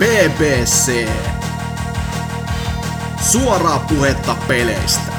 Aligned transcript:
BBC. 0.00 1.08
Suoraa 3.30 3.78
puhetta 3.78 4.36
peleistä. 4.48 5.12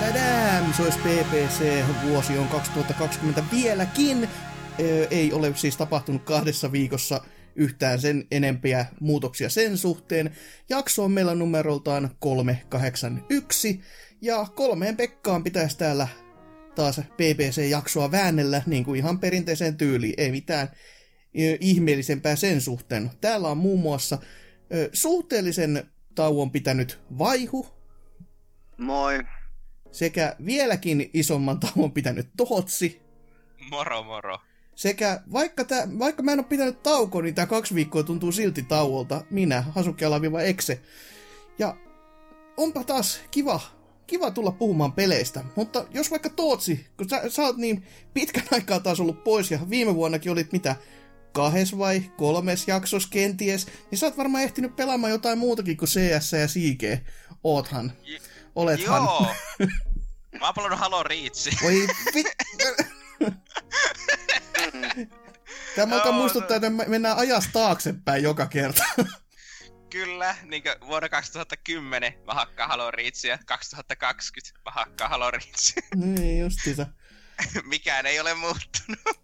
Sadam, 0.00 0.72
se 0.72 0.82
olisi 0.82 0.98
PPC, 0.98 1.84
vuosi 2.08 2.38
on 2.38 2.48
2020 2.48 3.44
vieläkin. 3.52 4.28
Ö, 4.80 5.06
Ei 5.10 5.32
ole 5.32 5.52
siis 5.56 5.76
tapahtunut 5.76 6.22
kahdessa 6.22 6.72
viikossa 6.72 7.20
yhtään 7.56 8.00
sen 8.00 8.24
enempiä 8.30 8.86
muutoksia 9.00 9.50
sen 9.50 9.78
suhteen. 9.78 10.30
Jakso 10.68 11.04
on 11.04 11.12
meillä 11.12 11.34
numeroltaan 11.34 12.10
381, 12.18 13.80
ja 14.20 14.46
kolmeen 14.54 14.96
Pekkaan 14.96 15.44
pitäisi 15.44 15.78
täällä 15.78 16.08
taas 16.74 17.00
PPC-jaksoa 17.00 18.10
väännellä 18.10 18.62
niin 18.66 18.84
kuin 18.84 18.98
ihan 18.98 19.18
perinteiseen 19.18 19.76
tyyliin. 19.76 20.14
Ei 20.16 20.30
mitään 20.30 20.68
ihmeellisempää 21.60 22.36
sen 22.36 22.60
suhteen. 22.60 23.10
Täällä 23.20 23.48
on 23.48 23.58
muun 23.58 23.80
muassa 23.80 24.18
suhteellisen 24.92 25.90
tauon 26.14 26.50
pitänyt 26.50 27.00
Vaihu, 27.18 27.66
Moi. 28.78 29.20
sekä 29.92 30.36
vieläkin 30.46 31.10
isomman 31.14 31.60
tauon 31.60 31.92
pitänyt 31.92 32.28
Tootsi, 32.36 33.02
Moro 33.70 34.02
moro. 34.02 34.38
sekä 34.74 35.20
vaikka, 35.32 35.64
tää, 35.64 35.88
vaikka 35.98 36.22
mä 36.22 36.32
en 36.32 36.38
ole 36.38 36.46
pitänyt 36.46 36.82
taukoa, 36.82 37.22
niin 37.22 37.34
tämä 37.34 37.46
kaksi 37.46 37.74
viikkoa 37.74 38.02
tuntuu 38.02 38.32
silti 38.32 38.62
tauolta. 38.62 39.24
Minä, 39.30 39.60
Hasuki 39.62 40.04
Alaviva 40.04 40.42
Exe. 40.42 40.80
Ja 41.58 41.76
onpa 42.56 42.84
taas 42.84 43.20
kiva, 43.30 43.60
kiva 44.06 44.30
tulla 44.30 44.52
puhumaan 44.52 44.92
peleistä. 44.92 45.44
Mutta 45.56 45.86
jos 45.90 46.10
vaikka 46.10 46.30
Tootsi, 46.30 46.86
kun 46.96 47.08
sä, 47.08 47.22
sä 47.28 47.42
oot 47.42 47.56
niin 47.56 47.86
pitkän 48.14 48.44
aikaa 48.52 48.80
taas 48.80 49.00
ollut 49.00 49.24
pois 49.24 49.50
ja 49.50 49.58
viime 49.70 49.94
vuonnakin 49.94 50.32
olit 50.32 50.52
mitä, 50.52 50.76
kahes 51.32 51.78
vai 51.78 52.02
kolmes 52.16 52.68
jaksos 52.68 53.06
kenties, 53.06 53.66
niin 53.90 53.98
sä 53.98 54.06
oot 54.06 54.16
varmaan 54.16 54.44
ehtinyt 54.44 54.76
pelaamaan 54.76 55.10
jotain 55.10 55.38
muutakin 55.38 55.76
kuin 55.76 55.88
CS 55.88 56.32
ja 56.32 56.46
CG. 56.46 57.06
Oothan. 57.44 57.92
J- 58.02 58.16
Olethan. 58.54 59.02
Joo. 59.02 59.26
Mä 60.40 60.46
oon 60.46 60.54
pelannut 60.54 60.80
Halo 60.80 61.02
Reach. 61.02 61.62
Voi 61.62 61.86
vi... 62.14 62.24
Tämä 65.76 65.94
alkaa 65.94 66.12
Joo, 66.12 66.18
muistuttaa, 66.18 66.56
että 66.56 66.70
me 66.70 66.84
mennään 66.88 67.16
ajasta 67.16 67.50
taaksepäin 67.52 68.22
joka 68.22 68.46
kerta. 68.46 68.84
Kyllä, 69.92 70.36
niin 70.42 70.62
vuonna 70.86 71.08
2010 71.08 72.14
mä 72.26 72.34
hakkaan 72.34 72.68
Halo 72.68 72.90
Reachia, 72.90 73.38
2020 73.46 74.60
mä 74.64 74.70
hakkaan 74.70 75.10
Halo 75.10 75.30
Reachia. 75.30 75.82
niin, 76.16 76.40
justiinsa. 76.40 76.86
Mikään 77.64 78.06
ei 78.06 78.20
ole 78.20 78.34
muuttunut. 78.34 79.22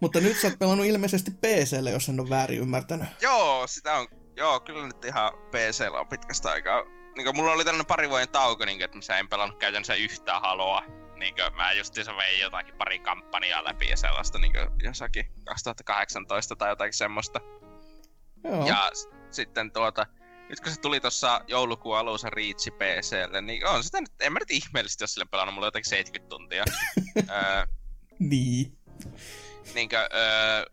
Mutta 0.00 0.20
nyt 0.20 0.36
sä 0.36 0.48
oot 0.48 0.58
pelannut 0.58 0.86
ilmeisesti 0.86 1.30
PClle, 1.30 1.90
jos 1.90 2.08
en 2.08 2.20
ole 2.20 2.28
väärin 2.28 2.58
ymmärtänyt. 2.58 3.08
Joo, 3.20 3.66
sitä 3.66 3.94
on, 3.94 4.08
joo, 4.36 4.60
kyllä 4.60 4.86
nyt 4.86 5.04
ihan 5.04 5.32
PCllä 5.32 6.00
on 6.00 6.08
pitkästä 6.08 6.50
aikaa. 6.50 6.82
Niin 7.16 7.36
mulla 7.36 7.52
oli 7.52 7.64
tällainen 7.64 7.86
pari 7.86 8.08
vuoden 8.08 8.28
tauko, 8.28 8.64
niin 8.64 8.82
että 8.82 8.98
mä 9.12 9.18
en 9.18 9.28
pelannut 9.28 9.58
käytännössä 9.58 9.94
yhtään 9.94 10.40
Haloa. 10.40 10.82
Niin 11.16 11.34
mä 11.56 11.72
justiinsa 11.72 12.16
vein 12.16 12.40
jotakin 12.40 12.74
pari 12.74 12.98
kampanjaa 12.98 13.64
läpi 13.64 13.88
ja 13.88 13.96
sellaista 13.96 14.38
niin 14.38 14.52
jossakin 14.82 15.26
2018 15.44 16.56
tai 16.56 16.68
jotakin 16.68 16.92
semmoista. 16.92 17.40
Joo. 18.44 18.66
Ja 18.66 18.90
sitten 19.34 19.72
tuota, 19.72 20.06
nyt 20.48 20.60
kun 20.60 20.72
se 20.72 20.80
tuli 20.80 21.00
tuossa 21.00 21.40
joulukuun 21.46 21.98
alussa 21.98 22.30
Reach 22.30 22.68
PClle, 22.70 23.40
niin 23.40 23.66
on 23.66 23.84
sitä 23.84 24.00
nyt, 24.00 24.10
en 24.20 24.32
mä 24.32 24.38
nyt 24.38 24.50
ihmeellisesti 24.50 25.04
jos 25.04 25.14
sille 25.14 25.26
pelannut, 25.30 25.54
mulla 25.54 25.66
on 25.66 25.68
jotakin 25.68 25.90
70 25.90 26.28
tuntia. 26.28 26.64
öö, 27.30 27.66
Niin. 28.18 28.78
niinkö, 29.74 30.08
öö, 30.14 30.64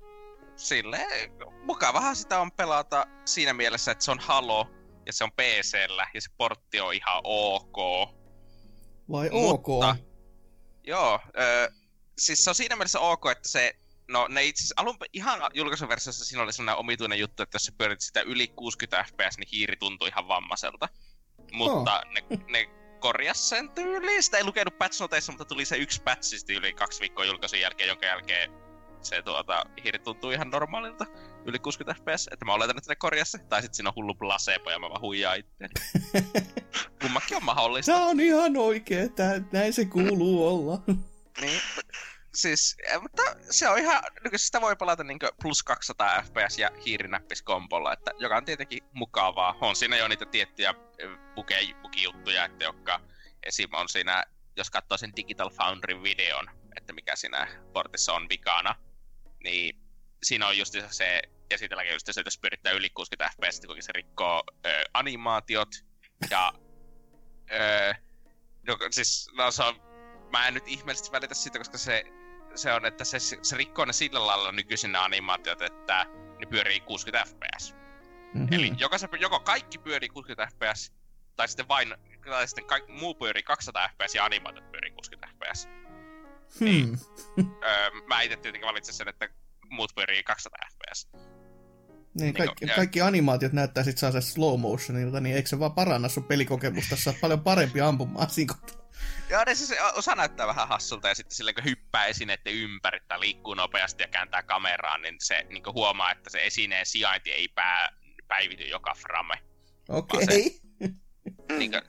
silleen, 0.56 1.32
mukavahan 1.64 2.16
sitä 2.16 2.40
on 2.40 2.52
pelata 2.52 3.08
siinä 3.26 3.54
mielessä, 3.54 3.92
että 3.92 4.06
se 4.06 4.12
on 4.12 4.20
Halo, 4.20 4.70
ja 5.06 5.14
se 5.14 5.24
on 5.24 5.32
PCllä, 5.32 6.08
ja 6.14 6.22
se 6.22 6.30
portti 6.38 6.80
on 6.80 6.94
ihan 6.94 7.22
ok. 7.24 7.78
Vai 9.12 9.30
Mutta- 9.30 9.88
ok? 9.90 9.96
Joo, 10.84 11.20
öö, 11.40 11.68
siis 12.18 12.44
se 12.44 12.50
on 12.50 12.56
siinä 12.56 12.76
mielessä 12.76 13.00
ok, 13.00 13.26
että 13.32 13.50
se, 13.50 13.74
no 14.08 14.28
ne 14.28 14.44
itse 14.44 14.74
alun 14.78 14.98
ihan 15.14 15.42
julkaisuversiossa 15.54 16.26
siinä 16.26 16.44
oli 16.44 16.54
sellainen 16.54 16.80
omituinen 16.80 17.20
juttu, 17.20 17.44
että 17.44 17.56
jos 17.56 17.66
sä 17.66 17.72
pyörit 17.78 18.02
sitä 18.02 18.22
yli 18.22 18.48
60 18.48 19.04
fps, 19.04 19.38
niin 19.38 19.50
hiiri 19.52 19.76
tuntuu 19.76 20.08
ihan 20.08 20.28
vammaiselta. 20.28 20.90
Mutta 21.52 22.02
ne, 22.14 22.38
ne 22.50 22.70
korjas 23.00 23.50
sen 23.50 23.70
tyyliin, 23.70 24.24
sitä 24.24 24.38
ei 24.38 24.44
lukenut 24.44 24.78
patch 24.78 25.02
noteissa, 25.02 25.32
mutta 25.32 25.46
tuli 25.46 25.66
se 25.66 25.78
yksi 25.78 26.04
patch 26.04 26.24
siis 26.24 26.46
yli 26.50 26.74
kaksi 26.74 27.00
viikkoa 27.00 27.26
julkaisun 27.26 27.60
jälkeen, 27.60 27.88
jonka 27.88 28.06
jälkeen 28.06 28.66
se 29.06 29.22
tuota, 29.22 29.64
hiiri 29.84 30.00
tuntuu 30.00 30.32
ihan 30.32 30.50
normaalilta 30.50 31.06
yli 31.46 31.60
60 31.60 32.02
fps, 32.02 32.30
että 32.32 32.46
mä 32.46 32.54
oletan, 32.54 32.78
että 32.78 32.92
ne 32.92 32.96
korjas 32.96 33.32
se, 33.32 33.38
tai 33.38 33.62
sitten 33.62 33.76
siinä 33.76 33.90
on 33.90 33.96
hullu 33.96 34.16
plasepo 34.16 34.72
ja 34.72 34.80
mä 34.80 34.90
vaan 34.90 35.02
huijaan 35.02 35.38
itse. 35.40 35.70
Kummakin 37.02 37.38
on 37.38 37.46
mahdollista. 37.46 37.92
Tää 37.92 38.06
on 38.06 38.20
ihan 38.20 38.58
oikee, 38.58 39.10
tää, 39.10 39.42
näin 39.52 39.74
se 39.74 39.86
kuuluu 39.86 40.48
olla. 40.48 40.82
Niin, 41.42 41.62
siis, 42.36 42.76
eh, 42.88 43.02
mutta 43.02 43.22
se 43.50 43.70
on 43.70 43.80
ihan, 43.80 44.04
sitä 44.36 44.62
voi 44.62 44.76
pelata 44.76 45.04
niin 45.04 45.20
plus 45.42 45.64
200 45.64 46.22
fps 46.22 46.58
ja 46.58 46.70
hiirinäppiskombolla, 46.86 47.94
että 47.94 48.12
joka 48.20 48.38
on 48.38 48.46
tietenkin 48.46 48.84
mukavaa. 48.94 49.58
On 49.62 49.76
siinä 49.76 49.98
jo 49.98 50.08
niitä 50.08 50.26
tiettyjä 50.26 50.74
eh, 50.98 51.10
buge- 51.10 51.82
bugijuttuja, 51.82 52.46
että 52.46 52.64
jotka 52.64 53.02
esim. 53.44 53.70
on 53.74 53.90
siinä, 53.90 54.24
jos 54.56 54.70
katsoo 54.70 54.98
sen 54.98 55.16
Digital 55.16 55.50
Foundry 55.50 56.04
videon, 56.04 56.50
että 56.78 56.94
mikä 56.94 57.16
siinä 57.16 57.48
portissa 57.74 58.14
on 58.14 58.30
vikana, 58.30 58.76
niin 59.44 59.82
siinä 60.24 60.48
on 60.48 60.58
just 60.58 60.74
se, 60.92 61.22
esitelläkin 61.52 61.94
just 61.94 62.06
se, 62.06 62.12
että 62.22 62.28
jos 62.28 62.38
pyörittää 62.38 62.74
yli 62.74 62.90
60 62.90 63.36
fps, 63.36 63.62
kuinka 63.66 63.82
se 63.82 63.92
rikkoo 63.92 64.44
ö, 64.66 64.84
animaatiot 64.94 65.70
ja 66.30 66.54
ö, 67.52 67.94
no, 68.68 68.78
siis 68.92 69.30
no, 69.34 69.52
se 69.52 69.64
on 69.64 69.86
mä 70.32 70.48
en 70.48 70.54
nyt 70.54 70.68
ihmeellisesti 70.68 71.12
välitä 71.12 71.34
siitä, 71.34 71.58
koska 71.58 71.78
se, 71.78 72.04
se 72.56 72.74
on, 72.74 72.86
että 72.86 73.04
se, 73.04 73.20
se 73.20 73.58
rikkoo 73.58 73.86
ne 73.86 73.94
sillä 73.94 74.28
lailla 74.28 74.52
nykyisin 74.52 74.92
ne 74.92 74.98
animaatiot, 74.98 75.62
että 75.62 76.06
ne 76.40 76.46
pyörii 76.50 76.80
60 76.80 77.30
fps. 77.30 77.76
Mm-hmm. 78.34 78.54
Eli 78.54 78.72
joko, 78.78 78.98
se, 78.98 79.08
joko 79.20 79.40
kaikki 79.40 79.78
pyörii 79.78 80.10
60 80.10 80.52
fps, 80.56 80.94
tai 81.36 81.48
sitten 81.48 81.68
vain, 81.68 81.96
tai 82.26 82.48
sitten 82.48 82.66
kaikki, 82.66 82.92
muu 82.92 83.16
pyörii 83.16 83.44
200 83.44 83.90
fps 83.90 84.16
ja 84.16 84.26
animaatiot 84.26 84.72
pyörii 84.72 84.92
60 84.92 85.28
fps. 85.36 85.68
Hmm. 86.60 86.98
Öö, 87.64 87.90
mä 88.08 88.22
itse 88.22 88.38
tietenkin 88.38 88.68
valitsen 88.68 88.96
sen, 88.96 89.08
että 89.08 89.30
muut 89.70 89.96
pyörii 89.96 90.24
200 90.24 90.68
fps. 90.72 91.08
Niin, 92.20 92.34
kaikki, 92.34 92.66
Niinku, 92.66 92.76
kaikki 92.76 93.02
animaatiot 93.02 93.54
näyttää 93.54 93.84
sit 93.84 93.98
saa 93.98 94.22
slow 94.22 94.60
motionilta, 94.60 95.20
niin 95.20 95.36
eikö 95.36 95.50
se 95.50 95.60
vaan 95.60 95.72
paranna 95.72 96.10
sun 96.10 96.24
pelikokemusta, 96.24 96.96
saa 96.96 97.14
paljon 97.22 97.44
parempi 97.44 97.82
ampumaan 97.82 98.28
asikot. 98.28 98.86
Joo, 99.30 99.44
ne 99.46 99.56
siis 99.56 99.74
osa 99.94 100.16
näyttää 100.16 100.48
vähän 100.48 100.68
hassulta 100.68 101.08
ja 101.08 101.16
sitten 101.16 101.36
silleen 101.36 101.56
kun 101.56 101.64
hyppää 101.64 102.06
esineiden 102.06 102.54
ympäri 102.54 103.00
tai 103.08 103.20
liikkuu 103.20 103.54
nopeasti 103.54 104.04
ja 104.04 104.08
kääntää 104.08 104.44
kameraan, 104.44 105.02
niin 105.02 105.16
se 105.20 105.46
niin 105.50 105.64
huomaa, 105.74 106.12
että 106.12 106.30
se 106.30 106.46
esineen 106.46 106.86
sijainti 106.86 107.32
ei 107.32 107.48
pää, 107.48 107.90
päivity 108.28 108.64
joka 108.64 108.96
frame. 109.00 109.36
Okei. 109.90 110.24
Okay. 110.24 110.42
Niin 111.60 111.72
kuin, 111.72 111.82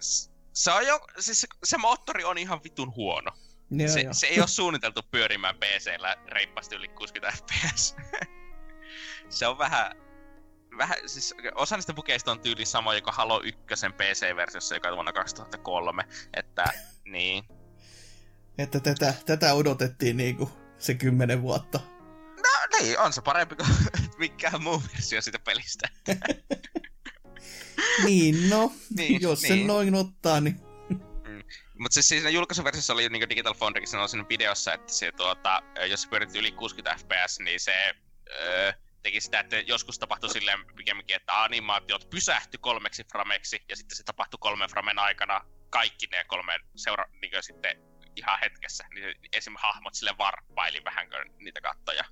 se 0.52 0.70
on 0.70 0.86
jo, 0.86 1.00
siis 1.18 1.40
se, 1.40 1.46
se 1.64 1.78
moottori 1.78 2.24
on 2.24 2.38
ihan 2.38 2.60
vitun 2.64 2.94
huono. 2.94 3.30
Joo, 3.70 3.88
se, 3.88 4.00
joo. 4.00 4.14
se 4.14 4.26
ei 4.26 4.38
ole 4.38 4.48
suunniteltu 4.48 5.02
pyörimään 5.10 5.54
PCllä 5.56 6.16
reippaasti 6.28 6.76
yli 6.76 6.88
60 6.88 7.38
fps. 7.38 7.96
se 9.38 9.46
on 9.46 9.58
vähän, 9.58 10.05
vähän, 10.78 10.96
siis 11.06 11.34
osa 11.54 11.76
niistä 11.76 11.92
bukeista 11.94 12.32
on 12.32 12.40
tyyli 12.40 12.64
samoja 12.64 13.02
kuin 13.02 13.14
Halo 13.14 13.42
1 13.44 13.58
PC-versiossa, 13.96 14.74
joka 14.74 14.88
on 14.88 14.94
vuonna 14.94 15.12
2003, 15.12 16.04
että 16.34 16.64
niin. 17.04 17.44
Että 18.58 18.80
tätä, 18.80 19.14
tätä 19.26 19.54
odotettiin 19.54 20.16
niinku 20.16 20.50
se 20.78 20.94
kymmenen 20.94 21.42
vuotta. 21.42 21.80
No 22.36 22.80
niin, 22.80 22.98
on 22.98 23.12
se 23.12 23.22
parempi 23.22 23.56
kuin 23.56 23.68
mikään 24.18 24.62
muu 24.62 24.82
versio 24.92 25.22
siitä 25.22 25.38
pelistä. 25.38 25.88
Niin, 28.04 28.50
no, 28.50 28.72
Niin, 28.96 29.22
jos 29.22 29.40
sen 29.40 29.50
niin. 29.50 29.66
noin 29.66 29.94
ottaa, 29.94 30.40
niin 30.40 30.60
Mutta 31.78 31.94
siis 31.94 32.08
siinä 32.08 32.30
julkaisuversiossa 32.30 32.92
oli 32.92 33.08
niin 33.08 33.28
Digital 33.28 33.54
Foundrykin 33.54 33.88
sanoi 33.88 34.08
siinä 34.08 34.26
videossa, 34.28 34.72
että 34.74 34.92
se, 34.92 35.12
tuota, 35.12 35.62
jos 35.90 36.06
pyörit 36.06 36.34
yli 36.34 36.52
60 36.52 36.96
fps, 37.02 37.40
niin 37.40 37.60
se 37.60 37.94
öö, 38.40 38.72
teki 39.06 39.20
sitä, 39.20 39.40
että 39.40 39.56
joskus 39.56 39.98
tapahtui 39.98 40.30
silleen 40.30 40.66
pikemminkin, 40.76 41.16
että 41.16 41.42
animaatiot 41.42 42.10
pysähtyi 42.10 42.58
kolmeksi 42.58 43.04
frameksi, 43.12 43.62
ja 43.68 43.76
sitten 43.76 43.96
se 43.96 44.02
tapahtui 44.02 44.38
kolmen 44.40 44.70
framen 44.70 44.98
aikana 44.98 45.40
kaikki 45.70 46.06
ne 46.06 46.24
kolme 46.24 46.52
seura, 46.76 47.04
niin 47.20 47.42
sitten 47.42 47.78
ihan 48.16 48.38
hetkessä. 48.42 48.84
Niin 48.94 49.14
esim. 49.32 49.54
hahmot 49.58 49.94
sille 49.94 50.14
varppaili 50.18 50.84
vähän 50.84 51.10
kuin 51.10 51.44
niitä 51.44 51.60
kattoja. 51.60 52.04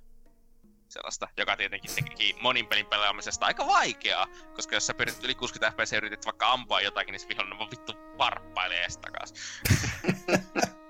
Sellaista, 0.89 1.27
joka 1.37 1.57
tietenkin 1.57 1.91
teki 1.95 2.35
monin 2.41 2.67
pelin 2.67 2.85
pelaamisesta 2.85 3.45
aika 3.45 3.67
vaikeaa, 3.67 4.27
koska 4.53 4.75
jos 4.75 4.87
sä 4.87 4.93
pyrit 4.93 5.23
yli 5.23 5.35
60 5.35 5.77
fps 5.77 5.91
ja 5.91 5.97
yritit 5.97 6.25
vaikka 6.25 6.51
ampua 6.51 6.81
jotakin, 6.81 7.11
niin 7.11 7.19
se 7.19 7.27
vihollinen 7.27 7.59
vaan 7.59 7.71
vittu 7.71 7.93
varppailee 8.17 8.83
ees 8.83 8.97
takas. 8.97 9.33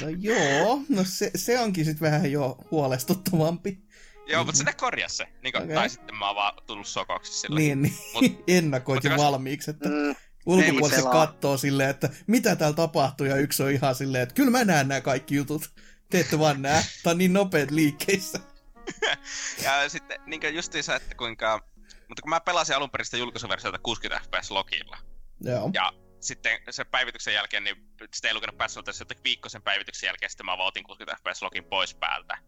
No 0.00 0.08
joo, 0.08 0.82
no 0.88 1.04
se, 1.04 1.30
se 1.34 1.60
onkin 1.60 1.84
sitten 1.84 2.06
vähän 2.06 2.32
jo 2.32 2.58
huolestuttavampi. 2.70 3.87
Joo, 4.28 4.44
mutta 4.44 4.58
sitä 4.58 4.72
korjaa 4.72 5.08
se. 5.08 5.26
Niin 5.42 5.52
kuin, 5.52 5.62
Okei. 5.64 5.74
Tai 5.74 5.88
sitten 5.90 6.14
mä 6.16 6.26
oon 6.26 6.36
vaan 6.36 6.54
tullut 6.66 6.86
sokoksi 6.86 7.32
sillä. 7.40 7.58
Niin, 7.58 7.82
niin. 7.82 7.94
Mut- 8.14 8.44
ennakoit 8.58 8.96
mutta 8.96 9.08
jo 9.08 9.16
kas- 9.16 9.24
valmiiksi, 9.24 9.70
että 9.70 9.88
Mm, 9.88 10.14
ulkopuoliset 10.46 10.98
pelaa. 10.98 11.12
kattoo 11.12 11.56
silleen, 11.56 11.90
että 11.90 12.10
mitä 12.26 12.56
täällä 12.56 12.76
tapahtuu, 12.76 13.26
ja 13.26 13.36
yksi 13.36 13.62
on 13.62 13.70
ihan 13.70 13.94
silleen, 13.94 14.22
että 14.22 14.34
kyllä 14.34 14.50
mä 14.50 14.64
näen 14.64 14.88
nämä 14.88 15.00
kaikki 15.00 15.34
jutut. 15.34 15.70
Te 16.10 16.20
ette 16.20 16.38
vaan 16.38 16.62
näe. 16.62 16.82
Tää 17.02 17.10
on 17.10 17.18
niin 17.18 17.32
nopeet 17.32 17.70
liikkeissä. 17.70 18.38
Ja 19.64 19.88
sitten 19.88 20.20
niin 20.26 20.54
justiinsa, 20.54 20.96
että 20.96 21.14
kuinka... 21.14 21.60
Mutta 22.08 22.22
kun 22.22 22.30
mä 22.30 22.40
pelasin 22.40 22.76
alun 22.76 22.90
perin 22.90 23.04
sitä 23.04 23.16
julkaisuversiota 23.16 23.78
60 23.78 24.26
fps 24.26 24.50
logilla, 24.50 24.98
Joo. 25.40 25.70
ja 25.74 25.92
sitten 26.20 26.60
sen 26.70 26.86
päivityksen 26.86 27.34
jälkeen, 27.34 27.64
niin 27.64 27.76
sitä 28.14 28.28
ei 28.28 28.34
lukenut 28.34 28.56
noteissa, 28.76 29.02
että 29.02 29.14
viikkoisen 29.24 29.62
päivityksen 29.62 30.06
jälkeen 30.08 30.30
sitten 30.30 30.46
mä 30.46 30.58
vaan 30.58 30.68
otin 30.68 30.84
60 30.84 31.16
fps 31.22 31.42
login 31.42 31.64
pois 31.64 31.94
päältä. 31.94 32.38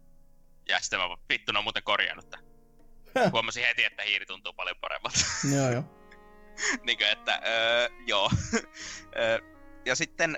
Ja 0.69 0.79
sitten 0.79 0.99
mä 0.99 1.07
vaan, 1.07 1.19
vittu, 1.29 1.51
ne 1.51 1.57
on 1.57 1.65
muuten 1.65 1.83
korjannut 1.83 2.29
tämän. 2.29 2.45
Huomasin 3.31 3.65
heti, 3.65 3.83
että 3.83 4.03
hiiri 4.03 4.25
tuntuu 4.25 4.53
paljon 4.53 4.77
paremmalta. 4.81 5.19
Joo, 5.55 5.71
joo. 5.71 5.83
niinkö, 6.85 7.11
että 7.11 7.41
öö, 7.47 7.89
joo. 8.07 8.29
öö, 9.19 9.39
ja 9.85 9.95
sitten 9.95 10.37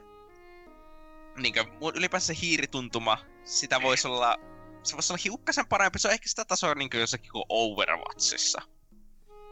niinkö, 1.37 1.65
mun 1.81 1.95
ylipäänsä 1.95 2.27
se 2.27 2.39
hiirituntuma, 2.41 3.17
sitä 3.43 3.81
voisi 3.81 4.07
olla, 4.07 4.37
se 4.83 4.95
voisi 4.95 5.13
olla 5.13 5.21
hiukkasen 5.23 5.67
parempi. 5.67 5.99
Se 5.99 6.07
on 6.07 6.13
ehkä 6.13 6.29
sitä 6.29 6.45
tasoa 6.45 6.75
niinkö 6.75 6.97
jossakin 6.97 7.31
kuin 7.31 7.45
Overwatchissa. 7.49 8.61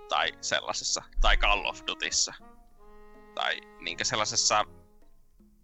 Tai 0.10 0.32
sellaisessa. 0.42 1.04
Tai 1.22 1.38
Call 1.38 1.66
of 1.66 1.82
Dutyssa. 1.88 2.34
Tai 3.36 3.62
niinkö 3.80 4.06
sellaisessa 4.06 4.66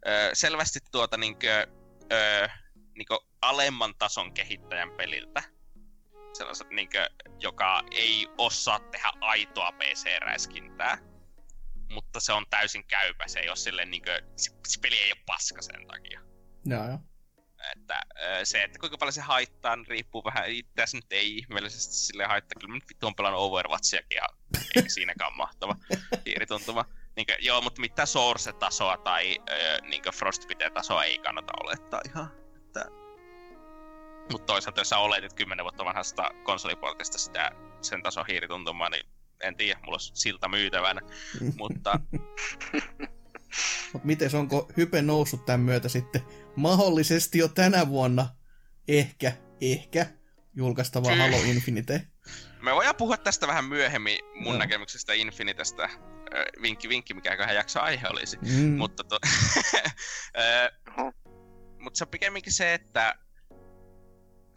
öö, 0.08 0.30
selvästi 0.34 0.80
tuota 0.92 1.18
niinkö, 1.18 1.68
öö, 2.12 2.48
niinkö 2.98 3.20
alemman 3.42 3.96
tason 3.96 4.34
kehittäjän 4.34 4.92
peliltä. 4.92 5.44
Sellaiset 6.34 6.70
niinkö, 6.70 7.10
joka 7.40 7.84
ei 7.92 8.28
osaa 8.38 8.80
tehdä 8.80 9.12
aitoa 9.22 9.72
PC-räiskintää. 9.72 10.98
Mutta 11.92 12.20
se 12.20 12.34
on 12.34 12.46
täysin 12.50 12.88
käypä, 12.88 13.28
se 13.28 13.40
ei 13.40 13.50
ole 13.50 13.56
silleen 13.56 13.92
niinkö, 13.92 14.22
se, 14.36 14.52
se 14.68 14.80
peli 14.80 14.96
ei 14.96 15.12
ole 15.12 15.24
paska 15.26 15.62
sen 15.62 15.88
takia. 15.88 16.22
Joo, 16.66 16.88
joo. 16.88 17.00
Että 17.76 18.02
se, 18.44 18.64
että 18.64 18.80
kuinka 18.80 18.98
paljon 18.98 19.14
se 19.14 19.22
haittaa, 19.22 19.76
niin 19.76 19.88
riippuu 19.88 20.24
vähän. 20.24 20.50
Itseäsi 20.50 20.98
nyt 20.98 21.06
ei 21.12 21.38
ihmeellisesti 21.38 21.94
sille 21.94 22.26
haittaa. 22.26 22.60
Kyllä 22.60 22.72
mä 22.72 22.76
nyt 22.76 22.90
vittu 22.90 23.08
on 23.08 23.16
pelannut 23.16 23.42
Overwatchiakin 23.42 24.16
ja 24.16 24.28
ei 24.76 24.90
siinäkään 24.96 25.38
mahtava 25.38 25.76
hiirituntuma. 26.26 26.86
Niinkö, 27.16 27.38
joo, 27.40 27.62
mutta 27.62 27.82
mitään 27.82 28.08
Source-tasoa 28.08 28.98
tai 28.98 29.38
ö, 29.50 29.82
niinkö 29.82 30.12
Frostbite-tasoa 30.12 31.04
ei 31.04 31.20
kannata 31.20 31.54
olettaa 31.64 32.02
ihan. 32.10 32.47
Että... 32.82 32.98
Mutta 34.32 34.46
toisaalta 34.46 34.82
jos 34.82 34.90
sä 34.90 34.98
oletit 34.98 35.34
10 35.34 35.64
vuotta 35.64 35.86
vanhasta 35.86 36.32
konsoliportista 36.44 37.18
sitä 37.18 37.52
sen 37.82 38.04
tason 38.04 38.26
hiirituntumaa, 38.28 38.90
niin 38.90 39.06
en 39.44 39.56
tiedä, 39.56 39.80
mulla 39.80 39.96
olisi 39.96 40.12
silta 40.16 40.50
myytävänä. 40.50 41.02
mutta 41.60 42.00
Mut 43.94 44.04
mites, 44.04 44.36
onko 44.36 44.72
hype 44.78 45.02
noussut 45.02 45.46
tämän 45.46 45.60
myötä 45.60 45.90
sitten 45.90 46.22
mahdollisesti 46.56 47.38
jo 47.38 47.48
tänä 47.48 47.88
vuonna 47.88 48.30
ehkä, 48.88 49.34
ehkä 49.62 50.06
julkaistava 50.56 51.10
Kyllä. 51.10 51.24
Halo 51.24 51.38
Infinite? 51.38 52.08
Me 52.62 52.76
voidaan 52.76 52.96
puhua 52.96 53.18
tästä 53.18 53.48
vähän 53.48 53.66
myöhemmin 53.66 54.20
mun 54.36 54.54
no. 54.54 54.60
näkemyksestä 54.60 55.14
Infinitestä. 55.14 55.90
Vinkki, 56.62 56.90
vinkki, 56.90 57.14
mikäköhän 57.14 57.56
jakso 57.56 57.82
aihe 57.82 58.08
olisi. 58.08 58.38
Mm. 58.42 58.78
Mutta 58.78 59.04
to... 59.04 59.20
Ö, 61.88 61.90
Oho. 61.90 61.90
Mut 61.90 61.96
se 61.96 62.04
on 62.04 62.08
pikemminkin 62.08 62.54
se, 62.54 62.74
että 62.74 63.16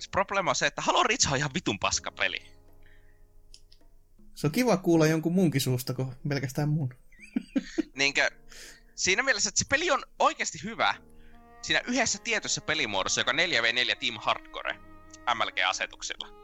se 0.01 0.11
problema 0.11 0.51
on 0.51 0.57
se, 0.57 0.67
että 0.67 0.83
Halo 0.83 1.03
Reach 1.03 1.33
on 1.33 1.37
ihan 1.37 1.51
vitun 1.55 1.79
paska 1.79 2.11
peli. 2.11 2.43
Se 4.35 4.47
on 4.47 4.53
kiva 4.53 4.77
kuulla 4.77 5.07
jonkun 5.07 5.35
munkin 5.35 5.61
suusta, 5.61 5.95
kuin 5.95 6.09
pelkästään 6.29 6.69
mun. 6.69 6.95
Niinkö, 7.99 8.31
siinä 8.95 9.23
mielessä, 9.23 9.49
että 9.49 9.59
se 9.59 9.65
peli 9.69 9.91
on 9.91 10.03
oikeasti 10.19 10.59
hyvä 10.65 10.95
siinä 11.63 11.83
yhdessä 11.87 12.19
tietyssä 12.25 12.61
pelimuodossa, 12.61 13.21
joka 13.21 13.31
on 13.31 13.39
4v4 13.39 13.97
Team 14.01 14.19
Hardcore 14.21 14.75
MLG-asetuksilla. 15.35 16.41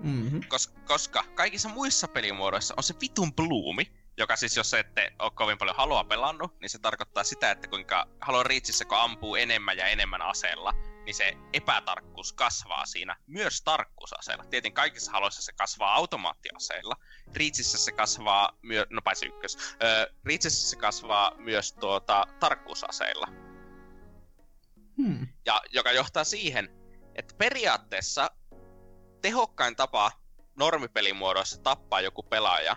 Mm-hmm. 0.00 0.40
Kos, 0.48 0.68
koska 0.68 1.24
kaikissa 1.34 1.68
muissa 1.68 2.08
pelimuodoissa 2.08 2.74
on 2.76 2.82
se 2.82 2.94
vitun 3.00 3.34
bloomi, 3.34 3.92
joka 4.18 4.36
siis 4.36 4.56
jos 4.56 4.74
ette 4.74 5.12
ole 5.18 5.30
kovin 5.34 5.58
paljon 5.58 5.76
Haloa 5.76 6.04
pelannut, 6.04 6.60
niin 6.60 6.70
se 6.70 6.78
tarkoittaa 6.78 7.24
sitä, 7.24 7.50
että 7.50 7.68
kuinka 7.68 8.08
Halo 8.20 8.42
Reachissä 8.42 8.84
kun 8.84 8.98
ampuu 8.98 9.36
enemmän 9.36 9.76
ja 9.76 9.86
enemmän 9.86 10.22
aseella, 10.22 10.72
niin 11.04 11.14
se 11.14 11.36
epätarkkuus 11.52 12.32
kasvaa 12.32 12.86
siinä 12.86 13.16
myös 13.26 13.62
tarkkuusaseella. 13.62 14.44
Tietenkin 14.44 14.74
kaikissa 14.74 15.12
Haloissa 15.12 15.42
se 15.42 15.52
kasvaa 15.52 15.94
automaattiaseilla. 15.94 16.96
Reachissä 17.36 17.78
se 17.78 17.92
kasvaa 17.92 18.58
myös, 18.62 18.86
no 18.90 19.02
paitsi 19.02 19.26
ykkös, 19.26 19.56
öö, 19.82 20.06
Reachissä 20.24 20.70
se 20.70 20.76
kasvaa 20.76 21.32
myös 21.36 21.72
tuota 21.72 22.26
tarkkuusaseilla. 22.40 23.26
Hmm. 24.96 25.28
Ja 25.46 25.62
joka 25.70 25.92
johtaa 25.92 26.24
siihen, 26.24 26.68
että 27.14 27.34
periaatteessa 27.38 28.30
tehokkain 29.22 29.76
tapa 29.76 30.12
normipelimuodoissa 30.56 31.62
tappaa 31.62 32.00
joku 32.00 32.22
pelaaja 32.22 32.76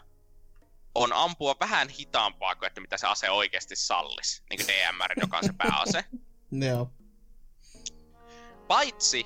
on 0.96 1.14
ampua 1.14 1.56
vähän 1.60 1.90
hitaampaa 1.90 2.56
kuin 2.56 2.68
että 2.68 2.82
mitä 2.82 2.98
se 2.98 3.08
ase 3.08 3.30
oikeasti 3.30 3.76
sallisi. 3.76 4.44
Niin 4.50 4.66
kuin 4.66 4.68
DMR, 4.68 5.20
joka 5.22 5.38
on 5.38 5.44
se 5.44 5.54
pääase. 5.58 6.06
Joo. 6.68 6.92
Paitsi 8.68 9.26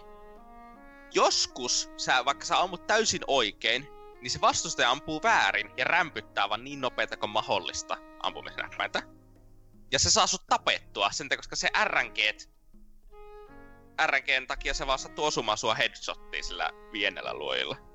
joskus, 1.14 1.90
sä, 1.98 2.26
vaikka 2.26 2.46
sä 2.46 2.60
ammut 2.60 2.88
täysin 2.88 3.22
oikein, 3.28 3.88
niin 4.22 4.32
se 4.32 4.42
vastustaja 4.42 4.92
ampuu 4.92 5.24
väärin 5.24 5.72
ja 5.78 5.86
rämpyttää 5.86 6.50
vaan 6.50 6.64
niin 6.64 6.82
nopeita 6.82 7.18
kuin 7.18 7.30
mahdollista 7.30 7.98
ampumisnäppäintä. 8.24 9.04
Ja 9.92 10.00
se 10.00 10.12
saa 10.12 10.28
sut 10.28 10.48
tapettua 10.48 11.12
sen 11.12 11.30
takia, 11.30 11.40
koska 11.40 11.56
se 11.56 11.70
RNG, 11.84 12.18
RNGn 14.06 14.48
takia 14.48 14.74
se 14.74 14.88
vaan 14.88 15.00
sattuu 15.00 15.26
osumaan 15.26 15.58
sua 15.58 15.76
headshottiin 15.76 16.44
sillä 16.44 16.70
pienellä 16.92 17.34
luojilla. 17.34 17.95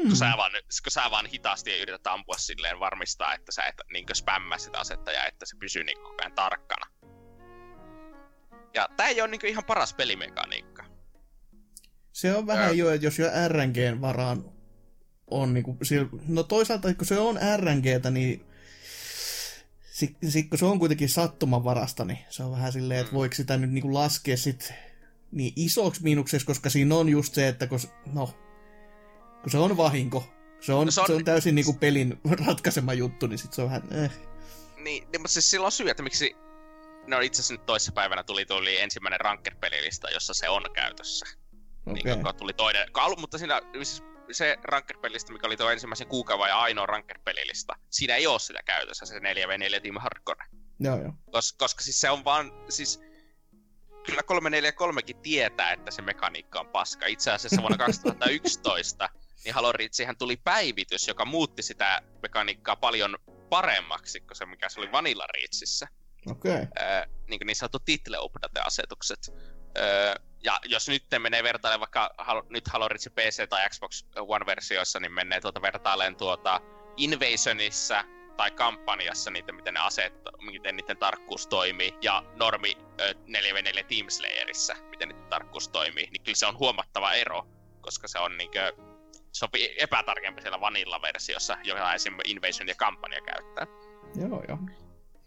Hmm. 0.00 0.08
Kun, 0.08 0.16
sä 0.16 0.32
vaan, 0.36 0.52
kun 0.82 0.92
sä 0.92 1.10
vaan 1.10 1.26
hitaasti 1.26 1.78
yrität 1.80 2.06
ampua 2.06 2.34
silleen 2.38 2.80
varmistaa, 2.80 3.34
että 3.34 3.52
sä 3.52 3.62
et 3.64 3.74
niin 3.92 4.06
spämmää 4.12 4.58
sitä 4.58 4.78
asetta 4.78 5.12
ja 5.12 5.26
että 5.26 5.46
se 5.46 5.56
pysyy 5.56 5.84
niin 5.84 5.98
koko 5.98 6.14
ajan 6.20 6.32
tarkkana. 6.32 6.86
Ja 8.74 8.88
tää 8.96 9.08
ei 9.08 9.20
ole 9.20 9.30
niin 9.30 9.46
ihan 9.46 9.64
paras 9.64 9.94
pelimekaniikka. 9.94 10.84
Se 12.12 12.34
on 12.36 12.46
vähän 12.46 12.78
jo, 12.78 12.90
että 12.90 13.06
jos 13.06 13.18
jo 13.18 13.26
RNGn 13.48 14.00
varaan 14.00 14.44
on 15.30 15.54
niinku, 15.54 15.78
sil- 15.88 16.20
no 16.28 16.42
toisaalta 16.42 16.94
kun 16.94 17.06
se 17.06 17.18
on 17.18 17.38
RNGtä, 17.56 18.10
niin 18.10 18.46
sit, 19.92 20.16
sit, 20.28 20.48
kun 20.50 20.58
se 20.58 20.64
on 20.64 20.78
kuitenkin 20.78 21.08
sattumanvarasta, 21.08 22.04
niin 22.04 22.18
se 22.30 22.42
on 22.42 22.50
vähän 22.52 22.72
silleen, 22.72 23.00
että 23.00 23.12
Mm. 23.12 23.16
voiko 23.16 23.34
sitä 23.34 23.56
nyt 23.56 23.70
niinku 23.70 23.94
laskea 23.94 24.36
sit 24.36 24.72
niin 25.32 25.52
isoksi 25.56 26.02
miinukseksi, 26.02 26.46
koska 26.46 26.70
siinä 26.70 26.94
on 26.94 27.08
just 27.08 27.34
se, 27.34 27.48
että 27.48 27.66
kun, 27.66 27.78
no, 28.12 28.34
kun 29.44 29.50
se 29.50 29.58
on 29.58 29.76
vahinko, 29.76 30.24
se 30.60 30.72
on, 30.72 30.86
No 30.86 30.90
se 30.90 31.00
on, 31.00 31.06
se 31.06 31.12
on 31.12 31.24
täysin 31.24 31.54
niinku 31.54 31.72
pelin 31.72 32.20
ratkaisema 32.46 32.92
juttu, 32.92 33.26
niin 33.26 33.38
sit 33.38 33.52
se 33.52 33.62
on 33.62 33.68
vähän, 33.68 34.04
eh. 34.04 34.10
Niin, 34.76 35.08
niin 35.12 35.20
mutta 35.20 35.32
siis 35.32 35.50
silloin 35.50 35.66
on 35.66 35.72
syy, 35.72 35.90
että 35.90 36.02
miksi... 36.02 36.36
No 37.06 37.20
itse 37.20 37.40
asiassa 37.40 37.54
nyt 37.54 37.66
toissapäivänä 37.66 38.22
tuli, 38.22 38.46
tuli 38.46 38.80
ensimmäinen 38.80 39.20
ranked-pelilista, 39.20 40.10
jossa 40.10 40.34
se 40.34 40.48
on 40.48 40.62
käytössä. 40.74 41.26
okei. 41.86 42.02
Niin, 42.04 42.24
kun 42.24 42.34
tuli 42.36 42.52
toinen, 42.52 42.92
kun 42.92 43.02
alu, 43.02 43.16
mutta 43.16 43.38
siinä 43.38 43.62
siis 43.74 44.02
se 44.32 44.56
ranked-pelistä, 44.62 45.32
mikä 45.32 45.46
oli 45.46 45.56
tuo 45.56 45.70
ensimmäisen 45.70 46.08
kuukauden 46.08 46.48
ja 46.48 46.58
ainoa 46.58 46.86
ranked-pelilista, 46.86 47.74
siinä 47.90 48.16
ei 48.16 48.26
ole 48.26 48.38
sitä 48.38 48.60
käytössä, 48.64 49.06
se 49.06 49.18
4v4 49.18 49.80
Team 49.82 49.96
Hardcore. 49.98 50.44
Joo, 50.80 50.98
joo. 50.98 51.12
Kos, 51.32 51.52
koska 51.52 51.82
siis 51.82 52.00
se 52.00 52.10
on 52.10 52.24
vaan, 52.24 52.52
siis 52.68 53.00
kyllä 54.06 54.20
343kin 54.20 55.20
tietää, 55.22 55.72
että 55.72 55.90
se 55.90 56.02
mekaniikka 56.02 56.60
on 56.60 56.68
paska. 56.68 57.06
Itse 57.06 57.30
asiassa 57.30 57.60
vuonna 57.60 57.78
2011 57.86 59.08
niin 59.44 59.54
Halo 59.54 59.72
Reachihän 59.72 60.18
tuli 60.18 60.36
päivitys, 60.36 61.08
joka 61.08 61.24
muutti 61.24 61.62
sitä 61.62 62.02
mekaniikkaa 62.22 62.76
paljon 62.76 63.16
paremmaksi 63.50 64.20
kuin 64.20 64.36
se, 64.36 64.46
mikä 64.46 64.68
se 64.68 64.80
oli 64.80 64.92
Vanilla 64.92 65.26
Reachissä. 65.34 65.88
Okei. 66.30 66.52
Öö, 66.52 67.06
niin 67.28 67.40
kuin 67.40 67.46
niin 67.46 67.56
sanottu 67.56 67.78
title 67.78 68.18
update-asetukset. 68.18 69.32
Öö, 69.78 70.14
ja 70.44 70.60
jos 70.64 70.88
nyt 70.88 71.04
menee 71.18 71.42
vertailemaan 71.42 71.80
vaikka 71.80 72.14
Halo, 72.18 72.46
nyt 72.50 72.68
Halo 72.68 72.88
Reach 72.88 73.08
PC 73.14 73.48
tai 73.48 73.70
Xbox 73.70 74.04
One-versioissa, 74.16 75.00
niin 75.00 75.12
menee 75.12 75.40
tuota 75.40 75.62
vertailemaan 75.62 76.16
tuota 76.16 76.60
Invasionissa 76.96 78.04
tai 78.36 78.50
kampanjassa 78.50 79.30
niitä, 79.30 79.52
miten 79.52 79.74
ne 79.74 79.80
aseet, 79.80 80.12
miten 80.40 80.76
niiden 80.76 80.98
tarkkuus 80.98 81.46
toimii, 81.46 81.94
ja 82.02 82.22
normi 82.36 82.72
ö, 83.00 83.12
4v4 83.12 83.84
Team 83.88 84.08
Slayerissa, 84.08 84.74
miten 84.90 85.08
niiden 85.08 85.28
tarkkuus 85.28 85.68
toimii, 85.68 86.08
niin 86.10 86.22
kyllä 86.22 86.36
se 86.36 86.46
on 86.46 86.58
huomattava 86.58 87.12
ero, 87.12 87.46
koska 87.80 88.08
se 88.08 88.18
on 88.18 88.38
niinkö, 88.38 88.72
se 89.34 89.44
on 89.44 89.50
epätarkempi 89.78 90.42
siellä 90.42 90.60
Vanilla-versiossa, 90.60 91.56
jota 91.64 91.94
esim. 91.94 92.16
Invasion 92.24 92.68
ja 92.68 92.74
kampanja 92.74 93.20
käyttää. 93.20 93.66
Joo, 94.20 94.44
joo. 94.48 94.58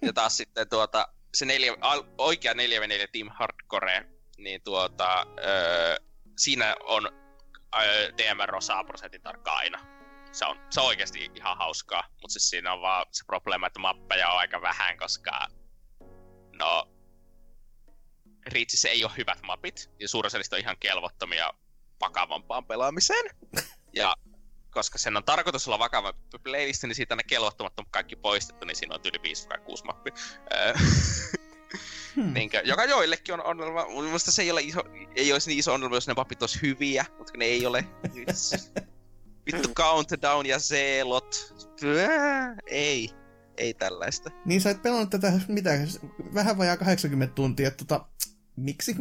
Ja 0.01 0.13
taas 0.13 0.37
sitten 0.37 0.69
tuota, 0.69 1.07
se 1.33 1.45
neljä, 1.45 1.73
oikea 2.17 2.53
4v4 2.53 3.07
Team 3.11 3.29
Hardcore, 3.33 4.05
niin 4.37 4.61
tuota, 4.61 5.27
öö, 5.45 5.95
siinä 6.37 6.75
on 6.83 7.09
öö, 7.75 8.11
DMR 8.17 8.61
saa 8.61 8.83
prosentin 8.83 9.21
tarkka 9.21 9.51
aina. 9.51 9.79
Se 10.31 10.45
on, 10.45 10.59
se 10.69 10.81
on 10.81 10.87
oikeasti 10.87 11.31
ihan 11.35 11.57
hauskaa, 11.57 12.03
mutta 12.09 12.33
siis 12.33 12.49
siinä 12.49 12.73
on 12.73 12.81
vaan 12.81 13.05
se 13.11 13.25
probleema, 13.25 13.67
että 13.67 13.79
mappeja 13.79 14.29
on 14.29 14.37
aika 14.37 14.61
vähän, 14.61 14.97
koska 14.97 15.47
no, 16.53 16.87
Reachissä 18.53 18.89
ei 18.89 19.03
ole 19.03 19.11
hyvät 19.17 19.41
mapit, 19.41 19.89
ja 19.99 20.07
suurin 20.07 20.31
on 20.51 20.59
ihan 20.59 20.77
kelvottomia 20.79 21.53
vakavampaan 22.01 22.65
pelaamiseen. 22.65 23.25
Ja 23.97 24.15
koska 24.71 24.97
sen 24.97 25.17
on 25.17 25.23
tarkoitus 25.23 25.67
olla 25.67 25.79
vakava 25.79 26.13
playlist, 26.43 26.83
niin 26.83 26.95
siitä 26.95 27.15
ne 27.15 27.23
kelvottomat 27.23 27.79
on 27.79 27.85
kaikki 27.91 28.15
poistettu, 28.15 28.65
niin 28.65 28.75
siinä 28.75 28.95
on 28.95 29.01
yli 29.05 29.21
5 29.23 29.47
tai 29.47 29.59
6 29.59 29.85
mappi. 29.85 30.11
Hmm. 32.15 32.33
Niinkö, 32.33 32.61
joka 32.65 32.85
joillekin 32.85 33.33
on 33.33 33.45
ongelma. 33.45 33.85
Minusta 34.01 34.31
se 34.31 34.41
ei, 34.41 34.51
ole 34.51 34.61
iso, 34.61 34.83
ei 35.15 35.33
olisi 35.33 35.49
niin 35.49 35.59
iso 35.59 35.73
ongelma, 35.73 35.95
jos 35.95 36.07
ne 36.07 36.13
mapit 36.13 36.41
olisi 36.41 36.61
hyviä, 36.61 37.05
mutta 37.17 37.33
ne 37.37 37.45
ei 37.45 37.65
ole. 37.65 37.85
Vittu 39.45 39.73
Countdown 39.73 40.45
ja 40.45 40.59
Zeelot. 40.59 41.53
Ei. 42.65 43.09
Ei 43.57 43.73
tällaista. 43.73 44.31
Niin 44.45 44.61
sä 44.61 44.69
et 44.69 44.81
pelannut 44.81 45.09
tätä, 45.09 45.33
mitä, 45.47 45.69
vähän 46.33 46.57
vajaa 46.57 46.77
80 46.77 47.35
tuntia, 47.35 47.71
tota, 47.71 48.05
miksi? 48.55 48.95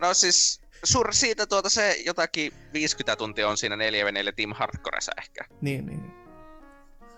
no 0.00 0.14
siis, 0.14 0.61
sur 0.84 1.14
siitä 1.14 1.46
tuota 1.46 1.70
se 1.70 1.96
jotakin 2.06 2.52
50 2.72 3.16
tuntia 3.16 3.48
on 3.48 3.56
siinä 3.56 3.76
4v4 3.76 4.32
Team 4.36 4.52
Hardcoressa 4.52 5.12
ehkä. 5.18 5.44
Niin, 5.60 5.86
niin. 5.86 6.12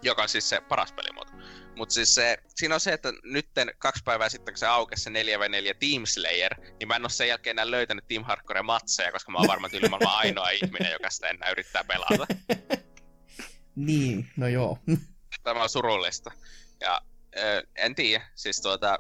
Joka 0.03 0.23
on 0.23 0.29
siis 0.29 0.49
se 0.49 0.61
paras 0.61 0.93
pelimuoto. 0.93 1.33
Mutta 1.77 1.95
siis 1.95 2.15
se, 2.15 2.39
siinä 2.49 2.75
on 2.75 2.81
se, 2.81 2.93
että 2.93 3.13
nytten 3.25 3.71
kaksi 3.79 4.03
päivää 4.05 4.29
sitten, 4.29 4.55
kun 4.55 4.59
se 4.59 4.67
aukesi 4.67 5.03
se 5.03 5.11
4v4 5.11 5.77
Team 5.81 6.07
Slayer, 6.07 6.55
niin 6.81 6.89
mä 6.89 6.97
en 6.97 7.03
ole 7.03 7.11
sen 7.11 7.29
jälkeen 7.29 7.55
enää 7.55 7.71
löytänyt 7.71 8.05
Team 8.09 8.25
Hardcore 8.25 8.63
matseja, 8.63 9.13
koska 9.13 9.33
mä 9.33 9.39
oon 9.39 9.49
varmaan 9.49 9.71
tyyli 9.71 9.89
ainoa 10.07 10.51
ihminen, 10.51 10.93
joka 10.93 11.11
sitä 11.11 11.29
enää 11.29 11.51
yrittää 11.51 11.85
pelata. 11.85 12.27
niin, 13.77 14.31
no 14.37 14.49
joo. 14.49 14.79
Tämä 15.43 15.63
on 15.63 15.69
surullista. 15.69 16.31
Ja 16.81 17.01
en 17.77 17.95
tiedä, 17.95 18.25
siis 18.35 18.61
tuota, 18.61 18.99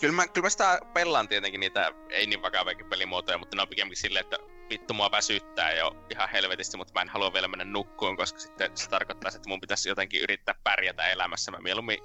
kyllä 0.00 0.14
mä, 0.14 0.28
kyllä 0.28 0.44
mä 0.44 0.50
sitä 0.50 0.80
pelaan 0.94 1.28
tietenkin 1.28 1.60
niitä 1.60 1.92
ei 2.10 2.26
niin 2.26 2.42
vakaviakin 2.42 2.86
pelimuotoja, 2.86 3.38
mutta 3.38 3.56
ne 3.56 3.62
on 3.62 3.68
pikemminkin 3.68 4.02
silleen, 4.02 4.24
että 4.24 4.38
vittu 4.70 4.94
mua 4.94 5.10
väsyttää 5.10 5.72
jo 5.72 6.06
ihan 6.10 6.28
helvetisti, 6.28 6.76
mutta 6.76 6.94
mä 6.94 7.02
en 7.02 7.08
halua 7.08 7.32
vielä 7.32 7.48
mennä 7.48 7.64
nukkuun, 7.64 8.16
koska 8.16 8.38
sitten 8.38 8.76
se 8.76 8.90
tarkoittaa, 8.90 9.30
että 9.36 9.48
mun 9.48 9.60
pitäisi 9.60 9.88
jotenkin 9.88 10.22
yrittää 10.22 10.54
pärjätä 10.64 11.06
elämässä. 11.06 11.50
Mä 11.50 11.58
mieluummin 11.58 11.98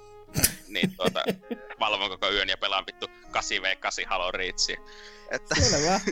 niin, 0.68 0.96
tuota, 0.96 1.22
valvon 1.80 2.10
koko 2.10 2.30
yön 2.30 2.48
ja 2.48 2.56
pelaan 2.56 2.86
vittu 2.86 3.06
8v8 3.06 4.06
Halo 4.06 4.30
Reachia. 4.30 4.80
Että... 5.30 5.54
Selvä. 5.54 6.00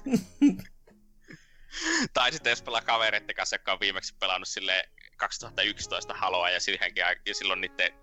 tai 2.14 2.32
sitten 2.32 2.50
jos 2.50 2.62
pelaa 2.62 2.82
kavereiden 2.82 3.36
kanssa, 3.36 3.54
jotka 3.54 3.72
on 3.72 3.80
viimeksi 3.80 4.14
pelannut 4.20 4.48
sille 4.48 4.88
2011 5.16 6.14
Haloa 6.14 6.50
ja, 6.50 6.60
siihenkin, 6.60 7.04
ja 7.26 7.34
silloin 7.34 7.60
niiden 7.60 7.94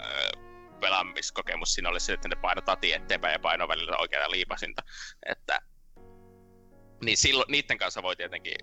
öö, 0.00 0.47
pelaamiskokemus 0.80 1.74
siinä 1.74 1.88
oli 1.88 2.00
se, 2.00 2.12
että 2.12 2.28
ne 2.28 2.36
paino 2.36 2.60
tati 2.60 2.92
eteenpäin 2.92 3.32
ja 3.32 3.38
paino 3.38 3.68
välillä 3.68 3.96
oikeaa 3.96 4.30
liipasinta. 4.30 4.82
Että 5.26 5.60
niin 7.04 7.16
silloin, 7.16 7.52
niiden 7.52 7.78
kanssa 7.78 8.02
voi 8.02 8.16
tietenkin 8.16 8.54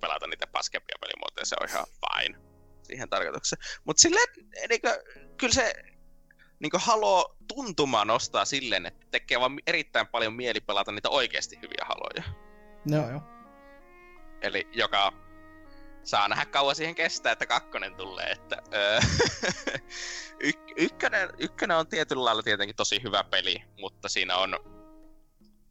pelata 0.00 0.26
niitä 0.26 0.46
paskempia 0.46 0.96
pelimuotoja, 1.00 1.46
se 1.46 1.56
on 1.60 1.68
ihan 1.68 1.86
fine 1.86 2.38
siihen 2.82 3.08
tarkoitukseen. 3.08 3.62
Mutta 3.84 4.00
silleen, 4.00 4.28
niinkö, 4.68 5.04
kyllä 5.36 5.54
se 5.54 5.74
niinkö 6.60 6.78
Halo 6.78 7.36
tuntuma 7.48 8.04
nostaa 8.04 8.44
silleen, 8.44 8.86
että 8.86 9.06
tekee 9.10 9.40
vaan 9.40 9.58
erittäin 9.66 10.06
paljon 10.06 10.34
mieli 10.34 10.60
pelata 10.60 10.92
niitä 10.92 11.08
oikeasti 11.08 11.58
hyviä 11.62 11.84
haloja. 11.84 12.22
No 12.90 13.10
joo. 13.10 13.22
Eli 14.42 14.68
joka 14.72 15.12
saa 16.04 16.28
nähdä 16.28 16.46
kauan 16.46 16.76
siihen 16.76 16.94
kestää, 16.94 17.32
että 17.32 17.46
kakkonen 17.46 17.94
tulee. 17.94 18.30
Että, 18.30 18.62
öö, 18.74 19.00
y- 20.48 20.74
ykkönen, 20.76 21.28
ykkönen 21.38 21.76
on 21.76 21.86
tietyllä 21.86 22.24
lailla 22.24 22.42
tietenkin 22.42 22.76
tosi 22.76 23.02
hyvä 23.02 23.24
peli, 23.24 23.62
mutta 23.80 24.08
siinä 24.08 24.36
on 24.36 24.58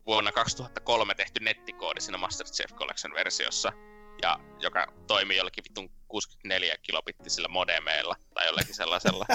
vuonna 0.05 0.31
2003 0.31 1.15
tehty 1.15 1.39
nettikoodi 1.43 2.01
siinä 2.01 2.17
Master 2.17 2.47
Chief 2.47 2.73
Collection 2.73 3.13
versiossa, 3.13 3.71
ja 4.21 4.39
joka 4.59 4.93
toimii 5.07 5.38
jollakin 5.38 5.63
vitun 5.63 5.89
64 6.07 6.75
kilobittisillä 6.81 7.47
modemeilla 7.47 8.15
tai 8.33 8.47
jollakin 8.47 8.75
sellaisella. 8.75 9.25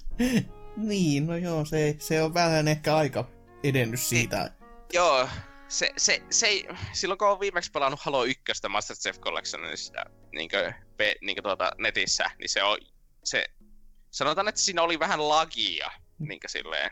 niin, 0.76 1.26
no 1.26 1.36
joo, 1.36 1.64
se, 1.64 1.96
se 1.98 2.22
on 2.22 2.34
vähän 2.34 2.68
ehkä 2.68 2.96
aika 2.96 3.24
edennyt 3.64 4.00
siitä. 4.00 4.36
Niin, 4.36 4.52
joo, 4.92 5.28
se, 5.72 5.92
se, 5.96 6.22
se 6.30 6.46
ei, 6.46 6.68
silloin 6.92 7.18
kun 7.18 7.28
olen 7.28 7.40
viimeksi 7.40 7.70
pelannut 7.70 8.00
Halo 8.00 8.24
1 8.24 8.42
Master 8.68 8.96
Chief 8.96 9.20
Collectionista 9.20 10.04
niin 10.32 10.50
kuin, 10.50 10.74
niin 11.20 11.36
kuin 11.36 11.42
tuota, 11.42 11.72
netissä, 11.78 12.24
niin 12.38 12.48
se 12.48 12.62
on, 12.62 12.78
se, 13.24 13.44
sanotaan, 14.10 14.48
että 14.48 14.60
siinä 14.60 14.82
oli 14.82 14.98
vähän 14.98 15.28
lagia, 15.28 15.90
niin 16.18 16.40
kuin 16.40 16.50
silleen, 16.50 16.90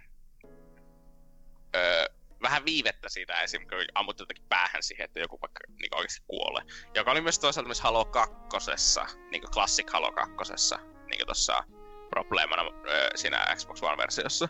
öö, 1.77 2.07
vähän 2.43 2.65
viivettä 2.65 3.09
siitä 3.09 3.41
esim. 3.41 3.69
kun 3.69 3.79
ammut 3.95 4.19
jotenkin 4.19 4.45
päähän 4.49 4.83
siihen, 4.83 5.05
että 5.05 5.21
joku 5.21 5.39
vaikka 5.41 5.61
niin 5.81 5.97
oikeasti 5.97 6.25
kuolee. 6.27 6.65
Joka 6.95 7.11
oli 7.11 7.21
myös 7.21 7.39
toisaalta 7.39 7.69
myös 7.69 7.81
Halo 7.81 8.05
2, 8.05 8.37
niin 9.31 9.41
kuin 9.41 9.51
Classic 9.51 9.93
Halo 9.93 10.13
2, 10.13 10.35
niin 11.11 11.27
tuossa 11.27 11.65
probleemana 12.11 12.63
öö, 12.89 13.11
siinä 13.15 13.47
Xbox 13.57 13.83
One-versiossa. 13.83 14.49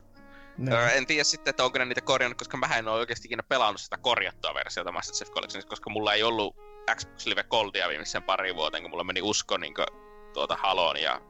No. 0.61 0.77
Öö, 0.77 0.89
en 0.89 1.07
tiedä 1.07 1.25
sitten, 1.25 1.51
että 1.51 1.65
onko 1.65 1.79
ne 1.79 1.85
niitä 1.85 2.01
korjannut, 2.01 2.39
koska 2.39 2.57
mä 2.57 2.67
en 2.79 2.89
ole 2.89 2.99
oikeasti 2.99 3.29
ikinä 3.29 3.43
pelannut 3.43 3.81
sitä 3.81 3.99
korjattua 3.99 4.55
versiota 4.55 4.93
Master 4.93 5.15
Chief 5.17 5.31
Collectionista, 5.31 5.69
koska 5.69 5.91
mulla 5.91 6.15
ei 6.15 6.23
ollut 6.23 6.57
Xbox 6.97 7.27
Live 7.27 7.45
Goldia 7.45 7.89
viimeisen 7.89 8.23
pari 8.23 8.55
vuoteen, 8.55 8.83
kun 8.83 8.91
mulla 8.91 9.05
meni 9.05 9.23
usko 9.23 9.57
niin 9.57 9.75
kuin, 9.75 9.87
tuota 10.33 10.57
Haloon 10.57 10.97
ja 10.97 11.21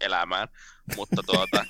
elämään. 0.00 0.48
Mutta 0.96 1.22
tuota... 1.32 1.64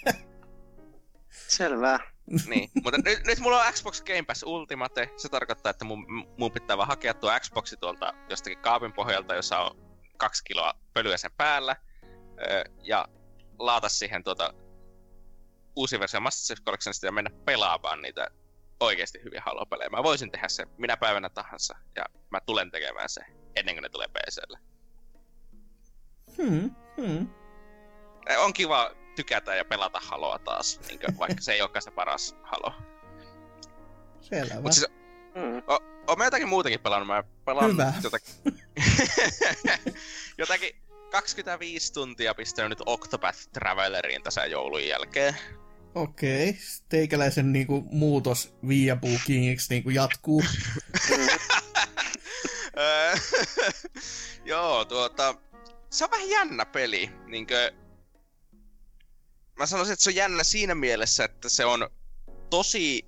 Selvä. 1.30 1.98
niin, 2.46 2.70
mutta 2.84 2.98
nyt, 3.04 3.26
nyt 3.26 3.38
mulla 3.38 3.64
on 3.64 3.72
Xbox 3.72 4.02
Game 4.02 4.22
Pass 4.22 4.42
Ultimate. 4.42 5.10
Se 5.16 5.28
tarkoittaa, 5.28 5.70
että 5.70 5.84
mun, 5.84 6.06
mun 6.38 6.52
pitää 6.52 6.76
vaan 6.76 6.88
hakea 6.88 7.14
tuo 7.14 7.40
Xboxi 7.40 7.76
tuolta 7.76 8.14
jostakin 8.30 8.58
kaapin 8.58 8.92
pohjalta, 8.92 9.34
jossa 9.34 9.58
on 9.58 9.76
kaksi 10.16 10.44
kiloa 10.44 10.74
pölyä 10.92 11.16
sen 11.16 11.30
päällä. 11.36 11.76
Öö, 12.40 12.64
ja 12.82 13.08
laata 13.58 13.88
siihen 13.88 14.24
tuota 14.24 14.54
uusi 15.76 16.00
versio 16.00 16.20
Master 16.20 16.44
Chief 16.46 16.64
Collectionista 16.64 17.06
ja 17.06 17.12
mennä 17.12 17.30
pelaamaan 17.44 18.02
niitä 18.02 18.28
oikeasti 18.80 19.22
hyviä 19.24 19.42
Halo-pelejä. 19.46 19.90
Mä 19.90 20.02
voisin 20.02 20.30
tehdä 20.30 20.48
se 20.48 20.66
minä 20.78 20.96
päivänä 20.96 21.28
tahansa, 21.28 21.76
ja 21.96 22.04
mä 22.30 22.40
tulen 22.40 22.70
tekemään 22.70 23.08
se 23.08 23.20
ennen 23.56 23.74
kuin 23.74 23.82
ne 23.82 23.88
tulee 23.88 24.08
PClle. 24.08 24.58
Hmm, 26.36 26.74
hmm. 26.96 27.28
On 28.38 28.52
kiva 28.52 28.90
tykätä 29.16 29.54
ja 29.54 29.64
pelata 29.64 30.00
Haloa 30.04 30.38
taas, 30.38 30.80
niin 30.88 31.00
kuin, 31.00 31.18
vaikka 31.18 31.42
se 31.42 31.52
ei 31.52 31.62
olekaan 31.62 31.82
se 31.82 31.90
paras 31.90 32.36
Halo. 32.42 32.74
Selvä. 34.20 34.60
Mut 34.60 34.72
siis, 34.72 34.86
mm. 35.34 35.62
o, 35.66 35.78
o, 36.06 36.16
mä 36.16 36.24
jotakin 36.24 36.48
muutakin 36.48 36.80
pelannut. 36.80 37.08
Mä 37.08 37.24
pelaan 37.44 37.72
Hyvä. 37.72 37.92
jotakin, 38.02 38.34
jotakin 40.38 40.76
25 41.10 41.92
tuntia 41.92 42.34
pistänyt 42.34 42.68
nyt 42.68 42.82
Octopath 42.86 43.38
Traveleriin 43.52 44.22
tässä 44.22 44.46
joulun 44.46 44.86
jälkeen. 44.86 45.36
Okei, 45.94 46.48
okay. 46.48 46.60
teikäläisen 46.88 47.52
niinku, 47.52 47.84
muutos 47.90 48.54
Viapuu 48.68 49.18
Kingiksi 49.26 49.74
niinku, 49.74 49.90
jatkuu. 49.90 50.44
Joo, 54.44 54.84
tuota, 54.84 55.34
se 55.90 56.04
on 56.04 56.10
vähän 56.10 56.28
jännä 56.28 56.66
peli. 56.66 57.10
Niinkö, 57.26 57.72
mä 59.58 59.66
sanoisin, 59.66 59.92
että 59.92 60.04
se 60.04 60.10
on 60.10 60.16
jännä 60.16 60.44
siinä 60.44 60.74
mielessä, 60.74 61.24
että 61.24 61.48
se 61.48 61.64
on 61.64 61.88
tosi 62.50 63.04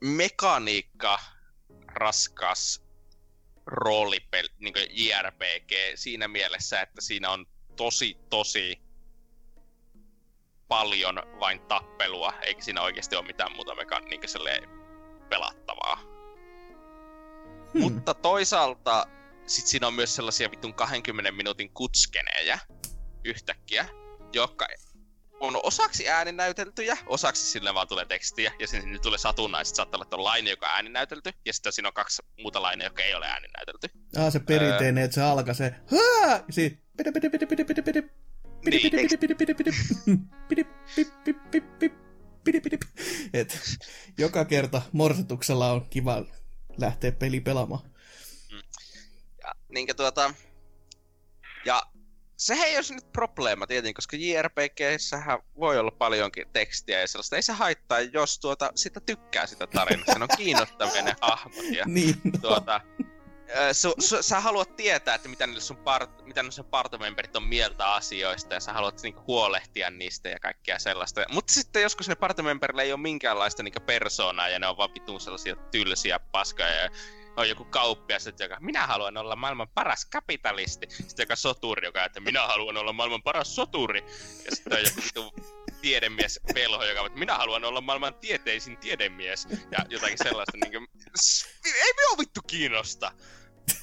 mekaniikka 0.00 1.18
raskas 1.86 2.82
roolipeli, 3.66 4.48
niin 4.58 4.74
JRPG 4.90 5.72
siinä 5.94 6.28
mielessä, 6.28 6.80
että 6.80 7.00
siinä 7.00 7.30
on 7.30 7.46
tosi, 7.76 8.16
tosi 8.30 8.85
paljon 10.68 11.22
vain 11.40 11.60
tappelua, 11.60 12.32
eikä 12.42 12.62
siinä 12.62 12.82
oikeasti 12.82 13.16
ole 13.16 13.26
mitään 13.26 13.52
muuta 13.52 13.74
mekan 13.74 14.04
niin 14.04 14.20
pelattavaa. 15.28 15.96
Hmm. 17.72 17.82
Mutta 17.82 18.14
toisaalta 18.14 19.06
sit 19.46 19.66
siinä 19.66 19.86
on 19.86 19.94
myös 19.94 20.16
sellaisia 20.16 20.50
vitun 20.50 20.74
20 20.74 21.32
minuutin 21.32 21.70
kutskeneja 21.74 22.58
yhtäkkiä, 23.24 23.88
jotka 24.32 24.66
on 25.40 25.60
osaksi 25.62 26.08
ääninäyteltyjä, 26.08 26.96
osaksi 27.06 27.46
sille 27.46 27.74
vaan 27.74 27.88
tulee 27.88 28.04
tekstiä, 28.04 28.52
ja 28.58 28.68
sinne 28.68 28.98
tulee 28.98 29.18
satunnaisesti 29.18 29.76
saattaa 29.76 30.00
olla 30.12 30.24
laine, 30.24 30.50
joka 30.50 30.66
on 30.66 30.72
ääninäytelty, 30.74 31.32
ja 31.44 31.52
sitten 31.52 31.72
siinä 31.72 31.88
on 31.88 31.94
kaksi 31.94 32.22
muuta 32.38 32.62
laineja, 32.62 32.86
jotka 32.86 33.02
ei 33.02 33.14
ole 33.14 33.26
ääninäytelty. 33.26 33.88
Ah, 34.16 34.32
se 34.32 34.40
perinteinen, 34.40 34.98
öö... 34.98 35.04
että 35.04 35.14
se 35.14 35.22
alkaa 35.22 35.54
se 35.54 35.74
Haa! 35.90 36.44
Pide, 36.96 37.12
pide, 37.12 37.30
pide, 37.30 37.46
pide, 37.46 37.64
pide, 37.64 37.82
pide, 37.82 38.02
et 43.32 43.58
joka 44.18 44.44
kerta 44.44 44.82
morsetuksella 44.92 45.72
on 45.72 45.86
kiva 45.90 46.24
lähteä 46.76 47.12
peli 47.12 47.40
pelaamaan. 47.40 47.82
Mm. 48.52 48.62
Ja, 49.42 49.52
niin 49.68 49.96
tuota... 49.96 50.34
Ja 51.64 51.82
sehän 52.36 52.68
ei 52.68 52.76
ole 52.76 52.84
nyt 52.90 53.12
probleema 53.12 53.66
tietenkin, 53.66 53.94
koska 53.94 54.16
jrpg 54.16 54.80
voi 55.60 55.78
olla 55.78 55.90
paljonkin 55.90 56.48
tekstiä 56.52 57.00
ja 57.00 57.06
sellaista. 57.06 57.36
Ei 57.36 57.42
se 57.42 57.52
haittaa, 57.52 58.00
jos 58.00 58.38
tuota, 58.38 58.72
sitä 58.74 59.00
tykkää 59.00 59.46
sitä 59.46 59.66
tarinaa 59.66 60.06
Se 60.06 60.22
on 60.22 60.28
kiinnostavinen 60.36 61.16
hahmot. 61.20 61.64
ja 61.76 61.84
niin, 61.94 62.14
no. 62.24 62.38
tuota, 62.40 62.80
su, 63.72 63.94
su, 63.98 64.22
sä 64.22 64.40
haluat 64.40 64.76
tietää, 64.76 65.14
että 65.14 65.28
mitä, 65.28 65.46
niille 65.46 65.60
sun 65.60 65.76
part, 65.76 66.24
mitä 66.24 66.42
ne 66.42 66.50
sun 66.50 66.64
partomemberit 66.64 67.36
on 67.36 67.42
mieltä 67.42 67.92
asioista 67.94 68.54
ja 68.54 68.60
sä 68.60 68.72
haluat 68.72 69.02
niinku 69.02 69.22
huolehtia 69.26 69.90
niistä 69.90 70.28
ja 70.28 70.40
kaikkea 70.40 70.78
sellaista. 70.78 71.24
Mutta 71.32 71.52
sitten 71.52 71.82
joskus 71.82 72.08
ne 72.08 72.14
partomemberille 72.14 72.82
ei 72.82 72.92
ole 72.92 73.00
minkäänlaista 73.00 73.62
niinku 73.62 73.80
persoonaa 73.80 74.48
ja 74.48 74.58
ne 74.58 74.66
on 74.66 74.76
vaan 74.76 74.94
vitun 74.94 75.20
sellaisia 75.20 75.56
tylsiä 75.56 76.18
paskoja 76.18 76.70
ja 76.70 76.90
on 77.36 77.48
joku 77.48 77.64
kauppias, 77.64 78.26
joka, 78.38 78.56
minä 78.60 78.86
haluan 78.86 79.16
olla 79.16 79.36
maailman 79.36 79.68
paras 79.68 80.04
kapitalisti. 80.04 80.86
Sitten 80.90 81.24
joka 81.24 81.36
soturi, 81.36 81.86
joka, 81.86 82.04
että 82.04 82.20
minä 82.20 82.46
haluan 82.46 82.76
olla 82.76 82.92
maailman 82.92 83.22
paras 83.22 83.56
soturi. 83.56 84.04
Ja 84.44 84.56
sitten 84.56 84.78
on 84.78 84.84
joku 84.84 85.34
tiedemies 85.86 86.40
velho, 86.54 86.84
joka, 86.84 87.06
että 87.06 87.18
minä 87.18 87.34
haluan 87.34 87.64
olla 87.64 87.80
maailman 87.80 88.14
tieteisin 88.14 88.76
tiedemies. 88.76 89.48
Ja 89.50 89.78
jotakin 89.88 90.18
sellaista, 90.18 90.56
niin 90.56 90.72
kuin, 90.72 90.86
ei 91.64 91.92
minua 91.96 92.18
vittu 92.18 92.40
kiinnosta. 92.46 93.12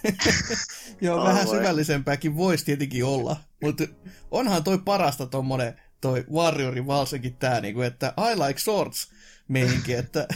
Joo, 1.02 1.20
Oi 1.20 1.28
vähän 1.28 1.48
voi. 1.48 1.58
syvällisempääkin 1.58 2.36
voisi 2.36 2.66
tietenkin 2.66 3.06
olla. 3.06 3.38
Mutta 3.62 3.84
onhan 4.32 4.64
toi 4.64 4.78
parasta 4.78 5.26
tommonen 5.26 5.82
toi 6.02 6.26
Warriorin 6.34 6.88
valsekin 6.88 7.36
tää, 7.36 7.62
niinku, 7.62 7.82
että 7.82 8.14
I 8.18 8.40
like 8.40 8.60
swords 8.60 9.12
meininki, 9.48 9.94
että 9.94 10.28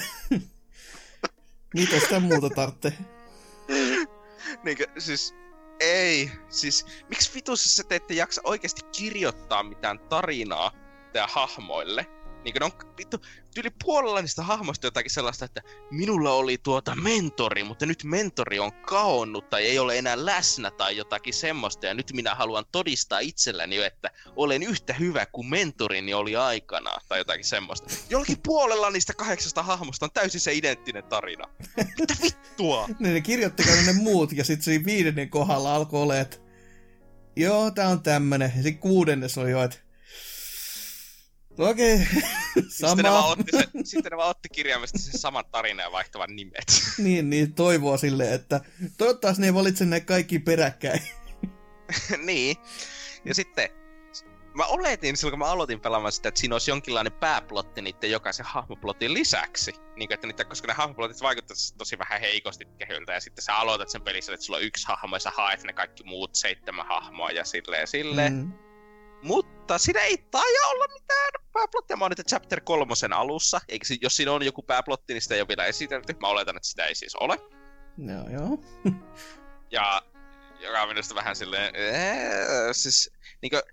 mitä 1.80 2.00
sitä 2.00 2.20
muuta 2.20 2.50
tarvitsee. 2.50 2.98
Niinkö, 4.64 4.88
siis 4.98 5.34
ei, 5.80 6.32
siis 6.50 6.86
miksi 7.10 7.32
vitussa 7.34 7.70
sä 7.70 7.84
te 7.84 7.96
ette 7.96 8.14
jaksa 8.14 8.42
oikeasti 8.44 8.82
kirjoittaa 8.98 9.64
mitään 9.64 10.00
tarinaa 10.00 10.87
hahmoille? 11.28 12.06
Niinkö 12.44 12.60
ne 12.60 12.66
on 12.66 12.72
vittu, 12.98 13.18
yli 13.58 13.70
puolella 13.84 14.22
niistä 14.22 14.44
hahmoista 14.44 14.88
jotakin 14.88 15.12
sellaista, 15.12 15.46
että 15.46 15.62
minulla 15.92 16.32
oli 16.32 16.58
tuota 16.58 16.96
mentori, 16.96 17.64
mutta 17.64 17.86
nyt 17.86 18.04
mentori 18.04 18.60
on 18.60 18.72
kaonnut 18.72 19.50
tai 19.50 19.66
ei 19.66 19.80
ole 19.80 19.98
enää 19.98 20.26
läsnä 20.26 20.72
tai 20.72 20.98
jotakin 20.98 21.34
semmoista 21.34 21.86
ja 21.86 21.94
nyt 21.94 22.12
minä 22.14 22.36
haluan 22.36 22.66
todistaa 22.72 23.20
itselläni, 23.20 23.84
että 23.84 24.12
olen 24.36 24.64
yhtä 24.64 24.94
hyvä 24.94 25.26
kuin 25.26 25.48
mentorini 25.48 26.14
oli 26.14 26.36
aikanaan 26.36 27.02
tai 27.10 27.18
jotakin 27.18 27.46
semmoista. 27.46 27.94
Jollakin 28.10 28.38
puolella 28.44 28.90
niistä 28.90 29.14
kahdeksasta 29.14 29.64
hahmosta 29.64 30.06
on 30.06 30.12
täysin 30.14 30.42
se 30.42 30.54
identtinen 30.54 31.04
tarina. 31.04 31.44
Mitä 32.00 32.14
vittua? 32.24 32.90
Ne, 33.00 33.14
ne 33.14 33.22
kirjoittiko 33.22 33.70
ne 33.86 33.94
muut, 33.94 34.32
ja 34.32 34.44
sitten 34.44 34.64
siinä 34.64 34.86
viidennen 34.86 35.30
kohdalla 35.30 35.76
alkoi 35.76 36.02
olla, 36.02 36.18
että 36.18 36.38
joo, 37.36 37.72
tää 37.72 37.88
on 37.88 38.04
tämmönen. 38.04 38.52
Ja 38.58 38.64
sitten 38.64 38.82
kuudennes 38.82 39.38
oli 39.38 39.52
jo, 39.52 39.64
että 39.64 39.87
okei, 41.58 41.96
okay. 41.96 42.06
Sitten 42.70 42.98
ne, 42.98 43.12
vaan 43.12 43.24
sama. 43.24 43.28
otti 43.28 43.52
se, 43.52 43.68
sitten 43.84 44.10
ne 44.12 44.18
vaan 44.18 44.30
otti 44.30 44.50
kirjaimesti 44.50 45.00
sen 45.00 45.20
saman 45.20 45.46
tarinan 45.52 45.84
ja 45.84 45.92
vaihtavan 45.92 46.36
nimet. 46.36 46.84
niin, 46.98 47.30
niin, 47.30 47.54
toivoa 47.54 47.98
silleen, 47.98 48.34
että 48.34 48.62
toivottavasti 48.98 49.42
ne 49.42 49.48
ei 49.48 49.54
valitse 49.54 49.86
ne 49.86 50.00
kaikki 50.00 50.40
peräkkäin. 50.40 51.02
niin. 52.26 52.58
Ja 53.26 53.36
sitten 53.36 53.70
mä 54.58 54.66
oletin 54.66 55.18
silloin, 55.18 55.32
kun 55.32 55.40
mä 55.40 55.52
aloitin 55.52 55.80
pelaamaan 55.80 56.12
sitä, 56.12 56.30
että 56.30 56.40
siinä 56.40 56.56
olisi 56.56 56.72
jonkinlainen 56.72 57.14
pääplotti 57.14 57.82
niiden 57.82 58.12
jokaisen 58.12 58.46
hahmoplotin 58.46 59.14
lisäksi. 59.14 59.74
Niin, 59.96 60.14
että 60.14 60.28
niitä, 60.28 60.46
koska 60.46 60.68
ne 60.68 60.74
hahmoplotit 60.74 61.22
vaikuttaisi 61.22 61.76
tosi 61.78 62.00
vähän 62.00 62.22
heikosti 62.22 62.66
kehyltä, 62.78 63.14
ja 63.14 63.20
sitten 63.20 63.44
sä 63.44 63.56
aloitat 63.56 63.90
sen 63.90 64.02
pelissä, 64.02 64.34
että 64.34 64.46
sulla 64.46 64.58
on 64.58 64.64
yksi 64.64 64.88
hahmo, 64.88 65.16
ja 65.16 65.20
sä 65.20 65.32
haet 65.36 65.64
ne 65.64 65.74
kaikki 65.74 66.04
muut 66.04 66.36
seitsemän 66.36 66.88
hahmoa, 66.88 67.32
ja 67.32 67.46
silleen 67.46 67.88
silleen. 67.88 68.34
Mm. 68.34 68.67
Mutta 69.22 69.78
siinä 69.78 70.02
ei 70.02 70.18
taida 70.18 70.68
olla 70.72 70.86
mitään 70.94 71.32
pääplottia. 71.54 71.98
Mä 71.98 72.06
oon 72.06 72.12
nyt 72.18 72.28
chapter 72.28 72.62
kolmosen 72.62 73.14
alussa. 73.14 73.62
Eikä 73.68 73.86
jos 74.02 74.16
siinä 74.16 74.32
on 74.32 74.44
joku 74.44 74.64
pääplotti, 74.64 75.14
niin 75.14 75.22
sitä 75.22 75.36
ei 75.36 75.42
ole 75.42 75.48
vielä 75.48 75.66
esitelty. 75.66 76.16
Mä 76.22 76.28
oletan, 76.28 76.58
että 76.58 76.68
sitä 76.68 76.86
ei 76.86 76.96
siis 76.96 77.16
ole. 77.16 77.38
Joo, 77.98 78.30
joo. 78.30 78.64
Ja 79.72 80.02
joka 80.60 80.82
on 80.82 80.90
minusta 80.90 81.16
vähän 81.16 81.36
silleen... 81.36 81.76
Ee, 81.76 82.74
siis 82.74 83.12
niinkö... 83.42 83.64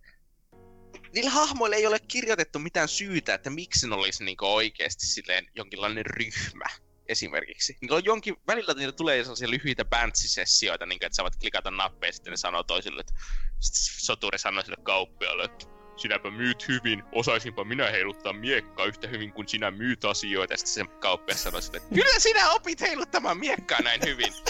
Niillä 1.14 1.30
hahmoilla 1.30 1.76
ei 1.76 1.86
ole 1.86 1.98
kirjoitettu 1.98 2.58
mitään 2.58 2.88
syytä, 2.88 3.34
että 3.34 3.50
miksi 3.50 3.88
ne 3.88 3.94
olisi 3.94 4.24
niinkö 4.24 4.46
oikeasti 4.46 5.06
silleen 5.06 5.46
jonkinlainen 5.54 6.06
ryhmä 6.06 6.64
esimerkiksi. 7.06 7.76
Niillä 7.80 7.96
on 7.96 8.04
jonkin, 8.04 8.36
välillä 8.46 8.74
niillä 8.74 8.92
tulee 8.92 9.22
sellaisia 9.22 9.50
lyhyitä 9.50 9.84
bantsisessioita, 9.84 10.86
niin 10.86 11.04
että 11.04 11.16
sä 11.16 11.22
voit 11.22 11.36
klikata 11.36 11.70
nappeja 11.70 12.08
ja 12.08 12.12
sitten 12.12 12.30
ne 12.30 12.36
sanoo 12.36 12.62
toisille, 12.62 13.00
että 13.00 13.12
soturi 13.60 14.38
sanoo 14.38 14.62
sille 14.62 14.76
kauppialle, 14.82 15.44
että 15.44 15.66
sinäpä 15.96 16.30
myyt 16.30 16.68
hyvin, 16.68 17.02
osaisinpa 17.12 17.64
minä 17.64 17.90
heiluttaa 17.90 18.32
miekkaa 18.32 18.86
yhtä 18.86 19.08
hyvin 19.08 19.32
kuin 19.32 19.48
sinä 19.48 19.70
myyt 19.70 20.04
asioita. 20.04 20.52
Ja 20.52 20.58
sitten 20.58 20.86
se 20.86 20.92
kauppias 20.98 21.42
sanoo 21.42 21.60
sille, 21.60 21.76
että 21.76 21.94
kyllä 21.94 22.18
sinä 22.18 22.50
opit 22.50 22.80
heiluttamaan 22.80 23.38
miekkaa 23.38 23.80
näin 23.80 24.00
hyvin. 24.06 24.32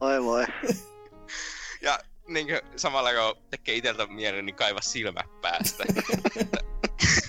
Oi 0.00 0.22
voi. 0.22 0.44
Ja 1.82 1.98
niin 2.28 2.46
kuin, 2.46 2.60
samalla 2.76 3.10
kun 3.12 3.42
tekee 3.50 3.74
iteltä 3.74 4.06
mielen, 4.06 4.46
niin 4.46 4.56
kaiva 4.56 4.80
silmät 4.80 5.40
päästä. 5.40 5.84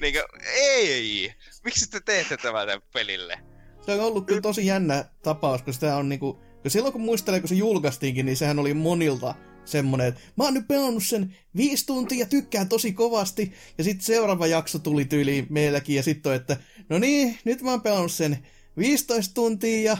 niin 0.00 0.14
kuin, 0.14 0.42
ei! 0.54 1.34
Miksi 1.64 1.90
te 1.90 2.00
teette 2.00 2.36
tämän 2.36 2.82
pelille? 2.92 3.38
Se 3.86 3.92
on 3.92 4.00
ollut 4.00 4.26
kyllä 4.26 4.40
tosi 4.40 4.66
jännä 4.66 5.04
tapaus, 5.22 5.62
kun 5.62 5.74
sitä 5.74 5.96
on 5.96 6.08
niinku... 6.08 6.32
kun 6.62 6.70
silloin 6.70 6.92
kun 6.92 7.02
muistelee, 7.02 7.40
kun 7.40 7.48
se 7.48 7.54
julkaistiinkin, 7.54 8.26
niin 8.26 8.36
sehän 8.36 8.58
oli 8.58 8.74
monilta 8.74 9.34
semmonen, 9.64 10.06
että 10.06 10.20
mä 10.36 10.44
oon 10.44 10.54
nyt 10.54 10.68
pelannut 10.68 11.04
sen 11.04 11.36
viisi 11.56 11.86
tuntia 11.86 12.18
ja 12.18 12.26
tykkään 12.26 12.68
tosi 12.68 12.92
kovasti. 12.92 13.52
Ja 13.78 13.84
sitten 13.84 14.04
seuraava 14.04 14.46
jakso 14.46 14.78
tuli 14.78 15.04
tyyliin 15.04 15.46
meilläkin 15.50 15.96
ja 15.96 16.02
sitten 16.02 16.32
että 16.32 16.56
no 16.88 16.98
niin, 16.98 17.38
nyt 17.44 17.62
mä 17.62 17.70
oon 17.70 17.82
pelannut 17.82 18.12
sen 18.12 18.46
15 18.78 19.34
tuntia 19.34 19.90
ja 19.90 19.96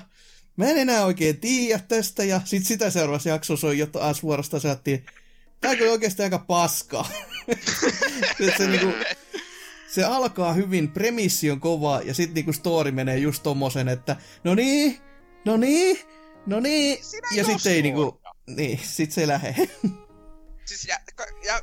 mä 0.57 0.67
en 0.67 0.79
enää 0.79 1.05
oikein 1.05 1.41
tiedä 1.41 1.83
tästä. 1.89 2.25
Ja 2.25 2.41
sitten 2.45 2.67
sitä 2.67 2.91
seuraavassa 2.91 3.29
jaksossa 3.29 3.67
on 3.67 3.79
jo 3.79 3.87
taas 3.87 4.23
vuorosta 4.23 4.61
saattiin, 4.61 5.07
tää 5.61 5.71
on 5.71 5.91
oikeasti 5.91 6.23
aika 6.23 6.39
paskaa. 6.39 7.11
Se 8.59 8.67
niinku, 8.67 8.93
se 9.97 10.05
alkaa 10.05 10.53
hyvin, 10.53 10.91
premissi 10.91 11.51
on 11.51 11.61
kova, 11.61 12.01
ja 12.05 12.15
sitten 12.15 12.35
niinku 12.35 12.53
story 12.53 12.93
menee 12.93 13.19
just 13.19 13.43
tommosen, 13.43 13.89
että 13.89 14.17
no 14.45 14.55
niin, 14.55 15.01
no 15.45 15.57
niin, 15.57 15.99
no 16.47 16.61
niin, 16.61 16.99
ja 17.31 17.45
sitten 17.45 17.73
ei 17.73 17.83
niinku, 17.83 18.21
niin, 18.47 18.81
sit 18.83 19.13
se 19.13 19.21
ei 19.21 19.27
lähe. 19.27 19.55
Siis 20.65 20.87
ja, 20.89 20.99
ja 21.45 21.61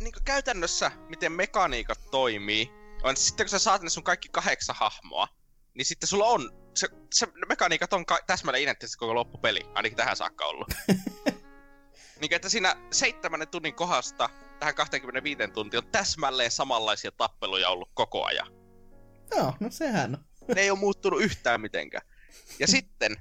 niin 0.00 0.12
käytännössä, 0.24 0.90
miten 1.08 1.32
mekaniikat 1.32 2.10
toimii, 2.10 2.70
on 3.02 3.16
sitten 3.16 3.46
kun 3.46 3.50
sä 3.50 3.58
saat 3.58 3.82
ne 3.82 3.90
sun 3.90 4.02
kaikki 4.02 4.28
kahdeksan 4.28 4.76
hahmoa, 4.78 5.28
niin 5.74 5.86
sitten 5.86 6.08
sulla 6.08 6.26
on, 6.26 6.50
se, 6.74 6.88
se 7.14 7.26
mekaniikat 7.48 7.92
on 7.92 8.06
ka- 8.06 8.20
täsmälleen 8.26 8.62
identtiset 8.62 8.96
koko 8.96 9.14
loppupeli, 9.14 9.60
ainakin 9.74 9.96
tähän 9.96 10.16
saakka 10.16 10.44
ollut. 10.44 10.68
niin 12.20 12.34
että 12.34 12.48
siinä 12.48 12.76
seitsemännen 12.90 13.48
tunnin 13.48 13.74
kohdasta 13.74 14.30
tähän 14.60 14.74
25 14.74 15.48
tuntiin 15.52 15.84
on 15.84 15.90
täsmälleen 15.90 16.50
samanlaisia 16.50 17.12
tappeluja 17.12 17.68
ollut 17.68 17.90
koko 17.94 18.24
ajan. 18.24 18.52
Joo, 19.36 19.54
no 19.60 19.70
sehän 19.70 20.14
on. 20.14 20.54
Ne 20.54 20.60
ei 20.60 20.70
ole 20.70 20.78
muuttunut 20.78 21.22
yhtään 21.22 21.60
mitenkään. 21.60 22.06
Ja 22.58 22.66
sitten, 22.76 23.16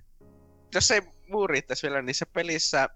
jos 0.76 0.91
ei 0.91 1.02
muu 1.28 1.47
riittäisi 1.47 1.88
vielä, 1.88 2.02
niin 2.02 2.15
se 2.15 2.26
pelissä... 2.26 2.89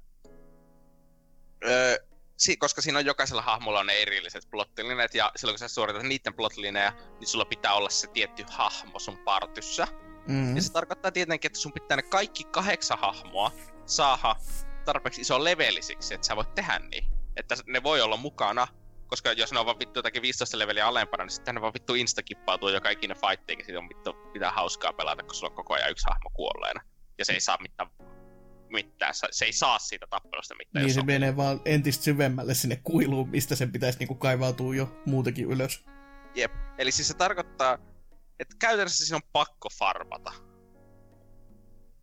Öö, 1.65 1.95
si- 2.37 2.57
koska 2.57 2.81
siinä 2.81 2.99
on 2.99 3.05
jokaisella 3.05 3.41
hahmolla 3.41 3.79
on 3.79 3.87
ne 3.87 3.93
erilliset 3.93 4.47
plotlineet, 4.51 5.15
ja 5.15 5.31
silloin 5.35 5.53
kun 5.53 5.59
sä 5.59 5.67
suoritat 5.67 6.03
niiden 6.03 6.33
plotlineja, 6.33 6.93
niin 7.19 7.27
sulla 7.27 7.45
pitää 7.45 7.73
olla 7.73 7.89
se 7.89 8.07
tietty 8.07 8.45
hahmo 8.49 8.99
sun 8.99 9.17
partyssä. 9.17 9.87
Mm. 10.27 10.55
Ja 10.55 10.61
se 10.61 10.71
tarkoittaa 10.71 11.11
tietenkin, 11.11 11.49
että 11.49 11.59
sun 11.59 11.73
pitää 11.73 11.97
ne 11.97 12.03
kaikki 12.03 12.43
kahdeksan 12.43 12.99
hahmoa 12.99 13.51
saada 13.85 14.35
tarpeeksi 14.85 15.21
iso 15.21 15.43
levelisiksi, 15.43 16.13
että 16.13 16.27
sä 16.27 16.35
voit 16.35 16.55
tehdä 16.55 16.79
niin. 16.79 17.20
Että 17.41 17.55
ne 17.67 17.83
voi 17.83 18.01
olla 18.01 18.17
mukana, 18.17 18.67
koska 19.07 19.31
jos 19.31 19.51
ne 19.51 19.59
on 19.59 19.65
vaan 19.65 19.79
vittu 19.79 19.99
jotakin 19.99 20.21
15 20.21 20.59
leveliä 20.59 20.87
alempana, 20.87 21.23
niin 21.23 21.31
sitten 21.31 21.55
ne 21.55 21.61
vaan 21.61 21.73
vittu 21.73 21.93
instakippautuu 21.95 22.69
joka 22.69 22.89
ikinen 22.89 23.17
fightiinkin, 23.17 23.65
siitä 23.65 23.79
on 23.79 23.89
vittu 23.89 24.13
pitää 24.33 24.51
hauskaa 24.51 24.93
pelata, 24.93 25.23
kun 25.23 25.35
sulla 25.35 25.49
on 25.49 25.55
koko 25.55 25.73
ajan 25.73 25.91
yksi 25.91 26.05
hahmo 26.09 26.29
kuolleena. 26.33 26.81
Ja 27.17 27.25
se 27.25 27.33
ei 27.33 27.39
saa 27.41 27.57
mitään, 27.61 27.89
mitään 28.69 29.13
se- 29.13 29.45
ei 29.45 29.53
saa 29.53 29.79
siitä 29.79 30.07
tappelusta 30.09 30.55
mitään. 30.55 30.85
Niin 30.85 30.93
se 30.93 30.99
on- 30.99 31.05
menee 31.05 31.37
vaan 31.37 31.61
entistä 31.65 32.03
syvemmälle 32.03 32.53
sinne 32.53 32.79
kuiluun, 32.83 33.29
mistä 33.29 33.55
sen 33.55 33.71
pitäisi 33.71 33.99
niinku 33.99 34.15
kaivautua 34.15 34.75
jo 34.75 35.01
muutenkin 35.05 35.45
ylös. 35.51 35.85
Jep. 36.35 36.51
Eli 36.77 36.91
siis 36.91 37.07
se 37.07 37.13
tarkoittaa, 37.13 37.77
että 38.39 38.55
käytännössä 38.59 39.05
siinä 39.05 39.15
on 39.17 39.29
pakko 39.33 39.69
farmata. 39.79 40.31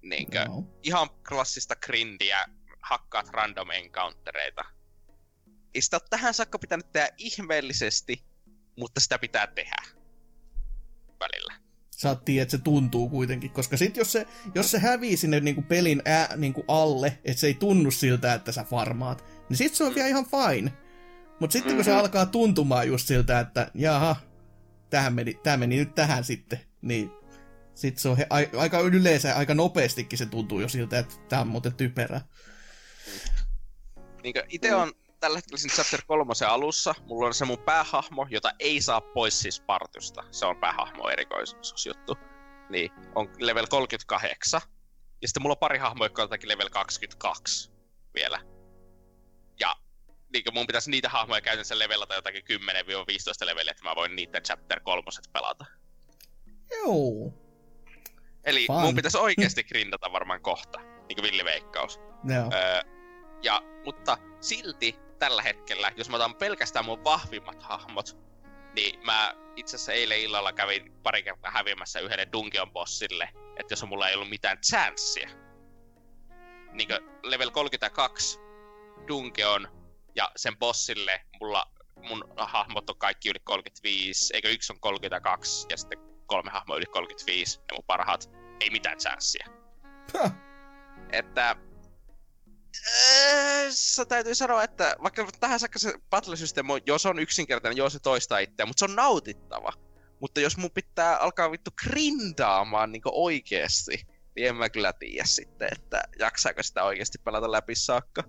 Niinkö? 0.02 0.38
Joo. 0.38 0.64
ihan 0.82 1.08
klassista 1.28 1.76
grindiä, 1.76 2.44
hakkaat 2.82 3.28
random 3.28 3.70
encountereita. 3.70 4.64
Ei 5.78 5.82
sitä 5.82 5.96
ole 5.96 6.02
tähän 6.10 6.34
saakka 6.34 6.58
pitänyt 6.58 6.92
tehdä 6.92 7.08
ihmeellisesti, 7.16 8.24
mutta 8.76 9.00
sitä 9.00 9.18
pitää 9.18 9.46
tehdä 9.46 9.82
välillä. 11.20 11.54
Saat 11.90 12.24
tiedä, 12.24 12.42
että 12.42 12.56
se 12.56 12.62
tuntuu 12.62 13.08
kuitenkin, 13.08 13.50
koska 13.50 13.76
sit 13.76 13.96
jos 13.96 14.12
se, 14.12 14.26
jos 14.54 14.70
se 14.70 14.78
hävii 14.78 15.16
sinne 15.16 15.40
niinku 15.40 15.62
pelin 15.62 16.02
ää, 16.04 16.36
niinku 16.36 16.64
alle, 16.68 17.18
että 17.24 17.40
se 17.40 17.46
ei 17.46 17.54
tunnu 17.54 17.90
siltä, 17.90 18.34
että 18.34 18.52
sä 18.52 18.64
farmaat, 18.64 19.24
niin 19.48 19.56
sit 19.56 19.74
se 19.74 19.84
on 19.84 19.94
vielä 19.94 20.08
ihan 20.08 20.26
fine. 20.26 20.72
Mutta 21.40 21.52
sitten 21.52 21.74
kun 21.76 21.84
se 21.84 21.90
Mhm. 21.90 22.00
alkaa 22.00 22.26
tuntumaan 22.26 22.88
just 22.88 23.06
siltä, 23.06 23.40
että 23.40 23.70
jaha, 23.74 24.16
tähän 24.90 25.14
meni, 25.14 25.34
tää 25.42 25.56
meni 25.56 25.76
nyt 25.76 25.94
tähän 25.94 26.24
sitten, 26.24 26.60
niin 26.82 27.10
sit 27.74 27.98
se 27.98 28.08
on 28.08 28.16
he, 28.16 28.26
a, 28.30 28.36
aika 28.58 28.80
yleensä, 28.80 29.36
aika 29.36 29.54
nopeastikin 29.54 30.18
se 30.18 30.26
tuntuu 30.26 30.60
jo 30.60 30.68
siltä, 30.68 30.98
että 30.98 31.14
tää 31.28 31.40
on 31.40 31.48
muuten 31.48 31.74
typerä. 31.74 32.20
Niin 34.22 34.34
itse 34.48 34.74
on 34.74 34.92
tällä 35.20 35.38
hetkellä 35.38 35.58
siinä 35.58 35.76
chapter 35.76 36.00
kolmosen 36.06 36.48
alussa. 36.48 36.94
Mulla 37.06 37.26
on 37.26 37.34
se 37.34 37.44
mun 37.44 37.58
päähahmo, 37.58 38.26
jota 38.30 38.50
ei 38.58 38.80
saa 38.80 39.00
pois 39.00 39.40
siis 39.40 39.60
partysta. 39.60 40.24
Se 40.30 40.46
on 40.46 40.56
päähahmo 40.56 41.08
erikoisuusjuttu. 41.08 42.16
Niin, 42.70 42.90
on 43.14 43.28
level 43.38 43.66
38. 43.70 44.60
Ja 45.22 45.28
sitten 45.28 45.42
mulla 45.42 45.52
on 45.52 45.58
pari 45.58 45.78
hahmoa, 45.78 46.04
jotka 46.04 46.22
on 46.22 46.24
jotakin 46.24 46.48
level 46.48 46.70
22 46.70 47.72
vielä. 48.14 48.40
Ja 49.60 49.74
niin 50.32 50.44
mun 50.52 50.66
pitäisi 50.66 50.90
niitä 50.90 51.08
hahmoja 51.08 51.40
käytännössä 51.40 51.78
levelata 51.78 52.14
jotakin 52.14 52.42
10-15 52.42 53.46
leveliä, 53.46 53.70
että 53.70 53.84
mä 53.84 53.96
voin 53.96 54.16
niiden 54.16 54.42
chapter 54.42 54.80
kolmoset 54.80 55.24
pelata. 55.32 55.64
Joo. 56.70 57.32
Eli 58.44 58.66
Fun. 58.66 58.80
mun 58.80 58.94
pitäisi 58.94 59.18
oikeasti 59.18 59.64
grindata 59.64 60.12
varmaan 60.12 60.42
kohta, 60.42 60.78
niin 60.78 61.16
kuin 61.16 61.22
villiveikkaus. 61.22 62.00
Joo. 62.24 62.50
Öö, 62.52 62.82
ja, 63.42 63.62
mutta 63.84 64.18
silti 64.40 64.98
tällä 65.18 65.42
hetkellä, 65.42 65.92
jos 65.96 66.08
mä 66.08 66.16
otan 66.16 66.34
pelkästään 66.34 66.84
mun 66.84 67.04
vahvimmat 67.04 67.62
hahmot, 67.62 68.16
niin 68.74 69.04
mä 69.04 69.34
itse 69.56 69.76
asiassa 69.76 69.92
eilen 69.92 70.20
illalla 70.20 70.52
kävin 70.52 70.92
pari 71.02 71.22
kertaa 71.22 71.50
häviämässä 71.50 72.00
yhdelle 72.00 72.28
Dungeon 72.32 72.72
bossille, 72.72 73.28
että 73.56 73.72
jos 73.72 73.84
mulla 73.84 74.08
ei 74.08 74.14
ollut 74.14 74.28
mitään 74.28 74.58
chanssia. 74.58 75.30
Niin 76.72 76.88
level 77.22 77.50
32 77.50 78.38
Dungeon 79.08 79.68
ja 80.14 80.30
sen 80.36 80.56
bossille 80.56 81.20
mulla 81.40 81.64
mun 82.02 82.24
hahmot 82.36 82.90
on 82.90 82.98
kaikki 82.98 83.30
yli 83.30 83.38
35, 83.44 84.34
eikö 84.34 84.48
yksi 84.48 84.72
on 84.72 84.80
32 84.80 85.66
ja 85.70 85.76
sitten 85.76 85.98
kolme 86.26 86.50
hahmoa 86.50 86.76
yli 86.76 86.86
35, 86.86 87.58
ne 87.58 87.64
mun 87.72 87.84
parhaat, 87.86 88.30
ei 88.60 88.70
mitään 88.70 88.98
chanssia. 88.98 89.46
Että 91.12 91.56
se 93.70 94.04
täytyy 94.04 94.34
sanoa, 94.34 94.62
että 94.62 94.96
vaikka 95.02 95.28
tähän 95.40 95.60
saakka 95.60 95.78
se 95.78 95.94
battle 96.10 96.34
on, 96.68 96.80
jos 96.86 97.06
on 97.06 97.18
yksinkertainen, 97.18 97.76
joo 97.76 97.90
se 97.90 97.98
toistaa 97.98 98.38
itseä, 98.38 98.66
mutta 98.66 98.78
se 98.78 98.84
on 98.84 98.96
nautittava. 98.96 99.72
Mutta 100.20 100.40
jos 100.40 100.56
mun 100.56 100.70
pitää 100.70 101.16
alkaa 101.16 101.50
vittu 101.50 101.70
grindaamaan 101.84 102.92
niin 102.92 103.02
oikeesti, 103.04 104.06
niin 104.36 104.48
en 104.48 104.56
mä 104.56 104.68
kyllä 104.68 104.92
tiedä 104.92 105.24
sitten, 105.24 105.68
että 105.72 106.02
jaksaako 106.18 106.62
sitä 106.62 106.84
oikeasti 106.84 107.18
pelata 107.24 107.52
läpi 107.52 107.74
saakka. 107.74 108.24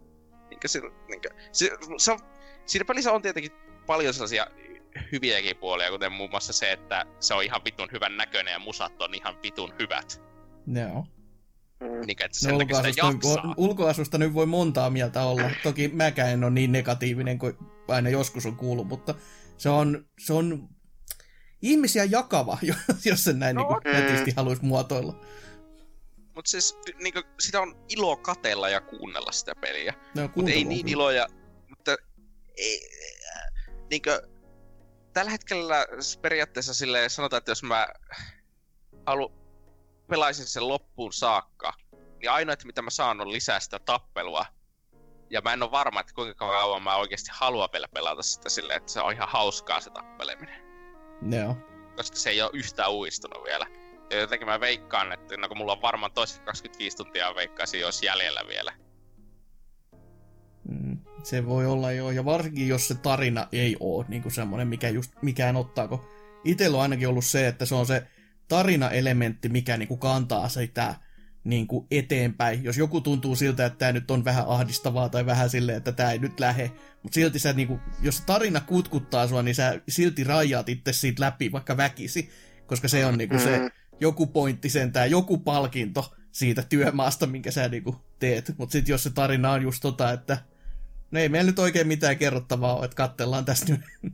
Niin 0.50 0.60
se, 0.66 0.82
niin 0.82 1.22
se, 1.52 1.72
se 1.98 2.12
on, 2.12 2.20
siinä 2.66 2.86
pelissä 2.86 3.12
on 3.12 3.22
tietenkin 3.22 3.52
paljon 3.86 4.14
sellaisia 4.14 4.48
hyviäkin 5.12 5.58
puolia, 5.58 5.92
kuten 5.92 6.12
muun 6.12 6.30
muassa 6.30 6.54
se, 6.54 6.72
että 6.72 7.06
se 7.20 7.34
on 7.34 7.44
ihan 7.44 7.64
vitun 7.66 7.90
hyvän 7.92 8.18
näköinen 8.18 8.52
ja 8.52 8.60
musat 8.60 9.02
on 9.02 9.14
ihan 9.14 9.42
vitun 9.42 9.74
hyvät. 9.80 10.22
Joo. 10.68 11.02
Mm. 11.02 11.19
Niin, 11.80 12.24
että 12.26 12.40
sen 12.40 12.52
No, 12.52 12.58
takia 12.58 12.76
sitä 12.76 12.90
ulkoasusta, 12.90 13.12
nyt 13.12 13.24
jaksaa. 13.24 13.44
voi, 13.44 13.54
ulkoasusta 13.58 14.18
nyt 14.18 14.34
voi 14.34 14.46
montaa 14.46 14.90
mieltä 14.90 15.24
olla. 15.24 15.52
Toki 15.64 15.88
mäkään 15.88 16.30
en 16.30 16.44
ole 16.44 16.52
niin 16.52 16.72
negatiivinen 16.72 17.40
kuin 17.40 17.58
aina 17.88 18.10
joskus 18.10 18.46
on 18.46 18.56
kuullut, 18.56 18.88
mutta 18.88 19.16
se 19.58 19.70
on, 19.70 20.06
se 20.20 20.34
on 20.34 20.70
ihmisiä 21.62 22.04
jakava, 22.04 22.58
jos 23.06 23.24
sen 23.24 23.40
näin 23.40 23.56
No, 23.56 23.80
niin 23.84 23.96
mm. 23.96 24.02
netisti 24.02 24.34
haluaisi 24.36 24.66
muotoilla. 24.66 25.22
Mutta 26.36 26.52
siis 26.52 26.78
niinku, 27.04 27.22
sitä 27.40 27.62
on 27.62 27.76
ilo 27.90 28.18
katella 28.18 28.70
ja 28.70 28.82
kuunnella 28.82 29.32
sitä 29.32 29.56
peliä. 29.56 29.94
No, 30.16 30.30
Mutta 30.36 30.52
ei 30.52 30.64
niin 30.64 30.86
kyllä. 30.86 30.92
iloja, 30.94 31.28
mutta 31.70 31.96
ei, 32.58 32.90
niinku, 33.90 34.10
tällä 35.14 35.32
hetkellä 35.32 35.86
periaatteessa 36.22 36.74
sille 36.74 37.10
sanotaan, 37.10 37.38
että 37.38 37.52
jos 37.52 37.64
mä 37.64 37.88
halu, 39.06 39.32
pelaisin 40.10 40.46
sen 40.46 40.68
loppuun 40.68 41.14
saakka, 41.14 41.74
niin 41.92 42.32
ainoa, 42.32 42.54
että 42.54 42.66
mitä 42.66 42.82
mä 42.82 42.90
saan 42.90 43.22
on 43.22 43.32
lisää 43.32 43.60
sitä 43.60 43.80
tappelua. 43.80 44.46
Ja 45.30 45.42
mä 45.42 45.54
en 45.54 45.64
ole 45.64 45.72
varma, 45.72 46.00
että 46.00 46.14
kuinka 46.14 46.34
kauan 46.34 46.84
mä 46.84 46.96
oikeasti 46.96 47.30
haluan 47.34 47.70
vielä 47.74 47.88
pelata 47.94 48.24
sitä 48.24 48.50
silleen, 48.50 48.78
että 48.78 48.92
se 48.92 49.02
on 49.02 49.14
ihan 49.14 49.30
hauskaa 49.30 49.82
se 49.82 49.90
tappeleminen. 49.90 50.62
Joo. 51.32 51.58
Koska 51.96 52.18
se 52.18 52.30
ei 52.30 52.42
ole 52.42 52.52
yhtään 52.54 52.92
uistunut 52.92 53.44
vielä. 53.44 53.68
Ja 54.12 54.20
jotenkin 54.20 54.48
mä 54.48 54.60
veikkaan, 54.60 55.12
että 55.12 55.38
no 55.38 55.48
kun 55.48 55.58
mulla 55.58 55.72
on 55.72 55.82
varmaan 55.82 56.12
toiset 56.12 56.44
25 56.44 56.98
tuntia 56.98 57.36
veikkaisin, 57.36 57.80
jos 57.80 58.04
jäljellä 58.04 58.42
vielä. 58.48 58.74
Mm, 60.70 60.98
se 61.24 61.46
voi 61.46 61.66
olla 61.66 61.92
jo, 61.92 62.12
ja 62.12 62.26
varsinkin 62.26 62.68
jos 62.68 62.88
se 62.88 62.96
tarina 62.96 63.48
ei 63.52 63.78
ole 63.80 64.06
niin 64.08 64.22
kuin 64.22 64.34
semmoinen, 64.34 64.68
mikä 64.68 64.90
just 64.90 65.12
mikään 65.22 65.56
ottaa, 65.56 65.88
kun 65.88 66.06
itsellä 66.44 66.78
on 66.78 66.82
ainakin 66.82 67.08
ollut 67.08 67.26
se, 67.26 67.48
että 67.48 67.66
se 67.66 67.76
on 67.76 67.86
se 67.86 68.08
tarinaelementti, 68.50 69.50
mikä 69.50 69.78
niin 69.78 69.88
kuin 69.88 70.00
kantaa 70.00 70.50
sitä 70.50 70.96
niin 71.44 71.68
kuin 71.68 71.88
eteenpäin. 71.92 72.64
Jos 72.64 72.78
joku 72.78 73.02
tuntuu 73.02 73.36
siltä, 73.36 73.66
että 73.66 73.80
tämä 73.80 73.92
nyt 73.92 74.12
on 74.12 74.26
vähän 74.26 74.46
ahdistavaa 74.48 75.10
tai 75.10 75.26
vähän 75.26 75.50
silleen, 75.50 75.78
että 75.78 75.92
tämä 75.92 76.12
ei 76.12 76.20
nyt 76.20 76.40
lähe, 76.40 76.72
mutta 77.04 77.16
silti 77.16 77.40
sä, 77.40 77.54
niin 77.54 77.68
kuin, 77.68 77.80
jos 78.02 78.22
tarina 78.22 78.62
kutkuttaa 78.62 79.28
sua, 79.28 79.44
niin 79.44 79.56
sä 79.56 79.82
silti 79.90 80.24
rajaat 80.24 80.70
itse 80.70 80.94
siitä 80.94 81.22
läpi, 81.22 81.52
vaikka 81.52 81.78
väkisi, 81.78 82.30
koska 82.68 82.88
se 82.88 83.06
on 83.06 83.18
niin 83.18 83.30
kuin 83.30 83.42
se 83.42 83.58
Mm. 83.60 83.70
joku 84.00 84.28
pointti 84.28 84.70
sentään, 84.70 85.12
joku 85.12 85.38
palkinto 85.38 86.14
siitä 86.32 86.64
työmaasta, 86.70 87.28
minkä 87.28 87.52
sä 87.52 87.70
niinku 87.70 87.96
teet. 88.20 88.54
Mutta 88.58 88.74
sitten 88.74 88.94
jos 88.94 89.04
se 89.04 89.10
tarina 89.10 89.52
on 89.52 89.62
just 89.62 89.82
tota, 89.82 90.12
että 90.12 90.38
no 91.12 91.20
ei 91.20 91.30
meillä 91.30 91.50
nyt 91.52 91.60
oikein 91.60 91.88
mitään 91.88 92.18
kerrottavaa 92.18 92.76
ole, 92.76 92.86
että 92.86 92.96
katsellaan 92.96 93.46
tästä 93.46 93.74
nyt. 93.74 94.14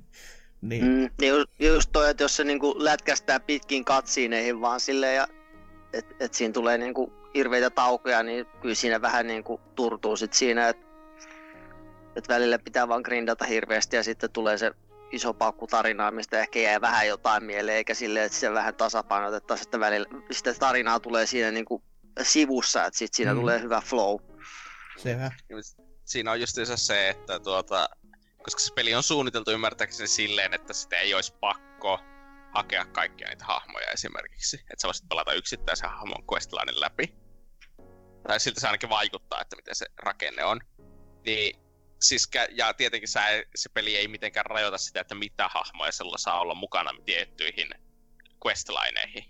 Niin, 0.70 0.86
Mm, 0.86 1.04
ja 1.22 1.28
just, 1.28 1.50
just 1.60 1.90
toi, 1.92 2.10
että 2.10 2.24
jos 2.24 2.36
se 2.36 2.44
niinku 2.44 2.76
lätkästää 2.78 3.40
pitkin 3.40 3.86
katsiineihin 3.86 4.62
vaan 4.62 4.80
silleen, 4.80 5.16
ja 5.16 5.28
että 5.94 6.16
et 6.20 6.34
siinä 6.34 6.54
tulee 6.54 6.78
niinku 6.78 7.14
hirveitä 7.36 7.70
taukoja, 7.70 8.24
niin 8.24 8.46
kyllä 8.62 8.76
siinä 8.76 9.02
vähän 9.02 9.28
niinku 9.28 9.60
turtuu 9.76 10.18
sit 10.18 10.34
siinä, 10.34 10.70
että 10.70 10.86
et 12.16 12.28
välillä 12.30 12.60
pitää 12.60 12.88
vaan 12.88 13.02
grindata 13.02 13.46
hirveästi 13.46 13.96
ja 13.96 14.04
sitten 14.04 14.32
tulee 14.32 14.58
se 14.58 14.72
iso 15.12 15.34
paukku 15.34 15.68
tarinaa, 15.68 16.12
mistä 16.12 16.40
ehkä 16.40 16.60
jää 16.60 16.82
vähän 16.82 17.08
jotain 17.08 17.44
mieleen, 17.44 17.78
eikä 17.78 17.94
silleen, 17.94 18.26
että 18.26 18.38
se 18.38 18.52
vähän 18.54 18.76
tasapainotettaisiin, 18.76 19.68
että 19.68 19.80
välillä 19.80 20.08
sitä 20.32 20.54
tarinaa 20.54 21.00
tulee 21.00 21.26
siinä 21.26 21.52
niinku 21.52 21.84
sivussa, 22.22 22.86
että 22.86 22.98
sitten 22.98 23.16
siinä 23.18 23.34
Mm. 23.34 23.40
tulee 23.40 23.62
hyvä 23.62 23.82
flow. 23.86 24.20
sevä. 24.98 25.32
siinä 26.06 26.32
on 26.32 26.40
justiinsa 26.42 26.78
se, 26.78 27.10
että 27.10 27.40
tuota, 27.40 27.90
koska 28.46 28.60
se 28.60 28.74
peli 28.74 28.96
on 28.96 29.04
suunniteltu 29.04 29.52
ymmärtääkseni 29.52 30.08
silleen, 30.08 30.54
että 30.54 30.74
sitä 30.74 30.98
ei 30.98 31.14
olisi 31.14 31.34
pakko 31.40 32.00
hakea 32.54 32.86
kaikkia 32.86 33.30
niitä 33.30 33.46
hahmoja 33.46 33.88
esimerkiksi. 33.92 34.58
Että 34.58 34.82
sä 34.82 34.88
voisit 34.88 35.10
pelata 35.10 35.34
yksittäisen 35.34 35.90
hahmon 35.90 36.24
questlinein 36.34 36.82
läpi. 36.82 37.16
Tai 38.28 38.40
siltä 38.40 38.62
se 38.62 38.68
ainakin 38.68 38.90
vaikuttaa, 38.90 39.42
että 39.42 39.56
miten 39.56 39.76
se 39.76 39.86
rakenne 39.98 40.44
on. 40.44 40.60
Niin, 41.26 41.60
siis, 42.02 42.30
ja 42.52 42.74
tietenkin 42.74 43.10
sä, 43.10 43.22
se 43.56 43.70
peli 43.70 43.98
ei 43.98 44.08
mitenkään 44.08 44.46
rajoita 44.46 44.78
sitä, 44.78 45.02
että 45.02 45.16
mitä 45.16 45.48
hahmoja 45.48 45.92
sulla 45.92 46.18
saa 46.18 46.40
olla 46.40 46.56
mukana 46.56 46.92
tiettyihin 47.06 47.70
questlineihin. 48.46 49.26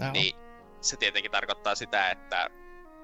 Joo. 0.00 0.12
Niin 0.12 0.36
se 0.80 0.96
tietenkin 0.96 1.30
tarkoittaa 1.30 1.74
sitä, 1.74 2.10
että 2.10 2.50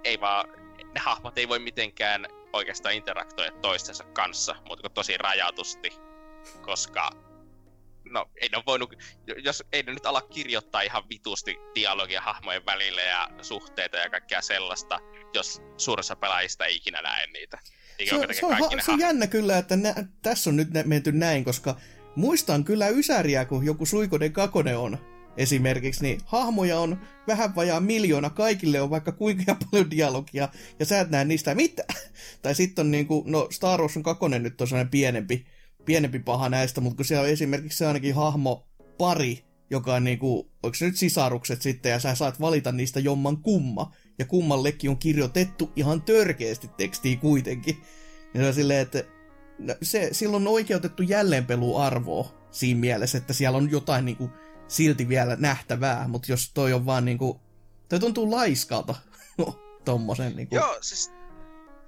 ei 0.04 0.20
vaan, 0.20 0.48
ne 0.96 1.00
hahmot 1.00 1.38
ei 1.38 1.48
voi 1.48 1.58
mitenkään 1.58 2.26
oikeastaan 2.52 2.94
interaktoida 2.94 3.52
toistensa 3.62 4.04
kanssa, 4.04 4.56
mutta 4.68 4.90
tosi 4.90 5.16
rajatusti, 5.16 5.92
koska 6.62 7.10
no 8.04 8.30
ei 8.42 8.48
ne 8.48 8.62
voinut, 8.66 8.94
jos 9.44 9.64
ei 9.72 9.82
ne 9.82 9.92
nyt 9.92 10.06
ala 10.06 10.22
kirjoittaa 10.22 10.80
ihan 10.80 11.08
vitusti 11.08 11.56
dialogia 11.74 12.20
hahmojen 12.20 12.66
välillä 12.66 13.02
ja 13.02 13.28
suhteita 13.42 13.96
ja 13.96 14.10
kaikkea 14.10 14.42
sellaista, 14.42 14.98
jos 15.34 15.62
suurissa 15.76 16.16
pelaajista 16.16 16.64
ei 16.64 16.76
ikinä 16.76 17.02
näe 17.02 17.26
niitä. 17.26 17.58
Eikä 17.98 18.10
Se, 18.10 18.34
se, 18.34 18.46
on, 18.46 18.56
ne 18.76 18.82
se 18.82 18.92
on 18.92 19.00
jännä 19.00 19.26
kyllä, 19.26 19.58
että 19.58 19.76
nä, 19.76 19.94
tässä 20.22 20.50
on 20.50 20.56
nyt 20.56 20.70
nä- 20.70 20.82
menty 20.82 21.12
näin, 21.12 21.44
koska 21.44 21.76
muistan 22.14 22.64
kyllä 22.64 22.88
Ysäriä, 22.88 23.44
kun 23.44 23.66
joku 23.66 23.86
Suikoden 23.86 24.32
Kakone 24.32 24.76
on 24.76 25.15
esimerkiksi, 25.36 26.02
niin 26.02 26.20
hahmoja 26.24 26.80
on 26.80 27.00
vähän 27.26 27.54
vajaa 27.54 27.80
miljoona, 27.80 28.30
kaikille 28.30 28.80
on 28.80 28.90
vaikka 28.90 29.12
kuinka 29.12 29.56
paljon 29.70 29.90
dialogia, 29.90 30.48
ja 30.78 30.86
sä 30.86 31.00
et 31.00 31.10
näe 31.10 31.24
niistä 31.24 31.54
mitään. 31.54 31.98
Tai 32.42 32.54
sitten 32.54 32.86
on 32.86 32.90
niinku, 32.90 33.24
no 33.26 33.48
Star 33.50 33.80
Wars 33.80 33.96
on 33.96 34.02
Kakone 34.02 34.38
nyt 34.38 34.60
on 34.60 34.68
sellainen 34.68 34.90
pienempi, 34.90 35.46
pienempi 35.84 36.18
paha 36.18 36.48
näistä, 36.48 36.80
mutta 36.80 36.96
kun 36.96 37.04
siellä 37.04 37.22
on 37.22 37.28
esimerkiksi 37.28 37.78
se 37.78 37.86
ainakin 37.86 38.14
hahmo 38.14 38.66
pari, 38.98 39.44
joka 39.70 39.94
on 39.94 40.04
niinku, 40.04 40.50
onko 40.62 40.74
se 40.74 40.86
nyt 40.86 40.96
sisarukset 40.96 41.62
sitten, 41.62 41.92
ja 41.92 41.98
sä 41.98 42.14
saat 42.14 42.40
valita 42.40 42.72
niistä 42.72 43.00
jomman 43.00 43.36
kumma, 43.36 43.92
ja 44.18 44.24
kummallekin 44.24 44.90
on 44.90 44.98
kirjoitettu 44.98 45.72
ihan 45.76 46.02
törkeästi 46.02 46.68
tekstiä 46.76 47.16
kuitenkin. 47.16 47.76
Ja 48.34 48.40
se 48.40 48.46
on 48.46 48.54
silleen, 48.54 48.80
että 48.80 49.04
No, 49.58 49.74
se, 49.82 50.08
silloin 50.12 50.46
on 50.46 50.52
oikeutettu 50.52 51.02
jälleenpeluarvoa 51.02 52.34
siinä 52.50 52.80
mielessä, 52.80 53.18
että 53.18 53.32
siellä 53.32 53.58
on 53.58 53.70
jotain 53.70 54.04
niin 54.04 54.16
kuin, 54.16 54.30
silti 54.68 55.08
vielä 55.08 55.36
nähtävää, 55.36 56.08
mutta 56.08 56.32
jos 56.32 56.50
toi 56.54 56.72
on 56.72 56.86
vaan 56.86 57.04
niin 57.04 57.18
kuin, 57.18 57.40
toi 57.88 58.00
tuntuu 58.00 58.30
laiskalta 58.30 58.94
tommosen 59.84 60.36
niin 60.36 60.48
kuin... 60.48 60.56
Joo, 60.56 60.78
siis 60.80 61.12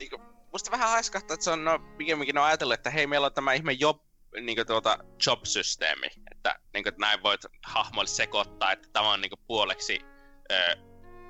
niin 0.01 0.11
kuin, 0.11 0.23
musta 0.53 0.71
vähän 0.71 0.91
haiskahtaa, 0.91 1.35
että 1.35 1.45
se 1.45 1.51
on 1.51 1.65
no, 1.65 1.79
pikemminkin 1.99 2.39
on 2.39 2.45
ajatellut, 2.45 2.75
että 2.75 2.91
hei, 2.91 3.07
meillä 3.07 3.27
on 3.27 3.33
tämä 3.33 3.53
ihme 3.53 3.73
job, 3.73 4.03
niin 4.41 4.57
kuin, 4.57 4.67
tuota, 4.67 4.99
job-systeemi, 5.27 6.07
että, 6.31 6.59
niin 6.75 6.85
kuin, 6.85 6.89
että 6.89 7.01
näin 7.01 7.23
voit 7.23 7.41
hahmoille 7.65 8.09
sekoittaa, 8.09 8.73
että 8.73 8.89
tämä 8.93 9.13
on 9.13 9.21
niin 9.21 9.31
kuin, 9.31 9.41
puoleksi 9.47 10.01
ö, 10.53 10.77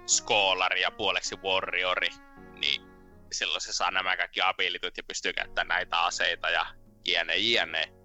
schoolari 0.06 0.80
ja 0.80 0.90
puoleksi 0.90 1.36
warriori, 1.36 2.08
niin 2.60 2.82
silloin 3.32 3.60
se 3.60 3.72
saa 3.72 3.90
nämä 3.90 4.16
kaikki 4.16 4.40
abilityt 4.40 4.96
ja 4.96 5.02
pystyy 5.02 5.32
käyttämään 5.32 5.68
näitä 5.78 6.00
aseita 6.00 6.50
ja 6.50 6.66
jne, 7.04 7.36
jne. 7.36 7.97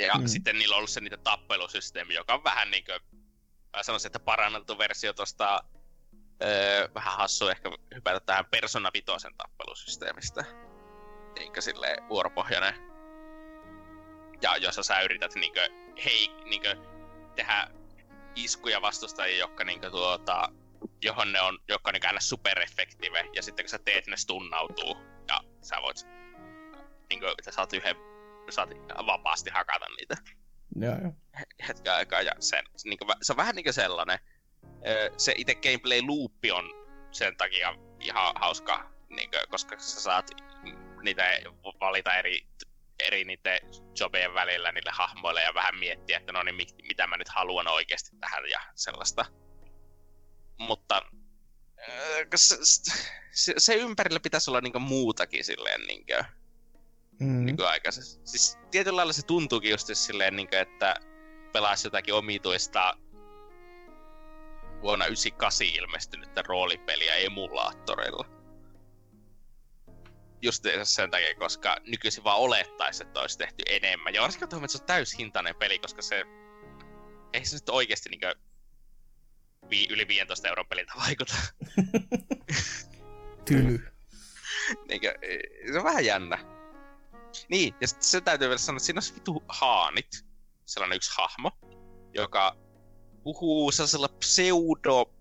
Ja 0.00 0.14
mm. 0.14 0.26
sitten 0.26 0.58
niillä 0.58 0.74
on 0.74 0.76
ollut 0.76 0.90
se 0.90 1.00
niitä 1.00 1.16
tappelusysteemi, 1.16 2.14
joka 2.14 2.34
on 2.34 2.44
vähän 2.44 2.70
niin 2.70 2.84
kuin, 2.84 3.00
mä 3.76 3.82
sanoisin, 3.82 4.08
että 4.08 4.20
paranneltu 4.20 4.78
versio 4.78 5.12
tuosta 5.12 5.64
öö, 6.42 6.88
vähän 6.94 7.16
hassu 7.16 7.48
ehkä 7.48 7.70
hypätä 7.94 8.20
tähän 8.20 8.46
Persona 8.46 8.90
5 8.92 9.06
tappelusysteemistä. 9.36 10.44
Niinkö 11.38 11.60
silleen 11.60 12.08
vuoropohjainen. 12.08 12.74
Ja 14.42 14.56
jos 14.56 14.74
sä 14.82 15.00
yrität 15.00 15.34
niinkö, 15.34 15.68
hei, 16.04 16.28
niinkö 16.44 16.76
tehdä 17.36 17.70
iskuja 18.34 18.82
vastustajia, 18.82 19.38
jotka 19.38 19.64
niinkö 19.64 19.90
tuota, 19.90 20.48
johon 21.02 21.32
ne 21.32 21.40
on, 21.40 21.58
jotka 21.68 21.90
on 21.90 21.92
niinkö 21.92 22.06
aina 22.06 22.20
supereffektive, 22.20 23.26
ja 23.32 23.42
sitten 23.42 23.64
kun 23.64 23.70
sä 23.70 23.78
teet, 23.78 24.06
ne 24.06 24.16
stunnautuu, 24.16 24.96
ja 25.28 25.40
sä 25.62 25.76
voit, 25.82 25.96
niinkö, 27.10 27.34
sä 27.42 27.50
saat 27.50 27.72
yhden, 27.72 27.96
saat 28.52 28.70
vapaasti 29.06 29.50
hakata 29.50 29.86
niitä. 29.96 30.16
Joo, 30.80 30.96
joo. 31.02 31.12
Hetken 31.68 31.92
aikaa, 31.92 32.22
ja 32.22 32.32
sen, 32.40 32.64
niinkö, 32.84 33.04
se 33.22 33.32
on 33.32 33.36
vähän 33.36 33.54
niinkö 33.54 33.72
sellainen, 33.72 34.18
se 35.16 35.34
itse 35.36 35.54
gameplay 35.54 36.02
loopi 36.02 36.50
on 36.50 36.64
sen 37.10 37.36
takia 37.36 37.74
ihan 38.00 38.34
hauska, 38.40 38.90
niin 39.08 39.30
kuin, 39.30 39.40
koska 39.48 39.78
sä 39.78 40.00
saat 40.00 40.30
niitä 41.02 41.40
valita 41.80 42.14
eri, 42.14 42.46
eri 42.98 43.24
niiden 43.24 43.60
jobien 44.00 44.34
välillä 44.34 44.72
niille 44.72 44.90
hahmoille 44.92 45.42
ja 45.42 45.54
vähän 45.54 45.78
miettiä, 45.78 46.18
että 46.18 46.32
no 46.32 46.42
niin, 46.42 46.54
mit, 46.54 46.74
mitä 46.88 47.06
mä 47.06 47.16
nyt 47.16 47.28
haluan 47.28 47.68
oikeasti 47.68 48.16
tähän 48.20 48.50
ja 48.50 48.60
sellaista. 48.74 49.24
Mutta 50.58 51.02
se, 52.34 52.56
se, 53.32 53.54
se 53.58 53.74
ympärillä 53.74 54.20
pitäisi 54.20 54.50
olla 54.50 54.60
niinku 54.60 54.78
muutakin 54.78 55.44
silleen 55.44 55.80
niinku, 55.80 56.12
mm. 57.20 57.56
aikaisesti. 57.66 58.20
Siis 58.24 58.58
tietyllä 58.70 58.96
lailla 58.96 59.12
se 59.12 59.26
tuntuukin 59.26 59.70
just 59.70 59.88
silleen, 59.92 60.36
niinku, 60.36 60.56
että 60.56 60.96
pelaisi 61.52 61.86
jotakin 61.86 62.14
omituista 62.14 62.96
vuonna 64.82 65.06
98 65.06 65.66
ilmestynyttä 65.66 66.42
roolipeliä 66.42 67.14
emulaattoreilla. 67.14 68.26
Just 70.42 70.64
sen 70.82 71.10
takia, 71.10 71.34
koska 71.34 71.76
nykyisin 71.86 72.24
vaan 72.24 72.38
olettaisi, 72.38 73.02
että 73.02 73.20
olisi 73.20 73.38
tehty 73.38 73.62
enemmän. 73.68 74.14
Ja 74.14 74.22
varsinkin 74.22 74.48
tuohon, 74.48 74.64
että 74.64 74.78
se 74.78 74.82
on 74.82 74.86
täyshintainen 74.86 75.56
peli, 75.56 75.78
koska 75.78 76.02
se... 76.02 76.24
Ei 77.32 77.44
se 77.44 77.56
nyt 77.56 77.68
oikeasti 77.68 78.10
niinkö 78.10 78.34
vi, 79.70 79.86
yli 79.90 80.08
15 80.08 80.48
euron 80.48 80.66
peliltä 80.66 80.92
vaikuta. 81.06 81.34
Tyly. 83.48 83.88
niinkö, 84.88 85.18
se 85.72 85.78
on 85.78 85.84
vähän 85.84 86.04
jännä. 86.04 86.53
Niin, 87.48 87.74
ja 87.80 87.88
sitten 87.88 88.08
se 88.08 88.20
täytyy 88.20 88.48
vielä 88.48 88.58
sanoa, 88.58 88.76
että 88.76 88.86
siinä 88.86 89.00
on 89.10 89.14
vitu 89.14 89.44
haanit. 89.48 90.24
Sellainen 90.66 90.96
yksi 90.96 91.10
hahmo, 91.16 91.50
joka 92.14 92.56
puhuu 93.22 93.72
sellaisella 93.72 94.08
pseudo 94.08 95.14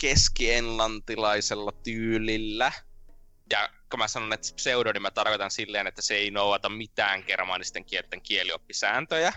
keskienlantilaisella 0.00 1.72
tyylillä. 1.72 2.72
Ja 3.50 3.68
kun 3.90 3.98
mä 3.98 4.08
sanon, 4.08 4.32
että 4.32 4.48
pseudo, 4.56 4.92
niin 4.92 5.02
mä 5.02 5.10
tarkoitan 5.10 5.50
silleen, 5.50 5.86
että 5.86 6.02
se 6.02 6.14
ei 6.14 6.30
noudata 6.30 6.68
mitään 6.68 7.24
germanisten 7.26 7.84
kielten 7.84 8.20
kielioppisääntöjä. 8.20 9.32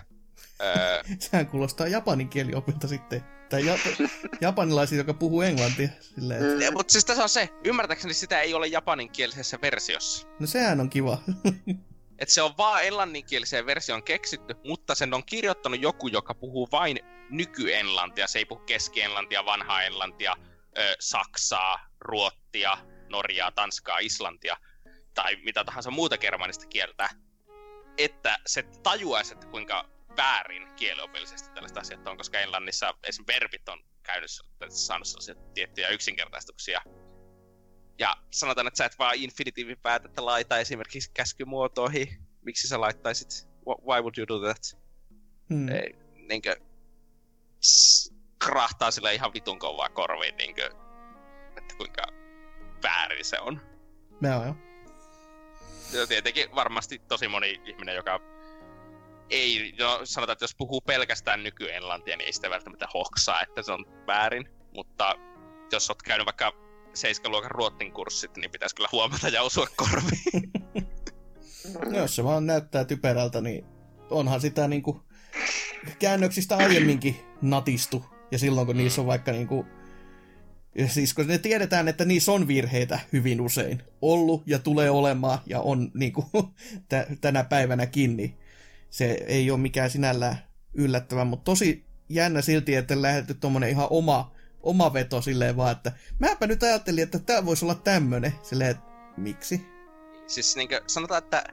öö... 0.60 1.02
Sehän 1.18 1.46
kuulostaa 1.46 1.88
japanin 1.88 2.28
kieliopilta 2.28 2.88
sitten. 2.88 3.24
Tai 3.50 3.62
jap- 3.62 4.08
japanilaisia, 4.40 4.98
joka 4.98 5.14
puhuu 5.14 5.42
englantia. 5.42 5.88
Silleen, 6.00 6.44
että... 6.44 6.70
mm. 6.70 6.74
Mutta 6.74 6.92
siis 6.92 7.04
tässä 7.04 7.22
on 7.22 7.28
se, 7.28 7.48
ymmärtääkseni 7.64 8.14
sitä 8.14 8.40
ei 8.40 8.54
ole 8.54 8.66
japaninkielisessä 8.66 9.58
versiossa. 9.62 10.26
No 10.40 10.46
sehän 10.46 10.80
on 10.80 10.90
kiva. 10.90 11.18
että 12.18 12.34
se 12.34 12.42
on 12.42 12.56
vaan 12.58 12.84
englanninkieliseen 12.84 13.66
versioon 13.66 14.02
keksitty, 14.02 14.54
mutta 14.64 14.94
sen 14.94 15.14
on 15.14 15.24
kirjoittanut 15.24 15.82
joku, 15.82 16.08
joka 16.08 16.34
puhuu 16.34 16.68
vain 16.72 16.98
nykyenglantia. 17.30 18.26
Se 18.26 18.38
ei 18.38 18.44
puhu 18.44 18.60
keskienglantia, 18.60 19.44
vanhaa 19.44 19.82
englantia, 19.82 20.36
ö, 20.78 20.96
saksaa, 21.00 21.86
ruottia, 22.00 22.78
norjaa, 23.08 23.50
tanskaa, 23.50 23.98
islantia 23.98 24.56
tai 25.14 25.36
mitä 25.36 25.64
tahansa 25.64 25.90
muuta 25.90 26.18
germanista 26.18 26.66
kieltä. 26.66 27.10
Että 27.98 28.38
se 28.46 28.62
tajuaisi, 28.62 29.34
että 29.34 29.46
kuinka 29.46 29.88
väärin 30.16 30.68
kieliopillisesti 30.76 31.50
tällaista 31.54 31.80
asiat 31.80 32.06
on, 32.06 32.16
koska 32.16 32.38
englannissa 32.38 32.94
esimerkiksi 33.04 33.40
verbit 33.40 33.68
on 33.68 33.84
käynyt 34.02 34.30
saanut 34.68 35.06
tiettyjä 35.54 35.88
yksinkertaistuksia 35.88 36.80
ja 37.98 38.16
sanotaan, 38.30 38.66
että 38.66 38.78
sä 38.78 38.84
et 38.84 38.98
vaan 38.98 39.14
infinitiivipäätettä 39.16 40.24
laita 40.24 40.58
esimerkiksi 40.58 41.10
käskymuotoihin. 41.14 42.08
Miksi 42.42 42.68
sä 42.68 42.80
laittaisit? 42.80 43.48
Why 43.66 44.00
would 44.00 44.18
you 44.18 44.28
do 44.28 44.46
that? 44.46 44.78
Hmm. 45.54 45.68
Ei, 45.68 45.96
niinkö, 46.28 46.56
krahtaa 48.38 48.90
sille 48.90 49.14
ihan 49.14 49.32
vitun 49.34 49.58
kovaa 49.58 49.88
korviin, 49.88 50.36
niinkö, 50.36 50.70
että 51.56 51.74
kuinka 51.76 52.02
väärin 52.82 53.24
se 53.24 53.40
on. 53.40 53.60
Joo, 54.22 54.44
joo. 54.44 54.54
Ja 55.92 56.06
tietenkin 56.06 56.54
varmasti 56.54 56.98
tosi 56.98 57.28
moni 57.28 57.60
ihminen, 57.64 57.94
joka 57.94 58.20
ei, 59.30 59.74
no 59.78 60.00
sanotaan, 60.04 60.32
että 60.32 60.42
jos 60.42 60.54
puhuu 60.54 60.80
pelkästään 60.80 61.42
nykyenglantia, 61.42 62.16
niin 62.16 62.26
ei 62.26 62.32
sitä 62.32 62.50
välttämättä 62.50 62.88
hoksaa, 62.94 63.42
että 63.42 63.62
se 63.62 63.72
on 63.72 63.84
väärin. 64.06 64.48
Mutta 64.74 65.14
jos 65.72 65.90
oot 65.90 66.02
käynyt 66.02 66.26
vaikka 66.26 66.52
7-luokan 66.94 67.50
ruottin 67.50 67.92
kurssit, 67.92 68.36
niin 68.36 68.50
pitäisi 68.50 68.74
kyllä 68.74 68.88
huomata 68.92 69.28
ja 69.28 69.42
osua 69.42 69.66
korviin. 69.76 70.50
no, 71.90 71.98
jos 71.98 72.16
se 72.16 72.24
vaan 72.24 72.46
näyttää 72.46 72.84
typerältä, 72.84 73.40
niin 73.40 73.64
onhan 74.10 74.40
sitä 74.40 74.68
niinku 74.68 75.00
käännöksistä 75.98 76.56
aiemminkin 76.56 77.16
natistu. 77.42 78.04
Ja 78.30 78.38
silloin 78.38 78.66
kun 78.66 78.76
mm. 78.76 78.78
niissä 78.78 79.00
on 79.00 79.06
vaikka 79.06 79.32
niinku... 79.32 79.66
Ja 80.74 80.88
siis 80.88 81.14
kun 81.14 81.26
ne 81.26 81.38
tiedetään, 81.38 81.88
että 81.88 82.04
niissä 82.04 82.32
on 82.32 82.48
virheitä 82.48 83.00
hyvin 83.12 83.40
usein 83.40 83.82
ollut 84.02 84.42
ja 84.46 84.58
tulee 84.58 84.90
olemaan 84.90 85.38
ja 85.46 85.60
on 85.60 85.90
niinku 85.94 86.24
t- 86.88 87.20
tänä 87.20 87.44
päivänäkin, 87.44 88.16
niin 88.16 88.38
se 88.90 89.18
ei 89.26 89.50
ole 89.50 89.60
mikään 89.60 89.90
sinällään 89.90 90.38
yllättävä, 90.74 91.24
mutta 91.24 91.44
tosi 91.44 91.84
jännä 92.08 92.42
silti, 92.42 92.74
että 92.74 93.02
lähdetty 93.02 93.34
tuommoinen 93.34 93.70
ihan 93.70 93.86
oma 93.90 94.31
oma 94.62 94.92
veto 94.92 95.22
silleen 95.22 95.56
vaan, 95.56 95.72
että 95.72 95.92
mäpä 96.18 96.46
nyt 96.46 96.62
ajattelin, 96.62 97.02
että 97.02 97.18
tämä 97.18 97.46
voisi 97.46 97.64
olla 97.64 97.74
tämmönen. 97.74 98.32
Silleen, 98.42 98.70
että 98.70 98.82
miksi? 99.16 99.66
Siis 100.26 100.56
niin 100.56 100.68
kuin, 100.68 100.80
sanotaan, 100.86 101.22
että 101.22 101.44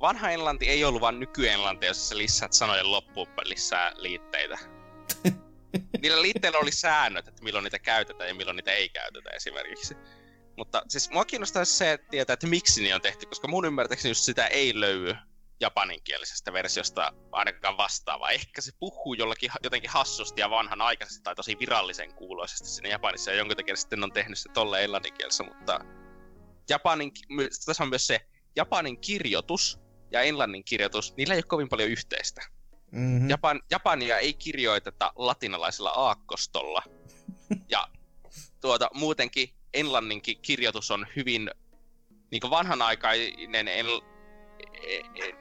vanha 0.00 0.30
englanti 0.30 0.68
ei 0.68 0.84
ollut 0.84 1.00
vain 1.00 1.20
nykyenglanti, 1.20 1.86
jos 1.86 2.08
sä 2.08 2.18
lisäät 2.18 2.52
sanojen 2.52 2.90
loppuun 2.90 3.28
lisää 3.44 3.92
liitteitä. 3.96 4.58
Niillä 6.02 6.22
liitteillä 6.22 6.58
oli 6.58 6.72
säännöt, 6.72 7.28
että 7.28 7.42
milloin 7.42 7.64
niitä 7.64 7.78
käytetään 7.78 8.28
ja 8.28 8.34
milloin 8.34 8.56
niitä 8.56 8.72
ei 8.72 8.88
käytetä 8.88 9.30
esimerkiksi. 9.30 9.96
Mutta 10.56 10.82
siis 10.88 11.10
mua 11.10 11.24
kiinnostaa 11.24 11.64
se, 11.64 11.92
että 11.92 12.06
tietää, 12.10 12.34
että 12.34 12.46
miksi 12.46 12.82
ne 12.82 12.94
on 12.94 13.00
tehty, 13.00 13.26
koska 13.26 13.48
mun 13.48 13.64
ymmärtääkseni 13.64 14.10
just 14.10 14.24
sitä 14.24 14.46
ei 14.46 14.80
löydy 14.80 15.14
japaninkielisestä 15.62 16.52
versiosta 16.52 17.12
ainakaan 17.32 17.76
vastaava. 17.76 18.30
Ehkä 18.30 18.60
se 18.60 18.72
puhuu 18.78 19.14
jollakin 19.14 19.50
jotenkin 19.62 19.90
hassusti 19.90 20.40
ja 20.40 20.50
vanhanaikaisesti 20.50 21.22
tai 21.22 21.34
tosi 21.34 21.56
virallisen 21.58 22.14
kuuloisesti 22.14 22.68
sinne 22.68 22.88
Japanissa 22.88 23.30
ja 23.30 23.36
jonkun 23.36 23.56
takia 23.56 23.76
sitten 23.76 24.04
on 24.04 24.12
tehnyt 24.12 24.38
se 24.38 24.48
tolle 24.54 24.84
englanninkielessä, 24.84 25.44
mutta 25.44 25.80
Japanin, 26.70 27.12
tässä 27.66 27.82
on 27.82 27.88
myös 27.88 28.06
se 28.06 28.20
Japanin 28.56 29.00
kirjoitus 29.00 29.78
ja 30.10 30.20
englannin 30.20 30.64
kirjoitus, 30.64 31.16
niillä 31.16 31.34
ei 31.34 31.38
ole 31.38 31.42
kovin 31.42 31.68
paljon 31.68 31.88
yhteistä. 31.88 32.40
Mm-hmm. 32.90 33.30
Japan, 33.30 33.60
Japania 33.70 34.18
ei 34.18 34.34
kirjoiteta 34.34 35.12
latinalaisella 35.16 35.90
aakkostolla. 35.90 36.82
ja 37.68 37.88
tuota, 38.60 38.90
muutenkin 38.94 39.54
englanninkin 39.74 40.42
kirjoitus 40.42 40.90
on 40.90 41.06
hyvin 41.16 41.50
niin 42.30 42.50
vanhanaikainen 42.50 43.68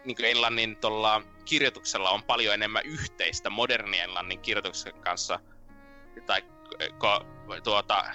niin 0.05 0.25
englannin 0.25 0.77
tuolla 0.77 1.21
kirjoituksella 1.45 2.09
on 2.09 2.23
paljon 2.23 2.53
enemmän 2.53 2.85
yhteistä 2.85 3.49
moderni 3.49 3.99
englannin 3.99 4.39
kirjoituksen 4.39 4.93
kanssa, 4.93 5.39
tai 6.25 6.41
ko, 6.97 7.25
tuota, 7.63 8.05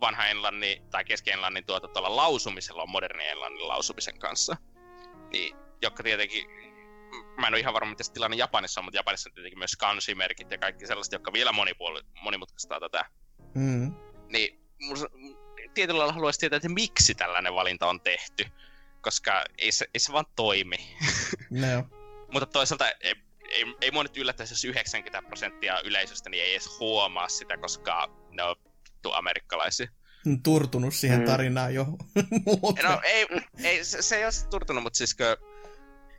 vanha 0.00 0.26
englannin 0.26 0.82
tai 0.90 1.04
keski-englannin 1.04 1.66
tuota, 1.66 1.88
tuolla 1.88 2.16
lausumisella 2.16 2.82
on 2.82 2.90
moderni 2.90 3.28
englannin 3.28 3.68
lausumisen 3.68 4.18
kanssa. 4.18 4.56
niin, 5.32 5.56
jotka 5.82 6.02
tietenkin, 6.02 6.46
mä 7.40 7.46
en 7.46 7.54
ole 7.54 7.60
ihan 7.60 7.74
varma, 7.74 7.90
miten 7.90 8.06
se 8.06 8.12
tilanne 8.12 8.36
Japanissa 8.36 8.80
on, 8.80 8.84
mutta 8.84 8.98
Japanissa 8.98 9.30
on 9.30 9.34
tietenkin 9.34 9.58
myös 9.58 9.76
kansimerkit 9.76 10.50
ja 10.50 10.58
kaikki 10.58 10.86
sellaiset, 10.86 11.12
jotka 11.12 11.32
vielä 11.32 11.52
monipuoli, 11.52 12.00
monimutkaistaa 12.22 12.80
tätä. 12.80 13.04
Mm. 13.54 13.94
Niin 14.28 14.60
mus- 14.82 15.06
tietyllä 15.74 15.98
lailla 15.98 16.12
haluaisin 16.12 16.40
tietää, 16.40 16.56
että 16.56 16.68
miksi 16.68 17.14
tällainen 17.14 17.54
valinta 17.54 17.86
on 17.86 18.00
tehty, 18.00 18.44
koska 19.00 19.44
ei 19.58 19.72
se, 19.72 19.86
ei 19.94 20.00
se 20.00 20.12
vaan 20.12 20.26
toimi. 20.36 20.76
No. 21.50 21.66
Mutta 22.32 22.46
toisaalta 22.46 22.90
ei, 22.90 23.14
ei, 23.50 23.64
ei 23.80 23.90
mua 23.90 24.02
nyt 24.02 24.16
yllättäisi, 24.16 24.52
jos 24.52 24.64
90 24.64 25.22
prosenttia 25.22 25.80
yleisöstä 25.80 26.30
niin 26.30 26.44
ei 26.44 26.50
edes 26.52 26.78
huomaa 26.80 27.28
sitä, 27.28 27.56
koska 27.56 28.08
ne 28.30 28.42
on 28.42 28.56
amerikkalaisia. 29.14 29.88
Turtunut 30.42 30.94
siihen 30.94 31.18
Mm. 31.20 31.26
tarinaan 31.26 31.74
jo. 31.74 31.84
Mutta- 32.62 32.82
No 32.88 33.00
ei, 33.04 33.26
ei 33.64 33.84
se, 33.84 34.02
se 34.02 34.16
ei 34.16 34.24
ole 34.24 34.32
turtunut, 34.50 34.82
mutta 34.82 34.96
siis, 34.96 35.14
kö, 35.14 35.36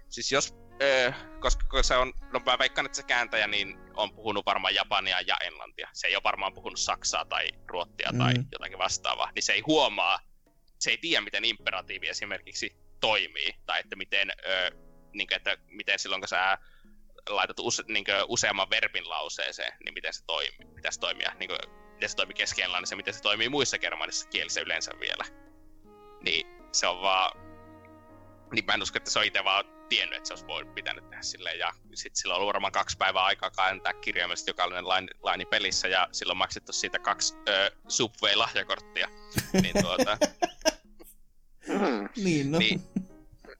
siis 0.09 0.31
jos, 0.31 0.55
ö, 0.81 1.13
koska 1.39 1.65
kun 1.67 1.83
se 1.83 1.95
on, 1.97 2.13
no 2.33 2.39
mä 2.45 2.59
veikkaan, 2.59 2.85
että 2.85 2.95
se 2.95 3.03
kääntäjä 3.03 3.47
niin 3.47 3.77
on 3.93 4.13
puhunut 4.15 4.45
varmaan 4.45 4.75
japania 4.75 5.21
ja 5.21 5.37
englantia. 5.45 5.89
Se 5.93 6.07
ei 6.07 6.15
ole 6.15 6.23
varmaan 6.23 6.53
puhunut 6.53 6.79
saksaa 6.79 7.25
tai 7.25 7.47
ruottia 7.67 8.09
tai 8.17 8.33
Mm. 8.33 8.45
jotakin 8.51 8.77
vastaavaa, 8.77 9.31
niin 9.35 9.43
se 9.43 9.53
ei 9.53 9.61
huomaa, 9.67 10.19
se 10.81 10.91
ei 10.91 10.97
tiedä, 10.97 11.21
miten 11.21 11.45
imperatiivi 11.45 12.07
esimerkiksi 12.07 12.75
toimii, 12.99 13.55
tai 13.65 13.79
että 13.79 13.95
miten, 13.95 14.31
ö, 14.31 14.71
niin 15.13 15.27
kuin, 15.27 15.35
että 15.35 15.57
miten 15.67 15.99
silloin, 15.99 16.21
kun 16.21 16.27
sä 16.27 16.57
laitat 17.29 17.59
use, 17.59 17.83
niin 17.87 18.05
kuin, 18.05 18.15
useamman 18.27 18.69
verbin 18.69 19.09
lauseeseen, 19.09 19.73
niin 19.85 19.93
miten 19.93 20.13
se 20.13 20.25
toimii, 20.25 20.75
pitäisi 20.75 20.99
toimia, 20.99 21.33
niin 21.39 21.49
kuin, 21.49 21.59
miten 21.93 22.09
se 22.09 22.15
toimii 22.15 22.33
keski 22.33 22.61
ja 22.61 22.95
miten 22.95 23.13
se 23.13 23.21
toimii 23.21 23.49
muissa 23.49 23.79
germanisissa 23.79 24.29
kielissä 24.29 24.61
yleensä 24.61 24.91
vielä. 24.99 25.23
Niin 26.21 26.47
se 26.71 26.87
on 26.87 27.01
vaan, 27.01 27.50
niin 28.51 28.65
mä 28.65 28.73
en 28.73 28.81
usko, 28.83 28.97
että 28.97 29.11
se 29.11 29.19
on 29.19 29.25
itse 29.25 29.43
vaan 29.43 29.65
tiennyt, 29.89 30.17
että 30.17 30.27
se 30.27 30.33
olisi 30.33 30.47
voinut 30.47 30.75
pitänyt 30.75 31.09
tehdä 31.09 31.21
silleen, 31.23 31.59
ja 31.59 31.73
sitten 31.93 32.15
sillä 32.15 32.33
on 32.33 32.37
ollut 32.41 32.53
varmaan 32.53 32.71
kaksi 32.73 32.97
päivää 32.97 33.23
aikaa 33.23 33.51
kääntää 33.51 33.93
kirjaimellisesti 33.93 34.49
jokainen 34.49 34.87
laini, 34.87 35.07
laini 35.21 35.45
pelissä, 35.45 35.87
ja 35.87 36.07
silloin 36.11 36.33
on 36.35 36.37
maksettu 36.37 36.73
siitä 36.73 36.99
kaksi 36.99 37.33
ö, 37.49 37.71
Subway-lahjakorttia. 37.87 39.07
niin 39.61 39.75
tuota, 39.81 40.17
Mm. 41.67 42.09
niin, 42.23 42.51
no. 42.51 42.57
niin, 42.57 42.81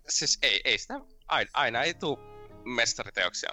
siis 0.09 0.39
ei, 0.41 0.61
ei 0.63 0.77
sitä, 0.77 0.93
aina, 1.27 1.49
aina 1.53 1.83
ei 1.83 1.93
tule 1.93 2.17
mestariteoksia. 2.65 3.49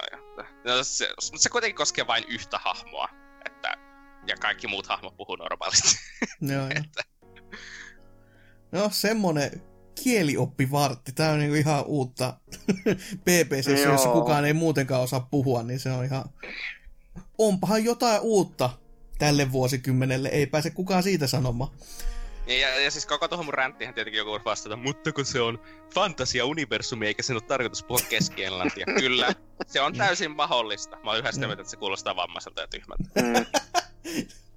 No, 0.65 0.83
se, 0.83 1.09
mutta 1.31 1.37
se 1.43 1.49
kuitenkin 1.49 1.75
koskee 1.75 2.07
vain 2.07 2.23
yhtä 2.27 2.57
hahmoa, 2.57 3.09
että, 3.45 3.75
ja 4.27 4.35
kaikki 4.37 4.67
muut 4.67 4.87
hahmot 4.87 5.17
puhuu 5.17 5.35
normaalisti. 5.35 5.95
Joo, 6.41 6.61
joo. 6.61 6.69
että, 6.85 7.03
No, 8.71 8.89
semmonen 8.91 9.61
kielioppivartti. 10.03 11.11
Tää 11.11 11.31
on 11.31 11.39
niinku 11.39 11.55
ihan 11.55 11.85
uutta 11.85 12.33
PPC, 13.25 13.83
jossa 13.83 14.09
kukaan 14.09 14.45
ei 14.45 14.53
muutenkaan 14.53 15.01
osaa 15.01 15.27
puhua, 15.31 15.63
niin 15.63 15.79
se 15.79 15.91
on 15.91 16.05
ihan... 16.05 16.25
Onpahan 17.37 17.83
jotain 17.83 18.21
uutta 18.21 18.69
tälle 19.17 19.51
vuosikymmenelle, 19.51 20.29
ei 20.29 20.47
pääse 20.47 20.69
kukaan 20.69 21.03
siitä 21.03 21.27
sanomaan. 21.27 21.71
Ja, 22.47 22.79
ja, 22.79 22.91
siis 22.91 23.05
koko 23.05 23.27
tuohon 23.27 23.45
mun 23.45 23.53
ränttihän 23.53 23.93
tietenkin 23.93 24.17
joku 24.17 24.31
voisi 24.31 24.45
vastata, 24.45 24.75
mutta 24.75 25.11
kun 25.11 25.25
se 25.25 25.41
on 25.41 25.59
fantasia-universumi 25.93 27.07
eikä 27.07 27.23
sen 27.23 27.35
ole 27.35 27.41
tarkoitus 27.41 27.83
puhua 27.83 28.05
keski 28.09 28.41
Kyllä, 28.99 29.35
se 29.67 29.81
on 29.81 29.93
täysin 29.93 30.31
mahdollista. 30.35 30.97
Mä 31.03 31.09
oon 31.09 31.19
yhä 31.19 31.31
sitä 31.31 31.45
mieltä, 31.45 31.61
että 31.61 31.71
se 31.71 31.77
kuulostaa 31.77 32.15
vammaiselta 32.15 32.61
ja 32.61 32.67
tyhmältä. 32.67 33.03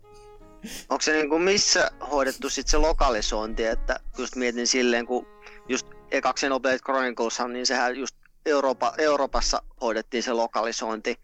Mm. 0.62 0.68
Onko 0.88 1.02
se 1.02 1.12
niinku 1.12 1.38
missä 1.38 1.90
hoidettu 2.10 2.50
sit 2.50 2.68
se 2.68 2.78
lokalisointi, 2.78 3.64
että 3.64 4.00
just 4.18 4.36
mietin 4.36 4.66
silleen, 4.66 5.06
kun 5.06 5.26
just 5.68 5.86
ekaksi 6.10 6.46
Xenoblade 6.46 6.78
Chronicles, 6.78 7.38
niin 7.52 7.66
sehän 7.66 7.96
just 7.96 8.16
Euroopa, 8.46 8.94
Euroopassa 8.98 9.62
hoidettiin 9.80 10.22
se 10.22 10.32
lokalisointi. 10.32 11.16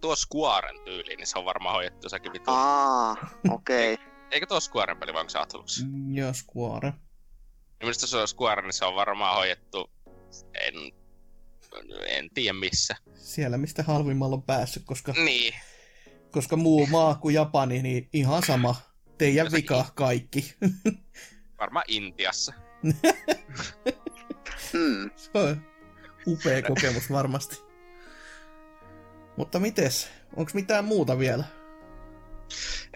Tuo 0.00 0.16
Squaren 0.16 0.80
tyyli, 0.84 1.16
niin 1.16 1.26
se 1.26 1.38
on 1.38 1.44
varmaan 1.44 1.74
hoidettu 1.74 2.04
jossakin 2.04 2.32
vitu. 2.32 2.50
Aa, 2.50 3.16
okei. 3.50 3.94
Okay. 3.98 4.08
Eikö 4.30 4.46
tuo 4.46 4.60
Squaren 4.60 4.96
peli 4.96 5.12
vai 5.12 5.20
onko 5.20 5.30
se 5.30 5.38
Atlus? 5.38 5.84
Joo, 6.12 6.32
Square. 6.32 6.92
Minusta 7.80 8.06
se 8.06 8.16
on 8.16 8.28
Square, 8.28 8.62
niin 8.62 8.72
se 8.72 8.84
on 8.84 8.94
varmaan 8.94 9.34
hoidettu, 9.34 9.90
en, 10.54 10.74
en 12.06 12.30
tiedä 12.34 12.52
missä. 12.52 12.96
Siellä, 13.14 13.58
mistä 13.58 13.82
halvimmalla 13.82 14.36
on 14.36 14.42
päässyt, 14.42 14.82
koska, 14.86 15.12
Niin, 15.12 15.54
koska 16.38 16.56
muu 16.56 16.86
maa 16.86 17.14
kuin 17.14 17.34
Japani, 17.34 17.82
niin 17.82 18.08
ihan 18.12 18.42
sama. 18.42 18.74
Teidän 19.18 19.52
vika 19.52 19.84
kaikki. 19.94 20.54
varmaan 21.60 21.84
Intiassa. 21.88 22.52
Hmm. 24.72 25.10
Se 25.16 25.30
on 25.34 25.62
upea 26.26 26.62
kokemus 26.62 27.12
varmasti. 27.12 27.62
Mutta 29.36 29.60
mites? 29.60 30.10
Onko 30.36 30.50
mitään 30.54 30.84
muuta 30.84 31.18
vielä? 31.18 31.44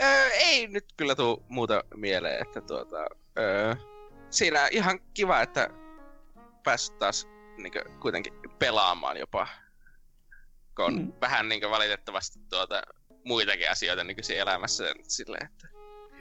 Öö, 0.02 0.28
ei 0.28 0.66
nyt 0.66 0.85
kyllä 0.96 1.14
tuu 1.14 1.44
muuta 1.48 1.85
mieleen, 1.94 2.42
että 2.42 2.61
tuota, 2.61 2.96
öö, 3.38 3.74
siinä 4.31 4.68
ihan 4.68 5.00
kiva, 5.14 5.40
että 5.42 5.68
päässyt 6.64 6.98
taas 6.98 7.28
niin 7.57 7.72
kuitenkin 8.00 8.33
pelaamaan 8.59 9.16
jopa, 9.16 9.48
kun 10.76 10.85
on 10.85 10.94
Mm. 10.94 11.12
vähän 11.20 11.48
niin 11.48 11.70
valitettavasti 11.70 12.38
tuota, 12.50 12.83
muitakin 13.24 13.70
asioita 13.70 14.04
nykyisin 14.04 14.38
elämässä 14.38 14.85
silleen, 15.08 15.46
että 15.46 15.68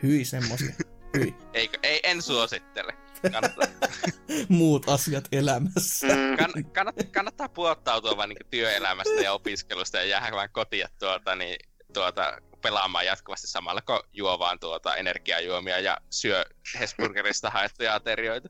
Hyi 0.04 0.26
semmosia. 0.26 0.74
Hyi. 1.18 1.36
ei, 1.54 1.70
ei, 1.84 2.00
en 2.04 2.22
suosittele. 2.22 2.94
Kannattaa, 3.32 3.68
Muut 4.50 4.90
asiat 4.90 5.28
elämässä. 5.32 6.08
Mm. 6.08 6.38
kann, 6.38 6.66
kannattaa, 6.74 7.08
kannattaa 7.12 7.50
puottautua 7.50 8.18
vaan 8.18 8.30
niin 8.30 8.50
työelämästä 8.50 9.22
ja 9.24 9.34
opiskelusta 9.34 9.98
ja 9.98 10.06
jäädä 10.06 10.32
vaan 10.32 10.50
kotiin 10.52 10.88
tuota, 11.00 11.36
niin, 11.36 11.58
tuota, 11.94 12.42
pelaamaan 12.62 13.06
jatkuvasti 13.06 13.48
samalla, 13.48 13.82
kun 13.82 14.00
juo 14.14 14.40
vaan 14.40 14.60
tuota 14.60 14.96
energiajuomia 14.96 15.80
ja 15.80 15.98
syö 16.10 16.46
Hesburgerista 16.80 17.50
haettuja 17.50 17.96
aterioita. 17.96 18.50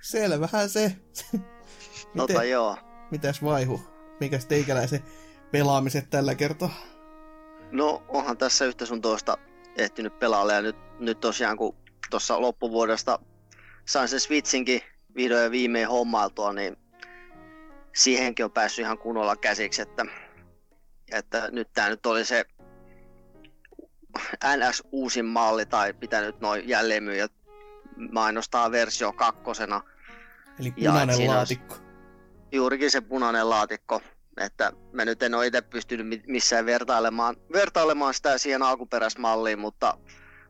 Selvähän 0.00 0.68
se. 0.68 0.96
Tota 2.16 2.32
Miten, 2.32 2.50
joo. 2.50 2.76
mitäs 3.10 3.42
vaihu? 3.42 3.80
Mikäs 4.20 4.46
teikäläisen 4.46 5.04
pelaamiset 5.52 6.10
tällä 6.10 6.34
kertaa? 6.34 6.70
No 7.72 8.02
onhan 8.08 8.38
tässä 8.38 8.64
yhtä 8.64 8.86
sun 8.86 9.00
toista 9.00 9.38
ehtinyt 9.76 10.18
pelaalle 10.18 10.52
ja 10.54 10.62
nyt, 10.62 10.76
nyt 10.98 11.20
tosiaan 11.20 11.56
kun 11.56 11.76
tuossa 12.10 12.40
loppuvuodesta 12.40 13.18
sain 13.84 14.08
sen 14.08 14.20
Switchinkin 14.20 14.80
vihdoin 15.16 15.42
ja 15.42 15.50
viimein 15.50 15.88
hommailtua, 15.88 16.52
niin 16.52 16.76
siihenkin 17.94 18.44
on 18.44 18.52
päässyt 18.52 18.82
ihan 18.84 18.98
kunnolla 18.98 19.36
käsiksi, 19.36 19.82
että, 19.82 20.06
että 21.12 21.48
nyt 21.52 21.68
tämä 21.72 21.88
nyt 21.88 22.06
oli 22.06 22.24
se 22.24 22.44
NS 24.56 24.82
uusin 24.92 25.24
malli 25.24 25.66
tai 25.66 25.94
mitä 26.00 26.20
nyt 26.20 26.40
noin 26.40 26.68
jälleenmyyjät 26.68 27.32
mainostaa 28.12 28.70
versio 28.70 29.12
kakkosena. 29.12 29.80
Eli 30.60 30.72
Ja, 30.76 30.90
punainen 30.90 31.16
siinä 31.16 31.34
laatikko. 31.34 31.76
juurikin 32.52 32.90
se 32.90 33.00
punainen 33.00 33.50
laatikko. 33.50 34.02
Että 34.36 34.72
mä 34.92 35.04
nyt 35.04 35.22
en 35.22 35.34
ole 35.34 35.46
itse 35.46 35.62
pystynyt 35.62 36.08
mi- 36.08 36.22
missään 36.26 36.66
vertailemaan, 36.66 37.36
vertailemaan 37.52 38.14
sitä 38.14 38.38
siihen 38.38 38.62
alkuperäismalliin, 38.62 39.58
mutta, 39.58 39.98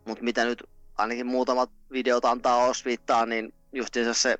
mutta 0.05 0.25
mitä 0.25 0.44
nyt 0.44 0.62
ainakin 0.99 1.27
muutamat 1.27 1.70
videot 1.90 2.25
antaa 2.25 2.64
osviittaa, 2.64 3.27
niin 3.27 3.55
justiinsa 3.72 4.14
se 4.14 4.38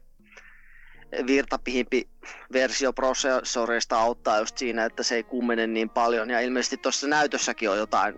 virtapihimpi 1.27 2.09
versio 2.53 2.93
prosessorista 2.93 3.99
auttaa 3.99 4.39
just 4.39 4.59
siinä, 4.59 4.85
että 4.85 5.03
se 5.03 5.15
ei 5.15 5.23
kummene 5.23 5.67
niin 5.67 5.91
paljon. 5.91 6.31
Ja 6.31 6.41
ilmeisesti 6.41 6.77
tuossa 6.77 7.07
näytössäkin 7.07 7.71
on 7.71 7.79
jotain, 7.79 8.15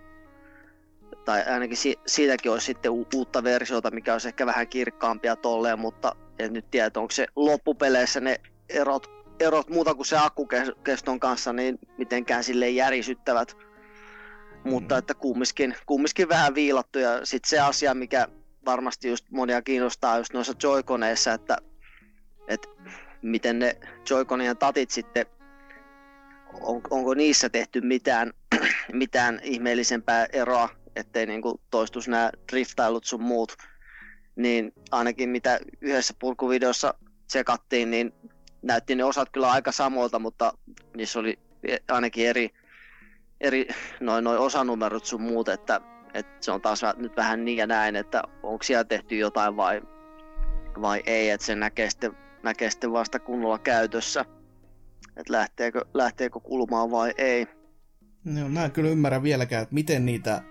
tai 1.24 1.42
ainakin 1.42 1.76
si- 1.76 1.98
siitäkin 2.06 2.52
olisi 2.52 2.66
sitten 2.66 2.92
u- 2.92 3.06
uutta 3.14 3.44
versiota, 3.44 3.90
mikä 3.90 4.12
olisi 4.12 4.28
ehkä 4.28 4.46
vähän 4.46 4.68
kirkkaampia 4.68 5.36
tolleen, 5.36 5.78
mutta 5.78 6.16
en 6.38 6.52
nyt 6.52 6.70
tiedä, 6.70 6.90
onko 6.96 7.10
se 7.10 7.26
loppupeleissä 7.36 8.20
ne 8.20 8.40
erot, 8.68 9.17
erot 9.40 9.68
muuta 9.68 9.94
kuin 9.94 10.06
se 10.06 10.16
akkukeston 10.18 11.20
kanssa, 11.20 11.52
niin 11.52 11.78
mitenkään 11.98 12.44
sille 12.44 12.70
järisyttävät. 12.70 13.56
Mutta 14.64 14.94
Mm. 14.94 14.98
että 14.98 15.14
kumminkin, 15.14 15.74
kumminkin 15.86 16.28
vähän 16.28 16.54
viilattu 16.54 16.98
ja 16.98 17.26
sitten 17.26 17.48
se 17.48 17.58
asia, 17.58 17.94
mikä 17.94 18.28
varmasti 18.64 19.08
just 19.08 19.30
monia 19.30 19.62
kiinnostaa 19.62 20.18
just 20.18 20.32
noissa 20.32 20.54
joikoneissa, 20.62 21.32
että, 21.32 21.56
että 22.48 22.68
miten 23.22 23.58
ne 23.58 23.76
joikonien 24.10 24.56
tatit 24.56 24.90
sitten, 24.90 25.26
on, 26.60 26.80
onko 26.90 27.14
niissä 27.14 27.48
tehty 27.48 27.80
mitään, 27.80 28.32
mitään 28.92 29.40
ihmeellisempää 29.42 30.26
eroa, 30.32 30.68
ettei 30.96 31.26
niinku 31.26 31.60
toistus 31.70 32.08
nämä 32.08 32.30
driftailut 32.52 33.04
sun 33.04 33.22
muut, 33.22 33.56
niin 34.36 34.72
ainakin 34.90 35.28
mitä 35.28 35.60
yhdessä 35.80 36.14
purkuvideossa 36.18 36.94
tsekattiin, 37.26 37.90
niin 37.90 38.12
näytti 38.62 38.94
ne 38.94 39.04
osat 39.04 39.28
kyllä 39.30 39.50
aika 39.50 39.72
samoilta, 39.72 40.18
mutta 40.18 40.52
niissä 40.96 41.18
oli 41.18 41.38
ainakin 41.88 42.28
eri, 42.28 42.50
eri 43.40 43.68
noin 44.00 44.24
noi 44.24 44.38
osanumerot 44.38 45.04
sun 45.04 45.22
muut, 45.22 45.48
että, 45.48 45.80
että 46.14 46.36
se 46.40 46.52
on 46.52 46.60
taas 46.60 46.82
nyt 46.96 47.16
vähän 47.16 47.44
niin 47.44 47.58
ja 47.58 47.66
näin, 47.66 47.96
että 47.96 48.22
onko 48.42 48.62
siellä 48.62 48.84
tehty 48.84 49.16
jotain 49.16 49.56
vai, 49.56 49.82
vai 50.80 51.02
ei, 51.06 51.30
että 51.30 51.46
se 51.46 51.54
näkee 51.54 51.90
sitten 51.90 52.16
näkee 52.42 52.70
sitten 52.70 52.92
vasta 52.92 53.18
kunnolla 53.18 53.58
käytössä, 53.58 54.24
että 55.16 55.32
lähteekö, 55.32 55.84
lähteekö 55.94 56.40
kulmaan 56.40 56.90
vai 56.90 57.14
ei. 57.18 57.46
No, 58.24 58.48
mä 58.48 58.64
en 58.64 58.70
kyllä 58.70 58.90
ymmärrä 58.90 59.22
vieläkään, 59.22 59.62
että 59.62 59.74
miten 59.74 60.06
niitä... 60.06 60.42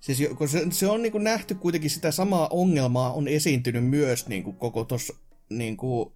Siis 0.00 0.28
kun 0.38 0.48
se, 0.48 0.66
se 0.70 0.86
on 0.86 1.02
niin 1.02 1.12
kuin 1.12 1.24
nähty 1.24 1.54
kuitenkin 1.54 1.90
sitä 1.90 2.10
samaa 2.10 2.48
ongelmaa 2.48 3.12
on 3.12 3.28
esiintynyt 3.28 3.84
myös 3.84 4.28
niin 4.28 4.42
kuin 4.42 4.56
koko 4.56 4.84
tuossa 4.84 5.14
niin 5.50 5.76
kuin 5.76 6.12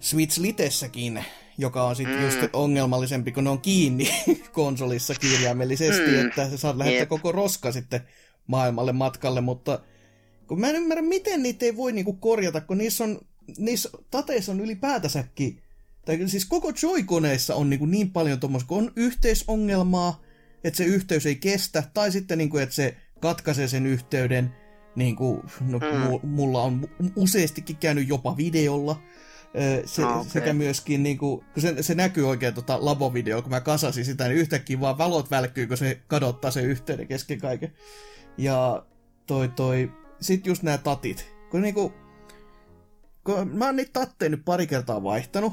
Switch 0.00 0.40
Litessäkin, 0.40 1.24
joka 1.58 1.84
on 1.84 1.96
sitten 1.96 2.16
mm. 2.16 2.24
just 2.24 2.38
ongelmallisempi, 2.52 3.32
kun 3.32 3.44
ne 3.44 3.50
on 3.50 3.60
kiinni 3.60 4.10
konsolissa 4.52 5.14
kirjaimellisesti, 5.14 6.10
mm. 6.10 6.26
että 6.26 6.50
sä 6.50 6.56
saat 6.56 6.76
lähettää 6.76 7.00
yep. 7.00 7.08
koko 7.08 7.32
roska 7.32 7.72
sitten 7.72 8.00
maailmalle 8.46 8.92
matkalle, 8.92 9.40
mutta 9.40 9.80
kun 10.48 10.60
mä 10.60 10.68
en 10.70 10.76
ymmärrä, 10.76 11.02
miten 11.02 11.42
niitä 11.42 11.64
ei 11.64 11.76
voi 11.76 11.92
niinku 11.92 12.12
korjata, 12.12 12.60
kun 12.60 12.78
niissä 12.78 13.04
on, 13.04 13.20
niissä 13.58 13.90
tateissa 14.10 14.52
on 14.52 14.60
ylipäätänsäkin, 14.60 15.62
tai 16.04 16.28
siis 16.28 16.46
koko 16.46 16.72
Joy-koneissa 16.82 17.54
on 17.54 17.70
niinku 17.70 17.86
niin 17.86 18.10
paljon 18.10 18.40
tuommoista, 18.40 18.68
kun 18.68 18.78
on 18.78 18.92
yhteisongelmaa, 18.96 20.22
että 20.64 20.76
se 20.76 20.84
yhteys 20.84 21.26
ei 21.26 21.36
kestä, 21.36 21.82
tai 21.94 22.12
sitten 22.12 22.38
niinku, 22.38 22.58
että 22.58 22.74
se 22.74 22.96
katkaisee 23.20 23.68
sen 23.68 23.86
yhteyden, 23.86 24.54
niin 24.96 25.16
kuin, 25.16 25.42
no, 25.60 25.78
mm. 25.78 26.28
mulla 26.28 26.62
on 26.62 26.88
useastikin 27.16 27.76
käynyt 27.76 28.08
jopa 28.08 28.36
videolla, 28.36 29.02
se, 29.84 30.02
ah, 30.02 30.20
okay. 30.20 30.30
sekä 30.30 30.52
myöskin, 30.52 31.02
niin 31.02 31.18
kuin, 31.18 31.44
kun 31.54 31.62
se, 31.62 31.82
se 31.82 31.94
näkyy 31.94 32.28
oikein 32.28 32.54
tota 32.54 32.78
labovideo, 32.80 33.42
kun 33.42 33.50
mä 33.50 33.60
kasasin 33.60 34.04
sitä, 34.04 34.28
niin 34.28 34.38
yhtäkkiä 34.38 34.80
vaan 34.80 34.98
valot 34.98 35.30
välkkyy, 35.30 35.66
kun 35.66 35.76
se 35.76 36.00
kadottaa 36.06 36.50
sen 36.50 36.64
yhteyden 36.64 37.08
kesken 37.08 37.38
kaiken. 37.38 37.72
Ja 38.38 38.86
toi 39.26 39.48
toi, 39.48 39.92
sit 40.20 40.46
just 40.46 40.62
nämä 40.62 40.78
tatit. 40.78 41.32
Kun 41.50 41.62
niinku, 41.62 41.92
kun 43.24 43.48
mä 43.48 43.66
oon 43.66 43.76
niitä 43.76 43.92
tatteja 43.92 44.28
nyt 44.28 44.44
pari 44.44 44.66
kertaa 44.66 45.02
vaihtanut, 45.02 45.52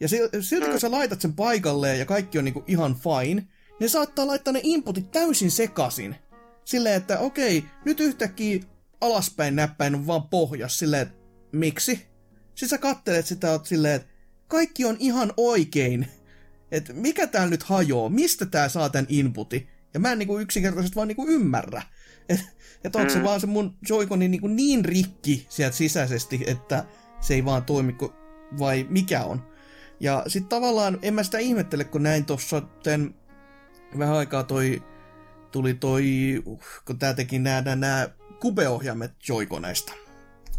ja 0.00 0.08
silti 0.08 0.66
kun 0.66 0.74
mm. 0.74 0.78
sä 0.78 0.90
laitat 0.90 1.20
sen 1.20 1.32
paikalleen 1.32 1.98
ja 1.98 2.06
kaikki 2.06 2.38
on 2.38 2.44
niinku 2.44 2.64
ihan 2.66 2.96
fine, 2.96 3.46
ne 3.80 3.88
saattaa 3.88 4.26
laittaa 4.26 4.52
ne 4.52 4.60
inputit 4.62 5.10
täysin 5.10 5.50
sekasin. 5.50 6.16
Silleen, 6.64 6.94
että 6.94 7.18
okei, 7.18 7.64
nyt 7.84 8.00
yhtäkkiä 8.00 8.60
alaspäin 9.00 9.56
näppäin 9.56 9.94
on 9.94 10.06
vaan 10.06 10.22
pohjas, 10.22 10.78
silleen, 10.78 11.02
että 11.02 11.14
miksi? 11.52 12.07
Sitten 12.58 12.68
sä 12.68 12.78
kattelet 12.78 13.26
sitä, 13.26 13.54
että 13.54 13.68
silleen, 13.68 13.94
että 13.94 14.08
kaikki 14.48 14.84
on 14.84 14.96
ihan 14.98 15.32
oikein. 15.36 16.08
Että 16.70 16.92
mikä 16.92 17.26
täällä 17.26 17.50
nyt 17.50 17.62
hajoaa, 17.62 18.08
mistä 18.08 18.46
tää 18.46 18.68
saa 18.68 18.88
tän 18.88 19.06
inputin? 19.08 19.68
Ja 19.94 20.00
mä 20.00 20.12
en 20.12 20.18
niinku 20.18 20.38
yksinkertaisesti 20.38 20.96
vaan 20.96 21.08
niinku 21.08 21.26
ymmärrä. 21.26 21.82
Että 22.28 22.44
et 22.84 22.96
onko 22.96 23.10
se 23.10 23.18
mm. 23.18 23.24
vaan 23.24 23.40
se 23.40 23.46
mun 23.46 23.76
Joy-Coni 23.88 24.28
niin, 24.28 24.56
niin 24.56 24.84
rikki 24.84 25.46
sieltä 25.48 25.76
sisäisesti, 25.76 26.40
että 26.46 26.84
se 27.20 27.34
ei 27.34 27.44
vaan 27.44 27.64
toimi, 27.64 27.96
vai 28.58 28.86
mikä 28.90 29.24
on. 29.24 29.48
Ja 30.00 30.24
sitten 30.26 30.48
tavallaan, 30.48 30.98
en 31.02 31.14
mä 31.14 31.22
sitä 31.22 31.38
ihmettele, 31.38 31.84
kun 31.84 32.02
näin 32.02 32.24
tuossa 32.24 32.62
vähän 33.98 34.16
aikaa 34.16 34.42
toi, 34.42 34.82
tuli 35.52 35.74
toi, 35.74 36.04
uh, 36.44 36.62
kun 36.84 36.98
tää 36.98 37.14
teki 37.14 37.38
nää, 37.38 37.76
nää 37.76 38.08
kubeohjaimet 38.40 39.12
Joy-Coneista. 39.28 40.07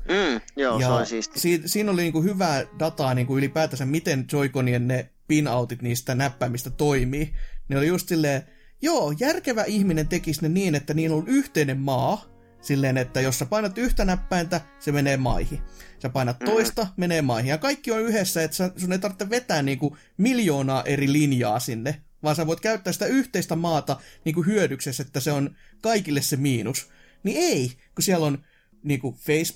Mm, 0.10 0.42
joo, 0.56 0.80
ja 0.80 0.88
se 0.88 0.94
on 0.94 1.06
siisti. 1.06 1.40
Si- 1.40 1.62
siinä 1.66 1.92
oli 1.92 2.02
niinku 2.02 2.22
hyvää 2.22 2.66
dataa 2.80 3.14
niinku 3.14 3.38
ylipäätänsä, 3.38 3.86
miten 3.86 4.26
Joy-Conien 4.32 4.88
ne 4.88 5.10
pinoutit 5.28 5.82
niistä 5.82 6.16
näppäimistä 6.16 6.70
toimii. 6.70 7.34
Ne 7.70 7.78
oli 7.78 7.88
just 7.88 8.08
silleen, 8.08 8.44
Joo, 8.82 9.14
järkevä 9.20 9.64
ihminen 9.64 10.08
tekisi 10.08 10.42
ne 10.42 10.50
niin, 10.50 10.76
että 10.76 10.94
niillä 10.94 11.16
on 11.16 11.28
yhteinen 11.28 11.78
maa, 11.78 12.26
silleen, 12.62 12.98
että 12.98 13.22
jos 13.22 13.40
sä 13.40 13.46
painat 13.46 13.78
yhtä 13.78 14.06
näppäintä, 14.06 14.62
se 14.80 14.92
menee 14.92 15.18
maihin. 15.18 15.62
Sä 16.02 16.10
painat 16.10 16.40
mm-hmm. 16.40 16.54
toista, 16.54 16.84
mm. 16.84 16.90
menee 16.98 17.22
maihin. 17.22 17.50
Ja 17.50 17.58
kaikki 17.58 17.92
on 17.92 18.02
yhdessä, 18.02 18.44
että 18.44 18.72
sun 18.78 18.92
ei 18.92 19.00
tarvitse 19.00 19.30
vetää 19.30 19.62
niinku 19.62 19.98
miljoonaa 20.18 20.84
eri 20.84 21.12
linjaa 21.12 21.60
sinne, 21.60 22.02
vaan 22.24 22.36
sä 22.36 22.48
voit 22.48 22.60
käyttää 22.60 22.94
sitä 22.94 23.06
yhteistä 23.06 23.56
maata 23.56 24.00
niinku 24.26 24.44
hyödyksessä, 24.44 25.04
että 25.04 25.20
se 25.20 25.32
on 25.32 25.56
kaikille 25.82 26.22
se 26.22 26.36
miinus. 26.36 26.90
Niin 27.24 27.38
ei, 27.38 27.72
kun 27.96 28.04
siellä 28.04 28.26
on 28.26 28.46
niinku 28.84 29.12
face 29.12 29.54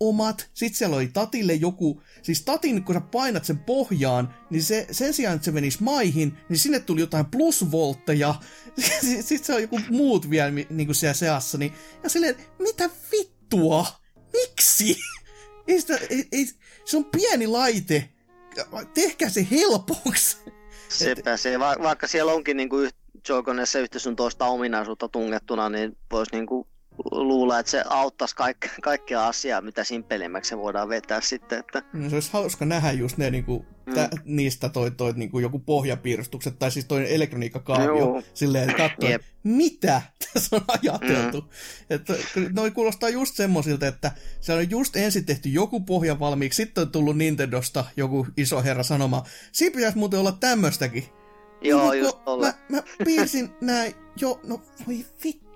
omat, 0.00 0.50
sit 0.54 0.74
siellä 0.74 0.96
oli 0.96 1.10
tatille 1.12 1.54
joku, 1.54 2.02
siis 2.22 2.42
tatin 2.42 2.84
kun 2.84 2.94
sä 2.94 3.00
painat 3.00 3.44
sen 3.44 3.58
pohjaan, 3.58 4.34
niin 4.50 4.62
se, 4.62 4.86
sen 4.90 5.14
sijaan, 5.14 5.36
että 5.36 5.44
se 5.44 5.50
menisi 5.50 5.82
maihin, 5.82 6.38
niin 6.48 6.58
sinne 6.58 6.80
tuli 6.80 7.00
jotain 7.00 7.26
plusvoltteja, 7.26 8.34
sit 9.20 9.44
se 9.44 9.54
on 9.54 9.62
joku 9.62 9.80
muut 9.90 10.30
vielä 10.30 10.50
niinku 10.70 10.94
siellä 10.94 11.14
seassa, 11.14 11.58
niin, 11.58 11.72
ja 12.02 12.08
silleen, 12.08 12.36
mitä 12.58 12.90
vittua? 13.12 13.86
Miksi? 14.32 14.96
ei 15.68 15.80
sitä, 15.80 15.96
ei, 16.10 16.28
ei, 16.32 16.46
se 16.84 16.96
on 16.96 17.04
pieni 17.04 17.46
laite, 17.46 18.08
tehkää 18.94 19.28
se 19.28 19.46
helpoksi. 19.50 20.36
Sepä 20.88 21.36
se, 21.36 21.58
va- 21.58 21.76
vaikka 21.82 22.06
siellä 22.06 22.32
onkin 22.32 22.56
niinku 22.56 22.76
Joy-Conissa 23.28 23.78
yhtä 23.78 23.98
sun 23.98 24.16
toista 24.16 24.46
ominaisuutta 24.46 25.08
tungettuna, 25.08 25.68
niin 25.68 25.96
voisi 26.10 26.32
niinku 26.32 26.66
luulla, 27.10 27.58
että 27.58 27.70
se 27.70 27.84
auttaisi 27.88 28.36
kaik- 28.36 28.80
kaikkia 28.82 29.26
asiaa, 29.26 29.60
mitä 29.60 29.84
simpelimmäksi 29.84 30.48
se 30.48 30.58
voidaan 30.58 30.88
vetää 30.88 31.20
sitten. 31.20 31.58
Että... 31.58 31.82
No, 31.92 32.10
se 32.10 32.16
olisi 32.16 32.30
hauska 32.32 32.64
nähdä 32.64 32.92
just 32.92 33.16
ne 33.16 33.30
niinku, 33.30 33.66
mm. 33.86 33.94
tä, 33.94 34.08
niistä 34.24 34.68
toi, 34.68 34.90
toi 34.90 35.12
niinku, 35.12 35.38
joku 35.38 35.58
pohjapiirustukset 35.58 36.58
tai 36.58 36.70
siis 36.70 36.84
toi 36.84 37.14
elektroniikkakaavio 37.14 37.98
Joo. 37.98 38.22
silleen, 38.34 38.70
että 38.70 38.88
katsoo, 38.88 39.10
yep. 39.10 39.22
mitä 39.44 40.02
tässä 40.34 40.56
on 40.56 40.62
ajateltu. 40.68 41.40
Mm. 41.40 41.48
Että 41.90 42.14
noi 42.52 42.70
kuulostaa 42.70 43.08
just 43.08 43.34
semmoisilta, 43.34 43.86
että 43.86 44.12
se 44.40 44.52
on 44.52 44.70
just 44.70 44.96
ensin 44.96 45.26
tehty 45.26 45.48
joku 45.48 45.80
pohja 45.80 46.18
valmiiksi, 46.18 46.56
sitten 46.56 46.82
on 46.82 46.90
tullut 46.90 47.16
Nintendosta 47.16 47.84
joku 47.96 48.26
iso 48.36 48.62
herra 48.62 48.82
sanomaan, 48.82 49.22
siinä 49.52 49.74
pitäisi 49.74 49.98
muuten 49.98 50.20
olla 50.20 50.32
tämmöstäkin. 50.32 51.04
Joo, 51.60 51.90
niin, 51.90 52.04
just 52.04 52.18
mä, 52.40 52.54
mä 52.68 52.82
piirsin 53.04 53.50
näin, 53.60 53.94
jo, 54.20 54.40
no 54.44 54.62
voi 54.86 55.06
vittu 55.24 55.47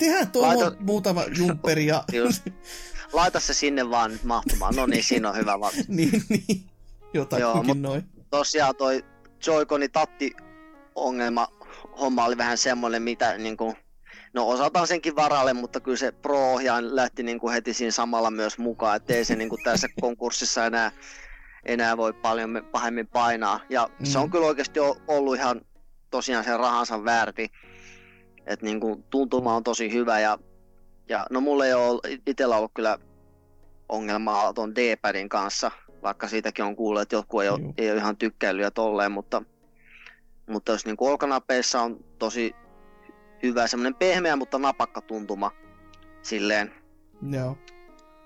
Tehdään 0.00 0.32
tuo 0.32 0.42
Laita... 0.42 0.72
muutama 0.80 1.24
jumperi 1.38 1.86
ja... 1.86 2.04
Laita 3.12 3.40
se 3.40 3.54
sinne 3.54 3.90
vaan 3.90 4.10
nyt 4.10 4.24
mahtumaan. 4.24 4.74
No 4.76 4.86
niin, 4.86 5.04
siinä 5.04 5.30
on 5.30 5.36
hyvä 5.36 5.60
valmis. 5.60 5.88
niin, 5.98 6.22
niin. 6.28 6.64
Jotakuinkin 7.14 7.82
noin. 7.82 8.04
Tosiaan 8.30 8.76
toi 8.76 9.04
Joy-Coni 9.46 9.88
tatti 9.88 10.32
ongelma 10.94 11.48
homma 12.00 12.24
oli 12.24 12.36
vähän 12.36 12.58
semmoinen, 12.58 13.02
mitä 13.02 13.38
niin 13.38 13.56
kuin, 13.56 13.76
no 14.32 14.48
osataan 14.48 14.86
senkin 14.86 15.16
varalle, 15.16 15.52
mutta 15.52 15.80
kyllä 15.80 15.96
se 15.96 16.12
Pro-ohjaaja 16.12 16.96
lähti 16.96 17.22
niin 17.22 17.40
kuin 17.40 17.52
heti 17.52 17.74
siinä 17.74 17.90
samalla 17.90 18.30
myös 18.30 18.58
mukaan, 18.58 18.96
ettei 18.96 19.24
se 19.24 19.36
niin 19.36 19.48
kuin 19.48 19.62
tässä 19.64 19.88
konkurssissa 20.00 20.66
enää, 20.66 20.92
enää 21.64 21.96
voi 21.96 22.12
paljon 22.12 22.68
pahemmin 22.72 23.06
painaa. 23.06 23.60
Ja 23.68 23.88
mm. 23.98 24.06
se 24.06 24.18
on 24.18 24.26
mm. 24.26 24.30
kyllä 24.30 24.46
oikeasti 24.46 24.80
ollut 25.08 25.36
ihan 25.36 25.60
tosiaan 26.10 26.44
sen 26.44 26.58
rahansa 26.60 27.04
väärti. 27.04 27.50
Että 28.46 28.66
niin 28.66 28.80
kuin 28.80 29.04
tuntuma 29.10 29.54
on 29.54 29.64
tosi 29.64 29.92
hyvä 29.92 30.20
ja, 30.20 30.38
ja 31.08 31.26
no 31.30 31.40
mulla 31.40 31.66
ei 31.66 31.74
ole 31.74 32.18
itsellä 32.26 32.56
ollut 32.56 32.70
kyllä 32.74 32.98
ongelmaa 33.88 34.52
tuon 34.52 34.74
D-padin 34.74 35.28
kanssa, 35.28 35.70
vaikka 36.02 36.28
siitäkin 36.28 36.64
on 36.64 36.76
kuullut, 36.76 37.02
että 37.02 37.16
jotkut 37.16 37.42
ei 37.42 37.48
ole, 37.48 37.60
ei 37.78 37.90
ole 37.90 37.98
ihan 37.98 38.16
tykkäilyä 38.16 38.70
tolleen, 38.70 39.12
mutta, 39.12 39.42
mutta 40.48 40.72
jos 40.72 40.86
niin 40.86 40.96
kuin 40.96 41.10
olkanapeissa 41.10 41.82
on 41.82 42.04
tosi 42.18 42.54
hyvä, 43.42 43.66
semmoinen 43.66 43.94
pehmeä, 43.94 44.36
mutta 44.36 44.58
napakka 44.58 45.00
tuntuma 45.00 45.50
silleen. 46.22 46.72
Joo. 47.30 47.58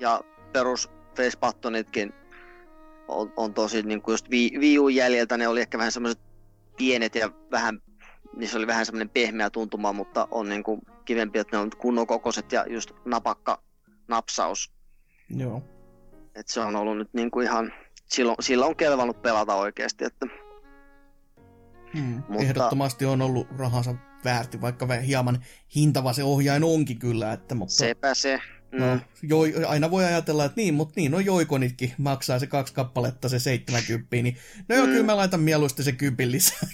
Ja 0.00 0.20
perus 0.52 0.90
face 1.16 1.38
buttonitkin 1.40 2.12
on, 3.08 3.32
on 3.36 3.54
tosi 3.54 3.82
niin 3.82 4.02
kuin 4.02 4.12
just 4.12 4.30
Wii 4.30 4.78
U 4.78 4.88
jäljiltä, 4.88 5.36
ne 5.36 5.48
oli 5.48 5.60
ehkä 5.60 5.78
vähän 5.78 5.92
semmoiset 5.92 6.20
pienet 6.76 7.14
ja 7.14 7.30
vähän 7.50 7.82
niissä 8.37 8.59
oli 8.59 8.66
vähän 8.66 8.87
semmoinen 8.87 9.09
pehmeä 9.09 9.51
tuntuma, 9.51 9.93
mutta 9.93 10.28
on 10.30 10.49
niin 10.49 10.62
kuin 10.62 10.80
kivempi, 11.05 11.39
että 11.39 11.57
ne 11.57 11.61
on 11.61 11.70
kunnon 11.78 12.07
kokoiset 12.07 12.53
ja 12.53 12.66
just 12.68 12.91
napakka 13.05 13.62
napsaus. 14.09 14.72
Joo. 15.37 15.62
Et 16.35 16.49
se 16.49 16.61
on 16.61 16.76
ollut 16.76 16.99
nyt 16.99 17.14
niin 17.14 17.30
kuin 17.30 17.47
ihan, 17.47 17.72
silloin, 18.07 18.37
silloin 18.41 18.68
on 18.68 18.76
kelvannut 18.76 19.22
pelata 19.22 19.55
oikeasti. 19.55 20.05
Että... 20.05 20.26
Hmm. 21.95 22.22
Mutta... 22.28 22.45
Ehdottomasti 22.45 23.05
on 23.05 23.22
ollut 23.22 23.47
rahansa 23.59 23.95
väärti, 24.24 24.61
vaikka 24.61 24.87
hieman 24.87 25.45
hintava 25.76 26.12
se 26.12 26.22
ohjain 26.22 26.64
onkin 26.64 26.99
kyllä. 26.99 27.32
Että, 27.32 27.55
mutta... 27.55 27.74
Sepä 27.74 28.14
se. 28.14 28.41
Mm. 28.72 28.80
No, 28.80 28.99
jo, 29.22 29.68
aina 29.68 29.91
voi 29.91 30.05
ajatella, 30.05 30.45
että 30.45 30.61
niin, 30.61 30.74
mutta 30.74 30.93
niin, 30.97 31.14
on 31.14 31.24
joikonitkin, 31.24 31.93
maksaa 31.99 32.39
se 32.39 32.47
kaksi 32.47 32.74
kappaletta, 32.74 33.28
se 33.28 33.39
70, 33.39 34.16
niin 34.22 34.37
no 34.68 34.76
joo, 34.76 34.87
mm. 34.87 34.93
kyllä 34.93 35.07
mä 35.07 35.16
laitan 35.16 35.41
mieluusti 35.41 35.82
se 35.82 35.93
kympin 35.93 36.32
lisää. 36.32 36.68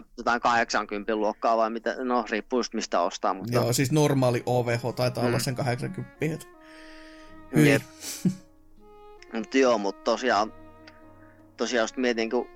Niin, 0.00 0.10
jotain 0.16 0.40
80 0.40 1.16
luokkaa 1.16 1.56
vai 1.56 1.70
mitä, 1.70 1.96
no 2.04 2.24
riippuu 2.30 2.58
just 2.58 2.74
mistä 2.74 3.00
ostaa. 3.00 3.34
Mutta... 3.34 3.52
Joo, 3.52 3.72
siis 3.72 3.92
normaali 3.92 4.42
OVH 4.46 4.94
taitaa 4.96 5.22
mm. 5.22 5.28
olla 5.28 5.38
sen 5.38 5.54
80. 5.54 6.46
Jep. 7.56 7.82
mutta 9.34 9.58
joo, 9.58 9.78
mutta 9.78 10.02
tosiaan, 10.02 10.52
tosiaan 11.56 11.84
just 11.84 11.96
mietin, 11.96 12.30
kun 12.30 12.48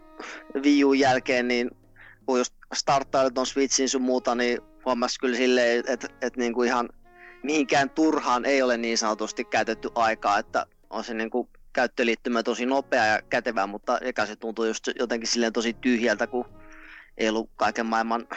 Wii 0.62 0.84
U 0.84 0.93
jälkeen, 0.93 1.49
niin 1.49 1.70
kun 2.26 2.39
just 2.39 2.55
starttaili 2.74 3.30
ton 3.30 3.47
Switchin 3.47 3.89
sun 3.89 4.03
muuta, 4.03 4.34
niin 4.34 4.59
huomasi 4.84 5.20
kyllä 5.20 5.36
silleen, 5.36 5.78
että 5.78 5.93
et, 5.93 6.14
et 6.20 6.36
niinku 6.36 6.62
ihan 6.62 6.89
mihinkään 7.43 7.91
turhaan 7.91 8.45
ei 8.45 8.62
ole 8.62 8.76
niin 8.76 8.99
sanotusti 8.99 9.45
käytetty 9.45 9.91
aikaa, 9.95 10.39
että 10.39 10.66
on 10.91 11.05
se 11.05 11.14
niin 11.14 11.30
kuin 11.30 11.49
käyttöliittymä 11.72 12.43
tosi 12.43 12.66
nopea 12.66 13.07
ja 13.07 13.22
kätevä, 13.22 13.66
mutta 13.66 13.99
eka 13.99 14.26
se 14.26 14.36
tuntuu 14.36 14.64
just 14.64 14.89
jotenkin 14.99 15.28
silleen 15.28 15.53
tosi 15.53 15.72
tyhjältä, 15.72 16.26
kun 16.26 16.45
ei 17.19 17.29
ollut 17.29 17.51
kaiken 17.57 17.87
maailman 17.87 18.29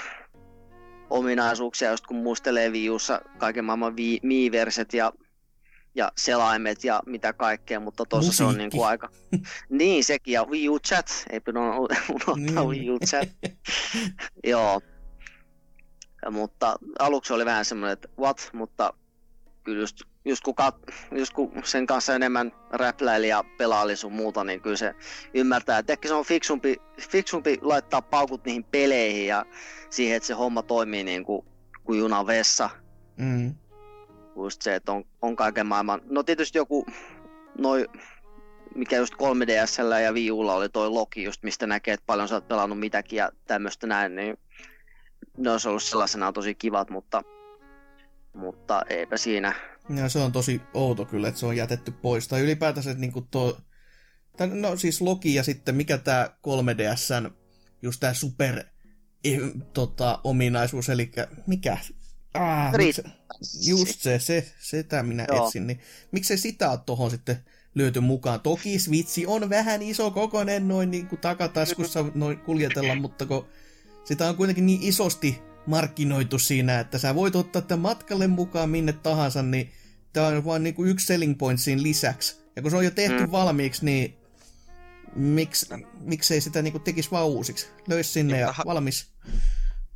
ominaisuuksia, 1.10 1.92
just 1.92 2.08
kun 2.08 2.18
muistelee 2.18 2.72
viussa 2.72 3.22
kaiken 3.38 3.66
maailman 3.66 3.96
vi- 3.96 4.20
miiverset 4.24 4.94
ja, 4.94 5.12
ja 5.96 6.12
selaimet 6.18 6.84
ja 6.84 7.02
mitä 7.06 7.34
kaikkea, 7.34 7.80
mutta 7.80 8.06
tuossa 8.06 8.34
se 8.34 8.44
on 8.44 8.58
niin 8.58 8.72
kuin 8.72 8.88
aika... 8.88 9.10
niin, 9.70 10.04
sekin, 10.04 10.32
ja 10.32 10.44
Wii 10.44 10.70
U 10.70 10.80
Chat, 10.80 11.26
ei 11.30 11.40
pidä 11.40 11.60
unohtaa 11.60 12.36
niin. 12.36 12.68
Wii 12.68 12.92
U 12.92 13.00
Chat. 13.00 13.30
Joo. 14.44 14.82
Ja, 16.26 16.32
mutta 16.32 16.76
aluksi 17.00 17.34
oli 17.34 17.46
vähän 17.46 17.66
semmoinen, 17.66 17.94
että 17.94 18.08
what, 18.20 18.50
mutta 18.54 18.94
kyllä 19.64 19.80
just, 19.80 20.02
just, 20.26 20.44
kun, 20.44 20.56
kat, 20.56 20.76
just 21.12 21.34
kun 21.34 21.52
sen 21.64 21.86
kanssa 21.86 22.16
enemmän 22.16 22.52
räpläili 22.72 23.28
ja 23.28 23.44
pelaili 23.58 23.96
sun 23.96 24.14
muuta, 24.14 24.44
niin 24.44 24.62
kyllä 24.62 24.78
se 24.78 24.96
ymmärtää, 25.34 25.78
että 25.78 25.94
ehkä 25.94 26.08
se 26.08 26.14
on 26.14 26.26
fiksumpi, 26.26 26.76
fiksumpi 27.10 27.58
laittaa 27.62 28.02
paukut 28.02 28.46
niihin 28.46 28.64
peleihin 28.64 29.28
ja 29.28 29.46
siihen, 29.90 30.18
että 30.18 30.28
se 30.28 30.34
homma 30.34 30.64
toimii 30.64 31.04
niin 31.04 31.26
kuin, 31.26 31.46
kuin 31.84 32.00
junan 32.00 32.28
vessa. 32.28 32.70
Mm. 33.18 33.56
Just 34.36 34.62
se, 34.62 34.76
että 34.76 34.92
on, 34.92 35.04
on 35.22 35.36
kaiken 35.36 35.68
maailman... 35.68 36.02
No 36.10 36.24
tietysti 36.24 36.58
joku, 36.58 36.86
noi, 37.58 37.88
mikä 38.76 38.98
just 38.98 39.14
3DSllä 39.14 40.00
ja 40.00 40.12
Wii 40.12 40.32
Ulla 40.32 40.54
oli 40.54 40.70
toi 40.70 40.90
Loki, 40.90 41.24
just 41.24 41.44
mistä 41.44 41.68
näkee, 41.68 41.94
että 41.94 42.06
paljon 42.06 42.28
sä 42.28 42.36
oot 42.36 42.48
pelannut 42.48 42.80
mitäkin 42.80 43.18
ja 43.18 43.32
tämmöistä 43.48 43.88
näin, 43.88 44.16
niin 44.16 44.38
ne 45.38 45.52
olisi 45.52 45.70
ollut 45.70 45.84
sellaisena 45.84 46.34
tosi 46.34 46.56
kivat, 46.56 46.90
mutta, 46.90 47.24
mutta 48.34 48.82
eipä 48.90 49.18
siinä. 49.18 49.54
Ja 49.98 50.10
se 50.10 50.20
on 50.20 50.32
tosi 50.32 50.62
outo 50.74 51.06
kyllä, 51.06 51.28
että 51.28 51.40
se 51.40 51.46
on 51.46 51.58
jätetty 51.58 51.92
pois. 51.92 52.28
Tai 52.28 52.42
ylipäätänsä 52.42 52.94
niin 52.94 53.12
kuin 53.12 53.28
tuo, 53.32 53.58
no 54.54 54.78
siis 54.78 55.02
Loki 55.02 55.36
ja 55.36 55.44
sitten 55.44 55.76
mikä 55.76 55.98
tämä 55.98 56.30
3DSn, 56.48 57.32
just 57.82 58.00
tämä 58.00 58.14
super 58.14 58.64
eh, 59.24 59.40
tota, 59.74 60.20
ominaisuus, 60.24 60.90
eli 60.90 61.12
mikä? 61.48 61.78
Ah, 62.34 62.74
miksi, 62.78 63.04
just 63.68 64.02
se, 64.02 64.20
se, 64.20 64.52
sitä 64.60 65.04
minä 65.04 65.26
Joo. 65.30 65.46
etsin. 65.46 65.68
Niin, 65.68 65.80
miksei 66.12 66.38
sitä 66.38 66.72
ole 66.72 66.80
tuohon 66.86 67.12
sitten 67.12 67.38
löyty 67.76 68.00
mukaan? 68.00 68.42
Toki 68.42 68.80
Switchi 68.80 69.26
on 69.26 69.50
vähän 69.50 69.82
iso 69.82 70.12
kokonen 70.12 70.68
noin 70.68 70.92
niin 70.92 71.08
kuin 71.08 71.20
takataskussa 71.20 72.06
noin 72.16 72.38
kuljetella, 72.38 72.96
mutta 72.96 73.26
kun 73.26 73.48
sitä 74.04 74.30
on 74.30 74.36
kuitenkin 74.36 74.66
niin 74.66 74.84
isosti 74.84 75.42
markkinoitu 75.66 76.40
siinä, 76.40 76.80
että 76.80 76.98
sä 76.98 77.16
voit 77.16 77.36
ottaa 77.36 77.62
tämän 77.62 77.82
matkalle 77.82 78.28
mukaan 78.28 78.70
minne 78.70 78.94
tahansa, 78.94 79.44
niin 79.44 79.72
tämä 80.14 80.28
on 80.28 80.46
vain 80.46 80.64
niin 80.64 80.76
kuin 80.76 80.90
yksi 80.90 81.06
selling 81.06 81.38
point 81.38 81.60
siinä 81.60 81.84
lisäksi. 81.84 82.42
Ja 82.56 82.62
kun 82.62 82.72
se 82.72 82.78
on 82.78 82.86
jo 82.86 82.92
tehty 82.92 83.26
mm. 83.26 83.32
valmiiksi, 83.32 83.86
niin 83.86 84.18
miksi, 85.16 85.66
miksei 86.00 86.42
sitä 86.42 86.62
niin 86.62 86.72
kuin 86.72 86.84
tekisi 86.84 87.12
vaan 87.12 87.28
uusiksi? 87.28 87.68
Löisi 87.88 88.12
sinne 88.12 88.40
ja, 88.40 88.48
ja 88.48 88.54
valmis. 88.66 89.12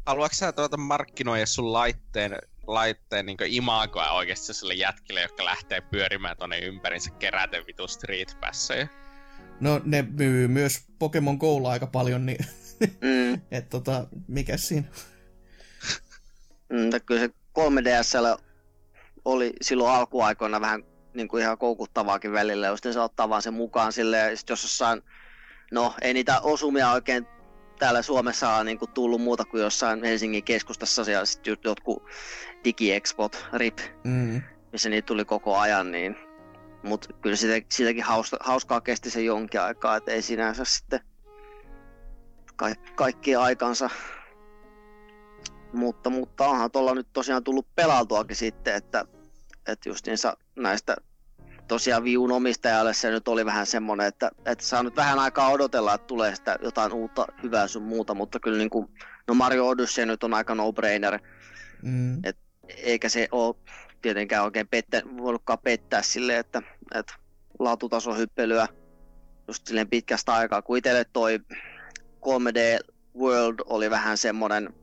Haluatko 0.05 0.35
sä 0.35 0.51
tuota 0.51 0.77
markkinoida 0.77 1.45
sun 1.45 1.73
laitteen, 1.73 2.39
laitteen 2.67 3.25
niin 3.25 3.37
imagoa 3.45 4.11
oikeasti 4.11 4.53
sille 4.53 4.73
jätkille, 4.73 5.21
jotka 5.21 5.45
lähtee 5.45 5.81
pyörimään 5.81 6.37
tonne 6.37 6.59
ympärinsä 6.59 7.09
keräten 7.09 7.65
vitu 7.67 7.87
street 7.87 8.37
passeja? 8.41 8.87
No 9.59 9.81
ne 9.85 10.01
myy 10.01 10.47
myös 10.47 10.85
Pokemon 10.99 11.35
Go'lla 11.35 11.69
aika 11.69 11.87
paljon, 11.87 12.25
niin 12.25 12.45
mm. 13.01 13.33
että 13.51 13.69
tota, 13.69 14.07
mikä 14.27 14.57
siinä? 14.57 14.87
Mm, 16.69 17.01
kyllä 17.05 17.21
se 17.21 17.27
3DSL 17.59 18.44
oli 19.25 19.53
silloin 19.61 19.91
alkuaikoina 19.91 20.61
vähän 20.61 20.83
niin 21.13 21.27
kuin 21.27 21.43
ihan 21.43 21.57
koukuttavaakin 21.57 22.31
välillä, 22.31 22.67
jos 22.67 22.79
se 22.91 22.99
ottaa 22.99 23.29
vaan 23.29 23.41
sen 23.41 23.53
mukaan 23.53 23.93
sille, 23.93 24.17
ja 24.17 24.37
sit 24.37 24.49
jos 24.49 24.63
jossain, 24.63 25.01
no 25.71 25.93
ei 26.01 26.13
niitä 26.13 26.39
osumia 26.39 26.91
oikein 26.91 27.27
täällä 27.79 28.01
Suomessa 28.01 28.49
on 28.49 28.65
niin 28.65 28.79
kuin 28.79 28.91
tullut 28.91 29.21
muuta 29.21 29.45
kuin 29.45 29.63
jossain 29.63 30.03
Helsingin 30.03 30.43
keskustassa 30.43 31.11
ja 31.11 31.25
sitten 31.25 31.57
jotkut 31.63 32.03
digiexpot, 32.63 33.47
RIP, 33.53 33.79
mm. 34.03 34.41
missä 34.71 34.89
niitä 34.89 35.05
tuli 35.05 35.25
koko 35.25 35.57
ajan, 35.57 35.91
niin 35.91 36.15
mutta 36.83 37.13
kyllä 37.13 37.35
sitä, 37.35 37.67
sitäkin 37.69 38.03
hauska, 38.03 38.37
hauskaa 38.39 38.81
kesti 38.81 39.09
se 39.09 39.21
jonkin 39.21 39.61
aikaa, 39.61 39.95
että 39.95 40.11
ei 40.11 40.21
sinänsä 40.21 40.63
sitten 40.65 40.99
ka- 42.55 42.93
kaikki 42.95 43.35
aikansa. 43.35 43.89
Mutta, 45.73 46.09
mutta 46.09 46.47
onhan 46.47 46.71
tuolla 46.71 46.95
nyt 46.95 47.07
tosiaan 47.13 47.43
tullut 47.43 47.75
pelautuakin 47.75 48.35
sitten, 48.35 48.75
että, 48.75 49.05
että 49.67 49.89
justiinsa 49.89 50.37
näistä 50.55 50.95
tosiaan 51.67 52.03
viun 52.03 52.31
omistajalle 52.31 52.93
se 52.93 53.09
nyt 53.09 53.27
oli 53.27 53.45
vähän 53.45 53.65
semmoinen, 53.65 54.07
että, 54.07 54.31
että 54.45 54.65
saa 54.65 54.83
nyt 54.83 54.95
vähän 54.95 55.19
aikaa 55.19 55.49
odotella, 55.49 55.93
että 55.93 56.07
tulee 56.07 56.35
sitä 56.35 56.57
jotain 56.61 56.93
uutta 56.93 57.27
hyvää 57.43 57.67
sun 57.67 57.83
muuta, 57.83 58.13
mutta 58.13 58.39
kyllä 58.39 58.57
niin 58.57 58.69
kuin, 58.69 58.87
no 59.27 59.33
Mario 59.33 59.67
Odyssey 59.67 60.05
nyt 60.05 60.23
on 60.23 60.33
aika 60.33 60.55
no-brainer, 60.55 61.19
mm. 61.81 62.19
et, 62.23 62.37
eikä 62.67 63.09
se 63.09 63.27
ole 63.31 63.55
tietenkään 64.01 64.43
oikein 64.43 64.67
pettä, 64.67 65.01
voinutkaan 65.17 65.59
pettää 65.63 66.01
silleen, 66.01 66.39
että, 66.39 66.61
että 66.95 67.13
laatutasohyppelyä 67.59 68.67
just 69.47 69.67
silleen 69.67 69.89
pitkästä 69.89 70.33
aikaa, 70.33 70.61
kun 70.61 70.77
itselle 70.77 71.05
toi 71.13 71.39
3D 72.21 72.91
World 73.19 73.59
oli 73.65 73.89
vähän 73.89 74.17
semmoinen 74.17 74.73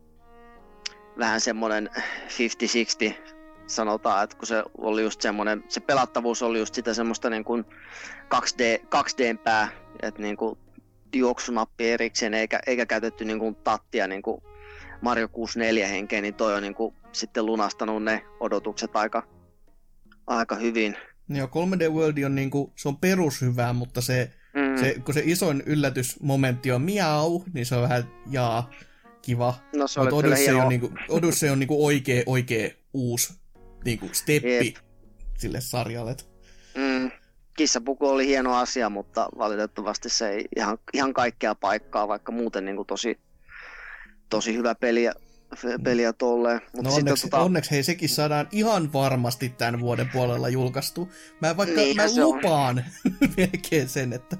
vähän 1.19 1.41
semmoinen 1.41 1.91
50-60 1.95 3.42
sanotaan, 3.73 4.25
että 4.25 4.37
kun 4.37 4.47
se 4.47 4.63
oli 4.79 5.03
just 5.03 5.21
semmoinen, 5.21 5.65
se 5.69 5.81
pelattavuus 5.81 6.43
oli 6.43 6.59
just 6.59 6.75
sitä 6.75 6.95
semmoista 6.95 7.31
niin 7.31 7.45
kuin 7.45 7.65
2D, 8.35 8.87
2 8.89 9.17
pää, 9.45 9.69
että 10.03 10.23
niin 10.23 10.37
kuin 10.37 10.59
juoksunappi 11.15 11.91
erikseen, 11.91 12.35
eikä, 12.35 12.61
eikä 12.67 12.87
käytetty 12.87 13.25
niin 13.25 13.39
kuin 13.39 13.55
tattia 13.55 14.07
niin 14.07 14.23
kuin 14.23 14.43
Mario 15.01 15.29
64 15.29 15.89
henkeä, 15.89 16.21
niin 16.21 16.35
toi 16.35 16.55
on 16.55 16.63
niin 16.63 16.75
kuin 16.75 16.95
sitten 17.13 17.47
lunastanut 17.47 18.03
ne 18.03 18.25
odotukset 18.41 18.97
aika, 18.97 19.23
aika 20.27 20.55
hyvin. 20.55 20.97
Joo, 21.29 21.47
3D 21.47 21.91
World 21.91 22.23
on, 22.25 22.35
niin 22.35 22.51
kuin, 22.51 22.73
se 22.77 22.89
on 22.89 22.97
perushyvää, 22.97 23.73
mutta 23.73 24.01
se, 24.01 24.31
mm. 24.55 24.81
se, 24.81 24.97
kun 25.05 25.15
se 25.15 25.23
isoin 25.25 25.63
yllätysmomentti 25.67 26.73
on 26.73 26.83
miau, 26.83 27.43
niin 27.55 27.67
se 27.67 27.77
on 27.77 27.83
vähän 27.83 28.05
jaa, 28.31 28.71
kiva. 29.23 29.55
No 29.77 29.87
se 29.87 30.01
oli 30.01 30.11
Odyssey 30.13 30.55
on, 30.55 30.69
niinku, 30.69 30.93
Odyssey 31.09 31.51
on 31.51 31.59
niinku 31.59 31.87
oikea, 31.87 32.23
oikea 32.27 32.71
uusi 32.95 33.42
niinku 33.85 34.09
steppi 34.13 34.67
Jep. 34.67 34.77
sille 35.39 35.61
sarjalle. 35.61 36.17
Mm. 36.75 37.11
Kissapuku 37.57 38.09
oli 38.09 38.27
hieno 38.27 38.57
asia, 38.57 38.91
mutta 38.91 39.29
valitettavasti 39.39 40.09
se 40.09 40.29
ei 40.29 40.45
ihan, 40.57 40.79
ihan 40.93 41.15
kaikkea 41.15 41.55
paikkaa, 41.55 42.09
vaikka 42.09 42.33
muuten 42.33 42.65
niinku 42.65 42.85
tosi, 42.85 43.21
tosi 44.29 44.55
hyvä 44.55 44.75
peliä, 44.75 45.13
peliä 45.85 46.13
tolleen. 46.13 46.61
Mutta 46.77 46.91
no 46.91 46.97
onneksi, 46.97 47.23
tota... 47.23 47.43
onneksi 47.43 47.71
hei 47.71 47.83
sekin 47.83 48.09
saadaan 48.09 48.49
ihan 48.53 48.93
varmasti 48.93 49.49
tämän 49.49 49.81
vuoden 49.81 50.09
puolella 50.13 50.49
julkaistu. 50.49 51.13
Mä 51.41 51.57
vaikka 51.57 51.81
niin, 51.81 51.97
mä 51.97 52.07
lupaan 52.17 52.85
melkein 53.37 53.89
sen, 53.89 54.13
että, 54.13 54.37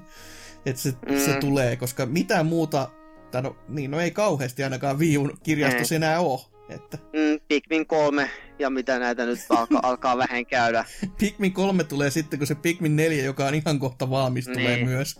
että 0.65 0.81
se, 0.81 0.93
mm. 1.09 1.17
se 1.17 1.33
tulee, 1.39 1.75
koska 1.75 2.05
mitään 2.05 2.45
muuta, 2.45 2.89
tai 3.31 3.41
no, 3.41 3.57
niin, 3.67 3.91
no 3.91 3.99
ei 3.99 4.11
kauheasti 4.11 4.63
ainakaan 4.63 4.99
Viun 4.99 5.37
kirjastossa 5.43 5.95
enää 5.95 6.19
ole. 6.19 6.52
Että... 6.73 6.97
Mm, 6.97 7.39
Pikmin 7.47 7.87
3 7.87 8.29
ja 8.59 8.69
mitä 8.69 8.99
näitä 8.99 9.25
nyt 9.25 9.39
alkaa, 9.49 9.79
alkaa 9.83 10.17
vähän 10.17 10.45
käydä. 10.45 10.85
Pikmin 11.19 11.53
3 11.53 11.83
tulee 11.83 12.09
sitten, 12.09 12.39
kun 12.39 12.47
se 12.47 12.55
Pikmin 12.55 12.95
4, 12.95 13.23
joka 13.23 13.45
on 13.45 13.55
ihan 13.55 13.79
kohta 13.79 14.09
valmis, 14.09 14.47
niin. 14.47 14.59
tulee 14.59 14.85
myös. 14.85 15.19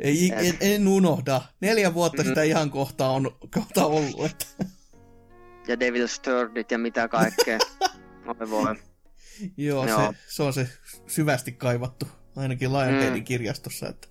Ei, 0.00 0.32
en, 0.34 0.56
en 0.60 0.88
unohda. 0.88 1.40
Neljä 1.60 1.94
vuotta 1.94 2.22
mm. 2.22 2.28
sitä 2.28 2.42
ihan 2.42 2.70
kohta 2.70 3.08
on 3.08 3.30
kohta 3.54 3.86
ollut. 3.86 4.24
Että... 4.24 4.46
Ja 5.68 5.76
Devil's 5.76 6.20
Thirdit 6.22 6.70
ja 6.70 6.78
mitä 6.78 7.08
kaikkea. 7.08 7.58
Oi 8.40 8.50
voi. 8.50 8.74
Joo, 9.56 9.86
Joo. 9.86 10.12
Se, 10.12 10.18
se, 10.34 10.42
on 10.42 10.52
se 10.52 10.68
syvästi 11.06 11.52
kaivattu, 11.52 12.08
ainakin 12.36 12.72
Lionheadin 12.72 13.22
mm. 13.22 13.24
kirjastossa. 13.24 13.88
Että... 13.88 14.08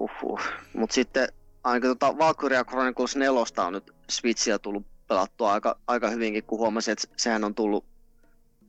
Uhuh. 0.00 0.40
Mutta 0.74 0.94
sitten 0.94 1.28
ainakin 1.64 1.90
tota 1.90 2.18
Valkyria 2.18 2.64
Chronicles 2.64 3.16
4 3.16 3.66
on 3.66 3.72
nyt 3.72 3.90
Switchillä 4.10 4.58
tullut 4.58 4.86
pelattua 5.08 5.52
aika, 5.52 5.78
aika 5.86 6.10
hyvinkin, 6.10 6.44
kun 6.44 6.58
huomasin, 6.58 6.92
että 6.92 7.08
sehän 7.16 7.44
on 7.44 7.54
tullut 7.54 7.84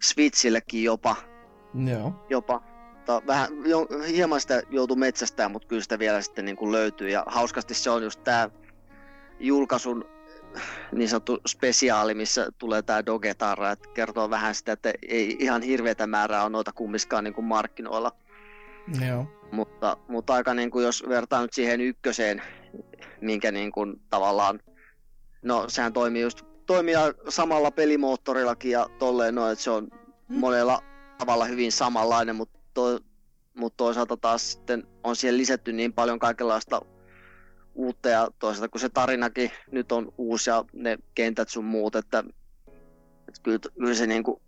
Switchillekin 0.04 0.84
jopa. 0.84 1.16
Joo. 1.86 2.26
Jopa. 2.30 2.62
Ta, 3.06 3.22
vähän, 3.28 3.50
jo, 3.66 3.88
hieman 4.08 4.42
sitä 4.42 4.62
joutuu 4.70 4.96
metsästään, 4.96 5.52
mutta 5.52 5.68
kyllä 5.68 5.82
sitä 5.82 6.00
vielä 6.00 6.22
sitten 6.22 6.46
niin 6.46 6.58
kuin 6.58 6.72
löytyy. 6.72 7.10
Ja 7.10 7.24
hauskasti 7.28 7.74
se 7.74 7.90
on 7.90 8.04
just 8.04 8.24
tämä 8.24 8.50
julkaisun 9.40 10.06
niin 10.92 11.10
sanottu 11.10 11.40
spesiaali, 11.48 12.14
missä 12.14 12.50
tulee 12.58 12.82
tämä 12.82 13.06
Dogetarra, 13.06 13.72
että 13.72 13.90
kertoo 13.94 14.30
vähän 14.30 14.56
sitä, 14.56 14.72
että 14.72 14.94
ei 15.08 15.38
ihan 15.40 15.62
hirveätä 15.62 16.08
määrää 16.08 16.44
on 16.44 16.52
noita 16.52 16.72
kummiskaan 16.72 17.24
niin 17.24 17.34
kuin 17.34 17.46
markkinoilla. 17.46 18.12
Joo. 19.08 19.26
Mutta, 19.52 19.98
mutta 20.08 20.34
aika 20.34 20.54
niin 20.54 20.72
kuin 20.72 20.86
jos 20.86 21.04
vertaa 21.10 21.42
nyt 21.42 21.54
siihen 21.54 21.82
ykköseen, 21.82 22.42
minkä 23.22 23.52
niin 23.52 23.72
kuin 23.72 24.02
tavallaan, 24.10 24.60
no 25.42 25.66
sehän 25.68 25.94
toimii 25.94 26.22
just 26.22 26.46
toimia 26.66 27.00
samalla 27.30 27.72
pelimoottorillakin 27.72 28.72
ja 28.72 28.90
tolleen 29.00 29.36
noin, 29.36 29.52
että 29.52 29.64
se 29.64 29.72
on 29.72 29.84
mm. 29.84 30.36
monella 30.36 30.84
tavalla 31.18 31.46
hyvin 31.46 31.72
samanlainen, 31.72 32.36
mutta, 32.36 32.60
to, 32.74 33.00
mutta 33.54 33.78
toisaalta 33.78 34.18
taas 34.18 34.52
sitten 34.52 34.88
on 35.04 35.16
siihen 35.16 35.38
lisätty 35.38 35.74
niin 35.74 35.94
paljon 35.94 36.20
kaikenlaista 36.20 36.82
uutta 37.76 38.10
ja 38.10 38.28
toisaalta 38.40 38.70
kun 38.70 38.82
se 38.82 38.90
tarinakin 38.90 39.52
nyt 39.72 39.92
on 39.92 40.14
uusi 40.18 40.50
ja 40.50 40.66
ne 40.74 40.98
kentät 41.16 41.50
sun 41.50 41.66
muut, 41.66 41.96
että, 41.96 42.24
että 43.28 43.42
kyllä, 43.44 43.60
kyllä 43.80 43.94
se 43.94 44.08
niin 44.08 44.24
kuin, 44.24 44.42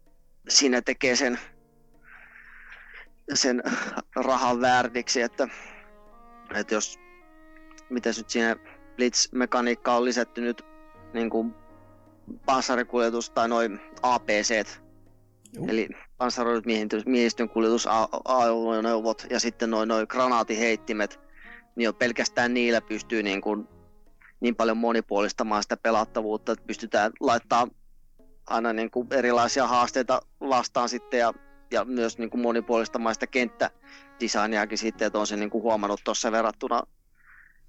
siinä 0.49 0.81
tekee 0.81 1.15
sen, 1.15 1.39
sen 3.33 3.63
rahan 4.15 4.61
väärtiksi, 4.61 5.21
että, 5.21 5.47
että 6.55 6.73
jos 6.73 6.99
miten 7.89 8.13
nyt 8.17 8.29
siinä 8.29 8.55
Blitz-mekaniikka 8.95 9.93
on 9.93 10.05
lisätty 10.05 10.41
nyt 10.41 10.70
niin 11.13 11.29
kuin 11.29 11.55
panssarikuljetus 12.45 13.29
tai 13.29 13.49
noin 13.49 13.79
APC, 14.01 14.65
Juh. 15.53 15.69
eli 15.69 15.89
panssaroidut 16.17 16.65
miehistön 17.05 17.49
kuljetus 17.49 17.87
ajoneuvot 18.25 19.25
ja 19.29 19.39
sitten 19.39 19.71
noin 19.71 19.89
noi 19.89 20.07
granaatiheittimet, 20.07 21.19
niin 21.75 21.85
jo 21.85 21.93
pelkästään 21.93 22.53
niillä 22.53 22.81
pystyy 22.81 23.23
niin, 23.23 23.41
kuin, 23.41 23.67
niin 24.39 24.55
paljon 24.55 24.77
monipuolistamaan 24.77 25.63
sitä 25.63 25.77
pelattavuutta, 25.77 26.51
että 26.51 26.67
pystytään 26.67 27.11
laittaa 27.19 27.67
aina 28.47 28.73
niin 28.73 28.91
kuin 28.91 29.07
erilaisia 29.11 29.67
haasteita 29.67 30.21
vastaan 30.39 30.89
sitten 30.89 31.19
ja, 31.19 31.33
ja 31.71 31.85
myös 31.85 32.17
niin 32.17 32.29
kuin 32.29 32.41
monipuolistamaan 32.41 33.15
sitä 33.15 33.27
kenttädesigniakin 33.27 34.77
sitten, 34.77 35.05
että 35.05 35.19
on 35.19 35.27
se 35.27 35.37
niin 35.37 35.49
kuin 35.49 35.63
huomannut 35.63 36.01
tuossa 36.03 36.31
verrattuna 36.31 36.83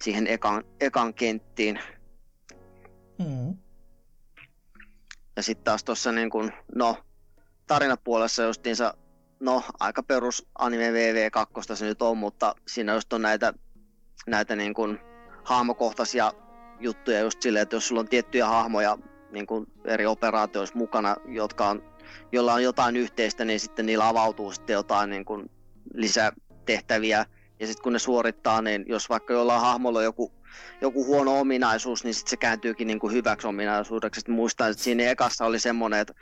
siihen 0.02 0.26
ekan, 0.26 0.64
ekan 0.80 1.14
kenttiin. 1.14 1.80
Mm. 3.18 3.56
Ja 5.36 5.42
sitten 5.42 5.64
taas 5.64 5.84
tuossa 5.84 6.12
niin 6.12 6.30
kuin, 6.30 6.52
no, 6.74 6.96
tarinapuolessa 7.66 8.42
justiinsa, 8.42 8.94
no 9.40 9.62
aika 9.80 10.02
perus 10.02 10.46
anime 10.58 10.90
VV2 10.90 11.74
se 11.74 11.84
nyt 11.84 12.02
on, 12.02 12.18
mutta 12.18 12.54
siinä 12.68 12.94
just 12.94 13.12
on 13.12 13.22
näitä, 13.22 13.54
näitä 14.26 14.56
niin 14.56 14.74
kuin 14.74 14.98
hahmokohtaisia 15.44 16.32
juttuja 16.80 17.20
just 17.20 17.42
silleen, 17.42 17.62
että 17.62 17.76
jos 17.76 17.88
sulla 17.88 18.00
on 18.00 18.08
tiettyjä 18.08 18.46
hahmoja 18.46 18.98
niin 19.30 19.46
kuin 19.46 19.66
eri 19.84 20.06
operaatioissa 20.06 20.78
mukana, 20.78 21.16
jotka 21.26 21.68
on, 21.68 21.82
jolla 22.32 22.54
on 22.54 22.62
jotain 22.62 22.96
yhteistä, 22.96 23.44
niin 23.44 23.60
sitten 23.60 23.86
niillä 23.86 24.08
avautuu 24.08 24.52
sitten 24.52 24.74
jotain 24.74 25.10
niin 25.10 25.24
kuin 25.24 25.50
lisätehtäviä. 25.94 27.26
Ja 27.60 27.66
sitten 27.66 27.82
kun 27.82 27.92
ne 27.92 27.98
suorittaa, 27.98 28.62
niin 28.62 28.84
jos 28.88 29.08
vaikka 29.08 29.32
jollain 29.32 29.60
hahmolla 29.60 29.98
on 29.98 30.04
joku, 30.04 30.32
joku 30.80 31.06
huono 31.06 31.40
ominaisuus, 31.40 32.04
niin 32.04 32.14
sitten 32.14 32.30
se 32.30 32.36
kääntyykin 32.36 32.86
niin 32.86 32.98
kuin 32.98 33.12
hyväksi 33.12 33.46
ominaisuudeksi. 33.46 34.18
Sitten 34.18 34.34
muistan, 34.34 34.70
että 34.70 34.82
siinä 34.82 35.10
ekassa 35.10 35.44
oli 35.44 35.58
semmoinen, 35.58 36.00
että 36.00 36.14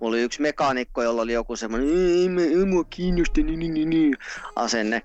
Mulla 0.00 0.14
oli 0.14 0.22
yksi 0.22 0.42
mekaanikko, 0.42 1.02
jolla 1.02 1.22
oli 1.22 1.32
joku 1.32 1.56
semmoinen, 1.56 1.88
ei, 1.88 2.64
mua 2.66 2.84
kiinnosta, 2.84 3.40
niin, 3.40 3.58
niin, 3.58 3.74
niin, 3.74 3.90
niin, 3.90 4.14
asenne, 4.56 5.02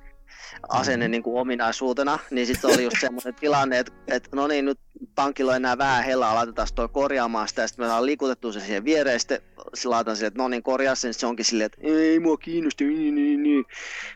asenne 0.69 1.05
mm-hmm. 1.05 1.11
niin 1.11 1.23
kuin 1.23 1.41
ominaisuutena, 1.41 2.19
niin 2.31 2.47
sitten 2.47 2.73
oli 2.73 2.83
just 2.83 2.97
semmoinen 3.01 3.35
tilanne, 3.35 3.79
että, 3.79 3.91
että 4.07 4.29
no 4.35 4.47
niin, 4.47 4.65
nyt 4.65 4.79
tankilla 5.15 5.51
on 5.51 5.55
enää 5.55 5.77
vähän 5.77 6.03
hellaa, 6.03 6.35
laitetaan 6.35 6.67
toi 6.75 6.89
korjaamaan 6.89 7.47
sitä, 7.47 7.61
ja 7.61 7.67
sitten 7.67 7.83
me 7.83 7.87
ollaan 7.87 8.05
liikutettu 8.05 8.53
se 8.53 8.59
siihen 8.59 8.85
viereen, 8.85 9.19
sitten 9.19 9.41
laitan 9.85 10.15
sille, 10.15 10.27
että 10.27 10.41
no 10.41 10.47
niin, 10.47 10.63
korjaa 10.63 10.95
sen, 10.95 11.13
se 11.13 11.25
onkin 11.25 11.45
silleen, 11.45 11.65
että 11.65 11.77
ei 11.81 12.19
mua 12.19 12.37
kiinnosta, 12.37 12.83
niin, 12.83 13.15
niin, 13.15 13.43
niin. 13.43 13.65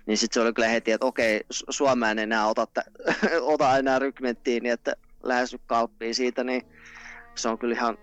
Niin 0.06 0.18
sitten 0.18 0.34
se 0.34 0.42
oli 0.42 0.54
kyllä 0.54 0.68
heti, 0.68 0.92
että 0.92 1.06
okei, 1.06 1.42
Suomea 1.50 2.12
en 2.12 2.20
enää 2.20 2.48
ota, 2.48 2.68
ota 3.42 3.78
enää 3.78 4.00
rykmenttiin, 4.00 4.64
niin 4.64 4.74
että 4.74 4.96
lähes 5.24 5.58
kalppiin 5.66 6.16
siitä, 6.16 6.44
niin 6.44 6.62
se 7.36 7.50
on 7.50 7.58
kyllä 7.58 7.76
ihan 7.76 7.98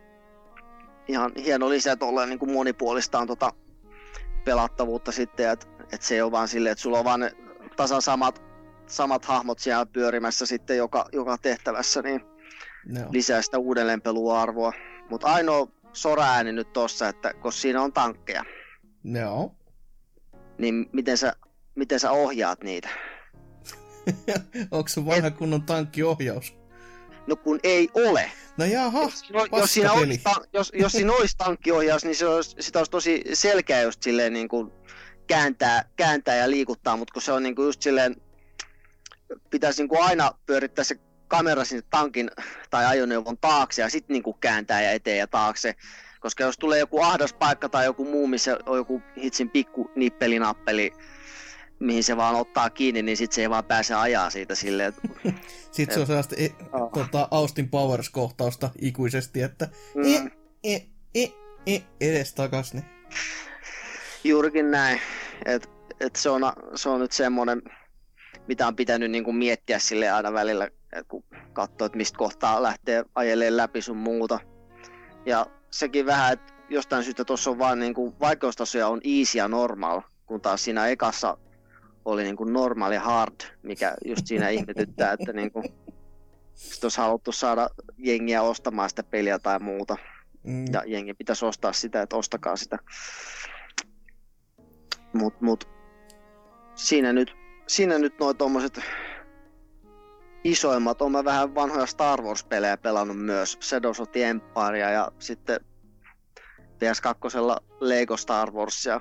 ihan 1.08 1.32
hieno 1.44 1.68
lisä 1.68 1.96
tuolla 1.96 2.26
niin 2.26 2.38
kuin 2.38 2.52
monipuolistaan 2.52 3.26
tota 3.26 3.52
pelattavuutta 4.44 5.12
sitten, 5.12 5.50
että 5.50 5.66
et 5.92 6.02
se 6.02 6.14
ei 6.14 6.22
ole 6.22 6.32
vaan 6.32 6.48
silleen, 6.48 6.72
että 6.72 6.82
sulla 6.82 6.98
on 6.98 7.04
vaan 7.04 7.30
tasan 7.76 8.02
samat, 8.02 8.42
samat 8.86 9.24
hahmot 9.24 9.58
siellä 9.58 9.86
pyörimässä 9.86 10.46
sitten 10.46 10.76
joka, 10.76 11.04
joka 11.12 11.38
tehtävässä, 11.38 12.02
niin 12.02 12.20
no. 12.86 13.00
lisää 13.10 13.42
sitä 13.42 13.58
uudelleenpeluarvoa. 13.58 14.72
Mutta 15.10 15.26
ainoa 15.26 15.68
sora-ääni 15.92 16.52
nyt 16.52 16.72
tossa, 16.72 17.08
että 17.08 17.34
koska 17.34 17.60
siinä 17.60 17.82
on 17.82 17.92
tankkeja. 17.92 18.44
No. 19.02 19.54
Niin 20.58 20.88
miten 20.92 21.18
sä, 21.18 21.32
miten 21.74 22.00
sä 22.00 22.10
ohjaat 22.10 22.62
niitä? 22.62 22.88
Onko 24.70 24.88
se 24.88 25.06
vanha 25.06 25.30
kunnon 25.30 25.62
tankkiohjaus? 25.62 26.56
No 27.26 27.36
kun 27.36 27.60
ei 27.62 27.88
ole. 27.94 28.30
No 28.56 28.64
jaha, 28.64 29.02
jos, 29.02 29.24
jos, 29.52 29.74
siinä 29.74 29.92
olisi, 29.92 30.22
jos, 30.52 30.72
jos 30.74 30.92
siinä 30.92 31.12
olisi 31.12 31.36
tankkiohjaus, 31.36 32.04
niin 32.04 32.16
se 32.16 32.26
olisi, 32.26 32.56
sitä 32.60 32.78
olisi 32.78 32.90
tosi 32.90 33.22
selkeä 33.32 33.82
just 33.82 34.02
silleen 34.02 34.32
niin 34.32 34.48
kuin 34.48 34.72
kääntää, 35.26 35.84
kääntää 35.96 36.36
ja 36.36 36.50
liikuttaa, 36.50 36.96
mutta 36.96 37.12
kun 37.12 37.22
se 37.22 37.32
on 37.32 37.42
niin 37.42 37.54
kuin 37.54 37.66
just 37.66 37.82
silleen, 37.82 38.16
pitäisi 39.50 39.82
niin 39.82 39.88
kuin 39.88 40.02
aina 40.02 40.32
pyörittää 40.46 40.84
se 40.84 40.96
kamera 41.30 41.64
sinne 41.64 41.82
tankin 41.90 42.30
tai 42.70 42.86
ajoneuvon 42.86 43.38
taakse 43.38 43.82
ja 43.82 43.88
sitten 43.88 44.14
niin 44.14 44.22
kuin 44.22 44.36
kääntää 44.40 44.82
ja 44.82 44.90
eteen 44.90 45.18
ja 45.18 45.26
taakse. 45.26 45.74
Koska 46.20 46.44
jos 46.44 46.58
tulee 46.58 46.78
joku 46.78 47.02
ahdas 47.02 47.32
paikka 47.32 47.68
tai 47.68 47.84
joku 47.84 48.04
muu, 48.04 48.26
missä 48.26 48.58
on 48.66 48.76
joku 48.76 49.02
hitsin 49.22 49.50
pikku 49.50 49.90
nippelinappeli, 49.96 50.92
mihin 51.78 52.04
se 52.04 52.16
vaan 52.16 52.34
ottaa 52.34 52.70
kiinni, 52.70 53.02
niin 53.02 53.16
sitten 53.16 53.34
se 53.34 53.42
ei 53.42 53.50
vaan 53.50 53.64
pääse 53.64 53.94
ajaa 53.94 54.30
siitä 54.30 54.54
silleen. 54.54 54.92
sitten 55.72 55.94
se 55.94 56.00
on 56.00 56.06
sellaista 56.06 56.34
e, 56.38 56.48
oh. 56.72 56.92
tota, 56.92 57.28
Austin 57.30 57.70
Powers-kohtausta 57.70 58.70
ikuisesti, 58.80 59.42
että 59.42 59.68
mm. 59.94 60.04
e, 60.04 60.30
e, 60.64 60.82
e, 61.14 61.28
e, 61.66 61.82
edes 62.00 62.34
takas. 62.34 62.74
Niin. 62.74 62.84
Juurikin 64.24 64.70
näin. 64.70 65.00
Et, 65.44 65.70
et 66.00 66.16
se, 66.16 66.30
on, 66.30 66.42
se 66.74 66.88
on 66.88 67.00
nyt 67.00 67.12
semmoinen, 67.12 67.62
mitä 68.50 68.66
on 68.66 68.76
pitänyt 68.76 69.10
niin 69.10 69.24
kuin 69.24 69.36
miettiä 69.36 69.78
sille 69.78 70.10
aina 70.10 70.32
välillä, 70.32 70.68
kun 71.08 71.24
katsoo, 71.52 71.86
että 71.86 71.96
mistä 71.96 72.18
kohtaa 72.18 72.62
lähtee 72.62 73.04
ajeleen 73.14 73.56
läpi 73.56 73.82
sun 73.82 73.96
muuta. 73.96 74.40
Ja 75.26 75.46
sekin 75.70 76.06
vähän, 76.06 76.32
että 76.32 76.52
jostain 76.68 77.04
syystä 77.04 77.24
tuossa 77.24 77.50
on 77.50 77.58
vaan 77.58 77.78
niin 77.78 77.94
kuin, 77.94 78.14
vaikeustasoja 78.20 78.88
on 78.88 79.00
easy 79.04 79.38
ja 79.38 79.48
normal, 79.48 80.00
kun 80.26 80.40
taas 80.40 80.64
siinä 80.64 80.86
ekassa 80.86 81.38
oli 82.04 82.22
niin 82.22 82.36
kuin 82.36 82.52
normaali 82.52 82.96
hard, 82.96 83.34
mikä 83.62 83.94
just 84.04 84.26
siinä 84.26 84.48
ihmetyttää, 84.58 85.12
että 85.12 85.32
niin 85.32 85.52
kuin, 85.52 85.64
olisi 86.82 87.00
haluttu 87.00 87.32
saada 87.32 87.68
jengiä 87.98 88.42
ostamaan 88.42 88.88
sitä 88.88 89.02
peliä 89.02 89.38
tai 89.38 89.58
muuta. 89.58 89.96
Mm. 90.42 90.64
Ja 90.72 90.82
jengi 90.86 91.14
pitäisi 91.14 91.44
ostaa 91.44 91.72
sitä, 91.72 92.02
että 92.02 92.16
ostakaa 92.16 92.56
sitä. 92.56 92.78
Mut, 95.12 95.40
mut, 95.40 95.68
siinä 96.74 97.12
nyt, 97.12 97.39
siinä 97.70 97.98
nyt 97.98 98.18
noin 98.18 98.36
tommoset 98.36 98.80
isoimmat. 100.44 101.02
Olen 101.02 101.24
vähän 101.24 101.54
vanhoja 101.54 101.86
Star 101.86 102.22
Wars-pelejä 102.22 102.76
pelannut 102.76 103.18
myös. 103.18 103.58
Shadows 103.62 104.00
of 104.00 104.10
the 104.10 104.24
Empire 104.24 104.78
ja 104.78 105.12
sitten 105.18 105.60
PS2 106.74 107.64
Lego 107.80 108.16
Star 108.16 108.50
Warsia 108.50 109.00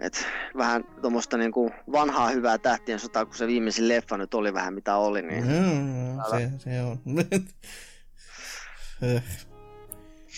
et 0.00 0.26
vähän 0.56 0.84
tuommoista 1.00 1.36
niinku 1.36 1.70
vanhaa 1.92 2.30
hyvää 2.30 2.58
tähtien 2.58 2.98
sotaa, 2.98 3.26
kun 3.26 3.34
se 3.34 3.46
viimeisin 3.46 3.88
leffa 3.88 4.16
nyt 4.16 4.34
oli 4.34 4.54
vähän 4.54 4.74
mitä 4.74 4.96
oli. 4.96 5.22
Niin 5.22 5.44
mm, 5.44 6.18
se, 6.30 6.50
se 6.58 6.82
on. 6.82 6.98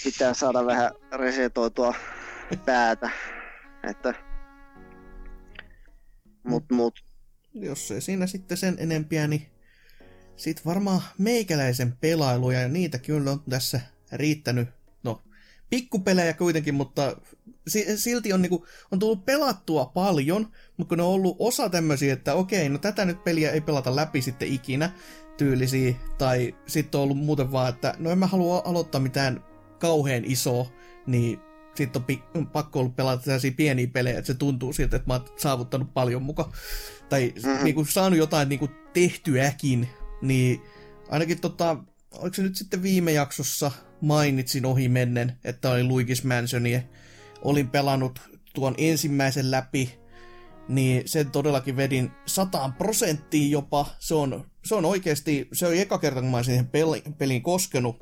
Pitää 0.05 0.35
saada 0.35 0.67
vähän 0.67 0.91
resetoitua 1.13 1.95
päätä. 2.65 3.11
Että... 3.91 4.32
Mut, 6.45 6.65
mut. 6.71 7.05
Jos 7.55 7.91
ei 7.91 8.01
siinä 8.01 8.27
sitten 8.27 8.57
sen 8.57 8.77
enempiä, 8.79 9.29
niin 9.29 9.47
sit 10.37 10.67
varmaan 10.67 11.03
meikäläisen 11.19 11.97
pelailuja, 12.01 12.61
ja 12.61 12.69
niitä 12.69 12.99
kyllä 12.99 13.31
on 13.31 13.43
tässä 13.51 13.81
riittänyt. 14.13 14.69
No, 15.03 15.23
pikkupelejä 15.71 16.33
kuitenkin, 16.33 16.75
mutta 16.75 17.17
silti 17.97 18.33
on, 18.33 18.43
niinku, 18.43 18.67
on 18.91 18.99
tullut 18.99 19.25
pelattua 19.25 19.87
paljon, 19.87 20.53
mutta 20.77 20.89
kun 20.89 20.99
ne 20.99 21.05
on 21.05 21.11
ollut 21.11 21.37
osa 21.39 21.69
tämmöisiä, 21.69 22.13
että 22.13 22.35
okei, 22.35 22.69
no 22.69 22.79
tätä 22.79 23.05
nyt 23.05 23.25
peliä 23.25 23.51
ei 23.51 23.61
pelata 23.61 23.97
läpi 23.97 24.23
sitten 24.23 24.53
ikinä 24.53 24.91
tyylisiä, 25.37 25.95
tai 26.19 26.55
sitten 26.67 26.99
on 26.99 27.03
ollut 27.03 27.19
muuten 27.19 27.53
vaan, 27.53 27.69
että 27.69 27.95
no 27.99 28.11
en 28.11 28.19
mä 28.19 28.27
halua 28.27 28.63
aloittaa 28.65 29.01
mitään 29.01 29.45
kauhean 29.79 30.25
isoa, 30.25 30.67
niin 31.07 31.41
sitten 31.75 32.03
on 32.03 32.07
pi- 32.07 32.23
pakko 32.53 32.81
ollut 32.81 32.97
pelata 32.97 33.23
tällaisia 33.23 33.53
pieniä 33.57 33.87
pelejä, 33.87 34.19
että 34.19 34.27
se 34.27 34.35
tuntuu 34.35 34.73
siltä, 34.73 34.97
että 34.97 35.09
mä 35.09 35.15
oon 35.15 35.25
saavuttanut 35.37 35.95
paljon 35.95 36.23
muka. 36.23 36.53
Tai 37.09 37.33
mm-hmm. 37.37 37.65
niinku, 37.65 37.85
saanut 37.85 38.19
jotain 38.19 38.49
niinku, 38.49 38.69
tehtyäkin, 38.93 39.89
niin 40.23 40.63
ainakin 41.11 41.41
tota, 41.41 41.77
oliko 42.19 42.35
se 42.35 42.43
nyt 42.43 42.57
sitten 42.57 42.83
viime 42.83 43.13
jaksossa 43.13 43.71
mainitsin 44.01 44.67
ohi 44.67 44.89
mennen, 44.89 45.39
että 45.45 45.71
oli 45.71 45.83
Luigi's 45.83 46.27
Mansionia, 46.27 46.81
olin 47.43 47.69
pelannut 47.69 48.21
tuon 48.55 48.75
ensimmäisen 48.79 49.51
läpi, 49.51 49.99
niin 50.69 51.03
sen 51.07 51.31
todellakin 51.31 51.77
vedin 51.77 52.11
sataan 52.27 52.73
prosenttiin 52.73 53.51
jopa. 53.51 53.87
Se 53.99 54.15
on, 54.15 54.45
se 54.65 54.75
on 54.75 54.85
oikeasti, 54.85 55.49
se 55.53 55.67
on 55.67 55.75
eka 55.75 55.99
kerta, 55.99 56.21
kun 56.21 56.31
mä 56.31 56.43
siihen 56.43 56.67
peli, 56.67 57.03
peliin 57.19 57.43
koskenut, 57.43 57.97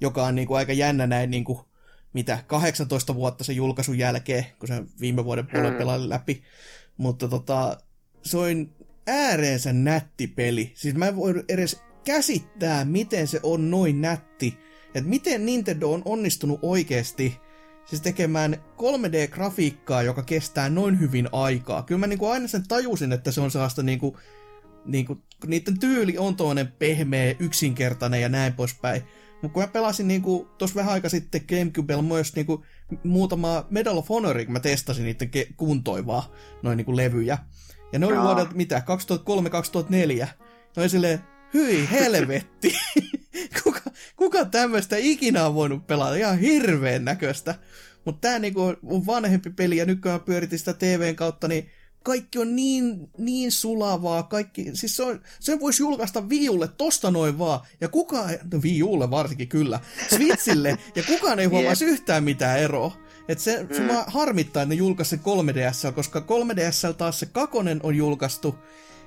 joka 0.00 0.26
on 0.26 0.34
niin 0.34 0.48
kuin 0.48 0.58
aika 0.58 0.72
jännä 0.72 1.06
näin 1.06 1.30
niin 1.30 1.44
kuin 1.44 1.58
mitä 2.16 2.38
18 2.46 3.14
vuotta 3.14 3.44
sen 3.44 3.56
julkaisun 3.56 3.98
jälkeen, 3.98 4.46
kun 4.58 4.68
se 4.68 4.82
viime 5.00 5.24
vuoden 5.24 5.46
puolen 5.46 5.70
Hmm. 5.70 5.78
pelaili 5.78 6.08
läpi. 6.08 6.42
Mutta 6.96 7.28
tota, 7.28 7.78
se 8.22 8.38
on 8.38 8.70
ääreensä 9.06 9.72
nätti 9.72 10.26
peli. 10.26 10.72
Siis 10.74 10.94
mä 10.94 11.08
en 11.08 11.16
voi 11.16 11.44
edes 11.48 11.80
käsittää, 12.04 12.84
miten 12.84 13.26
se 13.26 13.40
on 13.42 13.70
noin 13.70 14.00
nätti. 14.00 14.58
Että 14.94 15.10
miten 15.10 15.46
Nintendo 15.46 15.90
on 15.92 16.02
onnistunut 16.04 16.58
oikeasti 16.62 17.38
siis 17.84 18.02
tekemään 18.02 18.56
3D-grafiikkaa, 18.76 20.02
joka 20.02 20.22
kestää 20.22 20.68
noin 20.68 21.00
hyvin 21.00 21.28
aikaa. 21.32 21.82
Kyllä 21.82 21.98
mä 21.98 22.06
niinku 22.06 22.26
aina 22.26 22.48
sen 22.48 22.68
tajusin, 22.68 23.12
että 23.12 23.32
se 23.32 23.40
on 23.40 23.50
sellaista 23.50 23.82
niinku, 23.82 24.18
niinku, 24.84 25.22
niiden 25.46 25.78
tyyli 25.78 26.18
on 26.18 26.36
toinen 26.36 26.72
pehmeä, 26.78 27.34
yksinkertainen 27.38 28.22
ja 28.22 28.28
näin 28.28 28.52
poispäin. 28.52 29.02
Mutta 29.42 29.54
kun 29.54 29.62
mä 29.62 29.66
pelasin 29.66 30.08
niinku, 30.08 30.48
tuossa 30.58 30.74
vähän 30.74 30.92
aika 30.92 31.08
sitten 31.08 31.44
Gamecubella 31.48 32.02
myös 32.02 32.36
niinku, 32.36 32.64
muutama 33.04 33.66
Medal 33.70 33.98
of 33.98 34.08
Honor, 34.08 34.44
kun 34.44 34.52
mä 34.52 34.60
testasin 34.60 35.04
niiden 35.04 35.30
ke- 35.36 35.52
kuntoivaa 35.56 36.32
noin 36.62 36.76
niinku 36.76 36.96
levyjä. 36.96 37.38
Ja 37.92 37.98
ne 37.98 38.06
oli 38.06 38.20
vuodelta 38.20 38.54
mitä, 38.54 38.82
2003-2004. 40.22 40.26
Ne 40.76 40.82
oli 40.82 40.88
silleen, 40.88 41.20
hyi 41.54 41.88
helvetti. 41.90 42.74
kuka, 43.62 43.80
kuka 44.16 44.44
tämmöistä 44.44 44.96
ikinä 44.96 45.46
on 45.46 45.54
voinut 45.54 45.86
pelata? 45.86 46.14
Ihan 46.14 46.38
hirveän 46.38 47.04
näköistä. 47.04 47.54
Mutta 48.04 48.28
tää 48.28 48.38
niinku 48.38 48.62
on 48.62 49.06
vanhempi 49.06 49.50
peli 49.50 49.76
ja 49.76 49.84
nyt 49.84 50.00
kun 50.00 50.10
mä 50.10 50.18
pyöritin 50.18 50.58
sitä 50.58 50.72
TVn 50.72 51.16
kautta, 51.16 51.48
niin 51.48 51.70
kaikki 52.06 52.38
on 52.38 52.56
niin, 52.56 53.08
niin 53.18 53.52
sulavaa, 53.52 54.22
kaikki, 54.22 54.70
siis 54.72 54.96
se 54.96 55.02
on, 55.02 55.20
sen 55.40 55.60
voisi 55.60 55.82
julkaista 55.82 56.28
Viulle 56.28 56.68
tosta 56.68 57.10
noin 57.10 57.38
vaan, 57.38 57.60
ja 57.80 57.88
kukaan, 57.88 58.30
no 58.52 58.62
Viulle 58.62 59.10
varsinkin 59.10 59.48
kyllä, 59.48 59.80
Switchille, 60.08 60.78
ja 60.94 61.02
kukaan 61.02 61.38
ei 61.38 61.46
huomaisi 61.46 61.84
yhtään 61.84 62.24
mitään 62.24 62.58
eroa. 62.58 62.96
Et 63.28 63.38
se, 63.38 63.66
se 63.72 63.80
Mm. 63.80 63.88
harmittaa, 64.06 64.62
että 64.62 64.74
ne 64.74 64.78
julkaisi 64.78 65.10
sen 65.10 65.20
3DS, 65.20 65.92
koska 65.92 66.20
3DS 66.20 66.94
taas 66.98 67.20
se 67.20 67.26
kakonen 67.26 67.80
on 67.82 67.94
julkaistu, 67.94 68.54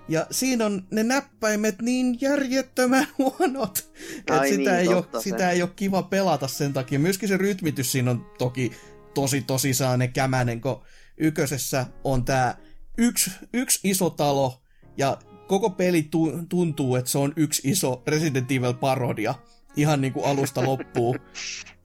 ja 0.08 0.28
siinä 0.32 0.66
on 0.66 0.84
ne 0.92 1.04
näppäimet 1.04 1.82
niin 1.82 2.18
järjettömän 2.22 3.08
huonot, 3.18 3.92
että 4.18 4.44
sitä, 4.44 4.58
niin, 4.58 4.70
ei 4.70 4.88
ole, 4.88 5.06
se. 5.12 5.22
sitä 5.22 5.52
ei 5.52 5.62
ole 5.62 5.72
kiva 5.76 6.04
pelata 6.04 6.48
sen 6.48 6.74
takia. 6.74 7.00
Myöskin 7.00 7.30
se 7.30 7.38
rytmitys 7.38 7.92
siinä 7.92 8.12
on 8.12 8.26
toki 8.38 8.72
tosi 9.14 9.42
tosi 9.42 9.74
saane 9.74 10.08
kämänen, 10.08 10.62
kun 10.62 10.82
ykkösessä 11.18 11.86
on 12.04 12.26
tää 12.26 12.58
yksi, 13.00 13.32
yksi 13.54 13.80
iso 13.84 14.10
talo, 14.10 14.62
ja 14.98 15.18
koko 15.48 15.70
peli 15.70 16.04
tu- 16.04 16.40
tuntuu, 16.50 16.96
että 16.96 17.12
se 17.12 17.18
on 17.18 17.34
yksi 17.36 17.70
iso 17.72 18.04
Resident 18.08 18.52
Evil-parodia, 18.52 19.36
ihan 19.76 20.02
niin 20.02 20.14
kuin 20.14 20.26
alusta 20.26 20.64
loppuun. 20.66 21.20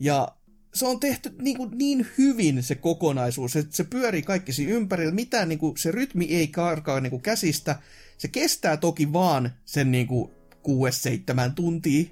Ja 0.01 0.29
se 0.75 0.87
on 0.87 1.01
tehty 1.01 1.35
niin, 1.43 1.57
kuin 1.57 1.71
niin 1.79 2.07
hyvin 2.19 2.63
se 2.63 2.75
kokonaisuus, 2.75 3.53
se, 3.53 3.65
se 3.71 3.85
pyörii 3.85 4.23
kaikki 4.23 4.53
siinä 4.53 4.73
ympärillä, 4.73 5.13
mitään 5.15 5.49
niin 5.49 5.59
kuin, 5.59 5.77
se 5.77 5.91
rytmi 5.91 6.25
ei 6.25 6.49
karkaa 6.49 7.01
niin 7.01 7.11
kuin 7.11 7.23
käsistä, 7.23 7.79
se 8.19 8.29
kestää 8.29 8.77
toki 8.77 9.13
vaan 9.13 9.51
sen 9.65 9.91
niin 9.91 10.07
kuin 10.07 10.31
6-7 11.49 11.53
tuntia, 11.55 12.05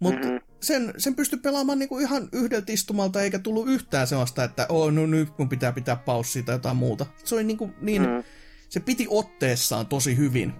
mutta 0.00 0.26
Mhm. 0.28 0.36
Sen, 0.60 0.94
sen 0.98 1.14
pystyi 1.14 1.38
pelaamaan 1.38 1.78
niinku 1.78 1.98
ihan 1.98 2.28
yhdeltä 2.32 2.72
istumalta, 2.72 3.22
eikä 3.22 3.38
tullut 3.38 3.68
yhtään 3.68 4.06
sellaista, 4.06 4.44
että 4.44 4.66
oh, 4.68 4.92
no 4.92 5.06
nyt 5.06 5.38
mun 5.38 5.48
pitää 5.48 5.72
pitää 5.72 5.96
paussia 5.96 6.42
tai 6.42 6.54
jotain 6.54 6.76
muuta. 6.76 7.06
Se 7.24 7.34
oli 7.34 7.44
niinku 7.44 7.70
niin, 7.80 8.02
Mm. 8.02 8.24
se 8.68 8.80
piti 8.80 9.06
otteessaan 9.10 9.86
tosi 9.86 10.16
hyvin. 10.16 10.52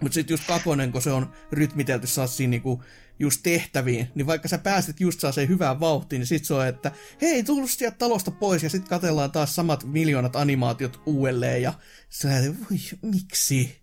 Mutta 0.00 0.14
sitten 0.14 0.34
just 0.34 0.46
kakonen, 0.46 0.92
kun 0.92 1.02
se 1.02 1.10
on 1.12 1.32
rytmitelty 1.52 2.06
siinä 2.06 2.50
niinku 2.50 2.82
just 3.18 3.40
tehtäviin, 3.42 4.08
niin 4.14 4.26
vaikka 4.26 4.48
sä 4.48 4.58
pääset 4.58 5.00
just 5.00 5.20
saa 5.20 5.32
sen 5.32 5.48
hyvään 5.48 5.80
vauhtiin, 5.80 6.20
niin 6.20 6.26
sit 6.26 6.44
se 6.44 6.54
on, 6.54 6.66
että 6.66 6.92
hei, 7.20 7.42
tullut 7.42 7.70
sieltä 7.70 7.96
talosta 7.98 8.30
pois, 8.30 8.62
ja 8.62 8.70
sitten 8.70 8.88
katellaan 8.88 9.32
taas 9.32 9.54
samat 9.54 9.84
miljoonat 9.84 10.36
animaatiot 10.36 11.02
uudelleen, 11.06 11.62
ja 11.62 11.72
sä 12.08 12.28
voi, 12.28 12.78
miksi? 13.02 13.82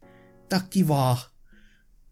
Tää 0.50 0.60
on 0.60 0.70
kivaa. 0.70 1.18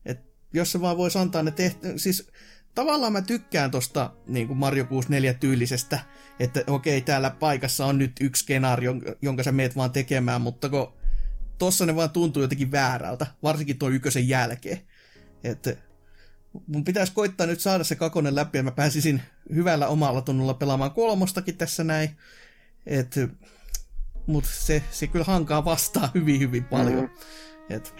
Et 0.05 0.19
jos 0.53 0.71
se 0.71 0.81
vaan 0.81 0.97
voisi 0.97 1.17
antaa 1.17 1.43
ne 1.43 1.51
tehtä... 1.51 1.87
Siis 1.97 2.31
tavallaan 2.77 3.13
mä 3.13 3.21
tykkään 3.21 3.71
tosta 3.71 4.11
niin 4.27 4.47
kuin 4.47 4.57
Mario 4.57 4.85
64 4.85 5.33
tyylisestä, 5.33 5.99
että 6.39 6.63
okei, 6.67 7.01
täällä 7.01 7.29
paikassa 7.29 7.85
on 7.85 7.97
nyt 7.97 8.11
yksi 8.21 8.43
skenaario, 8.43 8.93
jonka 9.21 9.43
sä 9.43 9.51
meet 9.51 9.75
vaan 9.75 9.91
tekemään, 9.91 10.41
mutta 10.41 10.69
kun 10.69 10.93
tossa 11.57 11.85
ne 11.85 11.95
vaan 11.95 12.09
tuntuu 12.09 12.41
jotenkin 12.41 12.71
väärältä, 12.71 13.27
varsinkin 13.43 13.79
tuon 13.79 13.93
ykkösen 13.93 14.27
jälkeen. 14.27 14.81
Että 15.43 15.75
mun 16.67 16.83
pitäisi 16.83 17.13
koittaa 17.13 17.47
nyt 17.47 17.59
saada 17.59 17.83
se 17.83 17.95
kakonen 17.95 18.35
läpi, 18.35 18.57
ja 18.57 18.63
mä 18.63 18.71
pääsisin 18.71 19.21
hyvällä 19.53 19.87
omalla 19.87 20.21
tunnolla 20.21 20.53
pelaamaan 20.53 20.91
kolmostakin 20.91 21.57
tässä 21.57 21.83
näin. 21.83 22.09
Et, 22.85 23.15
mutta 24.27 24.49
se, 24.53 24.83
se 24.91 25.07
kyllä 25.07 25.25
hankaa 25.25 25.65
vastaan 25.65 26.09
hyvin, 26.15 26.39
hyvin 26.39 26.63
paljon. 26.63 27.03
Mhm. 27.03 27.13
Et, 27.69 27.93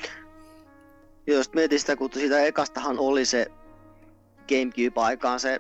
Jos 1.28 1.54
mietin 1.54 1.80
sitä, 1.80 1.96
kun 1.96 2.10
siitä 2.14 2.44
ekastahan 2.44 3.00
oli 3.00 3.26
se 3.26 3.48
Gamecube-aikaan 4.48 5.40
se, 5.40 5.60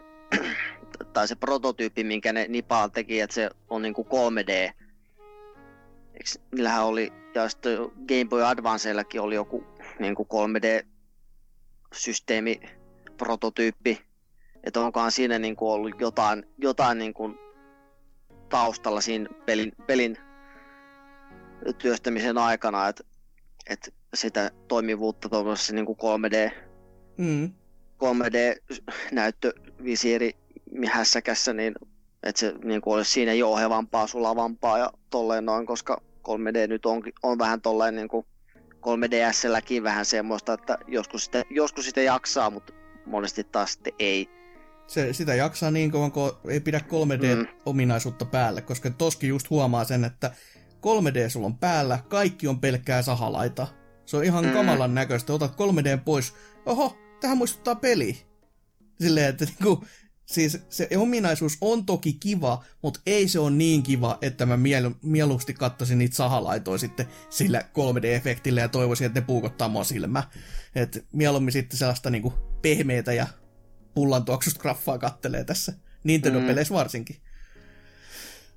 tai 1.14 1.28
se 1.28 1.36
prototyyppi, 1.36 2.04
minkä 2.04 2.34
ne 2.34 2.46
Nipal 2.48 2.88
teki, 2.88 3.20
että 3.20 3.34
se 3.34 3.50
on 3.70 3.82
niinku 3.82 4.08
3D. 4.10 4.74
Eiks, 6.14 6.40
niillähän 6.52 6.86
oli, 6.86 7.14
ja 7.36 7.50
sitten 7.50 7.78
Game 7.80 8.26
Boy 8.30 8.44
Advancellakin 8.44 9.22
oli 9.22 9.36
joku 9.36 9.64
niinku 10.00 10.28
3D-systeemi, 10.34 12.70
prototyyppi. 13.18 14.08
Että 14.64 14.82
onkohan 14.82 15.12
siinä 15.12 15.40
niinku 15.40 15.72
ollut 15.72 16.02
jotain, 16.02 16.44
jotain 16.58 16.98
niinku 16.98 17.36
taustalla 18.50 19.02
siinä 19.02 19.30
pelin, 19.46 19.72
pelin 19.88 20.18
työstämisen 21.78 22.38
aikana, 22.38 22.88
että 22.88 23.04
et 23.70 23.94
sitä 24.14 24.52
toimivuutta 24.68 25.30
tuollaisessa 25.30 25.74
niin 25.74 25.88
3D, 25.88 26.52
mm, 27.18 27.54
3D-näyttövisiiri 28.04 30.32
hässäkässä, 30.90 31.54
niin 31.54 31.76
että 32.24 32.40
se 32.40 32.54
niin 32.64 32.82
kuin 32.82 32.96
olisi 32.96 33.12
siinä 33.12 33.34
jouhevampaa, 33.34 34.08
sulavampaa 34.08 34.78
ja 34.78 34.92
tolleen 35.10 35.46
noin, 35.46 35.66
koska 35.66 36.02
3D 36.28 36.68
nyt 36.68 36.86
on, 36.86 37.04
on 37.24 37.40
vähän 37.40 37.62
tolleen 37.62 37.96
niin 37.96 38.08
kuin 38.08 38.26
3DSlläkin 38.76 39.84
vähän 39.84 40.06
semmoista, 40.06 40.54
että 40.54 40.78
joskus 40.88 41.26
sitä, 41.26 41.44
joskus 41.50 41.86
sitä 41.86 42.02
jaksaa, 42.02 42.50
mutta 42.50 42.74
monesti 43.06 43.44
taas 43.44 43.74
sitten 43.74 43.94
ei. 44.00 44.30
se, 44.88 45.14
sitä 45.14 45.36
jaksaa 45.36 45.72
niin 45.72 45.92
kauan, 45.92 46.12
kun 46.12 46.32
ei 46.50 46.60
pidä 46.60 46.80
3D-ominaisuutta 46.80 48.26
päälle, 48.26 48.62
koska 48.62 48.90
toskin 48.90 49.30
just 49.30 49.50
huomaa 49.50 49.84
sen, 49.84 50.04
että 50.04 50.32
3D 50.76 51.30
sulla 51.30 51.46
on 51.46 51.58
päällä, 51.58 52.00
kaikki 52.08 52.48
on 52.48 52.60
pelkkää 52.60 53.02
sahalaita. 53.02 53.68
Se 54.06 54.18
on 54.18 54.24
ihan 54.24 54.46
Mm. 54.46 54.52
kamalan 54.52 54.96
näköistä. 54.96 55.34
Otat 55.34 55.56
3D 55.56 55.98
pois, 56.06 56.34
oho, 56.66 56.98
tähän 57.20 57.38
muistuttaa 57.38 57.76
peli. 57.76 58.18
Silleen, 59.02 59.30
että 59.30 59.46
niinku, 59.46 59.86
siis 60.26 60.60
se 60.70 60.90
ominaisuus 60.98 61.58
on 61.62 61.86
toki 61.86 62.14
kiva, 62.14 62.64
mutta 62.82 63.00
ei 63.06 63.28
se 63.28 63.40
ole 63.40 63.52
niin 63.52 63.84
kiva, 63.84 64.18
että 64.22 64.46
mä 64.46 64.58
mielu, 64.58 64.92
mieluusti 65.02 65.54
katsoisin 65.54 65.98
niitä 65.98 66.16
sahalaitoja 66.16 66.78
sitten 66.78 67.08
sillä 67.30 67.62
3D-efektillä 67.62 68.60
ja 68.60 68.70
toivoisin, 68.70 69.08
että 69.08 69.20
ne 69.20 69.26
puukottaa 69.26 69.68
mua 69.68 69.84
silmää. 69.84 70.30
Et 70.76 71.06
mieluummin 71.14 71.52
sitten 71.52 71.80
sellaista 71.80 72.10
niinku 72.10 72.34
pehmeitä 72.62 73.14
ja 73.14 73.28
pullan 73.94 74.26
tuoksusta 74.26 74.60
graffaa 74.60 74.98
kattelee 74.98 75.44
tässä. 75.44 75.74
Nintendo-peleissä 76.04 76.74
varsinkin. 76.74 77.16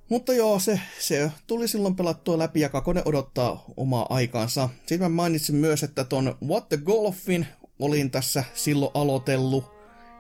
Mutta 0.09 0.33
joo, 0.33 0.59
se, 0.59 0.81
se 0.99 1.31
tuli 1.47 1.69
silloin 1.69 1.97
pelattua 1.97 2.39
läpi 2.39 2.61
ja 2.61 2.69
Kakone 2.69 3.03
odottaa 3.05 3.65
omaa 3.77 4.07
aikaansa. 4.11 4.69
Sitten 4.79 5.01
mä 5.01 5.09
mainitsin 5.09 5.57
myös, 5.57 5.83
että 5.83 6.05
ton 6.05 6.37
What 6.47 6.69
the 6.69 6.77
Golfin 6.77 7.47
olin 7.81 8.11
tässä 8.11 8.45
silloin 8.55 8.91
aloitellut. 8.95 9.65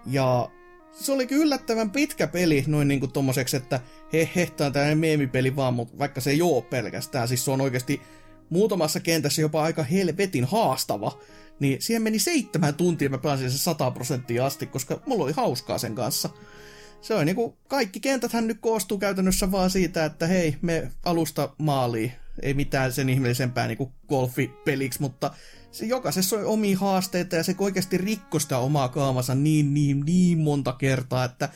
Ja 0.07 0.51
se 0.93 1.13
oli 1.13 1.27
kyllä 1.27 1.45
yllättävän 1.45 1.91
pitkä 1.91 2.27
peli 2.27 2.65
noin 2.67 2.89
niinku 2.89 3.07
tommoseksi, 3.07 3.57
että 3.57 3.81
he, 4.13 4.31
he, 4.37 4.47
tää 4.57 4.67
on 4.67 4.73
tämmöinen 4.73 4.99
meemipeli 4.99 5.57
vaan, 5.57 5.75
mutta 5.75 5.99
vaikka 5.99 6.21
se 6.21 6.31
ei 6.31 6.43
oo 6.43 6.63
pelkästään, 6.63 7.29
siis 7.29 7.45
se 7.45 7.51
on 7.51 7.61
oikeasti 7.61 8.01
muutamassa 8.51 9.01
kentässä 9.01 9.43
jopa 9.43 9.63
aika 9.63 9.83
helvetin 9.83 10.45
haastava, 10.45 11.19
niin 11.61 11.83
siihen 11.83 12.03
meni 12.03 12.19
seitsemän 12.19 12.75
tuntia 12.75 13.09
mä 13.09 13.19
pääsin 13.19 13.51
se 13.51 13.59
100 13.59 13.91
prosenttia 13.91 14.47
asti, 14.47 14.67
koska 14.67 15.03
mulla 15.07 15.25
oli 15.25 15.33
hauskaa 15.33 15.79
sen 15.79 15.95
kanssa. 15.95 16.29
Se 17.01 17.15
on 17.15 17.27
niinku, 17.27 17.57
kaikki 17.69 18.01
kentäthän 18.01 18.47
nyt 18.47 18.59
koostuu 18.61 18.99
käytännössä 18.99 19.53
vaan 19.53 19.71
siitä, 19.71 20.05
että 20.05 20.27
hei, 20.27 20.57
me 20.63 20.91
alusta 21.05 21.55
maaliin. 21.59 22.13
Ei 22.43 22.55
mitään 22.55 22.93
sen 22.93 23.09
ihmeellisempää 23.09 23.67
niinku 23.67 23.93
golfipeliksi, 24.09 25.01
mutta 25.01 25.31
se 25.71 25.87
jokaisessa 25.87 26.37
on 26.37 26.45
omia 26.45 26.79
haasteita 26.79 27.37
ja 27.37 27.43
se 27.43 27.55
oikeasti 27.59 27.99
rikkoi 27.99 28.41
sitä 28.41 28.59
omaa 28.59 28.89
kaamansa 28.89 29.35
niin, 29.35 29.75
niin, 29.75 30.01
niin 30.07 30.39
monta 30.39 30.73
kertaa, 30.73 31.25
että 31.25 31.49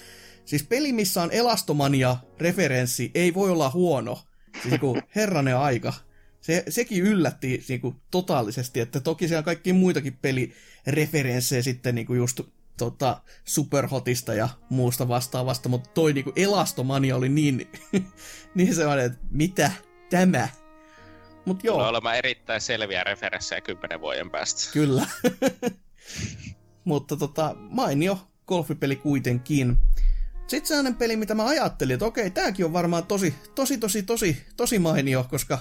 siis 0.44 0.62
peli, 0.62 0.92
missä 0.92 1.22
on 1.22 1.32
elastomania 1.32 2.16
referenssi, 2.38 3.10
ei 3.14 3.34
voi 3.34 3.50
olla 3.50 3.70
huono. 3.70 4.18
Siis 4.52 4.70
niinku, 4.70 4.98
herranen 5.16 5.56
aika. 5.56 5.92
Se, 6.40 6.64
sekin 6.68 7.02
yllätti 7.02 7.64
niinku, 7.68 7.96
totaalisesti, 8.10 8.80
että 8.80 9.00
toki 9.00 9.28
siellä 9.28 9.38
on 9.38 9.44
kaikkia 9.44 9.74
muitakin 9.74 10.18
pelireferenssejä 10.22 11.62
sitten 11.62 11.94
niinku 11.94 12.14
just 12.14 12.40
tota, 12.76 13.22
superhotista 13.44 14.34
ja 14.34 14.48
muusta 14.70 15.08
vastaavasta, 15.08 15.68
mutta 15.68 15.90
toi 15.94 16.12
niinku 16.12 16.32
elastomania 16.36 17.16
oli 17.16 17.28
niin, 17.28 17.68
niin 18.54 18.74
sellainen, 18.74 19.06
että 19.06 19.18
mitä 19.30 19.70
tämä? 20.10 20.48
Mut 21.44 21.64
joo. 21.64 21.74
Tulee 21.74 21.88
olemaan 21.88 22.16
erittäin 22.16 22.60
selviä 22.60 23.04
referenssejä 23.04 23.60
kymmenen 23.60 24.00
vuoden 24.00 24.30
päästä. 24.30 24.72
Kyllä. 24.72 25.06
mutta 26.84 27.16
tota, 27.16 27.54
mainio 27.58 28.18
golfipeli 28.46 28.96
kuitenkin. 28.96 29.76
Sitten 30.46 30.66
sellainen 30.66 30.94
peli, 30.94 31.16
mitä 31.16 31.34
mä 31.34 31.46
ajattelin, 31.46 31.94
että 31.94 32.06
okei, 32.06 32.30
tääkin 32.30 32.64
on 32.64 32.72
varmaan 32.72 33.06
tosi, 33.06 33.34
tosi, 33.54 33.78
tosi, 33.78 34.02
tosi, 34.02 34.46
tosi 34.56 34.78
mainio, 34.78 35.26
koska 35.30 35.58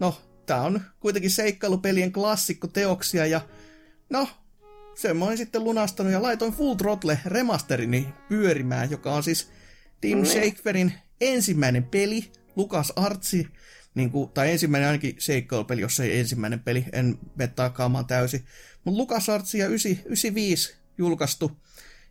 no, 0.00 0.20
tää 0.46 0.62
on 0.62 0.80
kuitenkin 1.00 1.30
seikkailupelien 1.30 2.12
klassikko 2.12 2.66
teoksia 2.66 3.26
ja 3.26 3.40
no, 4.10 4.28
sen 4.94 5.16
mä 5.16 5.24
olin 5.24 5.38
sitten 5.38 5.64
lunastanut 5.64 6.12
ja 6.12 6.22
laitoin 6.22 6.52
Full 6.52 6.74
Throttle 6.74 7.18
remasterini 7.24 8.08
pyörimään, 8.28 8.90
joka 8.90 9.12
on 9.12 9.22
siis 9.22 9.50
Tim 10.00 10.18
mm. 10.18 10.24
Shakeferin 10.24 10.92
ensimmäinen 11.20 11.84
peli, 11.84 12.32
Lukas 12.56 12.92
Artsi, 12.96 13.48
niin 13.94 14.10
kuin, 14.10 14.30
tai 14.30 14.50
ensimmäinen 14.50 14.88
ainakin 14.88 15.16
seikkailupeli, 15.18 15.80
jos 15.80 16.00
ei 16.00 16.18
ensimmäinen 16.18 16.60
peli, 16.60 16.84
en 16.92 17.18
mene 17.36 17.52
takaamaan 17.56 18.06
täysin. 18.06 18.44
Mutta 18.84 18.98
Lukas 18.98 19.28
Artsi 19.28 19.58
ja 19.58 19.66
95 19.66 20.76
julkaistu. 20.98 21.60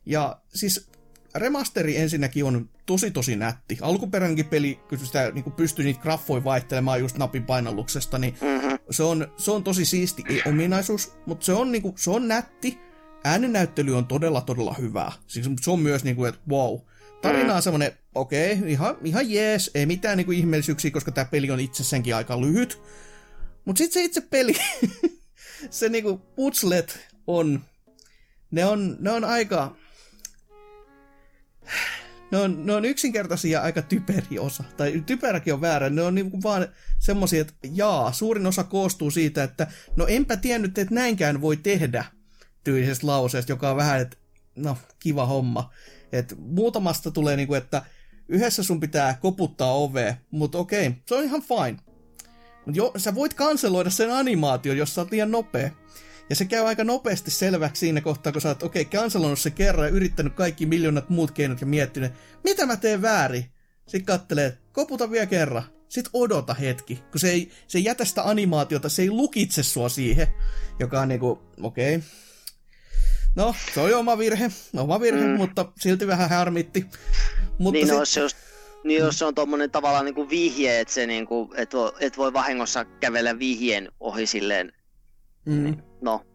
Ja 0.06 0.42
siis 0.54 0.90
remasteri 1.36 1.98
ensinnäkin 1.98 2.44
on 2.44 2.70
tosi 2.86 3.12
tosi 3.12 3.36
nätti. 3.36 3.78
Alkuperäinenkin 3.82 4.46
peli, 4.46 4.80
kun 4.90 4.98
sitä 4.98 5.32
niin 5.32 5.52
pystyy 5.52 5.86
niitä 5.86 6.02
graffoja 6.02 6.44
vaihtelemaan 6.44 7.00
just 7.00 7.18
napin 7.18 7.44
painalluksesta, 7.44 8.18
niin 8.18 8.36
mm-hmm. 8.42 8.80
se, 8.90 9.04
on, 9.04 9.34
se 9.38 9.52
on 9.52 9.64
tosi 9.64 9.86
siisti 9.86 10.24
ominaisuus, 10.46 11.14
mutta 11.26 11.46
se 11.46 11.54
on, 11.54 11.72
niin 11.72 11.82
kuin, 11.82 11.94
se 11.98 12.10
on 12.10 12.28
nätti. 12.28 12.80
Äänennäyttely 13.24 13.98
on 13.98 14.08
todella 14.08 14.42
todella 14.42 14.76
hyvää. 14.80 15.12
Siis 15.28 15.50
se 15.62 15.72
on 15.72 15.80
myös 15.80 16.04
niin 16.04 16.16
kuin, 16.16 16.30
että 16.30 16.42
wow. 16.50 16.80
Tarina 17.22 17.56
on 17.56 17.62
semmonen, 17.62 17.92
okei, 18.16 18.54
okay, 18.54 18.70
ihan, 18.70 18.98
ihan 19.04 19.32
jees, 19.32 19.72
ei 19.76 19.86
mitään 19.86 20.18
niin 20.18 20.26
kuin 20.26 20.38
ihmeellisyyksiä, 20.38 20.92
koska 20.92 21.12
tämä 21.12 21.26
peli 21.26 21.52
on 21.52 21.60
itsessäänkin 21.60 22.16
aika 22.16 22.42
lyhyt. 22.42 22.82
Mutta 23.66 23.78
sitten 23.78 23.94
se 23.94 24.06
itse 24.06 24.22
peli, 24.22 24.56
se 25.70 25.90
niinku 25.90 26.18
putslet 26.18 27.00
on, 27.28 27.62
ne 28.52 28.66
on, 28.66 28.98
ne 29.00 29.12
on 29.12 29.24
aika, 29.24 29.76
ne 32.32 32.38
on, 32.38 32.66
ne 32.66 32.74
on 32.74 32.86
yksinkertaisia 32.86 33.62
aika 33.62 33.82
typeri 33.82 34.40
osa. 34.40 34.64
Tai 34.78 35.04
typeräkin 35.06 35.54
on 35.54 35.62
väärä. 35.62 35.90
Ne 35.90 36.02
on 36.02 36.16
niinku 36.16 36.44
vaan 36.44 36.68
semmosia, 37.00 37.42
että 37.42 37.54
jaa, 37.74 38.12
suurin 38.12 38.48
osa 38.48 38.64
koostuu 38.64 39.12
siitä, 39.12 39.44
että 39.44 39.68
no 39.96 40.08
enpä 40.08 40.38
tiennyt, 40.38 40.78
että 40.78 40.96
näinkään 40.96 41.42
voi 41.42 41.58
tehdä 41.58 42.06
tyylisestä 42.64 43.08
lauseesta, 43.08 43.52
joka 43.52 43.70
on 43.70 43.78
vähän, 43.78 44.02
että 44.02 44.18
no, 44.56 44.78
kiva 45.00 45.26
homma. 45.26 45.74
Et 46.12 46.36
muutamasta 46.38 47.12
tulee 47.12 47.36
niinku, 47.36 47.54
että 47.54 47.82
yhdessä 48.30 48.64
sun 48.64 48.80
pitää 48.80 49.18
koputtaa 49.22 49.74
ovea, 49.74 50.16
mutta 50.32 50.58
okei, 50.58 50.92
se 51.06 51.16
on 51.16 51.24
ihan 51.24 51.42
fine. 51.42 51.80
Mut 52.66 52.76
jo, 52.76 52.92
sä 52.98 53.16
voit 53.16 53.34
kanseloida 53.34 53.90
sen 53.90 54.12
animaation, 54.12 54.78
jos 54.78 54.96
sä 54.96 55.02
oot 55.02 55.12
liian 55.12 55.32
nopea. 55.32 55.70
Ja 56.30 56.36
se 56.36 56.46
käy 56.46 56.68
aika 56.68 56.84
nopeasti 56.84 57.32
selväksi 57.32 57.80
siinä 57.80 58.02
kohtaa, 58.02 58.32
kun 58.32 58.42
sä 58.42 58.50
oot, 58.50 58.64
okei, 58.64 58.82
okay, 58.82 59.36
se 59.36 59.50
kerran 59.50 59.88
ja 59.88 59.94
yrittänyt 59.94 60.34
kaikki 60.34 60.66
miljoonat 60.66 61.10
muut 61.10 61.32
keinot 61.32 61.62
ja 61.62 61.68
miettinyt, 61.68 62.14
mitä 62.44 62.66
mä 62.66 62.78
teen 62.78 63.02
väärin? 63.02 63.46
Sitten 63.88 64.06
kattelee, 64.06 64.58
koputa 64.72 65.12
vielä 65.12 65.26
kerran. 65.26 65.64
Sitten 65.90 66.12
odota 66.14 66.54
hetki, 66.54 67.04
kun 67.12 67.20
se 67.20 67.30
ei, 67.30 67.52
se 67.68 67.78
ei 67.78 67.84
jätä 67.84 68.06
sitä 68.06 68.24
animaatiota, 68.24 68.90
se 68.90 69.02
ei 69.02 69.12
lukitse 69.12 69.64
sua 69.64 69.90
siihen, 69.90 70.28
joka 70.80 71.02
on 71.02 71.08
niinku, 71.08 71.40
okei. 71.62 71.96
Okay. 71.96 72.08
No, 73.40 73.56
se 73.74 73.82
oli 73.82 73.94
oma 73.94 74.18
virhe, 74.18 74.52
oma 74.78 75.00
virhe, 75.00 75.28
mm. 75.28 75.38
mutta 75.38 75.72
silti 75.80 76.08
vähän 76.08 76.30
harmitti. 76.30 76.86
Mutta 77.58 77.86
niin, 77.86 77.88
sit... 77.88 78.06
se 78.06 78.22
just, 78.22 78.38
niin 78.84 79.00
jos 79.00 79.20
se 79.20 79.26
on 79.26 79.36
tuommoinen 79.36 79.72
tavallaan 79.72 80.06
niinku 80.06 80.30
vihje, 80.30 80.80
että 80.80 80.94
se 80.94 81.08
niinku, 81.08 81.54
et 81.56 81.74
voi, 81.74 81.92
et 82.00 82.18
voi 82.18 82.34
vahingossa 82.34 82.86
kävellä 82.86 83.40
vihjeen 83.40 83.92
ohi 84.00 84.26
silleen, 84.26 84.74
mm. 85.46 85.78
no, 86.02 86.26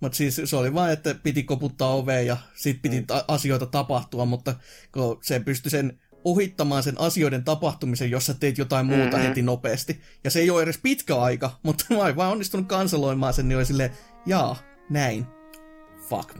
mutta 0.00 0.16
siis 0.16 0.40
se 0.44 0.56
oli 0.56 0.74
vain, 0.74 0.92
että 0.92 1.14
piti 1.22 1.42
koputtaa 1.42 1.94
oveen 1.94 2.26
ja 2.26 2.36
sitten 2.54 2.82
piti 2.82 3.00
mm. 3.00 3.06
ta- 3.06 3.24
asioita 3.28 3.66
tapahtua, 3.66 4.24
mutta 4.24 4.54
kun 4.92 5.18
se 5.22 5.40
pystyi 5.40 5.70
sen 5.70 6.00
ohittamaan 6.24 6.82
sen 6.82 7.00
asioiden 7.00 7.44
tapahtumisen, 7.44 8.10
jos 8.10 8.26
sä 8.26 8.34
teet 8.34 8.58
jotain 8.58 8.86
muuta 8.86 9.16
mm-hmm. 9.16 9.28
heti 9.28 9.42
nopeasti. 9.42 10.00
Ja 10.24 10.30
se 10.30 10.40
ei 10.40 10.50
ole 10.50 10.62
edes 10.62 10.78
pitkä 10.82 11.16
aika, 11.16 11.58
mutta 11.62 11.84
mä 11.90 11.96
oon 11.96 12.16
vaan 12.16 12.32
onnistunut 12.32 12.68
kanseloimaan 12.68 13.34
sen, 13.34 13.48
niin 13.48 13.56
oli 13.56 13.66
silleen, 13.66 13.90
jaa, 14.26 14.56
näin. 14.90 15.26
Fuck. 16.08 16.30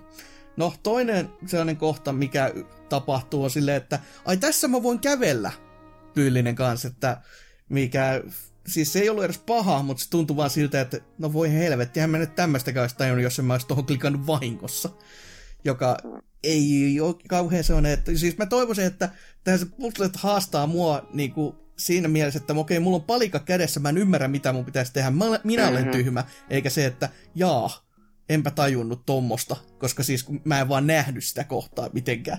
No, 0.56 0.74
toinen 0.82 1.30
sellainen 1.46 1.76
kohta, 1.76 2.12
mikä 2.12 2.52
tapahtuu, 2.88 3.44
on 3.44 3.50
silleen, 3.50 3.76
että 3.76 4.00
ai 4.24 4.36
tässä 4.36 4.68
mä 4.68 4.82
voin 4.82 4.98
kävellä 4.98 5.52
tyylinen 6.14 6.54
kanssa, 6.54 6.88
että 6.88 7.20
mikä 7.68 8.22
siis 8.66 8.92
se 8.92 9.00
ei 9.00 9.08
ollut 9.08 9.24
edes 9.24 9.38
paha, 9.38 9.82
mutta 9.82 10.04
se 10.04 10.10
tuntui 10.10 10.36
vaan 10.36 10.50
siltä, 10.50 10.80
että 10.80 10.98
no 11.18 11.32
voi 11.32 11.52
helvetti, 11.52 12.00
en 12.00 12.10
mä 12.10 12.18
nyt 12.18 12.34
tämmöistäkään 12.34 12.82
olisi 12.82 12.96
tajunnut, 12.96 13.22
jos 13.22 13.38
en 13.38 13.44
mä 13.44 13.54
olisi 13.54 13.66
tuohon 13.66 13.86
klikannut 13.86 14.26
vahingossa. 14.26 14.90
Joka 15.64 15.98
ei 16.42 17.00
ole 17.00 17.14
kauhean 17.28 17.64
sellainen, 17.64 17.92
että 17.92 18.16
siis 18.16 18.38
mä 18.38 18.46
toivoisin, 18.46 18.84
että 18.84 19.08
tähän 19.44 19.60
se 19.60 19.66
puzzlet 19.66 20.16
haastaa 20.16 20.66
mua 20.66 21.08
niin 21.12 21.32
kuin 21.32 21.56
siinä 21.78 22.08
mielessä, 22.08 22.38
että 22.38 22.54
okei, 22.54 22.80
mulla 22.80 22.96
on 22.96 23.04
palikka 23.04 23.38
kädessä, 23.38 23.80
mä 23.80 23.88
en 23.88 23.98
ymmärrä, 23.98 24.28
mitä 24.28 24.52
mun 24.52 24.64
pitäisi 24.64 24.92
tehdä, 24.92 25.10
mä, 25.10 25.40
minä 25.44 25.68
olen 25.68 25.84
mm-hmm. 25.84 25.92
tyhmä, 25.92 26.24
eikä 26.50 26.70
se, 26.70 26.86
että 26.86 27.08
jaa, 27.34 27.83
enpä 28.28 28.50
tajunnut 28.50 29.06
tommosta, 29.06 29.56
koska 29.78 30.02
siis 30.02 30.26
mä 30.44 30.60
en 30.60 30.68
vaan 30.68 30.86
nähnyt 30.86 31.24
sitä 31.24 31.44
kohtaa 31.44 31.90
mitenkään. 31.92 32.38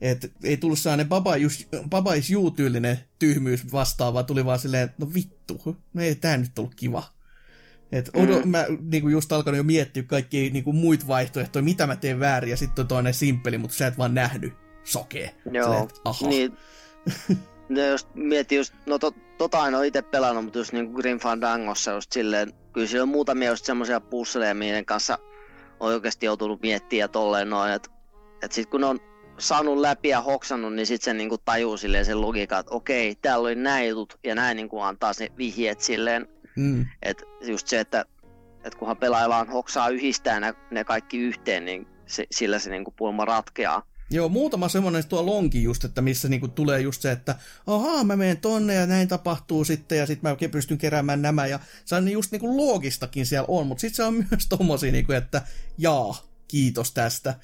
Et 0.00 0.32
ei 0.44 0.56
tullut 0.56 0.78
sellainen 0.78 1.08
Baba, 1.08 1.36
just, 1.36 1.64
Baba 1.88 2.14
is 2.14 2.30
You-tyylinen 2.30 2.98
tyhmyys 3.18 3.72
vastaan, 3.72 4.14
vaan 4.14 4.26
tuli 4.26 4.44
vaan 4.44 4.58
silleen, 4.58 4.82
että 4.82 4.96
no 4.98 5.14
vittu, 5.14 5.76
no 5.94 6.02
ei 6.02 6.14
tää 6.14 6.36
nyt 6.36 6.58
ollut 6.58 6.74
kiva. 6.74 7.02
Et 7.92 8.10
odo, 8.14 8.40
mm. 8.40 8.48
mä 8.48 8.64
niinku 8.80 9.08
just 9.08 9.32
alkanut 9.32 9.56
jo 9.56 9.62
miettiä 9.62 10.02
kaikki 10.02 10.50
niinku 10.50 10.72
muita 10.72 11.06
vaihtoehtoja, 11.06 11.62
mitä 11.62 11.86
mä 11.86 11.96
teen 11.96 12.20
väärin, 12.20 12.50
ja 12.50 12.56
sitten 12.56 12.82
on 12.82 12.88
toinen 12.88 13.14
simppeli, 13.14 13.58
mutta 13.58 13.76
sä 13.76 13.86
et 13.86 13.98
vaan 13.98 14.14
nähnyt 14.14 14.52
sokee. 14.84 15.34
Joo, 15.52 15.64
silleen, 15.64 15.82
että, 15.82 16.00
aha. 16.04 16.28
niin. 16.28 16.52
no 17.68 17.80
jos 17.80 18.08
miettii 18.14 18.58
just, 18.58 18.74
no 18.86 18.98
to, 18.98 19.14
tota 19.38 19.68
en 19.68 19.74
ole 19.74 19.86
itse 19.86 20.02
pelannut, 20.02 20.44
mutta 20.44 20.58
just 20.58 20.72
niinku 20.72 20.92
Grim 20.94 21.18
Fandangossa 21.18 21.90
just 21.90 22.12
silleen, 22.12 22.52
kyllä 22.72 22.86
siellä 22.86 23.02
on 23.02 23.08
muutamia 23.08 23.50
just 23.50 23.64
semmoisia 23.64 24.00
pusseleja, 24.00 24.54
mihin 24.54 24.86
kanssa 24.86 25.18
on 25.80 25.92
oikeasti 25.92 26.26
joutunut 26.26 26.62
miettiä 26.62 27.04
ja 27.04 27.08
tolleen 27.08 27.50
noin, 27.50 27.72
että 27.72 27.90
et 28.42 28.52
sit 28.52 28.70
kun 28.70 28.84
on 28.84 29.00
saanut 29.38 29.78
läpi 29.78 30.08
ja 30.08 30.20
hoksannut, 30.20 30.74
niin 30.74 30.86
sitten 30.86 31.04
se 31.04 31.14
niinku 31.14 31.38
tajuu 31.38 31.76
silleen 31.76 32.04
sen 32.04 32.20
logiikan, 32.20 32.60
että 32.60 32.74
okei, 32.74 33.14
täällä 33.14 33.42
oli 33.42 33.54
näin 33.54 33.88
jutut, 33.88 34.18
ja 34.24 34.34
näin 34.34 34.56
niinku 34.56 34.80
antaa 34.80 35.12
se 35.12 35.28
vihjeet 35.38 35.80
silleen. 35.80 36.28
Mm. 36.56 36.86
Että 37.02 37.24
just 37.40 37.66
se, 37.66 37.80
että, 37.80 38.04
että 38.64 38.78
kunhan 38.78 38.96
pelaaja 38.96 39.28
vaan 39.28 39.48
hoksaa 39.48 39.88
yhdistää 39.88 40.40
ne, 40.40 40.54
ne 40.70 40.84
kaikki 40.84 41.18
yhteen, 41.18 41.64
niin 41.64 41.86
se, 42.06 42.26
sillä 42.30 42.58
se 42.58 42.70
niinku 42.70 42.90
pulma 42.96 43.24
ratkeaa. 43.24 43.82
Joo, 44.12 44.28
muutama 44.28 44.68
semmoinen 44.68 45.08
tuo 45.08 45.26
lonki 45.26 45.62
just, 45.62 45.84
että 45.84 46.00
missä 46.02 46.28
niinku 46.28 46.48
tulee 46.48 46.80
just 46.80 47.02
se, 47.02 47.12
että 47.12 47.36
ahaa, 47.66 48.04
mä 48.04 48.16
menen 48.16 48.36
tonne 48.36 48.74
ja 48.74 48.86
näin 48.86 49.08
tapahtuu 49.08 49.64
sitten 49.64 49.98
ja 49.98 50.06
sitten 50.06 50.30
mä 50.30 50.48
pystyn 50.50 50.78
keräämään 50.78 51.22
nämä 51.22 51.46
ja 51.46 51.60
se 51.84 51.94
on 51.94 52.08
just 52.08 52.32
niinku 52.32 52.56
loogistakin 52.56 53.26
siellä 53.26 53.46
on, 53.48 53.66
mutta 53.66 53.80
sitten 53.80 53.96
se 53.96 54.02
on 54.02 54.14
myös 54.30 54.46
tommosia 54.48 54.92
niinku, 54.92 55.12
että 55.12 55.42
jaa, 55.78 56.22
kiitos 56.48 56.92
tästä. 56.92 57.34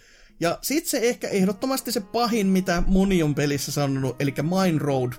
Ja 0.41 0.59
sitten 0.63 0.91
se 0.91 0.99
ehkä 0.99 1.29
ehdottomasti 1.29 1.93
se 1.93 2.01
pahin, 2.01 2.47
mitä 2.47 2.83
moni 2.87 3.23
on 3.23 3.35
pelissä 3.35 3.73
sanonut, 3.73 4.17
eli 4.23 4.35
Mine 4.43 4.79
Road, 4.79 5.13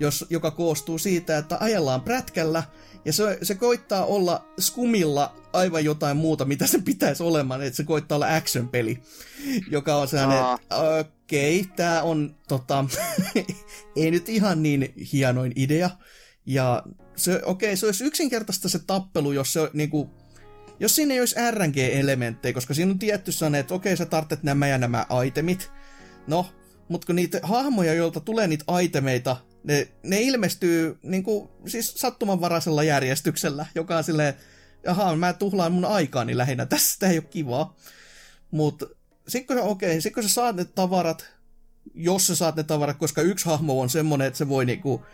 jos, 0.00 0.24
joka 0.30 0.50
koostuu 0.50 0.98
siitä, 0.98 1.38
että 1.38 1.56
ajellaan 1.60 2.02
prätkällä, 2.02 2.62
ja 3.06 3.12
se, 3.12 3.38
se 3.42 3.54
koittaa 3.54 4.04
olla 4.04 4.48
skumilla 4.60 5.36
aivan 5.52 5.84
jotain 5.84 6.16
muuta, 6.16 6.44
mitä 6.44 6.66
se 6.66 6.78
pitäisi 6.78 7.22
olemaan, 7.22 7.62
että 7.62 7.76
se 7.76 7.84
koittaa 7.84 8.16
olla 8.16 8.36
action-peli, 8.36 9.02
joka 9.70 9.96
on 9.96 10.08
sellainen, 10.08 10.44
okei, 11.24 11.60
okay, 11.60 11.72
tämä 11.76 12.02
on 12.02 12.36
tota, 12.48 12.84
ei 13.96 14.10
nyt 14.10 14.28
ihan 14.28 14.62
niin 14.62 14.92
hienoin 15.12 15.52
idea, 15.56 15.90
ja 16.46 16.82
se, 17.16 17.34
okei, 17.44 17.68
okay, 17.68 17.76
se 17.76 17.86
olisi 17.86 18.04
yksinkertaista 18.04 18.68
se 18.68 18.78
tappelu, 18.86 19.32
jos 19.32 19.52
se 19.52 19.70
niinku, 19.72 20.10
jos 20.80 20.96
siinä 20.96 21.14
ei 21.14 21.20
olisi 21.20 21.36
RNG-elementtejä, 21.50 22.52
koska 22.52 22.74
siinä 22.74 22.92
on 22.92 22.98
tietty 22.98 23.32
sanne, 23.32 23.58
että 23.58 23.74
okei, 23.74 23.96
sä 23.96 24.06
tarvitset 24.06 24.42
nämä 24.42 24.68
ja 24.68 24.78
nämä 24.78 25.06
itemit. 25.26 25.72
No, 26.26 26.46
mutta 26.88 27.06
kun 27.06 27.16
niitä 27.16 27.40
hahmoja, 27.42 27.94
joilta 27.94 28.20
tulee 28.20 28.46
niitä 28.46 28.64
itemeita, 28.82 29.36
ne, 29.66 29.88
ne 30.02 30.20
ilmestyy 30.20 30.98
niin 31.02 31.22
kuin, 31.22 31.48
siis 31.66 31.94
sattumanvaraisella 31.96 32.82
järjestyksellä, 32.82 33.66
joka 33.74 33.96
on 33.96 34.04
silleen, 34.04 34.34
jaha, 34.84 35.16
mä 35.16 35.32
tuhlaan 35.32 35.72
mun 35.72 35.84
aikaani 35.84 36.36
lähinnä, 36.36 36.66
tästä 36.66 37.08
ei 37.08 37.18
ole 37.18 37.26
kivaa. 37.30 37.76
Mutta 38.50 38.86
sitten 39.28 39.56
kun, 39.56 39.66
okei, 39.66 40.00
sit 40.00 40.14
kun 40.14 40.22
sä 40.22 40.28
saat 40.28 40.56
ne 40.56 40.64
tavarat, 40.64 41.26
jos 41.94 42.26
sä 42.26 42.36
saat 42.36 42.56
ne 42.56 42.62
tavarat, 42.62 42.96
koska 42.96 43.22
yksi 43.22 43.46
hahmo 43.46 43.80
on 43.80 43.90
semmonen, 43.90 44.26
että 44.26 44.38
se 44.38 44.48
voi 44.48 44.64
niinku 44.64 45.04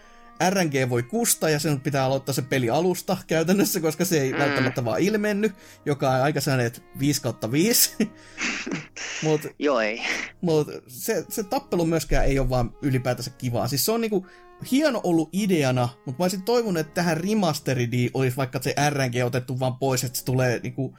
RNG 0.51 0.91
voi 0.91 1.03
kusta 1.03 1.51
ja 1.51 1.59
sen 1.59 1.80
pitää 1.80 2.05
aloittaa 2.05 2.35
se 2.35 2.43
peli 2.43 2.70
alusta 2.70 3.16
käytännössä, 3.26 3.80
koska 3.80 4.05
se 4.05 4.20
ei 4.20 4.33
mm. 4.33 4.39
välttämättä 4.39 4.85
vaan 4.85 5.01
ilmenny, 5.01 5.53
joka 5.87 6.11
on 6.11 6.22
aika 6.22 6.41
sellainen, 6.41 6.66
että 6.66 6.80
5 6.99 7.22
kautta 7.22 7.53
5. 7.53 7.97
mut, 9.24 9.41
Joo 9.59 9.80
ei. 9.80 10.03
Mut 10.41 10.68
se, 10.87 11.24
se 11.28 11.43
tappelu 11.43 11.87
myöskään 11.87 12.26
ei 12.26 12.39
ole 12.39 12.51
vaan 12.51 12.74
ylipäätänsä 12.83 13.30
kivaa. 13.30 13.68
Siis 13.68 13.85
se 13.85 13.93
on 13.93 14.01
niinku 14.01 14.26
hieno 14.70 15.01
ollut 15.05 15.28
ideana, 15.33 15.89
mutta 16.07 16.18
mä 16.18 16.24
olisin 16.24 16.43
toivonut, 16.43 16.80
että 16.80 16.95
tähän 16.95 17.16
remasteridiin 17.16 18.11
olisi 18.14 18.37
vaikka 18.37 18.62
se 18.62 18.74
RNG 18.91 19.14
otettu 19.24 19.61
vaan 19.61 19.76
pois, 19.76 20.05
että 20.05 20.18
se 20.18 20.24
tulee 20.24 20.61
niinku 20.62 20.97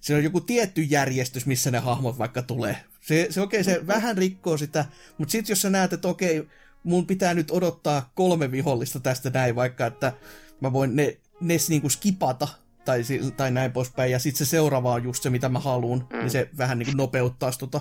siinä 0.00 0.18
on 0.18 0.24
joku 0.24 0.40
tietty 0.40 0.82
järjestys, 0.82 1.46
missä 1.46 1.70
ne 1.70 1.78
hahmot 1.78 2.18
vaikka 2.18 2.42
tulee. 2.42 2.76
Se, 3.00 3.26
se 3.30 3.40
okei, 3.40 3.60
okay, 3.60 3.74
se 3.74 3.86
vähän 3.86 4.18
rikkoo 4.18 4.56
sitä, 4.56 4.84
mutta 5.18 5.32
sitten 5.32 5.52
jos 5.52 5.62
sä 5.62 5.70
näet, 5.70 5.92
että 5.92 6.08
okei, 6.08 6.38
okay, 6.38 6.52
mun 6.84 7.06
pitää 7.06 7.34
nyt 7.34 7.50
odottaa 7.50 8.12
kolme 8.14 8.50
vihollista 8.50 9.00
tästä 9.00 9.30
näin, 9.30 9.54
vaikka 9.54 9.86
että 9.86 10.12
mä 10.60 10.72
voin 10.72 10.96
ne, 10.96 11.18
ne 11.40 11.56
niinku 11.68 11.88
skipata 11.88 12.48
tai, 12.84 13.02
tai 13.36 13.50
näin 13.50 13.72
poispäin, 13.72 14.12
ja 14.12 14.18
sitten 14.18 14.46
se 14.46 14.50
seuraava 14.50 14.92
on 14.92 15.04
just 15.04 15.22
se, 15.22 15.30
mitä 15.30 15.48
mä 15.48 15.58
haluan, 15.58 16.06
mm. 16.12 16.18
niin 16.18 16.30
se 16.30 16.50
vähän 16.58 16.78
niinku 16.78 16.96
nopeuttaa 16.96 17.52
tota. 17.58 17.80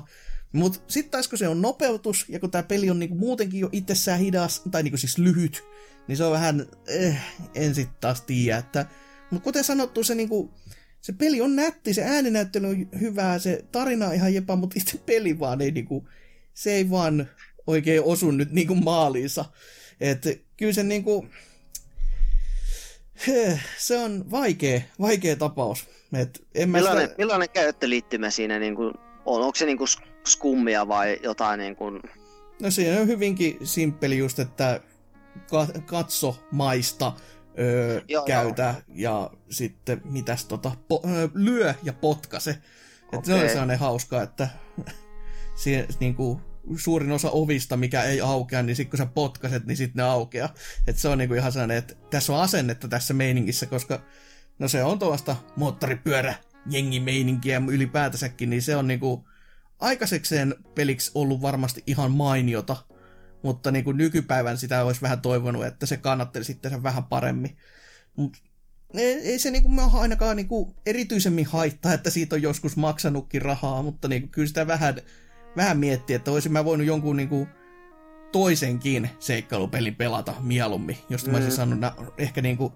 Mutta 0.54 0.80
sitten 0.88 1.12
taas 1.12 1.28
kun 1.28 1.38
se 1.38 1.48
on 1.48 1.62
nopeutus, 1.62 2.26
ja 2.30 2.39
kun 2.39 2.52
tämä 2.52 2.64
peli 2.64 2.89
on 2.89 3.00
niinku 3.00 3.16
muutenkin 3.16 3.60
jo 3.60 3.70
itsessään 3.72 4.20
hidas, 4.20 4.62
tai 4.72 4.84
niinku 4.84 4.98
siis 4.98 5.18
lyhyt, 5.18 5.64
niin 6.08 6.18
se 6.18 6.24
on 6.24 6.32
vähän, 6.32 6.66
eh, 6.88 7.18
en 7.56 7.76
sit 7.76 8.00
taas 8.00 8.22
tiedä, 8.22 8.58
että... 8.58 8.86
Mutta 9.32 9.43
kuten 9.43 9.64
sanottu, 9.64 10.04
se 10.04 10.16
niinku, 10.16 10.54
se 11.02 11.14
peli 11.14 11.41
on 11.41 11.56
nätti, 11.56 11.93
se 11.93 12.04
ääninäyttely 12.04 12.68
on 12.68 12.88
hyvää, 13.00 13.39
se 13.39 13.66
tarina 13.72 14.08
on 14.08 14.14
ihan 14.14 14.34
jepa, 14.34 14.56
mutta 14.56 14.80
itse 14.80 14.98
peli 14.98 15.39
vaan 15.39 15.62
ei 15.62 15.72
niinku, 15.72 16.08
se 16.54 16.72
ei 16.72 16.89
vaan 16.89 17.28
oikein 17.68 18.03
osu 18.03 18.32
nyt 18.32 18.51
niinku 18.51 18.76
maaliinsa. 18.76 19.45
että 20.01 20.30
kyllä 20.57 20.74
se 20.74 20.84
niinku, 20.84 21.26
se 23.78 23.97
on 23.97 24.32
vaikea, 24.32 24.82
vaikea 25.01 25.36
tapaus. 25.36 25.88
Et 26.13 26.47
en 26.55 26.70
millainen, 26.70 27.03
sitä... 27.03 27.15
millainen 27.18 27.49
käyttöliittymä 27.49 28.30
siinä 28.30 28.59
niinku 28.59 28.84
on? 29.26 29.41
Onko 29.41 29.55
se 29.55 29.65
niinku 29.65 29.86
skummia 30.28 30.88
vai 30.88 31.20
jotain 31.24 31.59
niinku... 31.59 31.91
No 32.61 32.72
siinä 32.72 33.01
on 33.01 33.07
hyvinkin 33.07 33.57
simppeli 33.63 34.18
just, 34.18 34.39
että 34.39 34.82
katso 35.86 36.36
maista, 36.51 37.13
öö, 37.59 38.01
joo, 38.07 38.26
käytä 38.26 38.76
joo. 38.88 38.95
ja 38.95 39.30
sitten 39.49 40.01
mitäs 40.05 40.45
tota, 40.45 40.72
po, 40.88 41.01
öö, 41.09 41.28
lyö 41.34 41.74
ja 41.84 41.93
potkase. 41.93 42.51
Okay. 42.51 43.18
Että 43.20 43.28
se 43.28 43.34
on 43.34 43.49
sellainen 43.49 43.80
hauska, 43.80 44.22
että 44.22 44.49
siihen, 45.63 45.88
niin 45.99 46.15
kuin, 46.15 46.39
suurin 46.78 47.11
osa 47.11 47.30
ovista, 47.32 47.78
mikä 47.78 48.03
ei 48.03 48.22
aukea, 48.22 48.63
niin 48.63 48.76
sitten 48.76 48.89
kun 48.89 48.97
sä 48.97 49.05
potkaset, 49.05 49.65
niin 49.65 49.78
sitten 49.78 50.03
ne 50.03 50.09
aukeaa. 50.09 50.53
Että 50.88 51.01
se 51.01 51.07
on 51.07 51.18
niin 51.18 51.28
kuin 51.28 51.39
ihan 51.39 51.51
sellainen, 51.51 51.78
että 51.78 51.93
tässä 52.09 52.34
on 52.34 52.41
asennetta 52.41 52.88
tässä 52.88 53.13
meiningissä, 53.13 53.65
koska 53.65 54.01
no 54.59 54.68
se 54.68 54.84
on 54.84 54.99
tuosta 54.99 55.36
moottoripyörä 55.55 56.36
jengi 56.70 56.99
meininkiä 56.99 57.61
ylipäätänsäkin, 57.68 58.49
niin 58.49 58.61
se 58.61 58.76
on 58.76 58.88
niin 58.88 58.99
kuin 58.99 59.24
aikaisekseen 59.80 60.55
peliksi 60.76 61.11
ollut 61.15 61.41
varmasti 61.41 61.84
ihan 61.88 62.11
mainiota 62.11 62.76
mutta 63.43 63.72
niin 63.72 63.84
kuin 63.84 63.97
nykypäivän 63.97 64.57
sitä 64.57 64.84
olisi 64.84 65.01
vähän 65.01 65.22
toivonut, 65.22 65.65
että 65.65 65.86
se 65.86 65.97
kannatteli 65.97 66.45
sitten 66.45 66.72
sen 66.72 66.84
vähän 66.84 67.03
paremmin. 67.03 67.57
Mut 68.15 68.38
ei, 68.93 69.13
ei 69.13 69.39
se 69.39 69.51
niinku 69.51 69.70
ainakaan 69.93 70.36
niinku 70.36 70.76
erityisemmin 70.86 71.45
haittaa, 71.45 71.93
että 71.93 72.09
siitä 72.09 72.36
on 72.36 72.41
joskus 72.41 72.76
maksanutkin 72.76 73.41
rahaa, 73.41 73.84
mutta 73.84 74.07
niinku 74.07 74.28
kyllä 74.32 74.47
sitä 74.47 74.68
vähän, 74.68 74.95
vähän 75.58 75.78
miettiä, 75.78 76.16
että 76.16 76.32
olisin 76.32 76.51
mä 76.51 76.66
voinut 76.66 76.88
jonkun 76.88 77.18
niinku 77.18 77.47
toisenkin 78.32 79.10
seikkailupelin 79.20 79.95
pelata 79.95 80.34
mieluummin, 80.39 80.97
josta 81.10 81.28
mm. 81.28 81.32
mä 81.32 81.38
olisin 81.38 81.53
mm. 81.53 81.55
saanut 81.55 81.80
na- 81.80 81.95
ehkä 82.18 82.41
niinku 82.41 82.74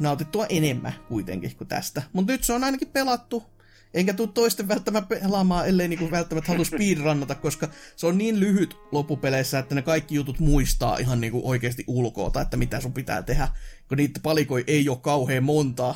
nautittua 0.00 0.46
enemmän 0.48 0.94
kuitenkin 1.08 1.56
kuin 1.56 1.68
tästä. 1.68 2.02
Mutta 2.12 2.32
nyt 2.32 2.44
se 2.44 2.52
on 2.52 2.64
ainakin 2.64 2.88
pelattu, 2.88 3.52
Enkä 3.94 4.14
tuu 4.14 4.26
toisten 4.26 4.68
välttämättä 4.68 5.16
pelaamaan, 5.20 5.68
ellei 5.68 5.88
niinku 5.88 6.10
välttämättä 6.10 6.52
halua 6.52 6.64
speedrunnata, 6.64 7.34
koska 7.34 7.68
se 7.96 8.06
on 8.06 8.18
niin 8.18 8.40
lyhyt 8.40 8.76
loppupeleissä, 8.92 9.58
että 9.58 9.74
ne 9.74 9.82
kaikki 9.82 10.14
jutut 10.14 10.38
muistaa 10.38 10.98
ihan 10.98 11.20
niinku 11.20 11.40
oikeasti 11.44 11.84
ulkoota, 11.86 12.40
että 12.40 12.56
mitä 12.56 12.80
sun 12.80 12.92
pitää 12.92 13.22
tehdä. 13.22 13.48
Kun 13.88 13.96
niitä 13.98 14.20
palikoi 14.22 14.64
ei 14.66 14.88
ole 14.88 14.98
kauhean 14.98 15.44
montaa. 15.44 15.94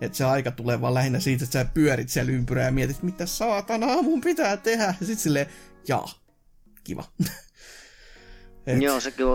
Että 0.00 0.18
se 0.18 0.24
aika 0.24 0.50
tulee 0.50 0.80
vaan 0.80 0.94
lähinnä 0.94 1.20
siitä, 1.20 1.44
että 1.44 1.52
sä 1.52 1.70
pyörit 1.74 2.08
siellä 2.08 2.32
ympyrää 2.32 2.64
ja 2.64 2.72
mietit, 2.72 3.02
mitä 3.02 3.26
saatanaa 3.26 4.02
mun 4.02 4.20
pitää 4.20 4.56
tehdä. 4.56 4.94
Ja 5.00 5.06
sit 5.06 5.18
silleen, 5.18 5.46
jaa, 5.88 6.08
kiva. 6.84 7.04
Et... 8.66 8.82
Joo, 8.82 9.00
sekin 9.00 9.26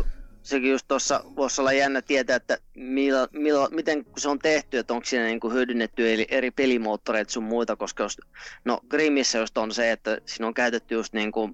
sekin 0.43 0.71
just 0.71 0.87
tuossa 0.87 1.23
voisi 1.35 1.61
olla 1.61 1.73
jännä 1.73 2.01
tietää, 2.01 2.35
että 2.35 2.57
millä, 2.75 3.27
millä, 3.31 3.67
miten 3.71 4.05
se 4.17 4.29
on 4.29 4.39
tehty, 4.39 4.77
että 4.77 4.93
onko 4.93 5.05
siinä 5.05 5.25
niinku 5.25 5.49
hyödynnetty 5.49 6.13
eli 6.13 6.27
eri 6.29 6.51
pelimoottoreita 6.51 7.31
sun 7.31 7.43
muita, 7.43 7.75
koska 7.75 8.03
jos, 8.03 8.17
no 8.65 8.79
Grimissä 8.89 9.37
just 9.37 9.57
on 9.57 9.73
se, 9.73 9.91
että 9.91 10.17
siinä 10.25 10.47
on 10.47 10.53
käytetty 10.53 10.95
just 10.95 11.13
niinku, 11.13 11.49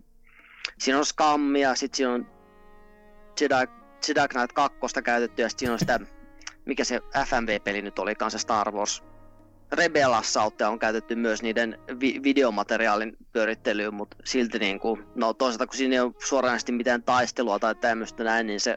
siinä 0.79 0.99
on 0.99 1.05
skammia, 1.05 1.75
sitten 1.75 1.97
siinä 1.97 2.13
on 2.13 2.27
Jedi, 3.41 3.71
Jedi 4.07 4.27
Knight 4.27 4.53
2 4.53 4.77
käytetty 5.03 5.41
ja 5.41 5.49
sitten 5.49 5.59
siinä 5.59 5.73
on 5.73 5.79
sitä, 5.79 5.99
mikä 6.69 6.83
se 6.83 7.01
FMV-peli 7.25 7.81
nyt 7.81 7.99
oli 7.99 8.15
kanssa 8.15 8.39
Star 8.39 8.71
Wars 8.71 9.03
Rebel 9.71 10.13
Assaultia 10.13 10.69
on 10.69 10.79
käytetty 10.79 11.15
myös 11.15 11.41
niiden 11.41 11.79
vi- 11.99 12.19
videomateriaalin 12.23 13.17
pyörittelyyn, 13.31 13.93
mutta 13.93 14.17
silti 14.23 14.59
niin 14.59 14.79
kuin, 14.79 15.05
no 15.15 15.33
toisaalta 15.33 15.67
kun 15.67 15.77
siinä 15.77 15.95
ei 15.95 15.99
ole 15.99 16.13
suoranaisesti 16.25 16.71
mitään 16.71 17.03
taistelua 17.03 17.59
tai 17.59 17.75
tämmöistä 17.75 18.23
näin, 18.23 18.47
niin 18.47 18.59
se 18.59 18.75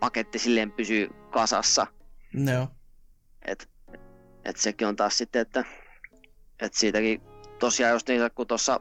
paketti 0.00 0.38
silleen 0.38 0.72
pysyy 0.72 1.08
kasassa. 1.30 1.86
No. 2.34 2.68
Et, 3.42 3.68
et 4.44 4.56
sekin 4.56 4.88
on 4.88 4.96
taas 4.96 5.18
sitten, 5.18 5.42
että 5.42 5.64
et 6.60 6.74
siitäkin 6.74 7.22
tosiaan 7.58 7.92
just 7.92 8.08
niin, 8.08 8.30
kun 8.34 8.46
tuossa, 8.46 8.80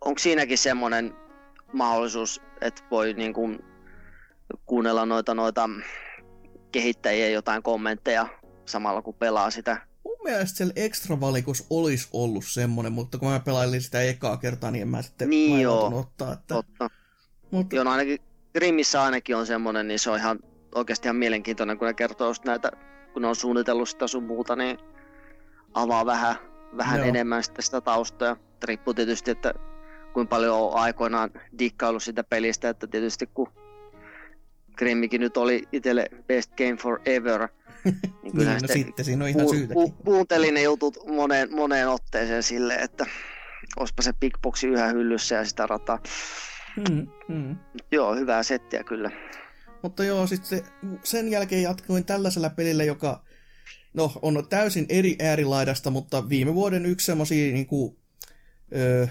onko 0.00 0.18
siinäkin 0.18 0.58
semmoinen 0.58 1.14
mahdollisuus, 1.72 2.42
että 2.60 2.82
voi 2.90 3.12
niin 3.12 3.32
kuin 3.32 3.64
kuunnella 4.66 5.06
noita, 5.06 5.34
noita 5.34 5.70
kehittäjiä 6.72 7.28
jotain 7.28 7.62
kommentteja 7.62 8.26
samalla 8.66 9.02
kun 9.02 9.14
pelaa 9.14 9.50
sitä 9.50 9.90
mun 10.04 10.16
mielestä 10.24 10.56
siellä 10.56 10.72
extra 10.76 11.20
valikus 11.20 11.66
olisi 11.70 12.08
ollut 12.12 12.44
semmonen, 12.46 12.92
mutta 12.92 13.18
kun 13.18 13.28
mä 13.28 13.40
pelailin 13.40 13.82
sitä 13.82 14.02
ekaa 14.02 14.36
kertaa, 14.36 14.70
niin 14.70 14.82
en 14.82 14.88
mä 14.88 15.02
sitten 15.02 15.30
niin 15.30 15.60
joo, 15.60 15.98
ottaa. 15.98 16.32
Että... 16.32 16.54
Totta. 16.54 16.90
Mutta... 17.50 17.76
Joo, 17.76 17.84
no 17.84 17.90
ainakin 17.90 18.18
Grimmissä 18.54 19.02
ainakin 19.02 19.36
on 19.36 19.46
semmonen, 19.46 19.88
niin 19.88 19.98
se 19.98 20.10
on 20.10 20.18
ihan 20.18 20.38
oikeasti 20.74 21.08
ihan 21.08 21.16
mielenkiintoinen, 21.16 21.78
kun 21.78 21.86
ne 21.86 21.94
kertoo 21.94 22.28
just 22.28 22.44
näitä, 22.44 22.72
kun 23.12 23.22
ne 23.22 23.28
on 23.28 23.36
suunnitellut 23.36 23.88
sitä 23.88 24.06
sun 24.06 24.24
muuta, 24.24 24.56
niin 24.56 24.78
avaa 25.74 26.06
vähän, 26.06 26.36
vähän 26.76 26.98
joo. 26.98 27.08
enemmän 27.08 27.44
sitä, 27.44 27.62
sitä 27.62 27.80
taustaa. 27.80 28.36
Riippuu 28.64 28.94
tietysti, 28.94 29.30
että 29.30 29.54
kuinka 30.12 30.30
paljon 30.30 30.56
on 30.56 30.74
aikoinaan 30.74 31.30
dikkailu 31.58 32.00
sitä 32.00 32.24
pelistä, 32.24 32.68
että 32.68 32.86
tietysti 32.86 33.26
kun 33.26 33.52
Grimmikin 34.76 35.20
nyt 35.20 35.36
oli 35.36 35.68
itselle 35.72 36.06
best 36.26 36.50
game 36.56 36.76
forever, 36.76 37.40
niin, 37.84 38.32
kyllä 38.36 38.50
niin 38.50 38.62
no 38.62 38.68
sitten 38.72 39.04
siinä 39.04 39.24
on 39.24 39.30
ihan 39.30 39.46
pu-. 39.46 39.88
Pu- 39.88 40.04
kuuntelin 40.04 40.54
ne 40.54 40.62
jutut 40.62 40.98
moneen, 41.06 41.54
moneen 41.54 41.88
otteeseen 41.88 42.42
sille, 42.42 42.74
että 42.74 43.06
olisipa 43.76 44.02
se 44.02 44.12
Big 44.20 44.32
Boxi 44.42 44.66
yhä 44.66 44.86
hyllyssä 44.86 45.34
ja 45.34 45.44
sitä 45.44 45.66
rataa. 45.66 45.98
Hmm, 46.76 47.06
hmm. 47.28 47.56
Joo, 47.92 48.14
hyvää 48.14 48.42
settiä 48.42 48.84
kyllä. 48.84 49.10
Mutta 49.82 50.04
joo, 50.04 50.26
sitten 50.26 50.62
sen 51.02 51.30
jälkeen 51.30 51.62
jatkoin 51.62 52.04
tällaisella 52.04 52.50
pelillä, 52.50 52.84
joka 52.84 53.24
no, 53.94 54.12
on 54.22 54.46
täysin 54.48 54.86
eri 54.88 55.16
äärilaidasta, 55.22 55.90
mutta 55.90 56.28
viime 56.28 56.54
vuoden 56.54 56.86
yksi 56.86 57.06
semmosia 57.06 57.52
niinku, 57.52 57.96
ö, 58.76 59.08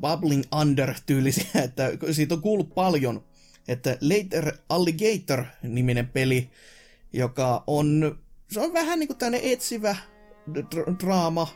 Bubbling 0.00 0.42
Under-tyylisiä, 0.60 1.62
että 1.64 1.90
siitä 2.10 2.34
on 2.34 2.42
kuullut 2.42 2.74
paljon, 2.74 3.24
että 3.68 3.98
Later 4.00 4.52
Alligator-niminen 4.68 6.08
peli, 6.08 6.50
joka 7.12 7.64
on, 7.66 8.18
se 8.50 8.60
on 8.60 8.72
vähän 8.72 8.98
niin 8.98 9.06
kuin 9.06 9.18
tämmöinen 9.18 9.52
etsivä 9.52 9.96
draama, 11.00 11.48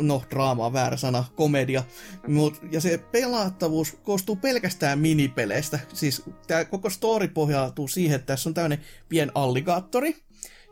no 0.00 0.22
draama 0.30 0.66
on 0.66 0.72
väärä 0.72 0.96
sana, 0.96 1.24
komedia, 1.36 1.84
mut, 2.28 2.60
ja 2.70 2.80
se 2.80 2.98
pelattavuus 2.98 3.92
koostuu 4.02 4.36
pelkästään 4.36 4.98
minipeleistä, 4.98 5.78
siis 5.94 6.22
tämä 6.46 6.64
koko 6.64 6.90
story 6.90 7.28
pohjautuu 7.28 7.88
siihen, 7.88 8.16
että 8.16 8.26
tässä 8.26 8.50
on 8.50 8.54
tämmöinen 8.54 8.80
pien 9.08 9.32
alligaattori, 9.34 10.16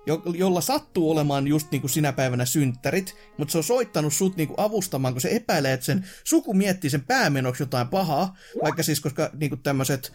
jo, 0.06 0.22
jolla 0.34 0.60
sattuu 0.60 1.10
olemaan 1.10 1.46
just 1.46 1.70
niin 1.70 1.80
kuin 1.80 1.90
sinä 1.90 2.12
päivänä 2.12 2.44
synttärit, 2.44 3.16
mutta 3.38 3.52
se 3.52 3.58
on 3.58 3.64
soittanut 3.64 4.14
sut 4.14 4.36
niin 4.36 4.48
kuin 4.48 4.60
avustamaan, 4.60 5.14
kun 5.14 5.20
se 5.20 5.28
epäilee, 5.36 5.72
että 5.72 5.86
sen 5.86 6.06
suku 6.24 6.54
miettii 6.54 6.90
sen 6.90 7.04
päämenoksi 7.04 7.62
jotain 7.62 7.88
pahaa, 7.88 8.36
vaikka 8.62 8.82
siis 8.82 9.00
koska 9.00 9.30
niin 9.34 9.50
kuin 9.50 9.62
tämmöiset 9.62 10.12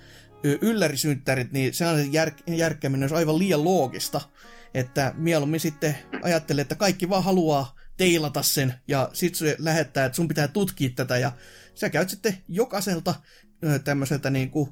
yllärisynttärit, 0.61 1.51
niin 1.51 1.73
sellaisen 1.73 2.13
jär, 2.13 2.31
järkkääminen 2.47 3.03
olisi 3.03 3.15
aivan 3.15 3.39
liian 3.39 3.63
loogista. 3.63 4.21
Että 4.73 5.13
mieluummin 5.17 5.59
sitten 5.59 5.97
ajattelee, 6.23 6.61
että 6.61 6.75
kaikki 6.75 7.09
vaan 7.09 7.23
haluaa 7.23 7.75
teilata 7.97 8.43
sen, 8.43 8.73
ja 8.87 9.09
sitten 9.13 9.39
se 9.39 9.55
lähettää, 9.59 10.05
että 10.05 10.15
sun 10.15 10.27
pitää 10.27 10.47
tutkia 10.47 10.89
tätä, 10.95 11.17
ja 11.17 11.31
sä 11.75 11.89
käyt 11.89 12.09
sitten 12.09 12.37
jokaiselta 12.47 13.15
tämmöiseltä 13.83 14.29
niin 14.29 14.49
kuin, 14.49 14.69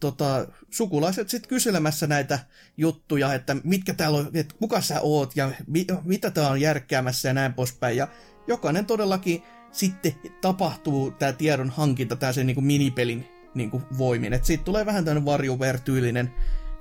tota, 0.00 0.46
sukulaiset 0.70 1.28
sitten 1.28 1.48
kyselemässä 1.48 2.06
näitä 2.06 2.38
juttuja, 2.76 3.34
että 3.34 3.56
mitkä 3.64 3.94
täällä 3.94 4.18
on, 4.18 4.30
että 4.34 4.54
kuka 4.58 4.80
sä 4.80 5.00
oot 5.00 5.36
ja 5.36 5.50
mi, 5.66 5.86
mitä 6.04 6.30
tää 6.30 6.50
on 6.50 6.60
järkkäämässä 6.60 7.28
ja 7.28 7.34
näin 7.34 7.54
poispäin. 7.54 7.96
Ja 7.96 8.08
jokainen 8.46 8.86
todellakin 8.86 9.42
sitten 9.72 10.14
tapahtuu 10.40 11.10
tämä 11.10 11.32
tiedon 11.32 11.70
hankinta, 11.70 12.16
tämä 12.16 12.32
sen 12.32 12.46
niinku 12.46 12.60
minipelin 12.60 13.28
niinku 13.54 13.82
voimin. 13.98 14.32
Että 14.32 14.46
siitä 14.46 14.64
tulee 14.64 14.86
vähän 14.86 15.04
tämmöinen 15.04 15.24
varjuver-tyylinen 15.24 16.30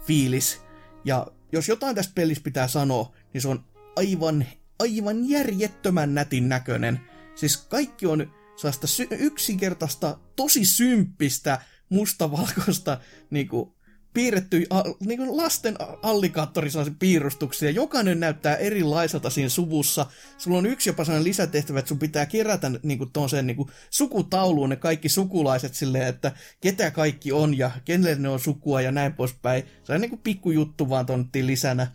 fiilis. 0.06 0.62
Ja 1.06 1.28
jos 1.52 1.68
jotain 1.68 1.96
tästä 1.96 2.14
pelissä 2.16 2.44
pitää 2.44 2.68
sanoa, 2.68 3.14
niin 3.34 3.42
se 3.42 3.48
on 3.48 3.66
aivan, 3.96 4.46
aivan 4.80 5.30
järjettömän 5.30 6.14
nätin 6.14 6.50
näköinen. 6.50 7.00
Siis 7.36 7.58
kaikki 7.58 8.06
on 8.06 8.34
sellaista 8.56 8.88
sy- 8.88 9.08
yksinkertaista, 9.12 10.20
tosi 10.36 10.66
symppistä, 10.66 11.62
mustavalkoista 11.90 13.00
niinku, 13.30 13.76
piirretty 14.14 14.66
niin 15.00 15.38
lasten 15.38 15.76
allikaattori 16.04 16.70
piirustuksia. 17.00 17.72
Jokainen 17.72 18.20
näyttää 18.20 18.56
erilaiselta 18.56 19.30
siinä 19.30 19.50
suvussa. 19.50 20.06
Sulla 20.38 20.58
on 20.58 20.66
yksi 20.66 20.90
jopa 20.90 21.04
sellainen 21.04 21.28
lisätehtävä, 21.28 21.80
että 21.80 21.90
sun 21.90 22.00
pitää 22.00 22.26
kerätä 22.26 22.72
niin 22.84 22.98
kuin 22.98 23.12
tuon 23.12 23.30
niin 23.44 23.58
kuin 23.58 23.70
sukutauluun 23.90 24.70
ne 24.70 24.76
kaikki 24.76 25.10
sukulaiset 25.10 25.74
silleen, 25.74 26.08
että 26.08 26.32
ketä 26.62 26.92
kaikki 26.92 27.32
on 27.32 27.58
ja 27.58 27.72
kenelle 27.86 28.16
ne 28.16 28.30
on 28.30 28.40
sukua 28.40 28.82
ja 28.82 28.92
näin 28.92 29.14
poispäin. 29.14 29.64
Se 29.84 29.94
on 29.94 30.02
niin 30.02 30.10
kuin 30.10 30.22
pikkujuttu 30.22 30.90
vaan 30.90 31.06
tontti 31.06 31.46
lisänä. 31.46 31.88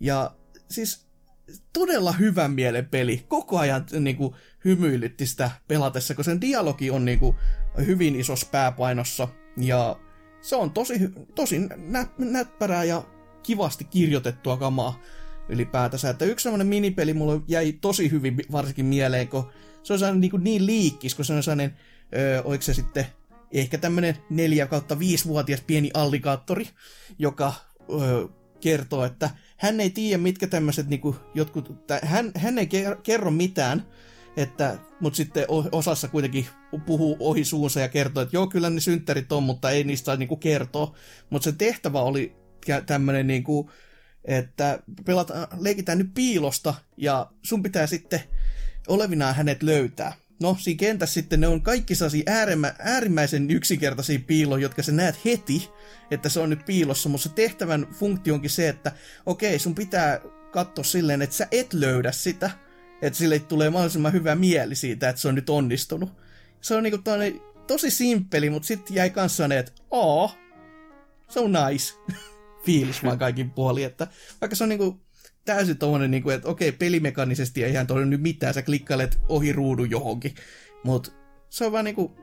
Ja 0.00 0.34
siis 0.70 1.06
todella 1.72 2.12
hyvän 2.12 2.52
mielen 2.52 2.86
peli. 2.86 3.24
Koko 3.28 3.58
ajan 3.58 3.86
niin 4.00 4.16
kuin, 4.16 4.34
hymyilytti 4.64 5.26
sitä 5.26 5.50
pelatessa, 5.68 6.14
kun 6.14 6.24
sen 6.24 6.40
dialogi 6.40 6.90
on 6.90 7.04
niin 7.04 7.18
kuin, 7.18 7.36
hyvin 7.86 8.16
isossa 8.16 8.46
pääpainossa. 8.50 9.28
Ja 9.56 9.96
se 10.40 10.56
on 10.56 10.70
tosi, 10.70 10.94
tosi 11.34 11.58
nä, 11.76 12.06
näppärää 12.18 12.84
ja 12.84 13.02
kivasti 13.42 13.84
kirjoitettua 13.84 14.56
kamaa 14.56 15.00
ylipäätänsä. 15.48 16.10
Että 16.10 16.24
yksi 16.24 16.42
sellainen 16.42 16.66
minipeli 16.66 17.14
mulle 17.14 17.40
jäi 17.48 17.72
tosi 17.72 18.10
hyvin 18.10 18.36
varsinkin 18.52 18.84
mieleen, 18.84 19.28
kun 19.28 19.50
se 19.82 19.92
on 19.92 19.98
sellainen 19.98 20.20
niin, 20.20 20.30
kuin 20.30 20.44
niin 20.44 20.66
liikkis, 20.66 21.14
kun 21.14 21.24
se 21.24 21.32
on 21.32 21.42
sellainen, 21.42 21.76
öö, 22.16 22.42
oliko 22.42 22.62
se 22.62 22.74
sitten 22.74 23.06
ehkä 23.52 23.78
tämmöinen 23.78 24.16
4 24.30 24.66
kautta 24.66 24.94
5-vuotias 24.94 25.60
pieni 25.60 25.90
allikaattori, 25.94 26.68
joka 27.18 27.52
öö, 27.90 28.26
kertoo, 28.60 29.04
että 29.04 29.30
hän 29.56 29.80
ei 29.80 29.90
tiedä 29.90 30.22
mitkä 30.22 30.46
tämmöiset 30.46 30.88
niinku 30.88 31.16
jotkut, 31.34 31.70
hän, 32.02 32.32
hän 32.36 32.58
ei 32.58 32.68
kerro 33.02 33.30
mitään, 33.30 33.86
että, 34.36 34.78
mutta 35.00 35.16
sitten 35.16 35.46
osassa 35.72 36.08
kuitenkin 36.08 36.46
puhuu 36.86 37.16
ohi 37.20 37.44
suunsa 37.44 37.80
ja 37.80 37.88
kertoo, 37.88 38.22
että 38.22 38.36
joo, 38.36 38.46
kyllä 38.46 38.70
ne 38.70 38.80
synttärit 38.80 39.32
on, 39.32 39.42
mutta 39.42 39.70
ei 39.70 39.84
niistä 39.84 40.16
niinku 40.16 40.36
kertoa. 40.36 40.94
Mutta 41.30 41.44
se 41.44 41.52
tehtävä 41.52 42.00
oli 42.02 42.36
tämmöinen, 42.86 43.26
niinku, 43.26 43.70
että 44.24 44.78
pelata, 45.04 45.48
leikitään 45.60 45.98
nyt 45.98 46.10
piilosta 46.14 46.74
ja 46.96 47.30
sun 47.42 47.62
pitää 47.62 47.86
sitten 47.86 48.20
olevinaan 48.88 49.34
hänet 49.34 49.62
löytää. 49.62 50.12
No, 50.40 50.56
siinä 50.60 50.78
kentässä 50.78 51.14
sitten 51.14 51.40
ne 51.40 51.48
on 51.48 51.62
kaikki 51.62 51.94
sellaisia 51.94 52.22
äärimmä, 52.26 52.74
äärimmäisen 52.78 53.50
yksinkertaisia 53.50 54.20
piiloja, 54.26 54.62
jotka 54.62 54.82
sä 54.82 54.92
näet 54.92 55.24
heti, 55.24 55.70
että 56.10 56.28
se 56.28 56.40
on 56.40 56.50
nyt 56.50 56.66
piilossa, 56.66 57.08
mutta 57.08 57.28
se 57.28 57.34
tehtävän 57.34 57.86
funktio 57.92 58.34
onkin 58.34 58.50
se, 58.50 58.68
että 58.68 58.92
okei, 59.26 59.58
sun 59.58 59.74
pitää 59.74 60.20
katsoa 60.52 60.84
silleen, 60.84 61.22
että 61.22 61.36
sä 61.36 61.48
et 61.50 61.72
löydä 61.72 62.12
sitä, 62.12 62.50
että 63.02 63.18
sille 63.18 63.38
tulee 63.38 63.70
mahdollisimman 63.70 64.12
hyvä 64.12 64.34
mieli 64.34 64.74
siitä, 64.74 65.08
että 65.08 65.22
se 65.22 65.28
on 65.28 65.34
nyt 65.34 65.50
onnistunut. 65.50 66.10
Se 66.60 66.74
on 66.74 66.82
niinku 66.82 66.98
tosi 67.66 67.90
simppeli, 67.90 68.50
mutta 68.50 68.66
sitten 68.66 68.96
jäi 68.96 69.10
kanssa 69.10 69.48
ne, 69.48 69.58
että 69.58 69.72
oo, 69.90 70.30
se 71.28 71.40
on 71.40 71.52
nice 71.52 71.94
fiilis 72.66 73.04
vaan 73.04 73.18
kaikin 73.18 73.50
puolin, 73.50 73.86
että 73.86 74.06
vaikka 74.40 74.56
se 74.56 74.64
on 74.64 74.68
niinku 74.68 75.00
täysin 75.44 75.78
tommonen, 75.78 76.10
niinku, 76.10 76.30
että 76.30 76.48
okei, 76.48 76.72
pelimekaanisesti 76.72 77.64
ei 77.64 77.72
ihan 77.72 77.86
toi 77.86 78.06
nyt 78.06 78.22
mitään, 78.22 78.54
sä 78.54 78.62
klikkailet 78.62 79.18
ohi 79.28 79.52
ruudun 79.52 79.90
johonkin, 79.90 80.34
mutta 80.84 81.10
se 81.50 81.66
on 81.66 81.72
vaan 81.72 81.84
niinku 81.84 82.16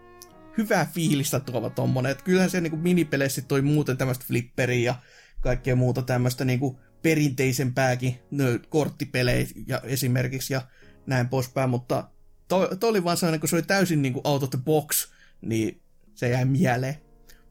hyvää 0.58 0.92
fiilistä 0.94 1.40
tuova 1.40 1.70
tommonen, 1.70 2.12
että 2.12 2.24
kyllähän 2.24 2.50
se 2.50 2.62
niinku 2.62 2.78
minipeleissä 2.78 3.42
toi 3.42 3.62
muuten 3.62 3.98
tämmöistä 3.98 4.26
flipperiä 4.28 4.92
ja 4.92 4.96
kaikkea 5.42 5.76
muuta 5.76 6.02
tämmöistä 6.02 6.46
niinku 6.46 6.80
perinteisempääkin 7.02 8.20
no, 8.32 8.44
korttipelejä 8.70 9.48
ja 9.68 9.82
esimerkiksi 9.84 10.54
ja 10.54 10.62
näin 11.06 11.30
poispäin, 11.30 11.70
mutta 11.70 12.10
toi, 12.48 12.78
toi 12.80 12.90
oli 12.90 13.04
vaan 13.04 13.18
sellainen, 13.18 13.40
kun 13.40 13.50
se 13.50 13.56
oli 13.56 13.64
täysin 13.64 14.02
niin 14.02 14.14
kuin 14.14 14.28
out 14.28 14.44
of 14.44 14.50
the 14.50 14.60
box, 14.66 15.08
niin 15.42 15.82
se 16.14 16.30
jäi 16.30 16.46
mieleen. 16.46 16.96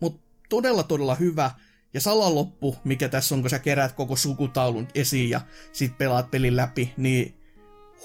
Mutta 0.01 0.21
todella 0.49 0.83
todella 0.83 1.15
hyvä, 1.15 1.51
ja 1.95 2.01
salaloppu, 2.01 2.77
mikä 2.85 3.09
tässä 3.09 3.35
on, 3.35 3.41
kun 3.41 3.51
sä 3.51 3.59
kerät 3.59 3.93
koko 3.93 4.17
sukutaulun 4.17 4.89
esiin 4.95 5.31
ja 5.31 5.41
sit 5.73 5.99
pelaat 5.99 6.31
pelin 6.31 6.57
läpi, 6.57 6.95
niin 6.97 7.35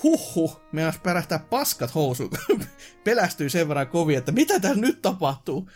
huhhuh, 0.03 0.61
meinas 0.71 0.99
pärähtää 0.99 1.39
paskat 1.39 1.95
housuun, 1.95 2.31
pelästyy 3.03 3.49
sen 3.49 3.67
verran 3.67 3.87
kovin, 3.87 4.17
että 4.17 4.31
mitä 4.31 4.59
tässä 4.59 4.79
nyt 4.79 5.01
tapahtuu. 5.01 5.69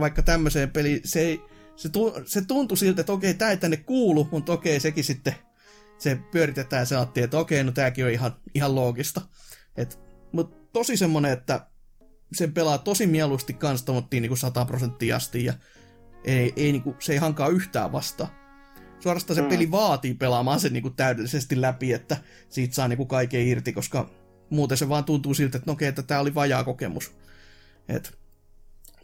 Vaikka 0.00 0.22
tämmöiseen 0.22 0.70
peliin, 0.70 1.00
se 1.04 1.20
ei, 1.20 1.40
se, 1.78 1.88
tu, 1.88 2.14
se 2.24 2.44
tuntui 2.44 2.76
siltä, 2.76 3.00
että 3.00 3.12
okei, 3.12 3.34
tämä 3.34 3.50
ei 3.50 3.56
tänne 3.56 3.76
kuulu, 3.76 4.28
mutta 4.30 4.52
okei, 4.52 4.80
sekin 4.80 5.04
sitten 5.04 5.34
se 5.98 6.18
pyöritetään 6.30 6.80
ja 6.80 6.86
se 6.86 6.96
ajattiin, 6.96 7.24
että 7.24 7.38
okei, 7.38 7.64
no 7.64 7.72
tämäkin 7.72 8.04
on 8.04 8.10
ihan, 8.10 8.36
ihan 8.54 8.74
loogista. 8.74 9.20
Mutta 10.32 10.56
tosi 10.72 10.96
semmonen, 10.96 11.32
että 11.32 11.66
se 12.32 12.46
pelaa 12.48 12.78
tosi 12.78 13.06
mieluusti 13.06 13.52
kanssa 13.52 13.86
tomottiin 13.86 14.20
niinku 14.20 14.36
100 14.36 14.64
prosenttia 14.64 15.16
asti 15.16 15.44
ja 15.44 15.54
ei, 16.24 16.52
ei 16.56 16.72
niinku, 16.72 16.96
se 16.98 17.12
ei 17.12 17.18
hankaa 17.18 17.48
yhtään 17.48 17.92
vasta. 17.92 18.28
Suorastaan 19.00 19.34
se 19.34 19.42
mm. 19.42 19.48
peli 19.48 19.70
vaatii 19.70 20.14
pelaamaan 20.14 20.60
sen 20.60 20.72
niinku 20.72 20.90
täydellisesti 20.90 21.60
läpi, 21.60 21.92
että 21.92 22.16
siitä 22.48 22.74
saa 22.74 22.88
niinku 22.88 23.06
kaiken 23.06 23.46
irti, 23.46 23.72
koska 23.72 24.10
muuten 24.50 24.78
se 24.78 24.88
vaan 24.88 25.04
tuntuu 25.04 25.34
siltä, 25.34 25.58
että 25.58 25.70
no 25.70 25.72
okei, 25.72 25.88
että 25.88 26.02
tämä 26.02 26.20
oli 26.20 26.34
vajaa 26.34 26.64
kokemus. 26.64 27.12
Et, 27.88 28.18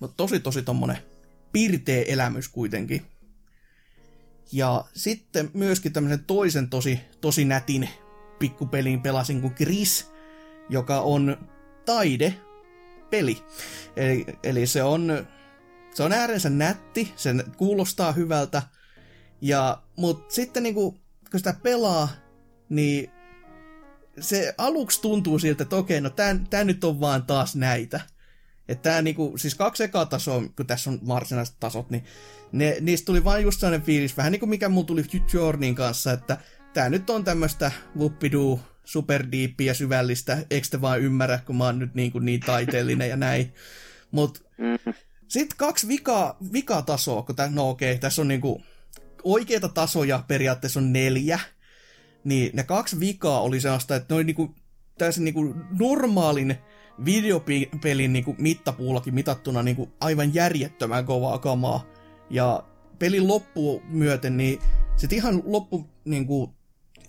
mutta 0.00 0.16
tosi 0.16 0.40
tosi 0.40 0.62
tommonen 0.62 1.13
pirteä 1.54 2.04
elämys 2.06 2.48
kuitenkin. 2.48 3.02
Ja 4.52 4.84
sitten 4.94 5.50
myöskin 5.54 5.92
tämmöisen 5.92 6.24
toisen 6.24 6.70
tosi, 6.70 7.00
tosi 7.20 7.44
nätin 7.44 7.88
pikkupelin 8.38 9.02
pelasin 9.02 9.40
kuin 9.40 9.54
Gris, 9.56 10.10
joka 10.68 11.00
on 11.00 11.48
taide-peli. 11.84 13.42
Eli, 13.96 14.26
eli 14.42 14.66
se 14.66 14.82
on, 14.82 15.26
se 15.94 16.02
on 16.02 16.12
äärensä 16.12 16.50
nätti, 16.50 17.12
sen 17.16 17.44
kuulostaa 17.56 18.12
hyvältä, 18.12 18.62
ja, 19.40 19.82
mutta 19.96 20.34
sitten 20.34 20.62
niinku, 20.62 20.90
kun 21.30 21.40
sitä 21.40 21.54
pelaa, 21.62 22.08
niin 22.68 23.10
se 24.20 24.54
aluksi 24.58 25.00
tuntuu 25.00 25.38
siltä, 25.38 25.62
että 25.62 25.76
okei, 25.76 26.00
no 26.00 26.10
tämä 26.50 26.64
nyt 26.64 26.84
on 26.84 27.00
vaan 27.00 27.26
taas 27.26 27.56
näitä. 27.56 28.00
Että 28.68 28.90
tää 28.90 29.02
niinku, 29.02 29.32
siis 29.36 29.54
kaksi 29.54 29.84
ekaa 29.84 30.06
tasoa, 30.06 30.42
kun 30.56 30.66
tässä 30.66 30.90
on 30.90 31.00
varsinaiset 31.08 31.56
tasot, 31.60 31.90
niin 31.90 32.04
ne, 32.52 32.76
niistä 32.80 33.06
tuli 33.06 33.24
vain 33.24 33.42
just 33.42 33.60
sellainen 33.60 33.86
fiilis, 33.86 34.16
vähän 34.16 34.32
niin 34.32 34.40
kuin 34.40 34.50
mikä 34.50 34.68
mulla 34.68 34.86
tuli 34.86 35.02
Journeyin 35.32 35.74
kanssa, 35.74 36.12
että 36.12 36.38
tää 36.74 36.88
nyt 36.88 37.10
on 37.10 37.24
tämmöistä 37.24 37.72
whoopidoo, 37.96 38.60
superdiippiä, 38.84 39.74
syvällistä, 39.74 40.38
eikö 40.50 40.68
te 40.70 40.80
vaan 40.80 41.00
ymmärrä, 41.00 41.38
kun 41.46 41.56
mä 41.56 41.64
oon 41.64 41.78
nyt 41.78 41.94
niin, 41.94 42.12
kuin 42.12 42.24
niin 42.24 42.40
taiteellinen 42.40 43.08
ja 43.08 43.16
näin. 43.16 43.54
Mut 44.10 44.46
sitten 45.28 45.56
kaksi 45.56 45.88
vika, 45.88 46.36
vika 46.52 46.82
tasoa, 46.82 47.22
kun 47.22 47.36
tää, 47.36 47.50
no 47.50 47.70
okei, 47.70 47.98
tässä 47.98 48.22
on 48.22 48.28
niinku 48.28 48.62
oikeita 49.24 49.68
tasoja 49.68 50.24
periaatteessa 50.28 50.80
on 50.80 50.92
neljä, 50.92 51.40
niin 52.24 52.50
ne 52.54 52.62
kaksi 52.62 53.00
vikaa 53.00 53.40
oli 53.40 53.60
sellaista, 53.60 53.96
että 53.96 54.14
noin 54.14 54.26
niinku 54.26 54.54
täysin 54.98 55.24
niinku 55.24 55.54
normaalin 55.78 56.58
videopelin 57.04 58.12
niin 58.12 58.24
kuin 58.24 58.36
mittapuullakin 58.40 59.14
mitattuna 59.14 59.62
niin 59.62 59.76
kuin 59.76 59.92
aivan 60.00 60.34
järjettömän 60.34 61.04
kovaa 61.04 61.38
kamaa. 61.38 61.84
Ja 62.30 62.64
pelin 62.98 63.28
loppuun 63.28 63.82
myöten, 63.88 64.36
niin 64.36 64.58
sitten 64.96 65.16
ihan 65.16 65.42
loppu 65.44 65.86
niin 66.04 66.26
kuin 66.26 66.50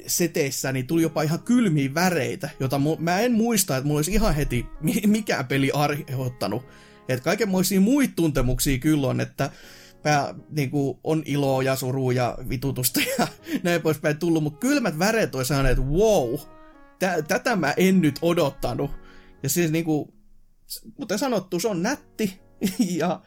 seteissä 0.08 0.72
niin 0.72 0.88
tuli 0.88 1.02
jopa 1.02 1.22
ihan 1.22 1.40
kylmiä 1.40 1.94
väreitä, 1.94 2.50
jota 2.60 2.78
mu- 2.78 3.00
mä 3.00 3.20
en 3.20 3.32
muista, 3.32 3.78
että 3.78 3.88
mulla 3.88 3.98
olisi 3.98 4.14
ihan 4.14 4.36
heti 4.36 4.66
mikään 5.08 5.46
peli 5.46 5.72
arheuttanut. 5.72 6.64
Että 7.10 7.24
kaikenmoisia 7.24 7.82
muita 7.82 8.14
tuntemuksia 8.16 8.78
kyllä 8.78 9.08
on, 9.08 9.22
että 9.22 9.50
pää, 10.04 10.36
niin 10.50 10.72
kuin, 10.72 10.98
on 11.04 11.24
iloa 11.26 11.64
ja 11.64 11.76
surua 11.76 12.14
ja 12.14 12.38
vitutusta 12.50 13.00
ja 13.20 13.28
näin 13.64 13.82
poispäin 13.82 14.18
tullut, 14.18 14.44
mutta 14.44 14.60
kylmät 14.60 15.00
väreet 15.00 15.32
saaneet, 15.44 15.78
että 15.78 15.92
wow, 15.92 16.36
tä- 17.00 17.22
tätä 17.22 17.56
mä 17.56 17.74
en 17.78 18.02
nyt 18.02 18.20
odottanut. 18.22 18.92
Ja 19.46 19.50
siis 19.50 19.72
niinku, 19.72 20.14
kuten 20.96 21.20
sanottu, 21.20 21.60
se 21.60 21.68
on 21.68 21.84
nätti, 21.84 22.40
ja 23.00 23.22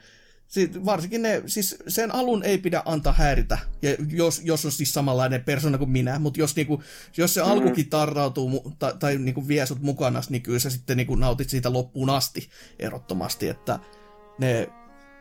sit 0.48 0.84
varsinkin 0.84 1.22
ne, 1.22 1.42
siis 1.46 1.76
sen 1.88 2.14
alun 2.14 2.42
ei 2.42 2.58
pidä 2.58 2.82
antaa 2.84 3.12
häiritä, 3.12 3.58
ja 3.82 3.96
jos, 4.08 4.40
jos 4.44 4.64
on 4.64 4.72
siis 4.72 4.92
samanlainen 4.92 5.44
persona 5.44 5.78
kuin 5.78 5.90
minä, 5.90 6.18
mutta 6.18 6.40
jos, 6.40 6.56
niinku, 6.56 6.82
jos 7.16 7.34
se 7.34 7.42
mm. 7.42 7.50
alkukin 7.50 7.90
tarrautuu 7.90 8.74
tai, 8.78 8.94
tai 8.98 9.18
niinku 9.18 9.48
vie 9.48 9.66
sut 9.66 9.82
mukana, 9.82 10.20
niin 10.28 10.42
kyllä 10.42 10.58
sä 10.58 10.70
sitten 10.70 10.96
niinku 10.96 11.14
nautit 11.14 11.50
siitä 11.50 11.72
loppuun 11.72 12.10
asti 12.10 12.48
ehdottomasti, 12.78 13.48
että 13.48 13.78
ne 14.38 14.68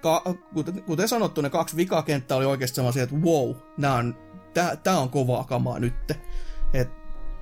ka, 0.02 0.24
kuten, 0.54 0.84
kuten 0.84 1.08
sanottu, 1.08 1.42
ne 1.42 1.50
kaksi 1.50 1.76
vikakenttää 1.76 2.38
oli 2.38 2.46
oikeasti 2.46 2.76
sellaisia, 2.76 3.04
että 3.04 3.16
wow, 3.16 3.56
nää 3.78 3.94
on, 3.94 4.16
tää, 4.54 4.76
tää 4.76 5.00
on 5.00 5.10
kovaa 5.10 5.44
kamaa 5.44 5.80
nyt. 5.80 6.12
Et, 6.74 6.90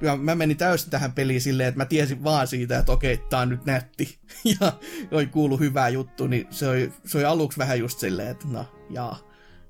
ja 0.06 0.16
mä 0.18 0.36
menin 0.36 0.58
täysin 0.58 0.90
tähän 0.90 1.12
peliin 1.12 1.42
silleen, 1.42 1.70
että 1.70 1.78
mä 1.78 1.86
tiesin 1.86 2.24
vaan 2.24 2.48
siitä, 2.48 2.80
että 2.80 2.92
okei, 2.92 3.18
tää 3.18 3.40
on 3.40 3.50
nyt 3.50 3.66
nätti. 3.66 4.20
ja 4.60 4.74
oli 5.12 5.28
kuulu 5.28 5.58
hyvää 5.58 5.90
juttu, 5.90 6.28
niin 6.28 6.48
se 6.50 6.68
oli, 6.68 6.94
se 7.06 7.18
oli 7.18 7.26
aluksi 7.26 7.58
vähän 7.58 7.80
just 7.80 8.00
silleen, 8.00 8.28
että 8.28 8.48
no, 8.48 8.66
jaa, 8.90 9.20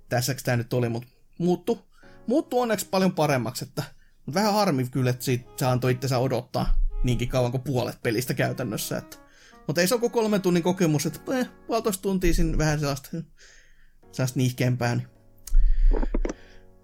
tässäks 0.10 0.44
tää 0.44 0.58
nyt 0.58 0.74
oli, 0.74 0.90
mutta 0.90 1.10
muuttu, 1.38 1.88
muuttu 2.28 2.60
onneksi 2.60 2.88
paljon 2.92 3.12
paremmaksi, 3.12 3.66
että 3.66 3.84
mutta 4.26 4.40
vähän 4.40 4.54
harmi 4.54 4.88
kyllä, 4.92 5.10
että 5.10 5.26
siitä 5.26 5.50
se 5.58 5.66
antoi 5.66 5.92
itsensä 5.92 6.18
odottaa 6.18 6.80
niinkin 7.04 7.30
kauan 7.30 7.52
kuin 7.52 7.64
puolet 7.64 8.04
pelistä 8.04 8.34
käytännössä. 8.34 8.98
Että. 8.98 9.18
Mutta 9.68 9.82
ei 9.82 9.88
se 9.88 9.96
ole 9.96 10.10
kolmen 10.10 10.42
tunnin 10.42 10.64
kokemus, 10.64 11.06
että 11.06 11.40
eh, 11.40 11.50
puolitoista 11.68 12.02
tuntia 12.02 12.34
siinä 12.34 12.58
vähän 12.58 12.80
sellaista, 12.80 13.10
sellaista 14.12 14.40
niihkeämpää. 14.40 14.96
Niin. 14.96 15.08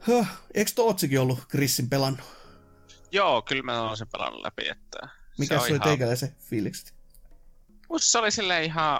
Huh, 0.07 0.27
eikö 0.53 0.71
Tootsikin 0.75 1.19
ollut 1.19 1.47
Chrisin 1.49 1.89
pelannut? 1.89 2.40
Joo, 3.11 3.41
kyllä 3.41 3.63
mä 3.63 3.81
oon 3.81 3.97
sen 3.97 4.07
pelannut 4.07 4.41
läpi. 4.41 4.69
Että 4.69 5.09
Mikä 5.37 5.55
se, 5.55 5.59
se 5.59 5.63
oli 5.63 5.69
ihan... 5.69 5.81
teikäläisen 5.81 6.35
fiilikset? 6.49 6.95
se 7.97 8.17
oli 8.17 8.31
sille 8.31 8.63
ihan 8.63 8.99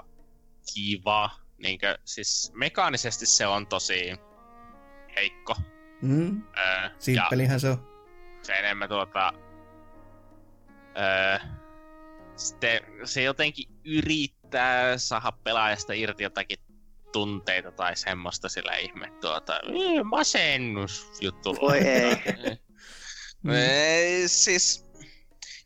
kiva. 0.74 1.30
Niinkö, 1.58 1.98
siis 2.06 2.52
mekaanisesti 2.56 3.26
se 3.26 3.48
on 3.48 3.68
tosi 3.68 4.20
heikko. 5.16 5.56
Mm. 6.02 6.44
Öö, 6.58 6.90
Simppelihän 7.00 7.60
se 7.60 7.70
on. 7.70 7.88
Se 8.44 8.54
enemmän 8.54 8.90
tuota... 8.90 9.34
Öö, 10.98 11.48
sitten 12.36 12.80
se 13.04 13.22
jotenkin 13.24 13.70
yrittää 13.86 14.98
saada 14.98 15.32
pelaajasta 15.32 15.94
irti 15.94 16.24
jotakin 16.24 16.60
tunteita 17.12 17.72
tai 17.72 17.96
semmoista 17.96 18.50
sillä 18.50 18.76
ihme 18.76 19.12
tuota, 19.22 19.60
juttu. 21.22 21.58
Voi 21.62 21.78
ei. 21.78 22.16
mm. 23.44 23.52
siis, 24.26 24.86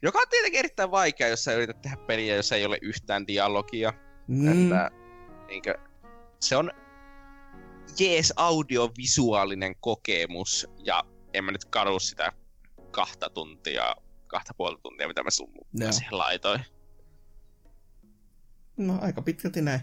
joka 0.02 0.20
on 0.20 0.26
tietenkin 0.30 0.60
erittäin 0.60 0.92
vaikea, 0.92 1.28
jos 1.28 1.44
sä 1.44 1.54
yrität 1.54 1.82
tehdä 1.82 1.98
peliä, 1.98 2.36
jos 2.36 2.52
ei 2.52 2.66
ole 2.66 2.78
yhtään 2.82 3.28
dialogia. 3.28 3.94
Mm. 4.28 4.48
Että, 4.48 4.92
niinkö, 5.48 5.78
se 6.40 6.56
on 6.56 6.72
jees 8.00 8.34
audiovisuaalinen 8.36 9.76
kokemus, 9.80 10.68
ja 10.84 11.04
en 11.34 11.44
mä 11.44 11.52
nyt 11.52 11.66
kadu 11.66 12.00
sitä 12.00 12.32
kahta 12.92 13.30
tuntia, 13.30 13.96
kahta 14.28 14.54
puolta 14.58 14.82
tuntia, 14.82 15.08
mitä 15.08 15.24
mä 15.24 15.30
sun 15.30 15.50
siihen 15.92 16.18
laitoin. 16.18 16.62
No 18.78 19.00
aika 19.02 19.22
pitkälti 19.22 19.62
näin. 19.62 19.80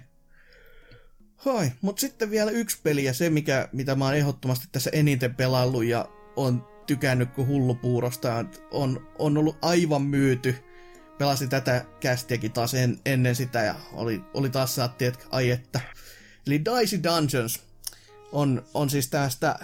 Hoi, 1.45 1.73
mutta 1.81 2.01
sitten 2.01 2.31
vielä 2.31 2.51
yksi 2.51 2.81
peli 2.83 3.05
ja 3.05 3.15
se, 3.15 3.31
mikä, 3.31 3.69
mitä 3.73 3.95
mä 3.95 4.05
oon 4.05 4.17
ehdottomasti 4.17 4.67
tässä 4.73 4.91
eniten 4.93 5.35
pelaillut 5.35 5.85
ja 5.85 6.09
on 6.37 6.72
tykännyt 6.97 7.33
kuin 7.33 7.47
hullupuurosta, 7.47 8.45
on, 8.71 9.07
on 9.19 9.37
ollut 9.37 9.59
aivan 9.63 10.03
myyty. 10.03 10.55
Pelasin 11.19 11.49
tätä 11.49 11.85
kästiäkin 12.01 12.53
taas 12.53 12.75
en, 12.75 12.99
ennen 13.07 13.37
sitä 13.37 13.63
ja 13.63 13.75
oli, 13.93 14.21
oli 14.35 14.51
taas 14.51 14.75
saatti, 14.75 15.05
että 15.05 15.25
ai 15.31 15.51
että. 15.51 15.81
Eli 16.47 16.65
Dicey 16.65 17.03
Dungeons 17.03 17.61
on, 18.33 18.63
on 18.75 18.91
siis 18.91 19.09
tästä, 19.09 19.59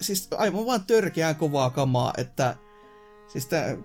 siis 0.00 0.28
aivan 0.36 0.66
vaan 0.66 0.84
törkeään 0.86 1.36
kovaa 1.36 1.70
kamaa, 1.70 2.12
että 2.16 2.56
Siis 3.32 3.46
tää, 3.46 3.76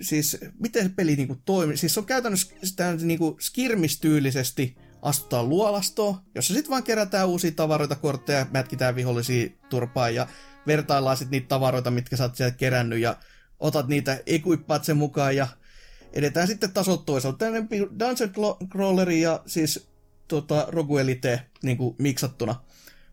siis 0.00 0.36
miten 0.60 0.82
se 0.82 0.88
peli 0.96 1.16
niinku 1.16 1.36
toimii? 1.44 1.76
Siis 1.76 1.98
on 1.98 2.06
käytännössä 2.06 2.54
sitä 2.62 2.94
niinku 2.94 3.36
skirmistyylisesti 3.40 4.76
astutaan 5.02 5.48
luolastoon, 5.48 6.14
jossa 6.34 6.54
sitten 6.54 6.70
vaan 6.70 6.82
kerätään 6.82 7.28
uusia 7.28 7.52
tavaroita, 7.52 7.94
kortteja, 7.94 8.46
mätkitään 8.50 8.94
vihollisia 8.94 9.48
turpaan 9.68 10.14
ja 10.14 10.26
vertaillaan 10.68 11.16
sitten 11.16 11.30
niitä 11.30 11.48
tavaroita, 11.48 11.90
mitkä 11.90 12.16
sä 12.16 12.24
oot 12.24 12.36
sieltä 12.36 12.56
kerännyt 12.56 12.98
ja 12.98 13.16
otat 13.60 13.88
niitä, 13.88 14.20
equippaat 14.26 14.84
sen 14.84 14.96
mukaan 14.96 15.36
ja 15.36 15.48
edetään 16.12 16.46
sitten 16.46 16.72
tasot 16.72 17.06
toisaalta. 17.06 17.38
Tällainen 17.38 17.68
Dungeon 17.70 18.56
Crawleri 18.68 19.20
ja 19.20 19.42
siis 19.46 19.88
tota, 20.28 20.66
Rogue 20.68 21.00
Elite 21.00 21.42
niin 21.62 21.76
kuin 21.76 21.96
miksattuna. 21.98 22.54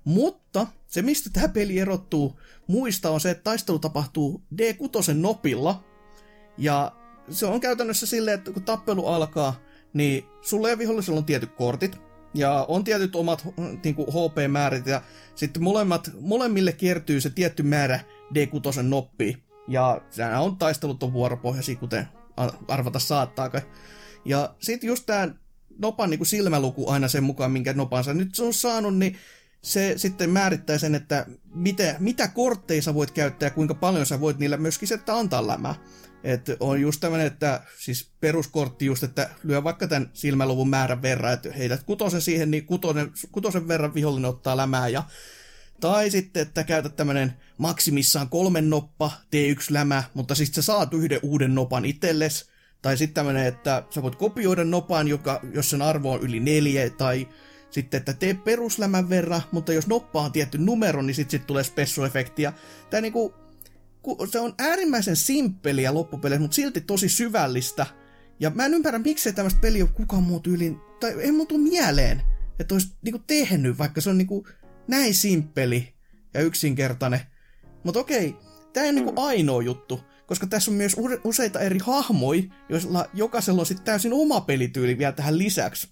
Mutta 0.04 0.68
se, 0.88 1.02
mistä 1.02 1.30
tämä 1.34 1.48
peli 1.48 1.80
erottuu 1.80 2.40
muista, 2.68 3.10
on 3.10 3.22
se, 3.22 3.32
että 3.32 3.44
taistelu 3.44 3.80
tapahtuu 3.80 4.44
D6 4.62 5.14
nopilla. 5.14 5.84
Ja 6.58 6.92
se 7.30 7.46
on 7.46 7.60
käytännössä 7.60 8.06
silleen, 8.06 8.38
että 8.38 8.52
kun 8.52 8.64
tappelu 8.64 9.08
alkaa, 9.08 9.60
niin 9.94 10.26
sulle 10.42 10.70
ja 10.70 10.78
vihollisella 10.78 11.20
on 11.20 11.26
tietyt 11.26 11.56
kortit, 11.56 12.00
ja 12.36 12.66
on 12.68 12.84
tietyt 12.84 13.16
omat 13.16 13.48
niin 13.84 13.96
kuin 13.96 14.08
HP-määrät, 14.08 14.88
ja 14.88 15.02
sitten 15.36 15.64
molemmat, 15.64 16.12
molemmille 16.22 16.72
kiertyy 16.72 17.22
se 17.22 17.30
tietty 17.30 17.64
määrä 17.64 18.00
D6 18.36 18.82
noppi. 18.82 19.44
Ja 19.68 20.02
nämä 20.18 20.40
on 20.40 20.58
taistelut 20.58 21.04
on 21.04 21.14
vuoropohjaisia, 21.14 21.76
kuten 21.76 22.08
arvata 22.68 23.00
saattaakaan. 23.00 23.64
Ja 24.26 24.56
sitten 24.60 24.88
just 24.88 25.06
tämä 25.06 25.30
nopan 25.80 26.10
niin 26.10 26.20
kuin 26.20 26.28
silmäluku 26.28 26.90
aina 26.90 27.08
sen 27.08 27.24
mukaan, 27.24 27.52
minkä 27.52 27.74
nopansa 27.74 28.14
nyt 28.14 28.36
se 28.36 28.44
on 28.44 28.54
saanut, 28.54 28.98
niin 28.98 29.18
se 29.62 29.94
sitten 29.98 30.30
määrittää 30.30 30.78
sen, 30.78 30.96
että 30.96 31.26
mitä, 31.54 31.96
mitä 32.00 32.28
kortteja 32.28 32.82
sä 32.82 32.94
voit 32.94 33.12
käyttää 33.12 33.48
ja 33.48 33.52
kuinka 33.52 33.74
paljon 33.74 34.06
sä 34.06 34.20
voit 34.20 34.40
niillä 34.40 34.58
myöskin 34.58 34.88
sitten 34.88 35.16
antaa 35.16 35.48
lämää. 35.48 35.76
Et 36.26 36.50
on 36.60 36.82
just 36.82 37.02
tämmöinen, 37.02 37.28
että 37.28 37.62
siis 37.80 38.12
peruskortti 38.20 38.86
just, 38.86 39.04
että 39.04 39.30
lyö 39.44 39.64
vaikka 39.64 39.88
tämän 39.88 40.10
silmäluvun 40.14 40.70
määrän 40.70 41.02
verran, 41.02 41.34
että 41.34 41.52
heidät 41.52 41.84
kutosen 41.84 42.22
siihen, 42.22 42.52
niin 42.52 42.66
kutosen, 42.66 43.12
kutosen 43.32 43.68
verran 43.68 43.94
vihollinen 43.94 44.30
ottaa 44.30 44.58
lämää 44.58 44.88
ja 44.88 45.04
tai 45.80 46.10
sitten, 46.10 46.42
että 46.42 46.64
käytät 46.64 46.96
tämmönen 46.96 47.34
maksimissaan 47.58 48.30
kolmen 48.30 48.70
noppa, 48.70 49.12
T1 49.24 49.66
lämä, 49.70 50.04
mutta 50.14 50.36
sitten 50.36 50.64
sä 50.64 50.66
saat 50.66 50.94
yhden 50.94 51.20
uuden 51.24 51.56
nopan 51.56 51.86
itsellesi. 51.86 52.46
Tai 52.82 52.98
sitten 52.98 53.14
tämmönen, 53.14 53.46
että 53.46 53.84
sä 53.90 54.02
voit 54.02 54.16
kopioida 54.16 54.64
nopan, 54.64 55.08
joka, 55.08 55.40
jos 55.54 55.70
sen 55.70 55.82
arvo 55.82 56.12
on 56.12 56.22
yli 56.22 56.40
neljä, 56.40 56.90
tai 56.90 57.28
sitten, 57.70 57.98
että 57.98 58.14
tee 58.14 58.34
peruslämän 58.34 59.10
verran, 59.10 59.42
mutta 59.52 59.74
jos 59.74 59.88
noppa 59.88 60.22
on 60.22 60.32
tietty 60.32 60.58
numero, 60.58 61.02
niin 61.02 61.16
sitten 61.16 61.40
sit 61.40 61.48
tulee 61.48 61.64
spessuefekti. 61.64 62.42
Ja 62.42 62.54
tää 62.90 63.02
niinku, 63.02 63.34
se 64.32 64.40
on 64.40 64.54
äärimmäisen 64.60 65.16
simppeliä 65.16 65.94
loppupeleissä, 65.94 66.42
mutta 66.42 66.56
silti 66.56 66.82
tosi 66.82 67.10
syvällistä. 67.10 67.86
Ja 68.40 68.50
mä 68.50 68.66
en 68.66 68.74
ymmärrä, 68.74 69.00
miksei 69.00 69.34
tämmöistä 69.34 69.60
peliä 69.60 69.84
ole 69.84 69.92
kukaan 69.94 70.24
muu 70.24 70.40
tyyliin, 70.40 70.78
tai 71.00 71.14
ei 71.22 71.32
mun 71.32 71.48
mieleen, 71.58 72.22
että 72.60 72.76
olisi 72.76 72.88
niinku 73.02 73.20
tehnyt, 73.28 73.78
vaikka 73.78 74.02
se 74.02 74.10
on 74.10 74.18
niinku 74.18 74.48
näin 74.88 75.16
simppeli 75.16 75.94
ja 76.34 76.42
yksinkertainen. 76.42 77.20
Mutta 77.84 78.00
okei, 78.00 78.36
tämä 78.74 78.84
ei 78.84 78.90
ole 78.90 79.00
niinku 79.00 79.22
ainoa 79.22 79.62
juttu, 79.62 80.00
koska 80.26 80.48
tässä 80.48 80.72
on 80.72 80.78
myös 80.78 80.96
useita 81.24 81.60
eri 81.60 81.80
hahmoja, 81.80 82.44
joilla 82.70 83.10
jokaisella 83.14 83.62
on 83.62 83.66
sitten 83.66 83.86
täysin 83.86 84.14
oma 84.14 84.42
pelityyli 84.42 84.98
vielä 84.98 85.12
tähän 85.12 85.38
lisäksi. 85.38 85.88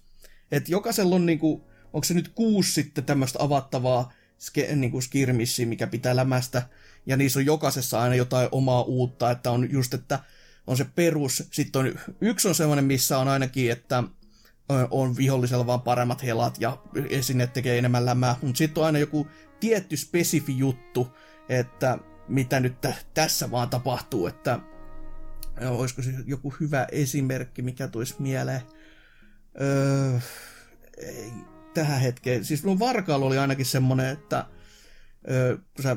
Että 0.52 0.72
jokaisella 0.72 1.14
on 1.14 1.26
niinku, 1.26 1.64
onko 1.92 2.04
se 2.04 2.14
nyt 2.14 2.28
kuusi 2.28 2.72
sitten 2.72 3.04
tämmöistä 3.04 3.38
avattavaa 3.42 4.12
ske, 4.38 4.76
niinku 4.76 5.00
skirmissiä, 5.00 5.66
mikä 5.66 5.86
pitää 5.86 6.16
lämästä, 6.16 6.62
ja 7.06 7.16
niissä 7.16 7.38
on 7.38 7.46
jokaisessa 7.46 8.00
aina 8.00 8.14
jotain 8.14 8.48
omaa 8.52 8.82
uutta, 8.82 9.30
että 9.30 9.50
on 9.50 9.72
just, 9.72 9.94
että 9.94 10.18
on 10.66 10.76
se 10.76 10.84
perus, 10.84 11.48
sitten 11.52 11.80
on, 11.80 11.94
yksi 12.20 12.48
on 12.48 12.54
semmoinen, 12.54 12.84
missä 12.84 13.18
on 13.18 13.28
ainakin, 13.28 13.70
että 13.70 14.04
on 14.90 15.16
vihollisella 15.16 15.66
vaan 15.66 15.80
paremmat 15.80 16.22
helat 16.22 16.60
ja 16.60 16.78
esine 17.10 17.46
tekee 17.46 17.78
enemmän 17.78 18.06
lämää, 18.06 18.36
mutta 18.42 18.58
sitten 18.58 18.80
on 18.80 18.86
aina 18.86 18.98
joku 18.98 19.28
tietty 19.60 19.96
spesifi 19.96 20.58
juttu, 20.58 21.16
että 21.48 21.98
mitä 22.28 22.60
nyt 22.60 22.74
tässä 23.14 23.50
vaan 23.50 23.70
tapahtuu, 23.70 24.26
että 24.26 24.60
olisiko 25.60 26.02
se 26.02 26.10
joku 26.26 26.54
hyvä 26.60 26.86
esimerkki, 26.92 27.62
mikä 27.62 27.88
tulisi 27.88 28.14
mieleen. 28.18 28.60
Öö, 29.60 30.18
ei, 30.96 31.32
tähän 31.74 32.00
hetkeen. 32.00 32.44
Siis 32.44 32.64
mun 32.64 32.78
varkailu 32.78 33.26
oli 33.26 33.38
ainakin 33.38 33.66
semmonen, 33.66 34.06
että 34.06 34.46
öö, 35.30 35.58
sä, 35.82 35.96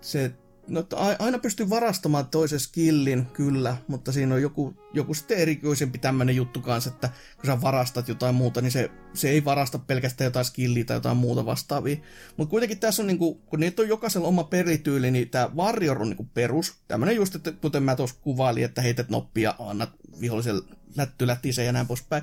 se, 0.00 0.32
no, 0.68 0.84
aina 1.18 1.38
pystyy 1.38 1.70
varastamaan 1.70 2.26
toisen 2.26 2.60
skillin, 2.60 3.26
kyllä, 3.26 3.76
mutta 3.88 4.12
siinä 4.12 4.34
on 4.34 4.42
joku, 4.42 4.74
joku 4.92 5.14
sitten 5.14 5.38
erikoisempi 5.38 5.98
tämmönen 5.98 6.36
juttu 6.36 6.60
kanssa, 6.60 6.90
että 6.90 7.10
kun 7.36 7.46
sä 7.46 7.60
varastat 7.60 8.08
jotain 8.08 8.34
muuta, 8.34 8.60
niin 8.60 8.72
se, 8.72 8.90
se 9.14 9.30
ei 9.30 9.44
varasta 9.44 9.78
pelkästään 9.78 10.26
jotain 10.26 10.44
skilliä 10.44 10.84
tai 10.84 10.96
jotain 10.96 11.16
muuta 11.16 11.46
vastaavia. 11.46 11.96
Mutta 12.36 12.50
kuitenkin 12.50 12.78
tässä 12.78 13.02
on 13.02 13.06
niinku, 13.06 13.34
kun 13.34 13.60
niitä 13.60 13.82
on 13.82 13.88
jokaisella 13.88 14.28
oma 14.28 14.44
perityyli, 14.44 15.10
niin 15.10 15.30
tämä 15.30 15.50
Warrior 15.56 16.02
on 16.02 16.08
niinku 16.08 16.28
perus. 16.34 16.74
Tämmönen 16.88 17.16
just, 17.16 17.34
että 17.34 17.52
kuten 17.52 17.82
mä 17.82 17.96
tuossa 17.96 18.16
kuvailin, 18.22 18.64
että 18.64 18.82
heität 18.82 19.08
noppia, 19.08 19.54
annat 19.58 19.90
viholliselle 20.20 20.62
lätty 20.96 21.26
lättiseen 21.26 21.66
ja 21.66 21.72
näin 21.72 21.86
poispäin. 21.86 22.22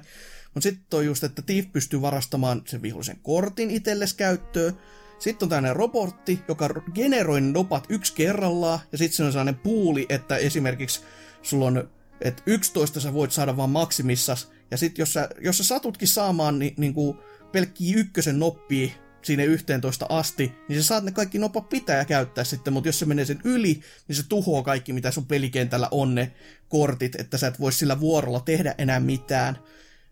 Mutta 0.53 0.69
sitten 0.69 0.97
on 0.97 1.05
just, 1.05 1.23
että 1.23 1.41
Thief 1.41 1.71
pystyy 1.71 2.01
varastamaan 2.01 2.61
sen 2.65 2.81
vihollisen 2.81 3.19
kortin 3.21 3.71
itselles 3.71 4.13
käyttöön. 4.13 4.77
Sitten 5.19 5.45
on 5.45 5.49
tämmöinen 5.49 5.75
robotti, 5.75 6.39
joka 6.47 6.69
generoi 6.93 7.41
nopat 7.41 7.85
yksi 7.89 8.13
kerrallaan. 8.13 8.79
Ja 8.91 8.97
sitten 8.97 9.17
se 9.17 9.23
on 9.23 9.31
sellainen 9.31 9.55
puuli, 9.55 10.05
että 10.09 10.37
esimerkiksi 10.37 11.01
sulla 11.41 11.65
on, 11.65 11.89
että 12.21 12.43
11 12.45 12.99
sä 12.99 13.13
voit 13.13 13.31
saada 13.31 13.57
vaan 13.57 13.69
maksimissas. 13.69 14.51
Ja 14.71 14.77
sitten 14.77 15.01
jos 15.01 15.15
jos 15.41 15.57
sä 15.57 15.63
satutkin 15.63 16.07
saamaan 16.07 16.59
ni, 16.59 16.73
niin 16.77 16.93
kuin 16.93 17.17
pelkkiä 17.51 17.97
ykkösen 17.97 18.39
noppia 18.39 18.89
sinne 19.21 19.45
11 19.45 20.05
asti, 20.09 20.51
niin 20.69 20.81
sä 20.81 20.87
saat 20.87 21.03
ne 21.03 21.11
kaikki 21.11 21.39
nopa 21.39 21.61
pitää 21.61 21.97
ja 21.97 22.05
käyttää 22.05 22.43
sitten, 22.43 22.73
mutta 22.73 22.87
jos 22.87 22.99
se 22.99 23.05
menee 23.05 23.25
sen 23.25 23.41
yli, 23.43 23.81
niin 24.07 24.15
se 24.15 24.23
tuhoaa 24.29 24.63
kaikki, 24.63 24.93
mitä 24.93 25.11
sun 25.11 25.25
pelikentällä 25.25 25.87
on 25.91 26.15
ne 26.15 26.31
kortit, 26.69 27.15
että 27.15 27.37
sä 27.37 27.47
et 27.47 27.59
voi 27.59 27.71
sillä 27.71 27.99
vuorolla 27.99 28.39
tehdä 28.39 28.75
enää 28.77 28.99
mitään. 28.99 29.57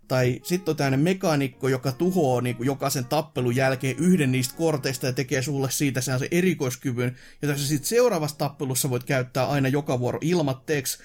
Tai 0.07 0.40
sitten 0.44 0.72
on 0.72 0.76
tämmöinen 0.76 0.99
mekaanikko, 0.99 1.68
joka 1.68 1.91
tuhoaa 1.91 2.41
niin 2.41 2.56
kuin 2.56 2.68
jokaisen 2.68 3.06
tappelun 3.06 3.56
jälkeen 3.56 3.98
yhden 3.99 4.32
niistä 4.32 4.56
korteista 4.57 5.06
ja 5.06 5.14
tekee 5.14 5.41
sulle 5.41 5.72
siitä 5.72 6.02
sen 6.02 6.19
erikoiskyvyn, 6.32 7.15
jota 7.41 7.57
sä 7.57 7.68
sitten 7.68 7.88
seuraavassa 7.88 8.38
tappelussa 8.38 8.90
voit 8.90 9.03
käyttää 9.03 9.48
aina 9.48 9.68
joka 9.68 9.99
vuoro 9.99 10.19
ilmatteeksi. 10.22 10.98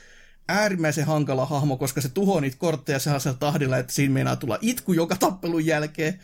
Äärimmäisen 0.49 1.07
hankala 1.07 1.47
hahmo, 1.47 1.77
koska 1.77 2.01
se 2.01 2.09
tuhoaa 2.09 2.41
niitä 2.41 2.57
kortteja 2.59 2.99
sellaisella 2.99 3.39
tahdilla, 3.39 3.79
että 3.79 3.93
siinä 3.93 4.15
meinaa 4.15 4.37
tulla 4.37 4.59
itku 4.61 4.93
joka 4.93 5.17
tappelun 5.17 5.67
jälkeen. 5.67 6.21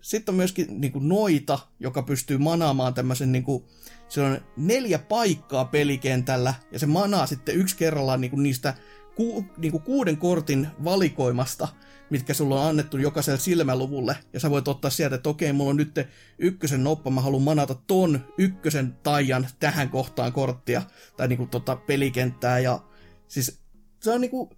Sitten 0.00 0.32
on 0.32 0.36
myöskin 0.36 0.80
niin 0.80 0.92
kuin 0.92 1.08
noita, 1.08 1.58
joka 1.80 2.02
pystyy 2.02 2.38
manaamaan 2.38 2.94
tämmöisen, 2.94 3.32
niin 3.32 3.44
kuin, 3.44 3.64
se 4.08 4.20
on 4.20 4.40
neljä 4.56 4.98
paikkaa 4.98 5.64
pelikentällä, 5.64 6.54
ja 6.72 6.78
se 6.78 6.86
manaa 6.86 7.26
sitten 7.26 7.54
yksi 7.54 7.76
kerrallaan 7.76 8.20
niin 8.20 8.30
kuin 8.30 8.42
niistä 8.42 8.74
ku, 9.16 9.44
niin 9.56 9.72
kuin 9.72 9.82
kuuden 9.82 10.16
kortin 10.16 10.68
valikoimasta, 10.84 11.68
mitkä 12.10 12.34
sulla 12.34 12.60
on 12.60 12.68
annettu 12.68 12.98
jokaiselle 12.98 13.38
silmäluvulle, 13.38 14.16
ja 14.32 14.40
sä 14.40 14.50
voit 14.50 14.68
ottaa 14.68 14.90
sieltä, 14.90 15.16
että 15.16 15.28
okei, 15.28 15.52
mulla 15.52 15.70
on 15.70 15.76
nyt 15.76 15.94
ykkösen 16.38 16.84
noppa, 16.84 17.10
mä 17.10 17.20
haluan 17.20 17.42
manata 17.42 17.74
ton 17.86 18.20
ykkösen 18.38 18.98
taian 19.02 19.48
tähän 19.60 19.88
kohtaan 19.88 20.32
korttia, 20.32 20.82
tai 21.16 21.28
niin 21.28 21.36
kuin 21.36 21.50
tota 21.50 21.76
pelikenttää, 21.76 22.58
ja 22.58 22.82
siis 23.28 23.58
se 24.00 24.10
on 24.10 24.20
niin 24.20 24.30
kuin, 24.30 24.50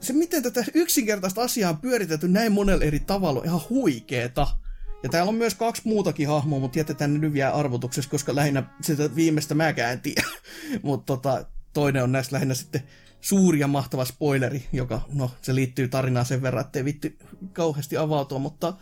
se 0.00 0.12
miten 0.12 0.42
tätä 0.42 0.64
yksinkertaista 0.74 1.42
asiaa 1.42 1.70
on 1.70 1.78
pyöritetty 1.78 2.28
näin 2.28 2.52
monella 2.52 2.84
eri 2.84 3.00
tavalla 3.00 3.44
ihan 3.44 3.60
huikeeta. 3.70 4.46
Ja 5.02 5.08
täällä 5.08 5.28
on 5.28 5.34
myös 5.34 5.54
kaksi 5.54 5.82
muutakin 5.84 6.28
hahmoa, 6.28 6.60
mutta 6.60 6.78
jätetään 6.78 7.12
ne 7.12 7.18
nyt 7.18 7.32
vielä 7.32 7.50
arvotuksessa, 7.50 8.10
koska 8.10 8.34
lähinnä 8.34 8.62
sitä 8.82 9.16
viimeistä 9.16 9.54
mäkään 9.54 9.92
en 9.92 10.00
tiedä. 10.00 10.22
mutta 10.82 11.16
tota, 11.16 11.44
toinen 11.72 12.02
on 12.02 12.12
näistä 12.12 12.34
lähinnä 12.34 12.54
sitten 12.54 12.82
suuri 13.20 13.60
ja 13.60 13.66
mahtava 13.66 14.04
spoileri, 14.04 14.68
joka, 14.72 15.00
no, 15.12 15.30
se 15.42 15.54
liittyy 15.54 15.88
tarinaan 15.88 16.26
sen 16.26 16.42
verran, 16.42 16.64
ettei 16.64 16.84
vitti 16.84 17.18
kauheasti 17.52 17.96
avautua, 17.96 18.38
mutta 18.38 18.74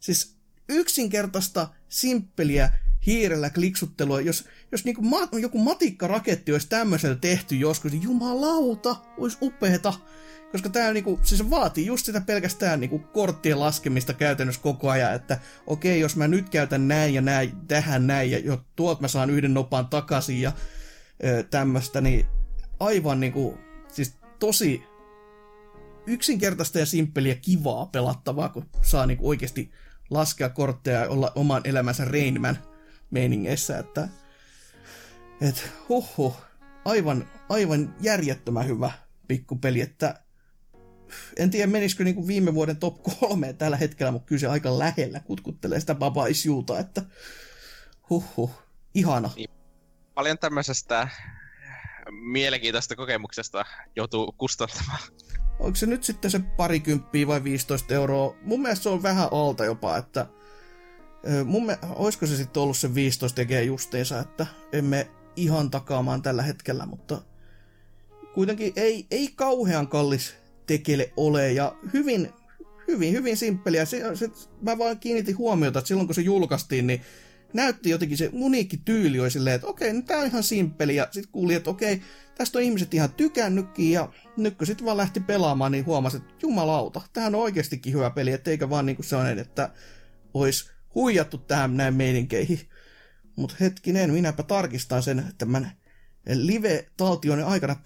siis 0.00 0.36
yksinkertaista, 0.68 1.68
simppeliä, 1.88 2.72
hiirellä 3.06 3.50
kliksuttelua, 3.50 4.20
jos, 4.20 4.44
jos 4.72 4.84
niinku 4.84 5.02
ma- 5.02 5.28
joku 5.40 5.58
matikkaraketti 5.58 6.52
olisi 6.52 6.68
tämmöisellä 6.68 7.16
tehty 7.16 7.56
joskus, 7.56 7.92
niin 7.92 8.02
jumalauta, 8.02 8.96
olisi 9.18 9.38
upeeta. 9.42 9.94
Koska 10.52 10.68
tämä 10.68 10.92
niinku, 10.92 11.20
siis 11.22 11.50
vaatii 11.50 11.86
just 11.86 12.06
sitä 12.06 12.20
pelkästään 12.20 12.80
niinku 12.80 12.98
korttien 12.98 13.60
laskemista 13.60 14.12
käytännössä 14.12 14.62
koko 14.62 14.90
ajan, 14.90 15.14
että 15.14 15.40
okei, 15.66 16.00
jos 16.00 16.16
mä 16.16 16.28
nyt 16.28 16.48
käytän 16.48 16.88
näin 16.88 17.14
ja 17.14 17.20
näin, 17.20 17.52
tähän 17.68 18.06
näin, 18.06 18.30
ja 18.30 18.38
jo 18.38 18.64
tuolta 18.76 19.00
mä 19.00 19.08
saan 19.08 19.30
yhden 19.30 19.54
nopaan 19.54 19.86
takaisin 19.86 20.40
ja 20.40 20.52
tämmöistä, 21.50 22.00
niin 22.00 22.26
aivan 22.80 23.20
niinku, 23.20 23.58
tosi 24.38 24.82
yksinkertaista 26.06 26.78
ja 26.78 26.86
simppeliä 26.86 27.34
kivaa 27.34 27.86
pelattavaa, 27.86 28.48
kun 28.48 28.68
saa 28.82 29.06
niinku 29.06 29.28
oikeasti 29.28 29.72
laskea 30.10 30.48
kortteja 30.48 31.00
ja 31.00 31.08
olla 31.08 31.32
oman 31.34 31.62
elämänsä 31.64 32.04
Rainman 32.04 32.58
meiningeissä, 33.10 33.78
että 33.78 34.08
et, 35.40 35.70
huhhuh, 35.88 36.36
aivan, 36.84 37.28
aivan 37.48 37.94
järjettömän 38.00 38.66
hyvä 38.66 38.92
pikkupeli, 39.28 39.80
että 39.80 40.22
en 41.36 41.50
tiedä 41.50 41.66
menisikö 41.66 42.04
niin 42.04 42.14
kuin 42.14 42.26
viime 42.26 42.54
vuoden 42.54 42.76
top 42.76 43.02
kolme 43.02 43.52
tällä 43.52 43.76
hetkellä, 43.76 44.12
mutta 44.12 44.26
kyllä 44.26 44.40
se 44.40 44.46
aika 44.46 44.78
lähellä 44.78 45.20
kutkuttelee 45.20 45.80
sitä 45.80 45.94
Baba 45.94 46.26
Isjuuta, 46.26 46.78
että 46.78 47.02
huhhuh, 48.10 48.50
ihana. 48.94 49.30
Niin, 49.36 49.50
paljon 50.14 50.38
tämmöisestä 50.38 51.08
mielenkiintoista 52.10 52.96
kokemuksesta 52.96 53.64
joutuu 53.96 54.34
kustantamaan. 54.38 55.00
Onko 55.58 55.76
se 55.76 55.86
nyt 55.86 56.04
sitten 56.04 56.30
se 56.30 56.38
parikymppiä 56.38 57.26
vai 57.26 57.44
15 57.44 57.94
euroa? 57.94 58.36
Mun 58.42 58.62
mielestä 58.62 58.82
se 58.82 58.88
on 58.88 59.02
vähän 59.02 59.28
alta 59.32 59.64
jopa, 59.64 59.96
että 59.96 60.26
mun 61.44 61.66
me, 61.66 61.78
olisiko 61.94 62.26
se 62.26 62.36
sitten 62.36 62.62
ollut 62.62 62.76
se 62.76 62.94
15 62.94 63.36
tekee 63.36 63.64
justeissa, 63.64 64.18
että 64.20 64.46
emme 64.72 65.10
ihan 65.36 65.70
takaamaan 65.70 66.22
tällä 66.22 66.42
hetkellä, 66.42 66.86
mutta 66.86 67.22
kuitenkin 68.34 68.72
ei, 68.76 69.06
ei 69.10 69.28
kauhean 69.36 69.88
kallis 69.88 70.34
tekele 70.66 71.12
ole 71.16 71.52
ja 71.52 71.76
hyvin, 71.92 72.32
hyvin, 72.88 73.12
hyvin 73.12 73.36
simppeliä. 73.36 73.84
Se, 73.84 74.16
se, 74.16 74.30
mä 74.62 74.78
vaan 74.78 75.00
kiinnitin 75.00 75.38
huomiota, 75.38 75.78
että 75.78 75.88
silloin 75.88 76.08
kun 76.08 76.14
se 76.14 76.20
julkaistiin, 76.20 76.86
niin 76.86 77.00
näytti 77.52 77.90
jotenkin 77.90 78.18
se 78.18 78.30
uniikki 78.32 78.76
tyyli 78.76 79.20
oli 79.20 79.30
silleen, 79.30 79.54
että 79.56 79.66
okei, 79.66 79.92
nyt 79.92 80.04
tää 80.04 80.18
on 80.18 80.26
ihan 80.26 80.42
simppeli, 80.42 80.96
ja 80.96 81.08
sitten 81.10 81.32
kuuli, 81.32 81.54
että 81.54 81.70
okei, 81.70 82.02
tästä 82.34 82.58
on 82.58 82.64
ihmiset 82.64 82.94
ihan 82.94 83.12
tykännytkin, 83.12 83.92
ja 83.92 84.12
nyt 84.36 84.56
kun 84.56 84.66
sitten 84.66 84.84
vaan 84.84 84.96
lähti 84.96 85.20
pelaamaan, 85.20 85.72
niin 85.72 85.86
huomasi, 85.86 86.16
että 86.16 86.34
jumalauta, 86.42 87.00
tämähän 87.12 87.34
on 87.34 87.40
oikeastikin 87.40 87.92
hyvä 87.92 88.10
peli, 88.10 88.32
että 88.32 88.50
eikä 88.50 88.70
vaan 88.70 88.86
niinku 88.86 89.02
sellainen, 89.02 89.38
että 89.38 89.70
olisi 90.34 90.70
huijattu 90.94 91.38
tähän 91.38 91.76
näin 91.76 91.94
meininkeihin. 91.94 92.60
Mutta 93.36 93.56
hetkinen, 93.60 94.10
minäpä 94.12 94.42
tarkistan 94.42 95.02
sen 95.02 95.24
tämän 95.38 95.72
live-taltioiden 96.34 97.46
aikana 97.46 97.76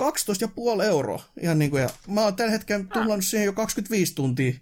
12,5 0.79 0.85
euroa. 0.85 1.23
Ihan 1.41 1.59
niin 1.59 1.71
kuin, 1.71 1.83
ja 1.83 1.91
mä 2.09 2.23
oon 2.23 2.37
tällä 2.37 2.53
hetkellä 2.53 2.85
tullannut 2.93 3.25
siihen 3.25 3.47
jo 3.47 3.53
25 3.53 4.15
tuntia. 4.15 4.55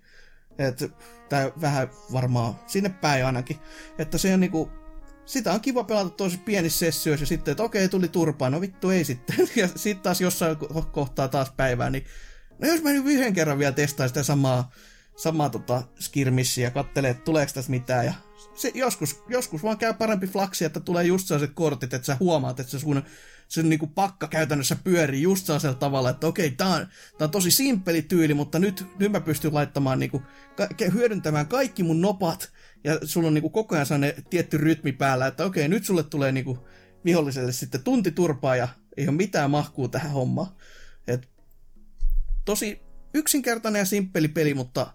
Et, 0.59 0.93
tai 1.29 1.53
vähän 1.61 1.91
varmaan 2.13 2.55
sinne 2.67 2.89
päin 2.89 3.27
ainakin. 3.27 3.57
Että 3.99 4.19
se 4.19 4.35
on 4.35 4.41
niinku, 4.41 4.71
sitä 5.29 5.53
on 5.53 5.61
kiva 5.61 5.85
pelata 5.85 6.11
tosi 6.11 6.39
pienissä 6.39 6.79
sessioissa 6.79 7.23
ja 7.23 7.27
sitten, 7.27 7.53
että 7.53 7.63
okei, 7.63 7.89
tuli 7.89 8.09
turpaan, 8.09 8.53
no 8.53 8.61
vittu 8.61 8.91
ei 8.91 9.05
sitten. 9.05 9.37
Ja 9.57 9.69
sitten 9.77 10.03
taas 10.03 10.21
jossain 10.21 10.57
kohtaa 10.93 11.29
taas 11.29 11.53
päivää, 11.57 11.91
niin 11.91 12.05
no 12.59 12.69
jos 12.69 12.83
mä 12.83 12.91
nyt 12.91 13.07
yhden 13.07 13.33
kerran 13.33 13.59
vielä 13.59 13.73
testaan 13.73 14.09
sitä 14.09 14.23
samaa, 14.23 14.73
samaa 15.17 15.51
tota 15.51 15.83
skirmissiä 16.01 16.67
ja 16.67 16.71
kattelee, 16.71 17.11
että 17.11 17.25
tuleeko 17.25 17.53
tässä 17.55 17.71
mitään. 17.71 18.07
Ja 18.07 18.13
se 18.55 18.73
joskus, 18.75 19.23
joskus 19.29 19.63
vaan 19.63 19.79
käy 19.79 19.95
parempi 19.95 20.27
flaksi, 20.27 20.65
että 20.65 20.81
tulee 20.81 21.05
just 21.05 21.27
sellaiset 21.27 21.55
kortit, 21.55 21.95
että 21.95 22.07
sä 22.07 22.17
huomaat, 22.21 22.61
että 22.61 22.71
se 22.71 22.79
sun 22.79 23.03
se 23.49 23.63
niinku 23.63 23.87
pakka 23.87 24.29
käytännössä 24.29 24.77
pyörii 24.85 25.23
just 25.23 25.47
sellaisella 25.47 25.75
tavalla, 25.75 26.11
että 26.11 26.27
okei, 26.27 26.51
tää 26.51 26.69
on, 26.69 26.87
tää 27.19 27.25
on 27.25 27.31
tosi 27.31 27.51
simppeli 27.51 28.03
tyyli, 28.03 28.35
mutta 28.35 28.59
nyt, 28.59 28.87
nyt 28.99 29.13
mä 29.13 29.21
pystyn 29.21 29.55
laittamaan 29.55 29.99
niinku, 29.99 30.23
ka- 30.57 30.69
hyödyntämään 30.93 31.47
kaikki 31.47 31.83
mun 31.83 32.01
nopat, 32.01 32.53
ja 32.85 32.99
sulla 33.03 33.29
on 33.29 33.35
niinku 33.35 33.51
koko 33.51 33.75
ajan 33.75 33.87
sellainen 33.87 34.25
tietty 34.31 34.59
rytmi 34.59 34.93
päällä, 34.93 35.27
että 35.27 35.45
okei, 35.45 35.69
nyt 35.69 35.85
sulle 35.85 36.03
tulee 36.03 36.33
niinku 36.33 36.69
viholliselle 37.05 37.53
sitten 37.53 37.83
tunti 37.83 38.11
turpaa, 38.11 38.57
ja 38.57 38.69
ei 38.97 39.09
ole 39.09 39.17
mitään 39.17 39.51
mahkuu 39.51 39.89
tähän 39.89 40.13
hommaan. 40.13 40.49
Et, 41.07 41.29
tosi 42.45 42.81
yksinkertainen 43.15 43.81
ja 43.81 43.87
simppeli 43.87 44.29
peli, 44.29 44.55
mutta 44.55 44.93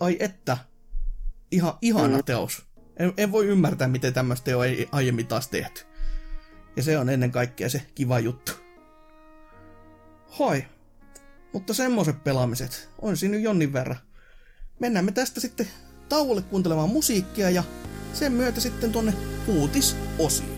ai 0.00 0.16
että, 0.20 0.58
ihan, 1.50 1.74
ihana 1.82 2.16
mm. 2.16 2.24
teos. 2.24 2.62
En, 2.96 3.12
en 3.16 3.32
voi 3.32 3.46
ymmärtää, 3.46 3.88
miten 3.88 4.12
tämmöistä 4.12 4.50
ei 4.50 4.88
aiemmin 4.92 5.26
taas 5.26 5.48
tehty. 5.48 5.93
Ja 6.76 6.82
se 6.82 6.98
on 6.98 7.08
ennen 7.08 7.30
kaikkea 7.30 7.68
se 7.68 7.82
kiva 7.94 8.20
juttu. 8.20 8.52
Hoi. 10.38 10.64
Mutta 11.52 11.74
semmoiset 11.74 12.24
pelaamiset 12.24 12.88
on 13.02 13.16
siinä 13.16 13.36
jonnin 13.36 13.72
verran. 13.72 13.98
Mennään 14.80 15.04
me 15.04 15.12
tästä 15.12 15.40
sitten 15.40 15.68
tauolle 16.08 16.42
kuuntelemaan 16.42 16.88
musiikkia 16.88 17.50
ja 17.50 17.64
sen 18.12 18.32
myötä 18.32 18.60
sitten 18.60 18.92
tonne 18.92 19.12
uutisosioon. 19.46 20.53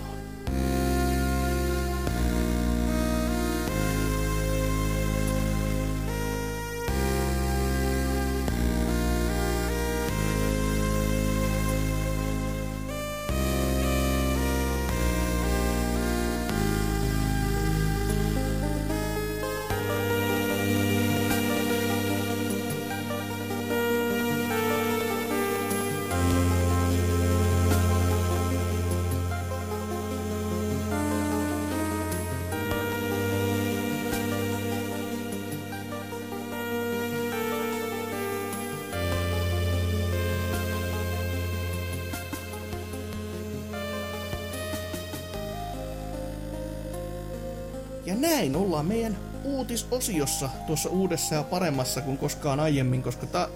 Näin 48.26 48.56
ollaan 48.56 48.86
meidän 48.86 49.16
uutisosiossa 49.44 50.48
tuossa 50.66 50.88
uudessa 50.88 51.34
ja 51.34 51.42
paremmassa 51.42 52.00
kuin 52.00 52.18
koskaan 52.18 52.60
aiemmin, 52.60 53.02
koska 53.02 53.26
ta, 53.26 53.48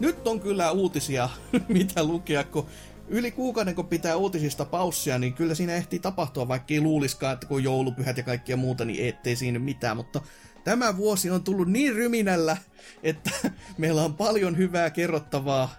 nyt 0.00 0.28
on 0.28 0.40
kyllä 0.40 0.70
uutisia, 0.70 1.28
mitä 1.68 2.04
lukea, 2.04 2.44
kun 2.44 2.66
yli 3.08 3.30
kuukauden 3.30 3.74
kun 3.74 3.86
pitää 3.86 4.16
uutisista 4.16 4.64
paussia, 4.64 5.18
niin 5.18 5.34
kyllä 5.34 5.54
siinä 5.54 5.74
ehtii 5.74 5.98
tapahtua, 5.98 6.48
vaikka 6.48 6.74
ei 6.74 6.80
luuliskaan, 6.80 7.34
että 7.34 7.46
kun 7.46 7.64
joulupyhät 7.64 8.16
ja 8.16 8.22
kaikkia 8.22 8.56
muuta, 8.56 8.84
niin 8.84 9.08
ettei 9.08 9.36
siinä 9.36 9.58
mitään, 9.58 9.96
mutta 9.96 10.20
tämä 10.64 10.96
vuosi 10.96 11.30
on 11.30 11.44
tullut 11.44 11.68
niin 11.68 11.94
ryminällä, 11.94 12.56
että 13.02 13.30
meillä 13.78 14.02
on 14.02 14.14
paljon 14.14 14.56
hyvää 14.56 14.90
kerrottavaa, 14.90 15.74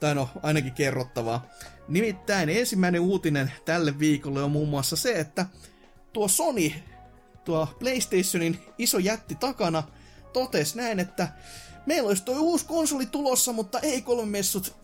tai 0.00 0.14
no 0.14 0.28
ainakin 0.42 0.72
kerrottavaa. 0.72 1.46
Nimittäin 1.88 2.48
ensimmäinen 2.48 3.00
uutinen 3.00 3.52
tälle 3.64 3.98
viikolle 3.98 4.42
on 4.42 4.50
muun 4.50 4.68
muassa 4.68 4.96
se, 4.96 5.12
että 5.12 5.46
tuo 6.12 6.28
Sony, 6.28 6.70
tuo 7.44 7.68
PlayStationin 7.78 8.64
iso 8.78 8.98
jätti 8.98 9.34
takana, 9.34 9.82
totesi 10.32 10.76
näin, 10.76 11.00
että 11.00 11.28
meillä 11.86 12.08
olisi 12.08 12.24
tuo 12.24 12.38
uusi 12.38 12.66
konsoli 12.66 13.06
tulossa, 13.06 13.52
mutta 13.52 13.78
ei 13.80 14.02
kolme 14.02 14.26
messut. 14.26 14.76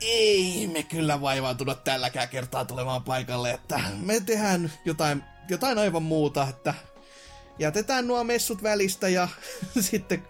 Ei 0.00 0.70
me 0.72 0.82
kyllä 0.82 1.20
vaivautuda 1.20 1.74
tälläkään 1.74 2.28
kertaa 2.28 2.64
tulemaan 2.64 3.02
paikalle, 3.02 3.50
että 3.50 3.80
me 4.02 4.20
tehdään 4.20 4.72
jotain, 4.84 5.24
jotain 5.48 5.78
aivan 5.78 6.02
muuta, 6.02 6.48
että 6.48 6.74
jätetään 7.58 8.06
nuo 8.06 8.24
messut 8.24 8.62
välistä 8.62 9.08
ja 9.08 9.28
sitten 9.80 10.22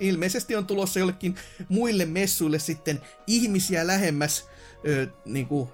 ilmeisesti 0.00 0.56
on 0.56 0.66
tulossa 0.66 0.98
jollekin 0.98 1.34
muille 1.68 2.04
messuille 2.04 2.58
sitten 2.58 3.00
ihmisiä 3.26 3.86
lähemmäs 3.86 4.44
ö, 4.88 5.06
niin 5.24 5.46
kuin 5.46 5.68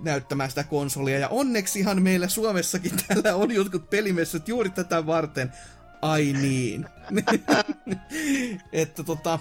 näyttämään 0.00 0.50
sitä 0.50 0.64
konsolia. 0.64 1.18
Ja 1.18 1.28
onneksihan 1.28 2.02
meillä 2.02 2.28
Suomessakin 2.28 2.92
täällä 3.08 3.36
on 3.36 3.50
jotkut 3.50 3.90
pelimessut 3.90 4.48
juuri 4.48 4.70
tätä 4.70 5.06
varten. 5.06 5.52
Ai 6.02 6.32
niin. 6.32 6.86
että 8.72 9.04
tota, 9.04 9.38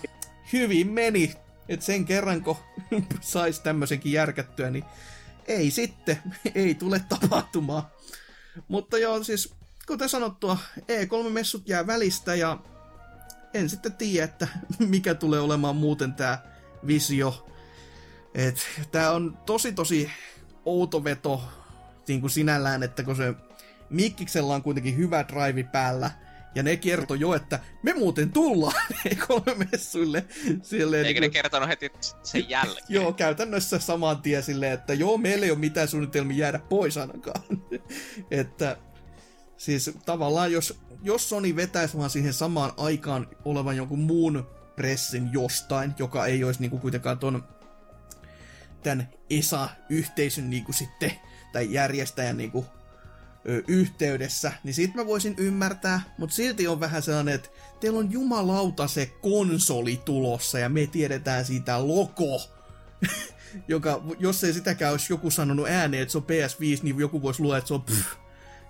hyvin 0.54 0.92
meni. 0.92 1.34
että 1.70 1.86
sen 1.86 2.06
kerran, 2.06 2.42
kun 2.42 2.58
sais 3.22 3.60
tämmöisenkin 3.60 4.12
järkättyä, 4.12 4.70
niin 4.70 4.86
ei 5.48 5.72
sitten, 5.72 6.20
ei 6.56 6.76
tule 6.76 7.02
tapahtumaan. 7.10 7.84
Mutta 8.68 8.98
joo, 8.98 9.24
siis 9.24 9.54
kuten 9.88 10.10
sanottua, 10.10 10.58
E3-messut 10.80 11.70
jää 11.70 11.88
välistä 11.88 12.36
ja 12.36 12.60
en 13.54 13.70
sitten 13.70 13.94
tiedä, 13.94 14.26
että 14.26 14.48
mikä 14.80 15.14
tulee 15.14 15.40
olemaan 15.40 15.76
muuten 15.76 16.14
tämä 16.14 16.38
visio. 16.88 17.48
Et, 18.34 18.68
tää 18.92 19.12
on 19.12 19.38
tosi 19.46 19.72
tosi 19.72 20.12
outo 20.66 21.04
veto 21.04 21.44
niin 22.08 22.22
kuin 22.22 22.32
sinällään, 22.32 22.84
että 22.84 23.04
kun 23.04 23.16
se 23.16 23.34
Mikkiksellä 23.90 24.54
on 24.56 24.64
kuitenkin 24.64 24.98
hyvä 24.98 25.26
drive 25.28 25.64
päällä, 25.64 26.12
ja 26.56 26.64
ne 26.64 26.78
kertoi 26.78 27.20
jo, 27.20 27.34
että 27.34 27.60
me 27.84 27.94
muuten 27.94 28.32
tullaan 28.32 28.84
E3-messuille. 29.10 30.26
Silleen, 30.62 31.06
Eikö 31.06 31.20
niin, 31.20 31.30
ne 31.30 31.34
kertonut 31.34 31.70
heti 31.70 31.92
sen 32.24 32.50
jälkeen? 32.50 32.86
joo, 32.90 33.14
käytännössä 33.14 33.80
saman 33.80 34.22
tien 34.22 34.44
silleen, 34.44 34.72
että 34.72 34.94
joo, 34.94 35.18
meillä 35.18 35.46
ei 35.46 35.52
ole 35.52 35.60
mitään 35.60 35.88
suunnitelmia 35.88 36.38
jäädä 36.38 36.60
pois 36.60 36.98
ainakaan. 36.98 37.42
että 38.32 38.78
Siis 39.58 39.92
tavallaan 40.06 40.52
jos, 40.52 40.80
jos 41.04 41.30
Sony 41.30 41.56
vetäisi 41.56 41.98
vaan 41.98 42.10
siihen 42.10 42.34
samaan 42.34 42.72
aikaan 42.78 43.28
olevan 43.46 43.78
jonkun 43.78 44.00
muun 44.00 44.48
pressin 44.76 45.30
jostain, 45.34 45.94
joka 46.00 46.26
ei 46.26 46.44
olisi 46.44 46.62
niinku 46.62 46.78
kuitenkaan 46.78 47.20
ton 47.20 47.44
tämän 48.86 49.10
ESA-yhteisön 49.30 50.50
niinku 50.50 50.74
sitten, 50.74 51.12
tai 51.54 51.74
järjestäjän 51.74 52.38
niinku, 52.38 52.66
ö, 53.50 53.64
yhteydessä, 53.68 54.52
niin 54.64 54.74
sit 54.74 54.96
mä 54.96 55.06
voisin 55.06 55.36
ymmärtää, 55.38 56.02
mutta 56.18 56.36
silti 56.36 56.68
on 56.68 56.80
vähän 56.80 57.02
sellainen, 57.02 57.36
että 57.36 57.50
teillä 57.80 58.00
on 58.00 58.12
jumalauta 58.12 58.88
se 58.88 59.06
konsoli 59.06 60.02
tulossa 60.06 60.60
ja 60.60 60.70
me 60.70 60.88
tiedetään 60.88 61.46
siitä 61.46 61.88
logo, 61.88 62.42
joka, 63.68 64.04
jos 64.20 64.44
ei 64.44 64.54
sitäkään 64.54 64.92
olisi 64.92 65.14
joku 65.14 65.32
sanonut 65.32 65.68
ääneen, 65.68 66.04
että 66.04 66.12
se 66.12 66.18
on 66.18 66.24
PS5, 66.24 66.84
niin 66.84 67.00
joku 67.00 67.22
voisi 67.22 67.42
luoda, 67.42 67.58
että 67.58 67.68
se 67.68 67.74
on 67.74 67.82
pff, 67.82 68.16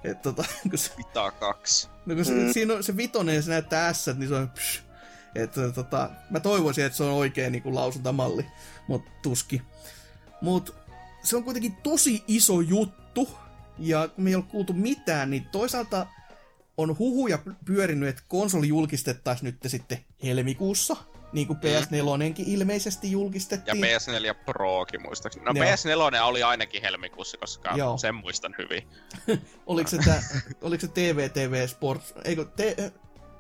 et 0.04 0.22
tota, 0.22 0.46
kun 0.70 0.78
se, 0.78 0.92
Vitaa 0.98 1.32
kaksi. 1.32 1.88
No 2.06 2.16
kun 2.16 2.26
se, 2.26 2.34
mm. 2.34 2.54
siinä 2.54 2.74
on 2.74 2.84
se 2.84 2.98
vitonen 2.98 3.44
se 3.44 3.50
näyttää 3.50 3.94
S, 3.94 4.08
niin 4.18 4.30
se 4.30 4.36
on 4.36 4.50
psh. 4.50 4.86
Että 5.36 5.72
tota, 5.72 6.10
mä 6.30 6.40
toivoisin, 6.40 6.86
että 6.86 6.98
se 6.98 7.04
on 7.04 7.14
oikein 7.14 7.52
niin 7.52 7.62
kuin 7.64 7.76
lausuntamalli, 7.76 8.46
mutta 8.88 9.12
tuski. 9.22 9.62
Mut 10.42 10.76
se 11.24 11.36
on 11.36 11.44
kuitenkin 11.44 11.76
tosi 11.76 12.24
iso 12.28 12.62
juttu, 12.62 13.30
ja 13.80 14.10
me 14.18 14.30
ei 14.30 14.36
ole 14.36 14.44
kuultu 14.44 14.74
mitään, 14.74 15.30
niin 15.30 15.46
toisaalta 15.52 16.08
on 16.78 16.98
huhuja 16.98 17.40
pyörinyt, 17.66 18.10
että 18.10 18.24
konsoli 18.28 18.68
julkistettaisiin 18.68 19.46
nyt 19.46 19.72
sitten 19.72 19.98
helmikuussa, 20.24 20.96
niin 21.34 21.48
kuin 21.48 21.60
PS4 21.60 22.34
ilmeisesti 22.46 23.12
julkistettiin. 23.12 23.82
Ja 23.82 23.98
PS4 23.98 24.36
Prokin 24.46 25.02
muistaakseni. 25.02 25.46
No 25.46 25.52
Joo. 25.56 25.66
PS4 25.66 26.22
oli 26.22 26.44
ainakin 26.44 26.82
helmikuussa, 26.82 27.38
koska 27.38 27.74
Joo. 27.76 27.98
sen 27.98 28.16
muistan 28.16 28.56
hyvin. 28.58 28.88
oliko, 29.66 29.90
se 29.90 29.98
tää, 29.98 30.24
oliko 30.62 30.82
se 30.82 30.88
TVTV 30.88 31.68
Sports? 31.68 32.14
Eikö, 32.24 32.46
te, 32.46 32.92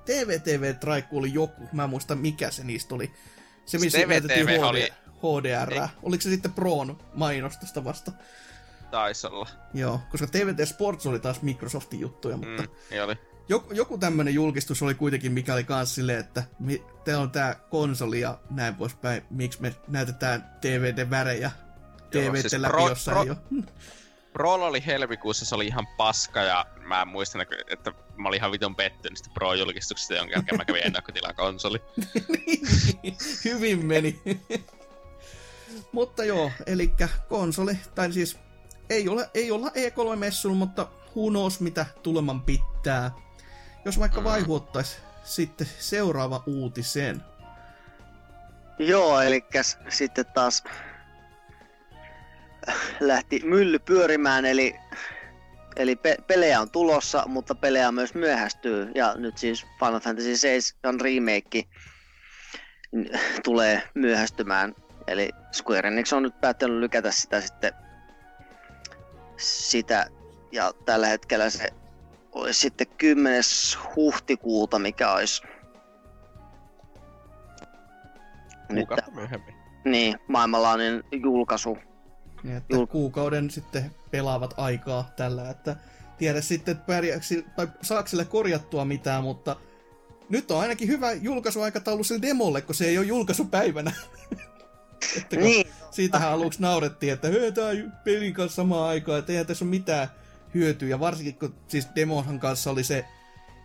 TVTV 0.05 0.75
Traiku 0.79 1.17
oli 1.17 1.33
joku, 1.33 1.69
mä 1.73 1.83
en 1.83 1.89
muista 1.89 2.15
mikä 2.15 2.51
se 2.51 2.63
niistä 2.63 2.95
oli. 2.95 3.11
Se 3.65 3.77
missä 3.77 3.97
TVTV 3.97 4.47
HD, 4.47 4.63
oli... 4.63 4.93
HDR. 5.25 5.73
Ei. 5.73 5.87
Oliko 6.03 6.21
se 6.21 6.29
sitten 6.29 6.53
Proon 6.53 6.97
mainostosta 7.13 7.83
vasta? 7.83 8.11
Taisi 8.91 9.27
olla. 9.27 9.49
Joo, 9.73 9.99
koska 10.11 10.27
TVT 10.27 10.67
Sports 10.67 11.05
oli 11.05 11.19
taas 11.19 11.41
Microsoftin 11.41 11.99
juttuja, 11.99 12.37
mutta... 12.37 12.63
Mm, 12.63 13.03
oli 13.03 13.15
joku, 13.49 13.73
joku 13.73 13.97
tämmönen 13.97 14.33
julkistus 14.33 14.81
oli 14.81 14.93
kuitenkin, 14.93 15.31
mikä 15.31 15.53
oli 15.53 15.63
kans 15.63 15.95
silleen, 15.95 16.19
että 16.19 16.43
te 17.03 17.15
on 17.15 17.31
tää 17.31 17.55
konsoli 17.69 18.19
ja 18.19 18.37
näin 18.49 18.75
poispäin, 18.75 19.21
miksi 19.29 19.61
me 19.61 19.75
näytetään 19.87 20.49
DVD-värejä 20.61 21.51
DVD 22.11 22.41
siis 22.41 22.53
läpi, 22.53 22.73
pro, 23.05 23.23
ei 23.23 23.29
ole. 23.29 23.63
Pro 24.33 24.53
oli 24.53 24.85
helmikuussa, 24.85 25.45
se 25.45 25.55
oli 25.55 25.67
ihan 25.67 25.87
paska 25.97 26.41
ja 26.41 26.65
mä 26.79 27.05
muistan, 27.05 27.45
että 27.67 27.93
mä 28.15 28.27
olin 28.27 28.37
ihan 28.37 28.51
vitun 28.51 28.75
pettynyt 28.75 29.17
sitä 29.17 29.29
Pro-julkistuksesta, 29.33 30.13
jonka 30.13 30.33
jälkeen 30.33 30.57
mä 30.57 30.65
kävin 30.65 30.83
ennakkotilaa 30.87 31.33
konsoli. 31.33 31.81
Hyvin 33.45 33.85
meni. 33.85 34.21
Mutta 35.91 36.23
joo, 36.23 36.51
eli 36.65 36.93
konsoli, 37.29 37.77
tai 37.95 38.13
siis 38.13 38.37
ei, 38.89 39.09
ole, 39.09 39.29
ei 39.33 39.51
olla 39.51 39.67
E3-messulla, 39.67 40.55
mutta 40.55 40.87
who 41.15 41.29
knows 41.29 41.59
mitä 41.59 41.85
tuleman 42.03 42.41
pitää. 42.41 43.11
Jos 43.85 43.99
vaikka 43.99 44.19
mm. 44.19 44.23
vaihuottaisi 44.23 44.97
sitten 45.23 45.67
seuraava 45.79 46.43
uutisen. 46.45 47.21
Joo, 48.79 49.21
eli 49.21 49.45
sitten 49.89 50.25
taas 50.33 50.63
lähti 52.99 53.41
mylly 53.43 53.79
pyörimään, 53.79 54.45
eli, 54.45 54.75
eli 55.75 55.95
pe- 55.95 56.17
pelejä 56.27 56.61
on 56.61 56.71
tulossa, 56.71 57.23
mutta 57.27 57.55
pelejä 57.55 57.91
myös 57.91 58.13
myöhästyy. 58.13 58.91
Ja 58.95 59.15
nyt 59.17 59.37
siis 59.37 59.65
Final 59.79 59.99
Fantasy 59.99 60.37
7 60.37 61.01
remake 61.01 61.63
tulee 63.43 63.83
myöhästymään. 63.93 64.75
Eli 65.07 65.29
Square 65.51 65.87
Enix 65.87 66.13
on 66.13 66.23
nyt 66.23 66.41
päättänyt 66.41 66.77
lykätä 66.77 67.11
sitä 67.11 67.41
sitten 67.41 67.73
sitä, 69.37 70.07
ja 70.51 70.73
tällä 70.85 71.07
hetkellä 71.07 71.49
se 71.49 71.69
olisi 72.31 72.59
sitten 72.59 72.87
10. 72.97 73.41
huhtikuuta, 73.95 74.79
mikä 74.79 75.11
olisi 75.11 75.41
nyt, 78.69 78.87
myöhemmin. 79.13 79.55
Niin, 79.85 80.19
maailmanlainen 80.27 81.03
julkaisu. 81.11 81.77
Niin, 82.43 82.57
että 82.57 82.75
Jul... 82.75 82.85
kuukauden 82.85 83.51
sitten 83.51 83.91
pelaavat 84.11 84.53
aikaa 84.57 85.13
tällä, 85.15 85.49
että 85.49 85.75
tiedä 86.17 86.41
sitten 86.41 86.77
pärjäksi, 86.77 87.45
tai 87.55 87.67
saako 87.81 88.07
sille 88.07 88.25
korjattua 88.25 88.85
mitään, 88.85 89.23
mutta 89.23 89.55
nyt 90.29 90.51
on 90.51 90.59
ainakin 90.59 90.87
hyvä 90.87 91.11
julkaisuaikataulu 91.11 92.03
sille 92.03 92.21
demolle, 92.21 92.61
kun 92.61 92.75
se 92.75 92.85
ei 92.85 92.97
ole 92.97 93.05
julkaisupäivänä. 93.05 93.91
että 95.17 95.35
niin. 95.35 95.67
Siitähän 95.91 96.31
aluksi 96.31 96.61
naurettiin, 96.61 97.13
että 97.13 97.27
tämä 97.53 97.69
pelin 98.03 98.33
kanssa 98.33 98.55
samaan 98.55 98.89
aikaan, 98.89 99.19
että 99.19 99.31
eihän 99.31 99.45
tässä 99.45 99.65
ole 99.65 99.69
mitään 99.69 100.07
hyötyä. 100.53 100.89
Ja 100.89 100.99
varsinkin 100.99 101.35
kun 101.35 101.55
siis 101.67 101.87
demonhan 101.95 102.39
kanssa 102.39 102.71
oli 102.71 102.83
se, 102.83 103.05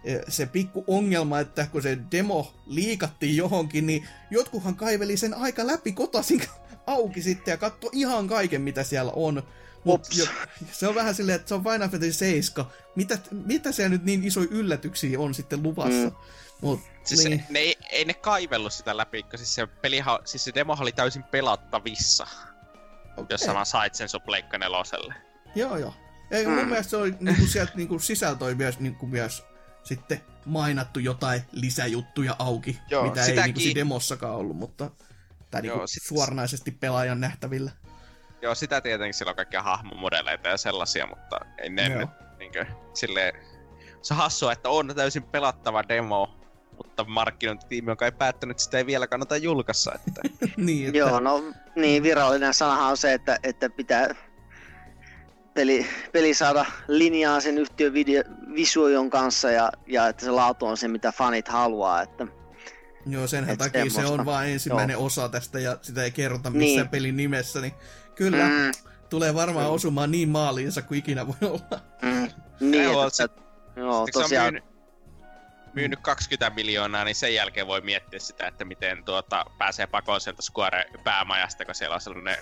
eh, 0.05 0.20
se 0.28 0.47
pikku 0.47 0.85
ongelma, 0.86 1.40
että 1.40 1.66
kun 1.73 1.82
se 1.82 1.98
demo 2.12 2.55
liikattiin 2.66 3.36
johonkin, 3.36 3.86
niin 3.86 4.09
jotkuhan 4.31 4.77
kaiveli 4.77 5.16
sen 5.16 5.35
aika 5.35 5.66
läpi 5.66 5.93
kotasin 5.93 6.43
auki 6.86 7.23
sitten 7.23 7.52
ja 7.52 7.57
katso 7.59 7.90
ihan 7.93 8.28
kaiken, 8.28 8.62
mitä 8.62 8.85
siellä 8.85 9.12
on. 9.12 9.43
Mut 9.85 10.09
jo, 10.15 10.24
se 10.73 10.89
on 10.89 10.94
vähän 10.94 11.15
silleen, 11.15 11.36
että 11.36 11.48
se 11.48 11.55
on 11.55 11.65
Final 11.65 11.89
Fantasy 11.89 12.12
7. 12.12 12.66
Mitä, 12.97 13.19
mitä 13.47 13.73
siellä 13.73 13.89
nyt 13.89 14.05
niin 14.05 14.24
isoja 14.24 14.48
yllätyksiä 14.51 15.20
on 15.20 15.35
sitten 15.35 15.62
luvassa? 15.62 16.09
Mm. 16.09 16.12
Mut, 16.61 16.81
siis 17.16 17.28
niin. 17.28 17.44
ne 17.48 17.58
ei, 17.58 17.76
ei, 17.90 18.04
ne 18.04 18.14
kaivellut 18.14 18.72
sitä 18.72 18.96
läpi, 18.96 19.22
koska 19.22 19.36
siis 19.36 19.54
se, 19.54 19.66
pelihan, 19.66 20.18
siis 20.24 20.44
se 20.44 20.54
demohan 20.54 20.82
oli 20.82 20.92
täysin 20.92 21.22
pelattavissa. 21.22 22.26
Okay. 23.12 23.26
Jos 23.30 23.40
sä 23.40 23.54
vaan 23.54 23.66
sait 23.66 23.94
sen 23.94 24.08
sun 24.08 24.22
Pleikka 24.22 24.58
neloselle. 24.58 25.14
Joo, 25.54 25.76
joo. 25.76 25.94
Ei, 26.30 26.46
mm. 26.46 26.52
mun 26.52 26.66
mielestä 26.68 26.90
se 26.90 26.96
oli 26.96 27.14
niinku 27.20 27.46
sieltä 27.46 27.72
niinku 27.74 27.98
sisältö 27.98 28.44
oli 28.44 28.54
myös, 28.54 28.80
niinku 28.80 29.06
myös 29.06 29.44
sitten 29.82 30.20
mainattu 30.44 31.00
jotain 31.00 31.42
lisäjuttuja 31.52 32.36
auki, 32.38 32.78
Joo, 32.90 33.04
mitä 33.04 33.20
ei 33.20 33.26
sitäkin- 33.26 33.44
niinku 33.44 33.60
siinä 33.60 33.78
demossakaan 33.78 34.34
ollut, 34.34 34.56
mutta 34.56 34.90
tai 35.50 35.62
niinku 35.62 35.78
Joo, 35.78 35.86
sit- 35.86 36.02
suoranaisesti 36.02 36.70
pelaajan 36.70 37.20
nähtävillä. 37.20 37.70
Joo, 38.42 38.54
sitä 38.54 38.80
tietenkin 38.80 39.14
sillä 39.14 39.30
on 39.30 39.36
kaikkia 39.36 39.62
hahmomodeleita 39.62 40.48
ja 40.48 40.56
sellaisia, 40.56 41.06
mutta 41.06 41.36
ei 41.58 41.70
ne 41.70 41.86
Joo. 41.88 41.98
nyt 42.00 42.10
niinkö, 42.38 42.66
silleen... 42.94 43.34
Se 44.02 44.14
on 44.14 44.18
hassua, 44.18 44.52
että 44.52 44.68
on 44.68 44.92
täysin 44.96 45.22
pelattava 45.22 45.88
demo, 45.88 46.39
mutta 46.85 47.05
markkinointitiimi 47.05 47.90
on 47.90 47.97
kai 47.97 48.12
päättänyt, 48.12 48.55
että 48.55 48.62
sitä 48.65 48.78
ei 48.78 48.86
vielä 48.86 49.07
kannata 49.07 49.36
julkaista. 49.36 49.93
Että... 49.94 50.20
niin, 50.57 50.86
että, 50.86 50.98
Joo, 50.98 51.20
no 51.20 51.44
niin 51.77 52.02
virallinen 52.02 52.55
sanahan 52.55 52.90
on 52.90 52.97
se, 52.97 53.12
että, 53.15 53.39
että 53.43 53.70
pitää 53.70 54.15
peli, 55.55 55.86
peli 56.12 56.35
saada 56.35 56.66
linjaa 56.89 57.40
sen 57.40 57.59
yhtiön 57.59 57.93
video, 57.93 58.23
visuojon 58.55 59.11
kanssa 59.11 59.51
ja, 59.51 59.73
ja 59.86 60.09
että 60.09 60.24
se 60.24 60.31
laatu 60.31 60.66
on 60.66 60.77
se, 60.77 60.89
mitä 60.89 61.12
fanit 61.12 61.48
haluaa. 61.48 62.02
Että, 62.02 62.27
Joo, 63.07 63.27
senhän 63.27 63.59
takia 63.59 63.85
se 63.85 63.90
semmoista. 63.90 64.20
on 64.20 64.27
vain 64.27 64.51
ensimmäinen 64.52 64.94
Joo. 64.94 65.05
osa 65.07 65.28
tästä 65.28 65.59
ja 65.61 65.78
sitä 65.82 66.05
ei 66.05 66.11
kerrota 66.11 66.51
missään 66.51 66.85
Niin. 66.85 66.89
pelin 66.89 67.16
nimessä, 67.16 67.61
niin 67.61 67.73
kyllä 68.15 68.44
mm. 68.48 68.73
tulee 69.09 69.35
varmaan 69.35 69.66
Mm. 69.66 69.73
osumaan 69.73 70.11
niin 70.11 70.28
maaliinsa 70.28 70.82
kuin 70.82 70.98
ikinä 70.98 71.27
voi 71.27 71.35
olla. 71.51 71.81
mm, 72.02 72.28
niin, 72.61 72.85
Joo, 72.85 73.07
että, 73.07 73.28
joo, 73.77 74.07
se 74.12 74.19
on 74.19 74.23
tosiaan, 74.23 74.55
myynyt, 74.55 74.69
myynyt 75.74 76.01
20 76.02 76.51
miljoonaa, 76.51 77.05
niin 77.05 77.14
sen 77.14 77.34
jälkeen 77.34 77.66
voi 77.66 77.80
miettiä 77.80 78.18
sitä, 78.18 78.47
että 78.47 78.64
miten 78.64 79.05
tuota, 79.05 79.44
pääsee 79.59 79.86
pakoon 79.86 80.20
sieltä 80.20 80.42
Square 80.42 80.84
päämajasta, 81.05 81.64
kun 81.64 81.74
siellä 81.74 81.94
on 81.94 82.01
sellainen 82.01 82.36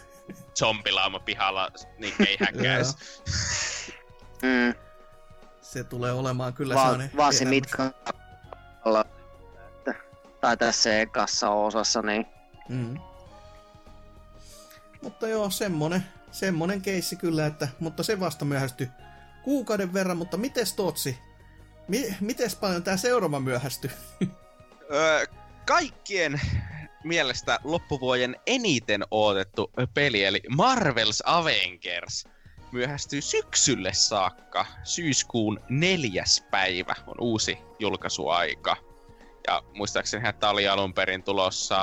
zombilauma 0.55 1.21
pihalla, 1.21 1.71
niin 1.99 2.15
keihäkkäis. 2.25 2.97
mm, 4.43 4.75
Se 5.63 5.85
tulee 5.85 6.13
olemaan 6.13 6.55
kyllä 6.55 6.75
vaan, 6.75 6.87
sellainen... 6.87 7.17
vaan 7.17 7.35
se 7.35 7.45
mitkä 7.45 7.91
tai 10.41 10.57
tässä 10.57 11.01
ekassa 11.01 11.51
osassa, 11.51 12.03
niin 12.03 12.27
Mm. 12.69 12.99
Mutta 15.03 15.29
joo, 15.29 15.51
semmonen, 15.51 16.05
semmonen 16.31 16.83
keissi 16.83 17.17
kyllä, 17.17 17.47
että, 17.47 17.69
mutta 17.81 18.03
se 18.03 18.21
vasta 18.21 18.45
myöhästyi 18.45 18.89
kuukauden 19.43 19.93
verran, 19.93 20.17
mutta 20.17 20.37
mites 20.37 20.73
Totsi? 20.73 21.19
Mi- 21.89 22.17
mites 22.21 22.55
paljon 22.57 22.83
tää 22.83 22.97
seuraava 22.97 23.41
myöhästyi? 23.41 23.91
Öö, 24.95 25.25
kaikkien 25.67 26.41
mielestä 27.05 27.59
loppuvuoden 27.65 28.37
eniten 28.47 29.05
odotettu 29.11 29.73
peli, 29.95 30.25
eli 30.25 30.43
Marvel's 30.53 31.21
Avengers, 31.25 32.25
myöhästyy 32.73 33.21
syksylle 33.21 33.93
saakka. 33.93 34.67
Syyskuun 34.85 35.61
neljäs 35.69 36.45
päivä 36.51 36.95
on 37.07 37.15
uusi 37.21 37.59
julkaisuaika. 37.79 38.77
Ja 39.47 39.63
muistaakseni 39.75 40.29
että 40.29 40.51
oli 40.51 40.69
alun 40.69 40.95
perin 40.95 41.23
tulossa 41.23 41.79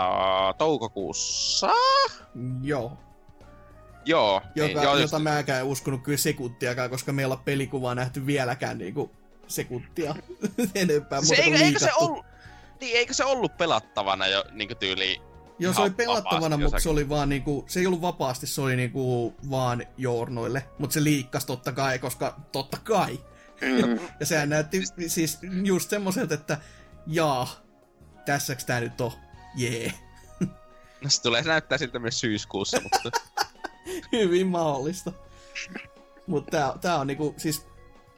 toukokuussa? 0.57 1.67
joo, 2.61 2.97
Joo. 4.05 4.41
joka, 4.55 4.67
niin, 4.67 4.83
joo, 4.83 4.93
just- 4.97 5.01
jota 5.01 5.19
mäkään 5.19 5.59
en 5.59 5.65
uskonut 5.65 6.03
kyllä 6.03 6.17
sekuntiakaan, 6.17 6.89
koska 6.89 7.13
meillä 7.13 7.33
on 7.33 7.43
pelikuvaa 7.45 7.95
nähty 7.95 8.25
vieläkään 8.25 8.77
niinku 8.77 9.11
sekuntia 9.47 10.15
enempää. 10.75 11.21
se, 11.21 11.35
eikö, 11.35 11.57
eikö 11.57 11.79
se 11.79 11.93
ollut, 11.93 12.25
niin, 12.81 12.97
eikö 12.97 13.13
se 13.13 13.23
ollut 13.23 13.57
pelattavana 13.57 14.27
jo 14.27 14.45
niin 14.51 14.77
tyyliin 14.77 15.21
Joo, 15.59 15.73
se 15.73 15.81
oli 15.81 15.89
pelattavana, 15.89 16.57
mutta 16.57 16.79
se 16.79 16.89
oli 16.89 17.09
vaan 17.09 17.29
niinku, 17.29 17.65
se 17.67 17.79
ei 17.79 17.87
ollut 17.87 18.01
vapaasti, 18.01 18.47
se 18.47 18.61
oli 18.61 18.75
niinku 18.75 19.35
vaan 19.49 19.85
journoille. 19.97 20.69
Mutta 20.79 20.93
se 20.93 21.03
liikkas 21.03 21.45
totta 21.45 21.71
kai, 21.71 21.99
koska 21.99 22.39
totta 22.51 22.77
kai. 22.83 23.19
mm, 23.61 23.99
Ja 24.19 24.25
sehän 24.25 24.49
näytti 24.49 24.83
siis 25.07 25.39
just 25.63 25.89
semmoiselta, 25.89 26.33
että 26.33 26.57
jaa, 27.07 27.47
tässäks 28.25 28.65
tää 28.65 28.79
nyt 28.79 29.01
on, 29.01 29.11
jee. 29.55 29.93
No 31.01 31.09
se 31.09 31.21
tulee 31.21 31.41
näyttää 31.41 31.77
siltä 31.77 31.99
myös 31.99 32.19
syyskuussa, 32.19 32.81
mutta 32.81 33.19
Hyvin 34.11 34.47
mahdollista. 34.47 35.11
Mutta 36.27 36.51
tää, 36.51 36.73
tää 36.81 36.99
on 36.99 37.07
niinku, 37.07 37.33
siis, 37.37 37.67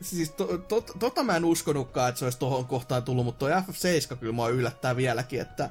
siis 0.02 0.32
to, 0.32 0.58
to, 0.58 0.82
tota 0.82 1.24
mä 1.24 1.36
en 1.36 1.46
uskonutkaan, 1.46 2.10
että 2.10 2.20
se 2.20 2.26
olisi 2.26 2.40
tohon 2.40 2.66
kohtaan 2.66 3.04
tullut, 3.04 3.26
mutta 3.26 3.40
toi 3.40 3.52
FF7 3.52 4.16
kyllä 4.16 4.34
mua 4.34 4.50
yllättää 4.50 4.96
vieläkin, 4.96 5.42
että 5.42 5.70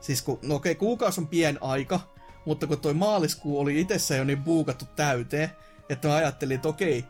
siis 0.00 0.22
kun, 0.22 0.38
no 0.42 0.54
okei, 0.54 0.74
kuukausi 0.74 1.20
on 1.20 1.28
pien 1.28 1.58
aika, 1.60 2.00
mutta 2.44 2.66
kun 2.66 2.80
toi 2.80 2.94
maaliskuu 2.94 3.60
oli 3.60 3.80
itsessä 3.80 4.16
jo 4.16 4.24
niin 4.24 4.44
buukattu 4.44 4.84
täyteen, 4.96 5.50
että 5.88 6.08
mä 6.08 6.14
ajattelin, 6.14 6.54
että 6.54 6.68
okei, 6.68 7.04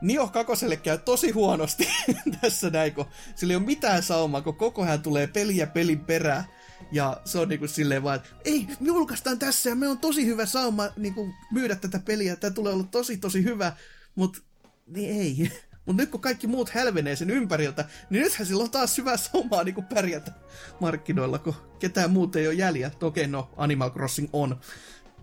Nio 0.00 0.28
kakoselle 0.28 0.76
käy 0.76 0.98
tosi 0.98 1.30
huonosti 1.30 1.88
tässä 2.40 2.70
näin, 2.70 2.94
kun 2.94 3.06
sillä 3.34 3.52
ei 3.52 3.56
ole 3.56 3.64
mitään 3.64 4.02
saumaa, 4.02 4.42
kun 4.42 4.56
koko 4.56 4.82
ajan 4.82 5.02
tulee 5.02 5.26
peliä 5.26 5.66
pelin 5.66 6.00
perään. 6.00 6.44
Ja 6.92 7.20
se 7.24 7.38
on 7.38 7.48
niinku 7.48 7.68
silleen 7.68 8.02
vaan, 8.02 8.16
että 8.16 8.28
ei, 8.44 8.66
me 8.80 8.86
julkaistaan 8.86 9.38
tässä 9.38 9.70
ja 9.70 9.76
me 9.76 9.88
on 9.88 9.98
tosi 9.98 10.26
hyvä 10.26 10.46
sauma 10.46 10.88
niinku 10.96 11.28
myydä 11.52 11.76
tätä 11.76 11.98
peliä, 11.98 12.36
tämä 12.36 12.50
tulee 12.50 12.72
olla 12.72 12.84
tosi 12.90 13.16
tosi 13.16 13.44
hyvä, 13.44 13.72
mutta 14.14 14.38
niin 14.86 15.20
ei. 15.20 15.50
Mutta 15.88 16.02
nyt 16.02 16.10
kun 16.10 16.20
kaikki 16.20 16.46
muut 16.46 16.70
hälvenee 16.70 17.16
sen 17.16 17.30
ympäriltä, 17.30 17.84
niin 18.10 18.22
nythän 18.22 18.46
sillä 18.46 18.62
on 18.62 18.70
taas 18.70 18.98
hyvä 18.98 19.16
saumaa 19.16 19.64
niinku 19.64 19.82
pärjätä 19.82 20.32
markkinoilla, 20.80 21.38
kun 21.38 21.54
ketään 21.78 22.10
muuta 22.10 22.38
ei 22.38 22.46
ole 22.46 22.54
jäljellä. 22.54 22.96
Okei, 23.02 23.26
no 23.26 23.50
Animal 23.56 23.90
Crossing 23.90 24.28
on 24.32 24.60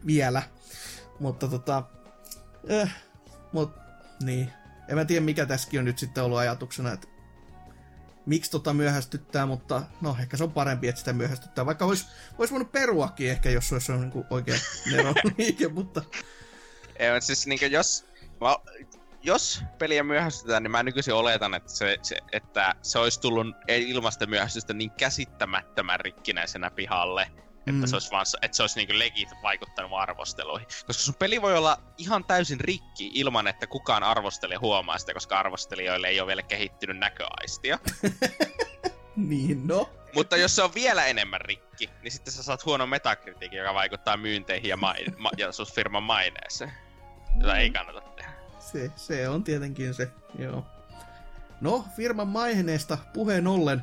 vielä, 0.05 0.43
mutta 1.19 1.47
tota, 1.47 1.83
äh, 2.71 2.95
mut 3.51 3.71
niin. 4.23 4.51
En 4.87 4.95
mä 4.95 5.05
tiedä 5.05 5.25
mikä 5.25 5.45
tässäkin 5.45 5.79
on 5.79 5.85
nyt 5.85 5.97
sitten 5.97 6.23
ollut 6.23 6.37
ajatuksena, 6.37 6.91
että 6.91 7.07
miksi 8.25 8.51
tota 8.51 8.73
myöhästyttää, 8.73 9.45
mutta 9.45 9.83
no 10.01 10.17
ehkä 10.19 10.37
se 10.37 10.43
on 10.43 10.51
parempi, 10.51 10.87
että 10.87 10.99
sitä 10.99 11.13
myöhästyttää. 11.13 11.65
Vaikka 11.65 11.85
olisi 11.85 12.05
vois 12.37 12.51
voinut 12.51 12.71
peruakin 12.71 13.29
ehkä, 13.29 13.49
jos 13.49 13.73
olisi 13.73 13.91
niin 13.91 14.11
kuin 14.11 14.25
oikein 14.29 14.59
liike, 15.37 15.67
mutta 15.77 16.01
Ei, 16.95 17.21
siis 17.21 17.47
niinku 17.47 17.65
jos, 17.65 18.05
mä, 18.41 18.55
jos 19.25 19.63
peliä 19.77 20.03
myöhästytään, 20.03 20.63
niin 20.63 20.71
mä 20.71 20.83
nykyisin 20.83 21.13
oletan, 21.13 21.53
että 21.53 21.71
se, 21.71 21.97
se, 22.01 22.17
että 22.31 22.75
se 22.81 22.99
olisi 22.99 23.19
tullut 23.19 23.47
ilmasta 23.67 24.25
myöhästystä 24.25 24.73
niin 24.73 24.91
käsittämättömän 24.91 25.99
rikkinäisenä 25.99 26.71
pihalle, 26.71 27.21
että 27.21 27.71
Mm. 27.71 27.85
se 27.85 27.95
olisi, 27.95 28.11
vaan, 28.11 28.25
että 28.41 28.57
se 28.57 28.63
olisi 28.63 28.79
niinku 28.79 28.99
legit 28.99 29.29
vaikuttanut 29.43 29.91
arvosteluihin. 29.93 30.67
Koska 30.67 31.03
sun 31.03 31.15
peli 31.15 31.41
voi 31.41 31.57
olla 31.57 31.77
ihan 31.97 32.23
täysin 32.23 32.59
rikki 32.59 33.11
ilman, 33.13 33.47
että 33.47 33.67
kukaan 33.67 34.03
arvostelija 34.03 34.59
huomaa 34.59 34.97
sitä, 34.97 35.13
koska 35.13 35.39
arvostelijoille 35.39 36.07
ei 36.07 36.19
ole 36.19 36.27
vielä 36.27 36.41
kehittynyt 36.41 36.97
näköaistia. 36.97 37.79
niin 39.15 39.67
no. 39.67 39.89
Mutta 40.13 40.37
jos 40.37 40.55
se 40.55 40.63
on 40.63 40.73
vielä 40.73 41.05
enemmän 41.05 41.41
rikki, 41.41 41.89
niin 42.01 42.11
sitten 42.11 42.33
sä 42.33 42.43
saat 42.43 42.65
huono 42.65 42.87
metakritiikin, 42.87 43.59
joka 43.59 43.73
vaikuttaa 43.73 44.17
myynteihin 44.17 44.69
ja, 44.69 44.77
main, 44.77 45.15
ma, 45.17 45.31
ja 45.37 45.51
sun 45.51 45.67
firman 45.75 46.03
maineeseen. 46.03 46.73
Jota 47.39 47.57
ei 47.57 47.69
kannata. 47.69 48.14
Se, 48.71 48.91
se 48.95 49.29
on 49.29 49.43
tietenkin 49.43 49.93
se, 49.93 50.09
joo. 50.39 50.65
No, 51.61 51.85
firman 51.95 52.27
maineesta 52.27 52.97
puheen 53.13 53.47
ollen, 53.47 53.81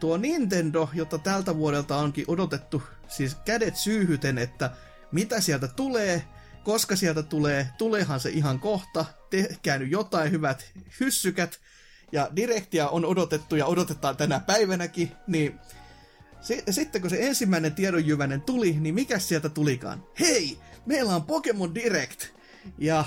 tuo 0.00 0.16
Nintendo, 0.16 0.88
jota 0.92 1.18
tältä 1.18 1.56
vuodelta 1.56 1.96
onkin 1.96 2.24
odotettu, 2.28 2.82
siis 3.08 3.36
kädet 3.44 3.76
syyhyten, 3.76 4.38
että 4.38 4.70
mitä 5.12 5.40
sieltä 5.40 5.68
tulee, 5.68 6.24
koska 6.64 6.96
sieltä 6.96 7.22
tulee, 7.22 7.68
tuleehan 7.78 8.20
se 8.20 8.30
ihan 8.30 8.60
kohta, 8.60 9.04
tehkää 9.30 9.78
nyt 9.78 9.90
jotain 9.90 10.30
hyvät 10.30 10.72
hyssykät, 11.00 11.60
ja 12.12 12.30
direktiä 12.36 12.88
on 12.88 13.04
odotettu 13.04 13.56
ja 13.56 13.66
odotetaan 13.66 14.16
tänä 14.16 14.40
päivänäkin, 14.40 15.12
niin 15.26 15.58
sitten 16.70 17.00
kun 17.00 17.10
se 17.10 17.26
ensimmäinen 17.26 17.74
tiedonjyvänen 17.74 18.42
tuli, 18.42 18.72
niin 18.72 18.94
mikä 18.94 19.18
sieltä 19.18 19.48
tulikaan? 19.48 20.04
Hei, 20.20 20.58
meillä 20.86 21.14
on 21.14 21.24
Pokemon 21.24 21.74
Direct! 21.74 22.22
Ja 22.78 23.04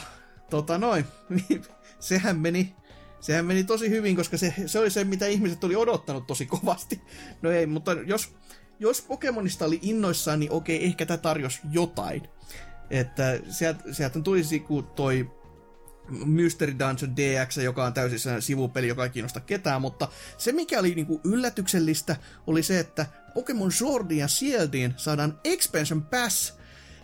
tota 0.50 0.78
noin, 0.78 1.06
sehän 2.00 2.40
meni, 2.40 2.76
sehän 3.20 3.46
meni 3.46 3.64
tosi 3.64 3.90
hyvin, 3.90 4.16
koska 4.16 4.38
se, 4.38 4.54
se 4.66 4.80
oli 4.80 4.92
se, 4.92 5.04
mitä 5.04 5.28
ihmiset 5.28 5.64
oli 5.64 5.76
odottanut 5.76 6.28
tosi 6.28 6.46
kovasti. 6.46 7.02
No 7.42 7.52
ei, 7.52 7.66
mutta 7.66 7.92
jos, 7.92 8.36
jos 8.80 9.02
Pokemonista 9.02 9.66
oli 9.66 9.80
innoissaan, 9.82 10.40
niin 10.40 10.52
okei, 10.52 10.86
ehkä 10.86 11.06
tämä 11.06 11.18
tarjosi 11.18 11.60
jotain. 11.72 12.24
Että 12.90 13.40
sieltä, 13.50 13.94
sieltä 13.94 14.22
tulisi 14.22 14.64
toi 14.96 15.40
Mystery 16.26 16.76
Dungeon 16.80 17.18
DX, 17.18 17.58
joka 17.58 17.86
on 17.86 17.94
täysin 17.94 18.42
sivupeli, 18.42 18.88
joka 18.88 19.04
ei 19.04 19.10
kiinnosta 19.10 19.40
ketään, 19.40 19.82
mutta 19.82 20.08
se 20.38 20.52
mikä 20.52 20.80
oli 20.80 20.96
niinku 20.96 21.22
yllätyksellistä 21.24 22.16
oli 22.48 22.64
se, 22.64 22.80
että 22.80 23.06
Pokemon 23.34 23.72
Swordiin 23.72 24.20
ja 24.20 24.28
Shieldiin 24.28 24.94
saadaan 24.98 25.40
Expansion 25.44 26.02
Pass, 26.02 26.54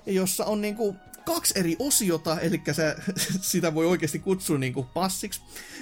jossa 0.05 0.45
on 0.45 0.61
niinku 0.61 0.95
kaksi 1.25 1.59
eri 1.59 1.75
osiota, 1.79 2.39
eli 2.39 2.61
sä, 2.71 2.95
sitä 3.51 3.73
voi 3.73 3.85
oikeasti 3.85 4.19
kutsua 4.19 4.57
niinku 4.57 4.83
passiksi, 4.83 5.41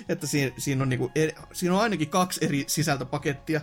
että 0.09 0.27
siinä, 0.27 0.55
siinä, 0.57 0.83
on 0.83 0.89
niinku, 0.89 1.11
eri- 1.15 1.35
siinä 1.53 1.75
on 1.75 1.81
ainakin 1.81 2.09
kaksi 2.09 2.45
eri 2.45 2.63
sisältöpakettia, 2.67 3.61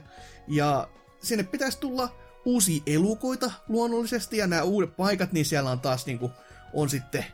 ja 0.49 0.89
sinne 1.23 1.45
pitäisi 1.45 1.79
tulla 1.81 2.17
uusia 2.45 2.83
elukoita 2.87 3.53
luonnollisesti, 3.69 4.37
ja 4.37 4.47
nämä 4.47 4.63
uudet 4.63 4.97
paikat, 4.97 5.33
niin 5.33 5.47
siellä 5.47 5.71
on 5.71 5.81
taas 5.81 6.07
niinku, 6.07 6.31
on 6.73 6.91
sitten, 6.91 7.25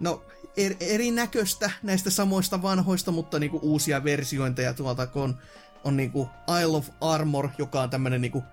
no, 0.00 0.22
er, 0.56 0.74
erinäköistä 0.80 1.70
näistä 1.82 2.10
samoista 2.10 2.62
vanhoista, 2.62 3.10
mutta 3.10 3.38
niinku 3.38 3.58
uusia 3.62 4.04
versiointeja. 4.04 4.74
Tuolta, 4.74 5.06
kun 5.06 5.22
on 5.22 5.38
on 5.84 5.96
niinku 5.96 6.30
Isle 6.60 6.76
of 6.76 6.88
Armor, 7.00 7.48
joka 7.58 7.80
on 7.80 7.90
tämmönen 7.90 8.20
niinku 8.20 8.44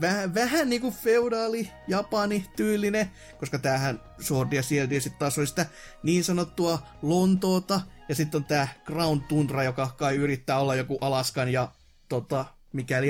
vähän, 0.00 0.34
vähän 0.34 0.68
niinku 0.68 0.90
feudaali 0.90 1.70
Japani 1.88 2.46
tyylinen, 2.56 3.10
koska 3.38 3.58
tämähän 3.58 4.00
Sword 4.20 4.52
ja 4.52 4.62
Shield 4.62 4.90
ja 4.90 5.00
sitten 5.00 5.18
taas 5.18 5.38
oli 5.38 5.46
sitä 5.46 5.66
niin 6.02 6.24
sanottua 6.24 6.78
Lontoota, 7.02 7.80
ja 8.08 8.14
sitten 8.14 8.38
on 8.38 8.44
tää 8.44 8.68
Ground 8.84 9.22
Tundra, 9.28 9.62
joka 9.62 9.94
kai 9.98 10.16
yrittää 10.16 10.58
olla 10.58 10.74
joku 10.74 10.98
Alaskan 11.00 11.52
ja 11.52 11.68
tota, 12.08 12.44
mikäli 12.72 13.08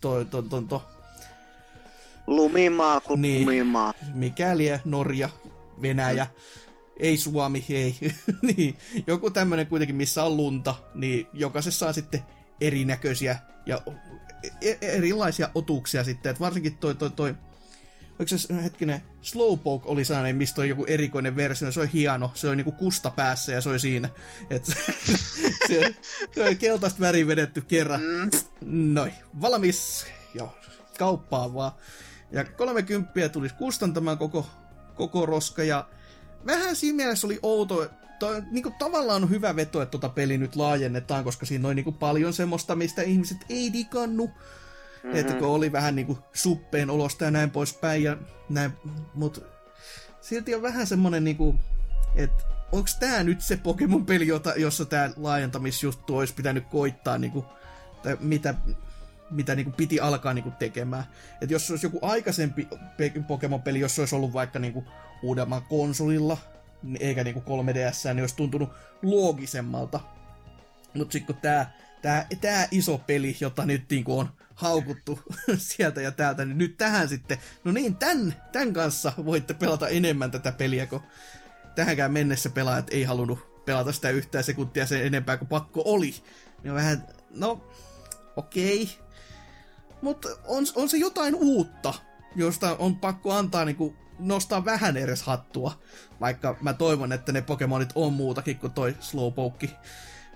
toi, 0.00 0.24
toi, 0.24 0.42
toi, 0.42 0.62
toi, 0.62 0.80
Lumimaa 2.26 3.00
kuin 3.00 3.22
Niin. 3.22 3.40
lumimaa. 3.46 3.94
mikäli 4.14 4.66
Norja, 4.84 5.28
Venäjä, 5.82 6.26
ei 6.98 7.16
Suomi, 7.16 7.64
ei. 7.68 7.96
niin, 8.56 8.78
joku 9.06 9.30
tämmönen 9.30 9.66
kuitenkin, 9.66 9.96
missä 9.96 10.24
on 10.24 10.36
lunta, 10.36 10.74
niin 10.94 11.26
jokaisessa 11.32 11.88
on 11.88 11.94
sitten 11.94 12.22
erinäköisiä 12.60 13.38
ja 13.66 13.82
erilaisia 14.80 15.50
otuksia 15.54 16.04
sitten, 16.04 16.30
että 16.30 16.40
varsinkin 16.40 16.76
toi, 16.76 16.94
toi, 16.94 17.10
toi 17.10 17.34
Oliko 18.18 18.38
se 18.38 18.62
hetkinen, 18.62 19.02
Slowpoke 19.22 19.88
oli 19.88 20.04
sellainen, 20.04 20.36
mistä 20.36 20.60
on 20.60 20.68
joku 20.68 20.84
erikoinen 20.88 21.36
versio, 21.36 21.72
se 21.72 21.80
on 21.80 21.88
hieno, 21.88 22.30
se 22.34 22.48
on 22.48 22.56
niinku 22.56 22.72
kusta 22.72 23.10
päässä 23.10 23.52
ja 23.52 23.60
se 23.60 23.68
oli 23.68 23.78
siinä. 23.78 24.08
Et 24.50 24.64
se, 25.68 25.94
se 26.34 26.48
on 26.48 26.56
keltaista 26.56 27.00
väri 27.00 27.26
vedetty 27.26 27.60
kerran. 27.60 28.00
Noin, 28.64 29.12
valmis. 29.40 30.06
Joo, 30.34 30.58
kauppaan 30.98 31.54
vaan. 31.54 31.72
Ja 32.32 32.44
30 32.44 33.28
tulisi 33.28 33.54
kustantamaan 33.54 34.18
koko, 34.18 34.46
koko 34.94 35.26
roska 35.26 35.62
ja 35.62 35.88
vähän 36.46 36.76
siinä 36.76 36.96
mielessä 36.96 37.26
oli 37.26 37.38
outo, 37.42 37.90
toi, 38.18 38.42
niinku, 38.50 38.72
tavallaan 38.78 39.22
on 39.22 39.30
hyvä 39.30 39.56
veto, 39.56 39.82
että 39.82 39.90
tota 39.90 40.08
peli 40.08 40.38
nyt 40.38 40.56
laajennetaan, 40.56 41.24
koska 41.24 41.46
siinä 41.46 41.68
on 41.68 41.76
niinku 41.76 41.92
paljon 41.92 42.32
semmoista, 42.32 42.76
mistä 42.76 43.02
ihmiset 43.02 43.38
ei 43.48 43.72
digannu. 43.72 44.26
Mm-hmm. 44.26 45.18
Että 45.18 45.34
kun 45.34 45.48
oli 45.48 45.72
vähän 45.72 45.96
niinku 45.96 46.18
suppeen 46.32 46.90
olosta 46.90 47.24
ja 47.24 47.30
näin 47.30 47.50
poispäin 47.50 48.02
ja 48.02 48.16
näin, 48.48 48.72
mut 49.14 49.44
silti 50.20 50.54
on 50.54 50.62
vähän 50.62 50.86
semmonen 50.86 51.24
niinku, 51.24 51.54
että 52.14 52.44
onks 52.72 52.96
tää 52.96 53.24
nyt 53.24 53.40
se 53.40 53.56
Pokemon-peli, 53.56 54.26
jota, 54.26 54.52
jossa 54.56 54.84
tää 54.84 55.10
laajentamisjuttu 55.16 56.16
olisi 56.16 56.34
pitänyt 56.34 56.64
koittaa 56.70 57.18
niinku, 57.18 57.44
tai 58.02 58.16
mitä, 58.20 58.54
mitä 59.30 59.54
niinku 59.54 59.72
piti 59.76 60.00
alkaa 60.00 60.34
niinku 60.34 60.52
tekemään. 60.58 61.04
Et 61.40 61.50
jos 61.50 61.70
olisi 61.70 61.86
joku 61.86 61.98
aikaisempi 62.02 62.68
pe- 62.96 63.12
Pokemon-peli, 63.28 63.80
jos 63.80 63.94
se 63.94 64.02
olisi 64.02 64.14
ollut 64.14 64.32
vaikka 64.32 64.58
niinku 64.58 64.84
uudemman 65.22 65.62
konsolilla, 65.62 66.38
niin 66.44 66.63
eikä 67.00 67.24
niinku 67.24 67.40
3DS, 67.40 68.14
niin 68.14 68.22
olisi 68.22 68.36
tuntunut 68.36 68.70
loogisemmalta. 69.02 70.00
Mutta 70.94 71.12
sitten 71.12 71.34
kun 71.34 71.42
tää, 71.42 71.76
tää, 72.02 72.26
tää 72.40 72.68
iso 72.70 72.98
peli, 72.98 73.36
jota 73.40 73.66
nyt 73.66 73.84
niinku 73.90 74.18
on 74.18 74.28
haukuttu 74.54 75.18
sieltä 75.56 76.00
ja 76.00 76.12
täältä, 76.12 76.44
niin 76.44 76.58
nyt 76.58 76.76
tähän 76.76 77.08
sitten, 77.08 77.38
no 77.64 77.72
niin, 77.72 77.96
tän, 77.96 78.34
tän 78.52 78.72
kanssa 78.72 79.12
voitte 79.24 79.54
pelata 79.54 79.88
enemmän 79.88 80.30
tätä 80.30 80.52
peliä, 80.52 80.86
kun 80.86 81.02
tähänkään 81.74 82.12
mennessä 82.12 82.50
pelaajat 82.50 82.86
ei 82.90 83.04
halunnut 83.04 83.64
pelata 83.64 83.92
sitä 83.92 84.10
yhtään 84.10 84.44
sekuntia 84.44 84.86
sen 84.86 85.06
enempää 85.06 85.36
kuin 85.36 85.48
pakko 85.48 85.82
oli. 85.84 86.14
Niin 86.62 86.70
on 86.70 86.76
vähän, 86.76 87.06
no, 87.30 87.70
okei. 88.36 88.82
Okay. 88.82 89.04
Mutta 90.02 90.28
on, 90.46 90.64
on 90.74 90.88
se 90.88 90.96
jotain 90.96 91.34
uutta, 91.34 91.94
josta 92.36 92.76
on 92.78 92.96
pakko 92.96 93.32
antaa 93.32 93.64
niinku 93.64 93.96
nostaa 94.18 94.64
vähän 94.64 94.96
edes 94.96 95.22
hattua. 95.22 95.78
Vaikka 96.20 96.56
mä 96.60 96.72
toivon, 96.72 97.12
että 97.12 97.32
ne 97.32 97.42
Pokemonit 97.42 97.92
on 97.94 98.12
muutakin 98.12 98.58
kuin 98.58 98.72
toi 98.72 98.94
Slowpoke. 99.00 99.70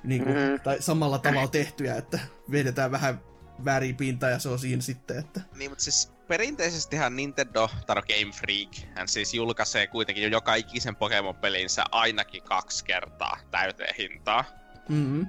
Niin 0.05 0.25
kuin, 0.25 0.37
Mhm. 0.37 0.61
Tai 0.65 0.83
samalla 0.83 1.19
tavalla 1.19 1.49
tehtyjä, 1.49 1.97
että 1.97 2.19
vedetään 2.51 2.91
vähän 2.91 3.21
väripinta 3.65 4.29
ja 4.29 4.39
se 4.39 4.49
on 4.49 4.59
siinä 4.59 4.83
sitten, 4.83 5.19
että... 5.19 5.41
Niin, 5.57 5.71
mutta 5.71 5.85
siis 5.85 6.13
perinteisestihän 6.29 7.17
Nintendo, 7.17 7.69
tai 7.87 7.97
no 7.97 8.03
Game 8.03 8.33
Freak, 8.33 8.95
hän 8.97 9.09
siis 9.09 9.35
julkaisee 9.35 9.87
kuitenkin 9.87 10.25
jo 10.25 10.29
joka 10.31 10.55
ikisen 10.55 10.97
Pokemon-pelinsä 10.97 11.85
ainakin 11.91 12.43
kaksi 12.43 12.85
kertaa 12.85 13.39
täyteen 13.51 13.95
hintaa. 13.99 14.45
Mm-hmm. 14.89 15.27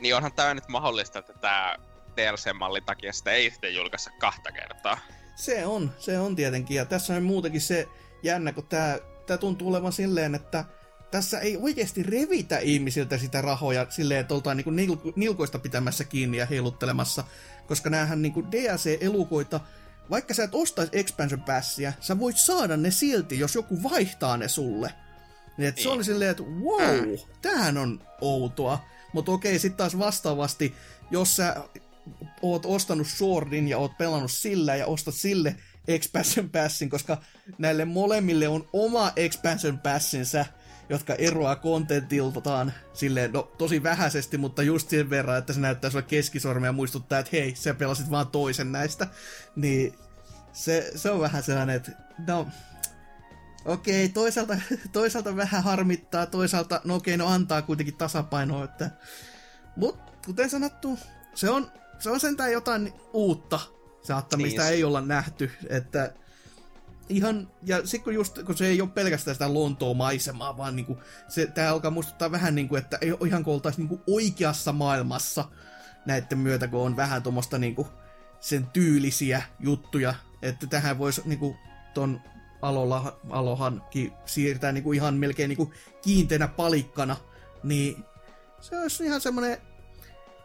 Niin 0.00 0.16
onhan 0.16 0.32
tää 0.32 0.54
nyt 0.54 0.68
mahdollista, 0.68 1.18
että 1.18 1.32
tää 1.32 1.76
DLC-mallin 2.16 2.84
takia 2.84 3.12
sitä 3.12 3.30
ei 3.30 3.50
sitten 3.50 3.74
julkaista 3.74 4.10
kahta 4.20 4.52
kertaa. 4.52 4.98
Se 5.38 5.66
on, 5.66 5.92
se 5.98 6.18
on 6.18 6.36
tietenkin. 6.36 6.76
Ja 6.76 6.84
tässä 6.84 7.14
on 7.14 7.22
muutenkin 7.22 7.60
se 7.60 7.88
jännä, 8.22 8.52
kun 8.52 8.66
tää, 8.66 8.98
tää 9.26 9.38
tuntuu 9.38 9.68
olevan 9.68 9.92
silleen, 9.92 10.34
että 10.34 10.64
tässä 11.10 11.38
ei 11.40 11.56
oikeasti 11.56 12.02
revitä 12.02 12.58
ihmisiltä 12.58 13.18
sitä 13.18 13.40
rahoja 13.40 13.86
silleen, 13.90 14.20
että 14.20 14.34
oltaan 14.34 14.56
niinku 14.56 14.70
nil- 14.70 15.12
nilkoista 15.16 15.58
pitämässä 15.58 16.04
kiinni 16.04 16.36
ja 16.36 16.46
heiluttelemassa. 16.46 17.24
Koska 17.66 17.90
näähän 17.90 18.22
niinku 18.22 18.42
DLC-elukoita, 18.52 19.60
vaikka 20.10 20.34
sä 20.34 20.44
et 20.44 20.54
ostaisi 20.54 20.98
expansion 20.98 21.40
passia, 21.42 21.92
sä 22.00 22.18
voit 22.18 22.36
saada 22.36 22.76
ne 22.76 22.90
silti, 22.90 23.38
jos 23.38 23.54
joku 23.54 23.82
vaihtaa 23.82 24.36
ne 24.36 24.48
sulle. 24.48 24.92
Niin, 25.58 25.68
et 25.68 25.76
se 25.76 25.82
Niin. 25.82 25.92
oli 25.92 26.04
silleen, 26.04 26.30
että 26.30 26.42
wow, 26.42 27.14
tämähän 27.42 27.78
on 27.78 28.00
outoa. 28.20 28.84
Mutta 29.12 29.32
okei, 29.32 29.58
sitten 29.58 29.76
taas 29.76 29.98
vastaavasti, 29.98 30.74
jos 31.10 31.36
sä 31.36 31.56
oot 32.42 32.66
ostanut 32.66 33.06
Swordin 33.06 33.68
ja 33.68 33.78
oot 33.78 33.98
pelannut 33.98 34.32
sillä 34.32 34.76
ja 34.76 34.86
ostat 34.86 35.14
sille 35.14 35.56
expansion 35.88 36.50
passin, 36.50 36.90
koska 36.90 37.18
näille 37.58 37.84
molemmille 37.84 38.48
on 38.48 38.68
oma 38.72 39.12
expansion 39.16 39.78
passinsa, 39.78 40.46
jotka 40.88 41.14
eroaa 41.14 41.56
kontentiltaan 41.56 42.72
silleen, 42.92 43.32
no 43.32 43.42
tosi 43.42 43.82
vähäisesti, 43.82 44.38
mutta 44.38 44.62
just 44.62 44.90
sen 44.90 45.10
verran, 45.10 45.38
että 45.38 45.52
se 45.52 45.60
näyttää 45.60 45.90
sulle 45.90 46.02
keskisormea 46.02 46.68
ja 46.68 46.72
muistuttaa, 46.72 47.18
että 47.18 47.30
hei, 47.32 47.54
sä 47.54 47.74
pelasit 47.74 48.10
vaan 48.10 48.28
toisen 48.28 48.72
näistä. 48.72 49.06
Niin 49.56 49.94
se, 50.52 50.92
se 50.94 51.10
on 51.10 51.20
vähän 51.20 51.42
sellainen, 51.42 51.76
että 51.76 51.92
no, 52.26 52.48
okei, 53.64 54.08
toisaalta, 54.08 54.56
toisaalta 54.92 55.36
vähän 55.36 55.62
harmittaa, 55.62 56.26
toisaalta, 56.26 56.80
no 56.84 56.94
okei, 56.94 57.16
no 57.16 57.26
antaa 57.26 57.62
kuitenkin 57.62 57.96
tasapainoa, 57.96 58.64
että... 58.64 58.90
Mut, 59.76 59.98
kuten 60.26 60.50
sanottu, 60.50 60.98
se 61.34 61.50
on, 61.50 61.72
se 61.98 62.10
on 62.10 62.20
sentään 62.20 62.52
jotain 62.52 62.92
uutta, 63.12 63.60
saattaa, 64.02 64.36
Niin, 64.36 64.46
mistä 64.46 64.68
ei 64.68 64.84
olla 64.84 65.00
nähty, 65.00 65.50
että 65.68 66.12
ihan, 67.08 67.50
ja 67.62 67.76
sitten 67.86 68.04
kun 68.04 68.14
just, 68.14 68.42
kun 68.42 68.56
se 68.56 68.66
ei 68.66 68.80
ole 68.80 68.90
pelkästään 68.90 69.34
sitä 69.34 69.54
Lontoon 69.54 69.96
maisemaa, 69.96 70.56
vaan 70.56 70.76
niinku, 70.76 70.98
se, 71.28 71.46
tää 71.46 71.70
alkaa 71.70 71.90
muistuttaa 71.90 72.30
vähän 72.30 72.54
niinku, 72.54 72.76
että 72.76 72.98
ei 73.00 73.12
ole 73.12 73.28
ihan 73.28 73.44
kuin 73.44 73.54
oltaisiin 73.54 73.88
niinku 73.88 74.12
oikeassa 74.14 74.72
maailmassa 74.72 75.44
näiden 76.06 76.38
myötä, 76.38 76.68
kun 76.68 76.80
on 76.80 76.96
vähän 76.96 77.22
tuommoista 77.22 77.58
niinku 77.58 77.88
sen 78.40 78.66
tyylisiä 78.66 79.42
juttuja, 79.60 80.14
että 80.42 80.66
tähän 80.66 80.98
voisi 80.98 81.22
niinku 81.24 81.56
ton 81.94 82.20
Alola, 82.62 83.20
Alohankin 83.30 84.12
siirtää 84.24 84.72
niinku 84.72 84.92
ihan 84.92 85.14
melkein 85.14 85.48
niinku 85.48 85.72
kiinteänä 86.02 86.48
palikkana, 86.48 87.16
niin 87.62 88.04
se 88.60 88.80
olisi 88.80 89.04
ihan 89.04 89.20
semmoinen, 89.20 89.58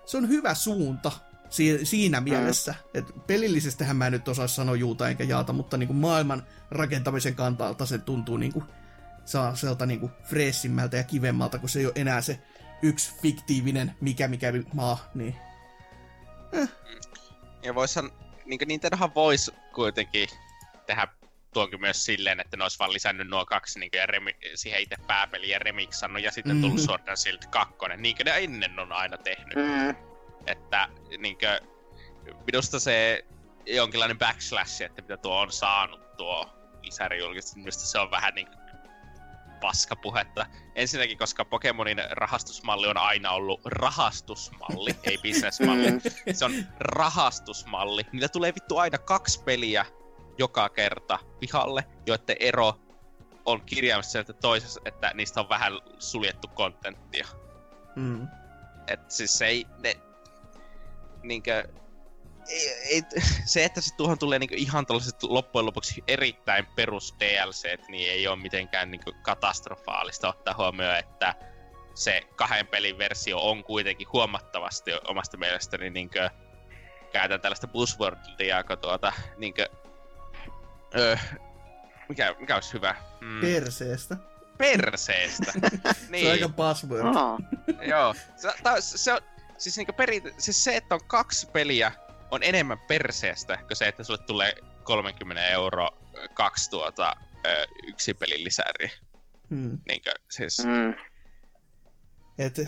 se 0.05 0.17
on 0.17 0.30
hyvä 0.30 0.53
suunta 0.53 1.11
si- 1.53 1.85
siinä 1.85 2.21
mielessä. 2.21 2.75
Et 2.93 3.05
pelillisestähän 3.27 3.95
mä 3.95 4.05
en 4.05 4.11
nyt 4.11 4.27
osaa 4.27 4.47
sanoa 4.47 4.75
juuta 4.75 5.09
enkä 5.09 5.23
jaata, 5.23 5.53
mutta 5.53 5.77
niinku 5.77 5.93
maailman 5.93 6.43
rakentamisen 6.71 7.35
kantalta 7.35 7.85
se 7.85 7.97
tuntuu 7.97 8.38
niinku 8.38 8.63
saa 9.25 9.55
sieltä 9.55 9.85
niinku 9.85 10.11
freessimmältä 10.23 10.97
ja 10.97 11.03
kivemmalta, 11.03 11.59
kun 11.59 11.69
se 11.69 11.80
ei 11.80 11.85
ole 11.85 11.93
enää 11.95 12.21
se 12.21 12.39
yksi 12.81 13.13
fiktiivinen 13.21 13.95
mikä 14.01 14.27
mikä 14.27 14.53
maa, 14.73 15.09
niin 15.15 15.35
Ja 17.63 17.75
voishan, 17.75 18.11
niin 18.45 18.59
Nintendohan 18.65 19.15
voisi 19.15 19.51
kuitenkin 19.75 20.30
tehdä 20.85 21.07
tuonkin 21.53 21.81
myös 21.81 22.05
silleen, 22.05 22.39
että 22.39 22.57
ne 22.57 22.63
olisi 22.63 22.80
vaan 22.80 22.93
lisännyt 22.93 23.27
nuo 23.27 23.45
kaksi 23.45 23.80
niin 23.80 23.89
ja 23.93 24.05
remi, 24.05 24.35
siihen 24.55 24.81
itse 24.81 24.95
pääpeliin 25.07 25.51
ja 25.51 25.59
remiksannut 25.59 26.23
ja 26.23 26.31
sitten 26.31 26.61
tullut 26.61 26.77
Mhm. 26.77 26.85
Sword 26.85 27.07
and 27.07 27.17
Shield 27.17 27.39
2, 27.49 27.73
niin 27.97 28.15
kuin 28.15 28.25
ne 28.25 28.31
ennen 28.38 28.80
on 28.80 28.91
aina 28.91 29.17
tehnyt. 29.17 29.55
Mm. 29.55 30.12
Että 30.48 30.90
niin 31.18 31.38
kuin, 31.38 31.70
minusta 32.52 32.80
se 32.80 33.26
jonkinlainen 33.65 34.20
backslash, 34.20 34.82
että 34.82 35.02
mitä 35.02 35.18
tuo 35.18 35.40
on 35.40 35.52
saanut 35.52 36.18
tuo 36.18 36.49
lisärijulkistus, 36.84 37.56
minusta 37.56 37.86
se 37.86 37.99
on 37.99 38.11
vähän 38.11 38.34
niin 38.36 38.48
paskapuhetta. 39.61 40.45
Ensinnäkin, 40.76 41.18
koska 41.18 41.45
Pokemonin 41.45 41.98
rahastusmalli 42.11 42.88
on 42.88 42.98
aina 42.98 43.32
ollut 43.32 43.61
rahastusmalli, 43.65 44.95
ei 45.03 45.18
bisnesmalli. 45.18 45.91
Mm. 45.91 46.02
Se 46.34 46.45
on 46.45 46.52
rahastusmalli. 46.80 48.03
Niillä 48.11 48.30
tulee 48.30 48.56
vittu 48.56 48.78
aina 48.78 48.98
kaksi 48.98 49.44
peliä 49.44 49.86
joka 50.38 50.70
kerta 50.70 51.20
pihalle, 51.40 51.84
joiden 52.06 52.38
ero 52.40 52.80
on 53.45 53.61
kirjaimessa 53.61 54.20
että 54.20 54.34
toisessa, 54.34 54.82
että 54.86 55.11
niistä 55.14 55.40
on 55.40 55.49
vähän 55.49 55.74
suljettu 55.99 56.48
kontenttia. 56.48 57.28
mm. 57.95 58.28
Et 58.88 59.11
siis 59.11 59.38
se 59.38 59.45
ei, 59.45 59.65
ne, 59.84 59.95
niinkö, 61.24 61.68
ei, 62.50 62.70
ei, 62.70 63.02
se, 63.45 63.66
että 63.66 63.82
se 63.82 63.95
tuohon 63.95 64.20
tulee 64.20 64.40
niinku 64.40 64.56
ihan 64.58 64.86
tällaiset 64.86 65.24
loppujen 65.24 65.66
lopuksi 65.66 66.04
erittäin 66.08 66.66
perus 66.76 67.16
DLC, 67.20 67.88
niin 67.88 68.12
ei 68.12 68.28
ole 68.28 68.41
mitenkään 68.41 68.91
niinku 68.91 69.12
katastrofaalista 69.22 70.30
ottaa 70.30 70.56
huomioon, 70.58 70.98
että 70.98 71.36
se 71.95 72.22
kahden 72.36 72.68
pelin 72.68 72.98
versio 72.98 73.40
on 73.40 73.64
kuitenkin 73.64 74.08
huomattavasti 74.14 74.91
omasta 75.08 75.38
mielestäni 75.38 75.90
niinkö, 75.90 76.30
käytän 77.12 77.41
tällaista 77.41 77.68
buzzwordia, 77.68 78.64
kun 78.64 78.78
tuota, 78.78 79.14
niinkö, 79.38 79.70
öö, 80.98 81.18
mikä, 82.10 82.36
mikä 82.40 82.56
olisi 82.56 82.74
hyvä? 82.74 82.95
Mm. 83.22 83.41
Perseestä. 83.41 84.18
Perseestä. 84.58 85.52
niin. 86.10 86.24
Se 86.26 86.28
on 86.28 86.32
aika 86.32 86.50
buzzword. 86.50 87.16
Aa. 87.16 87.38
Joo. 87.82 88.16
Se, 88.36 88.54
ta, 88.64 88.82
se 88.82 89.14
on, 89.14 89.20
siis, 89.64 89.77
niinku 89.77 89.94
peri, 89.94 90.22
siis 90.38 90.64
se, 90.64 90.76
että 90.76 90.95
on 90.95 91.02
kaksi 91.07 91.48
peliä, 91.48 91.91
on 92.31 92.44
enemmän 92.44 92.80
perseestä 92.80 93.57
kuin 93.57 93.77
se, 93.77 93.88
että 93.88 94.03
sulle 94.03 94.23
tulee 94.23 94.53
30 94.84 95.48
euro 95.48 95.90
kaksi 96.34 96.69
tuota, 96.69 97.15
yksi 97.88 98.14
pelin 98.14 98.44
lisäri. 98.44 98.91
Hmm. 99.49 99.80
Niinkö, 99.88 100.11
siis... 100.30 100.64
Hmm. 100.64 100.94
Et, 102.38 102.61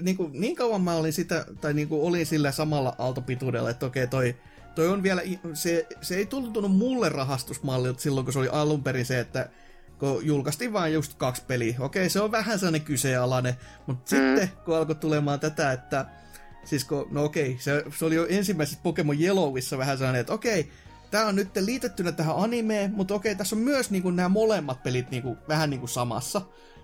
niin, 0.00 0.16
kuin, 0.16 0.40
niin 0.40 0.56
kauan 0.56 0.80
mä 0.80 0.94
olin 0.94 1.12
sitä, 1.12 1.46
tai 1.60 1.74
niin 1.74 1.88
kuin 1.88 2.02
olin 2.02 2.26
sillä 2.26 2.52
samalla 2.52 2.96
aaltopituudella, 2.98 3.70
että 3.70 3.86
okei, 3.86 4.06
toi, 4.06 4.36
toi 4.74 4.88
on 4.88 5.02
vielä, 5.02 5.22
se, 5.54 5.86
se 6.00 6.16
ei 6.16 6.26
tuntunut 6.26 6.76
mulle 6.76 7.08
rahastusmallilta 7.08 8.00
silloin, 8.00 8.26
kun 8.26 8.32
se 8.32 8.38
oli 8.38 8.48
alun 8.52 8.82
perin 8.82 9.06
se, 9.06 9.20
että 9.20 9.48
kun 10.00 10.26
julkaistiin 10.26 10.72
vain 10.72 10.92
just 10.92 11.14
kaksi 11.14 11.42
peliä. 11.46 11.76
Okei, 11.78 12.10
se 12.10 12.20
on 12.20 12.32
vähän 12.32 12.58
sellainen 12.58 12.82
kyseenalainen, 12.82 13.54
mutta 13.86 14.16
mm. 14.16 14.18
sitten 14.18 14.50
kun 14.64 14.76
alkoi 14.76 14.94
tulemaan 14.94 15.40
tätä, 15.40 15.72
että 15.72 16.06
siis 16.64 16.84
kun, 16.84 17.08
no 17.10 17.24
okei, 17.24 17.56
se, 17.60 17.84
se 17.98 18.04
oli 18.04 18.14
jo 18.14 18.26
ensimmäisessä 18.28 18.80
Pokemon 18.82 19.22
Yellowissa 19.22 19.78
vähän 19.78 19.98
sellainen, 19.98 20.20
että 20.20 20.32
okei, 20.32 20.70
tämä 21.10 21.26
on 21.26 21.36
nyt 21.36 21.48
liitettynä 21.56 22.12
tähän 22.12 22.36
animeen, 22.36 22.92
mutta 22.92 23.14
okei, 23.14 23.34
tässä 23.34 23.56
on 23.56 23.62
myös 23.62 23.90
niin 23.90 24.02
kuin, 24.02 24.16
nämä 24.16 24.28
molemmat 24.28 24.82
pelit 24.82 25.10
niin 25.10 25.22
kuin, 25.22 25.38
vähän 25.48 25.70
niin 25.70 25.80
kuin 25.80 25.90
samassa. 25.90 26.42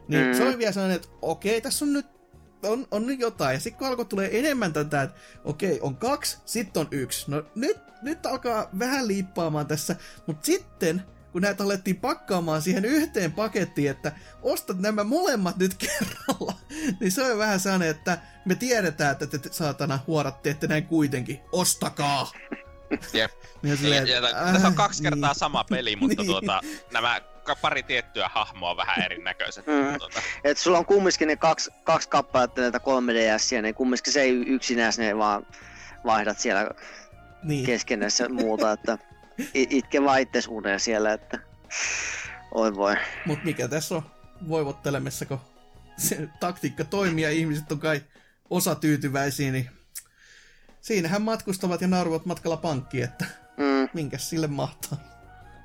Niin 0.09 0.27
mm. 0.27 0.35
se 0.35 0.45
oli 0.45 0.59
vielä 0.59 0.73
sellainen, 0.73 0.97
että 0.97 1.09
okei, 1.23 1.61
tässä 1.61 1.85
on 1.85 1.93
nyt 1.93 2.07
on, 2.63 2.87
on 2.91 3.07
nyt 3.07 3.21
jotain. 3.21 3.55
Ja 3.55 3.61
sitten 3.61 3.79
kun 3.79 3.87
alkoi 3.87 4.05
tulee 4.05 4.39
enemmän 4.39 4.73
tätä, 4.73 5.03
että 5.03 5.21
okei, 5.45 5.81
on 5.81 5.97
kaksi, 5.97 6.39
sitten 6.45 6.81
on 6.81 6.89
yksi. 6.91 7.31
No 7.31 7.43
nyt, 7.55 7.77
nyt 8.03 8.27
alkaa 8.27 8.69
vähän 8.79 9.09
liippaamaan 9.09 9.67
tässä, 9.67 9.97
mutta 10.27 10.47
sitten 10.47 11.03
kun 11.37 11.43
näitä 11.43 11.65
alettiin 11.65 11.97
pakkaamaan 11.97 12.63
siihen 12.63 12.85
yhteen 12.85 13.33
pakettiin, 13.33 13.91
että 13.91 14.13
ostat 14.43 14.79
nämä 14.79 15.05
molemmat 15.05 15.57
nyt 15.57 15.75
kerralla, 15.75 16.55
niin 17.01 17.13
se 17.13 17.33
on 17.33 17.39
vähän 17.39 17.61
sellainen, 17.61 17.89
että 17.89 18.19
me 18.45 18.55
tiedetään, 18.55 19.13
että 19.13 19.39
te 19.39 19.49
saatana 19.53 19.99
huorat 20.07 20.43
teette 20.43 20.67
näin 20.67 20.87
kuitenkin. 20.87 21.41
Ostakaa! 21.53 22.33
Jep. 23.13 23.31
Niin 23.63 23.77
silleen, 23.77 24.07
ja, 24.07 24.17
ja, 24.17 24.27
äh, 24.27 24.53
tässä 24.53 24.69
on 24.69 24.75
kaksi 24.75 25.03
kertaa 25.03 25.31
niin. 25.31 25.39
sama 25.39 25.65
peli, 25.65 25.97
mutta 25.97 26.23
niin. 26.23 26.27
tuota, 26.27 26.61
nämä 26.93 27.21
pari 27.63 27.83
tiettyä 27.83 28.31
hahmoa 28.35 28.77
vähän 28.77 29.05
erinäköiset. 29.05 29.67
Mm. 29.67 29.99
Tuota. 29.99 30.21
Et 30.45 30.59
sulla 30.59 30.79
on 30.79 30.87
kumminkin 30.87 31.29
ne 31.29 31.37
kaksi, 31.37 31.71
kaksi 31.85 32.09
kappaletta 32.09 32.61
näitä 32.61 32.79
3DS, 32.79 33.63
niin 33.63 33.75
kumminkin 33.75 34.13
se 34.13 34.21
ei 34.21 34.31
yksinään 34.31 34.93
ne 34.99 35.19
vaan 35.19 35.47
vaihdat 36.05 36.39
siellä 36.39 36.71
niin. 37.43 37.67
keskenässä 37.67 38.29
muuta, 38.29 38.73
että 38.73 38.99
itke 39.55 40.03
vaan 40.05 40.21
itses 40.21 40.49
uneen 40.49 40.81
siellä, 40.81 41.13
että 41.13 41.39
oi 42.55 42.77
voi. 42.77 42.97
Mut 43.27 43.45
mikä 43.45 43.69
tässä 43.69 43.95
on 43.95 44.03
voivottelemassa, 44.49 45.27
kun 45.27 45.41
se 45.97 46.29
taktiikka 46.41 46.85
toimii 46.85 47.25
ja 47.25 47.31
ihmiset 47.31 47.73
on 47.73 47.79
kai 47.79 48.03
osa 48.51 48.75
tyytyväisiä, 48.75 49.53
niin 49.53 49.71
siinähän 50.81 51.23
matkustavat 51.23 51.81
ja 51.81 51.89
nauruvat 51.89 52.27
matkalla 52.27 52.57
pankkiin, 52.57 53.05
että 53.05 53.25
mm. 53.57 53.89
minkä 53.95 54.19
sille 54.19 54.47
mahtaa. 54.47 54.99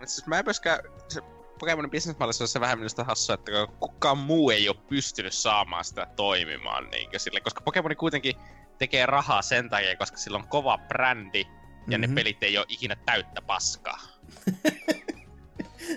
Siis 0.05 0.27
mä 0.27 0.39
en 0.39 0.45
myöskään, 0.45 0.79
se 1.07 1.21
Pokemonin 1.59 1.91
bisnesmallissa 1.91 2.43
on 2.43 2.47
se 2.47 2.59
vähän 2.59 2.77
minusta 2.77 3.03
hassua, 3.03 3.33
että 3.33 3.51
kukaan 3.79 4.17
muu 4.17 4.49
ei 4.49 4.69
ole 4.69 4.77
pystynyt 4.89 5.33
saamaan 5.33 5.85
sitä 5.85 6.07
toimimaan 6.15 6.89
niin 6.89 7.09
sille, 7.17 7.41
koska 7.41 7.61
Pokemoni 7.61 7.95
kuitenkin 7.95 8.35
tekee 8.77 9.05
rahaa 9.05 9.41
sen 9.41 9.69
takia, 9.69 9.95
koska 9.95 10.17
sillä 10.17 10.37
on 10.37 10.47
kova 10.47 10.77
brändi, 10.77 11.45
ja 11.87 11.97
mm-hmm. 11.97 12.15
ne 12.15 12.15
pelit 12.15 12.43
ei 12.43 12.57
ole 12.57 12.65
ikinä 12.69 12.95
täyttä 12.95 13.41
paskaa. 13.41 13.99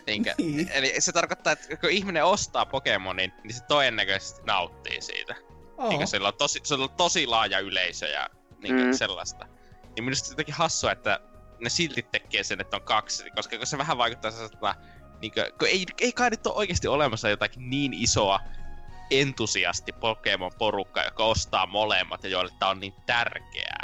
Niinkö? 0.07 0.35
Niin. 0.39 0.71
Eli 0.73 0.95
se 0.99 1.13
tarkoittaa, 1.13 1.53
että 1.53 1.77
kun 1.77 1.91
ihminen 1.91 2.25
ostaa 2.25 2.67
Pokemonin, 2.67 3.33
niin 3.43 3.55
se 3.55 3.63
todennäköisesti 3.69 4.41
nauttii 4.47 5.01
siitä. 5.01 5.35
Oh. 5.77 5.89
Niinkö 5.89 6.07
sillä 6.07 6.29
on 6.29 6.35
tosi, 6.35 6.61
sillä 6.63 6.85
on 6.85 6.91
tosi 6.91 7.27
laaja 7.27 7.59
yleisö 7.59 8.07
ja 8.07 8.29
niinkö 8.63 8.85
mm. 8.85 8.93
sellaista. 8.93 9.47
Niin 9.95 10.05
minusta 10.05 10.27
se 10.27 10.33
jotenkin 10.33 10.55
hassua, 10.55 10.93
että 10.93 11.21
ne 11.61 11.71
silti 11.71 12.03
tekee 12.03 12.43
sen, 12.43 12.61
että 12.61 12.77
on 12.77 12.83
kaksi, 12.83 13.31
koska 13.31 13.67
se 13.67 13.79
vähän 13.79 13.99
vaikuttaa 13.99 14.31
sellaiselta, 14.31 14.75
niinkö, 15.21 15.53
kun 15.59 15.69
ei, 15.69 15.87
ei 16.01 16.13
kai 16.13 16.31
nyt 16.31 16.47
ole 16.47 16.55
oikeasti 16.55 16.89
olemassa 16.89 17.29
jotakin 17.29 17.71
niin 17.71 17.95
isoa 17.95 18.41
entusiasti 19.11 19.93
Pokemon-porukka, 19.93 21.05
joka 21.05 21.25
ostaa 21.25 21.67
molemmat 21.67 22.25
ja 22.25 22.31
joille 22.31 22.53
tämä 22.59 22.71
on 22.71 22.81
niin 22.81 22.95
tärkeää. 23.07 23.84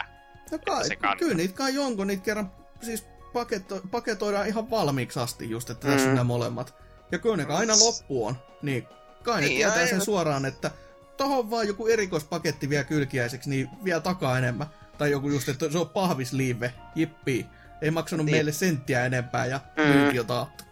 No 0.50 0.58
kai, 0.66 0.88
se 0.88 0.96
kyllä 1.18 1.34
niitä 1.34 1.54
kai 1.54 1.74
jonkun 1.74 2.06
niitä 2.06 2.22
kerran 2.22 2.52
siis 2.82 3.04
paketo, 3.32 3.80
paketoidaan 3.90 4.46
ihan 4.46 4.70
valmiiksi 4.70 5.20
asti 5.20 5.50
just, 5.50 5.70
että 5.70 5.86
mm. 5.86 5.92
tässä 5.92 6.08
on 6.08 6.14
nämä 6.14 6.24
molemmat. 6.24 6.74
Ja 7.12 7.18
kyllä 7.18 7.36
ne 7.36 7.46
aina 7.48 7.78
loppu 7.78 8.26
on, 8.26 8.36
niin 8.62 8.86
kai 9.22 9.40
ne 9.40 9.46
niin, 9.46 9.56
tietää 9.56 9.86
sen 9.86 10.00
suoraan, 10.00 10.44
että 10.44 10.70
tohon 11.16 11.50
vaan 11.50 11.66
joku 11.66 11.86
erikoispaketti 11.86 12.68
vielä 12.68 12.84
kylkiäiseksi, 12.84 13.50
niin 13.50 13.68
vielä 13.84 14.00
takaa 14.00 14.38
enemmän. 14.38 14.66
Tai 14.98 15.10
joku 15.10 15.28
just, 15.28 15.48
että 15.48 15.70
se 15.70 15.78
on 15.78 15.88
pahvisliive, 15.88 16.74
jippi. 16.94 17.46
Ei 17.82 17.90
maksanut 17.90 18.26
niin. 18.26 18.34
meille 18.34 18.52
senttiä 18.52 19.06
enempää 19.06 19.46
ja 19.46 19.60
mm. 19.76 19.82
myynti 19.82 20.16
jo 20.16 20.24
taattu. 20.24 20.64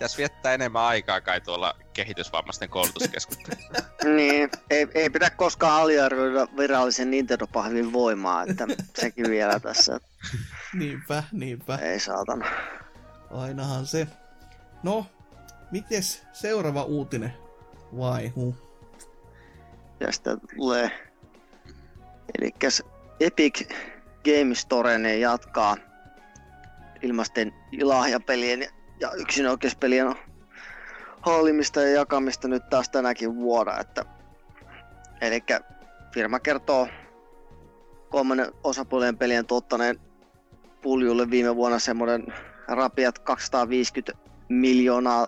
Pitäisi 0.00 0.18
viettää 0.18 0.54
enemmän 0.54 0.82
aikaa 0.82 1.20
kai 1.20 1.40
tuolla 1.40 1.74
kehitysvammaisten 1.92 2.68
koulutuskeskuksessa. 2.68 3.72
niin, 4.16 4.50
ei, 4.70 4.88
ei 4.94 5.10
pidä 5.10 5.30
koskaan 5.30 5.82
aliarvioida 5.82 6.46
virallisen 6.56 7.10
Nintendo-pahvin 7.10 7.92
voimaa, 7.92 8.42
että 8.42 8.66
sekin 8.96 9.30
vielä 9.30 9.60
tässä. 9.60 10.00
niinpä, 10.78 11.22
niinpä. 11.32 11.76
Ei 11.76 12.00
saatana. 12.00 12.46
Ainahan 13.30 13.86
se. 13.86 14.06
No, 14.82 15.06
mites 15.70 16.22
seuraava 16.32 16.82
uutinen? 16.82 17.34
Vai 17.98 18.28
hu? 18.28 18.56
Tästä 19.98 20.36
tulee. 20.56 20.90
Eli 22.38 22.54
Epic 23.20 23.68
Game 24.24 24.54
Store 24.54 24.98
ne 24.98 25.18
jatkaa 25.18 25.76
ilmasten 27.02 27.52
lahjapelien 27.82 28.60
ja 28.62 28.79
yksinoikeuspelien 29.16 30.14
hallimista 31.20 31.80
ja 31.80 31.90
jakamista 31.90 32.48
nyt 32.48 32.68
taas 32.70 32.88
tänäkin 32.88 33.36
vuonna. 33.36 33.78
Että, 33.78 34.04
eli 35.20 35.42
firma 36.14 36.40
kertoo 36.40 36.88
kolmannen 38.10 38.52
osapuolen 38.64 39.18
pelien 39.18 39.46
tuottaneen 39.46 40.00
puljulle 40.82 41.30
viime 41.30 41.56
vuonna 41.56 41.78
semmoinen 41.78 42.26
rapiat 42.68 43.18
250 43.18 44.12
miljoonaa 44.48 45.26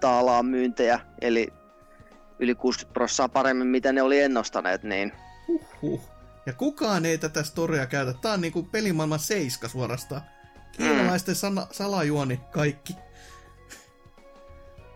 taalaa 0.00 0.42
myyntejä, 0.42 1.00
eli 1.20 1.48
yli 2.38 2.54
60 2.54 2.92
prosenttia 2.92 3.28
paremmin, 3.28 3.66
mitä 3.66 3.92
ne 3.92 4.02
oli 4.02 4.20
ennustaneet, 4.20 4.82
niin... 4.82 5.12
Uhuh. 5.48 6.14
Ja 6.46 6.52
kukaan 6.52 7.04
ei 7.04 7.18
tätä 7.18 7.42
storia 7.42 7.86
käytä. 7.86 8.12
Tää 8.12 8.32
on 8.32 8.40
niinku 8.40 8.62
pelimaailman 8.62 9.18
seiska 9.18 9.68
suorastaan. 9.68 10.22
Kiinalaisten 10.72 11.34
mm. 11.34 11.66
salajuoni 11.70 12.40
kaikki. 12.50 12.96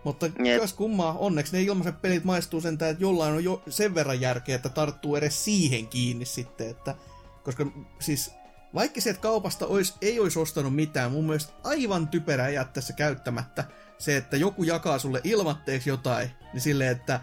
Mutta 0.03 0.25
yep. 0.25 0.61
jos 0.61 0.73
kummaa, 0.73 1.13
onneksi 1.13 1.53
ne 1.53 1.61
ilmaiset 1.61 2.01
pelit 2.01 2.23
maistuu 2.23 2.61
sen, 2.61 2.73
että 2.73 2.95
jollain 2.99 3.33
on 3.33 3.43
jo 3.43 3.63
sen 3.69 3.95
verran 3.95 4.21
järkeä, 4.21 4.55
että 4.55 4.69
tarttuu 4.69 5.15
edes 5.15 5.45
siihen 5.45 5.87
kiinni 5.87 6.25
sitten, 6.25 6.69
että 6.69 6.95
koska 7.43 7.65
siis 7.99 8.31
vaikka 8.73 9.01
sieltä 9.01 9.19
kaupasta 9.21 9.67
ois, 9.67 9.93
ei 10.01 10.19
olisi 10.19 10.39
ostanut 10.39 10.75
mitään, 10.75 11.11
mun 11.11 11.25
mielestä 11.25 11.53
aivan 11.63 12.07
typerää 12.07 12.49
jättää 12.49 12.83
se 12.83 12.93
käyttämättä. 12.93 13.63
Se, 13.97 14.17
että 14.17 14.37
joku 14.37 14.63
jakaa 14.63 14.99
sulle 14.99 15.21
ilmatteeksi 15.23 15.89
jotain, 15.89 16.31
niin 16.53 16.61
silleen, 16.61 16.91
että 16.91 17.19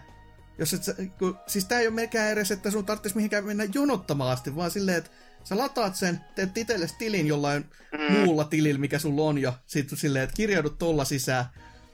jos 0.58 0.74
et 0.74 0.82
sä, 0.82 0.94
kun, 1.18 1.38
siis 1.46 1.64
tää 1.64 1.80
ei 1.80 1.86
ole 1.86 1.94
melkein 1.94 2.32
edes, 2.32 2.50
että 2.50 2.70
sun 2.70 2.86
tarvitsisi 2.86 3.16
mihinkään 3.16 3.44
mennä 3.44 3.66
jonottamaan 3.74 4.30
asti, 4.30 4.56
vaan 4.56 4.70
silleen, 4.70 4.98
että 4.98 5.10
sä 5.44 5.58
lataat 5.58 5.96
sen, 5.96 6.20
teet 6.34 6.58
itsellesi 6.58 6.94
tilin 6.98 7.26
jollain 7.26 7.70
mm. 7.92 8.12
muulla 8.12 8.44
tilillä, 8.44 8.80
mikä 8.80 8.98
sulla 8.98 9.22
on, 9.22 9.38
ja 9.38 9.52
sit 9.66 9.88
silleen, 9.94 10.24
että 10.24 10.36
kirjaudut 10.36 10.78
tolla 10.78 11.04
sisään, 11.04 11.44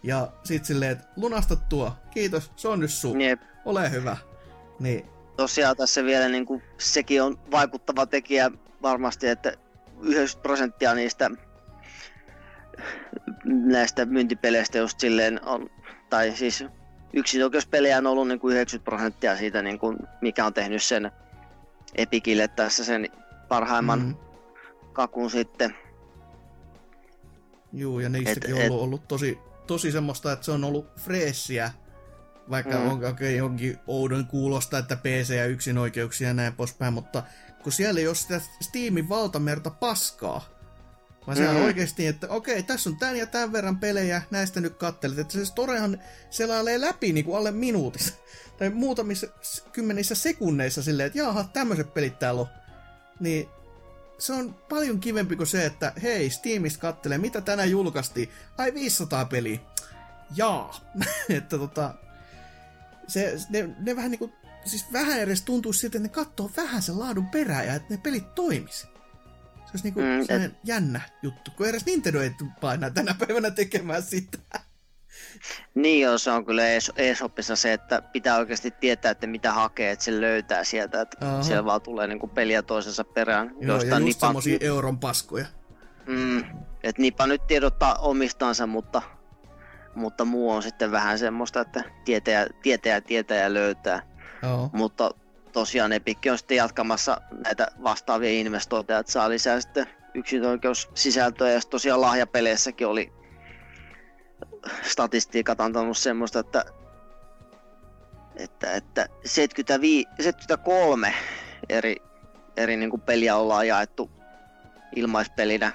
ja 0.03 0.33
sit 0.45 0.65
silleen, 0.65 0.91
että 0.93 1.05
lunasta 1.17 1.57
tuo, 1.57 1.93
kiitos, 2.11 2.53
se 2.57 2.69
on 2.69 2.81
nyt 2.81 2.91
sun, 2.91 3.21
Jep. 3.21 3.41
ole 3.65 3.91
hyvä. 3.91 4.17
Niin. 4.81 5.07
Tosiaan 5.37 5.77
tässä 5.77 6.05
vielä 6.05 6.29
niin 6.29 6.47
kuin, 6.47 6.63
sekin 6.79 7.23
on 7.23 7.39
vaikuttava 7.51 8.07
tekijä 8.07 8.51
varmasti, 8.83 9.29
että 9.29 9.53
90 10.03 10.43
prosenttia 10.43 10.95
niistä 10.95 11.31
näistä 13.45 14.05
myyntipeleistä 14.05 14.79
just 14.79 15.01
silleen 15.01 15.45
on, 15.45 15.71
tai 16.11 16.37
siis 16.37 16.65
yksinoikeuspelejä 17.13 17.99
on 17.99 18.07
ollut 18.07 18.29
niin 18.29 18.41
kuin 18.41 18.53
90 18.55 18.91
prosenttia 18.91 19.37
siitä, 19.37 19.63
niin 19.63 19.79
kuin, 19.79 19.99
mikä 20.21 20.47
on 20.47 20.55
tehnyt 20.55 20.83
sen 20.83 21.11
Epikille 21.95 22.49
tässä 22.49 22.85
sen 22.85 23.09
parhaimman 23.49 24.01
mm. 24.01 24.15
kakun 24.93 25.31
sitten. 25.31 25.75
Juu, 27.73 28.01
ja 28.01 28.09
niistäkin 28.09 28.55
on 28.55 28.61
ollut, 28.61 28.83
ollut 28.83 29.09
tosi, 29.09 29.39
tosi 29.67 29.93
semmoista, 29.93 30.33
että 30.33 30.45
se 30.45 30.53
on 30.53 30.65
ollut 30.65 30.97
freessiä 30.97 31.73
Vaikka 32.51 32.79
mm. 32.79 32.91
on 32.91 33.05
okay, 33.05 33.31
jonkin 33.31 33.79
oudon 33.87 34.27
kuulosta, 34.27 34.79
että 34.79 34.97
PC 34.97 35.35
ja 35.37 35.47
yksinoikeuksia 35.47 36.29
ja 36.29 36.35
näin 36.35 36.53
poispäin, 36.53 36.95
mutta 36.95 37.23
kun 37.63 37.73
siellä 37.73 38.01
ei 38.01 38.07
ole 38.07 38.15
sitä 38.15 38.41
Steamin 38.61 39.09
valtamerta 39.09 39.71
paskaa, 39.71 40.49
vaan 41.27 41.39
mm. 41.39 41.47
on 41.47 41.57
oikeasti, 41.57 42.07
että 42.07 42.29
okei, 42.29 42.55
okay, 42.55 42.63
tässä 42.63 42.91
on 42.91 42.97
tämän 42.97 43.17
ja 43.17 43.27
tämän 43.27 43.53
verran 43.53 43.79
pelejä, 43.79 44.23
näistä 44.31 44.61
nyt 44.61 44.77
kattelet. 44.77 45.19
Että 45.19 45.33
se 45.33 45.45
storehan 45.45 45.99
selailee 46.31 46.81
läpi 46.81 47.13
niin 47.13 47.25
kuin 47.25 47.37
alle 47.37 47.51
minuutissa. 47.51 48.15
Tai 48.59 48.71
muutamissa 48.71 49.27
kymmenissä 49.73 50.15
sekunneissa 50.15 50.83
silleen, 50.83 51.07
että 51.07 51.19
jaha, 51.19 51.45
tämmöiset 51.45 51.95
pelit 51.95 52.19
täällä 52.19 52.41
on. 52.41 52.49
Niin 53.21 53.49
se 54.23 54.33
on 54.33 54.55
paljon 54.55 55.01
kivempi 55.01 55.37
kuin 55.37 55.47
se, 55.47 55.67
että 55.67 55.93
hei, 56.03 56.31
Steamista 56.31 56.81
kattelee, 56.81 57.19
mitä 57.19 57.41
tänään 57.41 57.71
julkaistiin. 57.71 58.29
Ai 58.59 58.75
500 58.75 59.25
peliä. 59.25 59.59
Jaa. 60.37 60.93
että 61.29 61.59
tota, 61.59 61.95
se, 63.09 63.37
ne, 63.51 63.69
ne 63.79 63.97
vähän 63.97 64.11
niinku, 64.11 64.33
siis 64.65 64.93
vähän 64.93 65.21
edes 65.21 65.43
tuntuu 65.43 65.73
siltä, 65.73 65.99
että 65.99 66.09
ne 66.09 66.09
katsoo 66.09 66.51
vähän 66.57 66.83
sen 66.83 66.99
laadun 66.99 67.27
perään 67.27 67.67
ja 67.67 67.75
että 67.75 67.95
ne 67.95 68.01
pelit 68.03 68.35
toimis. 68.35 68.81
Se 68.81 69.71
olisi 69.75 69.85
niinku 69.85 70.01
mm, 70.01 70.45
et... 70.45 70.53
jännä 70.65 71.01
juttu, 71.23 71.51
kun 71.57 71.69
edes 71.69 71.87
Nintendo 71.87 72.21
ei 72.21 72.31
painaa 72.61 72.91
tänä 72.91 73.15
päivänä 73.15 73.51
tekemään 73.51 74.03
sitä. 74.03 74.39
Niin 75.75 76.03
joo, 76.03 76.19
se 76.19 76.31
on 76.31 76.45
kyllä 76.45 76.63
eShopissa 76.97 77.57
se, 77.57 77.73
että 77.73 78.03
pitää 78.03 78.37
oikeasti 78.37 78.71
tietää, 78.71 79.11
että 79.11 79.27
mitä 79.27 79.53
hakee, 79.53 79.91
että 79.91 80.05
se 80.05 80.21
löytää 80.21 80.65
sieltä, 80.65 81.01
että 81.01 81.29
Aha. 81.29 81.43
siellä 81.43 81.65
vaan 81.65 81.83
tulee 81.83 82.07
niinku 82.07 82.27
peliä 82.27 82.63
toisensa 82.63 83.05
perään. 83.05 83.55
Joo, 83.61 83.77
ja 83.77 83.83
just 83.83 84.05
nipa... 84.05 84.27
semmosia 84.27 84.59
euron 84.61 84.99
paskoja. 84.99 85.47
Mm, 86.07 86.45
että 86.83 87.03
nipa 87.03 87.27
nyt 87.27 87.47
tiedottaa 87.47 87.95
omistansa, 87.95 88.67
mutta, 88.67 89.03
mutta 89.95 90.25
muu 90.25 90.51
on 90.51 90.63
sitten 90.63 90.91
vähän 90.91 91.19
semmoista, 91.19 91.61
että 91.61 91.85
tietää, 92.05 92.47
tietää, 92.63 93.01
tietää 93.01 93.39
ja 93.39 93.55
löytää. 93.55 94.03
Joo. 94.43 94.71
Mutta 94.73 95.11
tosiaan 95.53 95.93
Epic 95.93 96.19
on 96.31 96.39
sitten 96.39 96.57
jatkamassa 96.57 97.21
näitä 97.45 97.67
vastaavia 97.83 98.31
investointeja, 98.31 98.99
että 98.99 99.13
saa 99.13 99.29
lisää 99.29 99.61
sitten 99.61 99.87
yksinoikeussisältöä 100.15 101.51
ja 101.51 101.61
tosiaan 101.71 102.01
lahjapeleissäkin 102.01 102.87
oli 102.87 103.13
statistiikat 104.83 105.61
antanut 105.61 105.99
semmoista, 105.99 106.39
että, 106.39 106.65
että, 108.37 108.73
että 108.73 109.09
75, 109.25 110.09
73 110.21 111.15
eri, 111.69 111.97
eri 112.57 112.77
niin 112.77 112.91
kuin 112.91 113.03
peliä 113.03 113.37
ollaan 113.37 113.69
jaettu 113.69 114.11
ilmaispelinä. 114.97 115.73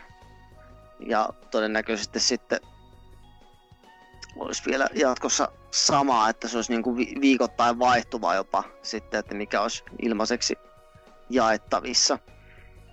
Ja 0.99 1.29
todennäköisesti 1.51 2.19
sitten 2.19 2.59
olisi 4.35 4.63
vielä 4.65 4.87
jatkossa 4.93 5.51
samaa, 5.71 6.29
että 6.29 6.47
se 6.47 6.57
olisi 6.57 6.71
niin 6.71 6.83
kuin 6.83 7.21
viikoittain 7.21 7.79
vaihtuva 7.79 8.35
jopa 8.35 8.63
sitten, 8.81 9.19
että 9.19 9.35
mikä 9.35 9.61
olisi 9.61 9.83
ilmaiseksi 10.01 10.57
jaettavissa. 11.29 12.19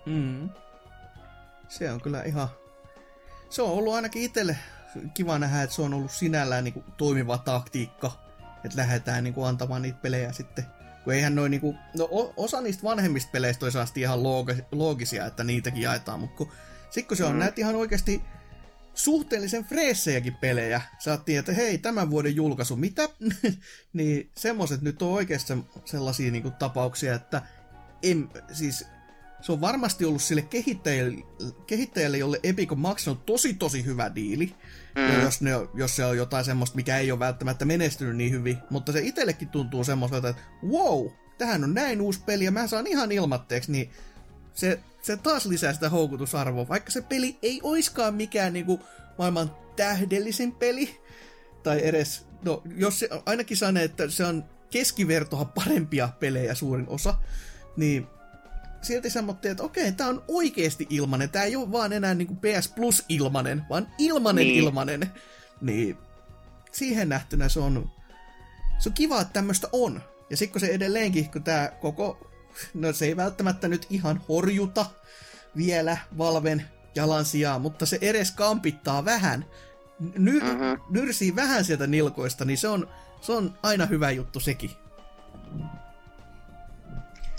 Mm. 0.07 0.49
Se 1.69 1.93
on 1.93 2.01
kyllä 2.01 2.23
ihan... 2.23 2.49
Se 3.51 3.63
on 3.63 3.71
ollut 3.71 3.95
ainakin 3.95 4.23
itselle 4.23 4.57
kiva 5.15 5.39
nähdä, 5.39 5.63
että 5.63 5.77
se 5.77 5.83
on 5.83 5.95
ollut 5.95 6.11
sinällään 6.11 6.65
niin 6.65 6.75
kuin, 6.75 6.85
toimiva 6.97 7.39
taktiikka, 7.39 8.13
että 8.65 8.79
lähdetään 8.79 9.25
niin 9.25 9.35
kuin, 9.35 9.47
antamaan 9.47 9.83
niitä 9.83 9.99
pelejä 10.03 10.33
sitten. 10.33 10.65
Kun 11.05 11.13
eihän 11.13 11.35
noin, 11.35 11.51
niin 11.51 11.61
kuin, 11.61 11.79
no 11.99 12.09
osa 12.37 12.61
niistä 12.61 12.83
vanhemmista 12.83 13.31
peleistä 13.33 13.61
toisaalta 13.61 13.93
ihan 13.97 14.23
loogisia, 14.73 15.27
että 15.27 15.45
niitäkin 15.45 15.83
jaetaan, 15.83 16.21
mutta 16.21 16.37
kun, 16.37 16.53
sit 16.91 17.09
kun 17.09 17.17
se 17.17 17.25
on 17.25 17.33
mm. 17.33 17.39
näitä 17.39 17.61
ihan 17.61 17.75
oikeasti 17.75 18.23
suhteellisen 18.95 19.65
freessejäkin 19.65 20.37
pelejä, 20.37 20.83
saattiin, 20.99 21.39
että 21.39 21.53
hei, 21.53 21.79
tämän 21.79 22.11
vuoden 22.11 22.37
julkaisu, 22.37 22.77
mitä? 22.77 23.09
niin 23.93 24.31
semmoset 24.37 24.83
nyt 24.83 25.03
on 25.03 25.13
oikeasti 25.13 25.53
sellaisia 25.85 26.31
niin 26.31 26.43
kuin, 26.43 26.55
tapauksia, 26.55 27.15
että 27.15 27.43
en, 28.03 28.29
siis 28.53 28.87
se 29.41 29.53
on 29.53 29.61
varmasti 29.61 30.05
ollut 30.05 30.23
sille 30.23 30.43
kehittäjälle, 30.43 31.23
kehittäjälle 31.67 32.19
jolle 32.19 32.41
Epic 32.43 32.73
on 32.73 32.79
maksanut 32.79 33.27
tosi 33.27 33.55
tosi 33.55 33.85
hyvä 33.85 34.15
diili. 34.15 34.55
Mm. 34.95 35.13
Ja 35.13 35.23
jos, 35.23 35.41
ne, 35.41 35.51
jos 35.75 35.97
se 35.97 36.05
on 36.05 36.17
jotain 36.17 36.45
semmoista, 36.45 36.77
mikä 36.77 36.99
ei 36.99 37.13
ole 37.13 37.19
välttämättä 37.19 37.65
menestynyt 37.65 38.17
niin 38.17 38.33
hyvin. 38.33 38.59
Mutta 38.71 38.93
se 38.93 39.01
itsellekin 39.01 39.49
tuntuu 39.49 39.85
semmoista, 39.85 40.17
että 40.17 40.35
wow, 40.69 41.07
tähän 41.39 41.65
on 41.65 41.75
näin 41.75 42.01
uusi 42.01 42.21
peli 42.27 42.45
ja 42.45 42.51
mä 42.51 42.67
saan 42.67 42.87
ihan 42.87 43.13
ilmatteeksi, 43.13 43.73
niin 43.73 43.91
se, 44.55 44.81
se 45.03 45.17
taas 45.17 45.47
lisää 45.47 45.73
sitä 45.73 45.89
houkutusarvoa. 45.89 46.69
Vaikka 46.69 46.91
se 46.91 47.03
peli 47.03 47.39
ei 47.43 47.61
oiskaan 47.63 48.15
mikään 48.15 48.53
niinku 48.53 48.81
maailman 49.19 49.57
tähdellisin 49.77 50.53
peli, 50.53 51.01
tai 51.63 51.81
edes, 51.83 52.27
no 52.45 52.63
jos 52.77 52.99
se, 52.99 53.09
ainakin 53.27 53.57
saa 53.57 53.73
että 53.85 54.11
se 54.11 54.25
on 54.25 54.45
keskivertoa 54.71 55.45
parempia 55.45 56.09
pelejä 56.21 56.55
suurin 56.55 56.89
osa, 56.89 57.15
niin 57.77 58.07
silti 58.85 59.11
sanottiin, 59.11 59.53
että 59.53 59.63
okei, 59.63 59.93
tämä 59.93 60.11
on 60.11 60.25
oikeasti 60.29 60.87
ilmanen. 60.91 61.31
Tämä 61.31 61.45
ei 61.45 61.57
ole 61.57 61.73
vaan 61.73 61.93
enää 61.93 62.15
niin 62.15 62.27
kuin 62.27 62.39
PS 62.39 62.69
Plus 62.69 63.05
ilmanen, 63.09 63.63
vaan 63.71 63.89
ilmanen 63.99 64.47
niin. 64.47 64.65
ilmanen. 64.65 65.11
Niin 65.61 65.99
siihen 66.73 67.09
nähtynä 67.09 67.49
se 67.49 67.61
on, 67.61 67.91
se 68.79 68.89
on 68.89 68.95
kiva, 68.95 69.21
että 69.21 69.33
tämmöistä 69.33 69.69
on. 69.73 70.03
Ja 70.31 70.37
sitten 70.37 70.53
kun 70.53 70.61
se 70.61 70.67
edelleenkin, 70.67 71.31
kun 71.31 71.43
tämä 71.43 71.71
koko, 71.81 72.31
no 72.75 72.93
se 72.93 73.05
ei 73.05 73.17
välttämättä 73.17 73.69
nyt 73.69 73.87
ihan 73.91 74.21
horjuta 74.29 74.87
vielä 75.57 75.99
Valven 76.19 76.65
jalan 76.95 77.25
sijaan, 77.25 77.61
mutta 77.61 77.87
se 77.87 77.99
edes 78.01 78.31
kampittaa 78.31 79.05
vähän, 79.05 79.45
ny- 80.19 80.39
uh-huh. 80.39 80.91
nyrsii 80.91 81.37
vähän 81.37 81.65
sieltä 81.65 81.87
nilkoista, 81.87 82.45
niin 82.45 82.59
se 82.59 82.69
on, 82.69 82.89
se 83.21 83.33
on 83.33 83.59
aina 83.63 83.87
hyvä 83.87 84.11
juttu 84.11 84.41
sekin 84.41 84.71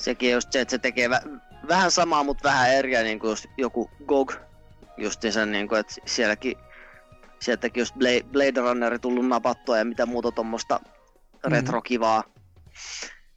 sekin 0.05 0.31
just 0.31 0.51
se, 0.51 0.61
että 0.61 0.71
se 0.71 0.77
tekee 0.77 1.07
vä- 1.07 1.39
vähän 1.67 1.91
samaa, 1.91 2.23
mutta 2.23 2.49
vähän 2.49 2.73
eriä, 2.73 3.03
niin 3.03 3.19
kuin 3.19 3.37
joku 3.57 3.89
GOG 4.07 4.33
justiinsa, 4.97 5.45
niin 5.45 5.67
kuin, 5.67 5.79
että 5.79 5.93
sielläkin 6.05 6.57
sieltäkin 7.39 7.81
just 7.81 7.95
Blade, 7.95 8.23
Blade 8.31 8.61
Runner 8.61 8.99
tullut 8.99 9.27
napattua 9.27 9.77
ja 9.77 9.85
mitä 9.85 10.05
muuta 10.05 10.31
tuommoista 10.31 10.79
mm. 10.83 11.51
retrokivaa. 11.51 12.23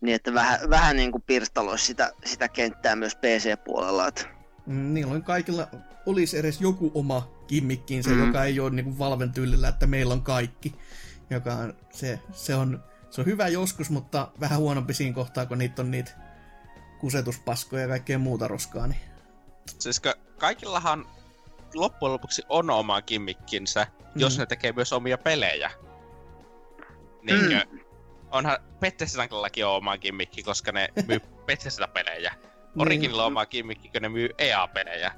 Niin, 0.00 0.14
että 0.14 0.34
vähän, 0.34 0.70
vähän 0.70 0.96
niin 0.96 1.12
kuin 1.12 1.22
pirstaloisi 1.26 1.86
sitä, 1.86 2.12
sitä 2.24 2.48
kenttää 2.48 2.96
myös 2.96 3.16
PC-puolella. 3.16 4.08
Että... 4.08 4.22
Mm, 4.66 4.94
niillä 4.94 5.14
on 5.14 5.22
kaikilla 5.22 5.68
olisi 6.06 6.38
edes 6.38 6.60
joku 6.60 6.90
oma 6.94 7.30
kimmikkinsä, 7.46 8.10
mm. 8.10 8.26
joka 8.26 8.44
ei 8.44 8.60
ole 8.60 8.70
niin 8.70 8.84
kuin 8.84 8.98
Valven 8.98 9.32
tyylillä, 9.32 9.68
että 9.68 9.86
meillä 9.86 10.14
on 10.14 10.22
kaikki. 10.22 10.74
Joka 11.30 11.54
on, 11.54 11.74
se, 11.90 12.20
se, 12.32 12.54
on, 12.54 12.84
se 13.10 13.20
on 13.20 13.26
hyvä 13.26 13.48
joskus, 13.48 13.90
mutta 13.90 14.28
vähän 14.40 14.58
huonompi 14.58 14.94
siinä 14.94 15.14
kohtaa, 15.14 15.46
kun 15.46 15.58
niitä 15.58 15.82
on 15.82 15.90
niitä 15.90 16.10
kusetuspaskoja 16.98 17.82
ja 17.82 17.88
kaikkea 17.88 18.18
muuta 18.18 18.48
roskaa. 18.48 18.86
Niin... 18.86 19.00
Siis 19.78 20.02
kaikillahan 20.38 21.06
loppujen 21.74 22.12
lopuksi 22.12 22.42
on 22.48 22.70
oma 22.70 23.02
kimmikkinsä, 23.02 23.86
mm. 24.00 24.20
jos 24.20 24.38
ne 24.38 24.46
tekee 24.46 24.72
myös 24.72 24.92
omia 24.92 25.18
pelejä. 25.18 25.70
Niin 27.22 27.66
mm. 27.72 27.80
onhan 28.30 28.58
Bethesdallakin 28.80 29.66
on 29.66 29.76
oma 29.76 29.98
kimmikki, 29.98 30.42
koska 30.42 30.72
ne 30.72 30.88
myy 31.06 31.20
Bethesda-pelejä. 31.46 32.32
Niin. 32.34 32.82
Originilla 32.82 33.22
on 33.22 33.26
oma 33.26 33.46
kimmikki, 33.46 33.88
kun 33.88 34.02
ne 34.02 34.08
myy 34.08 34.30
EA-pelejä. 34.38 35.12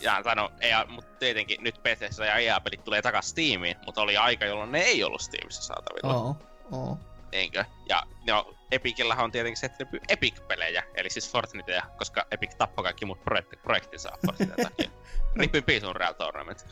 Ja 0.00 0.22
no, 0.36 0.52
EA, 0.60 0.86
mutta 0.88 1.18
tietenkin 1.18 1.62
nyt 1.62 1.82
Bethesda 1.82 2.24
ja 2.24 2.34
EA-pelit 2.34 2.84
tulee 2.84 3.02
takaisin 3.02 3.30
Steamiin, 3.30 3.76
mutta 3.86 4.00
oli 4.00 4.16
aika, 4.16 4.44
jolloin 4.44 4.72
ne 4.72 4.80
ei 4.80 5.04
ollut 5.04 5.20
Steamissa 5.20 5.62
saatavilla. 5.62 6.14
Oo, 6.14 6.36
oo. 6.72 6.98
Niinkö? 7.32 7.64
Ja 7.88 8.02
no, 8.26 8.54
Epicillähän 8.70 9.24
on 9.24 9.32
tietenkin 9.32 9.56
se, 9.56 9.66
että 9.66 9.84
ne 9.84 10.00
Epic-pelejä, 10.08 10.82
eli 10.94 11.10
siis 11.10 11.32
Fortnitea, 11.32 11.86
koska 11.98 12.26
Epic 12.30 12.54
tappoi 12.58 12.84
kaikki 12.84 13.04
muut 13.04 13.24
projekti, 13.24 13.56
projektinsa 13.56 14.10
Fortniteen 14.26 14.66
takia. 14.66 14.90
Rip 15.36 15.54
in 15.54 15.64
peace 15.64 15.86
Unreal 15.86 16.12
Tournament. 16.12 16.66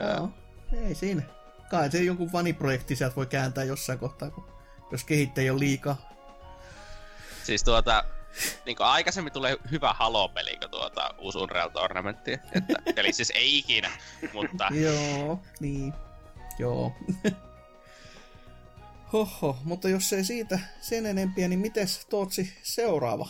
No, 0.00 0.30
ei 0.86 0.94
siinä. 0.94 1.22
Kai 1.70 1.90
se 1.90 2.02
jonkun 2.02 2.30
faniprojekti 2.30 2.96
sieltä 2.96 3.16
voi 3.16 3.26
kääntää 3.26 3.64
jossain 3.64 3.98
kohtaa, 3.98 4.30
kun, 4.30 4.52
jos 4.90 5.04
kehittäjä 5.04 5.52
on 5.52 5.60
liikaa. 5.60 5.96
Siis 7.42 7.64
tuota, 7.64 8.04
niin 8.66 8.76
kuin 8.76 8.86
aikaisemmin 8.86 9.32
tulee 9.32 9.56
hyvä 9.70 9.92
Halo-peli 9.92 10.56
kuin 10.56 10.70
tuota 10.70 11.14
uusi 11.18 11.38
Unreal 11.38 11.68
Tournamentti. 11.68 12.32
Että, 12.32 12.74
eli 12.96 13.12
siis 13.12 13.32
ei 13.34 13.58
ikinä, 13.58 13.90
mutta... 14.32 14.68
Joo, 14.84 15.40
niin. 15.60 15.92
Joo. 16.58 16.92
Hoho, 19.12 19.58
mutta 19.64 19.88
jos 19.88 20.12
ei 20.12 20.24
siitä 20.24 20.58
sen 20.80 21.06
enempiä, 21.06 21.48
niin 21.48 21.60
mites 21.60 22.06
Tootsi 22.06 22.52
seuraava? 22.62 23.28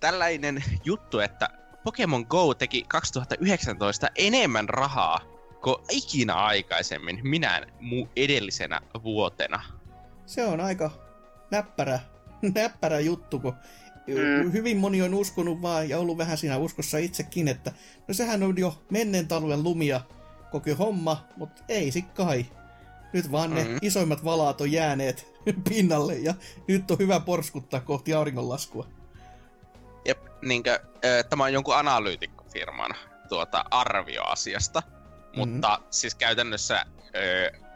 Tällainen 0.00 0.64
juttu, 0.84 1.18
että 1.18 1.48
Pokemon 1.84 2.26
Go 2.28 2.54
teki 2.54 2.84
2019 2.88 4.08
enemmän 4.14 4.68
rahaa 4.68 5.20
kuin 5.62 5.76
ikinä 5.90 6.34
aikaisemmin 6.34 7.20
minä 7.22 7.66
mu 7.80 8.08
edellisenä 8.16 8.80
vuotena. 9.02 9.62
Se 10.26 10.44
on 10.44 10.60
aika 10.60 10.90
näppärä, 11.50 12.00
näppärä 12.54 13.00
juttu, 13.00 13.38
kun 13.38 13.54
mm. 14.06 14.52
hyvin 14.52 14.76
moni 14.76 15.02
on 15.02 15.14
uskonut 15.14 15.62
vaan 15.62 15.88
ja 15.88 15.98
ollut 15.98 16.18
vähän 16.18 16.38
siinä 16.38 16.56
uskossa 16.56 16.98
itsekin, 16.98 17.48
että 17.48 17.72
no 18.08 18.14
sehän 18.14 18.42
on 18.42 18.58
jo 18.58 18.82
menneen 18.90 19.28
talven 19.28 19.62
lumia 19.62 20.00
koko 20.50 20.74
homma, 20.74 21.28
mutta 21.36 21.62
ei 21.68 21.90
sit 21.90 22.12
kai 22.12 22.46
Nyt 23.12 23.32
vaan 23.32 23.54
ne 23.54 23.62
mm-hmm. 23.62 23.78
isoimmat 23.82 24.24
valaat 24.24 24.60
on 24.60 24.72
jääneet 24.72 25.34
pinnalle 25.68 26.14
ja 26.14 26.34
nyt 26.68 26.90
on 26.90 26.98
hyvä 26.98 27.20
porskuttaa 27.20 27.80
kohti 27.80 28.14
auringonlaskua. 28.14 28.86
Jep, 30.04 30.18
niinkö, 30.42 30.80
tämä 31.30 31.44
on 31.44 31.52
jonkun 31.52 31.76
analyytikkofirman 31.76 32.94
tuota, 33.28 33.64
arvio 33.70 34.22
asiasta, 34.22 34.80
mm-hmm. 34.80 35.40
mutta 35.40 35.80
siis 35.90 36.14
käytännössä 36.14 36.86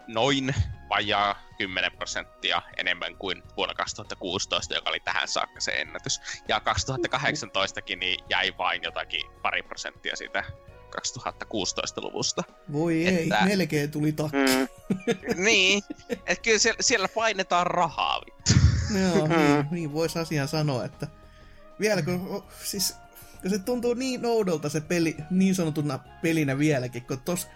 noin 0.07 0.55
vajaa 0.89 1.45
10 1.59 1.93
prosenttia 1.93 2.63
enemmän 2.77 3.17
kuin 3.17 3.43
vuonna 3.57 3.75
2016, 3.75 4.75
joka 4.75 4.91
oli 4.91 5.01
tähän 5.01 5.29
saakka 5.29 5.61
se 5.61 5.73
ennätys. 5.73 6.21
Ja 6.49 6.59
2018kin 6.59 7.99
niin 7.99 8.25
jäi 8.31 8.55
vain 8.59 8.83
jotakin 8.83 9.31
pari 9.43 9.63
prosenttia 9.63 10.17
siitä 10.17 10.45
2016-luvusta. 10.99 12.43
Voi 12.73 13.07
ei, 13.07 13.23
että... 13.23 13.45
melkein 13.45 13.91
tuli 13.91 14.13
takki. 14.13 14.37
Mm. 14.37 14.69
niin, 15.45 15.83
että 16.09 16.43
kyllä 16.43 16.59
siellä, 16.59 16.83
siellä 16.83 17.09
painetaan 17.09 17.67
rahaa 17.67 18.21
vittu. 18.27 18.53
Joo, 19.01 19.27
niin, 19.27 19.67
niin 19.71 19.93
voisi 19.93 20.19
asian 20.19 20.49
sanoa, 20.49 20.85
että 20.85 21.07
vielä 21.81 22.03
kun, 22.03 22.45
siis, 22.65 22.95
kun 23.43 23.51
se 23.51 23.59
tuntuu 23.59 23.95
niin 23.95 24.27
oudolta 24.27 24.69
se 24.69 24.81
peli, 24.81 25.17
niin 25.31 25.55
sanotuna 25.55 25.99
pelinä 26.23 26.59
vieläkin, 26.59 27.03
kun 27.07 27.21
tos, 27.21 27.49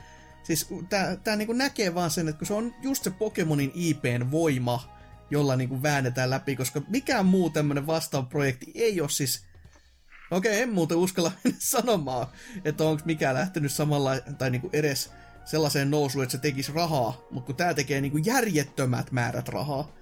siis 0.42 0.66
tää, 0.88 1.16
tää 1.16 1.36
niinku 1.36 1.52
näkee 1.52 1.94
vaan 1.94 2.10
sen, 2.10 2.28
että 2.28 2.38
kun 2.38 2.46
se 2.46 2.54
on 2.54 2.74
just 2.82 3.04
se 3.04 3.10
Pokemonin 3.10 3.72
IPn 3.74 4.30
voima, 4.30 4.98
jolla 5.30 5.56
niinku 5.56 5.82
väännetään 5.82 6.30
läpi, 6.30 6.56
koska 6.56 6.82
mikään 6.88 7.26
muu 7.26 7.50
tämmönen 7.50 7.86
vastaaprojekti 7.86 8.72
ei 8.74 9.00
ole 9.00 9.08
siis 9.08 9.47
Okei, 10.30 10.52
okay, 10.52 10.62
en 10.62 10.72
muuten 10.72 10.96
uskalla 10.96 11.32
sanomaan, 11.58 12.26
että 12.64 12.84
onko 12.84 13.02
mikään 13.04 13.34
lähtenyt 13.34 13.72
samalla, 13.72 14.10
tai 14.38 14.50
niinku 14.50 14.70
edes 14.72 15.12
sellaiseen 15.44 15.90
nousuun, 15.90 16.22
että 16.22 16.32
se 16.32 16.38
tekisi 16.38 16.72
rahaa, 16.72 17.26
mutta 17.30 17.46
kun 17.46 17.56
tää 17.56 17.74
tekee 17.74 18.00
niinku 18.00 18.18
järjettömät 18.18 19.12
määrät 19.12 19.48
rahaa. 19.48 19.92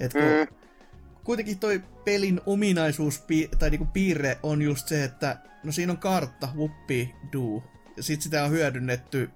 Et 0.00 0.12
kun 0.12 0.22
mm. 0.22 0.56
Kuitenkin 1.24 1.58
toi 1.58 1.82
pelin 2.04 2.40
ominaisuus 2.46 3.24
tai 3.58 3.70
niinku 3.70 3.86
piirre 3.92 4.38
on 4.42 4.62
just 4.62 4.88
se, 4.88 5.04
että 5.04 5.36
no 5.64 5.72
siinä 5.72 5.92
on 5.92 5.98
kartta, 5.98 6.48
whoopi, 6.54 7.14
do. 7.32 7.62
Ja 7.96 8.02
sit 8.02 8.22
sitä 8.22 8.44
on 8.44 8.50
hyödynnetty 8.50 9.30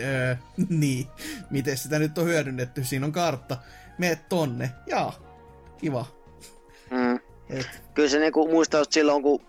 Öö, 0.00 0.36
niin, 0.68 1.06
miten 1.50 1.76
sitä 1.76 1.98
nyt 1.98 2.18
on 2.18 2.24
hyödynnetty? 2.24 2.84
Siinä 2.84 3.06
on 3.06 3.12
kartta. 3.12 3.56
Mene 3.98 4.16
tonne. 4.28 4.70
Jaa, 4.86 5.12
kiva. 5.78 6.06
Mm. 6.90 7.29
Kyllä 7.94 8.08
se 8.08 8.18
niinku 8.18 8.48
muistaa 8.48 8.80
just 8.80 8.92
silloin, 8.92 9.22
kun 9.22 9.42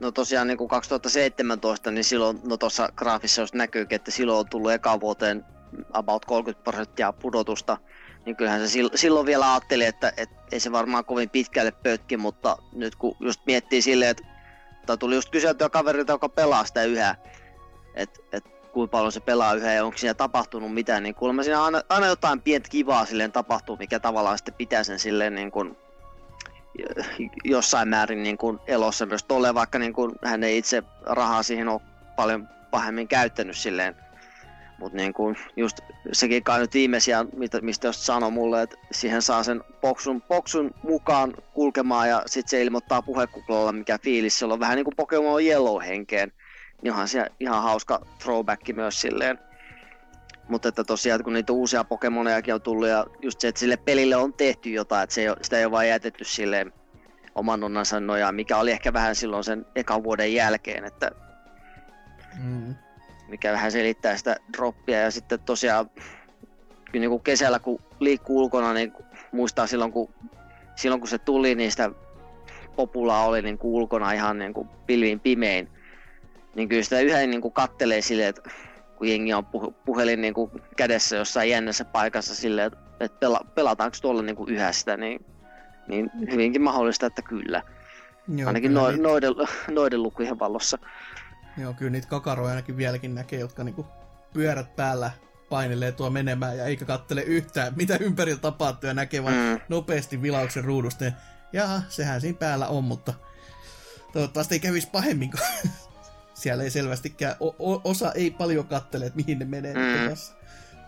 no 0.00 0.12
tosiaan 0.12 0.46
niinku 0.46 0.68
2017, 0.68 1.90
niin 1.90 2.04
silloin, 2.04 2.40
no 2.44 2.56
tuossa 2.56 2.88
graafissa 2.96 3.42
just 3.42 3.54
näkyy, 3.54 3.86
että 3.90 4.10
silloin 4.10 4.38
on 4.38 4.48
tullut 4.48 4.72
eka 4.72 5.00
vuoteen 5.00 5.44
about 5.92 6.24
30 6.24 6.64
prosenttia 6.64 7.12
pudotusta, 7.12 7.78
niin 8.24 8.36
kyllähän 8.36 8.68
se 8.68 8.80
silloin 8.94 9.26
vielä 9.26 9.52
ajatteli, 9.52 9.84
että, 9.84 10.12
että 10.16 10.36
ei 10.52 10.60
se 10.60 10.72
varmaan 10.72 11.04
kovin 11.04 11.30
pitkälle 11.30 11.72
pötki, 11.82 12.16
mutta 12.16 12.58
nyt 12.72 12.96
kun 12.96 13.16
just 13.20 13.40
miettii 13.46 13.82
silleen, 13.82 14.10
että 14.10 14.22
tai 14.86 14.98
tuli 14.98 15.14
just 15.14 15.30
kyseltyä 15.30 15.68
kaverilta, 15.68 16.12
joka 16.12 16.28
pelaa 16.28 16.64
sitä 16.64 16.84
yhä, 16.84 17.16
että 17.94 18.20
et, 18.32 18.44
kuinka 18.72 18.90
paljon 18.90 19.12
se 19.12 19.20
pelaa 19.20 19.54
yhä 19.54 19.72
ja 19.72 19.84
onko 19.84 19.98
siinä 19.98 20.14
tapahtunut 20.14 20.74
mitään, 20.74 21.02
niin 21.02 21.14
kuulemma 21.14 21.42
siinä 21.42 21.64
aina, 21.64 21.82
aina 21.88 22.06
jotain 22.06 22.40
pientä 22.40 22.68
kivaa 22.68 23.06
silleen 23.06 23.32
tapahtuu, 23.32 23.76
mikä 23.76 24.00
tavallaan 24.00 24.38
sitten 24.38 24.54
pitää 24.54 24.84
sen 24.84 24.98
silleen 24.98 25.34
niin 25.34 25.50
kuin 25.50 25.76
jossain 27.44 27.88
määrin 27.88 28.22
niin 28.22 28.38
kuin 28.38 28.58
elossa 28.66 29.06
myös 29.06 29.24
tolle, 29.24 29.54
vaikka 29.54 29.78
niin 29.78 29.92
kuin 29.92 30.12
hän 30.24 30.44
ei 30.44 30.58
itse 30.58 30.82
rahaa 31.02 31.42
siihen 31.42 31.68
ole 31.68 31.80
paljon 32.16 32.48
pahemmin 32.70 33.08
käyttänyt 33.08 33.56
silleen. 33.56 33.96
Mutta 34.78 34.96
niin 34.96 35.12
kuin 35.12 35.36
just 35.56 35.80
sekin 36.12 36.44
kai 36.44 36.60
nyt 36.60 36.74
viimeisiä, 36.74 37.24
mistä 37.62 37.88
just 37.88 38.00
sanoi 38.00 38.30
mulle, 38.30 38.62
että 38.62 38.76
siihen 38.92 39.22
saa 39.22 39.42
sen 39.42 39.64
boksun, 39.80 40.22
boksun 40.22 40.70
mukaan 40.82 41.34
kulkemaan 41.54 42.08
ja 42.08 42.22
sitten 42.26 42.50
se 42.50 42.62
ilmoittaa 42.62 43.02
puhekuklalla 43.02 43.72
mikä 43.72 43.98
fiilis. 43.98 44.38
Se 44.38 44.44
on 44.44 44.60
vähän 44.60 44.76
niin 44.76 44.84
kuin 44.84 44.96
Pokemon 44.96 45.44
Yellow 45.44 45.82
henkeen. 45.82 46.32
Niin 46.82 46.92
onhan 46.92 47.08
se 47.08 47.26
ihan 47.40 47.62
hauska 47.62 48.00
throwback 48.18 48.62
myös 48.76 49.00
silleen. 49.00 49.38
Mutta 50.48 50.68
että 50.68 50.84
tosiaan, 50.84 51.24
kun 51.24 51.32
niitä 51.32 51.52
uusia 51.52 51.84
Pokemonejakin 51.84 52.54
on 52.54 52.62
tullut 52.62 52.88
ja 52.88 53.06
just 53.22 53.40
se, 53.40 53.48
että 53.48 53.58
sille 53.58 53.76
pelille 53.76 54.16
on 54.16 54.32
tehty 54.32 54.70
jotain, 54.70 55.04
että 55.04 55.14
se 55.14 55.22
ei 55.22 55.28
sitä 55.42 55.58
ei 55.58 55.64
ole 55.64 55.72
vain 55.72 55.88
jätetty 55.88 56.24
silleen 56.24 56.72
oman 57.34 57.64
onnansa 57.64 58.00
nojaan, 58.00 58.34
mikä 58.34 58.56
oli 58.56 58.70
ehkä 58.70 58.92
vähän 58.92 59.14
silloin 59.14 59.44
sen 59.44 59.66
ekan 59.74 60.04
vuoden 60.04 60.34
jälkeen, 60.34 60.84
että 60.84 61.10
mm. 62.42 62.74
mikä 63.28 63.52
vähän 63.52 63.72
selittää 63.72 64.16
sitä 64.16 64.36
droppia 64.56 65.00
ja 65.00 65.10
sitten 65.10 65.40
tosiaan 65.40 65.90
kyllä 66.92 67.02
niin 67.02 67.10
kuin 67.10 67.22
kesällä 67.22 67.58
kun 67.58 67.82
liikkuu 68.00 68.38
ulkona, 68.38 68.72
niin 68.72 68.92
muistaa 69.32 69.66
silloin 69.66 69.92
kun, 69.92 70.14
silloin 70.76 71.00
kun 71.00 71.08
se 71.08 71.18
tuli, 71.18 71.54
niin 71.54 71.70
sitä 71.70 71.90
populaa 72.76 73.26
oli 73.26 73.42
niin 73.42 73.58
kuin 73.58 73.74
ulkona 73.74 74.12
ihan 74.12 74.38
niin 74.38 74.54
kuin 74.54 74.68
pilviin 74.86 75.20
pimein. 75.20 75.68
Niin 76.54 76.68
kyllä 76.68 76.82
sitä 76.82 77.00
yhä 77.00 77.18
niin 77.18 77.40
kuin 77.40 77.54
kattelee 77.54 78.00
silleen, 78.00 78.28
että 78.28 78.50
kun 78.96 79.08
jengi 79.08 79.34
on 79.34 79.46
puhelin 79.84 80.20
niin 80.20 80.34
kuin 80.34 80.50
kädessä 80.76 81.16
jossain 81.16 81.50
jännässä 81.50 81.84
paikassa 81.84 82.34
silleen, 82.34 82.72
että 83.00 83.18
pela, 83.18 83.40
pelataanko 83.54 83.96
tuolla 84.02 84.22
niin 84.22 84.36
kuin 84.36 84.50
yhä 84.50 84.72
sitä, 84.72 84.96
niin, 84.96 85.26
niin 85.88 86.10
hyvinkin 86.30 86.62
mahdollista, 86.62 87.06
että 87.06 87.22
kyllä. 87.22 87.62
Joo, 88.28 88.46
Ainakin 88.46 88.74
no, 88.74 88.88
niitä... 88.88 89.02
noiden, 89.02 89.32
noiden 89.68 90.02
lukujen 90.02 90.38
valossa. 90.38 90.78
Joo, 91.58 91.74
kyllä 91.74 91.90
niitä 91.90 92.08
kakaroja 92.08 92.50
ainakin 92.50 92.76
vieläkin 92.76 93.14
näkee, 93.14 93.40
jotka 93.40 93.64
niinku 93.64 93.86
pyörät 94.32 94.76
päällä 94.76 95.10
painelee 95.48 95.92
tuo 95.92 96.10
menemään 96.10 96.58
ja 96.58 96.64
eikä 96.64 96.84
kattele 96.84 97.22
yhtään, 97.22 97.72
mitä 97.76 97.96
ympärillä 98.00 98.40
tapahtuu 98.40 98.88
ja 98.88 98.94
näkee 98.94 99.24
vain 99.24 99.34
mm. 99.34 99.60
nopeasti 99.68 100.22
vilauksen 100.22 100.64
ruudusta. 100.64 101.04
Ja 101.52 101.82
sehän 101.88 102.20
siinä 102.20 102.38
päällä 102.38 102.68
on, 102.68 102.84
mutta 102.84 103.14
toivottavasti 104.12 104.54
ei 104.54 104.60
kävisi 104.60 104.88
pahemmin, 104.92 105.30
kun 105.30 105.40
siellä 106.36 106.64
ei 106.64 106.70
selvästikään, 106.70 107.36
o- 107.40 107.72
o- 107.72 107.80
osa 107.84 108.12
ei 108.12 108.30
paljon 108.30 108.66
kattele, 108.66 109.06
että 109.06 109.16
mihin 109.16 109.38
ne 109.38 109.44
menee. 109.44 109.74
Mm. 109.74 110.16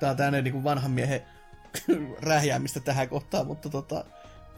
Tää 0.01 0.11
on 0.11 0.17
tämmöinen 0.17 0.45
niin 0.45 0.65
vanhan 0.65 0.91
miehen 0.91 1.23
rähjäämistä 2.21 2.81
tähän 2.81 3.09
kohtaan, 3.09 3.47
mutta 3.47 3.69
tota, 3.69 4.05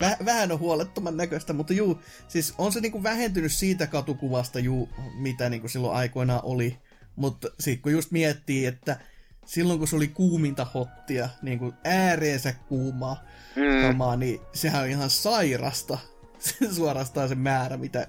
väh- 0.05 0.25
vähän 0.25 0.53
on 0.53 0.59
huolettoman 0.59 1.17
näköistä, 1.17 1.53
mutta 1.53 1.73
juu, 1.73 2.03
siis 2.29 2.55
on 2.59 2.73
se 2.73 2.81
niinku 2.81 3.03
vähentynyt 3.03 3.53
siitä 3.53 3.87
katukuvasta, 3.87 4.59
juu, 4.59 4.89
mitä 5.15 5.49
niinku 5.49 5.69
silloin 5.69 5.97
aikoinaan 5.97 6.41
oli. 6.45 6.79
Mutta 7.17 7.49
sitten 7.61 7.83
kun 7.83 7.93
just 7.93 8.11
miettii, 8.11 8.67
että 8.67 9.01
silloin 9.47 9.79
kun 9.79 9.89
se 9.89 9.97
oli 9.97 10.09
kuuminta 10.09 10.67
hottia, 10.75 11.29
niin 11.43 11.59
kuin 11.59 11.73
ääreensä 11.85 12.53
kuumaa 12.53 13.25
mm. 13.57 13.87
kamaa, 13.89 14.17
niin 14.17 14.41
sehän 14.53 14.83
on 14.83 14.89
ihan 14.89 15.11
sairasta 15.11 15.99
suorastaan 16.77 17.29
se 17.29 17.35
määrä, 17.35 17.77
mitä 17.77 18.07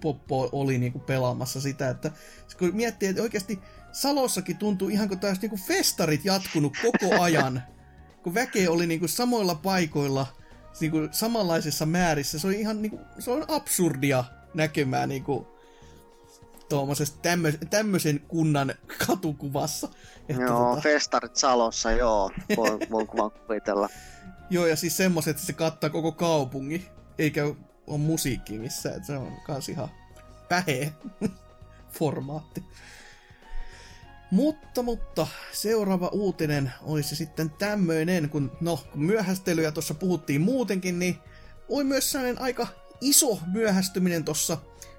Poppo 0.00 0.48
oli 0.52 0.78
niinku 0.78 0.98
pelaamassa 0.98 1.60
sitä, 1.60 1.90
että 1.90 2.10
kun 2.58 2.70
miettii, 2.72 3.08
että 3.08 3.22
oikeasti 3.22 3.58
Salossakin 3.92 4.56
tuntuu 4.56 4.88
ihan 4.88 5.08
kuin 5.08 5.20
niinku 5.42 5.56
festarit 5.56 6.24
jatkunut 6.24 6.72
koko 6.82 7.14
ajan, 7.22 7.62
kun 8.22 8.34
väkeä 8.34 8.70
oli 8.70 8.86
niinku 8.86 9.08
samoilla 9.08 9.54
paikoilla, 9.54 10.26
niinku 10.80 10.98
samanlaisissa 11.10 11.86
määrissä, 11.86 12.38
se 12.38 12.46
on 12.46 12.52
ihan 12.52 12.82
niinku, 12.82 13.00
se 13.18 13.30
on 13.30 13.44
absurdia 13.48 14.24
näkemään 14.54 15.08
niinku 15.08 15.48
tuommoisesta 16.68 17.18
tämmöisen 17.70 18.20
kunnan 18.28 18.74
katukuvassa. 19.06 19.88
Että 20.28 20.42
joo, 20.42 20.68
tota... 20.68 20.80
festarit 20.80 21.36
Salossa, 21.36 21.92
joo, 21.92 22.30
voin, 22.56 22.78
voin 22.90 23.06
kuvitella. 23.06 23.88
joo, 24.50 24.66
ja 24.66 24.76
siis 24.76 24.96
semmoiset, 24.96 25.30
että 25.30 25.46
se 25.46 25.52
kattaa 25.52 25.90
koko 25.90 26.12
kaupungin, 26.12 26.86
eikä 27.18 27.54
on 27.90 28.00
musiikki 28.00 28.58
missä, 28.58 28.94
että 28.94 29.06
se 29.06 29.16
on 29.16 29.32
kans 29.46 29.68
ihan 29.68 29.88
päheä 30.48 30.90
formaatti. 31.98 32.64
Mutta, 34.30 34.82
mutta 34.82 35.26
seuraava 35.52 36.08
uutinen 36.08 36.72
olisi 36.82 37.16
sitten 37.16 37.50
tämmöinen, 37.50 38.30
kun 38.30 38.52
no, 38.60 38.76
kun 38.92 39.02
myöhästelyjä 39.02 39.72
tuossa 39.72 39.94
puhuttiin 39.94 40.40
muutenkin, 40.40 40.98
niin 40.98 41.18
oli 41.68 41.84
myös 41.84 42.12
sellainen 42.12 42.42
aika 42.42 42.66
iso 43.00 43.38
myöhästyminen 43.46 44.24
tuossa 44.24 44.58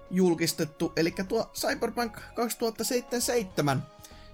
julkistettu, 0.09 0.93
eli 0.95 1.13
tuo 1.27 1.51
Cyberpunk 1.53 2.17
2077. 2.35 3.83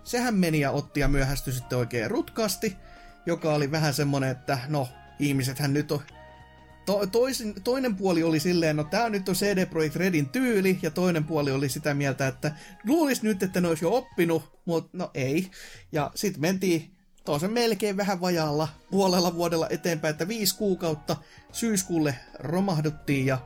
Sehän 0.03 0.35
meni 0.35 0.59
ja 0.59 0.71
otti 0.71 0.99
ja 0.99 1.07
myöhästyi 1.07 1.53
sitten 1.53 1.77
oikein 1.77 2.11
rutkasti, 2.11 2.77
joka 3.25 3.53
oli 3.53 3.71
vähän 3.71 3.93
semmonen, 3.93 4.29
että 4.29 4.59
no, 4.67 4.87
ihmisethän 5.19 5.73
nyt 5.73 5.91
on 5.91 6.01
to, 6.87 7.07
toisin, 7.07 7.63
toinen 7.63 7.95
puoli 7.95 8.23
oli 8.23 8.39
silleen, 8.39 8.75
no 8.75 8.83
tää 8.83 9.09
nyt 9.09 9.29
on 9.29 9.35
CD 9.35 9.65
Projekt 9.65 9.95
Redin 9.95 10.29
tyyli, 10.29 10.79
ja 10.81 10.91
toinen 10.91 11.23
puoli 11.23 11.51
oli 11.51 11.69
sitä 11.69 11.93
mieltä, 11.93 12.27
että 12.27 12.51
luulisi 12.85 13.23
nyt, 13.23 13.43
että 13.43 13.61
ne 13.61 13.67
olisi 13.67 13.85
jo 13.85 13.95
oppinut, 13.95 14.59
mutta 14.65 14.97
no 14.97 15.11
ei. 15.13 15.51
Ja 15.91 16.11
sitten 16.15 16.41
mentiin 16.41 16.91
toisen 17.25 17.51
melkein 17.51 17.97
vähän 17.97 18.21
vajaalla 18.21 18.67
puolella 18.91 19.35
vuodella 19.35 19.67
eteenpäin, 19.69 20.11
että 20.11 20.27
viisi 20.27 20.57
kuukautta 20.57 21.15
syyskuulle 21.51 22.15
romahduttiin, 22.39 23.25
ja 23.25 23.37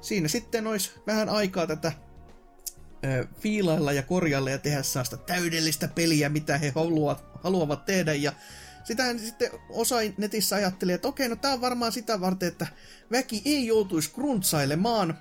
siinä 0.00 0.28
sitten 0.28 0.66
olisi 0.66 0.92
vähän 1.06 1.28
aikaa 1.28 1.66
tätä 1.66 1.92
ö, 3.04 3.26
fiilailla 3.40 3.92
ja 3.92 4.02
korjailla 4.02 4.50
ja 4.50 4.58
tehdä 4.58 4.82
sellaista 4.82 5.16
täydellistä 5.16 5.88
peliä, 5.88 6.28
mitä 6.28 6.58
he 6.58 6.72
haluavat, 6.74 7.24
haluavat 7.42 7.84
tehdä. 7.84 8.14
Ja 8.14 8.32
sitähän 8.84 9.18
sitten 9.18 9.50
osa 9.68 9.96
netissä 10.18 10.56
ajatteli, 10.56 10.92
että 10.92 11.08
okei, 11.08 11.28
no 11.28 11.36
tää 11.36 11.52
on 11.52 11.60
varmaan 11.60 11.92
sitä 11.92 12.20
varten, 12.20 12.48
että 12.48 12.66
väki 13.12 13.42
ei 13.44 13.66
joutuisi 13.66 14.10
gruntsailemaan, 14.14 15.18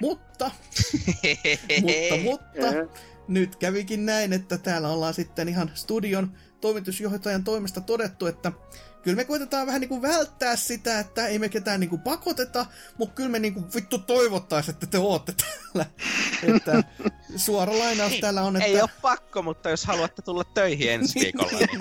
mutta, 0.00 0.50
mutta, 1.82 2.16
mutta, 2.22 2.66
nyt 3.28 3.56
kävikin 3.56 4.06
näin, 4.06 4.32
että 4.32 4.58
täällä 4.58 4.88
ollaan 4.88 5.14
sitten 5.14 5.48
ihan 5.48 5.70
studion 5.74 6.32
toimitusjohtajan 6.60 7.44
toimesta 7.44 7.80
todettu, 7.80 8.26
että 8.26 8.52
kyllä 9.02 9.16
me 9.16 9.24
koitetaan 9.24 9.66
vähän 9.66 9.80
niinku 9.80 10.02
välttää 10.02 10.56
sitä, 10.56 10.98
että 10.98 11.26
ei 11.26 11.38
me 11.38 11.48
ketään 11.48 11.80
niinku 11.80 11.98
pakoteta, 11.98 12.66
mutta 12.98 13.14
kyllä 13.14 13.28
me 13.28 13.38
niinku 13.38 13.64
vittu 13.74 13.98
toivottaisiin, 13.98 14.72
että 14.72 14.86
te 14.86 14.98
ootte 14.98 15.32
täällä. 15.32 15.86
että 16.56 16.84
suora 17.36 17.78
lainaus 17.78 18.12
täällä 18.20 18.42
on, 18.42 18.56
että... 18.56 18.66
Ei 18.66 18.80
ole 18.80 18.90
pakko, 19.02 19.42
mutta 19.42 19.70
jos 19.70 19.84
haluatte 19.84 20.22
tulla 20.22 20.44
töihin 20.44 20.92
ensi 20.92 21.20
viikolla, 21.20 21.50
niin... 21.52 21.78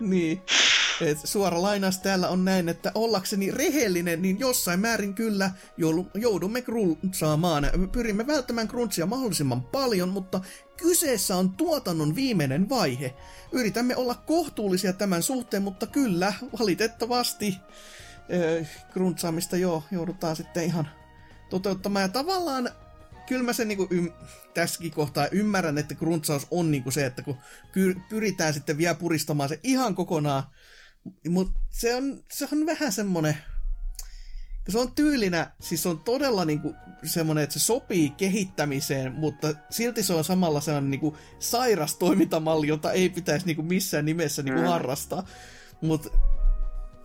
niin. 0.10 0.42
Et 1.00 1.18
suora 1.24 1.62
lainaus 1.62 1.98
täällä 1.98 2.28
on 2.28 2.44
näin, 2.44 2.68
että 2.68 2.92
ollakseni 2.94 3.50
rehellinen, 3.50 4.22
niin 4.22 4.40
jossain 4.40 4.80
määrin 4.80 5.14
kyllä 5.14 5.50
joudumme 6.14 6.62
gruntsaamaan. 6.62 7.70
Pyrimme 7.92 8.26
välttämään 8.26 8.66
gruntsia 8.66 9.06
mahdollisimman 9.06 9.62
paljon, 9.62 10.08
mutta 10.08 10.40
kyseessä 10.82 11.36
on 11.36 11.50
tuotannon 11.50 12.14
viimeinen 12.14 12.68
vaihe. 12.68 13.14
Yritämme 13.52 13.96
olla 13.96 14.14
kohtuullisia 14.14 14.92
tämän 14.92 15.22
suhteen, 15.22 15.62
mutta 15.62 15.86
kyllä, 15.86 16.32
valitettavasti 16.60 17.56
äh, 17.58 18.68
gruntsaamista 18.92 19.56
joo, 19.56 19.84
joudutaan 19.90 20.36
sitten 20.36 20.64
ihan 20.64 20.88
toteuttamaan. 21.50 22.02
Ja 22.02 22.08
tavallaan 22.08 22.70
kyllä 23.26 23.42
mä 23.42 23.52
sen 23.52 23.68
niinku 23.68 23.88
ym- 23.90 24.12
tässäkin 24.54 24.90
kohtaa 24.90 25.28
ymmärrän, 25.32 25.78
että 25.78 25.94
gruntsaus 25.94 26.46
on 26.50 26.70
niinku 26.70 26.90
se, 26.90 27.06
että 27.06 27.22
kun 27.22 27.36
ky- 27.72 27.96
pyritään 28.08 28.54
sitten 28.54 28.78
vielä 28.78 28.94
puristamaan 28.94 29.48
se 29.48 29.60
ihan 29.62 29.94
kokonaan, 29.94 30.42
mutta 31.28 31.60
se 31.70 31.94
on, 31.94 32.24
se 32.32 32.48
on 32.52 32.66
vähän 32.66 32.92
semmonen, 32.92 33.36
se 34.68 34.78
on 34.78 34.92
tyylinä, 34.92 35.50
siis 35.60 35.82
se 35.82 35.88
on 35.88 35.98
todella 35.98 36.44
niinku 36.44 36.74
semmonen, 37.04 37.44
että 37.44 37.52
se 37.52 37.58
sopii 37.58 38.10
kehittämiseen, 38.10 39.12
mutta 39.12 39.54
silti 39.70 40.02
se 40.02 40.12
on 40.12 40.24
samalla 40.24 40.60
sellainen 40.60 40.90
niinku 40.90 41.16
sairas 41.38 41.94
toimintamalli, 41.94 42.68
jota 42.68 42.92
ei 42.92 43.08
pitäisi 43.08 43.46
niinku 43.46 43.62
missään 43.62 44.04
nimessä 44.04 44.42
niinku 44.42 44.60
mm. 44.60 44.66
harrastaa. 44.66 45.26
Mutta 45.80 46.10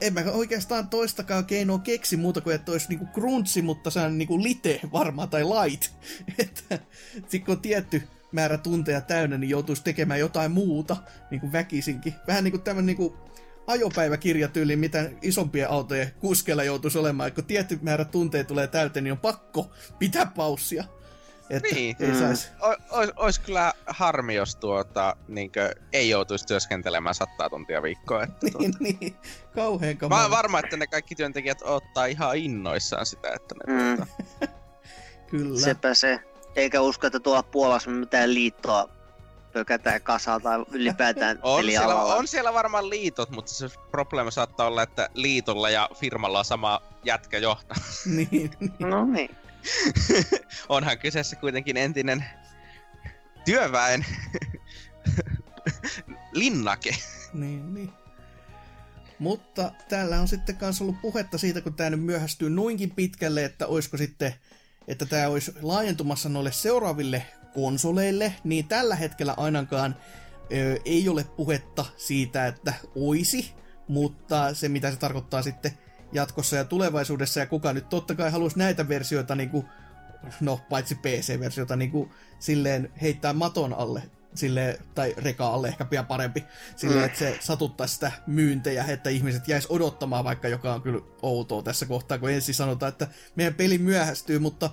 en 0.01 0.13
mä 0.13 0.21
oikeastaan 0.31 0.89
toistakaan 0.89 1.45
keinoa 1.45 1.79
keksi 1.79 2.17
muuta 2.17 2.41
kuin, 2.41 2.55
että 2.55 2.71
olisi 2.71 2.89
niinku 2.89 3.05
gruntsi, 3.05 3.61
mutta 3.61 3.89
se 3.89 3.99
on 3.99 4.17
niinku 4.17 4.43
lite 4.43 4.79
varmaan 4.93 5.29
tai 5.29 5.43
light. 5.43 5.93
että 6.39 6.79
sit 7.27 7.45
kun 7.45 7.55
on 7.55 7.61
tietty 7.61 8.07
määrä 8.31 8.57
tunteja 8.57 9.01
täynnä, 9.01 9.37
niin 9.37 9.49
joutuisi 9.49 9.83
tekemään 9.83 10.19
jotain 10.19 10.51
muuta, 10.51 10.97
niinku 11.31 11.51
väkisinkin. 11.51 12.15
Vähän 12.27 12.43
niinku 12.43 12.57
tämmönen 12.57 12.85
niinku 12.85 13.17
ajopäiväkirjatyyli, 13.67 14.75
mitä 14.75 15.09
isompien 15.21 15.69
autojen 15.69 16.11
kuskella 16.19 16.63
joutuisi 16.63 16.97
olemaan. 16.97 17.31
Kun 17.31 17.45
tietty 17.45 17.79
määrä 17.81 18.05
tunteja 18.05 18.43
tulee 18.43 18.67
täyteen, 18.67 19.03
niin 19.03 19.11
on 19.11 19.17
pakko 19.17 19.71
pitää 19.99 20.25
paussia. 20.35 20.83
Että 21.49 21.75
niin. 21.75 21.95
ei 21.99 22.15
sais. 22.15 22.51
O, 22.61 22.97
ois, 22.97 23.09
ois 23.15 23.39
kyllä 23.39 23.73
harmi, 23.85 24.35
jos 24.35 24.55
tuota, 24.55 25.15
niinkö, 25.27 25.75
ei 25.93 26.09
joutuisi 26.09 26.45
työskentelemään 26.45 27.15
sattaa 27.15 27.49
tuntia 27.49 27.81
viikkoa. 27.81 28.23
Että 28.23 28.37
niin, 28.43 28.53
tuota. 28.53 28.77
niin. 28.79 29.15
Kauheen 29.55 29.97
kamala. 29.97 30.19
Mä 30.19 30.23
oon 30.23 30.31
varma, 30.31 30.59
että 30.59 30.77
ne 30.77 30.87
kaikki 30.87 31.15
työntekijät 31.15 31.61
ottaa 31.61 32.05
ihan 32.05 32.37
innoissaan 32.37 33.05
sitä, 33.05 33.33
että 33.35 33.55
ne 33.55 33.73
mm. 33.73 33.95
tuota... 33.95 34.11
Kyllä. 35.29 35.59
Sepä 35.59 35.93
se. 35.93 36.19
Eikä 36.55 36.81
usko, 36.81 37.07
että 37.07 37.19
tuolla 37.19 37.43
Puolassa 37.43 37.89
mitään 37.89 38.33
liittoa 38.33 38.89
pökätään 39.53 40.01
kasaan 40.01 40.41
tai 40.41 40.65
ylipäätään 40.71 41.39
on 41.41 41.65
siellä, 41.65 41.95
on 41.95 42.27
siellä 42.27 42.53
varmaan 42.53 42.89
liitot, 42.89 43.29
mutta 43.29 43.53
se 43.53 43.69
probleema 43.91 44.31
saattaa 44.31 44.67
olla, 44.67 44.83
että 44.83 45.09
liitolla 45.13 45.69
ja 45.69 45.89
firmalla 45.95 46.39
on 46.39 46.45
sama 46.45 46.81
jätkä 47.03 47.37
johtaa. 47.37 47.77
niin. 48.31 48.51
No 48.79 49.05
niin. 49.05 49.29
Onhan 50.69 50.97
kyseessä 50.97 51.35
kuitenkin 51.35 51.77
entinen 51.77 52.25
työväen 53.45 54.05
linnake. 56.33 56.95
Niin, 57.33 57.73
niin. 57.73 57.93
Mutta 59.19 59.71
täällä 59.89 60.19
on 60.19 60.27
sitten 60.27 60.57
kanssa 60.57 60.83
ollut 60.83 61.01
puhetta 61.01 61.37
siitä, 61.37 61.61
kun 61.61 61.73
tämä 61.73 61.89
nyt 61.89 62.03
myöhästyy 62.03 62.49
noinkin 62.49 62.91
pitkälle, 62.91 63.45
että 63.45 63.67
olisiko 63.67 63.97
sitten, 63.97 64.33
että 64.87 65.05
tämä 65.05 65.27
olisi 65.27 65.53
laajentumassa 65.61 66.29
noille 66.29 66.51
seuraaville 66.51 67.25
konsoleille, 67.53 68.33
niin 68.43 68.67
tällä 68.67 68.95
hetkellä 68.95 69.33
ainakaan 69.37 69.95
ö, 70.53 70.79
ei 70.85 71.09
ole 71.09 71.23
puhetta 71.23 71.85
siitä, 71.97 72.47
että 72.47 72.73
oisi, 72.95 73.53
mutta 73.87 74.53
se 74.53 74.69
mitä 74.69 74.91
se 74.91 74.97
tarkoittaa 74.97 75.41
sitten 75.41 75.71
jatkossa 76.11 76.55
ja 76.55 76.65
tulevaisuudessa, 76.65 77.39
ja 77.39 77.45
kuka 77.45 77.73
nyt 77.73 77.89
totta 77.89 78.15
kai 78.15 78.31
haluaisi 78.31 78.59
näitä 78.59 78.87
versioita, 78.87 79.35
niin 79.35 79.49
kuin, 79.49 79.65
no 80.41 80.59
paitsi 80.69 80.95
PC-versiota, 80.95 81.75
niin 81.75 81.91
kuin, 81.91 82.09
silleen 82.39 82.91
heittää 83.01 83.33
maton 83.33 83.73
alle, 83.73 84.03
sille 84.35 84.79
tai 84.95 85.13
reka 85.17 85.47
alle 85.47 85.67
ehkä 85.67 85.85
pian 85.85 86.05
parempi, 86.05 86.43
silleen, 86.75 86.99
mm. 86.99 87.05
että 87.05 87.19
se 87.19 87.37
satuttaisi 87.39 87.93
sitä 87.93 88.11
myyntejä, 88.27 88.85
että 88.87 89.09
ihmiset 89.09 89.47
jäisi 89.47 89.67
odottamaan, 89.69 90.23
vaikka 90.23 90.47
joka 90.47 90.73
on 90.73 90.81
kyllä 90.81 91.01
outoa 91.21 91.63
tässä 91.63 91.85
kohtaa, 91.85 92.17
kun 92.17 92.31
ensin 92.31 92.55
sanotaan, 92.55 92.89
että 92.89 93.07
meidän 93.35 93.53
peli 93.53 93.77
myöhästyy, 93.77 94.39
mutta 94.39 94.69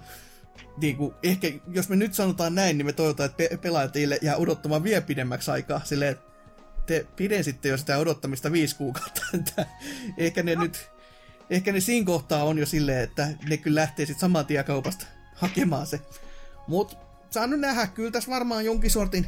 niin 0.76 0.96
kuin, 0.96 1.14
ehkä 1.22 1.52
jos 1.68 1.88
me 1.88 1.96
nyt 1.96 2.14
sanotaan 2.14 2.54
näin, 2.54 2.78
niin 2.78 2.86
me 2.86 2.92
toivotaan, 2.92 3.30
että 3.30 3.36
pe- 3.36 3.56
pelaajat 3.56 3.94
jää 4.22 4.36
odottamaan 4.36 4.84
vielä 4.84 5.00
pidemmäksi 5.00 5.50
aikaa. 5.50 5.80
Silleen, 5.84 6.16
te 6.86 7.06
pidensitte 7.16 7.68
jo 7.68 7.76
sitä 7.76 7.98
odottamista 7.98 8.52
viisi 8.52 8.76
kuukautta. 8.76 9.22
Että 9.34 9.66
ehkä 10.18 10.42
ne 10.42 10.54
nyt, 10.54 10.90
ehkä 11.50 11.72
ne 11.72 11.80
siinä 11.80 12.06
kohtaa 12.06 12.44
on 12.44 12.58
jo 12.58 12.66
silleen, 12.66 13.00
että 13.00 13.28
ne 13.48 13.56
kyllä 13.56 13.80
lähtee 13.80 14.06
sitten 14.06 14.20
saman 14.20 14.46
tien 14.46 14.64
kaupasta 14.64 15.06
hakemaan 15.34 15.86
se. 15.86 16.00
Mut 16.66 16.98
saan 17.30 17.50
nyt 17.50 17.60
nähdä, 17.60 17.86
kyllä 17.86 18.10
tässä 18.10 18.30
varmaan 18.30 18.64
jonkin 18.64 18.90
sortin, 18.90 19.26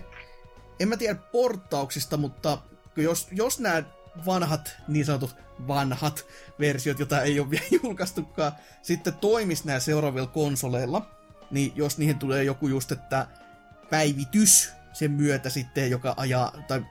en 0.80 0.88
mä 0.88 0.96
tiedä 0.96 1.14
porttauksista, 1.14 2.16
mutta 2.16 2.58
jos, 2.96 3.28
jos 3.32 3.60
nämä 3.60 3.82
vanhat, 4.26 4.76
niin 4.88 5.04
sanotut 5.04 5.36
vanhat 5.68 6.26
versiot, 6.60 6.98
joita 6.98 7.22
ei 7.22 7.40
ole 7.40 7.50
vielä 7.50 7.66
julkaistukaan, 7.82 8.52
sitten 8.82 9.14
toimis 9.14 9.64
nämä 9.64 9.80
seuraavilla 9.80 10.26
konsoleilla, 10.26 11.10
niin 11.52 11.72
jos 11.74 11.98
niihin 11.98 12.18
tulee 12.18 12.44
joku 12.44 12.68
just, 12.68 12.92
että 12.92 13.26
päivitys 13.90 14.72
sen 14.92 15.10
myötä 15.10 15.50
sitten, 15.50 15.90
joka 15.90 16.14
ajaa 16.16 16.62
tai 16.68 16.84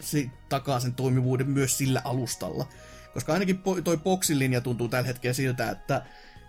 se 0.00 0.30
takaa 0.48 0.80
sen 0.80 0.94
toimivuuden 0.94 1.50
myös 1.50 1.78
sillä 1.78 2.02
alustalla. 2.04 2.66
Koska 3.14 3.32
ainakin 3.32 3.62
toi 3.84 3.96
Boxin 3.96 4.38
linja 4.38 4.60
tuntuu 4.60 4.88
tällä 4.88 5.06
hetkellä 5.06 5.34
siltä, 5.34 5.70
että 5.70 6.02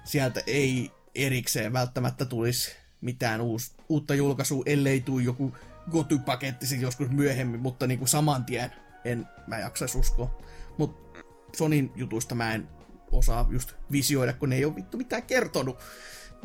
sieltä 0.04 0.42
ei 0.48 0.92
erikseen 1.16 1.74
välttämättä 1.74 2.26
tulisi 2.26 2.72
mitään 3.02 3.42
uus, 3.42 3.76
uutta 3.90 4.16
julkaisua, 4.16 4.64
ellei 4.66 5.02
tule 5.02 5.24
joku 5.24 5.56
goty-paketti 5.92 6.82
joskus 6.82 7.10
myöhemmin, 7.10 7.60
mutta 7.60 7.88
niin 7.88 8.00
kuin 8.00 8.10
saman 8.10 8.46
tien 8.46 8.72
en 9.06 9.28
mä 9.48 9.60
jaksaisi 9.60 9.98
uskoa. 9.98 10.42
Mutta 10.78 11.20
Sonin 11.58 11.92
jutusta 11.96 12.36
mä 12.36 12.54
en 12.54 12.68
osaa 13.12 13.48
just 13.50 13.74
visioida, 13.92 14.34
kun 14.34 14.50
ne 14.50 14.56
ei 14.56 14.66
ole 14.66 14.76
vittu 14.76 14.98
mitään 14.98 15.24
kertonut. 15.24 15.80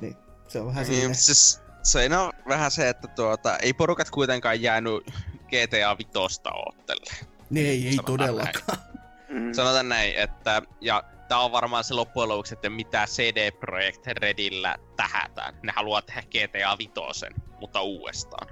Niin 0.00 0.16
se 0.48 0.60
on 0.60 0.66
vähän 0.66 0.86
niin, 0.88 1.14
siis, 1.14 1.60
se 1.82 1.98
on 1.98 2.32
vähän 2.48 2.70
se, 2.70 2.88
että 2.88 3.08
tuota, 3.08 3.56
ei 3.56 3.72
porukat 3.72 4.10
kuitenkaan 4.10 4.62
jäänyt 4.62 5.04
GTA 5.46 5.98
Vitosta 5.98 6.50
oottelle. 6.52 7.26
Ne 7.50 7.60
ei, 7.60 7.88
ei 7.88 7.96
todellakaan. 8.06 8.78
Näin. 9.28 9.42
Mm. 9.42 9.52
Sanotaan 9.52 9.88
näin, 9.88 10.16
että 10.16 10.62
ja 10.80 11.04
tää 11.28 11.38
on 11.38 11.52
varmaan 11.52 11.84
se 11.84 11.94
loppujen 11.94 12.28
lopuksi, 12.28 12.54
että 12.54 12.70
mitä 12.70 13.06
CD 13.06 13.50
Projekt 13.50 14.06
Redillä 14.06 14.76
tähätään. 14.96 15.54
Ne 15.62 15.72
haluaa 15.76 16.02
tehdä 16.02 16.22
GTA 16.22 16.78
Vitosen, 16.78 17.32
mutta 17.60 17.82
uudestaan. 17.82 18.48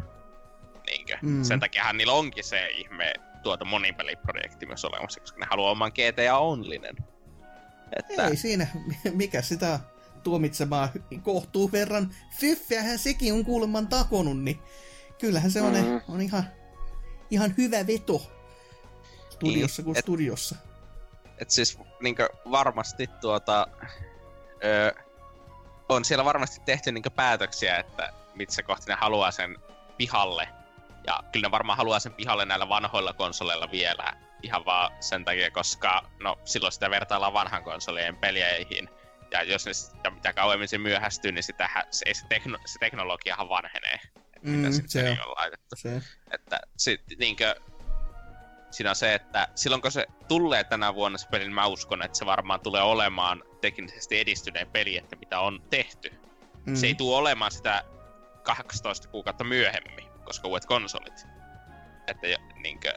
Niinkö? 0.86 1.18
Mm. 1.22 1.44
Sen 1.44 1.60
takiahan 1.60 1.96
niillä 1.96 2.12
onkin 2.12 2.44
se 2.44 2.68
ihme 2.68 3.12
tuota 3.42 3.64
monipeliprojekti 3.64 4.66
myös 4.66 4.84
olemassa, 4.84 5.20
koska 5.20 5.40
ne 5.40 5.46
haluaa 5.50 5.70
oman 5.70 5.92
GTA 5.94 6.38
Onlinen. 6.38 6.96
Että... 7.98 8.26
Ei 8.26 8.36
siinä, 8.36 8.66
mikä 9.14 9.42
sitä 9.42 9.80
tuomitsemaan 10.24 10.88
kohtuu 11.22 11.72
verran. 11.72 12.14
Fyffeähän 12.38 12.98
sekin 12.98 13.32
on 13.32 13.44
kuulemman 13.44 13.88
takonut, 13.88 14.42
niin 14.42 14.58
kyllähän 15.18 15.50
se 15.50 15.62
on, 15.62 15.72
mm. 15.72 16.00
on 16.08 16.20
ihan, 16.20 16.44
ihan 17.30 17.54
hyvä 17.58 17.86
veto 17.86 18.30
studiossa 19.30 19.82
niin, 19.82 19.84
kuin 19.84 19.96
et, 19.96 20.04
studiossa. 20.04 20.56
Et 21.38 21.50
siis 21.50 21.78
niinkö 22.00 22.28
varmasti 22.50 23.06
tuota, 23.20 23.66
ö, 24.64 24.94
on 25.88 26.04
siellä 26.04 26.24
varmasti 26.24 26.60
tehty 26.64 26.92
niinkö 26.92 27.10
päätöksiä, 27.10 27.78
että 27.78 28.12
missä 28.34 28.62
kohti 28.62 28.86
ne 28.86 28.94
haluaa 28.94 29.30
sen 29.30 29.58
pihalle. 29.96 30.48
Ja 31.06 31.20
kyllä 31.32 31.46
ne 31.46 31.50
varmaan 31.50 31.76
haluaa 31.76 31.98
sen 31.98 32.12
pihalle 32.12 32.44
näillä 32.44 32.68
vanhoilla 32.68 33.12
konsoleilla 33.12 33.70
vielä. 33.70 34.12
Ihan 34.42 34.64
vaan 34.64 34.92
sen 35.00 35.24
takia, 35.24 35.50
koska 35.50 36.10
no 36.22 36.38
silloin 36.44 36.72
sitä 36.72 36.90
vertaillaan 36.90 37.32
vanhan 37.32 37.64
konsolien 37.64 38.16
peleihin 38.16 38.88
ja 39.38 39.52
jos 39.52 39.66
ne, 39.66 39.72
ja 40.04 40.10
mitä 40.10 40.32
kauemmin 40.32 40.68
se 40.68 40.78
myöhästyy, 40.78 41.32
niin 41.32 41.42
sitähän, 41.42 41.84
se, 41.90 42.14
se, 42.14 42.26
tekno, 42.28 42.58
se 42.64 42.78
teknologiahan 42.78 43.48
vanhenee. 43.48 44.00
Mm, 44.42 44.50
mitä 44.50 44.70
se 44.70 44.76
sitten 44.76 45.12
on. 45.12 45.26
on 45.26 45.34
laitettu. 45.36 45.76
Se. 45.76 46.02
Että 46.30 46.60
sit, 46.76 47.00
niinkö, 47.18 47.54
siinä 48.70 48.90
on 48.90 48.96
se, 48.96 49.14
että 49.14 49.48
silloin 49.54 49.82
kun 49.82 49.92
se 49.92 50.06
tulee 50.28 50.64
tänä 50.64 50.94
vuonna 50.94 51.18
se 51.18 51.28
peli, 51.28 51.44
niin 51.44 51.54
mä 51.54 51.66
uskon, 51.66 52.02
että 52.02 52.18
se 52.18 52.26
varmaan 52.26 52.60
tulee 52.60 52.82
olemaan 52.82 53.42
teknisesti 53.60 54.20
edistyneen 54.20 54.70
peli, 54.70 54.96
että 54.96 55.16
mitä 55.16 55.40
on 55.40 55.62
tehty. 55.70 56.12
Mm. 56.66 56.74
Se 56.74 56.86
ei 56.86 56.94
tule 56.94 57.16
olemaan 57.16 57.52
sitä 57.52 57.84
18 58.42 59.08
kuukautta 59.08 59.44
myöhemmin, 59.44 60.08
koska 60.24 60.48
uudet 60.48 60.66
konsolit. 60.66 61.26
Että, 62.06 62.26
niinkö, 62.62 62.94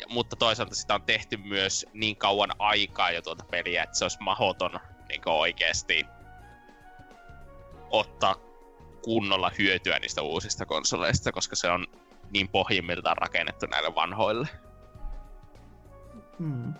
ja, 0.00 0.06
mutta 0.08 0.36
toisaalta 0.36 0.74
sitä 0.74 0.94
on 0.94 1.02
tehty 1.02 1.36
myös 1.36 1.86
niin 1.92 2.16
kauan 2.16 2.50
aikaa 2.58 3.10
jo 3.10 3.22
tuota 3.22 3.44
peliä, 3.50 3.82
että 3.82 3.98
se 3.98 4.04
olisi 4.04 4.18
mahoton 4.20 4.80
niin 5.14 5.28
oikeasti 5.38 6.06
ottaa 7.90 8.36
kunnolla 9.02 9.50
hyötyä 9.58 9.98
niistä 9.98 10.22
uusista 10.22 10.66
konsoleista, 10.66 11.32
koska 11.32 11.56
se 11.56 11.70
on 11.70 11.86
niin 12.30 12.48
pohjimmiltaan 12.48 13.16
rakennettu 13.16 13.66
näille 13.66 13.94
vanhoille. 13.94 14.48
Mm. 16.38 16.74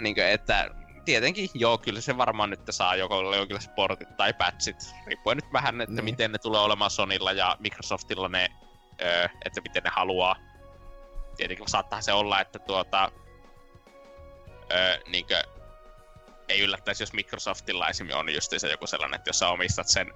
Niin 0.00 0.14
kuin, 0.14 0.26
että 0.26 0.70
tietenkin 1.04 1.50
joo, 1.54 1.78
kyllä 1.78 2.00
se 2.00 2.16
varmaan 2.16 2.50
nyt 2.50 2.60
saa 2.70 2.96
joko 2.96 3.34
jonkinlaiset 3.34 3.74
portit 3.74 4.16
tai 4.16 4.32
patchit, 4.32 4.76
riippuen 5.06 5.36
nyt 5.36 5.52
vähän, 5.52 5.80
että 5.80 5.94
Niin. 5.94 6.04
miten 6.04 6.32
ne 6.32 6.38
tulee 6.38 6.60
olemaan 6.60 6.90
Sonilla 6.90 7.32
ja 7.32 7.56
Microsoftilla 7.60 8.28
ne, 8.28 8.48
öö, 9.02 9.28
että 9.44 9.60
miten 9.60 9.82
ne 9.82 9.90
haluaa. 9.92 10.36
Tietenkin 11.36 11.68
saattaa 11.68 12.00
se 12.00 12.12
olla, 12.12 12.40
että 12.40 12.58
tuota, 12.58 13.12
öö, 14.72 14.98
niinkö, 15.06 15.42
ei 16.48 16.60
yllättäisi, 16.60 17.02
jos 17.02 17.12
Microsoftilla 17.12 17.88
esimerkiksi 17.88 18.18
on 18.18 18.34
just 18.34 18.52
se 18.56 18.70
joku 18.70 18.86
sellainen, 18.86 19.16
että 19.18 19.28
jos 19.28 19.38
sä 19.38 19.48
omistat 19.48 19.88
sen 19.88 20.12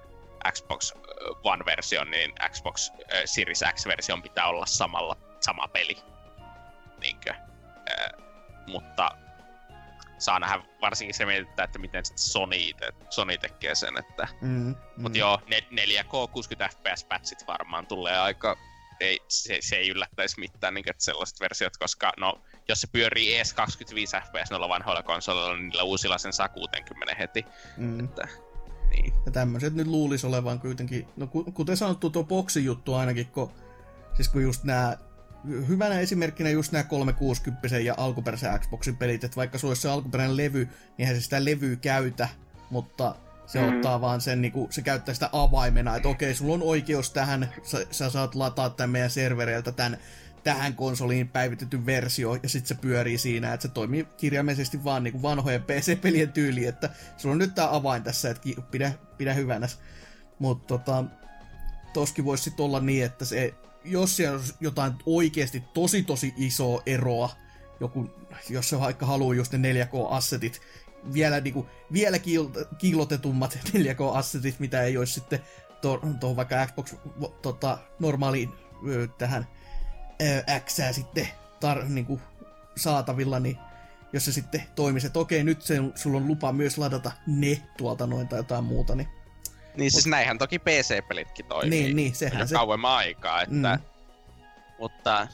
Xbox 0.51 0.91
ö, 0.95 0.99
One-version, 1.43 2.11
niin 2.11 2.31
Xbox 2.51 2.89
ö, 3.13 3.21
Series 3.25 3.63
X-version 3.73 4.21
pitää 4.21 4.47
olla 4.47 4.65
samalla, 4.65 5.17
sama 5.39 5.67
peli. 5.67 5.97
Niinkö, 7.01 7.33
ö, 7.89 8.17
mutta 8.67 9.09
saa 10.17 10.39
nähdä 10.39 10.61
varsinkin 10.81 11.13
se 11.15 11.25
mietitään, 11.25 11.65
että 11.65 11.79
miten 11.79 12.03
Sony, 12.15 12.55
ite, 12.55 12.93
Sony 13.09 13.37
tekee 13.37 13.75
sen, 13.75 13.97
että 13.97 14.27
Mm. 14.41 14.49
Mm. 14.49 14.75
Mut 14.97 15.15
joo, 15.15 15.39
ne- 15.47 15.67
4K 15.71 16.27
60 16.31 16.69
FPS 16.69 17.03
patchit 17.03 17.47
varmaan 17.47 17.87
tulee 17.87 18.19
aika... 18.19 18.57
Ei, 19.03 19.19
se, 19.27 19.57
se 19.61 19.75
ei 19.75 19.89
yllättäisi 19.89 20.39
mitään 20.39 20.73
niin 20.73 20.89
että 20.89 21.03
sellaiset 21.03 21.39
versiot, 21.39 21.77
koska 21.77 22.13
no, 22.17 22.41
jos 22.67 22.81
se 22.81 22.87
pyörii 22.91 23.35
ees 23.35 23.53
25 23.53 24.17
FPS 24.17 24.51
noilla 24.51 24.69
vanhoilla 24.69 25.03
konsoleilla, 25.03 25.55
niin 25.55 25.69
niillä 25.69 25.83
uusilla 25.83 26.17
sen 26.17 26.33
saa 26.33 26.49
60 26.49 27.15
heti. 27.15 27.45
Mm. 27.77 27.99
Että, 27.99 28.27
niin. 28.89 29.13
Ja 29.25 29.31
tämmöiset 29.31 29.73
nyt 29.73 29.87
luulisi 29.87 30.27
olevan 30.27 30.59
kuitenkin, 30.59 31.07
no 31.17 31.27
ku- 31.27 31.51
kuten 31.51 31.77
sanottu 31.77 32.09
tuo 32.09 32.23
boksi 32.23 32.65
juttu 32.65 32.93
ainakin, 32.93 33.27
kun, 33.27 33.51
siis 34.13 34.29
kun 34.29 34.43
just 34.43 34.63
nämä, 34.63 34.97
hyvänä 35.67 35.99
esimerkkinä 35.99 36.49
just 36.49 36.71
nämä 36.71 36.83
360 36.83 37.79
ja 37.79 37.93
alkuperäisen 37.97 38.59
Xboxin 38.59 38.97
pelit, 38.97 39.23
että 39.23 39.37
vaikka 39.37 39.57
sulla 39.57 39.71
olisi 39.71 39.81
se 39.81 39.89
alkuperäinen 39.89 40.37
levy, 40.37 40.65
niin 40.65 40.93
eihän 40.99 41.15
se 41.15 41.21
sitä 41.21 41.45
levyä 41.45 41.75
käytä, 41.75 42.29
mutta 42.69 43.15
se 43.45 43.61
Mm. 43.61 43.75
ottaa 43.75 44.01
vaan 44.01 44.21
sen, 44.21 44.41
niin 44.41 44.51
kuin, 44.51 44.73
se 44.73 44.81
käyttää 44.81 45.13
sitä 45.13 45.29
avaimena, 45.31 45.95
että 45.95 46.09
okei, 46.09 46.35
sulla 46.35 46.53
on 46.53 46.63
oikeus 46.63 47.09
tähän, 47.11 47.53
sä, 47.63 47.85
sä 47.91 48.09
saat 48.09 48.35
lataa 48.35 48.69
tämän 48.69 48.89
meidän 48.89 49.09
servereiltä 49.09 49.71
tämän 49.71 49.97
tähän 50.43 50.75
konsoliin 50.75 51.27
päivitetty 51.27 51.85
versio, 51.85 52.35
ja 52.43 52.49
sitten 52.49 52.67
se 52.67 52.81
pyörii 52.81 53.17
siinä, 53.17 53.53
että 53.53 53.67
se 53.67 53.73
toimii 53.73 54.07
kirjaimellisesti 54.17 54.83
vaan 54.83 55.03
niin 55.03 55.11
kuin 55.11 55.21
vanhojen 55.21 55.63
PC-pelien 55.63 56.31
tyyliin, 56.31 56.69
että 56.69 56.89
sulla 57.17 57.33
on 57.33 57.39
nyt 57.39 57.55
tämä 57.55 57.75
avain 57.75 58.03
tässä, 58.03 58.29
että 58.29 58.49
pidä, 58.71 58.93
pidä 59.17 59.33
hyvänä. 59.33 59.67
Mutta 60.39 60.67
tota, 60.67 61.03
toskin 61.93 62.25
voisi 62.25 62.43
sitten 62.43 62.65
olla 62.65 62.79
niin, 62.79 63.05
että 63.05 63.25
se, 63.25 63.53
jos 63.85 64.15
siellä 64.15 64.39
on 64.39 64.43
jotain 64.59 64.93
oikeasti 65.05 65.63
tosi 65.73 66.03
tosi 66.03 66.33
isoa 66.37 66.81
eroa, 66.85 67.29
joku, 67.79 68.09
jos 68.49 68.69
se 68.69 68.79
vaikka 68.79 69.05
haluaa 69.05 69.35
just 69.35 69.53
ne 69.53 69.73
4K-assetit, 69.73 70.61
vielä, 71.13 71.39
niinku, 71.39 71.69
vielä 71.93 72.17
kiil- 72.17 72.75
kiilotetummat 72.77 73.59
4K-assetit, 73.69 74.55
mitä 74.65 74.81
ei 74.81 74.97
olisi 74.97 75.13
sitten 75.13 75.39
tuohon 75.81 76.19
to, 76.19 76.35
vaikka 76.35 76.65
Xbox 76.65 76.93
tota, 77.41 77.77
normaaliin 77.99 78.53
ö, 78.89 79.07
tähän 79.17 79.47
ö, 80.21 80.43
X 80.59 80.79
sitten 80.91 81.27
tar, 81.59 81.83
niinku, 81.83 82.21
saatavilla, 82.75 83.39
niin 83.39 83.57
jos 84.13 84.25
se 84.25 84.31
sitten 84.31 84.63
toimisi, 84.75 85.07
että 85.07 85.19
okei, 85.19 85.43
nyt 85.43 85.61
se, 85.61 85.75
sulla 85.95 86.17
on 86.17 86.27
lupa 86.27 86.51
myös 86.51 86.77
ladata 86.77 87.11
ne 87.27 87.61
tuolta 87.77 88.07
noin 88.07 88.27
tai 88.27 88.39
jotain 88.39 88.63
muuta, 88.63 88.95
niin 88.95 89.07
niin 89.75 89.91
siis 89.91 90.07
näinhän 90.07 90.37
toki 90.37 90.59
PC-pelitkin 90.59 91.45
toimii. 91.45 91.69
Niin, 91.69 91.95
niin, 91.95 92.15
sehän 92.15 92.47
se- 92.47 92.55
kauemman 92.55 92.91
aikaa, 92.91 93.41
että... 93.41 93.77
Mm. 93.77 93.83
Mutta 94.79 95.27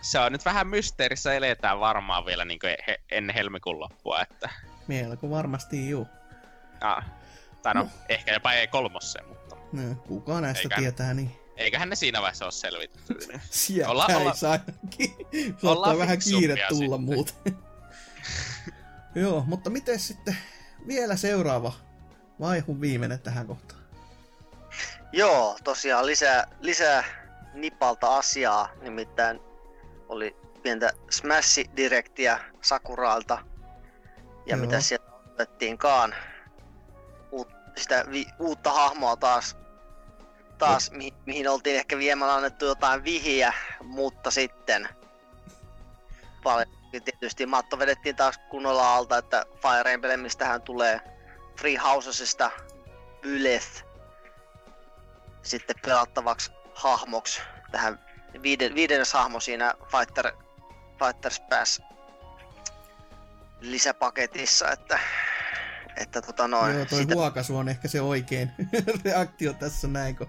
se 0.00 0.18
on 0.18 0.32
nyt 0.32 0.44
vähän 0.44 0.66
mysteerissä 0.66 1.34
eletään 1.34 1.80
varmaan 1.80 2.26
vielä 2.26 2.44
niin 2.44 2.60
he, 2.86 3.00
ennen 3.10 3.34
helmikuun 3.34 3.80
loppua, 3.80 4.22
että... 4.22 4.50
melko 4.88 5.30
varmasti 5.30 5.90
juu. 5.90 6.08
Ah, 6.80 7.04
tai 7.62 7.74
no, 7.74 7.88
ehkä 8.08 8.32
jopa 8.32 8.52
ei 8.52 8.66
kolmosse, 8.66 9.22
mutta 9.22 9.56
No, 9.72 9.94
kuka 9.94 10.40
näistä 10.40 10.62
Eikä- 10.62 10.76
tietää, 10.76 11.14
niin 11.14 11.36
eiköhän 11.56 11.88
ne 11.88 11.96
siinä 11.96 12.20
vaiheessa 12.20 12.44
ole 12.44 12.52
selvitetty. 12.52 13.14
sieltä 13.50 13.90
Olla- 13.90 14.06
olla, 14.16 14.34
saa. 14.34 14.58
Saattaa 14.58 15.70
ollaan 15.70 15.98
vähän 15.98 16.18
kiire 16.18 16.54
tulla 16.68 16.96
sitten. 16.96 17.14
muuten. 17.14 17.58
Joo, 19.14 19.44
mutta 19.46 19.70
miten 19.70 19.98
sitten 19.98 20.36
vielä 20.86 21.16
seuraava 21.16 21.72
vaihu 22.40 22.80
viimeinen 22.80 23.20
tähän 23.20 23.46
kohtaan? 23.46 23.82
Joo, 25.12 25.58
tosiaan 25.64 26.06
lisää, 26.06 26.46
lisää 26.60 27.04
Nipalta 27.54 28.16
asiaa, 28.16 28.68
nimittäin 28.80 29.40
oli 30.08 30.36
pientä 30.62 30.92
Smash-direktiä 31.10 32.38
Sakuraalta. 32.62 33.38
Ja 34.46 34.56
Joo. 34.56 34.66
mitä 34.66 34.80
sieltä 34.80 35.12
otettiinkaan. 35.32 36.14
Uut, 37.30 37.48
sitä 37.76 38.04
vi, 38.10 38.26
uutta 38.38 38.72
hahmoa 38.72 39.16
taas, 39.16 39.56
taas 40.58 40.90
mihin, 40.90 41.14
mihin 41.26 41.48
oltiin 41.48 41.76
ehkä 41.76 41.98
viemällä 41.98 42.34
annettu 42.34 42.64
jotain 42.64 43.04
vihiä, 43.04 43.52
mutta 43.82 44.30
sitten 44.30 44.88
paljon 46.42 46.66
tietysti 47.04 47.46
matto 47.46 47.78
vedettiin 47.78 48.16
taas 48.16 48.38
kunnolla 48.50 48.96
alta, 48.96 49.18
että 49.18 49.46
Fire 49.62 49.92
Emblemistähän 49.92 50.62
tulee 50.62 51.00
Free 51.58 51.76
Housesista 51.76 52.50
Byleth 53.20 53.84
sitten 55.42 55.76
pelattavaksi 55.84 56.50
hahmoksi 56.74 57.40
tähän 57.72 58.00
viiden, 58.42 58.74
viidennes 58.74 59.12
hahmo 59.12 59.40
siinä 59.40 59.74
Fighter, 59.90 60.32
Fighters 60.98 61.40
Pass 61.40 61.82
lisäpaketissa, 63.62 64.70
että, 64.70 64.98
että 65.96 66.22
tota 66.22 66.48
noin, 66.48 66.74
Joo, 66.76 66.84
toi 66.84 66.98
sitä, 66.98 67.14
huokasu 67.14 67.56
on 67.56 67.68
ehkä 67.68 67.88
se 67.88 68.00
oikein 68.00 68.50
reaktio 69.04 69.52
tässä 69.52 69.88
näin, 69.88 70.16
kun 70.16 70.28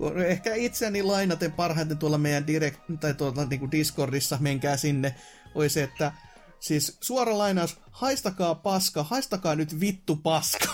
kun 0.00 0.18
ehkä 0.18 0.54
itseäni 0.54 1.02
lainaten 1.02 1.52
parhaiten 1.52 1.98
tuolla 1.98 2.18
meidän 2.18 2.46
direct, 2.46 2.80
tai 3.00 3.14
tuolla 3.14 3.44
niin 3.44 3.70
Discordissa, 3.70 4.38
menkää 4.40 4.76
sinne, 4.76 5.14
oli 5.54 5.68
se, 5.68 5.82
että 5.82 6.12
siis 6.60 6.96
suora 7.00 7.38
lainaus, 7.38 7.78
haistakaa 7.90 8.54
paska, 8.54 9.02
haistakaa 9.02 9.54
nyt 9.54 9.80
vittu 9.80 10.16
paska. 10.16 10.68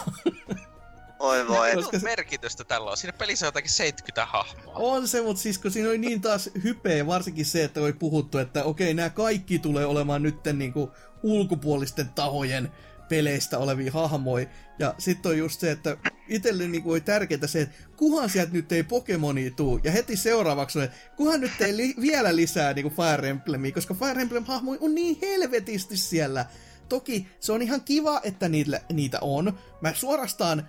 oi 1.19 1.49
voi, 1.49 1.75
Koska 1.75 1.99
se- 1.99 2.05
merkitystä 2.05 2.65
tällä 2.65 2.91
on. 2.91 2.97
Siinä 2.97 3.19
pelissä 3.19 3.47
on 3.47 3.49
jotakin 3.49 3.71
70 3.71 4.27
hahmoa. 4.27 4.75
On 4.75 5.09
se, 5.09 5.23
mutta 5.23 5.43
siis 5.43 5.59
kun 5.59 5.71
siinä 5.71 5.89
oli 5.89 5.99
niin 5.99 6.21
taas 6.21 6.51
hypeä, 6.65 7.07
varsinkin 7.07 7.47
se, 7.47 7.65
että 7.65 7.81
oli 7.81 7.93
puhuttu, 7.93 8.39
että 8.39 8.65
okei, 8.65 8.95
nämä 8.95 9.11
kaikki 9.11 9.59
tulee 9.59 9.87
olemaan 9.87 10.23
nytten 10.23 10.59
niinku 10.59 10.93
ulkopuolisten 11.23 12.09
tahojen 12.09 12.73
peleistä 13.09 13.59
olevia 13.59 13.93
hahmoja. 13.93 14.47
Ja 14.79 14.95
sitten 14.99 15.31
on 15.31 15.39
just 15.39 15.61
se, 15.61 15.71
että 15.71 15.97
itselle 16.29 16.69
niinku 16.69 16.91
oli 16.91 17.01
tärkeää 17.01 17.47
se, 17.47 17.61
että 17.61 17.77
kuhan 17.97 18.31
sieltä 18.31 18.53
nyt 18.53 18.73
ei 18.73 18.83
Pokemonia 18.83 19.51
tuu. 19.51 19.81
Ja 19.85 19.93
heti 19.93 20.17
seuraavaksi 20.17 20.81
että 20.81 20.97
kuhan 21.17 21.41
nyt 21.41 21.61
ei 21.61 21.77
li- 21.77 21.95
vielä 22.01 22.37
lisää 22.37 22.73
niinku 22.73 22.91
Fire 22.91 23.29
Emblemia, 23.29 23.73
koska 23.73 23.95
Fire 23.95 24.23
Emblem-hahmoja 24.23 24.79
on 24.81 24.95
niin 24.95 25.19
helvetisti 25.23 25.97
siellä. 25.97 26.47
Toki 26.89 27.29
se 27.41 27.53
on 27.53 27.63
ihan 27.63 27.81
kiva, 27.81 28.21
että 28.25 28.49
niitä, 28.49 28.81
niitä 28.93 29.19
on. 29.21 29.59
Mä 29.81 29.95
suorastaan 29.95 30.69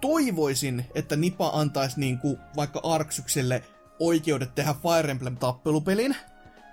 toivoisin, 0.00 0.84
että 0.94 1.16
Nipa 1.16 1.50
antaisi 1.54 2.00
niinku 2.00 2.38
vaikka 2.56 2.80
Arksykselle 2.82 3.62
oikeudet 3.98 4.54
tehdä 4.54 4.74
Fire 4.74 5.10
Emblem 5.10 5.36
tappelupelin, 5.36 6.16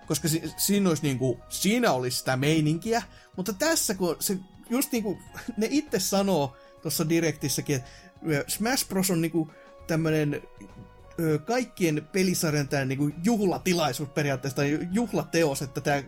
koska 0.10 0.28
si- 0.28 0.54
siinä 0.58 0.90
olisi 0.90 1.04
niinku, 1.04 1.40
siinä 1.50 1.92
olisi 1.92 2.18
sitä 2.18 2.36
meininkiä, 2.36 3.02
mutta 3.36 3.54
tässä 3.54 3.96
kun 3.96 4.16
se 4.20 4.38
just 4.70 4.92
niinku, 4.92 5.18
ne 5.58 5.68
itse 5.70 6.00
sanoo 6.00 6.58
tuossa 6.82 7.10
direktissäkin, 7.10 7.76
että 7.76 8.44
Smash 8.48 8.88
Bros 8.88 9.12
on 9.12 9.22
niinku 9.22 9.52
tämmönen 9.88 10.42
ö, 11.20 11.40
kaikkien 11.40 12.08
pelisarjan 12.12 12.68
tää 12.68 12.86
niinku 12.86 13.12
juhlatilaisuus 13.24 14.10
periaatteessa, 14.10 14.56
tai 14.56 14.80
juhlateos, 14.92 15.62
että 15.62 15.82
tää 15.82 16.04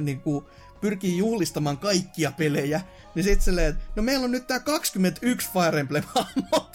niin 0.00 0.20
kuin, 0.20 0.44
pyrkii 0.80 1.18
juhlistamaan 1.18 1.78
kaikkia 1.78 2.32
pelejä, 2.32 2.80
niin 3.14 3.24
sit 3.24 3.42
silleen, 3.42 3.68
että 3.70 3.84
no 3.96 4.02
meillä 4.02 4.24
on 4.24 4.30
nyt 4.30 4.46
tää 4.46 4.60
21 4.60 5.48
Fire 5.52 5.80
Emblem 5.80 6.04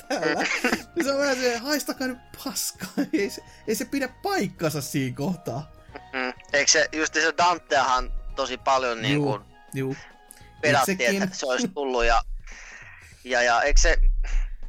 täällä. 0.07 0.45
niin 0.95 1.05
se 1.05 1.11
on 1.11 1.19
vähän 1.19 1.35
se, 1.35 1.57
haistakaa 1.57 2.07
nyt 2.07 2.17
paskaa. 2.45 2.89
Ei 3.13 3.29
se, 3.29 3.41
ei 3.67 3.75
se 3.75 3.85
pidä 3.85 4.07
paikkansa 4.07 4.81
siinä 4.81 5.15
kohtaa. 5.15 5.71
Eikö 6.53 6.71
se, 6.71 6.89
just 6.91 7.13
se 7.13 7.33
Danteahan 7.37 8.11
tosi 8.35 8.57
paljon 8.57 9.01
niin 9.01 9.21
kuin 9.21 9.41
Juu. 9.73 9.95
pedattiin, 10.61 11.01
Itsekin. 11.01 11.23
että 11.23 11.35
se 11.35 11.45
olisi 11.45 11.67
tullut 11.67 12.05
ja, 12.05 12.21
ja, 13.23 13.41
ja 13.43 13.61
eikö 13.61 13.81
se, 13.81 13.97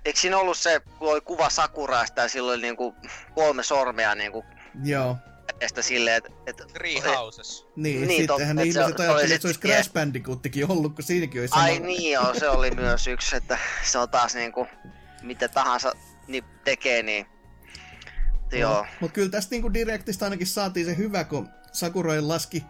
eikö 0.04 0.20
siinä 0.20 0.38
ollut 0.38 0.58
se, 0.58 0.80
kun 0.98 1.12
oli 1.12 1.20
kuva 1.20 1.50
Sakuraista 1.50 2.20
ja 2.20 2.28
sillä 2.28 2.52
oli 2.52 2.62
niin 2.62 2.76
kuin 2.76 2.94
kolme 3.34 3.62
sormea 3.62 4.14
niin 4.14 4.32
kuin 4.32 4.46
Joo. 4.84 5.16
kädestä 5.46 5.82
silleen, 5.82 6.16
että, 6.16 6.30
että 6.46 6.64
Three 6.72 7.00
Houses. 7.00 7.66
Niin, 7.76 7.96
Niin, 7.96 8.08
niin 8.08 8.26
totta, 8.26 8.44
sittenhän 8.44 8.58
että 8.58 8.66
ne 8.68 8.72
se- 8.72 8.80
ihmiset 8.80 8.96
se 8.96 9.02
ajattelivat, 9.02 9.32
että 9.32 9.42
se 9.42 9.48
olisi 9.48 9.60
Crash 9.60 9.92
Bandicootikin 9.92 10.70
ollut, 10.70 10.94
kun 10.94 11.04
siinäkin 11.04 11.40
olisi 11.40 11.54
ai 11.56 11.78
niin 11.78 12.12
joo, 12.12 12.34
se 12.34 12.48
oli 12.48 12.70
myös 12.70 13.06
yksi, 13.06 13.36
että 13.36 13.58
se 13.84 13.98
on 13.98 14.08
taas 14.10 14.34
niin 14.34 14.52
kuin, 14.52 14.68
mitä 15.22 15.48
tahansa 15.48 15.92
niin 16.26 16.44
tekee, 16.64 17.02
niin 17.02 17.26
joo. 18.52 18.86
Mutta 19.00 19.14
kyllä 19.14 19.30
tästä 19.30 19.50
niinku 19.50 19.72
Directista 19.74 20.24
ainakin 20.26 20.46
saatiin 20.46 20.86
se 20.86 20.96
hyvä, 20.96 21.24
kun 21.24 21.48
Sakurai 21.72 22.20
laski 22.20 22.64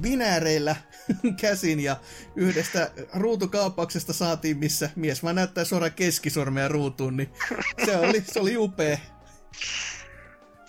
binääreillä 0.00 0.76
käsin 1.40 1.80
ja 1.80 1.96
yhdestä 2.36 2.90
ruutukaappauksesta 3.14 4.12
saatiin, 4.12 4.56
missä 4.56 4.90
mies 4.96 5.22
vaan 5.22 5.34
näyttää 5.34 5.64
suoraan 5.64 5.92
keskisormea 5.92 6.68
ruutuun, 6.68 7.16
niin 7.16 7.32
se 7.84 7.96
oli, 7.96 8.20
se 8.20 8.40
oli 8.40 8.56
upea. 8.56 8.98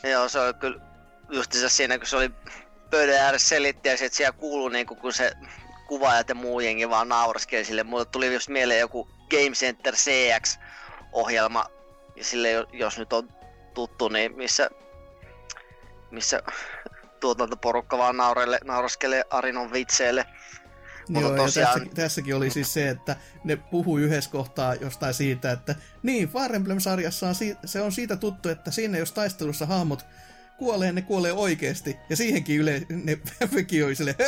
Joo, 0.03 0.30
se 0.30 0.39
oli 0.39 0.53
kyllä 0.53 0.80
justiinsa 1.30 1.69
siinä, 1.69 1.97
kun 1.97 2.07
se 2.07 2.15
oli 2.15 2.31
pöydän 2.89 3.22
ääressä 3.22 3.47
selitti 3.47 3.89
ja 3.89 3.97
siellä 3.97 4.31
kuului 4.31 4.72
niinku, 4.72 4.95
kun 4.95 5.14
se 5.14 5.31
kuvaajat 5.88 6.30
ja 6.30 6.35
muu 6.35 6.60
jengi 6.60 6.89
vaan 6.89 7.10
nauraskeli 7.10 7.65
sille. 7.65 7.84
Mulle 7.84 8.05
tuli 8.05 8.34
just 8.34 8.49
mieleen 8.49 8.80
joku 8.80 9.10
Game 9.30 9.51
Center 9.51 9.95
CX-ohjelma, 9.95 11.65
ja 12.15 12.23
sille 12.23 12.49
jos 12.73 12.97
nyt 12.97 13.14
on 13.14 13.30
tuttu, 13.73 14.07
niin 14.07 14.35
missä, 14.35 14.69
missä 16.11 16.41
tuotantoporukka 17.24 17.98
vaan 17.98 18.18
naurelle, 18.18 18.60
nauraskelee 18.64 19.24
Arinon 19.30 19.72
vitseille. 19.74 20.26
Mutta 21.10 21.28
Joo, 21.28 21.36
ja 21.36 21.44
tosiaan- 21.44 21.80
tässä, 21.80 21.95
tässäkin 21.95 22.36
oli 22.36 22.50
siis 22.50 22.74
se, 22.74 22.90
että 22.90 23.16
ne 23.44 23.56
puhui 23.56 24.02
yhdessä 24.02 24.30
kohtaa 24.32 24.76
jostain 24.76 25.14
siitä, 25.14 25.52
että 25.52 25.76
niin, 26.04 26.30
Fire 26.30 26.56
Emblem-sarjassa 26.56 27.28
on 27.28 27.36
si- 27.36 27.58
se 27.66 27.82
on 27.82 27.91
siitä 27.91 28.16
tuttu, 28.16 28.50
että 28.50 28.72
sinne 28.72 29.00
jos 29.00 29.12
taistelussa 29.12 29.66
hahmot 29.66 30.06
kuolee, 30.58 30.91
ne 30.91 31.02
kuolee 31.02 31.34
oikeesti. 31.34 31.98
Ja 32.10 32.16
siihenkin 32.16 32.60
yle, 32.60 32.82
ne 32.90 33.18
vekioi 33.56 33.95
sille 33.95 34.16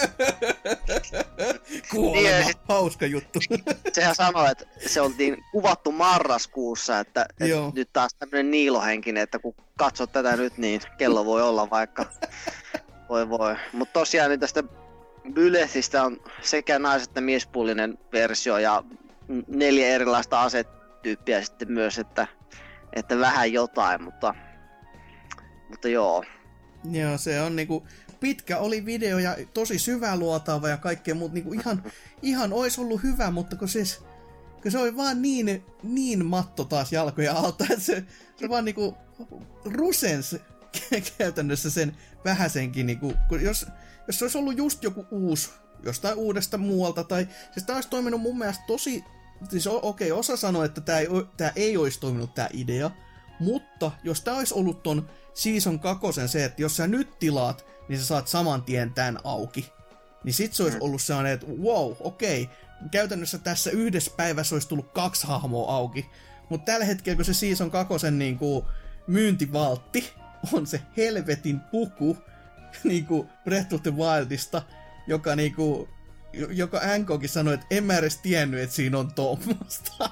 kuolema, 1.91 2.21
Niin, 2.21 2.31
ja 2.39 2.45
sit- 2.45 2.57
hauska 2.69 3.05
juttu. 3.05 3.39
Sehän 3.93 4.15
sanoi, 4.15 4.51
että 4.51 4.65
se 4.87 5.01
oltiin 5.01 5.37
kuvattu 5.51 5.91
marraskuussa, 5.91 6.99
että, 6.99 7.25
että 7.39 7.55
nyt 7.75 7.89
taas 7.93 8.13
tämmönen 8.19 8.51
niilohenkinen, 8.51 9.23
että 9.23 9.39
kun 9.39 9.55
katsot 9.77 10.11
tätä 10.11 10.37
nyt, 10.37 10.57
niin 10.57 10.81
kello 10.97 11.25
voi 11.25 11.41
olla 11.41 11.69
vaikka. 11.69 12.05
Voi 13.09 13.29
voi. 13.29 13.55
Mutta 13.73 13.93
tosiaan 13.93 14.29
niin 14.29 14.39
tästä 14.39 14.63
Bylethistä 15.33 16.03
on 16.03 16.19
sekä 16.41 16.79
nais- 16.79 17.03
että 17.03 17.21
miespuolinen 17.21 17.97
versio 18.13 18.57
ja 18.57 18.83
neljä 19.47 19.87
erilaista 19.87 20.41
asetyyppiä 20.41 21.41
sitten 21.41 21.71
myös, 21.71 21.99
että, 21.99 22.27
että 22.93 23.19
vähän 23.19 23.53
jotain, 23.53 24.03
mutta, 24.03 24.35
mutta 25.69 25.87
joo. 25.87 26.23
Joo, 26.91 27.17
se 27.17 27.41
on 27.41 27.55
niinku, 27.55 27.87
pitkä 28.19 28.57
oli 28.57 28.85
video 28.85 29.19
ja 29.19 29.35
tosi 29.53 29.79
syväluotaava 29.79 30.69
ja 30.69 30.77
kaikkea 30.77 31.15
muuta. 31.15 31.33
Niinku 31.33 31.53
ihan, 31.53 31.83
ihan 32.21 32.53
ois 32.53 32.79
ollut 32.79 33.03
hyvä, 33.03 33.31
mutta 33.31 33.55
kun 33.55 33.67
siis, 33.67 34.03
kun 34.61 34.71
se 34.71 34.77
oli 34.77 34.97
vaan 34.97 35.21
niin, 35.21 35.65
niin 35.83 36.25
matto 36.25 36.63
taas 36.63 36.93
jalkoja 36.93 37.33
alta, 37.33 37.65
että 37.69 37.85
se, 37.85 38.03
se 38.35 38.49
vaan 38.49 38.65
niinku 38.65 38.97
rusens 39.65 40.35
käytännössä 41.17 41.69
sen 41.69 41.95
vähäsenkin, 42.25 42.85
niinku, 42.85 43.13
kun 43.29 43.41
jos, 43.41 43.65
jos 44.07 44.19
se 44.19 44.25
olisi 44.25 44.37
ollut 44.37 44.57
just 44.57 44.83
joku 44.83 45.05
uusi, 45.11 45.49
jostain 45.83 46.15
uudesta 46.15 46.57
muualta, 46.57 47.03
tai 47.03 47.27
siis 47.51 47.65
tämä 47.65 47.77
olisi 47.77 47.89
toiminut 47.89 48.21
mun 48.21 48.37
mielestä 48.37 48.63
tosi, 48.67 49.03
siis 49.49 49.67
okei, 49.67 50.11
okay, 50.11 50.19
osa 50.19 50.37
sanoi, 50.37 50.65
että 50.65 50.81
tämä 50.81 50.99
ei, 50.99 51.07
tää 51.37 51.51
ei 51.55 51.77
olisi 51.77 51.99
toiminut 51.99 52.33
tämä 52.33 52.49
idea, 52.53 52.91
mutta 53.39 53.91
jos 54.03 54.21
tämä 54.21 54.37
olisi 54.37 54.53
ollut 54.53 54.83
ton 54.83 55.09
Season 55.33 55.79
2 55.79 56.07
se, 56.27 56.45
että 56.45 56.61
jos 56.61 56.77
sä 56.77 56.87
nyt 56.87 57.19
tilaat, 57.19 57.65
niin 57.89 57.99
sä 57.99 58.05
saat 58.05 58.27
saman 58.27 58.63
tien 58.63 58.93
tämän 58.93 59.19
auki. 59.23 59.73
Niin 60.23 60.33
sit 60.33 60.53
se 60.53 60.63
olisi 60.63 60.77
ollut 60.81 61.01
sellainen, 61.01 61.33
että 61.33 61.47
wow, 61.47 61.93
okei, 61.99 62.43
okay. 62.43 62.89
käytännössä 62.91 63.37
tässä 63.37 63.71
yhdessä 63.71 64.11
päivässä 64.17 64.55
olisi 64.55 64.67
tullut 64.67 64.91
kaksi 64.91 65.27
hahmoa 65.27 65.75
auki. 65.75 66.09
Mutta 66.49 66.65
tällä 66.65 66.85
hetkellä, 66.85 67.15
kun 67.15 67.25
se 67.25 67.33
Season 67.33 67.71
2 67.71 68.11
niin 68.11 68.37
kuin, 68.37 68.65
myyntivaltti 69.07 70.13
on 70.53 70.67
se 70.67 70.81
helvetin 70.97 71.59
puku 71.59 72.17
niin 72.83 73.05
kuin 73.05 73.29
Breath 73.43 73.73
of 73.73 73.83
the 73.83 73.93
Wildista, 73.95 74.61
joka 75.07 75.35
niin 75.35 75.55
kuin, 75.55 75.89
joka 76.33 76.81
NKkin 76.97 77.29
sanoi, 77.29 77.53
että 77.53 77.65
en 77.69 77.83
mä 77.83 77.97
edes 77.97 78.17
tiennyt, 78.17 78.59
että 78.59 78.75
siinä 78.75 78.97
on 78.97 79.13
tuommoista. 79.13 79.93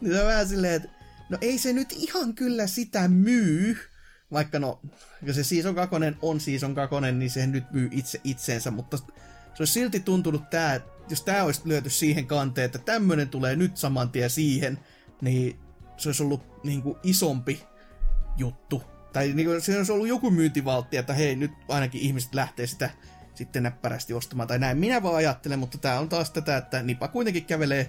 niin 0.00 0.12
se 0.12 0.20
on 0.20 0.26
vähän 0.26 0.48
silleen, 0.48 0.74
että 0.74 0.88
no 1.30 1.38
ei 1.40 1.58
se 1.58 1.72
nyt 1.72 1.92
ihan 1.92 2.34
kyllä 2.34 2.66
sitä 2.66 3.08
myy, 3.08 3.76
vaikka 4.32 4.58
no, 4.58 4.80
jos 5.22 5.36
se 5.36 5.44
Season 5.44 5.74
2 5.74 5.96
on 6.22 6.40
Season 6.40 6.74
2, 6.74 6.96
niin 7.12 7.30
se 7.30 7.46
nyt 7.46 7.64
myy 7.72 7.88
itse 7.92 8.20
itseensä, 8.24 8.70
mutta 8.70 8.96
se 8.96 9.04
olisi 9.58 9.72
silti 9.72 10.00
tuntunut 10.00 10.50
tää, 10.50 10.74
että 10.74 10.90
jos 11.10 11.22
tää 11.22 11.44
olisi 11.44 11.60
lyöty 11.64 11.90
siihen 11.90 12.26
kanteen, 12.26 12.64
että 12.64 12.78
tämmönen 12.78 13.28
tulee 13.28 13.56
nyt 13.56 13.76
saman 13.76 14.10
tien 14.10 14.30
siihen, 14.30 14.78
niin 15.20 15.58
se 15.96 16.08
olisi 16.08 16.22
ollut 16.22 16.64
niin 16.64 16.82
kuin 16.82 16.96
isompi 17.02 17.62
juttu. 18.36 18.93
Tai 19.14 19.32
niin 19.34 19.46
kuin, 19.48 19.60
se 19.60 19.76
olisi 19.76 19.92
ollut 19.92 20.08
joku 20.08 20.30
myyntivaltti, 20.30 20.96
että 20.96 21.12
hei, 21.12 21.36
nyt 21.36 21.52
ainakin 21.68 22.00
ihmiset 22.00 22.34
lähtee 22.34 22.66
sitä 22.66 22.90
sitten 23.34 23.62
näppärästi 23.62 24.14
ostamaan. 24.14 24.48
Tai 24.48 24.58
näin 24.58 24.78
minä 24.78 25.02
vaan 25.02 25.14
ajattelen, 25.14 25.58
mutta 25.58 25.78
tämä 25.78 25.98
on 25.98 26.08
taas 26.08 26.30
tätä, 26.30 26.56
että 26.56 26.82
Nipa 26.82 27.08
kuitenkin 27.08 27.44
kävelee 27.44 27.88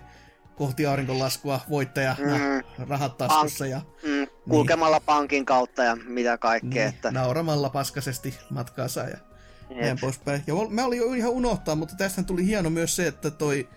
kohti 0.55 0.85
aurinkonlaskua 0.85 1.59
voittajana 1.69 2.37
Mm. 2.37 2.85
rahat 2.89 3.17
taskussa 3.17 3.65
ja 3.65 3.81
Mm, 4.03 4.27
kulkemalla 4.49 4.99
pankin 4.99 5.45
kautta 5.45 5.83
ja 5.83 5.95
mitä 5.95 6.37
kaikkea. 6.37 6.69
niin, 6.85 6.95
Että, 6.95 7.11
nauramalla 7.11 7.69
paskasesti 7.69 8.37
matkaansa 8.49 9.01
ja 9.01 9.17
Jep. 9.69 9.79
näin 9.81 9.97
poispäin. 10.01 10.43
Ja 10.47 10.53
mä 10.69 10.85
olin 10.85 10.99
jo 10.99 11.13
ihan 11.13 11.31
unohtaa, 11.31 11.75
mutta 11.75 11.95
tästä 11.97 12.23
tuli 12.23 12.45
hieno 12.45 12.69
myös 12.69 12.95
se, 12.95 13.07
että 13.07 13.31
toi 13.31 13.69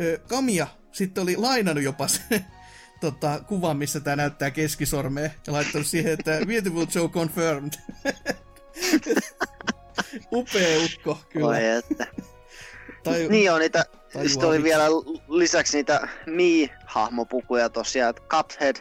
ö, 0.00 0.18
Kamia 0.28 0.66
sitten 0.92 1.22
oli 1.22 1.36
lainannut 1.36 1.84
jopa 1.84 2.08
sen 2.08 2.44
tota, 3.00 3.40
kuvan, 3.46 3.76
missä 3.76 4.00
tämä 4.00 4.16
näyttää 4.16 4.50
keskisormea 4.50 5.30
ja 5.46 5.52
laittanut 5.52 5.86
siihen, 5.86 6.12
että 6.12 6.38
Beautiful 6.46 6.86
Joe 6.94 7.08
confirmed. 7.08 7.72
Upea 10.32 10.78
ukko, 10.84 11.18
kyllä. 11.28 11.46
Oi, 11.46 11.66
että. 11.66 12.06
Tai, 13.04 13.28
Niin 13.28 13.52
on 13.52 13.60
niitä, 13.60 13.84
sitten 14.26 14.48
oli 14.48 14.62
vielä 14.62 14.84
lisäksi 15.28 15.76
niitä 15.76 16.08
Mii-hahmopukuja 16.26 17.68
tosiaan, 17.68 18.10
että 18.10 18.22
Cuphead, 18.28 18.76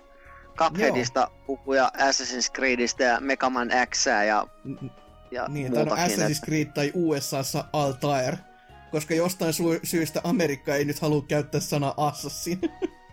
Cupheadista 0.57 1.31
pukuja, 1.45 1.91
Assassin's 1.97 2.51
Creedistä 2.55 3.03
ja 3.03 3.19
Mega 3.19 3.49
Man 3.49 3.69
X 3.89 4.05
ja, 4.05 4.47
ja 5.31 5.47
niin, 5.47 5.71
muutakin. 5.71 6.05
Assassin's 6.05 6.45
Creed 6.45 6.65
tai 6.65 6.91
USAssa 6.93 7.65
Altair. 7.73 8.35
Koska 8.91 9.13
jostain 9.13 9.53
su- 9.53 9.79
syystä 9.83 10.21
Amerikka 10.23 10.75
ei 10.75 10.85
nyt 10.85 10.99
halua 10.99 11.21
käyttää 11.27 11.61
sanaa 11.61 11.93
assassin. 11.97 12.59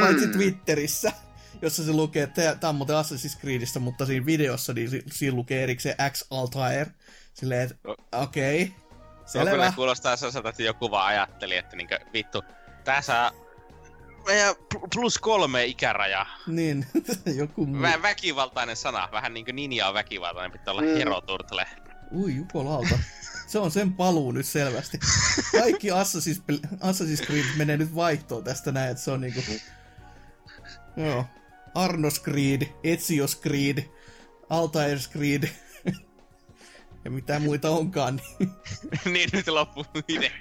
Paitsi 0.00 0.24
Hmm. 0.24 0.32
Twitterissä, 0.32 1.12
jossa 1.62 1.84
se 1.84 1.92
lukee, 1.92 2.22
että 2.22 2.56
tämä 2.60 2.68
on 2.68 2.74
muuten 2.74 2.96
Assassin's 2.96 3.40
Creedissä, 3.40 3.80
mutta 3.80 4.06
siinä 4.06 4.26
videossa 4.26 4.72
niin 4.72 4.90
si- 4.90 5.04
siinä 5.12 5.36
lukee 5.36 5.62
erikseen 5.62 5.96
X 6.10 6.24
Altair. 6.30 6.86
Silleen, 7.34 7.60
että 7.62 7.76
No. 7.84 7.96
okei, 8.12 8.62
okay, 8.62 8.74
Se 9.26 9.38
kyllä 9.38 9.50
selvä. 9.50 9.72
kuulostaa 9.76 10.16
sellaiselta, 10.16 10.48
että 10.48 10.62
joku 10.62 10.90
vaan 10.90 11.06
ajatteli, 11.06 11.56
että 11.56 11.76
niinkö, 11.76 11.98
vittu, 12.12 12.42
tää 12.84 13.02
saa 13.02 13.32
meidän 14.26 14.54
pl- 14.74 14.88
plus 14.94 15.18
kolme 15.18 15.64
ikäraja. 15.64 16.26
Niin, 16.46 16.86
joku 17.36 17.66
muu. 17.66 17.82
Vä- 17.82 18.02
väkivaltainen 18.02 18.76
sana, 18.76 19.08
vähän 19.12 19.34
niinku 19.34 19.52
ninja 19.52 19.88
on 19.88 19.94
väkivaltainen, 19.94 20.52
pitää 20.52 20.72
olla 20.72 20.82
Mm. 20.82 20.88
mm. 20.88 20.96
Hero 20.96 21.20
Turtle. 21.20 21.66
Ui, 22.12 22.34
jukolauta. 22.36 22.98
Se 23.50 23.58
on 23.58 23.70
sen 23.70 23.92
paluu 23.92 24.32
nyt 24.32 24.46
selvästi. 24.46 24.98
Kaikki 25.52 25.88
Assassin's, 25.90 26.42
Assassin's 26.80 27.26
Creed 27.26 27.44
menee 27.56 27.76
nyt 27.76 27.94
vaihtoon 27.94 28.44
tästä 28.44 28.72
näin, 28.72 28.90
että 28.90 29.02
se 29.02 29.10
on 29.10 29.20
niinku... 29.20 29.40
Joo. 30.96 31.24
Arnos 31.74 32.22
Creed, 32.22 32.62
Ezios 32.84 33.40
Creed, 33.40 33.78
Altair's 34.42 35.12
Creed. 35.12 35.48
ja 37.04 37.10
mitä 37.10 37.38
muita 37.38 37.70
onkaan, 37.70 38.20
niin, 38.38 38.50
niin 39.12 39.28
nyt 39.32 39.48
loppuu 39.48 39.84
ide. 40.08 40.32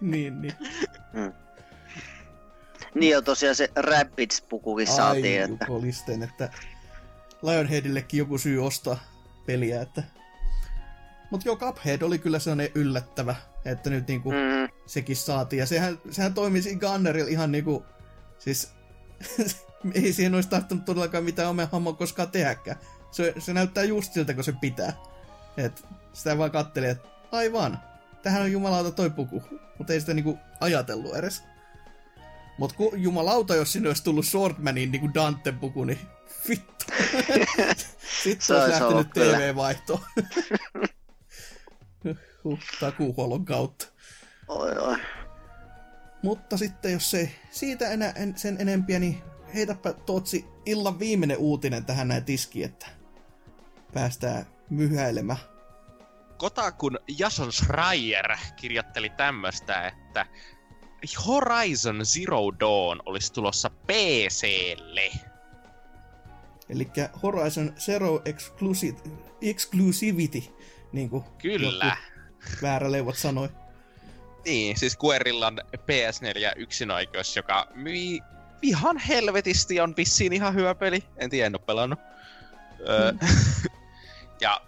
niin, 0.00 0.42
niin. 0.42 0.54
Niin 2.94 3.16
on 3.16 3.24
tosiaan 3.24 3.54
se 3.54 3.70
Rabbids-pukukin 3.76 4.88
Ai 4.88 4.96
saatiin, 4.96 5.42
että 5.42 5.64
jukolisten, 5.64 6.22
että 6.22 6.50
Lionheadillekin 7.42 8.18
joku 8.18 8.38
syy 8.38 8.66
ostaa 8.66 8.98
peliä, 9.46 9.82
että 9.82 10.17
Mutta 11.30 11.48
joo, 11.48 11.56
Cuphead 11.56 12.02
oli 12.02 12.18
kyllä 12.18 12.38
sellainen 12.38 12.70
yllättävä, 12.74 13.36
että 13.64 13.90
nyt 13.90 14.08
niinku 14.08 14.30
Mm. 14.30 14.68
sekin 14.86 15.16
saatiin. 15.16 15.60
Ja 15.60 15.66
sehän, 15.66 15.98
sehän 16.10 16.34
toimi 16.34 16.62
siinä 16.62 16.80
Gunnerilla 16.80 17.30
ihan 17.30 17.52
niinku, 17.52 17.84
siis 18.38 18.72
ei 19.94 20.12
siihen 20.12 20.34
olisi 20.34 20.48
tahtonut 20.48 20.84
todellakaan 20.84 21.24
mitään 21.24 21.48
omea 21.48 21.68
hammoa 21.72 21.92
koskaan 21.92 22.30
tehdäkään. 22.30 22.76
Se, 23.10 23.34
se 23.38 23.52
näyttää 23.54 23.84
just 23.84 24.12
siltä, 24.12 24.34
kun 24.34 24.44
se 24.44 24.52
pitää. 24.60 24.92
Et 25.56 25.84
sitä 26.12 26.38
vaan 26.38 26.50
katteli, 26.50 26.86
että 26.86 27.08
aivan, 27.32 27.78
tähän 28.22 28.42
on 28.42 28.52
jumalauta 28.52 28.90
toi 28.90 29.10
puku. 29.10 29.42
Mutta 29.78 29.92
ei 29.92 30.00
sitä 30.00 30.14
niinku 30.14 30.38
ajatellut 30.60 31.16
edes. 31.16 31.42
Mut 32.58 32.72
kun 32.72 33.02
jumalauta, 33.02 33.54
jos 33.54 33.72
sinne 33.72 33.88
olisi 33.88 34.04
tullut 34.04 34.26
Swordmanin 34.26 34.92
niinku 34.92 35.14
Dante 35.14 35.52
puku, 35.52 35.84
niin 35.84 35.98
vittu. 36.48 36.84
Sitten 38.22 38.46
Se 38.46 38.54
olisi 38.54 38.70
lähtenyt. 38.70 39.10
TV-vaihtoon. 39.14 40.00
huh, 42.44 42.58
takuuhuollon 42.80 43.44
kautta. 43.44 43.86
Oi, 44.48 44.78
oi. 44.78 44.96
Mutta 46.22 46.56
sitten 46.56 46.92
jos 46.92 47.14
ei 47.14 47.34
siitä 47.50 47.90
enää 47.90 48.12
en, 48.16 48.38
sen 48.38 48.56
enempiä, 48.60 48.98
niin 48.98 49.22
heitäpä 49.54 49.92
Totsi 49.92 50.44
illan 50.66 50.98
viimeinen 50.98 51.38
uutinen 51.38 51.84
tähän 51.84 52.08
näin 52.08 52.24
tiski, 52.24 52.64
että 52.64 52.86
päästään 53.94 54.46
myhäilemään. 54.70 55.38
Kotakun 56.38 56.98
Jason 57.18 57.52
Schreier 57.52 58.36
kirjoitteli 58.56 59.10
tämmöstä, 59.10 59.86
että 59.88 60.26
Horizon 61.26 62.00
Zero 62.04 62.40
Dawn 62.60 63.00
olisi 63.06 63.32
tulossa 63.32 63.70
PClle. 63.70 65.10
Eli 66.68 66.88
Horizon 67.22 67.72
Zero 67.78 68.22
Exclusi- 68.24 69.18
Exclusivity, 69.42 70.42
niin 70.92 71.10
kuin 71.10 71.24
Kyllä. 71.42 71.86
jotkut 71.86 72.62
vääräleivot 72.62 73.16
sanoi. 73.16 73.48
Niin, 74.44 74.78
siis 74.78 74.96
Guerrillan 74.96 75.58
PS4 75.76 76.52
yksinoikeus, 76.56 77.36
joka 77.36 77.66
myi 77.74 78.20
ihan 78.62 78.98
helvetisti 78.98 79.80
on 79.80 79.94
vissiin 79.96 80.32
ihan 80.32 80.54
hyvä 80.54 80.74
peli. 80.74 81.04
En 81.16 81.30
tiedä, 81.30 81.46
en 81.46 81.54
oo 81.54 81.58
pelannut. 81.58 81.98
Öö, 82.88 83.12
ja 84.40 84.60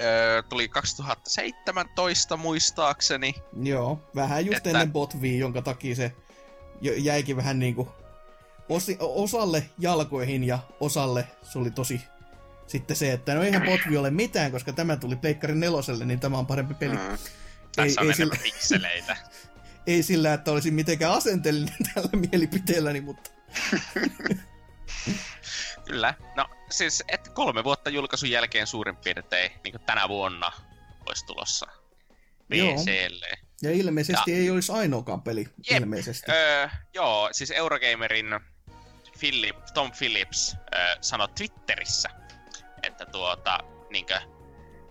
öö, 0.00 0.42
tuli 0.42 0.68
2017 0.68 2.36
muistaakseni. 2.36 3.34
Joo, 3.62 4.10
vähän 4.14 4.46
just 4.46 4.56
Että- 4.56 4.70
ennen 4.70 4.92
Botvia, 4.92 5.38
jonka 5.38 5.62
takia 5.62 5.96
se 5.96 6.12
jäikin 6.80 7.36
vähän 7.36 7.58
niinku 7.58 7.88
osi, 8.68 8.96
osalle 9.00 9.70
jalkoihin 9.78 10.44
ja 10.44 10.58
osalle 10.80 11.28
se 11.42 11.58
oli 11.58 11.70
tosi 11.70 12.00
sitten 12.70 12.96
se, 12.96 13.12
että 13.12 13.34
no 13.34 13.42
eihän 13.42 13.62
Botvi 13.62 13.96
ole 13.96 14.10
mitään, 14.10 14.52
koska 14.52 14.72
tämä 14.72 14.96
tuli 14.96 15.16
Pleikkarin 15.16 15.60
neloselle, 15.60 16.04
niin 16.04 16.20
tämä 16.20 16.38
on 16.38 16.46
parempi 16.46 16.74
peli. 16.74 16.94
Mm. 16.96 17.18
Tässä 17.76 18.00
ei 18.00 18.08
on 18.08 18.14
sillä- 18.14 18.14
enemmän 18.14 18.38
pikseleitä. 18.42 19.16
Ei 19.86 20.02
sillä, 20.02 20.32
että 20.34 20.50
olisin 20.50 20.74
mitenkään 20.74 21.12
asenteellinen 21.12 21.74
tällä 21.94 22.10
mielipiteelläni, 22.30 23.00
mutta 23.00 23.30
Kyllä. 25.86 26.14
No 26.36 26.46
siis, 26.70 27.02
että 27.08 27.30
kolme 27.30 27.64
vuotta 27.64 27.90
julkaisun 27.90 28.30
jälkeen 28.30 28.66
suurin 28.66 28.96
piirtein, 28.96 29.52
niin 29.64 29.74
tänä 29.86 30.08
vuonna, 30.08 30.52
olisi 31.06 31.26
tulossa 31.26 31.66
Joo. 32.50 32.74
PClle. 32.74 33.38
ja 33.62 33.70
ilmeisesti 33.72 34.32
ei 34.34 34.50
olisi 34.50 34.72
ainoakaan 34.72 35.22
peli, 35.22 35.48
Jep. 35.70 35.82
ilmeisesti. 35.82 36.32
Öö, 36.32 36.68
joo, 36.94 37.28
siis 37.32 37.50
Eurogamerin 37.50 38.26
Philip, 39.18 39.56
Tom 39.74 39.92
Phillips 39.98 40.56
öö, 40.74 40.94
sanoi 41.00 41.28
Twitterissä, 41.28 42.08
että 42.82 43.06
tuota, 43.06 43.58
niinkö, 43.90 44.20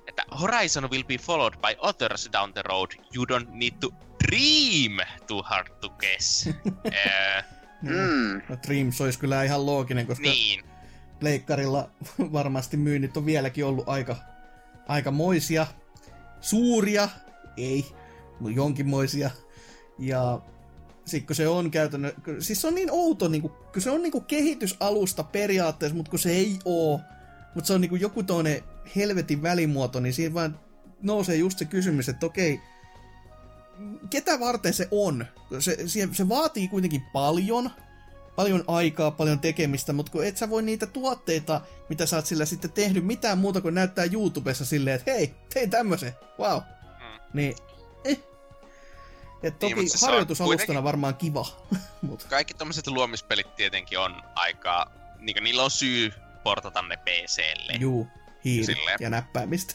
että 0.07 0.25
Horizon 0.41 0.89
will 0.89 1.03
be 1.03 1.17
followed 1.17 1.53
by 1.53 1.75
others 1.77 2.29
down 2.33 2.53
the 2.53 2.61
road. 2.65 2.91
You 3.15 3.25
don't 3.25 3.49
need 3.51 3.73
to 3.79 3.89
dream 4.27 4.97
too 5.27 5.41
hard 5.43 5.67
to 5.81 5.89
guess. 5.89 6.47
öö, 6.47 7.41
Mm. 7.81 8.41
No 8.49 8.57
Dreams 8.67 9.01
olisi 9.01 9.19
kyllä 9.19 9.43
ihan 9.43 9.65
looginen, 9.65 10.07
koska 10.07 10.23
niin, 10.23 10.63
Pleikkarilla 11.19 11.89
varmasti 12.33 12.77
myynnit 12.77 13.17
on 13.17 13.25
vieläkin 13.25 13.65
ollut 13.65 13.89
aika, 13.89 14.15
aikamoisia. 14.87 15.67
Suuria, 16.41 17.09
ei, 17.57 17.85
mutta 18.39 18.57
jonkinmoisia. 18.57 19.29
Ja 19.99 20.41
sitten 21.05 21.27
kun 21.27 21.35
se 21.35 21.47
on 21.47 21.71
käytännön, 21.71 22.13
siis 22.39 22.61
se 22.61 22.67
on 22.67 22.75
niin 22.75 22.91
outo, 22.91 23.27
niin 23.27 23.41
kun, 23.41 23.51
kun 23.73 23.81
se 23.81 23.91
on 23.91 24.03
niin 24.03 24.11
kuin 24.11 24.25
kehitysalusta 24.25 25.23
periaatteessa, 25.23 25.95
mutta 25.95 26.09
kun 26.09 26.19
se 26.19 26.29
ei 26.29 26.59
oo, 26.65 26.99
mutta 27.55 27.67
se 27.67 27.73
on 27.73 27.81
niin 27.81 27.89
kuin 27.89 28.01
joku 28.01 28.23
toinen 28.23 28.63
helvetin 28.95 29.41
välimuoto, 29.41 29.99
niin 29.99 30.13
siinä 30.13 30.33
vaan 30.33 30.59
nousee 31.01 31.35
just 31.35 31.59
se 31.59 31.65
kysymys, 31.65 32.09
että 32.09 32.25
okei, 32.25 32.61
ketä 34.09 34.39
varten 34.39 34.73
se 34.73 34.87
on? 34.91 35.25
Se, 35.59 35.77
se, 35.87 36.09
se 36.11 36.29
vaatii 36.29 36.67
kuitenkin 36.67 37.01
paljon, 37.13 37.69
paljon 38.35 38.63
aikaa, 38.67 39.11
paljon 39.11 39.39
tekemistä, 39.39 39.93
mutta 39.93 40.11
kun 40.11 40.25
et 40.25 40.37
sä 40.37 40.49
voi 40.49 40.63
niitä 40.63 40.85
tuotteita, 40.85 41.61
mitä 41.89 42.05
sä 42.05 42.15
oot 42.15 42.25
sillä 42.25 42.45
sitten 42.45 42.71
tehnyt, 42.71 43.05
mitään 43.05 43.37
muuta 43.37 43.61
kuin 43.61 43.73
näyttää 43.75 44.05
YouTubessa 44.11 44.65
silleen, 44.65 44.95
että 44.95 45.11
hei, 45.11 45.35
tein 45.53 45.69
tämmösen, 45.69 46.13
wow. 46.39 46.57
Mm. 46.57 47.19
Niin, 47.33 47.55
eh. 48.05 48.19
Et 49.43 49.59
toki 49.59 49.73
Niin, 49.73 49.89
se 49.89 50.05
on 50.05 50.09
harjoitusalustana 50.11 50.57
kuitenkin- 50.65 50.83
varmaan 50.83 51.15
kiva, 51.15 51.45
mutta 52.01 52.25
kaikki 52.29 52.53
tommoset 52.53 52.87
luomispelit 52.87 53.55
tietenkin 53.55 53.99
on 53.99 54.21
aika, 54.35 54.91
niinku 55.19 55.43
niillä 55.43 55.63
on 55.63 55.71
syy 55.71 56.13
portata 56.49 56.81
ne 56.81 56.97
PClle. 56.97 57.73
juu, 57.79 58.07
hiiri 58.45 58.65
Silleen. 58.65 58.97
ja 58.99 59.09
näppäimistä. 59.09 59.73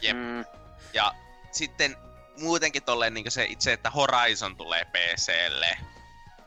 Jep. 0.00 0.16
Mm. 0.16 0.44
Ja 0.92 1.14
sitten 1.52 1.96
muutenkin 2.40 2.82
tolleen 2.82 3.14
niin 3.14 3.30
se 3.30 3.44
itse, 3.44 3.72
että 3.72 3.90
Horizon 3.90 4.56
tulee 4.56 4.84
PClle, 4.84 5.78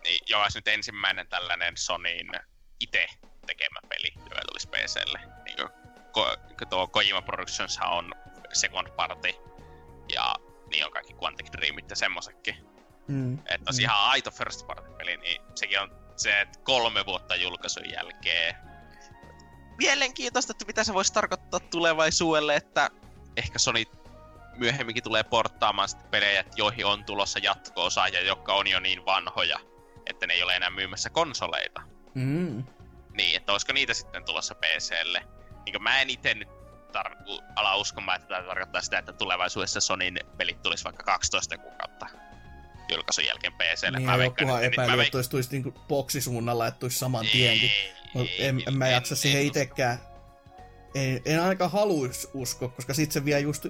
niin 0.03 0.19
jo 0.27 0.39
nyt 0.55 0.67
ensimmäinen 0.67 1.27
tällainen 1.27 1.77
Sonyin 1.77 2.31
itse 2.79 3.05
tekemä 3.47 3.79
peli, 3.89 4.11
joka 4.15 4.41
tulisi 4.47 4.67
PClle. 4.67 5.19
Niin 5.45 5.55
kuin, 5.57 5.69
ko- 6.17 6.65
tuo 6.69 6.87
Kojima 6.87 7.21
Productions 7.21 7.79
on 7.85 8.13
second 8.53 8.87
party, 8.95 9.29
ja 10.13 10.35
niin 10.69 10.85
on 10.85 10.91
kaikki 10.91 11.13
Quantic 11.23 11.51
Dreamit 11.51 11.89
ja 11.89 11.95
semmosetkin. 11.95 12.55
Mm. 13.07 13.33
Että 13.33 13.71
Mm. 13.71 13.79
ihan 13.81 13.97
aito 14.09 14.31
first 14.31 14.67
party 14.67 14.91
peli, 14.97 15.17
niin 15.17 15.41
sekin 15.55 15.79
on 15.79 15.91
se, 16.17 16.41
että 16.41 16.59
kolme 16.63 17.05
vuotta 17.05 17.35
julkaisun 17.35 17.89
jälkeen. 17.89 18.55
Mielenkiintoista, 19.79 20.51
että 20.51 20.65
mitä 20.65 20.83
se 20.83 20.93
voisi 20.93 21.13
tarkoittaa 21.13 21.59
tulevaisuudelle, 21.59 22.55
että 22.55 22.89
ehkä 23.37 23.59
Sony 23.59 23.83
myöhemminkin 24.57 25.03
tulee 25.03 25.23
porttaamaan 25.23 25.89
sitten 25.89 26.09
pelejä, 26.09 26.43
joihin 26.55 26.85
on 26.85 27.05
tulossa 27.05 27.39
jatko-osa 27.39 28.07
ja 28.07 28.21
jotka 28.21 28.53
on 28.53 28.67
jo 28.67 28.79
niin 28.79 29.05
vanhoja, 29.05 29.59
että 30.05 30.27
ne 30.27 30.33
ei 30.33 30.43
ole 30.43 30.55
enää 30.55 30.69
myymässä 30.69 31.09
konsoleita. 31.09 31.81
Mm. 32.13 32.63
Niin, 33.13 33.35
että 33.35 33.51
olisiko 33.51 33.73
niitä 33.73 33.93
sitten 33.93 34.25
tulossa 34.25 34.55
PClle. 34.55 35.23
Niin 35.65 35.83
mä 35.83 36.01
en 36.01 36.09
itse 36.09 36.33
nyt 36.33 36.49
tar- 36.97 37.43
ala 37.55 37.75
uskomaan, 37.75 38.15
että 38.15 38.27
tämä 38.27 38.47
tarkoittaa 38.47 38.81
sitä, 38.81 38.99
että 38.99 39.13
tulevaisuudessa 39.13 39.81
Sonin 39.81 40.19
pelit 40.37 40.61
tulisi 40.61 40.83
vaikka 40.83 41.03
12 41.03 41.57
kuukautta 41.57 42.07
julkaisun 42.91 43.25
jälkeen 43.25 43.53
PClle. 43.53 43.97
Niin, 43.97 44.09
Mä 44.09 44.17
veikkaan, 44.17 44.63
jokuhan 44.63 44.97
mä 44.97 45.03
että 45.03 45.17
olisi 45.17 45.29
tulisi 45.29 45.49
niinku 45.51 45.79
boksisuunnalla, 45.87 46.67
että 46.67 46.79
tulisi 46.79 46.99
saman 46.99 47.25
tienkin. 47.31 47.69
Ei, 47.69 47.93
Ei, 48.15 48.45
en, 48.45 48.63
en 48.67 48.77
mä 48.77 48.87
en- 48.87 48.93
jaksa 48.93 49.15
siihen 49.15 49.41
en 49.41 49.47
itekään. 49.47 49.97
En, 50.95 51.21
en 51.25 51.41
ainakaan 51.41 51.71
haluaisi 51.71 52.27
uskoa, 52.33 52.69
koska 52.69 52.93
sit 52.93 53.11
se 53.11 53.25
vie 53.25 53.39
just 53.39 53.65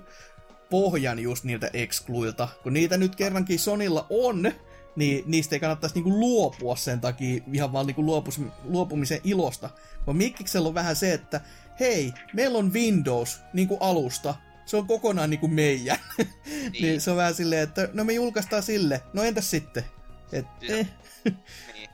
pohjan 0.70 1.20
just 1.20 1.44
niiltä 1.44 1.70
excluilta. 1.74 2.48
Kun 2.64 2.74
niitä 2.74 2.98
nyt 2.98 3.16
kerrankin 3.16 3.60
Sonilla 3.60 4.06
on, 4.10 4.52
niin 4.96 5.24
niistä 5.28 5.56
ei 5.56 5.60
kannattaisi 5.60 5.96
niinku 5.96 6.10
luopua 6.20 6.76
sen 6.76 7.02
takia 7.02 7.44
ihan 7.54 7.74
vaan 7.74 7.88
niinku 7.88 8.06
luopus, 8.06 8.42
luopumisen 8.64 9.22
ilosta. 9.24 9.70
Vaan 10.08 10.18
Mikkiksellä 10.18 10.68
on 10.68 10.74
vähän 10.74 10.96
se, 10.96 11.14
että 11.14 11.42
hei, 11.80 12.14
meillä 12.34 12.58
on 12.58 12.74
Windows 12.74 13.40
niinku 13.54 13.78
alusta. 13.80 14.36
Se 14.66 14.78
on 14.78 14.88
kokonaan 14.88 15.30
niinku 15.30 15.48
meidän. 15.48 15.98
niin. 16.18 16.72
niin 16.82 17.02
se 17.02 17.12
on 17.12 17.18
vähän 17.18 17.36
silleen, 17.36 17.64
että 17.64 17.90
no 17.94 18.04
me 18.04 18.14
julkaistaan 18.14 18.64
sille. 18.64 19.02
No 19.14 19.24
entäs 19.24 19.50
sitten? 19.52 19.86
Et, 20.32 20.46
eh. 20.70 20.88
Niin. 21.26 21.38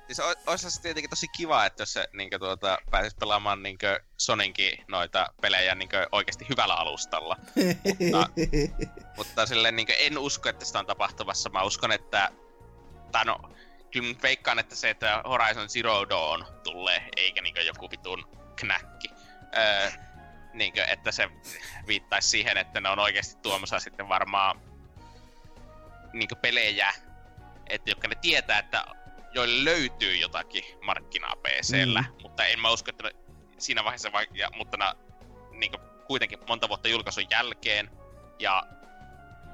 Siis 0.06 0.20
olisi 0.48 0.72
se 0.72 0.82
tietenkin 0.82 1.10
tosi 1.10 1.28
kiva, 1.28 1.66
että 1.66 1.82
jos 1.82 1.94
se 1.94 2.08
niinkö, 2.14 2.40
tuota, 2.40 2.78
pääsisi 2.92 3.16
pelaamaan 3.16 3.64
niinkö 3.64 4.00
Soninkin 4.18 4.86
noita 4.88 5.34
pelejä 5.42 5.76
niinkö, 5.76 6.08
oikeasti 6.12 6.46
hyvällä 6.50 6.76
alustalla. 6.76 7.38
Mutta 9.18 9.46
silleen 9.46 9.76
niinkö, 9.76 9.94
en 9.94 10.18
usko, 10.18 10.50
että 10.50 10.66
sitä 10.66 10.80
on 10.80 10.86
tapahtumassa. 10.86 11.50
Mä 11.50 11.64
uskon, 11.64 11.92
että... 11.92 12.30
Tai 13.12 13.26
no, 13.26 13.40
kyllä 13.92 14.08
nyt 14.08 14.24
veikkaan, 14.24 14.60
että 14.60 14.76
se, 14.76 14.90
että 14.90 15.22
Horizon 15.28 15.70
Zero 15.70 16.10
Dawn 16.10 16.46
tulee, 16.64 17.10
eikä 17.18 17.42
niinkö 17.42 17.62
joku 17.62 17.92
vitun 17.92 18.28
knäkki. 18.60 19.08
Öö, 19.58 19.92
niinkö, 20.54 20.84
että 20.84 21.12
se 21.12 21.30
viittaisi 21.88 22.30
siihen, 22.30 22.58
että 22.58 22.82
ne 22.82 22.90
on 22.90 23.00
oikeasti 23.00 23.42
tuomassa 23.42 23.80
sitten 23.80 24.10
varmaan 24.10 24.62
niinkö 26.14 26.36
pelejä, 26.36 26.94
että 27.70 27.90
jotka 27.92 28.08
ne 28.08 28.16
tietää, 28.16 28.60
että 28.60 28.86
joille 29.36 29.66
löytyy 29.66 30.16
jotakin 30.16 30.64
markkinaa 30.82 31.36
PCllä, 31.36 32.02
mm. 32.02 32.22
mutta 32.22 32.46
en 32.46 32.60
mä 32.60 32.72
usko, 32.72 32.90
että 32.90 33.04
ne, 33.04 33.12
siinä 33.58 33.84
vaiheessa 33.84 34.12
vai, 34.12 34.28
ja, 34.34 34.50
mutta 34.58 34.78
na, 34.78 34.94
niin 35.52 35.72
kuitenkin 36.08 36.40
monta 36.48 36.68
vuotta 36.70 36.88
julkaisun 36.88 37.24
jälkeen, 37.32 37.90
ja 38.40 38.64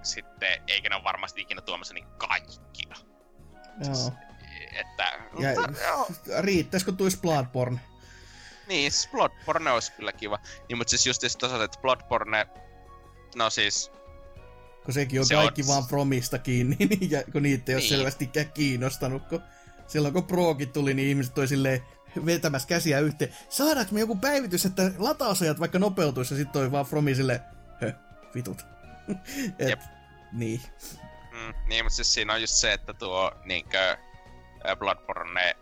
sitten 0.03 0.61
eikä 0.67 0.89
ne 0.89 0.95
ole 0.95 1.03
varmasti 1.03 1.41
ikinä 1.41 1.61
tuomassa 1.61 1.93
niin 1.93 2.05
kaikkia. 2.17 2.95
Joo. 3.85 4.11
Että, 4.71 5.03
Ja- 5.39 5.61
mutta, 5.61 5.81
joo, 5.83 6.07
Riittäisikö 6.41 6.91
tuis 6.91 7.17
Bloodborne? 7.21 7.79
niin, 8.67 8.91
siis 8.91 9.11
Bloodborne 9.11 9.71
olisi 9.71 9.91
kyllä 9.91 10.13
kiva. 10.13 10.39
Niin, 10.69 10.77
mutta 10.77 10.89
siis 10.91 11.07
just 11.07 11.21
tosiaan, 11.39 11.63
että 11.65 11.79
Bloodborne, 11.81 12.47
no 13.35 13.49
siis, 13.49 13.91
Kun 14.85 14.93
sekin 14.93 15.19
on 15.19 15.25
Se 15.25 15.35
kaikki 15.35 15.61
on- 15.61 15.67
vaan 15.67 15.83
Fromista 15.87 16.39
kiinni, 16.39 16.75
niin, 16.79 17.11
ja 17.15 17.23
kun 17.31 17.43
niitä 17.43 17.71
ei 17.71 17.75
ole 17.75 17.81
Niin. 17.81 17.89
selvästikään 17.89 18.51
kiinnostanut. 18.51 19.23
Kun 19.27 19.43
silloin 19.91 20.13
kun 20.13 20.23
Prokin 20.23 20.71
tuli, 20.71 20.93
niin 20.93 21.07
ihmiset 21.07 21.33
toi 21.33 21.47
silleen 21.47 21.81
vetämässä 22.25 22.67
käsiä 22.67 22.99
yhteen. 22.99 23.35
Saadaanko 23.49 23.93
me 23.93 23.99
joku 23.99 24.15
päivitys, 24.15 24.65
että 24.65 24.91
latausajat 24.97 25.59
vaikka 25.59 25.79
nopeutuisi, 25.79 26.33
ja 26.33 26.37
sitten 26.37 26.53
toi 26.53 26.71
vaan 26.71 26.85
Fromi 26.85 27.15
silleen, 27.15 27.39
hö, 27.81 27.93
vitut. 28.35 28.65
Et, 29.59 29.69
Jep. 29.69 29.81
Niin. 30.31 30.61
mm, 31.31 31.53
niin, 31.67 31.85
mutta 31.85 31.95
siis 31.95 32.13
siinä 32.13 32.33
on 32.33 32.41
just 32.41 32.53
se, 32.53 32.73
että 32.73 32.93
tuo 32.93 33.31
niinkö 33.45 33.97
Bloodborne 34.79 35.55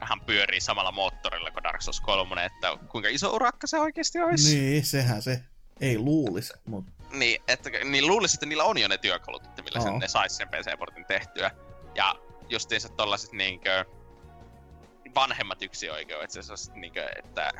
hän 0.00 0.20
pyörii 0.20 0.60
samalla 0.60 0.92
moottorilla 0.92 1.50
kuin 1.50 1.62
Dark 1.62 1.82
Souls 1.82 2.00
3, 2.00 2.44
että 2.44 2.76
kuinka 2.88 3.08
iso 3.08 3.30
urakka 3.34 3.66
se 3.66 3.78
oikeasti 3.78 4.20
olisi. 4.20 4.56
Niin, 4.56 4.84
sehän 4.86 5.22
se. 5.22 5.40
Ei 5.80 5.98
luulis, 5.98 6.52
mutta 6.64 6.92
Niin, 7.12 7.42
että, 7.48 7.70
niin 7.84 8.06
luulisin, 8.06 8.36
että 8.36 8.46
niillä 8.46 8.64
on 8.64 8.78
jo 8.78 8.88
ne 8.88 8.98
työkalut, 8.98 9.44
että 9.44 9.62
millä 9.62 9.80
sen, 9.80 9.98
ne 9.98 10.08
sais 10.08 10.36
sen 10.36 10.48
PC-portin 10.48 11.04
tehtyä. 11.04 11.50
Ja 11.94 12.14
justiinsa 12.48 12.88
tollaset 12.88 13.32
niinkö 13.32 13.84
vanhemmat 15.14 15.62
yksioikeudet, 15.62 16.30
se 16.30 16.40
on 16.40 16.80
niinkö, 16.80 17.06
että 17.18 17.50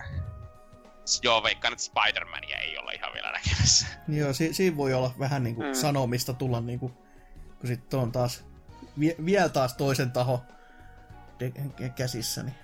Joo, 1.23 1.43
veikkaan, 1.43 1.73
että 1.73 1.85
Spider-Mania 1.85 2.57
ei 2.61 2.79
olla 2.79 2.93
ihan 2.93 3.13
vielä 3.15 3.33
näkemässä. 3.33 3.87
Joo, 4.09 4.33
si- 4.33 4.53
siinä 4.55 4.77
voi 4.77 4.95
olla 4.95 5.15
vähän 5.19 5.43
niinku 5.43 5.63
Mm. 5.63 5.75
sanomista 5.75 6.33
tulla 6.35 6.61
niinku, 6.61 6.89
kun 7.61 7.67
sitten 7.67 8.01
on 8.01 8.13
taas 8.13 8.45
vie- 9.01 9.17
vielä 9.25 9.49
taas 9.49 9.75
toisen 9.77 10.11
taho 10.13 10.41
de- 11.41 11.53
kä- 11.81 11.89
käsissä. 11.97 12.43
Niin. 12.43 12.55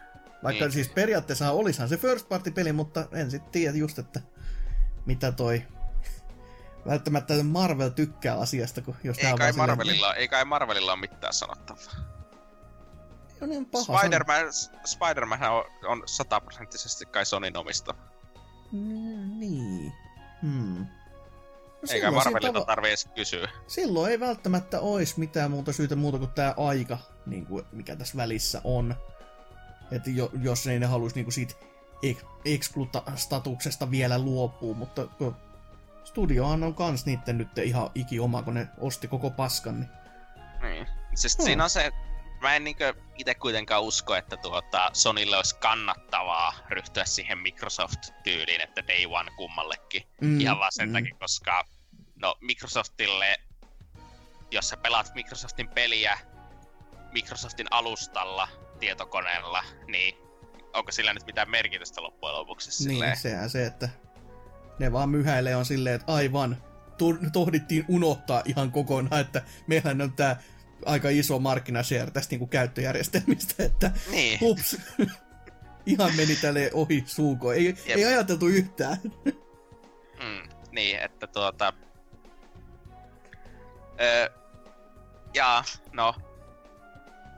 Vaikka 0.42 0.64
Niin. 0.64 0.72
siis 0.72 0.88
periaatteessa 0.88 1.50
olisihan 1.50 1.88
se 1.88 1.96
first 1.96 2.28
party 2.28 2.50
peli, 2.50 2.72
mutta 2.72 3.06
en 3.12 3.30
sitten 3.30 3.52
tiedä 3.52 3.76
just, 3.76 3.98
että 3.98 4.20
mitä 5.06 5.32
toi 5.32 5.62
välttämättä 6.88 7.34
Marvel 7.42 7.88
tykkää 7.90 8.38
asiasta, 8.38 8.82
kun 8.82 8.96
jos 9.04 9.16
tää 9.18 9.26
Ei 9.26 9.32
on 9.32 9.38
kai, 9.38 9.46
vaan 9.46 9.52
silleen- 9.54 9.78
Marvelilla, 9.78 10.14
ei 10.14 10.28
kai 10.28 10.44
Marvelilla 10.44 10.92
ole 10.92 11.00
mitään 11.00 11.32
sanottavaa. 11.34 12.13
No 13.44 13.48
niin 13.48 13.66
paha 13.66 13.98
Spider-Man, 13.98 14.44
Spider-Man 14.84 15.42
on, 15.42 15.64
on 15.86 16.02
sataprosenttisesti 16.06 17.06
kai 17.06 17.26
Sonin 17.26 17.56
omista. 17.56 17.94
Mm, 18.72 19.38
Niin. 19.38 19.92
Hmm. 20.42 20.86
No 21.82 21.88
Eikä 21.90 22.10
Marvelilta 22.10 22.58
tavo- 22.60 22.64
tarvii 22.64 22.90
edes 22.90 23.08
kysyä. 23.14 23.48
silloin 23.66 24.10
ei 24.12 24.20
välttämättä 24.20 24.80
olisi 24.80 25.18
mitään 25.20 25.50
muuta 25.50 25.72
syytä 25.72 25.96
muuta 25.96 26.18
kuin 26.18 26.30
tämä 26.30 26.54
aika, 26.56 26.98
niin 27.26 27.46
kuin, 27.46 27.64
mikä 27.72 27.96
tässä 27.96 28.16
välissä 28.16 28.60
on. 28.64 28.94
Että 29.92 30.10
jo, 30.10 30.30
jos 30.42 30.66
ei 30.66 30.78
ne 30.78 30.86
haluaisi 30.86 31.16
niin 31.16 31.24
kuin 31.24 31.32
siitä 31.32 31.54
ek- 32.02 32.24
excluta-statuksesta 32.44 33.90
vielä 33.90 34.18
luopua, 34.18 34.74
mutta 34.74 35.06
kun 35.06 35.36
studiohan 36.04 36.62
on 36.62 36.74
kans 36.74 37.06
niitten 37.06 37.38
nyt 37.38 37.58
ihan 37.58 37.90
iki 37.94 38.20
oma, 38.20 38.42
kun 38.42 38.54
ne 38.54 38.68
osti 38.78 39.08
koko 39.08 39.30
paskan, 39.30 39.80
niin 39.80 39.90
Niin. 40.62 40.86
Siis 41.14 41.38
Hmm. 41.38 41.44
siinä 41.44 41.64
on 41.64 41.70
se, 41.70 41.90
mä 42.40 42.56
en 42.56 42.64
niinkö 42.64 42.94
itse 43.18 43.34
kuitenkaan 43.34 43.82
usko, 43.82 44.14
että 44.14 44.36
tuota 44.36 44.90
Sonille 44.92 45.36
olisi 45.36 45.56
kannattavaa 45.56 46.54
ryhtyä 46.68 47.04
siihen 47.04 47.38
Microsoft-tyyliin, 47.38 48.60
että 48.60 48.86
day 48.88 49.06
one 49.10 49.30
kummallekin. 49.36 50.02
mm, 50.20 50.40
Ihan 50.40 50.58
vaan 50.58 50.72
sen 50.72 50.92
takia, 50.92 51.14
koska 51.20 51.64
no 52.22 52.34
Microsoftille, 52.40 53.36
jos 54.50 54.68
sä 54.68 54.76
pelaat 54.76 55.14
Microsoftin 55.14 55.68
peliä 55.68 56.18
Microsoftin 57.12 57.66
alustalla 57.70 58.48
tietokoneella, 58.80 59.64
niin 59.86 60.14
onko 60.72 60.92
sillä 60.92 61.14
nyt 61.14 61.26
mitään 61.26 61.50
merkitystä 61.50 62.02
loppujen 62.02 62.36
lopuksi 62.36 62.70
Niin, 62.70 62.94
silleen? 62.94 63.16
sehän 63.16 63.50
se, 63.50 63.66
että 63.66 63.88
ne 64.78 64.92
vaan 64.92 65.08
myhäilee 65.08 65.56
on 65.56 65.64
silleen, 65.64 65.94
että 65.94 66.14
aivan, 66.14 66.56
tohdittiin 67.32 67.84
unohtaa 67.88 68.42
ihan 68.44 68.72
kokonaan, 68.72 69.20
että 69.20 69.42
meillähän 69.66 70.00
on 70.02 70.12
tää 70.12 70.42
aika 70.86 71.08
iso 71.08 71.38
markkinashare 71.38 72.10
tästä 72.10 72.32
niinku 72.32 72.46
käyttöjärjestelmistä, 72.46 73.64
että 73.64 73.90
Niin. 74.10 74.40
hups, 74.40 74.76
ihan 75.86 76.16
meni 76.16 76.36
tälle 76.36 76.70
ohi 76.72 77.04
suuko. 77.06 77.52
Ei, 77.52 77.64
Jep. 77.66 77.78
ei 77.98 78.04
ajateltu 78.04 78.46
yhtään. 78.46 78.96
Mm, 80.22 80.48
niin, 80.70 80.98
että 80.98 81.26
tuota... 81.26 81.72
Öö, 84.00 84.28
ja, 85.34 85.64
no... 85.92 86.14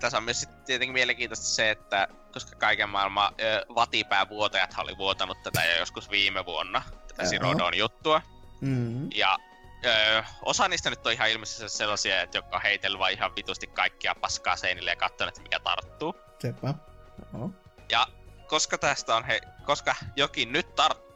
Tässä 0.01 0.19
on 0.19 0.25
myös 0.25 0.41
sit 0.41 0.65
tietenkin 0.65 0.93
mielenkiintoista 0.93 1.47
se, 1.47 1.71
että 1.71 2.09
koska 2.33 2.57
kaiken 2.57 2.89
maailman 2.89 3.35
öö, 3.41 3.63
vatipäävuotajat 3.75 4.75
oli 4.79 4.99
vuotanut 4.99 5.43
tätä 5.43 5.65
jo 5.65 5.79
joskus 5.79 6.11
viime 6.11 6.47
vuonna, 6.47 6.83
tätä 7.09 7.31
Dawn 7.59 7.77
juttua. 7.77 8.23
Mm. 8.61 9.09
Ja 9.15 9.39
öö, 9.91 10.23
osa 10.43 10.69
niistä 10.69 10.91
nyt 10.91 11.07
on 11.07 11.13
ihan 11.13 11.31
ilmeisesti 11.31 11.69
sellaisia, 11.69 12.23
että 12.23 12.39
jotka 12.39 12.57
on 12.57 12.63
heitellyt 12.63 12.99
vaan 12.99 13.13
ihan 13.13 13.37
vitusti 13.37 13.67
kaikkia 13.67 14.15
paskaa 14.15 14.57
seinille 14.57 14.91
ja 14.91 14.97
katsonut, 14.97 15.29
että 15.29 15.43
mikä 15.43 15.61
tarttuu. 15.61 16.17
Sepä. 16.39 16.75
Joo. 17.33 17.51
Ja 17.91 18.07
koska 18.49 18.79
tästä 18.79 19.17
on 19.17 19.25
he, 19.25 19.41
koska 19.65 19.95
jokin 20.17 20.53
nyt 20.53 20.75
tarttuu, 20.75 21.07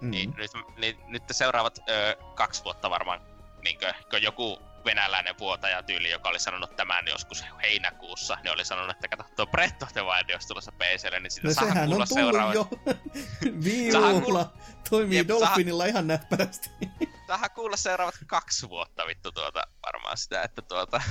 Mm. 0.00 0.10
niin 0.10 0.34
nyt, 0.36 0.50
niin, 0.76 0.96
nyt 1.06 1.22
seuraavat 1.30 1.78
ö, 1.88 2.16
kaksi 2.34 2.64
vuotta 2.64 2.90
varmaan, 2.90 3.20
niin 3.64 3.78
kun 4.10 4.22
joku 4.22 4.62
venäläinen 4.84 5.34
vuotaja 5.38 5.82
tyyli, 5.82 6.10
joka 6.10 6.28
oli 6.28 6.40
sanonut 6.40 6.76
tämän 6.76 7.04
joskus 7.08 7.44
heinäkuussa, 7.62 8.38
niin 8.42 8.52
oli 8.52 8.64
sanonut, 8.64 8.90
että 8.90 9.08
kato, 9.16 9.24
tuo 9.36 9.46
Breath 9.46 9.82
of 9.82 9.92
the 9.92 10.00
Wild 10.00 10.30
olisi 10.32 10.48
tulossa 10.48 10.72
PClle, 10.72 11.20
niin 11.20 11.30
sitä 11.30 11.48
No 11.48 11.54
saa 11.54 11.64
sehän 11.64 11.82
on 11.84 11.90
tullut 11.90 12.08
seuraavat, 12.08 12.54
jo. 12.54 12.68
Viivulla. 13.64 14.52
Toimii 14.90 15.18
Jep, 15.18 15.28
Dolphinilla 15.28 15.86
ihan 15.86 16.06
näppärästi. 16.06 16.70
Saadaan 17.26 17.50
kuulla 17.50 17.76
seuraavat 17.76 18.14
kaksi 18.26 18.68
vuotta 18.68 19.06
vittu 19.06 19.32
tuota, 19.32 19.62
varmaan 19.86 20.16
sitä, 20.16 20.42
että 20.42 20.62
tuota, 20.62 21.02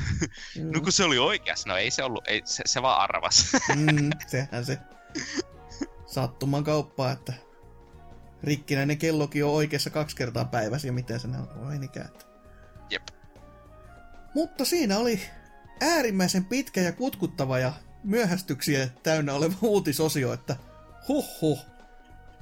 Mm. 0.58 0.72
no 0.74 0.82
kun 0.82 0.92
se 0.92 1.04
oli 1.04 1.18
oikeas, 1.18 1.66
no 1.66 1.78
ei 1.78 1.92
se 1.92 2.04
ollut, 2.04 2.28
ei, 2.28 2.42
se, 2.46 2.64
se 2.66 2.82
vaan 2.82 3.02
arvas. 3.02 3.54
Mm, 3.76 4.10
sehän 4.28 4.66
se 4.66 4.78
sattuman 6.06 6.64
kauppaa, 6.64 7.12
että 7.12 7.34
rikkinäinen 8.44 8.98
kellokin 8.98 9.46
on 9.46 9.52
oikeassa 9.52 9.90
kaksi 9.90 10.16
kertaa 10.16 10.46
päivässä 10.46 10.88
ja 10.88 10.94
miten 10.94 11.20
se 11.20 11.28
on 11.28 11.68
meinikään. 11.68 12.10
Jep. 12.90 13.04
Mutta 14.34 14.66
siinä 14.66 14.98
oli 14.98 15.22
äärimmäisen 15.82 16.46
pitkä 16.46 16.82
ja 16.82 16.92
kutkuttava 16.92 17.60
ja 17.60 17.74
myöhästyksiä 18.04 18.90
täynnä 19.04 19.34
oleva 19.34 19.54
uutisosio, 19.74 20.34
että 20.34 20.56
huh 21.08 21.42
huh. 21.42 21.60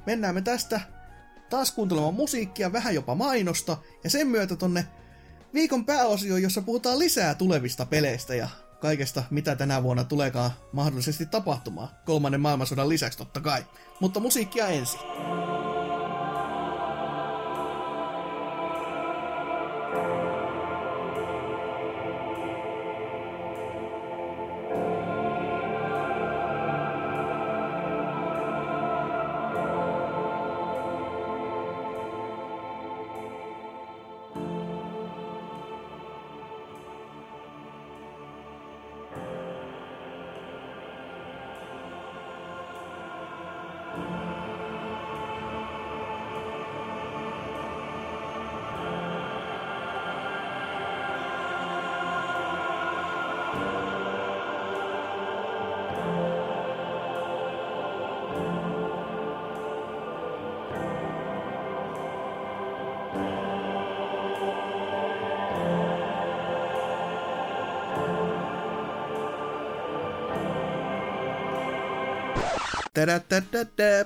Mennään 0.05 0.35
me 0.35 0.41
tästä 0.41 0.81
taas 1.49 1.71
kuuntelemaan 1.71 2.13
musiikkia, 2.13 2.73
vähän 2.73 2.95
jopa 2.95 3.15
mainosta, 3.15 3.77
ja 4.03 4.09
sen 4.09 4.27
myötä 4.27 4.55
tonne 4.55 4.85
viikon 5.53 5.85
pääosio, 5.85 6.37
jossa 6.37 6.61
puhutaan 6.61 6.99
lisää 6.99 7.35
tulevista 7.35 7.85
peleistä 7.85 8.35
ja 8.35 8.49
kaikesta, 8.79 9.23
mitä 9.29 9.55
tänä 9.55 9.83
vuonna 9.83 10.03
tuleekaan 10.03 10.51
mahdollisesti 10.73 11.25
tapahtumaan. 11.25 11.89
Kolmannen 12.05 12.41
maailmansodan 12.41 12.89
lisäksi 12.89 13.17
totta 13.17 13.41
kai. 13.41 13.65
Mutta 13.99 14.19
musiikkia 14.19 14.67
ensin. 14.67 14.99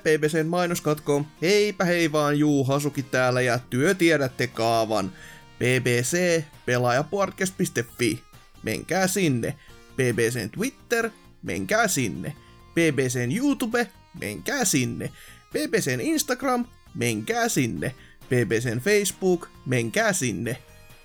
BBCn 0.03 0.47
mainoskatko. 0.47 1.25
Heipä 1.41 1.85
hei 1.85 2.11
vaan 2.11 2.39
Juu 2.39 2.63
Hasuki 2.63 3.03
täällä 3.03 3.41
ja 3.41 3.59
työ 3.69 3.93
tiedätte 3.93 4.47
kaavan. 4.47 5.11
BBC, 5.59 6.43
pelaajapodcast.fi. 6.65 8.23
Menkää 8.63 9.07
sinne. 9.07 9.55
BBCn 9.95 10.49
Twitter, 10.49 11.09
menkää 11.41 11.87
sinne. 11.87 12.33
BBCn 12.73 13.31
YouTube, 13.37 13.87
menkää 14.19 14.65
sinne. 14.65 15.11
BBCn 15.53 16.01
Instagram, 16.01 16.65
menkää 16.95 17.49
sinne. 17.49 17.95
BBCn 18.29 18.79
Facebook, 18.79 19.49
menkää 19.65 20.13
sinne. 20.13 20.57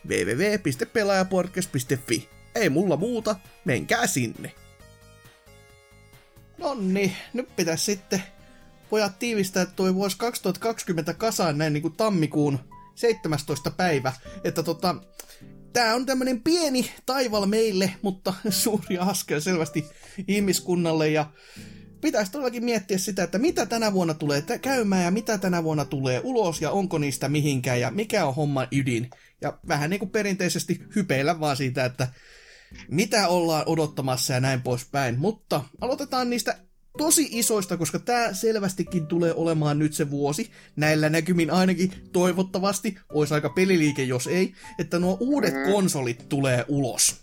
www.pelaajapodcast.fi. 0.09 2.29
Ei 2.55 2.69
mulla 2.69 2.97
muuta, 2.97 3.37
menkää 3.65 4.07
sinne. 4.07 4.55
Nonni, 6.61 7.17
nyt 7.33 7.57
pitäisi 7.57 7.85
sitten 7.85 8.23
pojat 8.91 9.19
tiivistää 9.19 9.67
toi 9.67 9.95
vuosi 9.95 10.19
2020 10.19 11.15
kasaan 11.15 11.59
näin 11.59 11.73
niin 11.73 11.83
kuin 11.83 11.97
tammikuun 11.97 12.59
17. 12.95 13.71
päivä. 13.71 14.13
Että 14.45 14.63
tota, 14.63 14.97
tää 15.73 15.95
on 15.95 16.07
tämmönen 16.07 16.41
pieni 16.41 16.91
taival 17.07 17.47
meille, 17.47 17.93
mutta 18.03 18.35
suuri 18.51 18.99
askel 18.99 19.41
selvästi 19.41 19.87
ihmiskunnalle 20.29 21.09
ja 21.09 21.27
pitäisi 22.01 22.33
todellakin 22.33 22.65
miettiä 22.65 22.99
sitä, 22.99 23.23
että 23.23 23.39
mitä 23.39 23.67
tänä 23.67 23.93
vuonna 23.93 24.15
tulee 24.15 24.43
käymään 24.63 25.05
ja 25.05 25.11
mitä 25.11 25.39
tänä 25.39 25.65
vuonna 25.65 25.85
tulee 25.85 26.21
ulos 26.25 26.61
ja 26.63 26.71
onko 26.71 26.99
niistä 26.99 27.29
mihinkään 27.29 27.81
ja 27.81 27.91
mikä 27.91 28.27
on 28.27 28.35
homman 28.35 28.69
ydin. 28.73 29.11
Ja 29.41 29.59
vähän 29.69 29.91
niin 29.91 30.01
kuin 30.01 30.11
perinteisesti 30.11 30.81
hypeillä 30.97 31.41
vaan 31.41 31.57
siitä, 31.57 31.85
että 31.85 32.09
mitä 32.89 33.29
ollaan 33.29 33.63
odottamassa 33.67 34.33
ja 34.33 34.41
näin 34.41 34.63
poispäin. 34.63 35.19
Mutta 35.19 35.63
aloitetaan 35.81 36.31
niistä 36.31 36.59
tosi 36.99 37.29
isoista, 37.31 37.77
koska 37.77 37.99
tämä 37.99 38.33
selvästikin 38.33 39.07
tulee 39.07 39.35
olemaan 39.35 39.79
nyt 39.79 39.93
se 39.93 40.11
vuosi. 40.11 40.51
Näillä 40.77 41.09
näkymin 41.09 41.51
ainakin 41.51 41.93
toivottavasti, 42.13 42.99
olisi 43.13 43.35
aika 43.35 43.49
peliliike 43.49 44.03
jos 44.03 44.27
ei, 44.27 44.55
että 44.79 44.99
nuo 44.99 45.17
uudet 45.21 45.55
mm. 45.55 45.73
konsolit 45.73 46.29
tulee 46.29 46.65
ulos. 46.69 47.17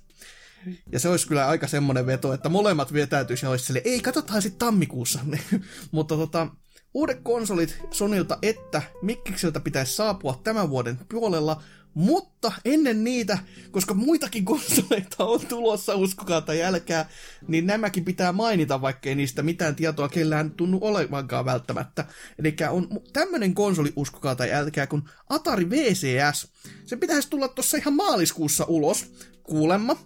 Ja 0.91 0.99
se 0.99 1.10
olisi 1.10 1.28
kyllä 1.28 1.48
aika 1.48 1.68
semmonen 1.68 2.06
veto, 2.06 2.34
että 2.34 2.49
molemmat 2.49 2.94
vetäytyisi 2.94 3.45
ja 3.45 3.49
olisi 3.49 3.65
sille, 3.65 3.82
ei 3.86 3.99
katsotaan 4.02 4.41
sitten 4.41 4.60
tammikuussa. 4.60 5.19
Mutta 5.91 6.15
tota, 6.15 6.48
uudet 6.94 7.19
konsolit 7.24 7.78
Sonilta 7.91 8.38
että 8.41 8.82
Mikkikseltä 9.02 9.60
pitäisi 9.60 9.95
saapua 9.95 10.41
tämän 10.44 10.69
vuoden 10.69 10.99
puolella, 11.10 11.64
mutta 11.98 12.52
ennen 12.65 13.03
niitä, 13.03 13.38
koska 13.72 13.94
muitakin 13.94 14.45
konsoleita 14.56 15.26
on 15.26 15.40
tulossa, 15.49 15.95
uskokaa 15.95 16.41
tai 16.41 16.60
jälkää, 16.60 17.10
niin 17.48 17.68
nämäkin 17.68 18.06
pitää 18.06 18.32
mainita, 18.32 18.82
vaikkei 18.82 19.15
niistä 19.15 19.44
mitään 19.44 19.76
tietoa 19.76 20.10
kellään 20.10 20.52
tunnu 20.52 20.80
olevankaan 20.82 21.45
välttämättä. 21.45 22.06
Eli 22.40 22.56
on 22.69 22.88
tämmönen 23.14 23.53
konsoli, 23.53 23.94
uskokaa 23.95 24.36
tai 24.36 24.53
älkää, 24.53 24.88
kun 24.88 25.10
Atari 25.30 25.69
VCS. 25.69 26.48
Se 26.86 26.95
pitäisi 26.95 27.30
tulla 27.30 27.48
tuossa 27.48 27.78
ihan 27.78 27.94
maaliskuussa 27.94 28.65
ulos, 28.68 29.14
kuulemma. 29.44 29.98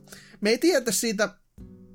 Me 0.41 0.49
ei 0.49 0.57
tiedä 0.57 0.91
siitä 0.91 1.29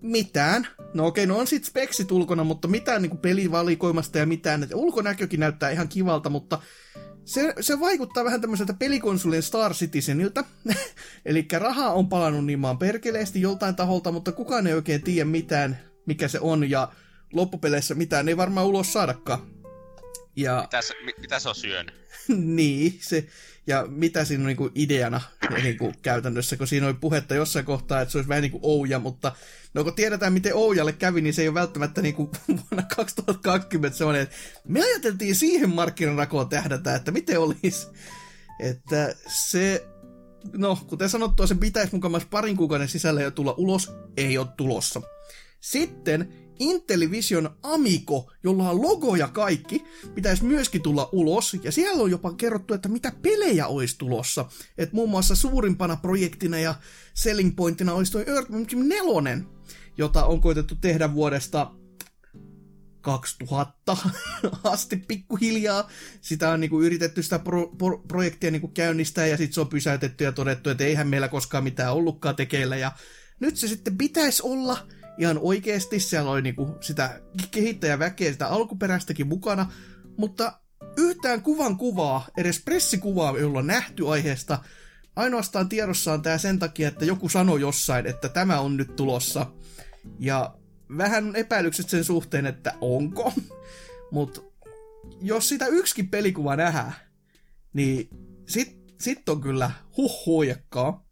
mitään. 0.01 0.67
No 0.95 1.07
okei, 1.07 1.27
no 1.27 1.39
on 1.39 1.47
sit 1.47 1.65
speksit 1.65 2.13
ulkona, 2.13 2.45
mutta 2.45 2.69
mitään 2.69 3.03
niin 3.03 3.19
pelivalikoimasta 3.19 4.19
ja 4.19 4.27
mitään. 4.27 4.69
ulkonäkökin 4.75 5.41
näyttää 5.41 5.71
ihan 5.71 5.89
kivalta, 5.89 6.31
mutta 6.31 6.59
se, 7.27 7.55
se 7.61 7.81
vaikuttaa 7.81 8.25
vähän 8.25 8.41
tämmöiseltä 8.41 8.75
pelikonsolien 8.75 9.43
Star 9.43 9.75
Citizeniltä. 9.75 10.45
Eli 11.25 11.47
rahaa 11.59 11.93
on 11.93 12.09
palannut 12.09 12.45
niin 12.45 12.59
maan 12.59 12.79
perkeleesti 12.79 13.41
joltain 13.41 13.77
taholta, 13.77 14.13
mutta 14.13 14.33
kukaan 14.33 14.67
ei 14.67 14.75
oikein 14.75 15.03
tiedä 15.03 15.25
mitään, 15.25 15.79
mikä 16.07 16.29
se 16.29 16.41
on, 16.41 16.71
ja 16.71 16.93
loppupeleissä 17.33 17.95
mitään 17.95 18.29
ei 18.29 18.37
varmaan 18.37 18.67
ulos 18.67 18.93
saadakaan. 18.93 19.41
Ja... 20.37 20.61
Mitä, 20.63 20.83
se, 20.83 20.95
mitä 21.21 21.39
se 21.39 21.49
on 21.49 21.55
syönyt? 21.55 21.95
niin, 22.57 22.99
se, 23.01 23.27
ja 23.67 23.87
mitä 23.89 24.25
siinä 24.25 24.43
on 24.43 24.47
niin 24.47 24.57
kuin 24.57 24.73
ideana 24.75 25.21
niin 25.63 25.79
kuin 25.79 25.95
käytännössä, 26.03 26.57
kun 26.57 26.67
siinä 26.67 26.87
oli 26.87 26.95
puhetta 26.95 27.35
jossain 27.35 27.65
kohtaa, 27.65 28.01
että 28.01 28.13
se 28.13 28.19
olisi 28.19 28.29
vähän 28.29 28.43
niin 28.43 28.53
kuin 28.53 28.61
Ouja, 28.65 28.99
mutta 28.99 29.33
no 29.75 29.85
kun 29.85 29.95
tiedetään, 29.95 30.33
miten 30.33 30.55
Oujalle 30.55 30.93
kävi, 30.93 31.21
niin 31.21 31.35
se 31.35 31.43
ei 31.43 31.49
ole 31.49 31.55
välttämättä 31.55 32.03
niin 32.03 32.15
kuin 32.15 32.31
vuonna 32.49 32.89
2020 32.97 33.99
sellainen, 33.99 34.23
että 34.23 34.37
me 34.69 34.83
ajateltiin 34.83 35.35
siihen 35.35 35.71
markkinarakoon 35.71 36.49
tähdätä, 36.49 36.95
että 36.95 37.11
miten 37.11 37.41
olisi. 37.41 37.87
Että 38.61 39.15
se, 39.29 39.87
no 40.53 40.79
kuten 40.87 41.09
sanottua, 41.09 41.47
se 41.47 41.55
pitäisi 41.55 41.95
mukaan 41.95 42.23
parin 42.31 42.57
kuukauden 42.57 42.89
sisällä 42.89 43.23
jo 43.23 43.31
tulla 43.31 43.55
ulos, 43.57 43.93
ei 44.17 44.39
ole 44.39 44.47
tulossa. 44.57 45.03
Sitten 45.61 46.46
Intellivision 46.59 47.51
Amico, 47.63 48.33
jolla 48.43 48.71
on 48.71 48.83
logo 48.83 49.17
ja 49.17 49.29
kaikki, 49.29 49.85
pitäisi 50.15 50.45
myöskin 50.45 50.83
tulla 50.83 51.09
ulos, 51.13 51.57
ja 51.63 51.73
siellä 51.73 52.03
on 52.03 52.11
jopa 52.11 52.33
kerrottu, 52.33 52.75
että 52.75 52.89
mitä 52.89 53.13
pelejä 53.23 53.67
olisi 53.67 53.99
tulossa. 53.99 54.49
Että 54.79 54.95
muun 54.95 55.11
muassa 55.11 55.35
suurimpana 55.35 55.97
projektina 55.97 56.59
ja 56.59 56.75
selling 57.15 57.57
pointina 57.57 57.93
olisi 57.93 58.13
toi 58.13 58.25
Earthworm 58.27 58.67
4, 58.71 59.45
jota 59.99 60.25
on 60.25 60.41
koitettu 60.41 60.75
tehdä 60.75 61.15
vuodesta 61.15 61.71
2000 63.07 63.97
asti 64.65 64.97
pikkuhiljaa. 64.97 65.91
Sitä 66.21 66.51
on 66.51 66.61
niinku 66.61 66.83
yritetty 66.83 67.23
sitä 67.23 67.39
pro, 67.39 67.67
pro, 67.67 67.99
projektia 68.09 68.51
niinku 68.51 68.69
käynnistää 68.69 69.27
ja 69.27 69.37
sitten 69.37 69.55
se 69.55 69.61
on 69.61 69.69
pysäytetty 69.69 70.25
ja 70.25 70.33
todettu, 70.33 70.71
että 70.71 70.85
eihän 70.85 71.09
meillä 71.09 71.29
koskaan 71.29 71.65
mitään 71.65 71.93
ollutkaan 71.93 72.37
tekeillä. 72.37 72.77
Ja 72.77 72.93
nyt 73.41 73.57
se 73.57 73.69
sitten 73.69 73.99
pitäisi 73.99 74.43
olla, 74.45 74.87
ihan 75.19 75.39
oikeasti 75.43 76.01
siellä 76.01 76.31
oli 76.31 76.43
niinku 76.43 76.77
sitä 76.81 77.21
kehittäjäväkeä, 77.51 78.33
sitä 78.33 78.49
alkuperäistäkin 78.49 79.27
mukana, 79.27 79.73
mutta 80.17 80.61
yhtään 80.97 81.43
kuvan 81.43 81.77
kuvaa, 81.77 82.29
edes 82.37 82.63
pressikuvaa 82.65 83.37
ei 83.37 83.45
olla 83.45 83.63
nähty 83.63 84.09
aiheesta. 84.09 84.59
Ainoastaan 85.17 85.69
tiedossa 85.69 86.13
on 86.13 86.23
tämä 86.23 86.39
sen 86.39 86.59
takia, 86.59 86.89
että 86.89 87.05
joku 87.05 87.29
sanoi 87.29 87.61
jossain, 87.61 88.07
että 88.07 88.29
tämä 88.29 88.61
on 88.61 88.77
nyt 88.77 88.97
tulossa. 88.97 89.47
Ja 90.19 90.55
vähän 90.99 91.37
epäilykset 91.37 91.89
sen 91.89 92.05
suhteen, 92.05 92.47
että 92.47 92.75
onko. 92.81 93.33
Mutta 94.13 94.41
jos 95.21 95.49
sitä 95.49 95.67
yksikin 95.67 96.09
pelikuva 96.09 96.57
nähdään, 96.57 96.95
niin 97.73 98.09
sit, 98.49 98.79
sit 99.01 99.29
on 99.29 99.41
kyllä 99.41 99.71
huhhuijakkaa. 99.97 101.07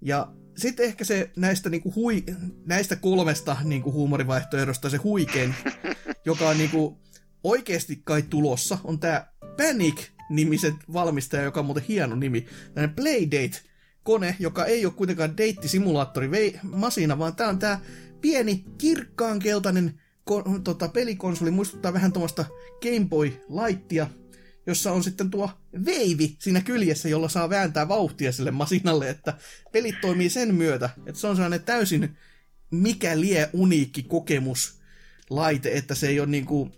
Ja 0.00 0.32
sitten 0.60 0.86
ehkä 0.86 1.04
se 1.04 1.30
näistä, 1.36 1.70
niinku 1.70 1.92
hui, 1.94 2.24
näistä 2.66 2.96
kolmesta 2.96 3.56
niinku 3.64 3.92
huumorivaihtoehdosta 3.92 4.90
se 4.90 4.96
huikein, 4.96 5.54
joka 6.24 6.48
on 6.48 6.58
niinku 6.58 6.98
oikeasti 7.44 8.00
kai 8.04 8.22
tulossa, 8.22 8.78
on 8.84 8.98
tämä 8.98 9.26
Panic-nimiset 9.56 10.74
valmistaja, 10.92 11.42
joka 11.42 11.60
on 11.60 11.66
muuten 11.66 11.84
hieno 11.88 12.16
nimi. 12.16 12.40
Tällainen 12.40 12.96
Playdate-kone, 12.96 14.36
joka 14.38 14.64
ei 14.64 14.86
ole 14.86 14.92
kuitenkaan 14.96 15.36
deittisimulaattori 15.36 16.30
masina, 16.62 17.18
vaan 17.18 17.36
tämä 17.36 17.50
on 17.50 17.58
tämä 17.58 17.80
pieni 18.20 18.64
kirkkaan 18.78 19.38
keltainen 19.38 20.00
ko- 20.30 20.60
tota, 20.64 20.88
pelikonsoli, 20.88 21.50
muistuttaa 21.50 21.92
vähän 21.92 22.12
tuommoista 22.12 22.44
Game 22.82 23.06
Boy-laittia, 23.08 24.06
jossa 24.66 24.92
on 24.92 25.04
sitten 25.04 25.30
tuo 25.30 25.50
veivi 25.84 26.36
siinä 26.38 26.60
kyljessä, 26.60 27.08
jolla 27.08 27.28
saa 27.28 27.50
vääntää 27.50 27.88
vauhtia 27.88 28.32
sille 28.32 28.50
masinalle, 28.50 29.08
että 29.08 29.38
pelit 29.72 30.00
toimii 30.00 30.30
sen 30.30 30.54
myötä, 30.54 30.90
että 31.06 31.20
se 31.20 31.26
on 31.26 31.36
sellainen 31.36 31.62
täysin 31.62 32.16
mikä 32.70 33.20
lie 33.20 33.50
uniikki 33.52 34.02
kokemus 34.02 34.80
laite, 35.30 35.72
että 35.72 35.94
se 35.94 36.08
ei 36.08 36.20
ole 36.20 36.28
niinku 36.28 36.70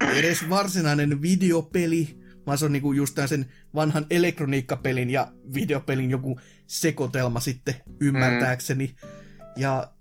edes 0.00 0.48
varsinainen 0.48 1.22
videopeli, 1.22 2.18
vaan 2.46 2.58
se 2.58 2.64
on 2.64 2.72
niinku 2.72 2.92
just 2.92 3.18
sen 3.26 3.46
vanhan 3.74 4.06
elektroniikkapelin 4.10 5.10
ja 5.10 5.32
videopelin 5.54 6.10
joku 6.10 6.40
sekoitelma 6.66 7.40
sitten 7.40 7.74
ymmärtääkseni. 8.00 8.86
Mm. 8.86 9.08
Ja 9.56 9.92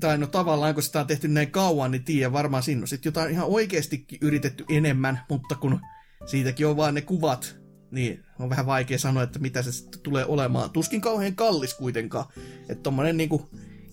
tai 0.00 0.18
no 0.18 0.26
tavallaan, 0.26 0.74
kun 0.74 0.82
sitä 0.82 1.00
on 1.00 1.06
tehty 1.06 1.28
näin 1.28 1.50
kauan, 1.50 1.90
niin 1.90 2.04
tiedän 2.04 2.32
varmaan 2.32 2.62
siinä 2.62 2.80
on 2.80 2.88
sitten 2.88 3.08
jotain 3.10 3.30
ihan 3.30 3.46
oikeastikin 3.46 4.18
yritetty 4.22 4.64
enemmän, 4.68 5.20
mutta 5.28 5.54
kun 5.54 5.80
siitäkin 6.28 6.66
on 6.66 6.76
vaan 6.76 6.94
ne 6.94 7.00
kuvat, 7.00 7.56
niin 7.90 8.24
on 8.38 8.50
vähän 8.50 8.66
vaikea 8.66 8.98
sanoa, 8.98 9.22
että 9.22 9.38
mitä 9.38 9.62
se 9.62 9.72
sitten 9.72 10.00
tulee 10.00 10.24
olemaan. 10.24 10.70
Tuskin 10.70 11.00
kauhean 11.00 11.34
kallis 11.34 11.74
kuitenkaan. 11.74 12.26
Että 12.68 12.82
tommonen 12.82 13.16
niinku 13.16 13.48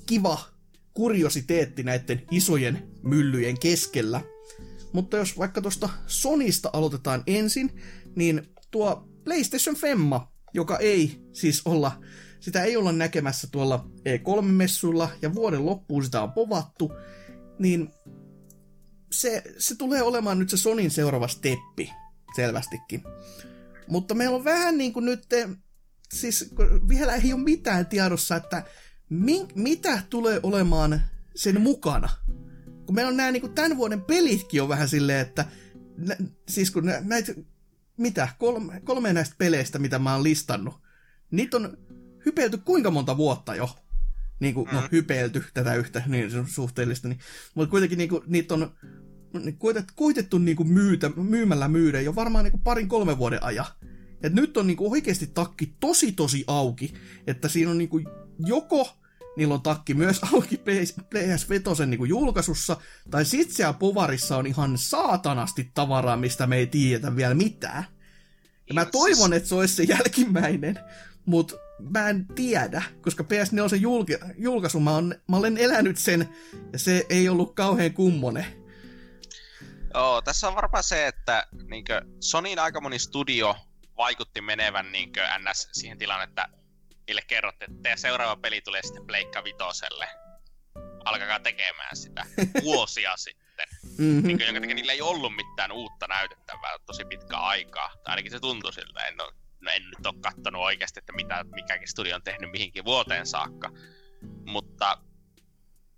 kiva 0.06 0.40
kuriositeetti 0.94 1.84
näiden 1.84 2.22
isojen 2.32 2.88
myllyjen 3.04 3.60
keskellä. 3.60 4.22
Mutta 4.94 5.18
jos 5.18 5.38
vaikka 5.38 5.62
tuosta 5.62 5.90
Sonista 6.08 6.70
aloitetaan 6.74 7.24
ensin, 7.28 7.82
niin 8.16 8.50
tuo 8.72 9.10
PlayStation 9.24 9.76
Femma, 9.76 10.32
joka 10.54 10.78
ei 10.78 11.22
siis 11.34 11.62
olla, 11.66 12.02
sitä 12.40 12.64
ei 12.64 12.78
olla 12.78 12.92
näkemässä 12.92 13.48
tuolla 13.52 13.90
E3-messuilla 13.98 15.10
ja 15.22 15.36
vuoden 15.36 15.66
loppuun 15.66 16.04
sitä 16.04 16.22
on 16.22 16.32
povattu, 16.32 16.92
niin 17.60 17.90
se, 19.12 19.44
se 19.58 19.76
tulee 19.76 20.02
olemaan 20.02 20.40
nyt 20.40 20.50
se 20.50 20.58
Sonin 20.58 20.92
seuraava 20.92 21.28
steppi 21.28 21.92
selvästikin. 22.36 23.04
Mutta 23.88 24.14
meillä 24.14 24.36
on 24.36 24.44
vähän 24.44 24.78
niin 24.78 24.94
kuin 24.94 25.06
nyt, 25.06 25.26
siis 26.14 26.54
vielä 26.90 27.16
ei 27.16 27.34
ole 27.34 27.42
mitään 27.42 27.86
tiedossa, 27.86 28.36
että 28.36 28.64
mi, 29.10 29.48
mitä 29.56 30.02
tulee 30.10 30.40
olemaan 30.44 31.02
sen 31.36 31.62
mukana. 31.62 32.10
kun 32.86 32.96
meillä 32.96 33.10
on 33.10 33.18
nämä 33.18 33.32
niin 33.32 33.54
tämän 33.54 33.78
vuoden 33.78 34.02
pelitkin 34.02 34.62
on 34.62 34.70
vähän 34.70 34.90
silleen, 34.90 35.20
että 35.20 35.46
nä, 35.98 36.16
siis 36.50 36.72
kun 36.72 36.86
nä, 36.86 37.02
näitä, 37.04 37.34
mitä, 37.98 38.28
kolme, 38.40 38.82
kolme 38.84 39.14
näistä 39.14 39.36
peleistä, 39.38 39.80
mitä 39.80 40.00
mä 40.00 40.14
oon 40.14 40.24
listannut, 40.24 40.82
niitä 41.32 41.58
on 41.58 41.78
hypelty 42.26 42.58
kuinka 42.58 42.92
monta 42.92 43.18
vuotta 43.18 43.56
jo? 43.56 43.70
Niin 44.40 44.54
kuin, 44.54 44.70
mm. 44.70 44.76
no, 44.76 44.84
hypelty 44.92 45.44
tätä 45.54 45.76
yhtä, 45.76 46.04
niin 46.08 46.48
suhteellista, 46.48 47.08
niin, 47.08 47.20
mutta 47.56 47.72
kuitenkin 47.72 47.98
niin 47.98 48.10
kuin, 48.10 48.24
niitä 48.28 48.54
on 48.54 48.78
koitettu, 49.58 49.94
koitettu 49.96 50.38
niin 50.38 50.58
kuin 50.58 50.70
myytä, 50.70 51.12
myymällä 51.16 51.68
myydä 51.68 52.02
jo 52.02 52.16
varmaan 52.16 52.44
niin 52.44 52.52
kuin 52.52 52.62
parin 52.62 52.88
kolmen 52.88 53.18
vuoden 53.18 53.44
ajan. 53.44 53.66
Et 54.24 54.34
nyt 54.34 54.58
on 54.58 54.68
niin 54.68 54.78
kuin 54.78 54.92
oikeasti 54.92 55.28
takki 55.28 55.76
tosi 55.80 56.12
tosi 56.12 56.44
auki, 56.48 56.94
että 57.28 57.50
siinä 57.50 57.72
on 57.72 57.78
niin 57.78 57.90
kuin 57.90 58.08
joko 58.40 58.90
niillä 59.36 59.54
on 59.54 59.62
takki 59.62 59.94
myös 59.94 60.22
auki 60.34 60.58
PS 60.58 61.50
Vetosen 61.50 61.90
niin 61.90 62.10
julkaisussa, 62.10 62.78
tai 63.12 63.26
sit 63.26 63.52
siellä 63.52 63.74
povarissa 63.74 64.38
on 64.38 64.48
ihan 64.48 64.78
saatanasti 64.78 65.72
tavaraa, 65.74 66.18
mistä 66.18 66.48
me 66.48 66.58
ei 66.58 66.68
tiedetä 66.68 67.16
vielä 67.16 67.34
mitään. 67.34 67.86
Ja 68.68 68.74
mä 68.74 68.86
toivon, 68.86 69.34
että 69.34 69.50
se 69.50 69.56
olisi 69.56 69.76
se 69.76 69.84
jälkimmäinen, 69.84 70.80
mutta 71.26 71.56
mä 71.90 72.10
en 72.10 72.26
tiedä, 72.36 72.84
koska 73.02 73.24
PS4 73.24 73.78
julk- 73.78 74.34
julkaisu, 74.38 74.80
mä, 74.80 74.96
on, 74.96 75.16
mä 75.28 75.38
olen 75.38 75.58
elänyt 75.58 75.98
sen, 75.98 76.30
ja 76.74 76.80
se 76.80 77.06
ei 77.10 77.30
ollut 77.30 77.56
kauhean 77.56 77.94
kummonen. 77.94 78.46
Joo, 79.96 80.22
tässä 80.22 80.48
on 80.48 80.56
varmaan 80.56 80.84
se, 80.84 81.08
että 81.08 81.48
niinkö, 81.70 82.02
Sonyin 82.20 82.60
aika 82.60 82.82
moni 82.82 83.00
studio 83.00 83.56
vaikutti 83.98 84.42
menevän 84.42 84.92
niinkö, 84.92 85.22
ns. 85.40 85.70
siihen 85.72 85.98
tilanne, 85.98 86.24
että 86.24 86.48
niille 87.08 87.22
kerrotte, 87.28 87.66
että 87.66 87.82
teidän 87.84 87.98
seuraava 87.98 88.36
peli 88.36 88.62
tulee 88.62 88.82
sitten 88.84 89.08
Pleikka 89.08 89.44
Vitoselle. 89.44 90.08
Alkakaa 91.06 91.40
tekemään 91.40 91.96
sitä 91.96 92.26
vuosia 92.64 93.18
sitten. 93.18 93.68
Mm-hmm. 93.98 94.28
Niin, 94.28 94.40
jonka 94.40 94.62
takia 94.62 94.76
niillä 94.76 94.94
ei 94.94 95.02
ollut 95.02 95.36
mitään 95.36 95.72
uutta 95.72 96.08
näytettävää 96.08 96.78
tosi 96.86 97.06
pitkä 97.06 97.38
aikaa. 97.38 97.90
Tai 97.90 98.12
ainakin 98.12 98.32
se 98.32 98.40
tuntui 98.40 98.74
siltä. 98.74 99.00
En, 99.00 99.22
ole, 99.22 99.34
no 99.62 99.72
en 99.72 99.84
nyt 99.84 100.06
ole 100.06 100.22
katsonut 100.22 100.62
oikeasti, 100.62 101.00
että 101.00 101.14
mitä 101.14 101.44
mikäkin 101.44 101.88
studio 101.88 102.16
on 102.16 102.24
tehnyt 102.24 102.52
mihinkin 102.52 102.86
vuoteen 102.86 103.26
saakka. 103.26 103.70
Mutta 104.46 104.98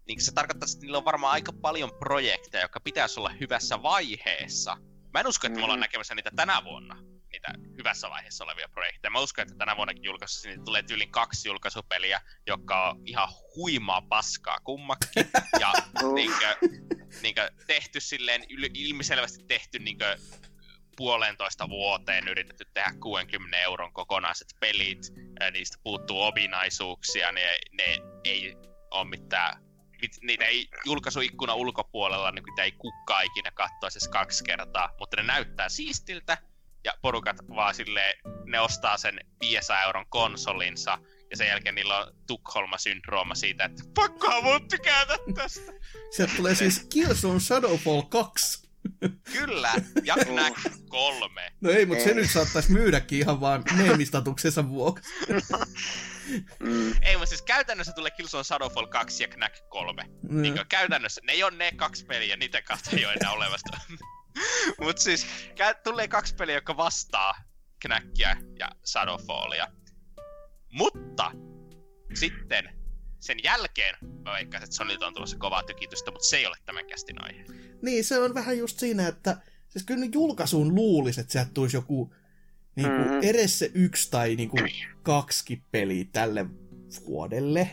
niin 0.08 0.22
se 0.22 0.32
tarkoittaa, 0.32 0.68
että 0.74 0.82
niillä 0.82 0.98
on 0.98 1.06
varmaan 1.06 1.34
aika 1.34 1.54
paljon 1.54 1.92
projekteja, 2.00 2.64
jotka 2.64 2.80
pitäisi 2.80 3.20
olla 3.20 3.30
hyvässä 3.30 3.84
vaiheessa. 3.84 4.78
Mä 5.14 5.20
en 5.20 5.28
usko, 5.28 5.48
että 5.48 5.60
me 5.60 5.64
ollaan 5.64 5.80
mm-hmm. 5.80 5.82
näkemässä 5.82 6.16
niitä 6.16 6.32
tänä 6.36 6.64
vuonna 6.64 6.98
niitä 7.32 7.54
hyvässä 7.78 8.10
vaiheessa 8.10 8.44
olevia 8.44 8.70
projekteja. 8.70 9.12
Mä 9.12 9.20
uskon, 9.20 9.42
että 9.42 9.56
tänä 9.58 9.76
vuonnakin 9.76 10.04
julkaisussa 10.04 10.50
niin 10.50 10.66
tulee 10.66 10.84
yli 10.92 11.08
kaksi 11.08 11.50
julkaisupeliä, 11.50 12.22
jotka 12.48 12.90
on 12.90 13.02
ihan 13.06 13.30
huimaa 13.56 14.02
paskaa 14.02 14.58
kummakin. 14.64 15.28
Ja 15.60 15.74
niinkö, 16.14 16.56
niinkö, 17.22 17.52
tehty 17.68 18.00
silleen, 18.00 18.44
ilmiselvästi 18.74 19.44
tehty 19.48 19.80
niinkö, 19.80 20.18
puolentoista 20.98 21.70
vuoteen 21.70 22.28
yritetty 22.28 22.66
tehdä 22.74 22.94
60 23.00 23.58
euron 23.58 23.94
kokonaiset 23.94 24.48
pelit, 24.60 25.14
ja 25.40 25.52
niistä 25.52 25.78
puuttuu 25.84 26.22
ominaisuuksia, 26.22 27.32
ne, 27.32 27.58
ne 27.72 27.98
ei 28.24 28.56
ole 28.92 29.10
mitään 29.10 29.67
niitä 30.22 30.46
ei 30.46 30.68
julkaisuikkuna 30.86 31.54
ulkopuolella, 31.54 32.32
niin 32.32 32.44
niitä 32.44 32.64
ei 32.64 32.72
kukkaa 32.72 33.22
ikinä 33.22 33.52
katsoa 33.52 34.10
kaksi 34.12 34.44
kertaa, 34.44 34.90
mutta 35.00 35.18
ne 35.18 35.24
näyttää 35.24 35.70
siistiltä, 35.70 36.38
ja 36.84 36.94
porukat 37.02 37.38
vaan 37.56 37.76
silleen, 37.76 38.20
ne 38.46 38.60
ostaa 38.60 38.98
sen 38.98 39.20
500 39.42 39.84
euron 39.84 40.06
konsolinsa, 40.10 40.98
ja 41.30 41.38
sen 41.38 41.48
jälkeen 41.48 41.76
niillä 41.76 41.98
on 41.98 42.14
Tukholma-syndrooma 42.28 43.36
siitä, 43.36 43.66
että 43.66 43.84
pakkoa 43.96 44.42
mun 44.42 44.68
tykätä 44.68 45.18
tästä. 45.36 45.72
Sieltä 46.16 46.34
tulee 46.38 46.56
siis 46.56 46.88
Killzone 46.90 47.40
Shadowfall 47.40 48.02
2. 48.02 48.68
Kyllä, 49.34 49.74
ja 50.04 50.16
Knack 50.16 50.58
3. 50.90 51.52
No 51.62 51.70
ei, 51.70 51.86
mutta 51.86 52.04
se 52.04 52.14
nyt 52.14 52.32
saattaisi 52.32 52.72
myydäkin 52.72 53.20
ihan 53.20 53.42
vaan 53.42 53.64
meemistatuksensa 53.78 54.70
vuoksi. 54.70 55.10
Mm. 56.60 56.94
Ei, 57.02 57.18
mutta 57.18 57.30
siis 57.30 57.42
käytännössä 57.42 57.94
tulee 57.94 58.12
Killzone 58.12 58.44
Shadowfall 58.44 58.88
2 58.88 59.24
ja 59.24 59.28
Knack 59.28 59.70
3. 59.70 60.04
Mm. 60.30 60.42
Niin 60.42 60.60
käytännössä 60.70 61.22
ne 61.24 61.34
ei 61.34 61.44
ole 61.44 61.58
ne 61.58 61.72
kaksi 61.72 62.06
peliä, 62.06 62.38
niitä 62.38 62.62
kautta 62.62 62.90
ei 62.94 63.06
ole 63.06 63.14
enää 63.14 63.32
olevasta. 63.32 63.78
Mut 64.82 64.98
siis 64.98 65.28
tulee 65.84 66.08
kaksi 66.08 66.36
peliä, 66.36 66.56
jotka 66.56 66.78
vastaa 66.78 67.36
Knackia 67.82 68.36
ja 68.60 68.70
Shadowfallia. 68.86 69.68
Mutta 70.72 71.32
sitten 72.14 72.70
sen 73.20 73.38
jälkeen 73.44 73.96
mä 74.26 74.34
veikkaisin, 74.34 74.64
että 74.64 74.76
Sonilta 74.76 75.08
on 75.08 75.14
tulossa 75.14 75.38
kovaa 75.38 75.64
tykitystä, 75.64 76.12
mutta 76.12 76.28
se 76.28 76.38
ei 76.38 76.46
ole 76.46 76.58
tämän 76.66 76.88
kästin 76.88 77.24
aihe. 77.24 77.46
Niin, 77.82 78.04
se 78.04 78.20
on 78.20 78.34
vähän 78.34 78.58
just 78.58 78.80
siinä, 78.80 79.08
että 79.08 79.38
siis 79.70 79.86
kyllä 79.86 80.06
julkaisuun 80.14 80.76
luulisi, 80.76 81.22
että 81.22 81.32
sieltä 81.32 81.52
tulisi 81.54 81.78
joku 81.78 82.14
niin 82.78 82.90
kuin 82.90 83.08
mm-hmm. 83.08 83.20
edes 83.24 83.60
se 83.60 83.72
yksi 83.74 84.12
tai 84.12 84.36
niin 84.36 84.50
kuin 84.50 84.64
kaksi 85.04 85.62
peliä 85.72 86.06
tälle 86.12 86.46
vuodelle. 87.08 87.70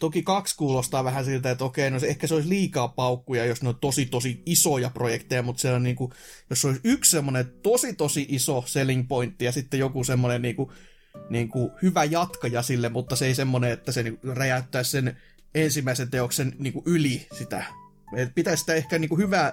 Toki 0.00 0.22
kaksi 0.22 0.56
kuulostaa 0.56 1.04
vähän 1.04 1.24
siltä, 1.24 1.50
että 1.50 1.64
okei, 1.64 1.90
no 1.90 1.98
se, 1.98 2.06
ehkä 2.06 2.26
se 2.26 2.34
olisi 2.34 2.48
liikaa 2.48 2.88
paukkuja, 2.88 3.44
jos 3.44 3.62
ne 3.62 3.68
on 3.68 3.78
tosi 3.80 4.06
tosi 4.06 4.42
isoja 4.46 4.90
projekteja, 4.90 5.42
mutta 5.42 5.60
se 5.60 5.72
on 5.72 5.82
niin 5.82 5.96
kuin, 5.96 6.12
jos 6.50 6.60
se 6.60 6.66
olisi 6.66 6.80
yksi 6.84 7.10
semmoinen 7.10 7.52
tosi 7.62 7.92
tosi 7.92 8.26
iso 8.28 8.64
selling 8.66 9.08
pointti 9.08 9.44
ja 9.44 9.52
sitten 9.52 9.80
joku 9.80 10.04
semmoinen 10.04 10.42
niin 10.42 10.56
kuin, 10.56 10.70
niin 11.30 11.48
kuin 11.48 11.70
hyvä 11.82 12.04
jatkaja 12.04 12.62
sille, 12.62 12.88
mutta 12.88 13.16
se 13.16 13.26
ei 13.26 13.34
semmoinen, 13.34 13.70
että 13.70 13.92
se 13.92 14.02
niin 14.02 14.18
räjäyttäisi 14.22 14.90
sen 14.90 15.16
ensimmäisen 15.54 16.10
teoksen 16.10 16.52
niin 16.58 16.72
kuin 16.72 16.82
yli 16.86 17.26
sitä. 17.38 17.64
Et 18.16 18.34
pitäisi 18.34 18.60
sitä 18.60 18.74
ehkä 18.74 18.98
niin 18.98 19.08
kuin 19.08 19.20
hyvää 19.20 19.52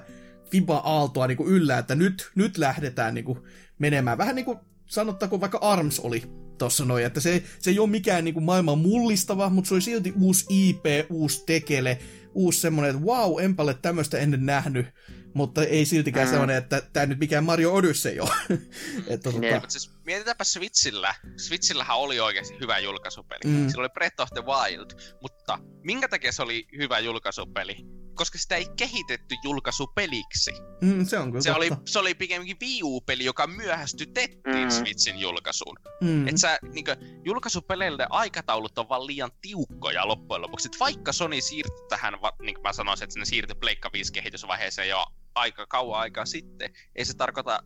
fiba-aaltoa 0.51 1.27
niin 1.27 1.37
kuin 1.37 1.49
yllä, 1.49 1.77
että 1.77 1.95
nyt, 1.95 2.31
nyt 2.35 2.57
lähdetään 2.57 3.13
niin 3.13 3.25
kuin 3.25 3.39
menemään. 3.79 4.17
Vähän 4.17 4.35
niin 4.35 4.45
kuin 4.45 4.57
sanottaako 4.85 5.41
vaikka 5.41 5.57
ARMS 5.61 5.99
oli 5.99 6.23
tuossa 6.57 6.85
noin, 6.85 7.05
että 7.05 7.19
se, 7.19 7.43
se 7.59 7.69
ei 7.69 7.79
ole 7.79 7.89
mikään 7.89 8.23
niin 8.23 8.33
kuin 8.33 8.43
maailman 8.43 8.77
mullistava, 8.77 9.49
mutta 9.49 9.67
se 9.67 9.73
oli 9.73 9.81
silti 9.81 10.13
uusi 10.21 10.45
IP, 10.49 10.85
uusi 11.09 11.43
tekele, 11.45 11.99
uusi 12.33 12.59
semmoinen, 12.59 12.95
että 12.95 13.05
wow, 13.05 13.41
enpä 13.41 13.63
ole 13.63 13.73
tämmöistä 13.81 14.17
ennen 14.17 14.45
nähnyt, 14.45 14.85
mutta 15.33 15.63
ei 15.63 15.85
siltikään 15.85 16.27
mm. 16.27 16.29
semmoinen, 16.29 16.57
että 16.57 16.81
tämä 16.93 17.05
nyt 17.05 17.19
mikään 17.19 17.43
Mario 17.43 17.73
Odyssey 17.73 18.19
ole. 18.19 18.29
että, 19.07 19.31
tota... 19.31 19.53
mutta 19.53 19.69
siis 19.69 19.91
mietitäänpä 20.05 20.43
Switchillä. 20.43 21.15
Switchillähän 21.37 21.97
oli 21.97 22.19
oikeasti 22.19 22.53
hyvä 22.61 22.79
julkaisupeli. 22.79 23.39
Mm. 23.45 23.69
Sillä 23.69 23.81
oli 23.81 23.89
Breath 23.89 24.21
of 24.21 24.29
the 24.33 24.43
Wild, 24.45 25.15
mutta 25.21 25.59
minkä 25.83 26.07
takia 26.07 26.31
se 26.31 26.41
oli 26.41 26.67
hyvä 26.77 26.99
julkaisupeli? 26.99 27.75
koska 28.19 28.37
sitä 28.37 28.55
ei 28.55 28.65
kehitetty 28.77 29.35
julkaisupeliksi. 29.43 30.51
Mm, 30.81 31.05
se 31.05 31.19
on 31.19 31.31
kyllä 31.31 31.41
se 31.41 31.51
oli, 31.51 31.69
se 31.85 31.99
oli 31.99 32.15
pikemminkin 32.15 32.57
Wii 32.61 32.83
U-peli, 32.83 33.25
joka 33.25 33.47
myöhästytettiin 33.47 34.63
mm. 34.63 34.69
Switchin 34.69 35.19
julkaisuun. 35.19 35.75
Mm. 36.01 36.27
Et 36.27 36.37
sä, 36.37 36.59
niinkö, 36.73 36.97
julkaisupeleille 37.25 38.07
aikataulut 38.09 38.77
on 38.77 38.89
vaan 38.89 39.07
liian 39.07 39.31
tiukkoja 39.41 40.07
loppujen 40.07 40.41
lopuksi. 40.41 40.67
Et 40.67 40.79
vaikka 40.79 41.13
Sony 41.13 41.41
siirtyi 41.41 41.85
tähän, 41.89 42.13
niin 42.41 42.55
kuin 42.55 42.63
mä 42.63 42.73
sanoisin, 42.73 43.03
että 43.03 43.19
ne 43.19 43.25
siirtyi 43.25 43.55
Pleikka 43.55 43.89
5 43.93 44.13
kehitysvaiheeseen 44.13 44.89
jo 44.89 45.05
aika 45.35 45.67
kauan 45.67 45.99
aikaa 45.99 46.25
sitten, 46.25 46.73
ei 46.95 47.05
se 47.05 47.13
tarkoita 47.13 47.63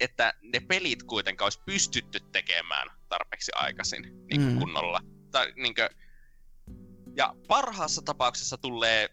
että 0.00 0.34
ne 0.42 0.60
pelit 0.60 1.02
kuitenkaan 1.02 1.46
olisi 1.46 1.60
pystytty 1.66 2.20
tekemään 2.32 2.90
tarpeeksi 3.08 3.52
aikaisin 3.54 4.02
niin 4.30 4.42
mm. 4.42 4.58
kunnolla. 4.58 5.00
Tai, 5.30 5.52
niin 5.56 5.74
kuin, 5.74 5.88
ja 7.16 7.34
parhaassa 7.48 8.02
tapauksessa 8.02 8.58
tulee 8.58 9.08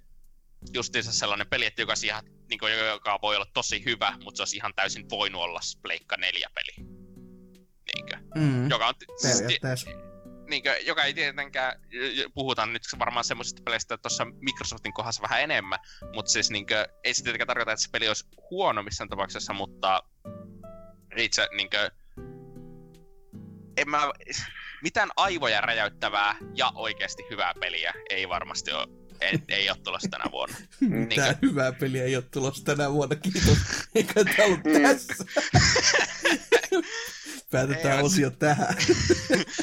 justiinsa 0.74 1.12
sellainen 1.12 1.48
peli, 1.48 1.66
että 1.66 1.82
joka, 1.82 1.96
siihen, 1.96 2.24
niin 2.50 2.60
kuin, 2.60 2.74
joka 2.78 3.20
voi 3.22 3.36
olla 3.36 3.48
tosi 3.54 3.86
hyvä, 3.86 4.18
mutta 4.24 4.38
se 4.38 4.42
olisi 4.42 4.58
ihan 4.58 4.74
täysin 4.76 5.10
voinut 5.10 5.42
olla 5.42 5.60
Pleikka 5.82 6.18
4 6.18 6.50
peli. 6.56 6.88
Niinkö? 7.96 8.18
Mm, 8.36 8.70
joka 8.70 8.88
on, 8.88 8.94
siis, 9.18 9.44
niinkö, 10.50 10.78
joka 10.78 11.04
ei 11.04 11.14
tietenkään, 11.14 11.82
puhutaan 12.34 12.74
nyt 12.74 12.82
varmaan 13.00 13.24
semmoisista 13.24 13.62
peleistä 13.66 13.98
tuossa 13.98 14.26
Microsoftin 14.26 14.94
kohdassa 14.94 15.22
vähän 15.22 15.42
enemmän, 15.42 15.80
mutta 16.14 16.32
siis 16.32 16.50
niinkö, 16.50 16.88
ei 17.04 17.14
se 17.14 17.24
tietenkään 17.24 17.48
tarkoita, 17.48 17.72
että 17.72 17.84
se 17.84 17.90
peli 17.92 18.08
olisi 18.08 18.26
huono 18.52 18.84
missään 18.84 19.10
tapauksessa, 19.10 19.54
mutta 19.54 20.04
itse 21.20 21.48
niinkö, 21.58 21.92
en 23.78 23.90
mä, 23.90 24.12
mitään 24.84 25.10
aivoja 25.18 25.62
räjäyttävää 25.62 26.36
ja 26.56 26.72
oikeasti 26.76 27.24
hyvää 27.30 27.54
peliä 27.60 27.94
ei 28.10 28.30
varmasti 28.30 28.72
ole 28.72 28.88
ei, 29.22 29.40
ei 29.50 29.70
ole 29.70 29.78
tulossa 29.84 30.10
tänä 30.10 30.24
vuonna. 30.32 30.56
Mitään 30.82 31.36
niin 31.42 31.52
hyvää 31.52 31.72
peliä 31.72 32.04
ei 32.04 32.16
ole 32.16 32.24
tulossa 32.32 32.66
tänä 32.66 32.92
vuonna, 32.92 33.16
kiitos. 33.16 33.58
Eikä 33.96 34.14
tämä 34.14 34.46
ollut 34.46 34.64
mm. 34.64 34.82
tässä. 34.82 35.26
Päätetään 37.52 37.98
ei, 37.98 38.04
osio 38.04 38.30
se... 38.32 38.36
tähän. 38.36 38.76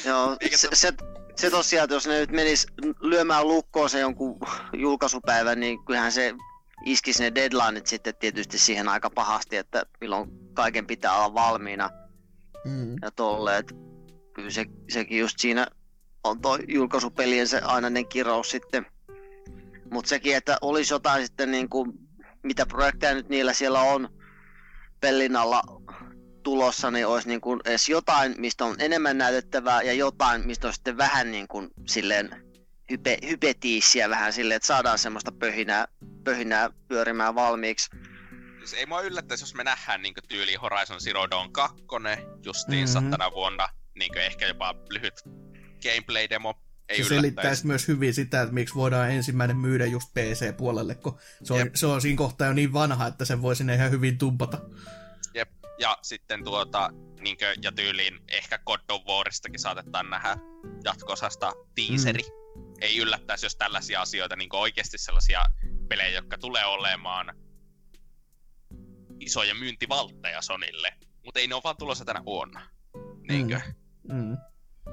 Joo, 0.04 0.36
se, 0.54 0.68
se, 0.72 0.92
se 1.36 1.50
tosiaan, 1.50 1.84
että 1.84 1.94
jos 1.94 2.06
ne 2.06 2.18
nyt 2.18 2.30
menis 2.30 2.66
lyömään 3.00 3.48
lukkoon 3.48 3.90
se 3.90 4.00
jonkun 4.00 4.40
julkaisupäivän, 4.72 5.60
niin 5.60 5.84
kyllähän 5.84 6.12
se 6.12 6.34
iskisi 6.84 7.22
ne 7.22 7.34
deadlineit 7.34 7.86
sitten 7.86 8.14
tietysti 8.16 8.58
siihen 8.58 8.88
aika 8.88 9.10
pahasti, 9.10 9.56
että 9.56 9.86
milloin 10.00 10.30
kaiken 10.54 10.86
pitää 10.86 11.16
olla 11.16 11.34
valmiina. 11.34 11.90
Mm. 12.64 12.96
Ja 13.02 13.10
tolleet. 13.10 13.72
Kyllä 14.34 14.50
se, 14.50 14.64
sekin 14.90 15.18
just 15.18 15.38
siinä 15.38 15.66
on 16.24 16.40
tuo 16.40 16.58
julkaisupelien 16.68 17.48
se 17.48 17.58
ainainen 17.58 18.08
kirous 18.08 18.50
sitten 18.50 18.86
Mutta 19.90 20.08
sekin, 20.08 20.36
että 20.36 20.58
olisi 20.60 20.94
jotain 20.94 21.26
sitten 21.26 21.50
niin 21.50 21.68
kuin, 21.68 21.92
mitä 22.42 22.66
projekteja 22.66 23.14
nyt 23.14 23.28
niillä 23.28 23.52
siellä 23.52 23.80
on 23.80 24.08
pellin 25.00 25.36
alla 25.36 25.62
tulossa, 26.42 26.90
niin 26.90 27.06
olisi 27.06 27.28
niin 27.28 27.40
kuin 27.40 27.60
edes 27.64 27.88
jotain, 27.88 28.34
mistä 28.38 28.64
on 28.64 28.76
enemmän 28.78 29.18
näytettävää 29.18 29.82
ja 29.82 29.92
jotain, 29.92 30.46
mistä 30.46 30.66
on 30.66 30.72
sitten 30.74 30.96
vähän 30.96 31.30
niin 31.32 31.48
kuin 31.48 31.70
silleen 31.86 32.52
hype, 32.90 33.18
hypetiissiä 33.28 34.10
vähän 34.10 34.32
silleen, 34.32 34.56
että 34.56 34.66
saadaan 34.66 34.98
semmoista 34.98 35.32
pöhinää, 35.32 35.88
pöhinää 36.24 36.70
pyörimään 36.88 37.34
valmiiksi. 37.34 37.90
Siis 38.62 38.74
ei 38.74 38.86
mua 38.86 39.00
yllättäisi, 39.00 39.42
jos 39.42 39.54
me 39.54 39.64
nähdään 39.64 40.02
niin 40.02 40.14
tyyli 40.28 40.54
Horizon 40.54 41.00
Zero 41.00 41.30
Dawn 41.30 41.52
2 41.52 41.76
justiinsa 42.44 43.00
Mhm. 43.00 43.04
mm-hmm. 43.04 43.10
tänä 43.18 43.30
vuonna. 43.30 43.68
Niin 43.98 44.18
ehkä 44.18 44.46
jopa 44.46 44.74
lyhyt 44.90 45.14
gameplay-demo. 45.82 46.54
Ei 46.88 47.02
se 47.02 47.08
selittäisi 47.08 47.66
myös 47.66 47.88
hyvin 47.88 48.14
sitä, 48.14 48.42
että 48.42 48.54
miksi 48.54 48.74
voidaan 48.74 49.10
ensimmäinen 49.10 49.56
myydä 49.56 49.86
just 49.86 50.08
PC-puolelle, 50.14 50.94
kun 50.94 51.18
se 51.44 51.52
on, 51.52 51.58
Jep. 51.58 51.74
se 51.74 51.86
on 51.86 52.00
siinä 52.00 52.16
kohtaa 52.16 52.46
jo 52.46 52.52
niin 52.52 52.72
vanha, 52.72 53.06
että 53.06 53.24
sen 53.24 53.42
voi 53.42 53.56
sinne 53.56 53.74
ihan 53.74 53.90
hyvin 53.90 54.18
tumpata. 54.18 54.58
Jep. 55.34 55.48
Ja 55.78 55.98
sitten 56.02 56.44
tuota, 56.44 56.90
niinkö, 57.20 57.54
ja 57.62 57.72
tyyliin 57.72 58.20
ehkä 58.28 58.58
God 58.58 58.80
of 58.88 59.02
Waristakin 59.06 59.60
saatetaan 59.60 60.10
nähdä 60.10 60.36
jatkosasta 60.84 61.52
teaseri. 61.74 62.22
Mm. 62.22 62.62
Ei 62.80 62.98
yllättäisi, 62.98 63.46
jos 63.46 63.56
tällaisia 63.56 64.00
asioita, 64.00 64.36
niin 64.36 64.48
oikeasti 64.52 64.98
sellaisia 64.98 65.44
pelejä, 65.88 66.08
jotka 66.08 66.38
tulee 66.38 66.64
olemaan 66.64 67.34
isoja 69.24 69.54
myyntivaltteja 69.54 70.42
Sonille. 70.42 70.94
Mutta 71.24 71.40
ei 71.40 71.46
ne 71.46 71.54
ole 71.54 71.62
vaan 71.64 71.76
tulossa 71.76 72.04
tänä 72.04 72.24
vuonna. 72.24 72.68
Niinkö? 73.28 73.60
Mm. 74.08 74.14
Mm. 74.16 74.36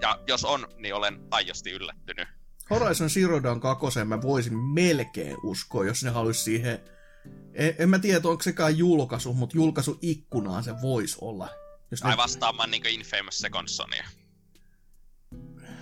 Ja 0.01 0.19
jos 0.27 0.45
on, 0.45 0.67
niin 0.77 0.95
olen 0.95 1.19
aiosti 1.31 1.71
yllättynyt. 1.71 2.27
Horizon 2.69 3.09
Zero 3.09 3.43
Dawn 3.43 3.59
2 3.59 4.05
mä 4.05 4.21
voisin 4.21 4.57
melkein 4.57 5.37
uskoa, 5.43 5.85
jos 5.85 6.03
ne 6.03 6.09
haluaisi 6.09 6.43
siihen... 6.43 6.79
En, 7.53 7.75
en 7.79 7.89
mä 7.89 7.99
tiedä, 7.99 8.29
onko 8.29 8.43
sekaan 8.43 8.77
julkaisu, 8.77 9.33
mutta 9.33 9.57
julkaisuikkunaan 9.57 10.63
se 10.63 10.81
voisi 10.81 11.17
olla. 11.21 11.49
Jos 11.91 11.99
Tai 11.99 12.11
ne, 12.11 12.17
vastaamaan 12.17 12.71
niin 12.71 12.85
Infamous 12.87 13.37
Second 13.39 13.67
Sonia. 13.67 14.07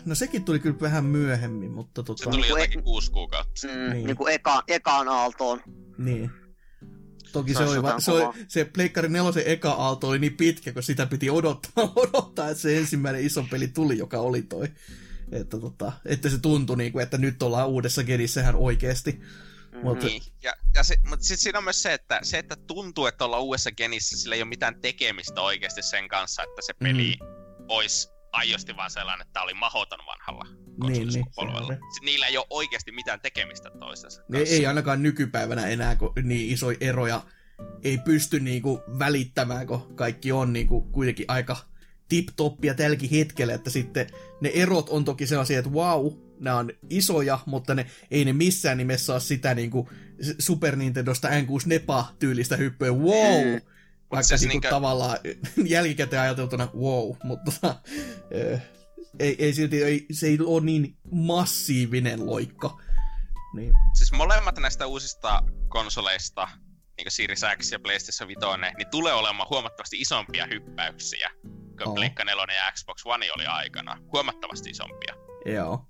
no 0.05 0.15
sekin 0.15 0.45
tuli 0.45 0.59
kyllä 0.59 0.79
vähän 0.81 1.05
myöhemmin, 1.05 1.71
mutta 1.71 2.03
tota... 2.03 2.23
Se 2.23 2.29
tuli 2.29 2.41
Niin 2.41 2.51
kuin 2.51 2.59
jotakin 2.61 2.79
e- 2.79 2.83
kuusi 2.83 3.11
kuukautta. 3.11 3.67
Mm, 3.67 3.93
niin. 3.93 4.05
niin 4.05 4.17
kuin 4.17 4.33
eka, 4.33 4.63
ekaan 4.67 5.07
aaltoon. 5.07 5.61
Niin. 5.97 6.31
Toki 7.31 7.53
se, 7.53 7.63
oli, 7.63 7.83
va- 7.83 7.99
se, 7.99 8.11
oli, 8.11 8.45
se 8.47 8.65
Pleikkari 8.65 9.09
nelosen 9.09 9.43
eka 9.45 9.71
aalto 9.71 10.07
oli 10.07 10.19
niin 10.19 10.37
pitkä, 10.37 10.73
kun 10.73 10.83
sitä 10.83 11.05
piti 11.05 11.29
odottaa, 11.29 11.91
odottaa, 12.03 12.49
että 12.49 12.61
se 12.61 12.77
ensimmäinen 12.77 13.25
iso 13.25 13.47
peli 13.51 13.67
tuli, 13.67 13.97
joka 13.97 14.19
oli 14.19 14.41
toi. 14.41 14.67
Että, 15.31 15.59
tota, 15.59 15.91
että 16.05 16.29
se 16.29 16.37
tuntui 16.37 16.77
niin 16.77 16.91
kuin, 16.91 17.03
että 17.03 17.17
nyt 17.17 17.43
ollaan 17.43 17.67
uudessa 17.67 18.03
genissähän 18.03 18.55
oikeasti. 18.55 19.21
Mut- 19.83 20.03
Niin, 20.03 20.21
ja, 20.43 20.53
ja 20.75 20.83
se, 20.83 20.95
mutta 21.09 21.25
sitten 21.25 21.43
siinä 21.43 21.57
on 21.57 21.63
myös 21.63 21.81
se, 21.83 21.93
että 21.93 22.19
se, 22.23 22.39
että 22.39 22.55
tuntuu, 22.55 23.05
että 23.05 23.25
ollaan 23.25 23.43
uudessa 23.43 23.71
genissä, 23.71 24.17
sillä 24.17 24.35
ei 24.35 24.41
ole 24.41 24.49
mitään 24.49 24.81
tekemistä 24.81 25.41
oikeasti 25.41 25.83
sen 25.83 26.07
kanssa, 26.07 26.43
että 26.43 26.61
se 26.61 26.73
peli 26.73 27.15
mm. 27.21 27.27
olisi 27.67 28.09
aiosti 28.31 28.75
vaan 28.75 28.91
sellainen, 28.91 29.21
että 29.21 29.33
tämä 29.33 29.43
oli 29.43 29.53
mahoton 29.53 29.99
vanhalla 30.05 30.66
niin, 30.79 30.93
konsolisukupolvella. 30.93 31.67
se- 31.67 31.73
Niin, 31.73 32.05
Niillä 32.05 32.25
ei 32.27 32.37
ole 32.37 32.45
oikeasti 32.49 32.91
mitään 32.91 33.19
tekemistä 33.21 33.69
toisensa 33.79 34.21
Ei, 34.21 34.39
kanssa. 34.39 34.55
ei 34.55 34.65
ainakaan 34.65 35.03
nykypäivänä 35.03 35.67
enää 35.67 35.95
kun 35.95 36.13
niin 36.23 36.53
isoja 36.53 36.77
eroja 36.81 37.21
ei 37.83 37.97
pysty 37.97 38.39
niinku 38.39 38.81
välittämään, 38.99 39.67
kun 39.67 39.95
kaikki 39.95 40.31
on 40.31 40.53
niinku 40.53 40.81
kuitenkin 40.81 41.25
aika 41.27 41.57
tip-toppia 42.09 42.73
tälläkin 42.75 43.09
hetkellä, 43.09 43.53
että 43.53 43.69
sitten 43.69 44.07
ne 44.41 44.51
erot 44.53 44.89
on 44.89 45.05
toki 45.05 45.27
sellaisia, 45.27 45.59
että 45.59 45.71
wow, 45.71 46.07
nämä 46.39 46.57
on 46.57 46.71
isoja, 46.89 47.39
mutta 47.45 47.75
ne, 47.75 47.85
ei 48.11 48.25
ne 48.25 48.33
missään 48.33 48.77
nimessä 48.77 49.13
ole 49.13 49.19
sitä 49.21 49.53
niinku 49.55 49.89
Super 50.39 50.75
Nintendosta 50.75 51.27
N64-tyylistä 51.29 52.55
hyppyä, 52.55 52.91
wow! 52.91 53.45
Mm. 53.45 53.61
Vaikka 54.11 54.23
siis 54.27 54.41
niinku 54.41 54.51
niinkö- 54.51 54.69
tavallaan 54.69 55.17
jälkikäteen 55.65 56.21
ajateltuna 56.21 56.67
wow, 56.79 57.11
mutta 57.23 57.51
eh, 58.31 58.61
ei, 59.19 59.35
ei 59.39 59.53
silti, 59.53 59.83
ei, 59.83 60.05
se 60.11 60.27
ei 60.27 60.37
ole 60.45 60.65
niin 60.65 60.97
massiivinen 61.11 62.25
loikka. 62.25 62.81
Niin, 63.55 63.73
Siis 63.97 64.11
molemmat 64.11 64.57
näistä 64.57 64.85
uusista 64.87 65.43
konsoleista, 65.67 66.47
niin 66.97 67.05
kuin 67.05 67.11
Series 67.11 67.41
X 67.57 67.71
ja 67.71 67.79
PlayStation 67.79 68.27
5, 68.27 68.41
niin 68.77 68.89
tulee 68.91 69.13
olemaan 69.13 69.49
huomattavasti 69.49 70.01
isompia 70.01 70.47
hyppäyksiä 70.51 71.31
kuin. 71.83 71.95
Pleikka 71.95 72.23
4 72.23 72.55
ja 72.55 72.71
Xbox 72.71 73.01
One 73.05 73.31
oli 73.35 73.45
aikana. 73.45 73.97
Huomattavasti 74.13 74.69
isompia. 74.69 75.15
joo. 75.45 75.85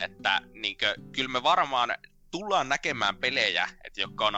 Että 0.00 0.40
niinkö, 0.52 0.94
kyllä 1.12 1.28
me 1.28 1.42
varmaan 1.42 1.94
tullaan 2.30 2.68
näkemään 2.68 3.16
pelejä, 3.16 3.68
että 3.84 4.00
jotka 4.00 4.26
on 4.26 4.34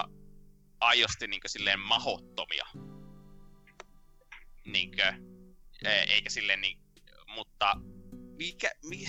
aiosti 0.80 1.26
niinkö 1.26 1.48
silleen 1.48 1.80
mahottomia. 1.80 2.66
Niinkö, 4.66 5.12
e- 5.84 6.06
eikä 6.14 6.30
silleen 6.30 6.60
niin, 6.60 6.78
mutta 7.34 7.74
mikä, 8.36 8.70
mi, 8.88 9.04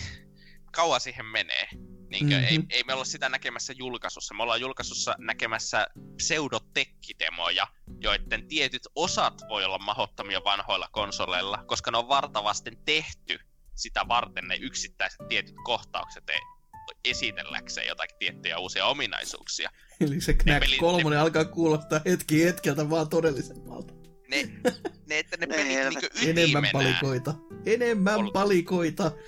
kauan 0.71 1.01
siihen 1.01 1.25
menee? 1.25 1.67
Niinkö, 2.09 2.35
mm-hmm. 2.35 2.47
ei, 2.47 2.57
Mhm. 2.57 2.67
ei 2.69 2.83
me 2.83 2.93
olla 2.93 3.05
sitä 3.05 3.29
näkemässä 3.29 3.73
julkaisussa. 3.77 4.33
Me 4.33 4.43
ollaan 4.43 4.61
julkaisussa 4.61 5.15
näkemässä 5.19 5.87
pseudotekkidemoja, 6.17 7.67
joiden 7.99 8.47
tietyt 8.47 8.87
osat 8.95 9.41
voi 9.49 9.65
olla 9.65 9.77
mahottomia 9.77 10.43
vanhoilla 10.43 10.89
konsoleilla, 10.91 11.63
koska 11.67 11.91
ne 11.91 11.97
on 11.97 12.07
vartavasten 12.09 12.77
tehty 12.85 13.39
sitä 13.75 14.07
varten 14.07 14.47
ne 14.47 14.55
yksittäiset 14.55 15.19
tietyt 15.29 15.55
kohtaukset 15.63 16.29
e- 16.29 16.57
esitelläkseen 17.05 17.87
jotakin 17.87 18.17
tiettyjä 18.19 18.57
uusia 18.57 18.85
ominaisuuksia. 18.85 19.69
Eli 20.01 20.21
se 20.21 20.33
Knack 20.33 20.65
pelit- 20.65 20.79
3 20.79 21.17
alkaa 21.17 21.45
kuulostaa 21.45 22.01
hetki 22.05 22.43
hetkeltä 22.45 22.89
vaan 22.89 23.09
todellisemmalta. 23.09 23.93
Ne, 24.27 24.49
ne 25.07 25.19
että 25.19 25.37
ne 25.37 25.45
Ei 25.55 25.57
pelit 25.57 25.73
helvetti. 25.73 26.07
niinku 26.19 26.29
Enemmän 26.39 26.63
ytimenään. 26.65 26.71
palikoita. 26.99 27.33
Enemmän 27.65 28.15
Ollut- 28.15 28.33
palikoita. 28.33 29.11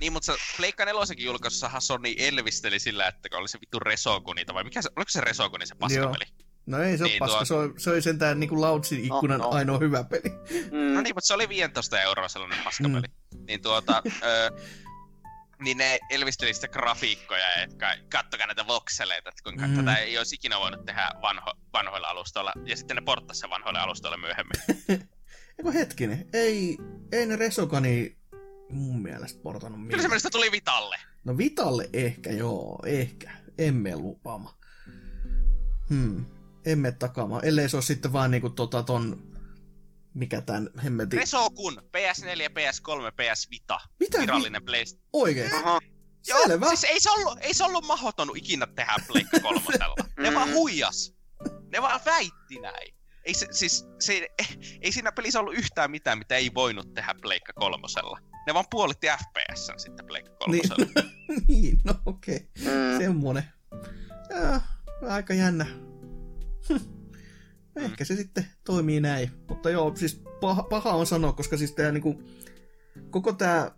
Niin, 0.00 0.12
mutta 0.12 0.32
se 0.32 0.38
Pleikka 0.56 0.84
nelosenkin 0.84 1.26
julkaisussahan 1.26 1.82
Sony 1.82 2.14
elvisteli 2.18 2.78
sillä, 2.78 3.06
että 3.08 3.28
oli 3.36 3.48
se 3.48 3.60
vittu 3.60 3.78
Resoguni, 3.78 4.42
vai 4.54 4.64
mikä 4.64 4.82
se, 4.82 4.88
oliko 4.96 5.08
se 5.08 5.20
Resoguni 5.20 5.66
se 5.66 5.74
paskapeli? 5.74 6.24
No 6.66 6.78
ei 6.82 6.98
se 6.98 7.04
ole 7.04 7.10
Niin, 7.10 7.18
paska, 7.18 7.36
tuo- 7.38 7.44
se, 7.44 7.54
oli, 7.54 7.72
se 7.76 7.90
oli 7.90 8.02
sentään 8.02 8.40
niinku 8.40 8.60
Loudsin 8.60 9.04
ikkunan 9.04 9.38
No, 9.38 9.44
no. 9.44 9.50
ainoa 9.50 9.78
hyvä 9.78 10.04
peli. 10.04 10.30
Mm. 10.70 10.94
No 10.94 11.00
niin, 11.00 11.14
mutta 11.16 11.26
se 11.26 11.34
oli 11.34 11.48
15 11.48 12.00
euroa 12.00 12.28
sellainen 12.28 12.58
paskapeli. 12.64 13.06
Niin 13.48 13.62
tuota, 13.62 14.02
ö, 14.06 14.50
niin 15.60 15.76
ne 15.78 15.98
elvisteli 16.10 16.54
sitä 16.54 16.68
grafiikkoja, 16.68 17.54
että 17.62 17.96
kattokaa 18.12 18.46
näitä 18.46 18.66
vokseleita, 18.66 19.28
että 19.28 19.42
kuinka 19.42 19.66
Mm. 19.66 19.76
tätä 19.76 19.96
ei 19.96 20.18
olisi 20.18 20.34
ikinä 20.34 20.60
voinut 20.60 20.84
tehdä 20.84 21.10
vanho, 21.22 21.52
vanhoilla 21.72 22.08
alustoilla. 22.08 22.52
Ja 22.64 22.76
sitten 22.76 22.94
ne 22.94 23.00
porttasi 23.02 23.40
sen 23.40 23.50
vanhoille 23.50 23.80
alustoille 23.80 24.16
myöhemmin. 24.16 24.60
Eiku 25.58 25.72
hetkinen, 25.72 26.28
ei, 26.32 26.78
ei 27.12 27.26
ne 27.26 27.36
Resogani 27.36 28.16
mun 28.70 29.02
mielestä 29.02 29.42
portannut 29.42 29.78
Kyllä 29.78 29.86
mitään. 29.86 30.02
se 30.02 30.08
mielestä 30.08 30.30
tuli 30.30 30.52
Vitalle. 30.52 30.96
No 31.24 31.38
Vitalle 31.38 31.90
ehkä, 31.92 32.30
joo, 32.32 32.82
ehkä. 32.86 33.30
Emme 33.58 33.96
lupaama. 33.96 34.54
Hmm, 35.88 36.24
emme 36.66 36.92
takaamaan. 36.92 37.44
Ellei 37.44 37.68
se 37.68 37.76
ole 37.76 37.82
sitten 37.82 38.12
vaan 38.12 38.30
niinku 38.30 38.50
tota 38.50 38.82
ton, 38.82 39.22
mikä 40.14 40.40
tän 40.40 40.70
hemmetin... 40.84 41.18
Resokun, 41.18 41.82
PS4, 41.96 42.48
PS3, 42.50 43.12
PS 43.12 43.50
Vita. 43.50 43.80
Mitä? 44.00 44.18
Virallinen 44.20 44.64
PlayStation. 44.64 45.08
Oikeesti? 45.12 45.56
Aha. 45.56 45.80
Selvä. 46.22 46.66
Siis 46.68 46.84
ei 46.84 47.00
se 47.00 47.10
ollut, 47.10 47.38
ei 47.40 47.54
se 47.54 47.64
ollut 47.64 47.86
mahdoton 47.86 48.36
ikinä 48.36 48.66
tehdä 48.66 48.94
Pleikka 49.06 49.40
kolmosella. 49.48 49.94
Ne 50.18 50.34
vaan 50.34 50.48
Mm. 50.48 50.54
huijas. 50.54 51.14
Ne 51.72 51.82
vaan 51.82 52.00
väitti 52.04 52.60
näin. 52.60 52.94
Ei, 53.24 53.34
se, 53.34 53.46
siis, 53.50 53.86
se, 54.00 54.28
ei 54.80 54.92
siinä 54.92 55.12
pelissä 55.12 55.40
ollut 55.40 55.54
yhtään 55.54 55.90
mitään, 55.90 56.18
mitä 56.18 56.36
ei 56.36 56.50
voinut 56.54 56.94
tehdä 56.94 57.14
Pleikka 57.22 57.52
kolmosella. 57.52 58.18
Ne 58.46 58.54
vaan 58.54 58.64
puolitti 58.70 59.06
FPS 59.06 59.72
sitten 59.76 60.06
Pleikka 60.06 60.32
kolmosella. 60.38 60.86
niin, 61.48 61.78
no 61.84 61.94
okei. 62.06 62.36
Okay. 62.36 62.74
Mm. 62.74 62.98
Semmonen. 62.98 63.44
Ja, 64.30 64.60
aika 65.08 65.34
jännä. 65.34 65.66
Hm. 67.78 67.84
Ehkä 67.84 68.04
se 68.04 68.16
sitten 68.16 68.46
toimii 68.64 69.00
näin. 69.00 69.30
Mutta 69.48 69.70
joo, 69.70 69.96
siis 69.96 70.22
paha, 70.40 70.62
paha 70.62 70.90
on 70.90 71.06
sanoa, 71.06 71.32
koska 71.32 71.56
siis 71.56 71.72
tää 71.72 71.92
niinku, 71.92 72.22
koko 73.10 73.32
tää 73.32 73.70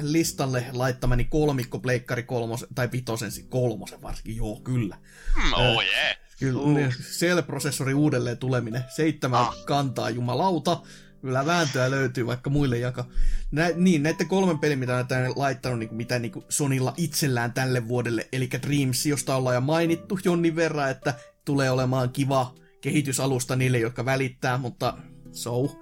listalle 0.00 0.64
laittamani 0.72 1.24
kolmikko 1.24 1.78
pleikkari 1.78 2.22
kolmos, 2.22 2.66
tai 2.74 2.88
vitosen, 2.92 3.30
kolmosen 3.48 4.02
varsinkin, 4.02 4.36
joo, 4.36 4.60
kyllä. 4.60 4.96
Mm, 5.36 5.52
oh 5.52 5.82
yeah. 5.84 6.16
Kyllä, 6.38 6.60
Uh. 6.60 6.70
uh. 6.76 6.92
Cell-prosessori 7.18 7.94
uudelleen 7.94 8.38
tuleminen, 8.38 8.84
seitsemän 8.88 9.40
Ah. 9.40 9.64
kantaa 9.66 10.10
jumalauta, 10.10 10.82
kyllä 11.20 11.46
vääntöä 11.46 11.90
löytyy 11.90 12.26
vaikka 12.26 12.50
muille 12.50 12.78
jaka. 12.78 13.04
Nä, 13.50 13.70
niin, 13.74 14.02
näiden 14.02 14.28
kolmen 14.28 14.58
pelin, 14.58 14.78
mitä 14.78 14.96
on 14.96 15.06
tänne 15.08 15.32
laittanut, 15.36 15.78
niin, 15.78 15.94
mitä 15.94 16.18
niin 16.18 16.32
Sonilla 16.48 16.94
itsellään 16.96 17.52
tälle 17.52 17.88
vuodelle, 17.88 18.28
eli 18.32 18.48
Dreams, 18.66 19.06
josta 19.06 19.36
ollaan 19.36 19.54
jo 19.54 19.60
mainittu 19.60 20.18
jonnin 20.24 20.56
verran, 20.56 20.90
että 20.90 21.14
tulee 21.44 21.70
olemaan 21.70 22.10
kiva 22.10 22.54
kehitysalusta 22.86 23.56
niille, 23.56 23.78
jotka 23.78 24.04
välittää, 24.04 24.58
mutta 24.58 24.98
so. 25.32 25.80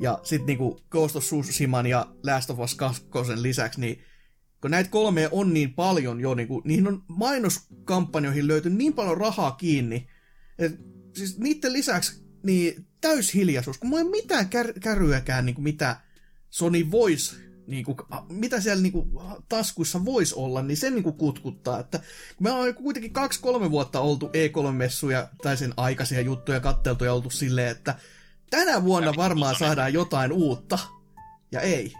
Ja 0.00 0.18
sitten 0.22 0.46
niinku 0.46 0.80
Ghost 0.90 1.16
of 1.16 1.24
Tsushiman 1.24 1.86
ja 1.86 2.06
Last 2.22 2.50
of 2.50 2.58
Us 2.58 2.74
2 2.74 3.02
lisäksi, 3.34 3.80
niin 3.80 4.02
kun 4.60 4.70
näitä 4.70 4.90
kolmea 4.90 5.28
on 5.32 5.54
niin 5.54 5.74
paljon 5.74 6.20
jo, 6.20 6.34
niin 6.34 6.48
kuin, 6.48 6.62
niihin 6.64 6.88
on 6.88 7.02
mainoskampanjoihin 7.08 8.46
löytynyt 8.46 8.78
niin 8.78 8.92
paljon 8.92 9.16
rahaa 9.16 9.50
kiinni, 9.50 10.08
että 10.58 10.78
siis 11.16 11.38
niiden 11.38 11.72
lisäksi 11.72 12.24
niin 12.42 12.86
täyshiljaisuus, 13.00 13.78
kun 13.78 13.88
mulla 13.88 14.02
ei 14.02 14.10
mitään 14.10 14.48
kär, 14.48 14.72
käryäkään, 14.80 15.46
niin 15.46 15.54
kuin 15.54 15.64
mitä 15.64 16.00
Sony 16.50 16.90
voisi 16.90 17.36
niin 17.66 17.84
kuin, 17.84 17.96
mitä 18.28 18.60
siellä 18.60 18.82
niin 18.82 18.92
kuin, 18.92 19.10
taskuissa 19.48 20.04
voisi 20.04 20.34
olla, 20.34 20.62
niin 20.62 20.76
se 20.76 20.90
niin 20.90 21.02
kuin, 21.02 21.16
kutkuttaa. 21.16 21.80
Että 21.80 22.00
me 22.40 22.50
ollaan 22.50 22.74
kuitenkin 22.74 23.12
kaksi-kolme 23.12 23.70
vuotta 23.70 24.00
oltu 24.00 24.26
E3-messuja 24.26 25.28
tai 25.42 25.56
sen 25.56 25.74
aikaisia 25.76 26.20
juttuja 26.20 26.60
katteltu 26.60 27.04
ja 27.04 27.12
oltu 27.12 27.30
silleen, 27.30 27.68
että 27.68 27.94
tänä 28.50 28.84
vuonna 28.84 29.12
varmaan 29.16 29.56
saadaan 29.58 29.92
jotain 29.92 30.32
uutta. 30.32 30.78
Ja 31.52 31.60
ei. 31.60 31.92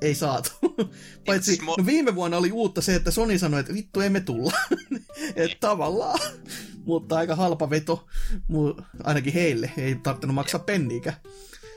Ei 0.00 0.14
saatu. 0.14 0.50
Paitsi 1.26 1.58
no 1.66 1.86
viime 1.86 2.14
vuonna 2.14 2.36
oli 2.36 2.52
uutta 2.52 2.82
se, 2.82 2.94
että 2.94 3.10
Sony 3.10 3.38
sanoi, 3.38 3.60
että 3.60 3.74
vittu 3.74 4.00
emme 4.00 4.20
tulla. 4.20 4.52
että 5.36 5.56
tavallaan. 5.60 6.20
Mutta 6.84 7.16
aika 7.16 7.36
halpa 7.36 7.70
veto, 7.70 8.06
ainakin 9.04 9.32
heille. 9.32 9.72
Ei 9.76 9.94
tarvinnut 9.94 10.34
maksaa 10.34 10.60
penniikään. 10.60 11.16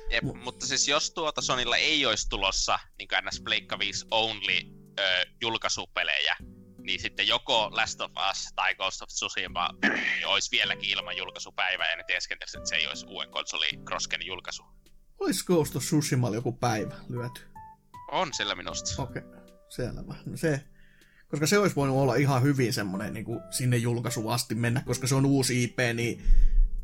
Jep, 0.10 0.24
Mu- 0.24 0.38
mutta 0.44 0.66
siis 0.66 0.88
jos 0.88 1.12
tuota 1.12 1.42
Sonilla 1.42 1.78
ei 1.78 2.06
olisi 2.06 2.30
tulossa 2.30 2.80
niin 2.98 3.10
NS 3.22 3.42
Pleikka 3.42 3.80
5 3.80 4.06
only 4.12 4.58
ö, 5.00 5.26
julkaisupelejä, 5.42 6.36
niin 6.78 7.00
sitten 7.00 7.28
joko 7.28 7.70
Last 7.72 8.02
of 8.02 8.12
Us 8.32 8.48
tai 8.56 8.76
Ghost 8.76 9.02
of 9.02 9.10
Tsushima 9.10 9.70
niin 9.82 10.28
olisi 10.28 10.52
vieläkin 10.52 10.90
ilman 10.90 11.18
julkaisupäivää, 11.18 11.90
ja 11.92 11.98
ne 11.98 12.04
teeskentelisi, 12.08 12.58
että 12.58 12.70
se 12.70 12.76
ei 12.76 12.88
olisi 12.88 13.06
uuden 13.06 13.32
konsoli 13.32 13.68
Krosken 13.86 14.26
julkaisu. 14.26 14.64
Olisi 15.20 15.46
Ghost 15.46 15.76
of 15.76 15.84
Tsushima 15.84 16.30
joku 16.30 16.52
päivä 16.52 16.96
lyöty? 17.10 17.42
On 18.12 18.34
sillä 18.34 18.56
minusta. 18.56 19.02
Okei, 19.02 19.22
okay. 19.22 19.42
selvä. 19.70 20.16
No 20.26 20.38
se, 20.38 20.66
koska 21.28 21.48
se 21.48 21.58
olisi 21.58 21.76
voinut 21.76 21.98
olla 21.98 22.16
ihan 22.16 22.44
hyvin 22.44 22.74
semmoinen 22.74 23.14
niin 23.14 23.26
kuin 23.26 23.40
sinne 23.52 23.78
julkaisuun 23.78 24.34
asti 24.34 24.56
mennä, 24.56 24.84
koska 24.86 25.08
se 25.08 25.16
on 25.16 25.26
uusi 25.26 25.64
IP, 25.64 25.78
niin 25.94 26.24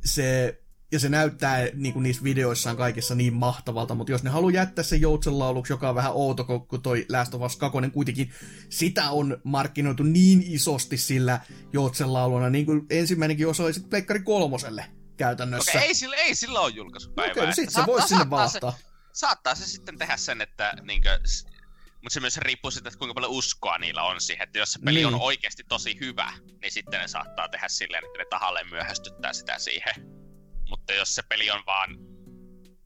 se, 0.05 0.59
ja 0.93 0.99
se 0.99 1.09
näyttää 1.09 1.67
niin 1.73 1.93
kuin 1.93 2.03
niissä 2.03 2.23
videoissaan 2.23 2.77
kaikissa 2.77 3.15
niin 3.15 3.33
mahtavalta, 3.33 3.95
mutta 3.95 4.11
jos 4.11 4.23
ne 4.23 4.29
haluaa 4.29 4.51
jättää 4.51 4.83
sen 4.83 5.01
joutsenlauluksi, 5.01 5.73
joka 5.73 5.89
on 5.89 5.95
vähän 5.95 6.11
outo, 6.13 6.43
kun 6.43 6.81
toi 6.81 7.05
Last 7.09 7.33
of 7.33 7.41
Us 7.41 7.55
2, 7.57 7.77
kuitenkin 7.93 8.31
sitä 8.69 9.09
on 9.11 9.37
markkinoitu 9.43 10.03
niin 10.03 10.43
isosti 10.47 10.97
sillä 10.97 11.39
joutsenlauluna, 11.73 12.49
niin 12.49 12.65
kuin 12.65 12.81
ensimmäinenkin 12.89 13.47
osa 13.47 13.63
oli 13.63 13.73
sitten 13.73 13.89
Pleikkari 13.89 14.19
kolmoselle 14.23 14.85
käytännössä. 15.17 15.71
Okei, 15.71 15.87
ei, 15.87 15.95
sillä, 15.95 16.15
ei 16.15 16.35
sillä 16.35 16.59
ole 16.59 16.71
julkaisupäivää. 16.71 17.31
Okei, 17.31 17.45
no 17.45 17.53
sit 17.53 17.69
se 17.69 17.73
Saattaa- 17.73 17.93
voisi 17.93 18.07
sinne 18.07 18.25
saattaa 18.29 18.71
se- 18.71 18.83
saattaa 19.13 19.55
se 19.55 19.65
sitten 19.67 19.97
tehdä 19.97 20.17
sen, 20.17 20.41
että 20.41 20.73
niinkö, 20.81 21.19
mutta 22.01 22.13
se 22.13 22.19
myös 22.19 22.37
riippuu 22.37 22.71
siitä, 22.71 22.87
että 22.89 22.97
kuinka 22.99 23.13
paljon 23.13 23.31
uskoa 23.31 23.77
niillä 23.77 24.03
on 24.03 24.21
siihen, 24.21 24.43
että 24.43 24.59
jos 24.59 24.73
se 24.73 24.79
peli 24.79 24.95
Niin. 24.99 25.07
on 25.07 25.21
oikeasti 25.21 25.63
tosi 25.63 25.97
hyvä, 25.99 26.33
niin 26.61 26.71
sitten 26.71 26.99
ne 27.01 27.07
saattaa 27.07 27.49
tehdä 27.49 27.67
silleen, 27.69 28.03
että 28.05 28.17
ne 28.19 28.25
tahalleen 28.29 28.69
myöhästyttää 28.69 29.33
sitä 29.33 29.59
siihen. 29.59 30.22
Mutta 30.77 30.93
jos 30.93 31.15
se 31.15 31.21
peli 31.29 31.51
on 31.51 31.63
vaan 31.65 31.97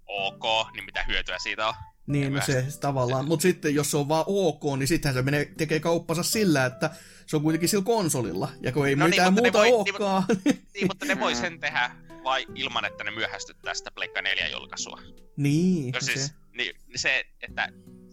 ok, 0.08 0.44
niin 0.74 0.86
mitä 0.86 1.04
hyötyä 1.04 1.40
siitä 1.40 1.68
on? 1.68 1.74
Niin, 2.08 2.34
no 2.34 2.42
se 2.46 2.66
tavallaan. 2.82 3.28
Mutta 3.28 3.42
sitten 3.42 3.76
jos 3.76 3.92
se 3.92 3.98
on 3.98 4.08
vaan 4.10 4.24
ok, 4.28 4.64
niin 4.78 4.88
sittenhän 4.88 5.14
se 5.14 5.22
menee, 5.22 5.52
tekee 5.58 5.80
kauppansa 5.80 6.24
sillä, 6.24 6.66
että 6.66 6.90
se 7.26 7.36
on 7.36 7.42
kuitenkin 7.42 7.70
sillä 7.70 7.84
konsolilla. 7.84 8.50
Ja 8.62 8.72
kun 8.72 8.88
ei 8.88 8.96
No 8.96 9.06
niin, 9.06 9.10
mitään 9.10 9.36
ne 9.36 9.42
muuta 9.42 9.58
voi- 9.58 9.66
niin, 9.68 9.76
olekaan. 9.76 10.24
Niin, 10.74 10.88
mutta 10.88 11.06
ne 11.06 11.20
voi 11.20 11.36
sen 11.36 11.60
tehdä 11.60 11.92
vai 12.24 12.46
ilman, 12.56 12.86
että 12.86 13.04
ne 13.04 13.12
myöhästyttää 13.12 13.74
sitä 13.74 13.92
Pleikka 13.92 14.22
4 14.22 14.48
julkaisua. 14.50 15.02
niin, 15.38 15.92
No 15.92 16.02
siis, 16.02 16.26
se. 16.26 16.34
niin, 16.58 16.76
niin 16.88 17.00
se, 17.00 17.26
että 17.42 17.70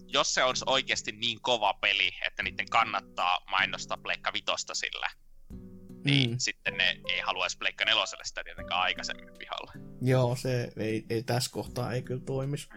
jos 0.06 0.34
se 0.34 0.44
olisi 0.44 0.64
oikeasti 0.66 1.12
niin 1.12 1.40
kova 1.40 1.74
peli, 1.74 2.10
että 2.26 2.42
niiden 2.42 2.68
kannattaa 2.70 3.38
mainostaa 3.50 3.96
Pleikka 3.96 4.32
Vitosta 4.32 4.74
sillä, 4.74 5.06
niin 6.04 6.30
Mm. 6.30 6.36
sitten 6.38 6.76
ne 6.76 7.00
ei 7.12 7.20
haluaisi 7.20 7.58
Pleikka 7.58 7.84
neloselle 7.84 8.24
sitä 8.24 8.44
tietenkään 8.44 8.80
aikaisemmin 8.80 9.28
pihalle. 9.38 9.72
Joo, 10.02 10.36
se 10.36 10.72
ei, 10.76 11.04
ei 11.10 11.22
tässä 11.22 11.50
kohtaa 11.52 11.92
ei 11.92 12.02
kyllä 12.02 12.22
toimisi. 12.26 12.68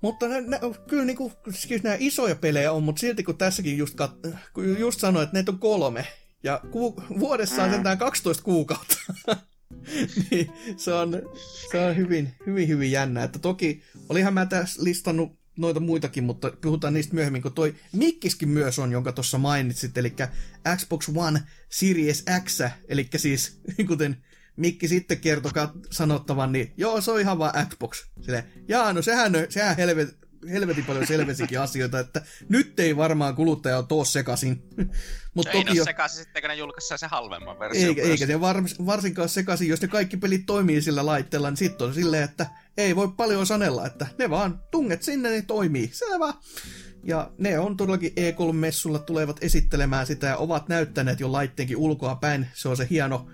Mutta 0.00 0.28
ne, 0.28 0.40
ne, 0.40 0.58
kyllä 0.88 1.04
niinku, 1.04 1.32
siis 1.50 1.82
nämä 1.82 1.96
isoja 1.98 2.36
pelejä 2.36 2.72
on, 2.72 2.82
mutta 2.82 3.00
silti 3.00 3.22
kun 3.22 3.38
tässäkin 3.38 3.78
just, 3.78 3.94
kat, 3.94 4.12
kun 4.52 4.78
just 4.78 5.00
sanoin, 5.00 5.24
että 5.24 5.34
näitä 5.34 5.50
on 5.52 5.58
kolme, 5.58 6.06
ja 6.42 6.60
ku, 6.70 7.02
vuodessa 7.18 7.62
on 7.62 7.68
Mm. 7.68 7.74
sentään 7.74 7.98
12 7.98 8.42
kuukautta, 8.42 8.96
niin 10.30 10.52
se 10.76 10.92
on, 10.92 11.22
se 11.70 11.78
on 11.80 11.96
hyvin, 11.96 12.34
hyvin, 12.46 12.68
hyvin 12.68 12.92
jännä. 12.92 13.22
Että 13.22 13.38
toki 13.38 13.82
olihan 14.08 14.34
mä 14.34 14.46
tässä 14.46 14.84
listannut 14.84 15.37
noita 15.58 15.80
muitakin, 15.80 16.24
mutta 16.24 16.52
puhutaan 16.60 16.94
niistä 16.94 17.14
myöhemmin, 17.14 17.42
kun 17.42 17.52
toi 17.52 17.74
Mikkiskin 17.92 18.48
myös 18.48 18.78
on, 18.78 18.92
jonka 18.92 19.12
tuossa 19.12 19.38
mainitsit, 19.38 19.98
eli 19.98 20.14
Xbox 20.76 21.08
One 21.16 21.42
Series 21.68 22.24
X, 22.44 22.60
eli 22.88 23.08
siis 23.16 23.60
kuten 23.88 24.16
Mikki 24.56 24.88
sitten 24.88 25.20
kertoi 25.20 25.52
sanottavan, 25.90 26.52
niin 26.52 26.72
joo, 26.76 27.00
se 27.00 27.10
on 27.10 27.20
ihan 27.20 27.38
vaan 27.38 27.66
Xbox. 27.68 28.06
Sille, 28.20 28.44
jaa, 28.68 28.92
no 28.92 29.02
sehän, 29.02 29.32
sehän 29.48 29.76
helvet, 29.76 30.16
helvetin 30.50 30.84
paljon 30.84 31.06
selvesikin 31.06 31.60
asioita, 31.60 32.00
että 32.00 32.22
nyt 32.48 32.80
ei 32.80 32.96
varmaan 32.96 33.34
kuluttaja 33.34 33.76
ole 33.78 33.86
tuossa 33.86 34.12
sekaisin. 34.12 34.62
Mutta 35.34 35.50
ei 35.50 35.64
toki 35.64 35.76
jo, 35.76 35.82
ole 35.82 35.84
sekaisin 35.84 36.18
sitten, 36.18 36.42
kun 36.42 36.48
ne 36.48 36.54
julkaisee 36.54 36.98
se 36.98 37.06
halvemman 37.06 37.58
version. 37.58 37.88
eikä, 37.88 38.02
myös. 38.02 38.10
eikä 38.10 38.26
se 38.26 38.40
var, 38.40 38.62
varsinkaan 38.86 39.28
sekaisin, 39.28 39.68
jos 39.68 39.80
ne 39.80 39.88
kaikki 39.88 40.16
pelit 40.16 40.46
toimii 40.46 40.82
sillä 40.82 41.06
laitteella, 41.06 41.50
niin 41.50 41.56
sitten 41.56 41.86
on 41.86 41.94
silleen, 41.94 42.22
että 42.22 42.46
ei 42.78 42.96
voi 42.96 43.08
paljon 43.16 43.46
sanella, 43.46 43.86
että 43.86 44.06
ne 44.18 44.30
vaan 44.30 44.60
tunget 44.70 45.02
sinne, 45.02 45.30
ne 45.30 45.42
toimii. 45.42 45.90
Selvä. 45.92 46.34
Ja 47.04 47.30
ne 47.38 47.58
on 47.58 47.76
todellakin 47.76 48.12
E3-messulla 48.12 48.98
tulevat 48.98 49.36
esittelemään 49.40 50.06
sitä 50.06 50.26
ja 50.26 50.36
ovat 50.36 50.68
näyttäneet 50.68 51.20
jo 51.20 51.32
laitteenkin 51.32 51.76
ulkoa 51.76 52.14
päin. 52.14 52.46
Se 52.54 52.68
on 52.68 52.76
se 52.76 52.86
hieno 52.90 53.26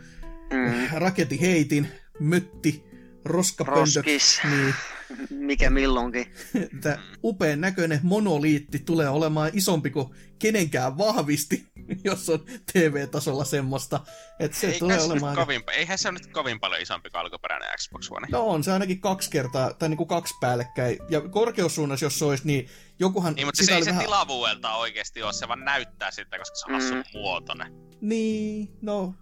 Mm. 0.52 0.88
raketiheitin, 0.98 1.88
mötti, 2.20 2.84
roskapöntöksi. 3.24 3.98
Roskis. 3.98 4.40
Niin, 4.50 4.74
Mikä 5.30 5.70
milloinkin. 5.70 6.26
että 6.74 6.98
upean 7.24 7.60
näköinen 7.60 8.00
monoliitti 8.02 8.78
tulee 8.78 9.08
olemaan 9.08 9.50
isompi 9.52 9.90
kuin 9.90 10.06
kenenkään 10.38 10.98
vahvisti, 10.98 11.66
jos 12.04 12.28
on 12.30 12.44
TV-tasolla 12.72 13.44
semmoista. 13.44 14.00
Että 14.40 14.56
se 14.58 14.66
Eikä 14.66 14.78
tulee 14.78 14.98
se 14.98 15.04
olemaan... 15.06 15.36
kovin, 15.36 15.62
eihän 15.72 15.98
se 15.98 16.08
ole 16.08 16.18
nyt 16.18 16.32
kovin 16.32 16.60
paljon 16.60 16.82
isompi 16.82 17.10
kuin 17.10 17.20
alkuperäinen 17.20 17.68
Xbox 17.78 18.10
One. 18.10 18.26
No 18.30 18.46
on 18.46 18.64
se 18.64 18.72
ainakin 18.72 19.00
kaksi 19.00 19.30
kertaa, 19.30 19.74
tai 19.74 19.88
niinku 19.88 20.06
kaksi 20.06 20.34
päällekkäin. 20.40 20.98
Ja 21.08 21.20
korkeussuunnassa, 21.20 22.06
jos 22.06 22.18
se 22.18 22.24
olisi, 22.24 22.46
niin 22.46 22.68
jokuhan... 22.98 23.34
Niin, 23.34 23.46
mutta 23.46 23.56
siis 23.58 23.66
sitä 23.66 23.76
ei 23.76 23.84
se 23.84 23.90
vähän- 23.90 24.04
tilavuudelta 24.04 24.74
oikeasti 24.74 25.22
ole, 25.22 25.32
se 25.32 25.48
vaan 25.48 25.64
näyttää 25.64 26.10
siltä, 26.10 26.38
koska 26.38 26.56
se 26.56 26.66
on 26.66 26.72
hassun 26.74 26.96
Mm. 26.96 27.04
muotoinen. 27.20 27.72
Niin, 28.00 28.68
no... 28.82 29.14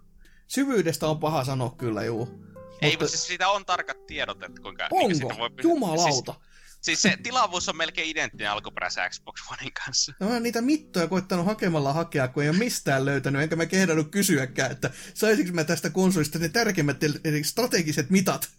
Syvyydestä 0.47 1.07
on 1.07 1.19
paha 1.19 1.43
sanoa 1.43 1.75
kyllä, 1.77 2.03
juu. 2.03 2.43
Ei, 2.81 2.91
mutta 2.91 3.07
siis 3.07 3.27
siitä 3.27 3.49
on 3.49 3.65
tarkat 3.65 4.05
tiedot, 4.05 4.43
että 4.43 4.61
kuinka... 4.61 4.87
niin 4.91 5.03
Onko? 5.05 5.15
siitä 5.17 5.37
voi... 5.37 5.49
Jumalauta. 5.63 6.33
Siis, 6.33 6.45
siis 6.83 7.01
se 7.01 7.17
tilavuus 7.23 7.69
on 7.69 7.77
melkein 7.77 8.09
identtinen 8.09 8.51
alkuperäisen 8.51 9.09
Xbox 9.09 9.41
Onein 9.51 9.73
kanssa. 9.73 10.13
No 10.19 10.29
mä 10.29 10.39
niitä 10.39 10.61
mittoja 10.61 11.07
koittanut 11.07 11.45
hakemalla 11.45 11.93
hakea, 11.93 12.27
kun 12.27 12.43
ei 12.43 12.49
ole 12.49 12.57
mistään 12.57 13.05
löytänyt, 13.05 13.41
enkä 13.41 13.55
mä 13.55 13.65
kehdannut 13.65 14.11
kysyäkään, 14.11 14.71
että 14.71 14.89
saisinko 15.13 15.53
mä 15.53 15.63
tästä 15.63 15.89
konsolista 15.89 16.39
ne 16.39 16.49
tärkeimmät 16.49 17.03
eli 17.03 17.43
strategiset 17.43 18.09
mitat. 18.09 18.43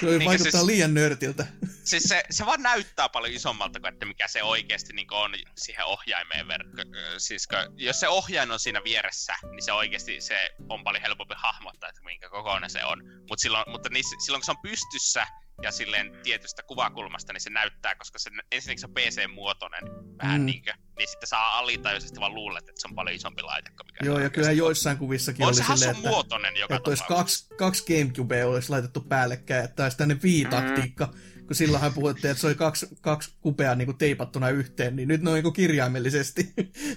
se 0.00 0.06
Niinkö 0.06 0.24
vaikuttaa 0.24 0.50
siis- 0.50 0.64
liian 0.64 0.94
nörtiltä. 0.94 1.46
Siis 1.84 2.02
se, 2.02 2.22
se 2.30 2.46
vaan 2.46 2.62
näyttää 2.62 3.08
paljon 3.08 3.34
isommalta 3.34 3.80
kuin 3.80 3.92
että 3.92 4.06
mikä 4.06 4.28
se 4.28 4.42
oikeasti 4.42 4.92
niin 4.92 5.06
on 5.10 5.34
siihen 5.56 5.84
ohjaimeen 5.84 6.48
verkko. 6.48 6.82
Siis 7.18 7.46
kun, 7.46 7.58
jos 7.76 8.00
se 8.00 8.08
ohjain 8.08 8.50
on 8.50 8.60
siinä 8.60 8.84
vieressä, 8.84 9.34
niin 9.50 9.62
se 9.62 9.72
oikeasti 9.72 10.20
se 10.20 10.50
on 10.68 10.84
paljon 10.84 11.02
helpompi 11.02 11.34
hahmottaa, 11.36 11.88
että 11.88 12.02
minkä 12.04 12.28
kokoinen 12.28 12.70
se 12.70 12.84
on. 12.84 13.02
Mut 13.28 13.38
silloin, 13.38 13.64
mutta 13.70 13.88
niissä, 13.88 14.16
silloin 14.24 14.40
kun 14.40 14.44
se 14.44 14.50
on 14.50 14.62
pystyssä 14.62 15.26
ja 15.62 15.72
silleen 15.72 16.12
tietystä 16.22 16.62
kuvakulmasta, 16.62 17.32
niin 17.32 17.40
se 17.40 17.50
näyttää, 17.50 17.94
koska 17.94 18.18
se 18.18 18.30
ensinnäkin 18.52 18.80
se 18.80 18.86
on 18.86 18.94
PC-muotoinen 18.94 19.82
vähän 20.22 20.40
Mm. 20.40 20.42
mm. 20.42 20.46
niinkö, 20.46 20.74
niin 20.98 21.08
sitten 21.08 21.26
saa 21.26 21.58
alitajuisesti 21.58 22.20
vaan 22.20 22.34
luulet, 22.34 22.68
että 22.68 22.80
se 22.80 22.88
on 22.88 22.94
paljon 22.94 23.16
isompi 23.16 23.42
laite 23.42 23.70
kuin 23.70 23.86
mikä 23.86 24.04
Joo, 24.04 24.18
ja 24.18 24.30
kyllähän 24.30 24.56
joissain 24.56 24.98
kuvissakin 24.98 25.42
On 25.42 25.48
oli 25.48 25.54
se 25.54 25.64
silleen, 25.64 25.96
että, 25.96 26.08
muotoinen 26.08 26.56
joka 26.56 26.76
että 26.76 26.90
olisi 26.90 27.04
kaksi, 27.04 27.48
kaksi 27.56 27.84
Gamecubea 27.86 28.46
olisi 28.46 28.70
laitettu 28.70 29.00
päällekkäin, 29.00 29.64
että 29.64 29.82
olisi 29.82 29.96
tänne 29.96 30.16
V-taktiikka, 30.22 31.14
kun 31.46 31.56
silloinhan 31.56 31.94
puhuttiin, 31.94 32.30
että 32.30 32.40
se 32.40 32.46
oli 32.46 32.54
kaksi, 32.54 32.86
kaksi 33.00 33.36
kupea 33.40 33.74
niin 33.74 33.86
kuin 33.86 33.98
teipattuna 33.98 34.48
yhteen, 34.50 34.96
niin 34.96 35.08
nyt 35.08 35.22
ne 35.22 35.30
on 35.30 35.34
niin 35.34 35.42
kuin 35.42 35.52
kirjaimellisesti 35.52 36.52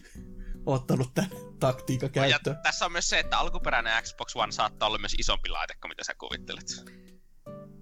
ottanut 0.66 1.14
tämän 1.14 1.30
taktiikan 1.60 2.10
No, 2.16 2.24
Ja 2.24 2.30
käyttöön. 2.30 2.58
tässä 2.64 2.86
on 2.86 2.92
myös 2.92 3.10
se, 3.10 3.20
että 3.20 3.38
alkuperäinen 3.38 4.04
Xbox 4.04 4.36
One 4.36 4.52
saattaa 4.52 4.88
olla 4.88 4.98
myös 4.98 5.16
isompi 5.18 5.50
laite 5.50 5.74
kuin 5.82 5.90
mitä 5.90 6.04
sä 6.04 6.14
kuvittelet. 6.20 6.66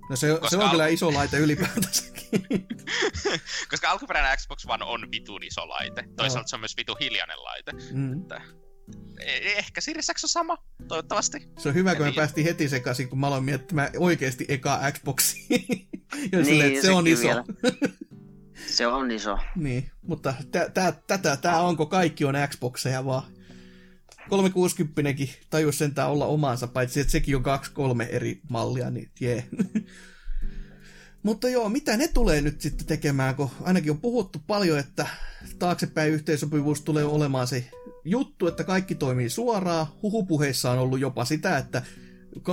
No 0.10 0.16
se, 0.16 0.28
se 0.50 0.58
on 0.58 0.64
al- 0.64 0.70
kyllä 0.72 0.88
iso 0.88 1.14
laite 1.14 1.38
ylipäätänsäkin. 1.38 2.26
Koska 3.70 3.90
alkuperäinen 3.90 4.38
Xbox 4.38 4.66
One 4.68 4.86
on 4.86 5.12
vitun 5.12 5.44
iso 5.44 5.70
laite. 5.70 6.04
Toisaalta 6.18 6.48
se 6.50 6.56
on 6.56 6.60
myös 6.60 6.78
vitun 6.78 6.98
hiljainen 7.00 7.44
laite. 7.44 7.72
mm. 7.94 8.26
E- 9.20 9.58
ehkä 9.58 9.82
Series 9.82 10.12
X 10.16 10.24
on 10.24 10.30
sama, 10.30 10.58
toivottavasti. 10.88 11.50
Se 11.58 11.70
on 11.70 11.76
hyvä, 11.76 11.96
kun 11.96 12.02
me 12.04 12.08
Eli- 12.08 12.16
päästiin 12.16 12.48
heti 12.48 12.70
sekaisin, 12.70 13.10
kun 13.10 13.20
mä 13.20 13.28
aloin 13.28 13.44
miettimään 13.44 13.90
oikeasti 13.98 14.46
eka 14.48 14.80
Xboxia. 14.92 15.42
ja 15.52 15.58
Niin, 16.32 16.46
silleen, 16.46 16.70
että 16.74 16.82
se 16.82 16.92
on 16.92 17.04
sekin 17.04 17.14
iso. 17.14 17.22
vielä. 17.28 17.44
Se 18.68 18.88
on 18.88 19.12
iso. 19.12 19.38
Niin, 19.56 19.92
mutta 20.02 20.34
tä, 20.52 20.70
tä, 20.70 20.94
tätä, 21.08 21.38
tää 21.38 21.60
onko 21.62 21.86
kaikki 21.86 22.26
on 22.26 22.36
Xboxeja 22.50 23.06
vaan. 23.06 23.24
360 24.30 25.02
tajus 25.50 25.78
sentään 25.78 26.12
olla 26.12 26.26
omansa, 26.26 26.68
paitsi 26.68 27.00
että 27.00 27.12
sekin 27.12 27.36
on 27.36 27.44
kaksi 27.44 27.72
kolme 27.72 28.04
eri 28.04 28.42
mallia, 28.50 28.90
niin 28.90 29.10
jee. 29.20 29.48
Mutta 31.24 31.50
joo, 31.50 31.70
mitä 31.70 31.98
ne 31.98 32.08
tulee 32.08 32.42
nyt 32.42 32.62
sitten 32.62 32.88
tekemään, 32.88 33.36
kun 33.36 33.50
ainakin 33.62 33.92
on 33.92 34.02
puhuttu 34.02 34.42
paljon, 34.48 34.80
että 34.80 35.08
taaksepäin 35.60 36.14
yhteensopivuus 36.14 36.82
tulee 36.82 37.04
olemaan 37.04 37.48
se 37.48 37.70
juttu, 38.04 38.48
että 38.48 38.64
kaikki 38.64 38.96
toimii 38.96 39.30
suoraan. 39.30 39.88
Huhupuheissa 40.02 40.72
on 40.72 40.80
ollut 40.80 41.00
jopa 41.00 41.26
sitä, 41.26 41.58
että 41.58 41.82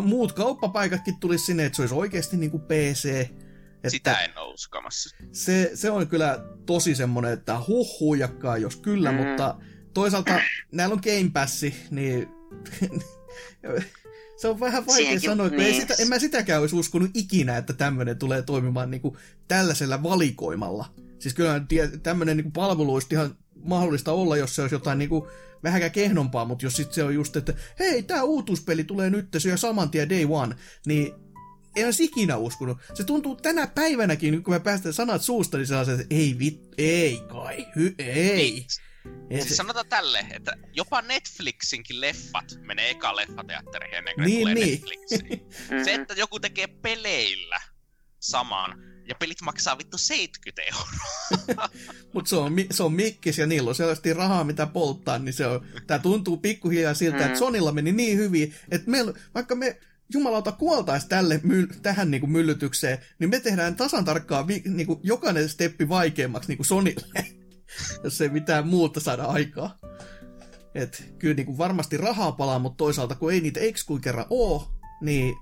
muut 0.03 0.33
kauppapaikatkin 0.33 1.21
tulisi 1.21 1.45
sinne, 1.45 1.65
että 1.65 1.77
se 1.77 1.83
olisi 1.83 1.95
oikeasti 1.95 2.37
niin 2.37 2.51
kuin 2.51 2.63
PC. 2.63 3.05
Että 3.05 3.91
Sitä 3.91 4.19
en 4.19 4.39
ole 4.39 4.55
uskomassa. 4.55 5.17
Se, 5.33 5.71
se 5.75 5.91
on 5.91 6.09
kyllä 6.09 6.45
tosi 6.67 6.95
semmoinen, 6.95 7.33
että 7.33 7.59
huh 7.69 8.01
huijakkaa 8.01 8.59
jos 8.59 8.77
kyllä, 8.77 9.13
mm. 9.13 9.19
mutta 9.19 9.57
toisaalta 9.95 10.41
näillä 10.73 10.93
on 10.93 11.01
Game 11.05 11.31
Passi, 11.33 11.75
niin 11.91 12.29
se 14.41 14.49
on 14.49 14.61
vähän 14.61 14.87
vaikea 14.87 14.97
Siihenkin, 14.97 15.31
sanoa, 15.31 15.49
kun 15.49 15.59
niin. 15.59 15.75
ei 15.75 15.81
sitä, 15.81 15.95
en 15.99 16.09
mä 16.09 16.19
sitäkään 16.19 16.61
olisi 16.61 16.77
uskonut 16.77 17.11
ikinä, 17.15 17.57
että 17.57 17.73
tämmöinen 17.73 18.19
tulee 18.19 18.43
toimimaan 18.43 18.91
niin 18.91 19.01
kuin 19.01 19.17
tällaisella 19.49 20.03
valikoimalla. 20.03 20.95
Siis 21.19 21.35
kyllä 21.35 21.61
tämmöinen 22.03 22.37
niin 22.37 22.53
palvelu 22.53 22.95
olisi 22.95 23.07
ihan 23.11 23.37
mahdollista 23.65 24.13
olla, 24.13 24.37
jos 24.37 24.55
se 24.55 24.63
olisi 24.63 24.75
jotain 24.75 24.99
niin 24.99 25.09
kuin 25.09 25.25
vähänkään 25.63 25.93
kehnompaa, 25.93 26.45
mutta 26.45 26.67
jos 26.67 26.77
sitten 26.77 26.95
se 26.95 27.05
on 27.05 27.15
just, 27.15 27.37
että 27.37 27.55
hei, 27.79 28.03
tämä 28.03 28.23
uutuuspeli 28.23 28.85
tulee 28.85 29.11
nyt, 29.11 29.29
se 29.39 29.53
on 29.53 29.59
saman 29.59 29.91
tien 29.91 30.11
day 30.11 30.27
one, 30.31 30.57
niin 30.87 31.13
en 31.77 31.85
olisi 31.85 32.05
ikinä 32.05 32.37
uskonut. 32.37 32.79
Se 32.95 33.05
tuntuu 33.05 33.37
tänä 33.37 33.67
päivänäkin, 33.67 34.43
kun 34.43 34.55
me 34.55 34.61
päästään 34.61 34.93
sanat 34.93 35.23
suusta, 35.23 35.57
niin 35.57 35.67
sellaiset, 35.67 36.01
että 36.01 36.15
ei 36.15 36.37
vit, 36.39 36.69
ei 36.79 37.23
kai, 37.29 37.67
hy, 37.77 37.95
ei. 37.99 38.67
Niin. 39.05 39.43
Siis 39.43 39.49
se... 39.49 39.55
sanotaan 39.55 39.89
tälle, 39.89 40.27
että 40.31 40.57
jopa 40.73 41.03
Netflixinkin 41.03 42.01
leffat 42.01 42.59
menee 42.61 42.91
eka 42.91 43.17
leffateatteriin 43.17 43.95
ennen 43.95 44.15
kuin 44.15 44.25
niin, 44.25 44.41
tulee 44.41 44.55
niin. 44.55 44.71
Netflixiin. 44.71 45.47
se, 45.85 45.95
että 45.95 46.15
joku 46.15 46.41
tekee 46.41 46.67
peleillä 46.67 47.61
saman, 48.21 48.93
ja 49.09 49.15
pelit 49.15 49.41
maksaa 49.43 49.79
vittu 49.79 49.99
70 49.99 50.63
euroa. 50.63 51.69
Mutta 52.15 52.29
se 52.29 52.37
on, 52.37 52.53
se 52.71 52.83
on 52.83 52.93
mikkis 52.93 53.39
ja 53.39 53.47
niillä 53.47 53.69
on 53.69 53.75
selvästi 53.75 54.13
rahaa, 54.13 54.45
mitä 54.45 54.67
polttaa, 54.67 55.19
niin 55.19 55.33
se 55.33 55.47
on, 55.47 55.67
tää 55.87 55.99
tuntuu 55.99 56.37
pikkuhiljaa 56.37 56.95
siltä, 56.95 57.19
mm. 57.19 57.25
että 57.25 57.39
Sonilla 57.39 57.73
meni 57.73 57.93
niin 57.93 58.19
hyvin, 58.19 58.55
että 58.71 58.91
me, 58.91 58.99
vaikka 59.35 59.55
me 59.55 59.81
jumalauta 60.15 60.53
kuoltaisi 60.53 61.09
tälle, 61.09 61.41
my, 61.43 61.69
tähän 61.83 62.11
niin 62.11 62.21
kuin 62.21 62.31
myllytykseen, 62.31 62.99
niin 63.19 63.31
me 63.31 63.41
tehdään 63.41 63.77
tasan 63.77 64.05
tarkkaan 64.05 64.47
vi, 64.47 64.63
niin 64.65 64.87
kuin 64.87 65.01
jokainen 65.03 65.49
steppi 65.49 65.89
vaikeammaksi 65.89 66.49
niin 66.49 66.59
kuin 66.59 66.67
Sonille, 66.67 67.25
jos 68.05 68.21
ei 68.21 68.29
mitään 68.29 68.67
muuta 68.67 69.01
saada 69.01 69.25
aikaa. 69.25 69.79
Et 70.75 71.13
kyllä 71.19 71.35
niin 71.35 71.47
kuin 71.47 71.59
varmasti 71.59 71.97
rahaa 71.97 72.33
palaa, 72.33 72.59
mutta 72.59 72.77
toisaalta 72.77 73.15
kun 73.15 73.33
ei 73.33 73.41
niitä 73.41 73.61
ekskuja 73.61 74.01
kerran 74.01 74.27
oo, 74.31 74.73
niin 75.01 75.35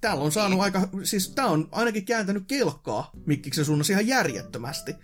täällä 0.00 0.24
on 0.24 0.32
saanut 0.32 0.60
aika, 0.60 0.88
siis 1.02 1.28
tää 1.28 1.46
on 1.46 1.68
ainakin 1.72 2.04
kääntänyt 2.04 2.44
kelkkaa 2.46 3.10
Mikkiksen 3.26 3.64
suunnassa 3.64 3.92
ihan 3.92 4.06
järjettömästi. 4.06 4.94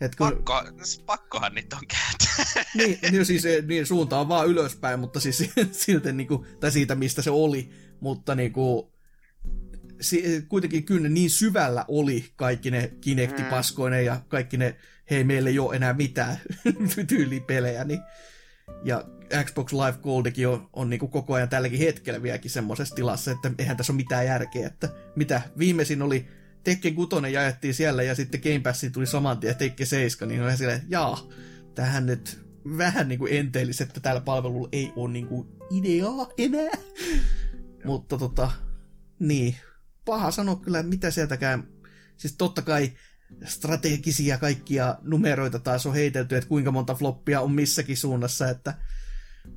Et 0.00 0.14
kun... 0.14 0.26
Pakko, 0.26 0.62
pakkohan 1.06 1.54
niitä 1.54 1.76
on 1.76 1.82
kääntää. 1.86 2.64
niin, 2.78 2.98
niin, 3.10 3.26
siis 3.26 3.42
niin, 3.66 3.86
suunta 3.86 4.20
on 4.20 4.28
vaan 4.28 4.48
ylöspäin, 4.48 5.00
mutta 5.00 5.20
siis 5.20 5.38
silti, 5.72 6.12
niin 6.12 6.28
kuin, 6.28 6.46
tai 6.60 6.72
siitä 6.72 6.94
mistä 6.94 7.22
se 7.22 7.30
oli, 7.30 7.70
mutta 8.00 8.34
niin 8.34 8.52
kuin, 8.52 8.86
kuitenkin 10.48 10.84
kyllä 10.84 11.08
niin 11.08 11.30
syvällä 11.30 11.84
oli 11.88 12.32
kaikki 12.36 12.70
ne 12.70 12.92
Kinecti-paskoinen 13.00 14.04
ja 14.04 14.20
kaikki 14.28 14.56
ne, 14.56 14.76
hei 15.10 15.24
meillä 15.24 15.50
ei 15.50 15.58
ole 15.58 15.76
enää 15.76 15.92
mitään 15.92 16.36
tyylipelejä, 17.08 17.84
niin 17.84 18.00
ja 18.84 19.04
Xbox 19.44 19.72
Live 19.72 19.98
Goldikin 20.02 20.48
on, 20.48 20.68
on 20.72 20.90
niin 20.90 21.00
kuin 21.00 21.10
koko 21.10 21.34
ajan 21.34 21.48
tälläkin 21.48 21.78
hetkellä 21.78 22.22
vieläkin 22.22 22.50
semmoisessa 22.50 22.94
tilassa, 22.94 23.30
että 23.30 23.50
eihän 23.58 23.76
tässä 23.76 23.92
ole 23.92 23.96
mitään 23.96 24.26
järkeä, 24.26 24.66
että 24.66 24.88
mitä 25.16 25.42
viimeisin 25.58 26.02
oli 26.02 26.28
Tekken 26.64 26.94
6 26.94 27.10
jaettiin 27.32 27.74
siellä 27.74 28.02
ja 28.02 28.14
sitten 28.14 28.40
Game 28.40 28.60
Passiin 28.60 28.92
tuli 28.92 29.06
saman 29.06 29.38
tien 29.38 29.56
Tekken 29.56 29.86
7, 29.86 30.28
niin 30.28 30.42
on 30.42 30.56
silleen, 30.56 30.82
jaa, 30.88 31.28
tähän 31.74 32.06
nyt 32.06 32.40
vähän 32.78 33.08
niin 33.08 33.18
kuin 33.18 33.32
enteellisi, 33.32 33.82
että 33.82 34.00
tällä 34.00 34.20
palvelulla 34.20 34.68
ei 34.72 34.92
ole 34.96 35.12
niin 35.12 35.26
kuin 35.26 35.48
ideaa 35.70 36.28
enää. 36.38 36.70
Mutta 37.84 38.18
tota, 38.18 38.50
niin, 39.18 39.56
paha 40.04 40.30
sanoa 40.30 40.56
kyllä, 40.56 40.82
mitä 40.82 41.10
sieltäkään, 41.10 41.68
siis 42.16 42.34
totta 42.36 42.62
kai 42.62 42.92
strategisia 43.44 44.38
kaikkia 44.38 44.98
numeroita 45.02 45.58
taas 45.58 45.86
on 45.86 45.94
heitelty, 45.94 46.36
että 46.36 46.48
kuinka 46.48 46.70
monta 46.70 46.94
floppia 46.94 47.40
on 47.40 47.52
missäkin 47.52 47.96
suunnassa, 47.96 48.48
että 48.48 48.74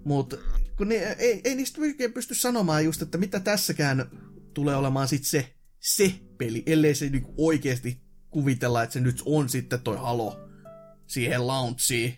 mutta 0.06 0.38
kun 0.78 0.90
ne, 0.90 0.96
ei, 0.96 1.42
ei 1.44 1.56
niistä 1.56 1.82
oikein 1.82 2.14
pysty 2.14 2.36
sanomaan 2.36 2.86
just, 2.86 3.02
että 3.02 3.18
mitä 3.18 3.40
tässäkään 3.40 4.06
tulee 4.54 4.76
olemaan 4.76 5.08
sit 5.08 5.24
se, 5.24 5.54
se 5.80 6.14
peli, 6.38 6.64
ellei 6.66 6.96
se 6.96 7.10
niinku 7.10 7.34
oikeasti 7.38 8.02
kuvitella, 8.30 8.84
että 8.84 8.94
se 8.94 9.00
nyt 9.00 9.22
on 9.26 9.50
sitten 9.50 9.82
toi 9.82 9.98
Halo 9.98 10.50
siihen 11.08 11.48
launchiin, 11.48 12.18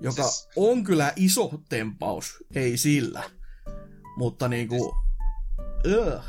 joka 0.00 0.22
siis... 0.22 0.48
on 0.56 0.84
kyllä 0.84 1.12
iso 1.16 1.62
tempaus, 1.68 2.44
ei 2.54 2.76
sillä. 2.76 3.30
Mutta 4.16 4.48
niinku, 4.48 4.94
siis... 5.84 6.20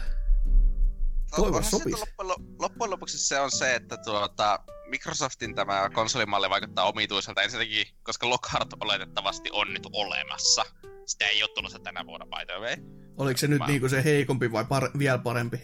toivon 1.36 1.64
sopisi. 1.64 1.98
Loppujen, 2.00 2.56
loppujen 2.60 2.92
lopuksi 2.92 3.18
se 3.18 3.40
on 3.40 3.52
se, 3.52 3.76
että 3.76 3.98
tuota, 3.98 4.60
Microsoftin 4.90 5.56
tämä 5.56 5.90
konsolimalli 5.94 6.50
vaikuttaa 6.50 6.86
omituiselta 6.86 7.42
ensinnäkin, 7.42 7.88
koska 8.04 8.30
Lockhart 8.30 8.74
oletettavasti 8.80 9.50
on 9.52 9.74
nyt 9.74 9.88
olemassa. 9.94 10.66
Sitä 11.06 11.26
ei 11.26 11.44
ole 11.44 11.52
tulossa 11.56 11.80
tänä 11.80 12.06
vuonna, 12.06 12.26
by 12.26 12.46
the 12.46 12.60
way. 12.60 12.76
Oliko 13.18 13.38
se 13.38 13.48
nyt 13.48 13.60
Mä... 13.60 13.68
niinku 13.68 13.90
se 13.90 14.04
heikompi 14.04 14.52
vai 14.52 14.64
par- 14.64 15.00
vielä 15.00 15.18
parempi? 15.18 15.62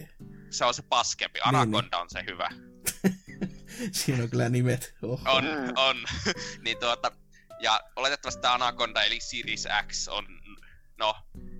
Se 0.49 0.65
on 0.65 0.73
se 0.73 0.81
paskempi. 0.81 1.39
Anaconda 1.43 1.81
niin, 1.81 1.89
niin. 1.91 2.01
on 2.01 2.09
se 2.09 2.23
hyvä. 2.29 2.49
Siinä 3.91 4.23
on 4.23 4.29
kyllä 4.29 4.49
nimet. 4.49 4.95
Oho. 5.03 5.31
On, 5.31 5.45
on. 5.75 5.95
niin 6.63 6.77
tuota, 6.77 7.11
ja 7.59 7.81
oletettavasti 7.95 8.41
tämä 8.41 8.53
Anaconda 8.53 9.03
eli 9.03 9.19
Series 9.19 9.67
X 9.87 10.07
on, 10.07 10.25
no, 10.99 11.15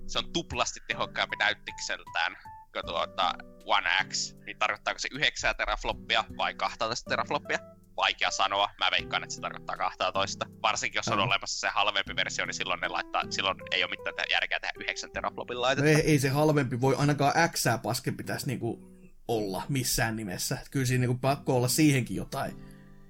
se 0.06 0.18
on 0.18 0.32
tuplasti 0.32 0.80
tehokkaampi 0.88 1.36
näyttikseltään 1.36 2.36
kuin 2.74 2.86
tuota 2.86 3.34
One 3.64 3.90
X, 4.08 4.34
niin 4.46 4.58
tarkoittaako 4.58 4.98
se 4.98 5.08
9 5.12 5.56
terafloppia 5.56 6.24
vai 6.36 6.54
12 6.54 7.10
terafloppia? 7.10 7.58
Vaikea 7.96 8.30
sanoa. 8.30 8.70
Mä 8.78 8.90
veikkaan, 8.90 9.22
että 9.22 9.34
se 9.34 9.40
tarkoittaa 9.40 9.76
12. 9.76 10.46
Varsinkin 10.62 10.98
jos 10.98 11.08
on 11.08 11.18
mm. 11.18 11.24
olemassa 11.24 11.60
se 11.60 11.68
halvempi 11.68 12.16
versio, 12.16 12.46
niin 12.46 12.54
silloin, 12.54 12.80
ne 12.80 12.88
laittaa, 12.88 13.22
silloin 13.30 13.56
ei 13.72 13.84
ole 13.84 13.90
mitään 13.90 14.26
järkeä 14.30 14.60
tehdä 14.60 14.72
9 14.80 15.10
teraflopin 15.12 15.60
laitetta. 15.60 15.90
No 15.90 15.96
ei, 15.98 16.10
ei, 16.10 16.18
se 16.18 16.28
halvempi 16.28 16.80
voi 16.80 16.94
ainakaan 16.98 17.32
X 17.50 17.64
pasken 17.82 18.16
pitäisi 18.16 18.46
niinku 18.46 18.94
olla 19.28 19.62
missään 19.68 20.16
nimessä. 20.16 20.58
Kyllä 20.70 20.86
siinä 20.86 21.00
niinku 21.00 21.18
pakko 21.18 21.56
olla 21.56 21.68
siihenkin 21.68 22.16
jotain. 22.16 22.64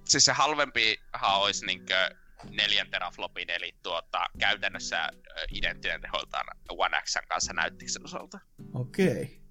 Siis 0.04 0.24
se 0.24 0.32
halvempihan 0.32 1.40
olisi 1.40 1.66
niinkö 1.66 2.10
neljän 2.50 2.90
teraflopin, 2.90 3.50
eli 3.50 3.74
tuota, 3.82 4.26
käytännössä 4.38 5.08
identtinen 5.52 6.00
teholtaan 6.00 6.46
One 6.70 7.02
Xn 7.02 7.28
kanssa 7.28 7.52
näyttiksen 7.52 8.04
osalta. 8.04 8.38
Okei. 8.74 9.22
Okay. 9.22 9.43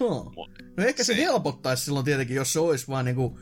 Huh. 0.00 0.34
No 0.76 0.84
ehkä 0.84 1.04
se, 1.04 1.14
se 1.14 1.20
helpottaisi 1.20 1.84
silloin 1.84 2.04
tietenkin, 2.04 2.36
jos 2.36 2.52
se 2.52 2.60
olisi 2.60 2.88
vaan 2.88 3.04
niinku 3.04 3.38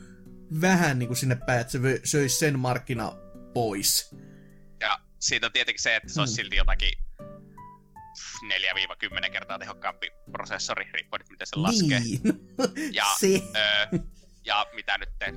vähän 0.61 0.99
niinku 0.99 1.15
sinne 1.15 1.35
päin, 1.35 1.61
että 1.61 1.71
se 1.71 1.79
söisi 2.03 2.37
sen 2.37 2.59
markkina 2.59 3.13
pois. 3.53 4.15
Ja 4.79 4.99
siitä 5.19 5.45
on 5.45 5.51
tietenkin 5.51 5.81
se, 5.81 5.95
että 5.95 6.13
se 6.13 6.19
olisi 6.19 6.33
hmm. 6.33 6.35
silti 6.35 6.55
jotakin 6.55 6.91
4-10 9.25 9.29
kertaa 9.29 9.59
tehokkaampi 9.59 10.11
prosessori, 10.31 10.85
riippuen 10.93 11.19
nyt 11.19 11.29
miten 11.29 11.47
se 11.47 11.55
laskee. 11.55 11.99
Niin. 11.99 12.21
Ja, 12.93 13.05
se. 13.19 13.41
Ö, 13.55 13.99
ja 14.45 14.65
mitä 14.73 14.97
nyt 14.97 15.09
te, 15.19 15.33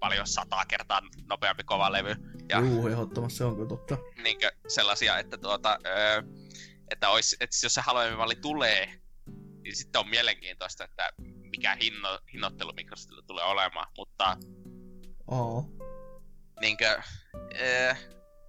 paljon 0.00 0.26
sata 0.26 0.66
kertaa 0.68 1.00
nopeampi 1.28 1.64
kova 1.64 1.92
levy. 1.92 2.16
Ja, 2.48 2.60
Juu, 2.60 2.88
ehdottomasti 2.88 3.38
se 3.38 3.44
on 3.44 3.54
kyllä 3.54 3.68
totta. 3.68 3.98
Niinkö 4.22 4.52
sellaisia, 4.68 5.18
että, 5.18 5.38
tuota, 5.38 5.78
ö, 5.86 6.22
että, 6.90 7.08
olisi, 7.08 7.36
että 7.40 7.56
jos 7.62 7.74
se 7.74 7.80
halvempi 7.80 8.16
malli 8.16 8.36
tulee, 8.36 9.00
niin 9.64 9.76
sitten 9.76 10.00
on 10.00 10.08
mielenkiintoista, 10.08 10.84
että 10.84 11.12
mikä 11.50 11.76
hinno, 11.82 12.18
hinnoittelu 12.32 12.72
Microsoftilla 12.72 13.22
tulee 13.26 13.44
olemaan, 13.44 13.86
mutta... 13.96 14.36
Oh. 15.26 15.66
Niinkö, 16.60 17.02
ee, 17.54 17.96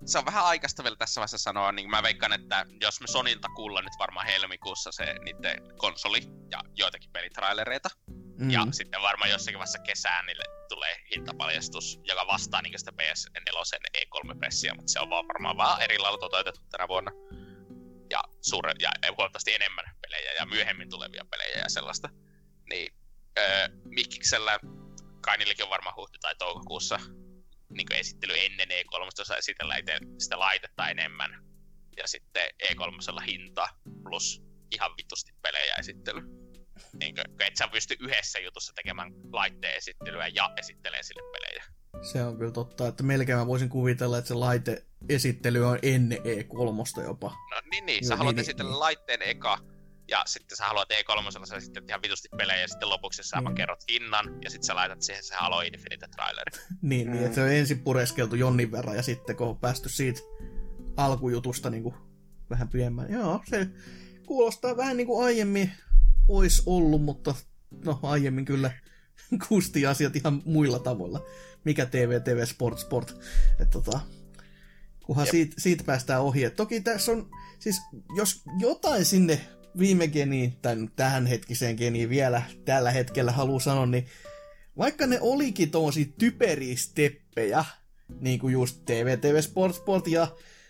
se 0.05 0.17
on 0.17 0.25
vähän 0.25 0.45
aikaista 0.45 0.83
vielä 0.83 0.95
tässä 0.95 1.19
vaiheessa 1.19 1.37
sanoa, 1.37 1.71
niin 1.71 1.89
mä 1.89 2.03
veikkaan, 2.03 2.33
että 2.33 2.65
jos 2.81 3.01
me 3.01 3.07
Sonilta 3.07 3.47
kuulla 3.55 3.81
nyt 3.81 3.93
varmaan 3.99 4.25
helmikuussa 4.25 4.91
se 4.91 5.15
niiden 5.25 5.77
konsoli 5.77 6.21
ja 6.51 6.63
joitakin 6.73 7.11
pelitrailereita, 7.11 7.89
mm. 8.37 8.49
ja 8.51 8.67
sitten 8.71 9.01
varmaan 9.01 9.31
jossakin 9.31 9.59
vaiheessa 9.59 9.79
kesään 9.79 10.25
niille 10.25 10.43
tulee 10.69 10.95
hintapaljastus, 11.15 11.99
joka 12.03 12.27
vastaa 12.27 12.61
niin 12.61 12.79
sitä 12.79 12.91
PS4 13.01 13.77
E3-pressiä, 13.97 14.73
mutta 14.75 14.91
se 14.91 14.99
on 14.99 15.09
vaan 15.09 15.27
varmaan 15.27 15.57
vaan 15.57 15.81
eri 15.81 15.99
lailla 15.99 16.17
toteutettu 16.17 16.61
tänä 16.71 16.87
vuonna 16.87 17.11
ja, 18.15 18.23
suure, 18.41 18.73
ja 18.79 18.91
huomattavasti 19.17 19.53
enemmän 19.53 19.85
pelejä 20.01 20.31
ja 20.33 20.45
myöhemmin 20.45 20.89
tulevia 20.89 21.25
pelejä 21.31 21.59
ja 21.59 21.69
sellaista. 21.69 22.09
Niin 22.69 22.93
öö, 23.39 23.67
Mikkiksellä 23.83 24.59
kai 25.21 25.37
niilläkin 25.37 25.63
on 25.63 25.69
varmaan 25.69 25.95
huhti- 25.95 26.19
tai 26.21 26.35
toukokuussa 26.35 26.99
niin 27.69 27.93
esittely 27.93 28.33
ennen 28.37 28.71
E3, 28.71 29.09
jossa 29.17 29.37
esitellään 29.37 29.79
itse 29.79 29.97
sitä 30.19 30.39
laitetta 30.39 30.89
enemmän. 30.89 31.31
Ja 31.97 32.07
sitten 32.07 32.47
E3 32.63 33.25
hinta 33.27 33.67
plus 34.03 34.41
ihan 34.71 34.91
vitusti 34.97 35.31
pelejä 35.41 35.75
esittely. 35.79 36.21
Niin 36.99 37.15
kuin, 37.15 37.25
et 37.47 37.55
sä 37.57 37.67
pysty 37.67 37.95
yhdessä 37.99 38.39
jutussa 38.39 38.73
tekemään 38.75 39.11
laitteen 39.33 39.75
esittelyä 39.77 40.27
ja 40.27 40.53
esittelee 40.57 41.03
sille 41.03 41.21
pelejä. 41.31 41.63
Se 42.11 42.23
on 42.23 42.37
kyllä 42.37 42.51
totta, 42.51 42.87
että 42.87 43.03
melkein 43.03 43.37
mä 43.37 43.47
voisin 43.47 43.69
kuvitella, 43.69 44.17
että 44.17 44.27
se 44.27 44.33
laite-esittely 44.33 45.65
on 45.67 45.79
ennen 45.81 46.17
E3 46.17 47.03
jopa. 47.03 47.29
No 47.29 47.61
niin, 47.71 47.85
niin. 47.85 48.03
Joo, 48.03 48.07
Sä 48.07 48.15
haluat 48.15 48.35
niin, 48.35 48.41
esitellä 48.41 48.71
niin. 48.71 48.79
laitteen 48.79 49.21
eka, 49.21 49.57
ja 50.07 50.23
sitten 50.25 50.57
sä 50.57 50.65
haluat 50.67 50.89
E3, 50.93 51.45
sä 51.45 51.59
sitten 51.59 51.83
ihan 51.89 52.01
vitusti 52.01 52.27
pelejä, 52.37 52.61
ja 52.61 52.67
sitten 52.67 52.89
lopuksi 52.89 53.23
sä 53.23 53.35
vaan 53.43 53.53
Mm. 53.53 53.55
kerrot 53.55 53.79
hinnan, 53.91 54.39
ja 54.43 54.49
sitten 54.49 54.65
sä 54.67 54.75
laitat 54.75 55.01
siihen 55.01 55.23
se 55.23 55.35
Halo 55.35 55.61
Infinite 55.61 56.07
traileri. 56.07 56.51
Niin, 56.81 57.11
niin, 57.11 57.23
että 57.23 57.35
se 57.35 57.41
on 57.43 57.51
ensin 57.51 57.79
pureskeltu 57.83 58.35
jonnin 58.35 58.71
verran 58.71 58.95
ja 58.95 59.03
sitten 59.03 59.35
kun 59.35 59.47
on 59.47 59.59
päästy 59.59 59.89
siitä 59.89 60.19
alkujutusta 60.97 61.69
niin 61.69 61.83
kuin 61.83 61.95
vähän 62.49 62.69
pidemmän. 62.69 63.11
Joo, 63.11 63.41
se 63.49 63.67
kuulostaa 64.27 64.77
vähän 64.77 64.97
niin 64.97 65.07
kuin 65.07 65.25
aiemmin 65.25 65.71
olisi 66.27 66.63
ollut, 66.65 67.01
mutta 67.01 67.35
no 67.85 67.99
aiemmin 68.03 68.45
kyllä 68.45 68.71
kusti 69.47 69.85
asiat 69.85 70.15
ihan 70.15 70.41
muilla 70.45 70.79
tavoilla. 70.79 71.25
Mikä 71.63 71.85
TV, 71.85 72.21
TV, 72.21 72.45
Sport, 72.45 72.79
Sport. 72.79 73.15
Että 73.51 73.65
tota, 73.65 73.99
kunhan 75.05 75.25
Jep. 75.25 75.31
siitä, 75.31 75.55
siitä 75.57 75.83
päästään 75.83 76.21
ohi. 76.21 76.43
Et 76.43 76.55
toki 76.55 76.81
tässä 76.81 77.11
on, 77.11 77.29
siis 77.59 77.81
jos 78.15 78.41
jotain 78.59 79.05
sinne 79.05 79.41
viime 79.79 80.07
geniin, 80.07 80.57
tai 80.61 80.75
tähän 80.95 81.25
hetkiseen 81.25 81.75
geniin 81.75 82.09
vielä 82.09 82.41
tällä 82.65 82.91
hetkellä 82.91 83.31
haluaa 83.31 83.59
sanoa, 83.59 83.85
niin 83.85 84.05
vaikka 84.77 85.07
ne 85.07 85.17
olikin 85.21 85.71
tommosia 85.71 86.05
typeriä 86.17 86.75
steppejä, 86.75 87.65
niin 88.19 88.39
kuin 88.39 88.53
just 88.53 88.81
TV, 88.85 89.19
TV 89.19 89.41
Sport 89.41 89.75
Sport 89.75 90.07
ja 90.07 90.27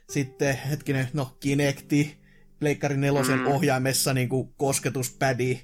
sitten 0.10 0.58
hetkinen, 0.70 1.08
no 1.14 1.38
Kinecti, 1.40 2.18
Pleikkari 2.66 2.98
nelosen 2.98 3.40
Mm. 3.40 3.48
ohjaimessa 3.48 4.14
niin 4.14 4.30
kuin 4.30 4.54
kosketuspädi 4.58 5.60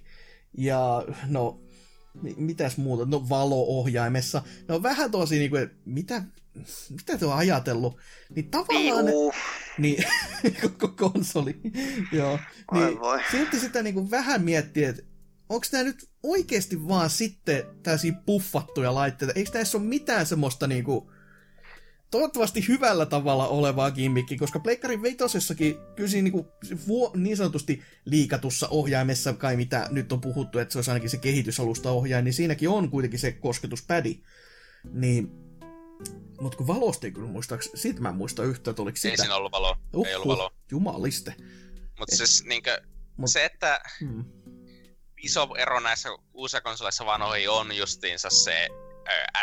ja 0.58 1.06
no 1.28 1.62
mi- 2.22 2.36
mitäs 2.38 2.78
muuta, 2.78 3.06
no 3.06 3.30
valo-ohjaimessa. 3.30 4.42
Ne 4.68 4.76
on 4.76 4.84
vähän 4.84 5.12
tosi 5.12 5.40
niin 5.40 5.50
kuin, 5.52 5.70
mitä, 5.86 6.24
mitä 6.90 7.18
te 7.18 7.26
on 7.26 7.34
ajatellut? 7.34 7.98
Niin 8.36 8.50
tavallaan 8.52 9.06
Piu. 9.06 9.32
niin, 9.78 10.04
koko 10.62 10.88
konsoli, 10.88 11.56
joo. 12.12 12.40
Niin, 12.74 13.00
voi. 13.00 13.20
silti 13.32 13.60
sitä 13.60 13.84
niin 13.84 13.94
kuin 13.96 14.12
vähän 14.12 14.44
miettiä, 14.44 14.90
että 14.90 15.02
onko 15.50 15.66
tämä 15.72 15.84
nyt 15.84 16.10
oikeasti 16.24 16.88
vaan 16.88 17.10
sitten 17.10 17.64
täysin 17.84 18.16
puffattuja 18.16 18.94
laitteita? 18.96 19.34
Eikö 19.36 19.52
näissä 19.54 19.78
ole 19.78 19.86
mitään 19.86 20.26
semmoista 20.26 20.68
niin 20.68 20.84
kuin, 20.84 21.10
toivottavasti 22.11 22.67
hyvällä 22.67 23.06
tavalla 23.06 23.48
olevaa 23.48 23.91
gimmikki, 23.91 24.38
koska 24.38 24.59
Pleikkari 24.59 25.01
Vitosessakin 25.01 25.75
kyllä 25.95 26.09
siinä 26.09 26.23
niin, 26.23 26.31
kuin, 26.31 26.45
vuo, 26.88 27.11
niin 27.15 27.38
sanotusti 27.38 27.81
liikatussa 28.06 28.67
ohjaimessa, 28.67 29.33
kai 29.33 29.56
mitä 29.56 29.88
nyt 29.91 30.11
on 30.11 30.22
puhuttu, 30.22 30.59
että 30.59 30.72
se 30.72 30.77
olisi 30.77 30.91
ainakin 30.91 31.09
se 31.09 31.17
kehitysalusta 31.17 31.91
ohjain, 31.91 32.25
niin 32.25 32.33
siinäkin 32.33 32.69
on 32.69 32.90
kuitenkin 32.90 33.19
se 33.19 33.31
kosketuspädi. 33.31 34.19
Niin, 34.93 35.31
mutta 36.41 36.57
kun 36.57 36.67
valosta 36.67 37.07
ei 37.07 37.11
kyllä 37.11 37.27
muistaakseni, 37.27 37.77
siitä 37.77 38.01
mä 38.01 38.09
en 38.09 38.15
muista 38.15 38.43
yhtään, 38.43 38.72
että 38.72 38.81
oliko 38.81 38.95
Ei 38.95 38.99
sitä. 39.11 39.23
siinä 39.23 39.35
ollut 39.35 39.51
valoa. 39.51 39.77
Ei 40.07 40.15
ollut 40.15 40.27
valoa. 40.27 40.51
jumaliste. 40.72 41.35
Mutta 41.99 42.15
siis 42.15 42.43
niinkö, 42.45 42.81
Mut- 43.17 43.27
se, 43.27 43.45
että 43.45 43.81
Hmm. 43.99 44.25
iso 45.23 45.56
ero 45.57 45.80
näissä 45.80 46.09
uusissa 46.33 46.61
konsoleissa 46.61 47.06
vanhoihin 47.06 47.49
on 47.49 47.77
justiinsa 47.77 48.30
se 48.30 48.67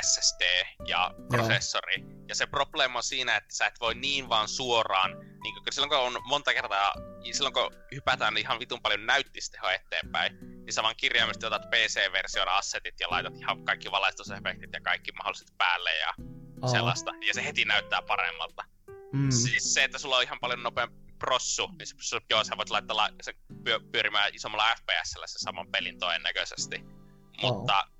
SSD 0.02 0.40
ja 0.86 1.14
prosessori. 1.28 2.04
Ja 2.28 2.34
se 2.34 2.46
probleema 2.46 2.98
on 2.98 3.02
siinä, 3.02 3.36
että 3.36 3.54
sä 3.54 3.66
et 3.66 3.80
voi 3.80 3.94
niin 3.94 4.28
vaan 4.28 4.48
suoraan, 4.48 5.10
niin 5.42 5.54
kun 5.54 5.72
silloin 5.72 5.90
kun 5.90 5.98
on 5.98 6.22
monta 6.24 6.54
kertaa, 6.54 6.94
silloin 7.32 7.54
kun 7.54 7.70
hypätään 7.94 8.36
ihan 8.36 8.60
vitun 8.60 8.82
paljon 8.82 9.06
näyttistehoa 9.06 9.72
eteenpäin, 9.72 10.38
niin 10.40 10.72
sä 10.72 10.82
vaan 10.82 10.94
kirjaimesti 10.96 11.46
otat 11.46 11.70
PC-version 11.70 12.48
assetit 12.48 13.00
ja 13.00 13.10
laitat 13.10 13.36
ihan 13.36 13.64
kaikki 13.64 13.90
valaistusefektit 13.90 14.70
ja 14.72 14.80
kaikki 14.80 15.12
mahdolliset 15.12 15.48
päälle 15.58 15.98
ja 15.98 16.14
Aa. 16.62 16.68
sellaista. 16.68 17.10
Ja 17.26 17.34
se 17.34 17.44
heti 17.44 17.64
näyttää 17.64 18.02
paremmalta. 18.02 18.64
Mm. 19.12 19.30
Siis 19.30 19.74
se, 19.74 19.84
että 19.84 19.98
sulla 19.98 20.16
on 20.16 20.22
ihan 20.22 20.38
paljon 20.40 20.62
nopeampi 20.62 21.08
prossu, 21.18 21.70
niin 21.78 21.86
se, 22.00 22.20
joo, 22.30 22.44
sä 22.44 22.56
voit 22.56 22.70
laittaa 22.70 22.96
la, 22.96 23.10
se 23.22 23.34
pyö, 23.64 23.80
pyörimään 23.92 24.34
isommalla 24.34 24.74
FPSllä 24.76 25.26
se 25.26 25.38
saman 25.38 25.70
pelin 25.70 25.98
todennäköisesti. 25.98 26.84
Mutta 27.42 27.84
ö, 27.86 27.97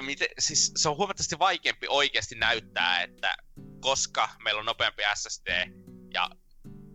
miten, 0.00 0.28
siis 0.38 0.72
se 0.76 0.88
on 0.88 0.96
huomattavasti 0.96 1.38
vaikeampi 1.38 1.86
oikeasti 1.90 2.34
näyttää, 2.34 3.02
että 3.02 3.36
koska 3.80 4.28
meillä 4.44 4.58
on 4.58 4.66
nopeampi 4.66 5.02
SSD 5.14 5.72
ja 6.14 6.30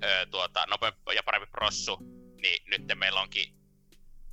ö, 0.03 0.25
tuota, 0.31 0.65
nopeampi 0.69 0.99
ja 1.15 1.23
parempi 1.23 1.47
prossu, 1.51 1.97
niin 2.41 2.63
nyt 2.67 2.81
meillä 2.99 3.21
onkin 3.21 3.53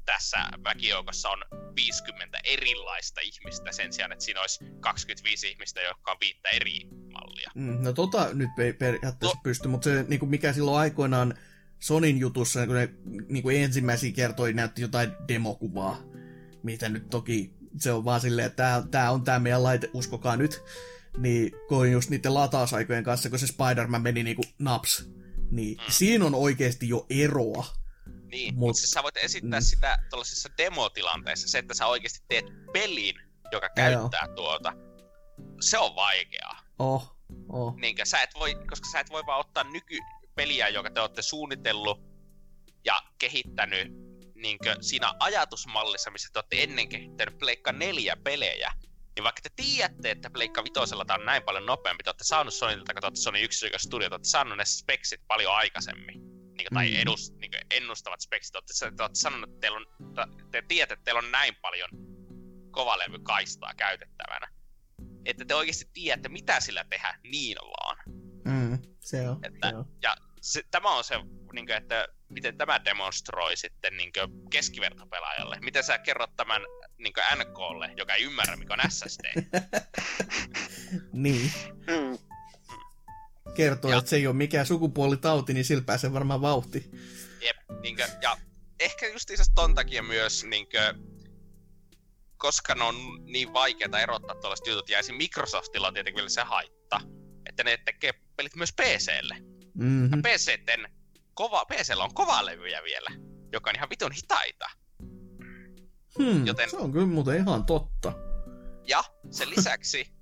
tässä 0.07 0.36
väkijoukossa 0.65 1.28
on 1.31 1.44
50 1.76 2.39
erilaista 2.44 3.20
ihmistä 3.20 3.73
sen 3.73 3.92
sijaan, 3.92 4.12
että 4.12 4.24
siinä 4.24 4.41
olisi 4.41 4.65
25 4.81 5.49
ihmistä, 5.49 5.81
jotka 5.81 6.10
on 6.10 6.16
viittä 6.20 6.49
eri 6.49 6.81
mallia. 7.12 7.50
Mm, 7.55 7.83
no 7.83 7.92
tota 7.92 8.34
nyt 8.34 8.50
ei 8.58 8.73
periaatteessa 8.73 9.36
No. 9.36 9.41
pysty, 9.42 9.68
mutta 9.68 9.91
se 9.91 10.05
niin 10.08 10.20
kuin 10.20 10.31
mikä 10.31 10.52
silloin 10.52 10.78
aikoinaan 10.81 11.34
Sonin 11.78 12.18
jutussa, 12.18 12.66
kun 12.66 12.74
ne 12.74 12.89
niin 13.28 13.42
kuin 13.42 13.57
ensimmäisiä 13.62 14.12
kertoi, 14.12 14.52
näytti 14.52 14.83
jotain 14.83 15.12
demokuvaa, 15.28 16.02
mitä 16.62 16.89
nyt 16.89 17.10
toki 17.10 17.53
se 17.78 17.92
on 17.92 18.04
vaan 18.04 18.20
silleen, 18.20 18.46
että 18.46 18.56
tää, 18.62 18.82
tää 18.90 19.10
on 19.10 19.24
tää 19.24 19.38
meidän 19.38 19.62
laite, 19.62 19.90
uskokaa 19.94 20.36
nyt. 20.36 20.62
Niin 21.18 21.52
kun 21.68 21.92
just 21.92 22.10
niiden 22.10 22.34
latausaikojen 22.34 23.04
kanssa, 23.04 23.30
kun 23.30 23.38
se 23.38 23.46
Spider-Man 23.46 24.02
meni 24.02 24.22
niinku 24.22 24.42
naps, 24.58 25.08
niin 25.50 25.76
Mm. 25.78 25.84
siinä 25.90 26.24
on 26.24 26.34
oikeasti 26.34 26.88
jo 26.88 27.06
eroa. 27.10 27.66
Niin, 28.30 28.54
Mut- 28.54 28.58
mutta 28.58 28.78
siis 28.80 28.90
sä 28.90 29.02
voit 29.02 29.16
esittää 29.16 29.60
mm. 29.60 29.64
sitä 29.64 29.98
tuollaisissa 30.10 30.48
demotilanteissa, 30.58 31.48
se, 31.48 31.58
että 31.58 31.74
sä 31.74 31.86
oikeasti 31.86 32.24
teet 32.28 32.44
pelin, 32.72 33.14
joka 33.52 33.68
käyttää 33.68 34.28
tuota, 34.36 34.72
se 35.60 35.78
on 35.78 35.96
vaikeaa. 35.96 36.60
Oh, 36.78 37.16
oh. 37.48 37.76
Niinkö, 37.76 38.04
sä 38.04 38.22
et 38.22 38.30
voi, 38.38 38.54
koska 38.54 38.88
sä 38.92 39.00
et 39.00 39.10
voi 39.10 39.22
vaan 39.26 39.40
ottaa 39.40 39.64
nykypeliä, 39.64 40.68
joka 40.68 40.90
te 40.90 41.00
olette 41.00 41.22
suunnitellut 41.22 42.00
ja 42.84 42.94
kehittänyt 43.18 43.92
niinkö, 44.44 44.76
siinä 44.81 45.14
ajatusmallissa, 45.20 46.10
missä 46.10 46.28
te 46.32 46.39
olette 46.39 46.62
ennen 46.62 46.89
kehittänyt 46.89 47.39
Pleikka 47.39 47.73
4 47.73 48.16
pelejä, 48.16 48.73
niin 49.16 49.24
vaikka 49.24 49.40
te 49.42 49.50
tiedätte, 49.56 50.10
että 50.10 50.31
Pleikka 50.31 50.64
Vitosella 50.64 51.05
tää 51.05 51.16
on 51.16 51.24
näin 51.26 51.42
paljon 51.42 51.66
nopeampi, 51.66 52.05
te 52.05 52.10
olette 52.10 52.24
saanut 52.24 52.55
Sonilta, 52.55 52.92
kun 52.94 53.00
te 53.00 53.06
olette 53.06 53.20
Sony 53.20 53.39
1 53.39 53.66
studio, 53.78 54.08
te 54.08 54.14
olette 54.14 54.28
saanut 54.28 54.56
ne 54.58 54.64
speksit 54.64 55.20
paljon 55.26 55.55
aikaisemmin. 55.55 56.20
Niin 56.56 56.68
tai 56.74 56.90
Mm. 56.90 56.97
edus, 56.97 57.32
niin 57.32 57.50
ennustavat 57.70 58.20
speksit. 58.20 58.52
Te 58.52 58.58
olette, 58.58 58.97
te 58.97 59.02
olette 59.02 59.18
sanonut, 59.20 59.50
että 59.50 59.60
teillä 59.60 59.76
on, 59.78 59.86
te 60.50 60.62
tiedätte, 60.68 60.94
että 60.94 61.05
teillä 61.05 61.18
on 61.18 61.31
näin 61.31 61.55
paljon 61.62 61.90
kovalevykaistaa 62.70 63.74
käytettävänä. 63.76 64.48
Että 65.24 65.44
te 65.44 65.55
oikeasti 65.55 65.90
tiedätte, 65.92 66.28
mitä 66.28 66.60
sillä 66.60 66.84
tehdään 66.90 67.20
niin 67.23 67.56
vaan. 67.58 67.97
Mm, 68.44 68.78
se 69.00 69.28
on. 69.28 69.40
Että- 69.42 69.68
se 69.70 69.76
on. 69.76 69.84
Ja 70.02 70.16
se, 70.44 70.62
tämä 70.70 70.97
on 70.97 71.05
se, 71.05 71.14
niin 71.52 71.66
kuin, 71.66 71.76
että 71.76 72.08
miten 72.28 72.56
tämä 72.56 72.84
demonstroi 72.84 73.56
sitten 73.56 73.97
niin 73.97 74.12
kuin 74.12 74.50
keskivertopelaajalle. 74.50 75.58
Miten 75.60 75.84
sä 75.84 75.98
kerrot 75.98 76.36
tämän 76.36 76.62
niin 76.98 77.12
kuin 77.12 77.24
NKlle, 77.39 77.90
joka 77.97 78.14
ei 78.14 78.23
ymmärrä, 78.24 78.56
mikä 78.56 78.74
on 78.74 78.90
SSD. 78.90 79.24
Niin. 81.12 81.52
Mm. 81.86 82.18
Kertoo, 83.55 83.90
Ja- 83.90 83.98
että 83.98 84.10
se 84.10 84.16
ei 84.16 84.26
ole 84.26 84.36
mikään 84.36 84.66
sukupuolitauti, 84.66 85.55
niin 85.55 85.64
sillä 85.64 85.82
pääsee 85.86 86.12
varmaan 86.12 86.40
vauhti. 86.40 86.90
Jep, 87.40 87.56
niin 87.82 87.97
kuin, 87.97 88.08
ja 88.23 88.36
ehkä 88.81 89.08
justiinsa 89.08 89.44
ton 89.55 89.74
takia 89.74 90.02
myös, 90.02 90.44
niin 90.44 90.66
kuin, 90.70 91.14
koska 92.36 92.74
ne 92.74 92.84
on 92.84 92.94
niin 93.24 93.52
vaikeita 93.52 94.00
erottaa 94.00 94.36
tuollaiset 94.36 94.66
jutut, 94.66 94.89
ja. 94.89 94.98
Microsoftilla 95.16 95.89
on 95.89 95.94
tietenkin 95.94 96.16
vielä 96.16 96.28
se 96.28 96.42
haitta, 96.42 97.00
että 97.48 97.64
ne 97.64 97.76
tekee 97.84 98.12
pelit 98.36 98.56
myös 98.56 98.73
PClle. 98.73 99.53
Mm-hmm. 99.74 100.22
PCten 100.22 100.88
kova, 101.34 101.64
PCllä 101.64 102.04
on 102.04 102.14
kovalevyjä 102.14 102.82
vielä, 102.82 103.10
joka 103.52 103.70
on 103.70 103.76
ihan 103.76 103.90
vitun 103.90 104.12
hitaita. 104.12 104.66
Hmm, 106.18 106.46
Joten- 106.46 106.70
Se 106.70 106.76
on 106.76 106.92
kyllä 106.92 107.06
muuten 107.06 107.36
ihan 107.36 107.66
totta. 107.66 108.12
Ja 108.86 109.04
sen 109.30 109.50
lisäksi 109.50 110.12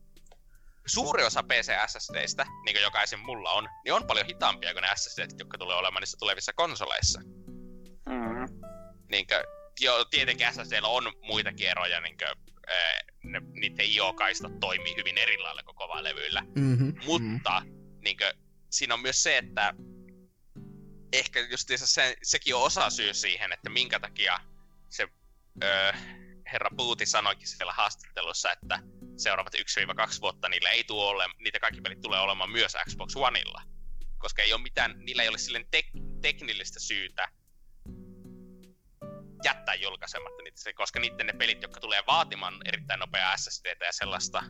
suuri 0.87 1.25
osa 1.25 1.43
PC 1.43 1.73
SSDistä, 1.87 2.45
niin 2.65 2.75
kuin 2.75 2.83
jokaisen 2.83 3.19
mulla 3.21 3.51
on, 3.51 3.69
niin 3.85 3.93
on 3.95 4.07
paljon 4.07 4.27
hitaampia 4.27 4.73
kuin 4.73 4.83
ne 4.83 4.89
SSDt, 4.97 5.39
jotka 5.39 5.59
tulee 5.59 5.77
olemaan 5.77 6.01
niissä 6.03 6.17
tulevissa 6.21 6.53
konsoleissa. 6.53 7.21
Mm. 8.07 8.61
Niin 9.11 9.27
kuin, 9.27 9.45
jo, 9.81 10.05
tietenkin 10.05 10.47
SSDllä 10.53 10.89
on 10.89 11.13
muitakin 11.23 11.69
eroja, 11.69 12.01
niin 12.01 12.17
kuin, 12.19 12.55
ää, 12.69 13.01
ne, 13.25 13.41
niiden 13.53 13.87
IO-kaistat 13.87 14.61
toimii 14.61 14.97
hyvin 14.97 15.19
eri 15.19 15.39
lailla 15.39 15.63
kuin 15.63 15.77
kovalevyillä. 15.77 16.43
Mm-hmm. 16.57 16.95
Mutta 17.05 17.63
niin 18.05 18.17
kuin, 18.17 18.31
siinä 18.73 18.95
on 18.95 19.01
myös 19.01 19.23
se, 19.23 19.39
että 19.39 19.75
ehkä 21.13 21.41
justiinsa 21.41 21.87
se, 21.87 22.17
sekin 22.23 22.55
on 22.55 22.63
osa 22.63 22.91
syy 22.91 23.15
siihen, 23.15 23.53
että 23.53 23.71
minkä 23.71 24.01
takia 24.01 24.41
se 24.89 25.09
öö, 25.65 25.93
herra 26.53 26.71
Puuti 26.77 27.07
sanoikin 27.07 27.49
siellä 27.49 27.73
haastattelussa, 27.73 28.53
että 28.53 28.79
seuraavat 29.17 29.55
1-2 29.55 29.59
vuotta 30.21 30.49
niillä 30.49 30.71
ei 30.71 30.85
tule 30.85 31.05
ole, 31.05 31.25
niitä 31.39 31.61
kaikki 31.61 31.81
pelit 31.81 32.01
tulee 32.01 32.21
olemaan 32.21 32.51
myös 32.51 32.77
Xbox 32.91 33.17
Oneilla. 33.17 33.63
Koska 34.19 34.43
ei 34.43 34.53
ole 34.53 34.63
mitään, 34.63 34.95
niillä 34.99 35.23
ei 35.23 35.29
ole 35.29 35.39
silleen 35.39 35.67
tek- 35.77 36.21
teknillistä 36.23 36.81
syytä 36.81 37.29
jättää 39.45 39.75
julkaisematta 39.75 40.43
niitä, 40.43 40.73
koska 40.75 41.01
niiden 41.01 41.27
ne 41.27 41.33
pelit, 41.33 41.63
jotka 41.63 41.81
tulee 41.81 42.03
vaatimaan 42.07 42.55
erittäin 42.65 43.01
nopeaa 43.01 43.37
SSDtä 43.37 43.85
ja 43.85 43.93
sellaista, 43.93 44.43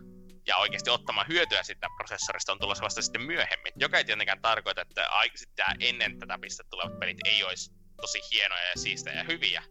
ja 0.47 0.57
oikeasti 0.57 0.91
ottamaan 0.91 1.29
hyötyä 1.29 1.63
siitä 1.63 1.87
prosessorista 1.97 2.53
on 2.53 2.59
tulossa 2.59 2.85
vasta 2.85 3.03
sitten 3.03 3.23
myöhemmin. 3.23 3.73
Joka 3.77 3.99
ei 3.99 4.05
tietenkään 4.05 4.43
tarkoita, 4.43 4.81
että 4.81 5.09
sitten 5.35 5.67
ennen 5.81 6.19
tätä 6.19 6.39
pistettä 6.39 6.71
tulevat 6.71 6.99
pelit 6.99 7.19
ei 7.25 7.45
olisi 7.45 7.73
tosi 7.97 8.21
hienoja 8.31 8.69
ja 8.69 8.77
siistejä 8.77 9.17
ja 9.17 9.25
hyviä. 9.25 9.63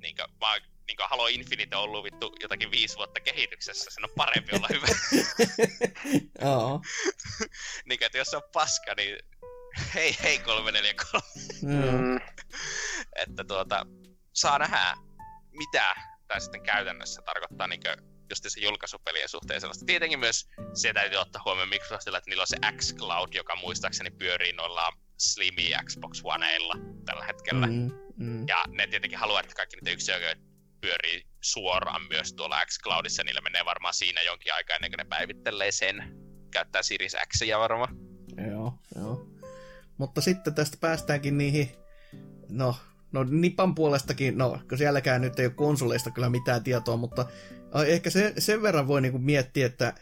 Niin 0.00 0.16
kuin, 0.16 0.40
vaan 0.40 0.60
niin 0.86 0.96
kuin 0.96 1.08
Halo 1.10 1.26
Infinite 1.26 1.76
on 1.76 1.82
ollut 1.82 2.04
vittu 2.04 2.36
jotakin 2.40 2.70
viisi 2.70 2.96
vuotta 2.96 3.20
kehityksessä, 3.20 3.90
sen 3.90 4.04
on 4.04 4.10
parempi 4.16 4.56
olla 4.56 4.68
hyvä. 4.70 4.86
Joo. 6.44 6.80
niin 7.88 7.98
kuin, 7.98 8.06
että 8.06 8.18
jos 8.18 8.28
se 8.28 8.36
on 8.36 8.42
paska, 8.52 8.94
niin 8.96 9.18
hei 9.94 10.16
hei 10.22 10.38
343. 10.38 11.24
Mm. 11.62 12.20
että 13.16 13.44
tuota, 13.44 13.86
saa 14.32 14.58
nähdä, 14.58 14.94
mitä 15.50 15.94
tämä 16.26 16.40
sitten 16.40 16.62
käytännössä 16.62 17.22
tarkoittaa 17.22 17.66
niin 17.66 17.80
just 18.30 18.44
se 18.48 18.60
julkaisupelien 18.60 19.28
suhteen 19.28 19.60
sellaista. 19.60 19.86
Tietenkin 19.86 20.18
myös 20.18 20.48
se 20.74 20.92
täytyy 20.92 21.18
ottaa 21.18 21.42
huomioon 21.44 21.68
Microsoftilla, 21.68 22.18
että 22.18 22.30
niillä 22.30 22.40
on 22.40 22.46
se 22.46 22.56
xCloud, 22.76 23.34
joka 23.34 23.56
muistaakseni 23.56 24.10
pyörii 24.10 24.52
noilla 24.52 24.92
Slimi 25.18 25.70
Xbox 25.84 26.20
Oneilla 26.24 26.74
tällä 27.04 27.24
hetkellä. 27.24 27.66
Mm, 27.66 27.90
mm. 28.16 28.48
Ja 28.48 28.64
ne 28.68 28.86
tietenkin 28.86 29.18
haluaa, 29.18 29.40
että 29.40 29.54
kaikki 29.54 29.76
niitä 29.76 29.90
yksioikeudet 29.90 30.38
pyörii 30.80 31.22
suoraan 31.40 32.02
myös 32.08 32.32
tuolla 32.32 32.64
xCloudissa. 32.66 33.24
Niillä 33.24 33.40
menee 33.40 33.64
varmaan 33.64 33.94
siinä 33.94 34.22
jonkin 34.22 34.54
aikaa 34.54 34.76
ennen 34.76 34.90
kuin 34.90 34.98
ne 34.98 35.04
päivittelee 35.04 35.72
sen. 35.72 35.96
Käyttää 36.50 36.82
Series 36.82 37.16
Xia 37.36 37.58
varmaan. 37.58 37.96
Joo, 38.50 38.72
joo. 38.96 39.26
Mutta 39.98 40.20
sitten 40.20 40.54
tästä 40.54 40.76
päästäänkin 40.80 41.38
niihin, 41.38 41.70
no, 42.48 42.76
no 43.12 43.24
Nipan 43.24 43.74
puolestakin, 43.74 44.38
no, 44.38 44.60
kun 44.68 44.78
sielläkään 44.78 45.20
nyt 45.20 45.38
ei 45.38 45.46
ole 45.46 45.54
konsoleista 45.54 46.10
kyllä 46.10 46.30
mitään 46.30 46.64
tietoa, 46.64 46.96
mutta 46.96 47.26
ehkä 47.82 48.10
se, 48.10 48.32
sen 48.38 48.62
verran 48.62 48.88
voi 48.88 49.00
niinku 49.00 49.18
miettiä, 49.18 49.66
että 49.66 49.94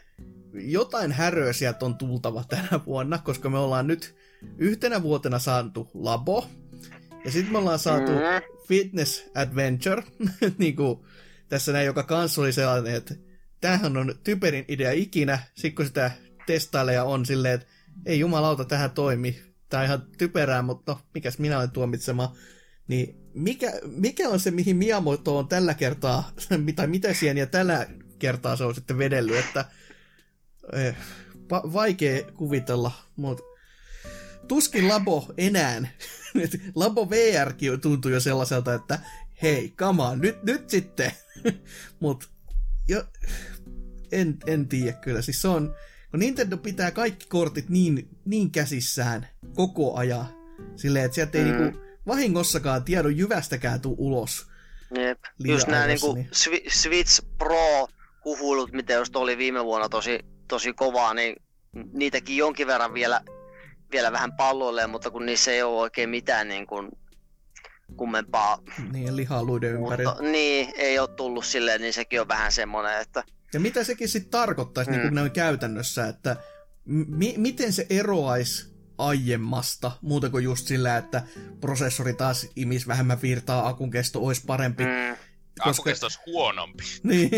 jotain 0.53 1.11
häröä 1.11 1.53
sieltä 1.53 1.85
on 1.85 1.97
tultava 1.97 2.43
tänä 2.43 2.79
vuonna, 2.85 3.17
koska 3.17 3.49
me 3.49 3.57
ollaan 3.57 3.87
nyt 3.87 4.15
yhtenä 4.57 5.03
vuotena 5.03 5.39
saatu 5.39 5.91
Labo, 5.93 6.47
ja 7.25 7.31
sitten 7.31 7.51
me 7.51 7.57
ollaan 7.57 7.79
saatu 7.79 8.11
mm-hmm. 8.11 8.63
Fitness 8.67 9.29
Adventure, 9.35 10.03
niin 10.57 10.75
kuin 10.75 10.99
tässä 11.49 11.71
näin, 11.71 11.85
joka 11.85 12.03
kanssa 12.03 12.41
oli 12.41 12.53
sellainen, 12.53 12.95
että 12.95 13.15
tämähän 13.61 13.97
on 13.97 14.15
typerin 14.23 14.65
idea 14.67 14.91
ikinä, 14.91 15.39
sitten 15.55 15.75
kun 15.75 15.85
sitä 15.85 16.11
testailee 16.47 16.95
ja 16.95 17.03
on 17.03 17.25
silleen, 17.25 17.53
että 17.53 17.67
ei 18.05 18.19
jumalauta, 18.19 18.65
tähän 18.65 18.91
toimi. 18.91 19.41
Tämä 19.69 19.81
on 19.81 19.85
ihan 19.85 20.07
typerää, 20.17 20.61
mutta 20.61 20.91
no, 20.91 20.99
mikäs 21.13 21.39
minä 21.39 21.57
olen 21.57 21.71
tuomitsema. 21.71 22.35
Niin 22.87 23.22
mikä, 23.33 23.71
mikä 23.85 24.29
on 24.29 24.39
se, 24.39 24.51
mihin 24.51 24.77
Miyamoto 24.77 25.37
on 25.37 25.47
tällä 25.47 25.73
kertaa, 25.73 26.31
tai 26.75 26.87
mitä 26.87 27.13
sieniä 27.13 27.45
tällä 27.45 27.87
kertaa 28.19 28.55
se 28.55 28.63
on 28.63 28.75
sitten 28.75 28.97
vedellyt, 28.97 29.37
että 29.37 29.65
eh, 30.73 30.95
va- 31.51 31.73
vaikea 31.73 32.23
kuvitella, 32.31 32.91
mutta 33.15 33.43
tuskin 34.47 34.87
Labo 34.87 35.33
enää. 35.37 35.87
Labo 36.75 37.09
VRkin 37.09 37.81
tuntuu 37.81 38.11
jo 38.11 38.19
sellaiselta, 38.19 38.73
että 38.73 38.99
hei, 39.41 39.73
come 39.77 40.03
on, 40.03 40.19
nyt, 40.21 40.43
nyt 40.43 40.69
sitten. 40.69 41.11
Mutta 41.99 42.27
jo, 42.87 43.03
en, 44.11 44.37
en 44.47 44.67
tiedä 44.67 44.93
kyllä. 44.93 45.21
Siis 45.21 45.41
se 45.41 45.47
on, 45.47 45.75
kun 46.11 46.19
Nintendo 46.19 46.57
pitää 46.57 46.91
kaikki 46.91 47.25
kortit 47.27 47.69
niin, 47.69 48.09
niin 48.25 48.51
käsissään 48.51 49.27
koko 49.55 49.95
ajan, 49.95 50.25
silleen, 50.75 51.05
että 51.05 51.15
sieltä 51.15 51.37
ei 51.37 51.43
mm. 51.43 51.57
niinku 51.57 51.79
vahingossakaan 52.07 52.83
tiedon 52.83 53.17
jyvästäkään 53.17 53.81
tuu 53.81 53.95
ulos. 53.97 54.47
Jep. 54.97 55.19
Just 55.39 55.67
nämä 55.67 55.87
niinku 55.87 56.13
niin. 56.13 56.29
Switch 56.67 57.21
Pro 57.37 57.87
huhuilut, 58.25 58.71
mitä 58.71 58.93
just 58.93 59.15
oli 59.15 59.37
viime 59.37 59.63
vuonna 59.65 59.89
tosi, 59.89 60.19
tosi 60.47 60.73
kovaa, 60.73 61.13
niin 61.13 61.35
niitäkin 61.93 62.37
jonkin 62.37 62.67
verran 62.67 62.93
vielä 62.93 63.21
vielä 63.93 64.11
vähän 64.11 64.33
palloilleen, 64.33 64.89
mutta 64.89 65.11
kun 65.11 65.25
niissä 65.25 65.51
ei 65.51 65.63
ole 65.63 65.81
oikein 65.81 66.09
mitään 66.09 66.47
niin 66.47 66.67
kuin 66.67 66.89
kummempaa. 67.97 68.59
Niin, 68.91 69.15
lihaluiden 69.15 69.73
ympäri. 69.73 70.03
Niin, 70.31 70.73
ei 70.75 70.99
ole 70.99 71.07
tullut 71.07 71.45
silleen, 71.45 71.81
niin 71.81 71.93
sekin 71.93 72.21
on 72.21 72.27
vähän 72.27 72.51
semmoinen, 72.51 73.01
että... 73.01 73.23
Ja 73.53 73.59
mitä 73.59 73.83
sekin 73.83 74.09
sitten 74.09 74.31
tarkoittaisi 74.31 74.91
mm. 74.91 74.97
niin 74.97 75.13
kuin 75.13 75.31
käytännössä, 75.31 76.07
että 76.07 76.35
mi- 76.85 77.35
miten 77.37 77.73
se 77.73 77.87
eroaisi 77.89 78.72
aiemmasta, 78.97 79.91
muuta 80.01 80.29
kuin 80.29 80.43
just 80.43 80.67
sillä, 80.67 80.97
että 80.97 81.23
prosessori 81.61 82.13
taas 82.13 82.47
imis 82.55 82.87
vähemmän 82.87 83.21
virtaa, 83.21 83.67
akun 83.67 83.91
kesto 83.91 84.19
olisi 84.19 84.43
parempi. 84.45 84.83
Mm. 84.83 85.17
Koska... 85.63 85.69
Akun 85.69 85.85
kesto 85.85 86.05
olisi 86.05 86.19
huonompi. 86.25 86.83
niin. 87.03 87.29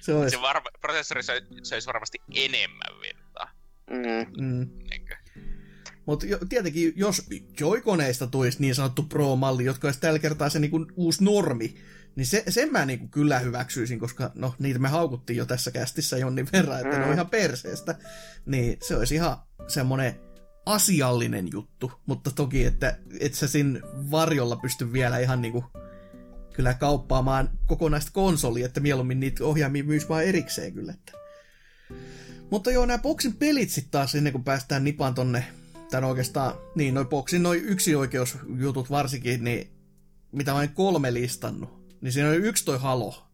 se, 0.00 0.14
olisi. 0.14 0.36
se 0.36 0.42
var... 0.42 0.62
prosessori 0.80 1.22
se, 1.22 1.42
se 1.62 1.74
olisi 1.74 1.86
varmasti 1.86 2.18
enemmän 2.34 3.00
virtaa. 3.02 3.50
Mm. 3.90 4.44
Mm. 4.44 4.70
Mutta 6.06 6.26
tietenkin, 6.48 6.92
jos 6.96 7.28
Joy-koneista 7.60 8.26
tulisi 8.26 8.60
niin 8.60 8.74
sanottu 8.74 9.02
Pro-malli, 9.02 9.64
jotka 9.64 9.88
olisi 9.88 10.00
tällä 10.00 10.18
kertaa 10.18 10.48
se 10.48 10.58
niinku 10.58 10.86
uusi 10.96 11.24
normi, 11.24 11.74
niin 12.16 12.26
se, 12.26 12.44
sen 12.48 12.72
mä 12.72 12.86
niinku 12.86 13.08
kyllä 13.08 13.38
hyväksyisin, 13.38 13.98
koska 13.98 14.30
no, 14.34 14.54
niitä 14.58 14.78
me 14.78 14.88
haukuttiin 14.88 15.36
jo 15.36 15.46
tässä 15.46 15.70
kästissä 15.70 16.18
jonnin 16.18 16.48
verran, 16.52 16.80
että 16.80 16.92
mm. 16.92 16.98
ne 16.98 17.02
on 17.02 17.08
mm. 17.08 17.14
ihan 17.14 17.30
perseestä. 17.30 17.94
Niin 18.46 18.78
se 18.82 18.96
olisi 18.96 19.14
ihan 19.14 19.36
semmoinen 19.68 20.20
asiallinen 20.66 21.48
juttu, 21.52 21.92
mutta 22.06 22.30
toki, 22.30 22.64
että 22.64 22.98
et 23.20 23.34
sä 23.34 23.48
siinä 23.48 23.80
varjolla 24.10 24.56
pysty 24.56 24.92
vielä 24.92 25.18
ihan 25.18 25.42
niinku 25.42 25.64
kyllä 26.52 26.74
kauppaamaan 26.74 27.50
kokonaista 27.66 28.10
konsolia, 28.12 28.66
että 28.66 28.80
mieluummin 28.80 29.20
niitä 29.20 29.44
ohjaamia 29.44 29.84
myys 29.84 30.08
vaan 30.08 30.24
erikseen 30.24 30.72
kyllä. 30.72 30.92
Että. 30.92 31.12
Mutta 32.50 32.70
joo, 32.70 32.86
nämä 32.86 32.98
boksin 32.98 33.36
pelit 33.36 33.70
sitten 33.70 33.90
taas 33.90 34.14
ennen 34.14 34.32
kuin 34.32 34.44
päästään 34.44 34.84
nipan 34.84 35.14
tonne 35.14 35.44
tai 35.90 36.04
oikeastaan, 36.04 36.54
niin 36.74 36.94
noin 36.94 37.08
boksin 37.08 37.42
noin 37.42 37.64
yksioikeusjutut 37.64 38.90
varsinkin, 38.90 39.44
niin 39.44 39.72
mitä 40.32 40.54
olen 40.54 40.68
kolme 40.68 41.14
listannut, 41.14 41.98
niin 42.00 42.12
siinä 42.12 42.28
on 42.28 42.36
yksi 42.36 42.64
toi 42.64 42.78
Halo. 42.78 43.28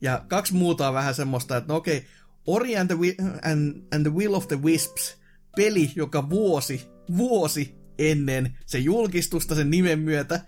Ja 0.00 0.24
kaksi 0.28 0.54
muuta 0.54 0.88
on 0.88 0.94
vähän 0.94 1.14
semmoista, 1.14 1.56
että 1.56 1.72
no 1.72 1.76
okei, 1.76 2.06
Ori 2.46 2.76
and 2.76 2.88
the, 2.88 3.24
and, 3.42 3.82
and 3.94 4.02
the 4.02 4.14
Will 4.14 4.34
of 4.34 4.48
the 4.48 4.62
Wisps, 4.62 5.18
peli, 5.56 5.92
joka 5.96 6.30
vuosi, 6.30 6.88
vuosi 7.16 7.74
ennen 7.98 8.58
se 8.66 8.78
julkistusta 8.78 9.54
sen 9.54 9.70
nimen 9.70 9.98
myötä, 9.98 10.40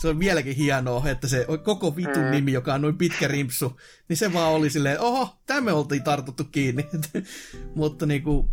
se 0.00 0.08
on 0.08 0.18
vieläkin 0.18 0.56
hienoa, 0.56 1.08
että 1.08 1.28
se 1.28 1.46
koko 1.64 1.96
vitun 1.96 2.24
mm. 2.24 2.30
nimi, 2.30 2.52
joka 2.52 2.74
on 2.74 2.82
noin 2.82 2.98
pitkä 2.98 3.28
rimpsu, 3.28 3.80
niin 4.08 4.16
se 4.16 4.32
vaan 4.32 4.52
oli 4.52 4.70
silleen, 4.70 5.00
oho, 5.00 5.38
tämä 5.46 5.72
oltiin 5.72 6.02
tartuttu 6.02 6.44
kiinni. 6.44 6.86
Mutta 7.74 8.06
niinku, 8.06 8.48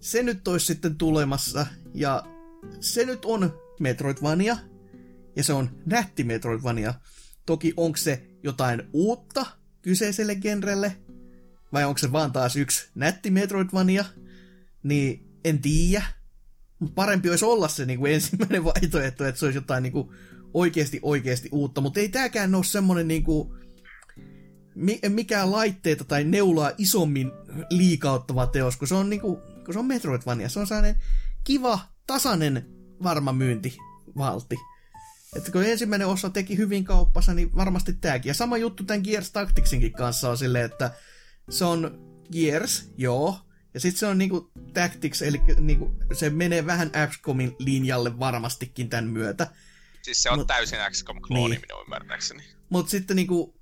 se 0.00 0.22
nyt 0.22 0.48
olisi 0.48 0.66
sitten 0.66 0.96
tulemassa, 0.96 1.66
ja 1.94 2.22
se 2.80 3.04
nyt 3.04 3.24
on 3.24 3.60
Metroidvania, 3.80 4.56
ja 5.36 5.44
se 5.44 5.52
on 5.52 5.70
nätti 5.86 6.24
Metroidvania. 6.24 6.94
Toki 7.46 7.74
onko 7.76 7.96
se 7.96 8.26
jotain 8.42 8.82
uutta 8.92 9.46
kyseiselle 9.82 10.34
genrelle, 10.34 10.96
vai 11.72 11.84
onko 11.84 11.98
se 11.98 12.12
vaan 12.12 12.32
taas 12.32 12.56
yksi 12.56 12.90
nätti 12.94 13.30
Metroidvania, 13.30 14.04
niin 14.84 15.38
en 15.44 15.58
tiedä. 15.58 16.04
Mutta 16.78 16.94
parempi 16.94 17.30
olisi 17.30 17.44
olla 17.44 17.68
se 17.68 17.86
niin 17.86 17.98
kuin 17.98 18.12
ensimmäinen 18.12 18.64
vaihtoehto, 18.74 19.24
että 19.24 19.38
se 19.38 19.44
olisi 19.44 19.58
jotain 19.58 19.82
niin 19.82 19.92
kuin 19.92 20.08
oikeasti 20.54 20.98
oikeasti 21.02 21.48
uutta, 21.52 21.80
mutta 21.80 22.00
ei 22.00 22.08
tääkään 22.08 22.54
ole 22.54 22.64
semmonen 22.64 23.08
niin 23.08 23.24
kuin, 23.24 23.54
mikään 25.08 25.50
laitteita 25.50 26.04
tai 26.04 26.24
neulaa 26.24 26.72
isommin 26.78 27.32
liikauttava 27.70 28.46
teos, 28.46 28.76
kun 28.76 28.88
se 28.88 28.94
on 28.94 29.10
niinku 29.10 29.42
kun 29.64 29.74
se 29.74 29.78
on 29.78 29.86
Metroidvania. 29.86 30.48
Se 30.48 30.60
on 30.60 30.66
sellainen 30.66 30.96
kiva, 31.44 31.78
tasainen 32.06 32.66
varma 33.02 33.32
myyntivalti. 33.32 34.56
Että 35.36 35.52
kun 35.52 35.64
ensimmäinen 35.64 36.08
osa 36.08 36.30
teki 36.30 36.56
hyvin 36.56 36.84
kauppassa, 36.84 37.34
niin 37.34 37.54
varmasti 37.56 37.92
tämäkin. 37.92 38.30
Ja 38.30 38.34
sama 38.34 38.56
juttu 38.56 38.84
tämän 38.84 39.02
Gears 39.04 39.30
Tacticsinkin 39.30 39.92
kanssa 39.92 40.30
on 40.30 40.38
silleen, 40.38 40.64
että 40.64 40.90
se 41.50 41.64
on 41.64 41.98
Gears, 42.32 42.90
joo, 42.96 43.38
ja 43.74 43.80
sitten 43.80 43.98
se 43.98 44.06
on 44.06 44.18
niinku 44.18 44.50
Tactics, 44.74 45.22
eli 45.22 45.40
niinku, 45.60 45.92
se 46.12 46.30
menee 46.30 46.66
vähän 46.66 46.90
XCOMin 47.10 47.56
linjalle 47.58 48.18
varmastikin 48.18 48.88
tämän 48.88 49.06
myötä. 49.06 49.46
Siis 50.02 50.22
se 50.22 50.30
on 50.30 50.38
Mut, 50.38 50.46
täysin 50.46 50.78
XCOM-klooni 50.90 51.50
niin. 51.50 51.60
minun 51.60 51.82
ymmärtääkseni. 51.82 52.42
Mutta 52.68 52.90
sitten 52.90 53.16
niinku, 53.16 53.54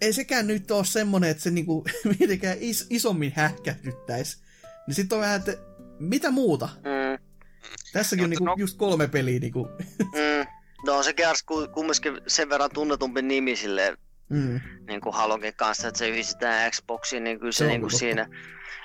ei 0.00 0.12
sekään 0.12 0.46
nyt 0.46 0.70
ole 0.70 0.84
semmonen, 0.84 1.30
että 1.30 1.42
se 1.42 1.50
niinku 1.50 1.84
mitenkään 2.20 2.56
is- 2.60 2.86
isommin 2.90 3.32
hähkähdyttäisi. 3.36 4.38
Niin 4.86 4.94
sitten 4.94 5.16
on 5.16 5.22
vähän, 5.22 5.38
että 5.38 5.56
mitä 5.98 6.30
muuta? 6.30 6.68
Mm. 6.76 7.26
Tässäkin 7.92 8.24
on 8.24 8.30
niinku 8.30 8.44
no... 8.44 8.54
just 8.58 8.76
kolme 8.76 9.08
peliä. 9.08 9.40
Niinku. 9.40 9.68
Mm. 10.00 10.46
No 10.86 11.02
se 11.02 11.12
Gears 11.12 11.42
kumminkin 11.74 12.20
sen 12.26 12.48
verran 12.48 12.70
tunnetumpi 12.74 13.22
nimi 13.22 13.56
sille 13.56 13.96
Mm. 14.30 14.60
niin 14.86 15.00
kuin 15.00 15.14
Halonkin 15.14 15.54
kanssa, 15.54 15.88
että 15.88 15.98
se 15.98 16.08
yhdistetään 16.08 16.70
Xboxiin, 16.70 17.24
niin 17.24 17.38
kyllä 17.38 17.52
se, 17.52 17.58
Se 17.58 17.66
niin 17.66 17.80
kuin 17.80 17.98
siinä. 17.98 18.28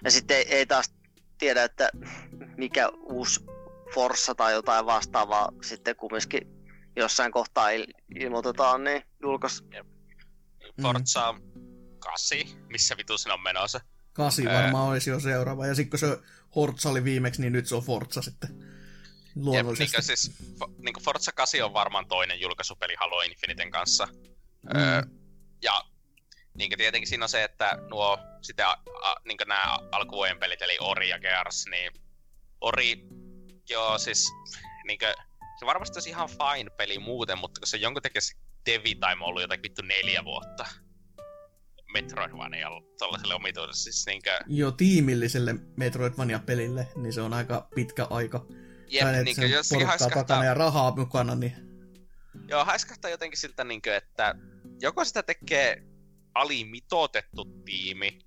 Ja 0.04 0.12
sitten 0.12 0.38
ei, 0.38 0.46
ei 0.56 0.66
taas 0.66 0.94
tiedä, 1.38 1.64
että 1.64 1.90
mikä 2.58 2.90
uusi 2.90 3.46
Forssa 3.94 4.36
tai 4.36 4.54
jotain 4.54 4.86
vastaavaa 4.86 5.50
sitten 5.62 5.96
kumminkin 5.96 6.42
jossain 6.96 7.32
kohtaa 7.32 7.70
il- 7.70 7.94
ilmoitetaan, 8.16 8.84
niin 8.84 9.04
julkais. 9.22 9.64
Forza 10.82 11.36
8, 12.00 12.38
missä 12.70 12.98
vitu 12.98 13.18
sen 13.18 13.32
on 13.32 13.42
menossa. 13.44 13.80
Kasi 14.14 14.48
Ää. 14.48 14.64
varmaan 14.64 14.90
olisi 14.90 15.10
jo 15.10 15.20
seuraava. 15.20 15.68
Ja 15.68 15.76
sitten 15.76 15.90
kun 15.90 16.00
se 16.00 16.20
Hortsa 16.56 16.90
oli 16.90 17.04
viimeksi, 17.04 17.42
niin 17.42 17.54
nyt 17.54 17.68
se 17.68 17.76
on 17.76 17.84
Forza 17.84 18.22
sitten. 18.22 18.50
Jep, 18.60 19.36
Luonnollisesti. 19.36 19.98
niin 19.98 20.04
siis, 20.04 20.32
fo, 20.60 20.68
niin 20.78 21.04
Forza 21.04 21.32
8 21.32 21.62
on 21.66 21.74
varmaan 21.74 22.08
toinen 22.08 22.42
julkaisupeli 22.42 22.96
Halo 23.00 23.22
Infiniten 23.22 23.72
kanssa. 23.72 24.08
Mm. 24.64 24.80
Öö, 24.80 25.02
ja 25.66 25.82
niin 26.58 26.77
tietenkin 26.77 27.08
siinä 27.08 27.26
on 27.26 27.30
se, 27.30 27.44
että 27.44 27.77
nuo 27.90 28.19
sitä, 28.42 28.69
a, 29.03 29.16
niin 29.26 29.38
nämä 29.48 29.77
alkuvuoden 29.92 30.40
pelit, 30.40 30.61
eli 30.61 30.77
Ori 30.80 31.10
ja 31.10 31.19
Gears, 31.19 31.66
niin 31.72 31.92
Ori, 32.61 33.08
joo 33.69 33.98
siis, 33.98 34.32
niin 34.88 35.00
kuin, 35.00 35.14
se 35.60 35.66
varmasti 35.66 35.98
olisi 35.98 36.10
ihan 36.10 36.30
fine 36.30 36.69
peli 36.69 37.00
muuten, 37.00 37.38
mutta 37.38 37.60
kun 37.60 37.68
se 37.68 37.77
jonkun 37.77 38.02
takia 38.02 38.22
se 38.22 38.34
devi 38.66 38.95
time 38.95 39.18
on 39.22 39.24
ollut 39.24 39.42
jotakin 39.42 39.64
vittu 39.64 39.82
neljä 39.82 40.26
vuotta 40.26 40.66
Metroidvanialla 41.94 42.82
tuollaiselle 42.98 43.35
omituudelle, 43.35 43.76
siis 43.76 44.06
niinkö, 44.06 44.40
Jo 44.48 44.72
tiimilliselle 44.72 45.56
Metroidvania-pelille, 45.77 46.88
niin 46.95 47.14
se 47.14 47.22
on 47.22 47.34
aika 47.34 47.68
pitkä 47.76 48.08
aika. 48.10 48.45
jep, 48.88 49.03
tai 49.03 49.24
niinkö, 49.24 49.42
porukkaa 49.42 49.88
haiskahtaa, 49.88 50.24
takana 50.24 50.45
ja 50.45 50.53
rahaa 50.53 50.95
mukana, 50.95 51.35
niin 51.35 51.65
Joo, 52.48 52.66
haiskahtaa 52.66 53.12
jotenkin 53.12 53.40
siltä, 53.40 53.64
niin 53.64 53.82
kuin, 53.82 53.96
että 53.96 54.36
joko 54.82 55.06
sitä 55.06 55.24
tekee 55.24 55.84
alimitoitettu 56.34 57.46
tiimi, 57.66 58.20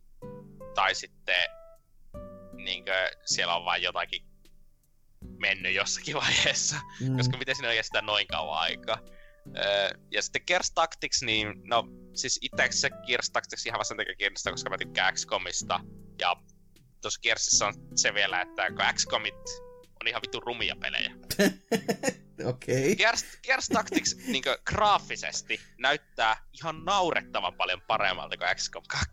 tai 0.74 0.94
sitten 0.94 1.50
niin 2.54 2.84
kuin, 2.84 2.94
siellä 3.24 3.56
on 3.56 3.64
vain 3.64 3.82
jotakin 3.82 4.22
mennyt 5.38 5.74
jossakin 5.74 6.16
vaiheessa, 6.24 6.76
mm. 7.00 7.16
koska 7.16 7.36
miten 7.36 7.56
siinä 7.56 7.68
on 7.68 7.74
kestää 7.74 8.02
noin 8.02 8.26
kauan 8.26 8.60
aikaa. 8.60 8.98
Öö, 9.56 9.90
ja 10.10 10.22
sitten 10.22 10.42
Gears 10.46 10.70
Tactics, 10.70 11.22
niin 11.22 11.60
no 11.64 11.84
siis 12.14 12.38
itse 12.42 12.68
se 12.70 12.90
Gears 13.06 13.30
Tactics 13.30 13.66
ihan 13.66 13.78
vasta 13.78 13.94
takia 13.96 14.14
kiinnostaa, 14.14 14.52
koska 14.52 14.70
mä 14.70 14.78
tykkään 14.78 15.14
XCOMista. 15.14 15.80
Ja 16.20 16.36
tuossa 17.02 17.20
Gearsissa 17.22 17.66
on 17.66 17.74
se 17.94 18.14
vielä, 18.14 18.40
että 18.40 18.66
kun 18.68 18.94
XCOMit 18.94 19.67
on 20.02 20.08
ihan 20.08 20.22
vittu 20.22 20.40
rumia 20.40 20.76
pelejä. 20.76 21.10
okei. 22.44 22.82
Okay. 22.82 22.96
Gears, 22.96 23.26
Gears 23.42 23.68
Tactics 23.68 24.16
niin 24.26 24.42
graafisesti 24.66 25.60
näyttää 25.78 26.36
ihan 26.52 26.84
naurettavan 26.84 27.54
paljon 27.54 27.80
paremmalta 27.80 28.36
kuin 28.36 28.48
XCOM 28.54 28.82
2. 28.88 29.06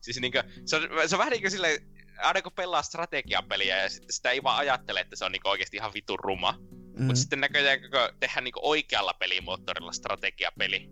Siis 0.00 0.20
niin 0.20 0.32
kuin, 0.32 0.44
se, 0.66 0.76
on, 0.76 0.82
se 1.06 1.14
on 1.14 1.18
vähän 1.18 1.30
niin 1.30 1.42
kuin 1.42 1.50
silleen, 1.50 1.86
aina 2.18 2.42
kun 2.42 2.52
pelaa 2.52 2.82
strategiapeliä 2.82 3.82
ja 3.82 3.88
sitten 3.88 4.12
sitä 4.12 4.30
ei 4.30 4.42
vaan 4.42 4.58
ajattele, 4.58 5.00
että 5.00 5.16
se 5.16 5.24
on 5.24 5.32
niin 5.32 5.48
oikeasti 5.48 5.76
ihan 5.76 5.94
vitun 5.94 6.18
ruma. 6.18 6.58
Mm. 6.96 7.04
Mutta 7.04 7.20
sitten 7.20 7.40
näköjään 7.40 7.80
kun 7.80 8.18
tehdään 8.20 8.44
niin 8.44 8.54
oikealla 8.56 9.14
pelimoottorilla 9.14 9.92
strategiapeli, 9.92 10.90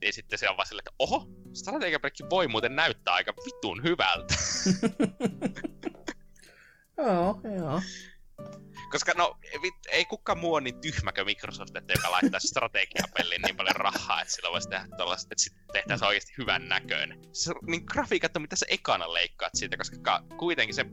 niin 0.00 0.12
sitten 0.12 0.38
se 0.38 0.50
on 0.50 0.56
vaan 0.56 0.66
silleen, 0.66 0.82
että 0.88 0.96
oho, 0.98 1.28
strategiapelikin 1.52 2.30
voi 2.30 2.48
muuten 2.48 2.76
näyttää 2.76 3.14
aika 3.14 3.34
vitun 3.46 3.82
hyvältä. 3.82 4.34
Joo, 6.96 7.40
joo. 7.56 7.80
Koska 8.90 9.12
no, 9.16 9.38
vit, 9.62 9.74
ei 9.90 10.04
kukaan 10.04 10.38
muu 10.38 10.54
ole 10.54 10.60
niin 10.60 10.80
tyhmä 10.80 11.12
kuin 11.12 11.24
Microsoft, 11.24 11.76
että 11.76 11.92
joka 11.92 12.10
laittaa 12.10 12.40
strategiapeliin 12.40 13.42
niin 13.42 13.56
paljon 13.56 13.76
rahaa, 13.76 14.20
että 14.20 14.34
sillä 14.34 14.50
voisi 14.50 14.68
tehdä 14.68 14.86
tollaista, 14.96 15.28
että 15.34 15.42
sitten 15.42 15.62
tehtäisiin 15.72 16.08
oikeasti 16.08 16.32
hyvän 16.38 16.68
näköinen. 16.68 17.18
Se, 17.32 17.54
niin 17.66 17.82
grafiikat 17.86 18.36
on 18.36 18.42
mitä 18.42 18.56
sä 18.56 18.66
ekana 18.68 19.12
leikkaat 19.12 19.52
siitä, 19.54 19.76
koska 19.76 19.96
ka, 20.02 20.22
kuitenkin 20.38 20.74
se 20.74 20.84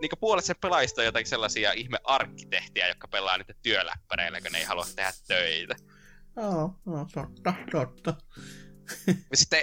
niin 0.00 0.10
puolet 0.20 0.44
sen 0.44 0.56
pelaajista 0.60 1.00
on 1.00 1.04
jotakin 1.04 1.26
sellaisia 1.26 1.72
ihme 1.72 1.98
arkkitehtiä, 2.04 2.88
jotka 2.88 3.08
pelaa 3.08 3.38
niitä 3.38 3.54
työläppäreillä, 3.62 4.40
kun 4.40 4.52
ne 4.52 4.58
ei 4.58 4.64
halua 4.64 4.86
tehdä 4.96 5.12
töitä. 5.26 5.76
Joo, 6.36 6.74
joo, 6.86 7.06
totta, 7.14 7.54
totta. 7.72 8.14
Ja 9.06 9.36
sitten 9.36 9.62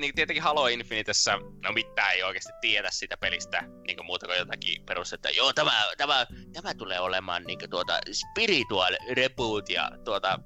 niin 0.00 0.14
tietenkin 0.14 0.42
Halo 0.42 0.66
Infinitessä, 0.66 1.38
no 1.62 1.72
mitään 1.72 2.12
ei 2.12 2.22
oikeasti 2.22 2.52
tiedä 2.60 2.88
sitä 2.90 3.16
pelistä, 3.16 3.62
niin 3.86 4.06
muuta 4.06 4.26
kuin 4.26 4.38
jotakin 4.38 4.82
perus, 4.86 5.12
että 5.12 5.30
joo, 5.30 5.52
tämä, 5.52 5.84
tämä, 5.96 6.26
tämä 6.52 6.74
tulee 6.74 7.00
olemaan 7.00 7.44
niin 7.44 7.70
tuota 7.70 7.98
spiritual 8.12 8.96
reboot 9.14 9.68
ja 9.68 9.90
tuota, 10.04 10.38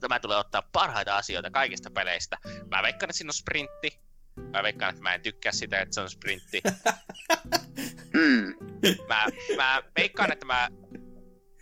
tämä 0.00 0.20
tulee 0.20 0.36
ottaa 0.36 0.62
parhaita 0.72 1.16
asioita 1.16 1.50
kaikista 1.50 1.90
peleistä. 1.90 2.36
Mä 2.70 2.82
veikkaan, 2.82 3.10
että 3.10 3.18
siinä 3.18 3.30
on 3.30 3.34
sprintti. 3.34 4.00
Mä 4.52 4.62
veikkaan, 4.62 4.90
että 4.90 5.02
mä 5.02 5.14
en 5.14 5.22
tykkää 5.22 5.52
sitä, 5.52 5.80
että 5.80 5.94
se 5.94 6.00
on 6.00 6.10
sprintti. 6.10 6.62
Mm. 8.14 8.54
Mä, 9.08 9.26
mä 9.56 9.82
veikkaan, 9.98 10.32
että 10.32 10.46
mä 10.46 10.68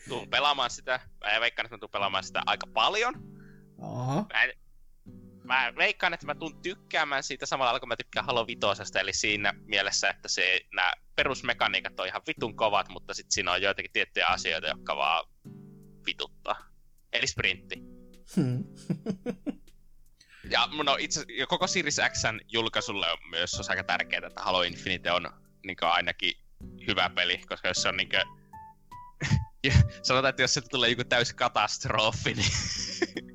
tuun 0.09 0.29
pelaamaan 0.29 0.71
sitä. 0.71 1.01
Mä 1.25 1.41
veikkaan, 1.41 1.67
että 1.67 1.75
mä 1.75 1.79
tuun 1.79 1.91
pelaamaan 1.91 2.25
sitä 2.25 2.43
aika 2.47 2.67
paljon. 2.67 3.15
Aha. 3.83 4.27
Mä, 4.33 4.45
en, 4.45 4.53
mä 5.45 5.73
veikkaan, 5.77 6.15
että 6.15 6.27
mä 6.27 6.35
tuun 6.35 6.63
tykkäämään 6.63 7.23
siitä 7.23 7.47
samalla 7.47 7.67
lailla, 7.67 7.81
kun 7.81 7.89
mä 7.89 7.97
tykkään 7.97 8.27
Halo 8.27 8.47
Vitosesta, 8.47 9.01
eli 9.01 9.13
siinä 9.13 9.55
mielessä, 9.67 10.09
että 10.09 10.29
se, 10.29 10.61
nämä 10.75 10.93
perusmekaniikat 11.17 12.01
on 12.01 12.07
ihan 12.07 12.23
vitun 12.27 12.57
kovat, 12.57 12.89
mutta 12.89 13.15
sitten 13.15 13.33
siinä 13.33 13.53
on 13.53 13.63
joitakin 13.63 13.93
tiettyjä 13.93 14.27
asioita, 14.27 14.69
jotka 14.69 14.97
vaan 14.97 15.25
vituttaa. 16.07 16.57
Eli 17.13 17.27
sprintti. 17.27 17.77
Hmm. 18.37 18.65
Ja 20.51 20.69
no 20.85 20.97
itse 21.01 21.25
ja 21.39 21.47
koko 21.47 21.67
Series 21.67 22.01
Xn 22.09 22.41
julkaisulle 22.49 23.13
on 23.13 23.19
myös 23.31 23.55
on 23.55 23.65
aika 23.69 23.85
tärkeää, 23.85 24.27
että 24.27 24.43
Halo 24.43 24.63
Infinite 24.63 25.13
on 25.13 25.31
niin 25.67 25.77
ainakin 25.81 26.33
hyvä 26.87 27.11
peli, 27.11 27.39
koska 27.39 27.69
jos 27.69 27.83
se 27.83 27.89
on 27.89 27.97
niin 27.97 28.09
kuin, 28.09 28.23
sanotaan, 30.03 30.31
että 30.31 30.43
jos 30.43 30.55
sieltä 30.55 30.69
tulee 30.71 30.91
joku 30.91 31.05
täysi 31.05 31.35
katastrofi, 31.35 32.35
niin 32.35 32.51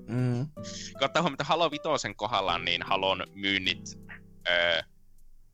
Mm. 0.08 0.48
kun 0.94 1.04
ottaa 1.04 1.22
huomioon, 1.22 1.34
että 1.34 1.44
Halo 1.44 1.72
Vitosen 1.72 2.16
kohdalla, 2.16 2.58
niin 2.58 2.84
Halon 2.84 3.24
myynnit 3.34 4.00
öö, 4.50 4.82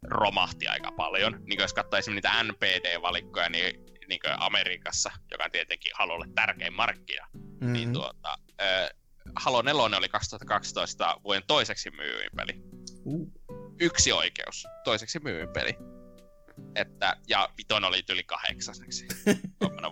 romahti 0.08 0.68
aika 0.68 0.92
paljon. 0.92 1.40
Niin 1.46 1.60
jos 1.60 1.74
katsoo 1.74 2.00
esimerkiksi 2.00 2.30
niitä 2.30 2.44
NPD-valikkoja, 2.44 3.50
niin, 3.50 3.76
niin 4.10 4.20
Amerikassa, 4.38 5.12
joka 5.32 5.44
on 5.44 5.52
tietenkin 5.52 5.92
Halolle 5.96 6.26
tärkein 6.36 6.74
markkina, 6.74 7.28
Mm. 7.62 7.74
niin 7.74 7.94
tuota, 7.94 8.38
öö, 8.62 8.90
Halo 9.36 9.62
4 9.62 9.98
oli 9.98 10.10
2012 10.10 11.18
vuoden 11.24 11.44
toiseksi 11.48 11.92
myyvin 11.92 12.30
peli. 12.36 12.54
Uh. 13.06 13.32
Yksi 13.80 14.12
oikeus, 14.12 14.68
toiseksi 14.84 15.20
myyvin 15.20 15.50
peli. 15.54 15.78
Että, 16.76 17.16
ja 17.28 17.50
Viton 17.58 17.84
oli 17.84 18.04
yli 18.10 18.24
kahdeksaseksi 18.24 19.06
vuonna. 19.62 19.90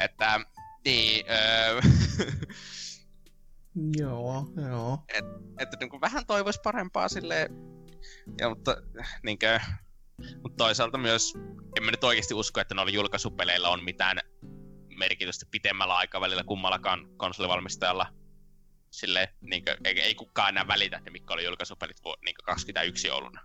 Että, 0.00 0.40
niin, 0.84 1.24
öö, 1.30 1.80
Joo, 3.96 4.46
joo. 4.70 4.98
että 5.58 5.76
niin 5.80 5.90
kuin 5.90 6.00
vähän 6.00 6.26
toivoisi 6.26 6.60
parempaa 6.64 7.08
sille 7.08 7.50
ja, 8.40 8.48
mutta, 8.48 8.76
niin 9.22 9.38
kuin, 9.38 9.60
mutta 10.42 10.56
toisaalta 10.56 10.98
myös 10.98 11.34
en 11.76 11.84
mä 11.84 11.90
nyt 11.90 12.04
oikeasti 12.04 12.34
usko, 12.34 12.60
että 12.60 12.74
noilla 12.74 12.92
julkaisupeleillä 12.92 13.68
on 13.68 13.84
mitään 13.84 14.18
merkitystä 14.98 15.46
pitemmällä 15.50 15.96
aikavälillä 15.96 16.44
kummallakaan 16.44 17.08
konsolivalmistajalla. 17.16 18.06
Sille, 18.90 19.34
niin 19.40 19.64
kuin, 19.64 19.76
ei, 19.84 20.00
ei 20.00 20.14
kukaan 20.14 20.48
enää 20.48 20.66
välitä, 20.68 20.96
että 20.96 21.10
mitkä 21.10 21.34
oli 21.34 21.44
julkaisupelit 21.44 21.96
niin 22.24 22.34
21 22.44 23.08
jouluna. 23.08 23.40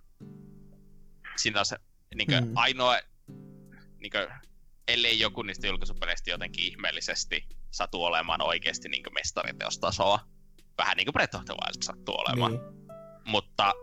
Siinä 1.35 1.59
on 1.59 1.65
se 1.65 1.77
niin 2.15 2.27
kuin, 2.27 2.43
Mm. 2.47 2.51
ainoa, 2.55 2.99
niin 3.99 4.11
kuin, 4.11 4.27
ellei 4.87 5.19
joku 5.19 5.41
niistä 5.41 5.67
julkaisupeleistä 5.67 6.29
jotenkin 6.29 6.63
ihmeellisesti 6.65 7.47
satu 7.71 8.03
olemaan 8.03 8.41
oikeasti 8.41 8.89
niin 8.89 9.03
mestariteostasoa. 9.13 10.19
Vähän 10.77 10.97
niin 10.97 11.05
kuin 11.05 11.13
Breath 11.13 11.35
of 11.35 11.45
the 11.45 11.53
Wild 11.53 11.83
sattuu 11.83 12.15
olemaan. 12.15 12.51
Niin. 12.51 12.61
Mutta 13.25 13.73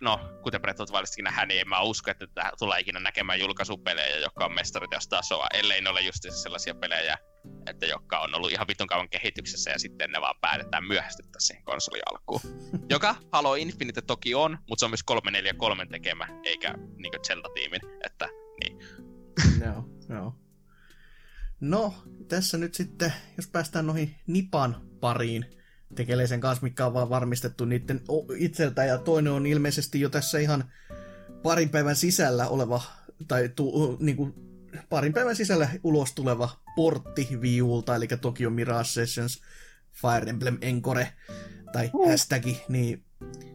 no, 0.00 0.20
kuten 0.42 0.60
Breath 0.60 0.80
of 0.80 0.88
the 0.88 0.94
Wildistakin 0.94 1.24
nähdään, 1.24 1.48
niin 1.48 1.60
en 1.60 1.68
mä 1.68 1.80
usko, 1.80 2.10
että 2.10 2.26
tää 2.34 2.52
tulee 2.58 2.80
ikinä 2.80 3.00
näkemään 3.00 3.40
julkaisupelejä, 3.40 4.16
jotka 4.16 4.44
on 4.44 4.54
mestariteostasoa, 4.54 5.46
ellei 5.54 5.80
ne 5.80 5.90
ole 5.90 6.00
just 6.00 6.24
sellaisia 6.30 6.74
pelejä, 6.74 7.18
että 7.66 7.86
jotka 7.86 8.18
on 8.18 8.34
ollut 8.34 8.52
ihan 8.52 8.66
vitun 8.66 8.86
kauan 8.86 9.08
kehityksessä 9.08 9.70
ja 9.70 9.78
sitten 9.78 10.10
ne 10.10 10.20
vaan 10.20 10.34
päätetään 10.40 10.84
myöhästyttää 10.84 11.40
siihen 11.40 11.64
konsolin 11.64 12.02
alkuun. 12.10 12.40
Joka 12.94 13.14
Halo 13.32 13.54
Infinite 13.54 14.02
toki 14.02 14.34
on, 14.34 14.58
mutta 14.68 14.80
se 14.80 14.84
on 14.84 14.90
myös 14.90 15.02
343 15.02 15.86
tekemä, 15.86 16.28
eikä 16.44 16.74
niinku 16.96 17.18
Zelda-tiimin, 17.26 17.80
että 18.06 18.28
niin. 18.64 18.78
Joo, 19.64 19.84
joo. 20.08 20.45
No, 21.60 21.94
tässä 22.28 22.58
nyt 22.58 22.74
sitten, 22.74 23.12
jos 23.36 23.46
päästään 23.46 23.86
noihin 23.86 24.14
Nipan 24.26 24.76
pariin 25.00 25.46
tekeleisen 25.94 26.40
kanssa, 26.40 26.62
mikä 26.62 26.86
on 26.86 26.94
vaan 26.94 27.10
varmistettu 27.10 27.64
niiden 27.64 28.00
itseltä, 28.36 28.84
ja 28.84 28.98
toinen 28.98 29.32
on 29.32 29.46
ilmeisesti 29.46 30.00
jo 30.00 30.08
tässä 30.08 30.38
ihan 30.38 30.64
parin 31.42 31.68
päivän 31.68 31.96
sisällä 31.96 32.48
oleva, 32.48 32.82
tai 33.28 33.48
tu, 33.48 33.96
niin 34.00 34.16
kuin, 34.16 34.34
parin 34.88 35.12
päivän 35.12 35.36
sisällä 35.36 35.68
ulos 35.82 36.12
tuleva 36.12 36.50
portti 36.76 37.28
Viulta, 37.40 37.96
eli 37.96 38.08
Tokyo 38.20 38.50
Mirage 38.50 38.84
Sessions 38.84 39.42
Fire 39.92 40.30
Emblem 40.30 40.58
Encore, 40.60 41.12
tai 41.72 41.90
uh. 41.92 42.10
hashtag, 42.10 42.44
niin 42.68 43.04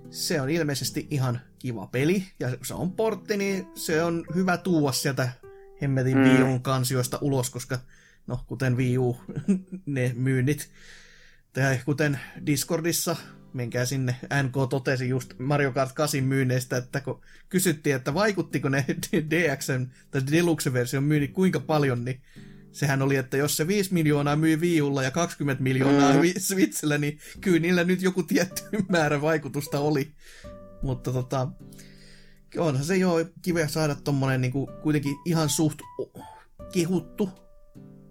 se 0.09 0.41
on 0.41 0.49
ilmeisesti 0.49 1.07
ihan 1.09 1.41
kiva 1.59 1.88
peli, 1.88 2.23
ja 2.39 2.57
se 2.63 2.73
on 2.73 2.91
portti, 2.91 3.38
niin 3.38 3.67
se 3.75 4.03
on 4.03 4.25
hyvä 4.35 4.57
tuua 4.57 4.91
sieltä 4.91 5.31
hemmetin 5.82 6.18
mm. 6.18 6.24
Wii 6.24 6.60
kansioista 6.61 7.18
ulos, 7.22 7.50
koska 7.50 7.80
no, 8.27 8.40
kuten 8.48 8.77
Wii 8.77 8.98
U, 8.98 9.18
ne 9.85 10.11
myynnit, 10.16 10.69
tai 11.53 11.80
kuten 11.85 12.19
Discordissa, 12.45 13.16
menkää 13.53 13.85
sinne, 13.85 14.16
NK 14.43 14.69
totesi 14.69 15.10
just 15.10 15.34
Mario 15.40 15.72
Kart 15.72 15.92
8 15.92 16.24
myynneistä, 16.24 16.77
että 16.77 17.01
kun 17.01 17.22
kysyttiin, 17.50 17.95
että 17.95 18.14
vaikuttiko 18.14 18.69
ne 18.69 18.85
DXn 19.32 19.88
tai 20.11 20.22
Deluxe-version 20.32 21.03
myynnit 21.03 21.32
kuinka 21.32 21.60
paljon, 21.60 22.06
niin 22.06 22.22
sehän 22.72 23.01
oli, 23.01 23.16
että 23.16 23.38
jos 23.38 23.58
se 23.58 23.68
5 23.68 23.93
miljoonaa 23.93 24.35
myi 24.35 24.56
Wii 24.56 24.82
Ulla 24.82 25.03
ja 25.03 25.11
20 25.11 25.64
miljoonaa 25.64 26.14
mm. 26.14 26.19
Switchillä, 26.38 26.98
niin 26.98 27.19
kyllä 27.42 27.60
niillä 27.60 27.84
nyt 27.84 28.01
joku 28.01 28.24
tietty 28.24 28.64
määrä 28.90 29.22
vaikutusta 29.22 29.80
oli. 29.80 30.11
Mutta 30.82 31.14
tota, 31.14 31.48
onhan 32.57 32.85
se 32.85 32.97
jo 32.97 33.15
kiveä 33.41 33.67
saada 33.67 33.95
tommonen 33.95 34.41
niinku 34.41 34.69
kuitenkin 34.83 35.15
ihan 35.25 35.49
suht 35.49 35.80
kehuttu 36.73 37.30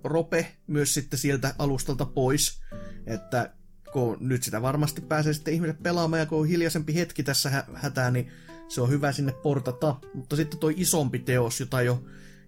rope 0.05 0.57
myös 0.67 0.95
sitten 0.95 1.19
sieltä 1.19 1.55
alustalta 1.59 2.07
pois. 2.07 2.63
Että 3.07 3.55
kun 3.93 4.17
nyt 4.21 4.43
sitä 4.43 4.63
varmasti 4.63 5.01
pääsee 5.01 5.33
sitten 5.33 5.55
ihmiset 5.55 5.83
pelaamaan 5.83 6.21
ja 6.21 6.27
kun 6.27 6.41
on 6.41 6.47
hiljaisempi 6.47 6.95
hetki 6.95 7.23
tässä 7.23 7.65
hätää, 7.75 8.11
niin 8.11 8.31
se 8.69 8.81
on 8.81 8.91
hyvä 8.91 9.13
sinne 9.13 9.33
portata. 9.33 9.97
Mutta 10.15 10.37
sitten 10.37 10.61
toi 10.61 10.75
isompi 10.77 11.19
teos, 11.19 11.61
jota 11.61 11.83
jo, 11.83 12.05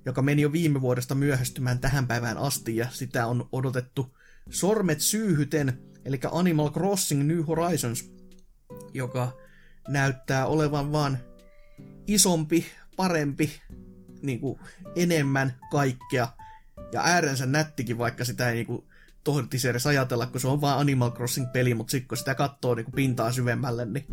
joka 0.07 0.23
meni 0.23 0.43
jo 0.43 0.53
viime 0.53 0.81
vuodesta 0.81 1.15
myöhästymään 1.15 1.79
tähän 1.79 2.07
päivään 2.07 2.39
asti 2.39 2.77
ja 2.77 2.87
sitä 2.91 3.27
on 3.27 3.49
odotettu 3.53 4.17
sormet 4.51 5.01
syyhyten, 5.01 5.79
eli 6.05 6.21
Animal 6.31 6.71
Crossing 6.71 7.23
New 7.23 7.41
Horizons, 7.47 8.13
joka 8.95 9.37
näyttää 9.89 10.47
olevan 10.47 10.93
vaan 10.93 11.19
isompi, 12.07 12.67
parempi, 12.97 13.53
niin 14.23 14.41
kuin 14.41 14.61
enemmän 14.97 15.59
kaikkea 15.71 16.29
ja 16.93 17.03
äärensä 17.05 17.47
nättikin, 17.47 17.99
vaikka 17.99 18.25
sitä 18.25 18.49
ei 18.49 18.55
niin 18.55 18.67
kuin 18.67 18.85
tohditisi 19.25 19.69
edes 19.69 19.87
ajatella, 19.87 20.27
kun 20.27 20.41
se 20.41 20.49
on 20.49 20.61
vaan 20.61 20.79
Animal 20.79 21.11
Crossing-peli, 21.11 21.75
mutta 21.75 21.91
sitten 21.91 22.09
kun 22.09 22.19
sitä 22.19 22.35
katsoo 22.35 22.75
niin 22.75 22.93
pintaa 22.95 23.33
syvemmälle, 23.33 23.85
niin 23.85 24.07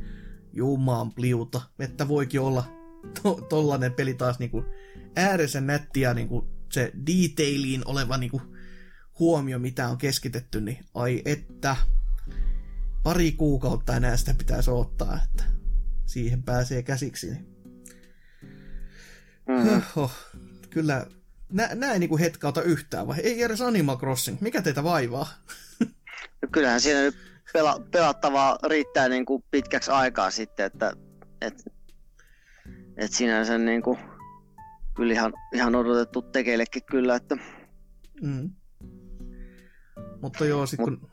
jumaan 0.54 1.12
pliuta, 1.14 1.62
että 1.80 2.08
voikin 2.08 2.42
olla 2.42 2.64
to- 3.24 3.42
tollanen 3.50 3.94
peli 3.94 4.14
taas 4.14 4.40
niin 4.40 4.52
kuin 4.52 4.66
äärensä 5.16 5.62
nätti 5.62 6.02
ja 6.02 6.14
niin 6.14 6.28
kuin 6.28 6.48
se 6.72 6.92
detailiin 7.08 7.82
oleva 7.86 8.18
niin 8.18 8.32
kuin 8.32 8.44
huomio, 9.20 9.60
mitä 9.60 9.88
on 9.88 9.98
keskitetty, 9.98 10.62
niin 10.62 10.86
ai 10.94 11.22
että 11.26 11.76
pari 13.04 13.32
kuukautta 13.32 13.96
enää 13.96 14.18
sitä 14.18 14.34
pitäisi 14.34 14.72
ottaa, 14.72 15.20
että 15.26 15.44
siihen 16.06 16.44
pääsee 16.44 16.84
käsiksi. 16.84 17.32
Niin. 17.32 17.49
Mm-hmm. 19.50 20.10
Kyllä 20.70 21.06
nä, 21.52 21.70
näin 21.76 22.00
niin 22.00 22.10
kuin 22.10 22.20
hetkauta 22.20 22.62
yhtään, 22.62 23.08
vai 23.08 23.20
ei 23.20 23.44
edes 23.44 23.62
Animal 23.62 23.98
Crossing? 23.98 24.42
Mikä 24.42 24.62
teitä 24.62 24.84
vaivaa? 24.84 25.28
No 26.42 26.48
kyllähän 26.52 26.82
siinä 26.82 27.02
nyt 27.02 27.16
pela, 27.54 27.82
pelattavaa 27.92 28.58
riittää 28.68 29.10
niin 29.10 29.26
kuin 29.26 29.44
pitkäksi 29.52 29.92
aikaa 29.92 30.32
sitten, 30.32 30.66
että 30.66 30.94
et, 31.42 31.66
et 32.98 33.12
sinänsä 33.12 33.58
niin 33.58 33.82
kuin, 33.82 34.00
kyllä 34.96 35.14
ihan, 35.14 35.34
ihan 35.54 35.76
odotettu 35.76 36.22
tekeillekin 36.22 36.84
kyllä, 36.86 37.16
että... 37.16 37.38
Mm. 38.22 38.50
Mutta 40.22 40.46
joo, 40.46 40.66
sitten 40.66 40.86
kun... 40.86 41.10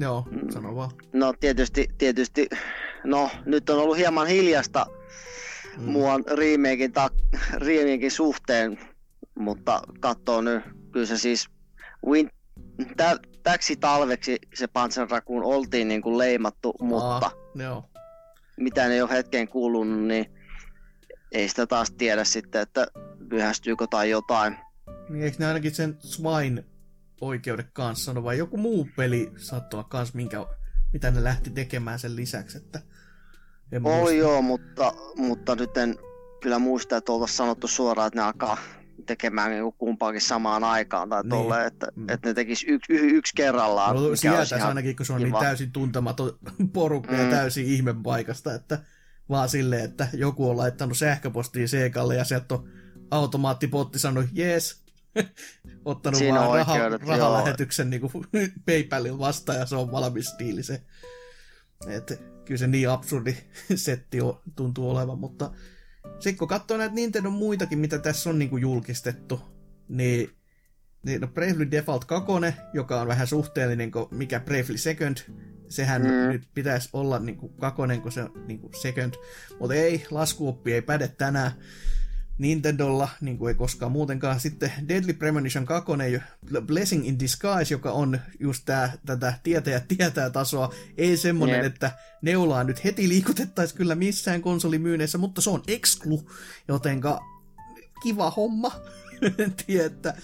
Joo, 0.00 0.28
mm. 0.30 0.50
sano 0.50 0.76
vaan. 0.76 0.90
No 1.12 1.34
tietysti, 1.40 1.88
tietysti, 1.98 2.48
no 3.04 3.30
nyt 3.44 3.70
on 3.70 3.78
ollut 3.78 3.96
hieman 3.96 4.26
hiljasta 4.26 4.86
mm. 5.78 5.84
muun 5.84 6.24
remakein, 6.26 6.92
ta, 6.92 7.08
remakein 7.58 8.10
suhteen 8.10 8.78
mutta 9.38 9.82
katsoo 10.00 10.40
nyt, 10.40 10.64
kyllä 10.92 11.06
se 11.06 11.18
siis 11.18 11.48
win, 12.06 12.30
tä, 12.96 13.16
täksi 13.42 13.76
talveksi 13.76 14.38
se 14.54 14.66
Panzerrakuun 14.66 15.44
oltiin 15.44 15.88
niin 15.88 16.02
kuin 16.02 16.18
leimattu, 16.18 16.74
Aa, 16.80 16.86
mutta 16.86 17.30
joo. 17.54 17.90
mitä 18.56 18.88
ne 18.88 18.96
jo 18.96 19.08
hetkeen 19.08 19.48
kuulunut, 19.48 20.02
niin 20.02 20.26
ei 21.32 21.48
sitä 21.48 21.66
taas 21.66 21.90
tiedä 21.90 22.24
sitten, 22.24 22.60
että 22.60 22.86
pyhästyykö 23.28 23.86
tai 23.90 24.10
jotain. 24.10 24.56
Niin 25.08 25.24
eikö 25.24 25.36
ne 25.38 25.46
ainakin 25.46 25.74
sen 25.74 25.96
Swine 25.98 26.64
oikeudet 27.20 27.68
kanssa 27.72 28.04
sano, 28.04 28.24
vai 28.24 28.38
joku 28.38 28.56
muu 28.56 28.88
peli 28.96 29.32
saattoi 29.36 29.78
olla 29.78 29.88
kans, 29.88 30.14
minkä, 30.14 30.46
mitä 30.92 31.10
ne 31.10 31.24
lähti 31.24 31.50
tekemään 31.50 31.98
sen 31.98 32.16
lisäksi, 32.16 32.58
että 32.58 32.82
Oi 33.84 34.18
joo, 34.18 34.42
mutta, 34.42 34.92
mutta 35.16 35.54
nyt 35.54 35.76
en 35.76 35.96
kyllä 36.42 36.58
muista, 36.58 36.96
että 36.96 37.12
oltaisiin 37.12 37.36
sanottu 37.36 37.68
suoraan, 37.68 38.06
että 38.06 38.20
ne 38.20 38.26
alkaa 38.26 38.58
tekemään 39.06 39.50
niin 39.50 39.72
kumpaakin 39.78 40.20
samaan 40.20 40.64
aikaan 40.64 41.08
tai 41.08 41.22
niin. 41.22 41.30
tolle, 41.30 41.66
että, 41.66 41.86
mm. 41.96 42.08
että 42.08 42.28
ne 42.28 42.34
tekisi 42.34 42.66
yksi, 42.68 42.92
yksi 42.92 43.34
kerrallaan. 43.36 43.96
No, 43.96 44.16
sieltä 44.16 44.68
ainakin, 44.68 44.96
kun 44.96 45.06
se 45.06 45.12
on 45.12 45.18
niin 45.18 45.28
kiva. 45.28 45.38
niin 45.38 45.46
täysin 45.46 45.72
tuntematon 45.72 46.38
porukka 46.72 47.12
mm. 47.12 47.18
ja 47.18 47.30
täysin 47.30 47.66
ihme 47.66 47.94
paikasta, 48.02 48.54
että 48.54 48.78
vaan 49.28 49.48
silleen, 49.48 49.84
että 49.84 50.08
joku 50.12 50.50
on 50.50 50.56
laittanut 50.56 50.98
sähköpostiin 50.98 51.68
Seekalle 51.68 52.14
ja 52.14 52.24
sieltä 52.24 52.54
on 52.54 52.68
automaattipotti 53.10 53.98
sanonut, 53.98 54.30
jees, 54.32 54.82
ottanut 55.84 56.18
Siinä 56.18 56.40
vaan 56.40 56.58
raha, 56.58 56.88
rahalähetyksen 56.88 57.90
niin 57.90 58.00
PayPalin 58.66 59.18
vastaan 59.18 59.58
ja 59.58 59.66
se 59.66 59.76
on 59.76 59.92
valmis 59.92 60.34
diili 60.38 60.62
se. 60.62 60.82
Että 61.88 62.14
kyllä 62.46 62.58
se 62.58 62.66
niin 62.66 62.90
absurdi 62.90 63.36
setti 63.74 64.20
on, 64.20 64.40
tuntuu 64.56 64.90
olevan, 64.90 65.18
mutta 65.18 65.50
sitten 66.20 66.36
kun 66.36 66.48
katsoo 66.48 66.76
näitä 66.76 66.94
Nintendo 66.94 67.30
muitakin, 67.30 67.78
mitä 67.78 67.98
tässä 67.98 68.30
on 68.30 68.38
niinku 68.38 68.56
julkistettu, 68.56 69.40
niin, 69.88 70.30
niin 71.02 71.20
no 71.20 71.26
Bravely 71.26 71.70
Default 71.70 72.04
2, 72.04 72.32
joka 72.74 73.00
on 73.00 73.08
vähän 73.08 73.26
suhteellinen 73.26 73.90
kuin 73.90 74.06
mikä 74.10 74.40
Bravely 74.40 74.78
Second, 74.78 75.16
sehän 75.68 76.02
mm. 76.02 76.08
nyt 76.08 76.48
pitäisi 76.54 76.88
olla 76.92 77.18
niinku 77.18 77.48
kakonen, 77.48 78.02
kun 78.02 78.12
se 78.12 78.22
on 78.22 78.32
niinku 78.46 78.70
second, 78.82 79.14
mutta 79.60 79.74
ei, 79.74 80.06
laskuoppi 80.10 80.72
ei 80.72 80.82
päde 80.82 81.08
tänään. 81.08 81.52
Nintendolla, 82.38 83.08
niin 83.20 83.38
kuin 83.38 83.48
ei 83.48 83.54
koskaan 83.54 83.92
muutenkaan. 83.92 84.40
Sitten 84.40 84.72
Deadly 84.88 85.12
Premonition 85.12 85.66
2, 85.66 85.92
Blessing 86.66 87.06
in 87.06 87.18
Disguise, 87.18 87.74
joka 87.74 87.92
on 87.92 88.20
just 88.40 88.62
tää, 88.64 88.92
tätä 89.06 89.34
tietää 89.42 89.80
tietää 89.80 90.30
tasoa. 90.30 90.74
Ei 90.96 91.16
semmonen, 91.16 91.56
yep. 91.56 91.64
että 91.74 91.90
neulaa 92.22 92.64
nyt 92.64 92.84
heti 92.84 93.08
liikutettaisiin 93.08 93.78
kyllä 93.78 93.94
missään 93.94 94.42
konsolimyyneissä, 94.42 95.18
mutta 95.18 95.40
se 95.40 95.50
on 95.50 95.62
exclu, 95.68 96.30
jotenka 96.68 97.20
kiva 98.02 98.30
homma. 98.30 98.72
en 99.38 99.54
tiedä, 99.66 99.86
että 99.86 100.14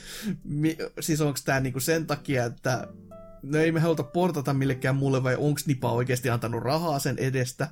mi, 0.44 0.76
siis 1.00 1.20
onko 1.20 1.39
tämä 1.44 1.60
niinku 1.60 1.81
sen 1.81 2.07
takia, 2.07 2.44
että 2.44 2.89
no 3.42 3.58
ei 3.58 3.73
me 3.73 3.81
haluta 3.81 4.02
portata 4.02 4.55
millekään 4.55 4.97
mulle, 4.97 5.23
vai 5.23 5.36
onko 5.36 5.60
Nipa 5.66 5.92
oikeasti 5.92 6.31
antanut 6.31 6.62
rahaa 6.62 6.99
sen 6.99 7.18
edestä 7.18 7.68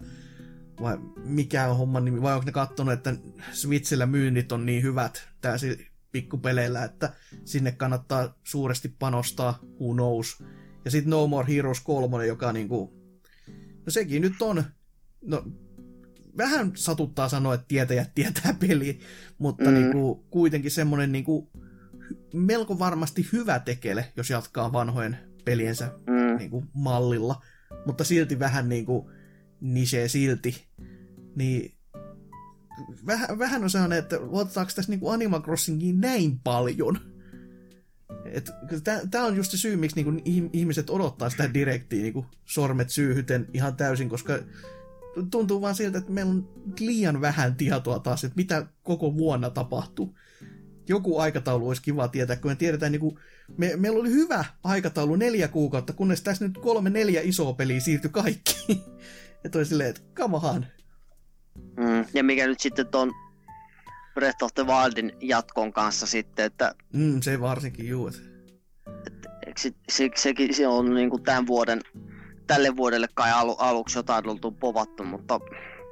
vai 0.80 0.98
mikä 1.24 1.68
on 1.68 1.76
homman 1.76 2.04
nimi, 2.04 2.22
vai 2.22 2.34
onko 2.34 2.46
ne 2.46 2.52
katsonut, 2.52 2.94
että 2.94 3.14
Switchillä 3.52 4.06
myynnit 4.06 4.52
on 4.52 4.66
niin 4.66 4.82
hyvät 4.82 5.28
täysin 5.40 5.86
pikkupeleillä, 6.12 6.84
että 6.84 7.12
sinne 7.44 7.72
kannattaa 7.72 8.34
suuresti 8.44 8.94
panostaa, 8.98 9.58
who 9.80 9.94
knows. 9.94 10.42
Ja 10.84 10.90
sitten 10.90 11.10
No 11.10 11.26
More 11.26 11.54
Heroes 11.54 11.80
3, 11.80 12.26
joka 12.26 12.52
niinku, 12.52 12.92
no 13.86 13.90
sekin 13.90 14.22
nyt 14.22 14.42
on, 14.42 14.64
no 15.24 15.44
vähän 16.36 16.72
satuttaa 16.74 17.28
sanoa, 17.28 17.54
että 17.54 17.66
tietäjät 17.68 18.10
tietää 18.14 18.54
peli, 18.60 19.00
mutta 19.38 19.64
mm. 19.64 19.74
niinku, 19.74 20.24
kuitenkin 20.30 20.70
semmoinen 20.70 21.12
niinku, 21.12 21.50
melko 22.34 22.78
varmasti 22.78 23.28
hyvä 23.32 23.58
tekele, 23.58 24.12
jos 24.16 24.30
jatkaa 24.30 24.72
vanhojen 24.72 25.18
peliensä 25.44 25.90
mm. 26.06 26.36
niinku, 26.38 26.64
mallilla, 26.72 27.42
mutta 27.86 28.04
silti 28.04 28.38
vähän 28.38 28.68
niinku, 28.68 29.10
nisee 29.60 30.08
silti, 30.08 30.64
niin 31.36 31.74
vähän, 33.06 33.38
vähän 33.38 33.62
on 33.62 33.70
sellainen, 33.70 33.98
että 33.98 34.20
otetaanko 34.20 34.72
tässä 34.74 34.92
niinku 34.92 35.08
Animal 35.08 35.42
Crossingiin 35.42 36.00
näin 36.00 36.40
paljon? 36.44 36.98
Tämä 39.10 39.24
on 39.24 39.36
just 39.36 39.50
se 39.50 39.56
syy, 39.56 39.76
miksi 39.76 40.02
niinku 40.02 40.22
ihmiset 40.52 40.90
odottaa 40.90 41.30
sitä 41.30 41.54
direktiä 41.54 42.02
niinku 42.02 42.26
sormet 42.44 42.90
syyhyten 42.90 43.48
ihan 43.54 43.76
täysin, 43.76 44.08
koska 44.08 44.38
tuntuu 45.30 45.60
vaan 45.60 45.74
siltä, 45.74 45.98
että 45.98 46.12
meillä 46.12 46.30
on 46.30 46.48
liian 46.80 47.20
vähän 47.20 47.54
tietoa 47.54 47.98
taas, 47.98 48.24
että 48.24 48.36
mitä 48.36 48.66
koko 48.82 49.16
vuonna 49.16 49.50
tapahtuu. 49.50 50.14
Joku 50.88 51.18
aikataulu 51.18 51.68
olisi 51.68 51.82
kiva 51.82 52.08
tietää, 52.08 52.36
kun 52.36 52.50
me 52.50 52.54
tiedetään, 52.54 52.92
niin 52.92 53.00
kuin, 53.00 53.18
me, 53.56 53.72
meillä 53.76 54.00
oli 54.00 54.10
hyvä 54.10 54.44
aikataulu 54.64 55.16
neljä 55.16 55.48
kuukautta, 55.48 55.92
kunnes 55.92 56.22
tässä 56.22 56.46
nyt 56.46 56.58
kolme 56.58 56.90
neljä 56.90 57.20
isoa 57.24 57.52
peliä 57.52 57.80
siirtyi 57.80 58.10
kaikki. 58.10 58.84
Ja 59.44 59.50
toi 59.50 59.64
silleen, 59.64 59.90
että 59.90 60.24
on. 60.24 60.66
Mm, 61.76 62.04
ja 62.14 62.24
mikä 62.24 62.46
nyt 62.46 62.60
sitten 62.60 62.86
ton 62.86 63.12
Breath 64.14 64.44
of 64.44 64.54
the 64.54 64.66
Wildin 64.66 65.12
jatkon 65.20 65.72
kanssa 65.72 66.06
sitten, 66.06 66.44
että... 66.44 66.74
Mm, 66.92 67.20
se 67.20 67.40
varsinkin, 67.40 67.88
juu. 67.88 68.08
Et, 69.06 69.58
se, 69.58 69.72
se, 69.88 70.10
sekin 70.16 70.54
se 70.54 70.66
on 70.66 70.94
niinku 70.94 71.18
tämän 71.18 71.46
vuoden, 71.46 71.80
tälle 72.46 72.76
vuodelle 72.76 73.08
kai 73.14 73.30
alu, 73.30 73.56
aluksi 73.58 73.98
jotain 73.98 74.28
oltu 74.28 74.50
povattu, 74.50 75.04
mutta 75.04 75.40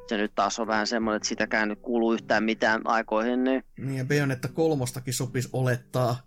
se 0.08 0.16
nyt 0.16 0.34
taas 0.34 0.58
on 0.58 0.66
vähän 0.66 0.86
semmoinen, 0.86 1.16
että 1.16 1.28
sitäkään 1.28 1.68
nyt 1.68 1.78
kuuluu 1.82 2.12
yhtään 2.12 2.44
mitään 2.44 2.80
aikoihin. 2.84 3.44
Niin... 3.44 3.64
Niin 3.78 3.98
ja 3.98 4.04
Bayonetta 4.04 4.48
kolmostakin 4.48 5.14
sopisi 5.14 5.48
olettaa 5.52 6.26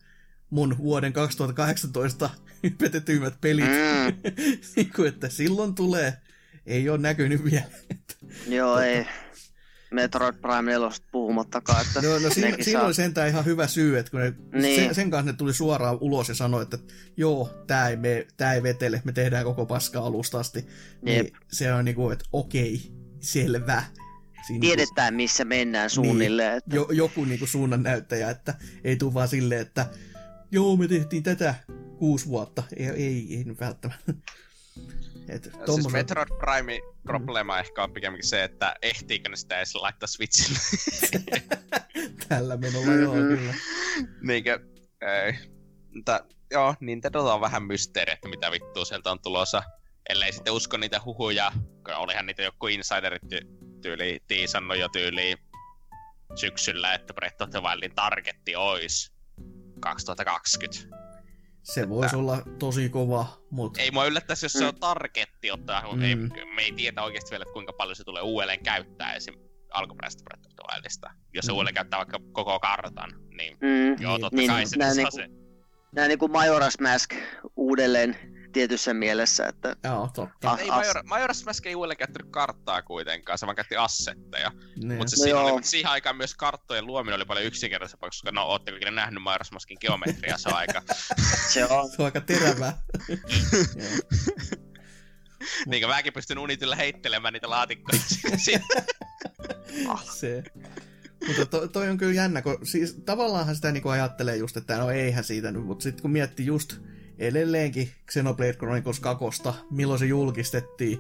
mun 0.50 0.78
vuoden 0.78 1.14
2018 1.14 2.30
hypetetyimmät 2.64 3.42
pelit. 3.42 3.66
Mm. 3.66 4.32
niin 4.76 4.92
kuin, 4.96 5.08
että 5.08 5.30
silloin 5.30 5.76
tulee. 5.76 6.18
Ei 6.66 6.90
ole 6.90 6.98
näkynyt 6.98 7.44
vielä. 7.44 7.64
Joo, 8.48 8.74
tota... 8.74 8.86
ei. 8.86 9.06
Metroid 9.92 10.36
Prime 10.42 10.72
4 10.72 10.90
puhumattakaan. 11.12 11.86
Että 11.88 12.02
no, 12.02 12.20
no 12.20 12.30
siinä, 12.30 12.58
siinä 12.62 12.80
saa... 12.80 12.86
oli 12.86 12.94
sentään 12.94 13.28
ihan 13.28 13.46
hyvä 13.46 13.68
syy, 13.68 13.98
että 13.98 14.12
kun 14.12 14.20
ne, 14.20 14.34
niin. 14.54 14.76
sen, 14.76 14.96
sen 14.96 15.12
kanssa 15.12 15.32
ne 15.32 15.38
tuli 15.38 15.54
suoraan 15.54 15.98
ulos 16.02 16.30
ja 16.30 16.36
sanoi, 16.36 16.64
että 16.64 16.78
joo, 17.18 17.64
tämä 17.68 17.88
ei, 17.88 17.96
me, 17.96 18.28
tää 18.38 18.54
ei 18.54 18.64
vetele, 18.64 19.02
me 19.04 19.12
tehdään 19.12 19.44
koko 19.44 19.66
paska 19.66 20.00
alusta 20.00 20.40
asti. 20.40 20.66
Niin 21.02 21.34
se 21.52 21.74
on 21.74 21.86
niinku, 21.86 22.10
että 22.10 22.26
okei, 22.34 22.92
selvä. 23.20 23.84
Siinä 24.48 24.62
Tiedetään, 24.62 25.14
niinku, 25.14 25.24
missä 25.24 25.46
mennään 25.46 25.84
niin. 25.84 25.96
suunnilleen. 25.96 26.50
Niin, 26.50 26.58
että... 26.58 26.76
jo, 26.76 26.88
joku 26.92 27.26
niinku 27.26 27.48
suunnan 27.48 27.84
näyttäjä, 27.84 28.30
että 28.30 28.56
ei 28.84 28.96
tule 28.96 29.14
vaan 29.14 29.28
silleen, 29.28 29.62
että 29.62 29.86
joo, 30.52 30.76
me 30.76 30.88
tehtiin 30.88 31.24
tätä 31.24 31.56
kuusi 31.98 32.28
vuotta. 32.28 32.64
Ei, 32.78 32.86
ei, 32.86 33.38
ei 33.38 33.46
välttämättä. 33.60 34.14
Et, 35.32 35.44
tommosen... 35.52 35.84
Siis 35.84 35.94
Metroid 35.94 36.28
Prime 36.40 36.80
problema 37.04 37.54
mm. 37.54 37.60
ehkä 37.60 37.84
on 37.84 37.94
pikemminkin 37.94 38.30
se, 38.30 38.44
että 38.44 38.76
ehtiikö 38.82 39.30
ne 39.30 39.36
sitä 39.36 39.58
edes 39.58 39.76
laittaa 39.76 40.08
Switchille. 40.08 40.60
Tällä 42.30 42.58
menolla 42.58 42.94
joo, 42.94 43.16
mm-hmm. 43.16 43.38
kyllä. 43.38 43.54
Niinkö, 44.22 44.60
ei. 45.02 45.34
Mutta 45.96 46.26
joo, 46.52 46.76
Nintendo 46.80 47.34
on 47.34 47.42
vähän 47.42 47.64
mysteeri, 47.64 48.14
että 48.14 48.30
mitä 48.30 48.52
vittua 48.52 48.86
sieltä 48.86 49.12
on 49.12 49.20
tulossa. 49.22 49.64
Ellei 50.10 50.34
sitten 50.34 50.54
usko 50.54 50.78
niitä 50.78 51.02
huhuja, 51.06 51.52
kun 51.56 51.96
olihan 51.96 52.26
niitä 52.26 52.44
joku 52.44 52.68
insiderit 52.68 53.22
tyyli 53.82 54.20
tiisannut 54.28 54.78
jo 54.78 54.90
tyyli 54.90 55.36
syksyllä, 56.36 56.94
että 56.94 57.14
Breath 57.14 57.44
of 57.44 57.50
the 57.50 57.62
Wildin 57.62 57.96
targetti 57.96 58.56
olisi 58.56 59.12
2020. 59.80 60.98
Se 61.64 61.90
voisi 61.90 62.16
olla 62.16 62.42
tosi 62.60 62.90
kova, 62.90 63.26
mutta... 63.50 63.82
Ei 63.82 63.92
mua 63.92 64.06
yllättäisi, 64.06 64.46
jos 64.46 64.54
se 64.54 64.66
on 64.66 64.76
targetti 64.76 65.52
ottaa, 65.52 65.82
mutta 65.82 65.96
mm. 65.98 66.04
ei, 66.04 66.16
me 66.56 66.62
ei 66.62 66.72
tiedä 66.72 67.04
oikeasti 67.04 67.32
vielä, 67.32 67.44
että 67.44 67.54
kuinka 67.54 67.74
paljon 67.74 67.96
se 67.96 68.04
tulee 68.04 68.22
uudelleen 68.22 68.64
käyttää 68.64 69.14
esim. 69.14 69.34
alkuperäisestä 69.74 70.24
Breath 70.24 70.48
of 70.48 70.56
the 70.56 70.64
Wildista. 70.74 71.10
Jos 71.34 71.46
se 71.46 71.52
mm. 71.52 71.56
uudelleen 71.56 71.76
käyttää 71.76 71.98
vaikka 71.98 72.20
koko 72.32 72.60
kartan, 72.60 73.12
niin 73.38 73.58
mm. 73.62 74.02
joo, 74.04 74.20
totta 74.20 74.38
niin, 74.38 74.50
kai 74.50 74.60
niin, 74.60 74.70
se, 74.70 74.76
saa 74.80 74.94
niinku, 74.94 75.16
se. 75.16 75.30
Nämä 75.92 76.08
niinku 76.08 76.28
Majora's 76.28 76.92
Mask 76.92 77.14
uudelleen 77.56 78.18
tietyssä 78.52 78.94
mielessä, 78.94 79.46
että... 79.46 79.76
Joo, 79.84 80.10
totta. 80.16 80.52
As, 80.52 80.60
ei 80.60 80.68
Major, 80.68 80.96
Majora's 80.98 81.46
Mask 81.46 81.66
ei 81.66 81.76
uudelleen 81.76 81.98
käyttänyt 81.98 82.32
karttaa 82.32 82.82
kuitenkaan, 82.82 83.38
se 83.38 83.46
vaan 83.46 83.56
käytti 83.56 83.76
assetteja. 83.76 84.52
Niin. 84.76 84.98
Mutta 84.98 85.16
siis 85.16 85.34
no 85.34 85.46
oli, 85.46 85.64
siihen 85.64 85.92
aikaan 85.92 86.16
myös 86.16 86.36
karttojen 86.36 86.88
luominen 86.88 87.16
oli 87.16 87.26
paljon 87.26 87.46
yksinkertaisempaa, 87.46 88.10
koska 88.10 88.32
no 88.32 88.46
ootteko 88.46 88.76
ikinä 88.76 88.92
nähnyt 88.92 89.24
Majora's 89.24 89.52
Maskin 89.52 89.78
geometria, 89.82 90.38
se 90.38 90.50
on 90.50 90.56
aika... 90.56 90.82
se 91.54 91.66
on. 91.66 91.90
se 91.90 91.96
on 92.00 92.06
aika 92.06 92.22
terävää. 92.22 92.82
niin 95.68 95.82
kuin 95.82 95.90
mäkin 95.90 96.14
pystyn 96.14 96.38
unitilla 96.38 96.76
heittelemään 96.76 97.34
niitä 97.34 97.50
laatikkoja. 97.50 98.02
se. 100.20 100.44
Mutta 101.28 101.46
to, 101.46 101.68
toi 101.68 101.90
on 101.90 101.98
kyllä 101.98 102.14
jännä, 102.14 102.42
kun 102.42 102.58
siis 102.64 102.94
tavallaanhan 103.06 103.56
sitä 103.56 103.72
niinku 103.72 103.90
ajattelee 103.90 104.36
just, 104.36 104.58
että 104.58 104.78
no 104.78 104.90
eihän 104.90 105.24
siitä 105.24 105.52
nyt, 105.52 105.66
mutta 105.66 105.84
sitten 105.84 106.02
kun 106.02 106.12
miettii 106.12 106.46
just 106.46 106.76
edelleenkin 107.28 107.90
Xenoblade 108.12 108.54
Chronicles 108.54 109.00
2, 109.00 109.26
milloin 109.72 110.00
se 110.00 110.06
julkistettiin 110.06 111.00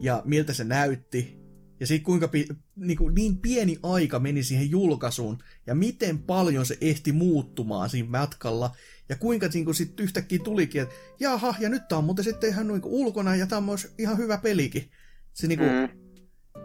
ja 0.00 0.22
miltä 0.24 0.52
se 0.52 0.64
näytti, 0.64 1.42
ja 1.80 1.86
sitten 1.86 2.04
kuinka 2.04 2.28
pi, 2.28 2.48
niin, 2.76 2.98
kuin 2.98 3.14
niin 3.14 3.38
pieni 3.38 3.78
aika 3.82 4.18
meni 4.18 4.42
siihen 4.42 4.70
julkaisuun, 4.70 5.38
ja 5.66 5.74
miten 5.74 6.18
paljon 6.18 6.66
se 6.66 6.78
ehti 6.80 7.12
muuttumaan 7.12 7.90
siinä 7.90 8.08
matkalla, 8.10 8.76
ja 9.08 9.16
kuinka 9.16 9.48
niin 9.54 9.64
kuin 9.64 9.74
sitten 9.74 10.04
yhtäkkiä 10.04 10.38
tulikin, 10.38 10.82
että 10.82 10.94
jaha, 11.20 11.54
ja 11.58 11.68
nyt 11.68 11.88
tämä 11.88 11.98
on 11.98 12.04
muuten 12.04 12.24
sitten 12.24 12.50
ihan 12.50 12.68
niin 12.68 12.80
kuin 12.80 12.94
ulkona, 12.94 13.36
ja 13.36 13.46
tämä 13.46 13.58
on 13.58 13.64
myös 13.64 13.94
ihan 13.98 14.18
hyvä 14.18 14.38
pelikin. 14.38 14.90
Se 15.32 15.46
niin 15.46 15.58
kuin, 15.58 15.70
mm. 15.70 15.88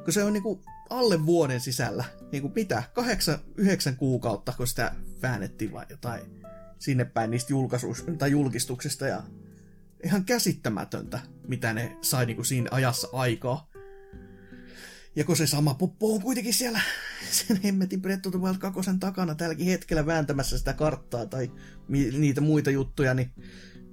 kun 0.03 0.14
se 0.14 0.24
on 0.24 0.33
niin 0.33 0.43
kuin 0.43 0.59
alle 0.90 1.25
vuoden 1.25 1.59
sisällä, 1.59 2.06
niin 2.32 2.41
kuin 2.41 2.53
mitä, 2.56 2.83
kahdeksan, 2.93 3.40
yhdeksän 3.56 3.95
kuukautta, 3.95 4.53
kun 4.57 4.67
sitä 4.67 4.95
väännettiin 5.22 5.72
vai 5.72 5.85
jotain 5.90 6.22
sinne 6.80 7.06
päin 7.06 7.31
niistä 7.31 7.53
julkaisuista 7.53 8.11
tai 8.11 8.31
julkistuksista 8.31 9.07
ja 9.07 9.23
ihan 10.03 10.25
käsittämätöntä, 10.25 11.19
mitä 11.47 11.73
ne 11.73 11.97
sai 12.01 12.25
niinku 12.25 12.43
siinä 12.43 12.67
ajassa 12.72 13.07
aikaa. 13.14 13.69
Ja 15.15 15.23
kun 15.23 15.38
se 15.38 15.47
sama 15.47 15.73
poppo 15.73 16.14
on 16.14 16.22
kuitenkin 16.22 16.53
siellä 16.53 16.81
sen 17.31 17.59
hemmetin 17.64 18.01
Breath 18.01 18.27
of 18.27 18.31
the 18.31 18.41
Wild 18.41 18.57
2 18.57 18.80
takana 18.99 19.35
tälläkin 19.35 19.65
hetkellä 19.65 20.06
vääntämässä 20.06 20.57
sitä 20.57 20.73
karttaa 20.73 21.25
tai 21.25 21.51
mi- 21.88 22.11
niitä 22.11 22.41
muita 22.41 22.72
juttuja, 22.72 23.14
niin, 23.14 23.31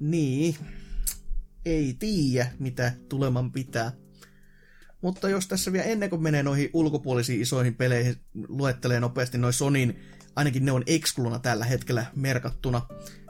niin 0.01 0.57
ei 1.65 1.97
tiedä, 1.99 2.53
mitä 2.59 2.93
tuleman 3.09 3.53
pitää. 3.53 3.93
Mutta 5.01 5.29
jos 5.29 5.49
tässä 5.49 5.73
vielä 5.73 5.85
ennen 5.87 6.11
kuin 6.11 6.23
menee 6.23 6.43
noihin 6.43 6.71
ulkopuolisiin 6.73 7.41
isoihin 7.41 7.75
peleihin, 7.75 8.17
luettelee 8.49 9.01
nopeasti 9.01 9.39
noin 9.39 9.53
Sonin 9.53 10.01
ainakin 10.37 10.65
ne 10.65 10.73
on 10.73 10.83
ekskluna 10.87 11.39
tällä 11.39 11.65
hetkellä 11.65 12.07
merkattuna. 12.17 12.83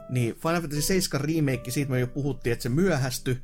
Niin 0.09 0.35
Final 0.35 0.61
Fantasy 0.61 0.81
7 0.81 1.21
remake, 1.21 1.71
siitä 1.71 1.91
me 1.91 1.99
jo 1.99 2.07
puhuttiin, 2.07 2.53
että 2.53 2.63
se 2.63 2.69
myöhästy, 2.69 3.41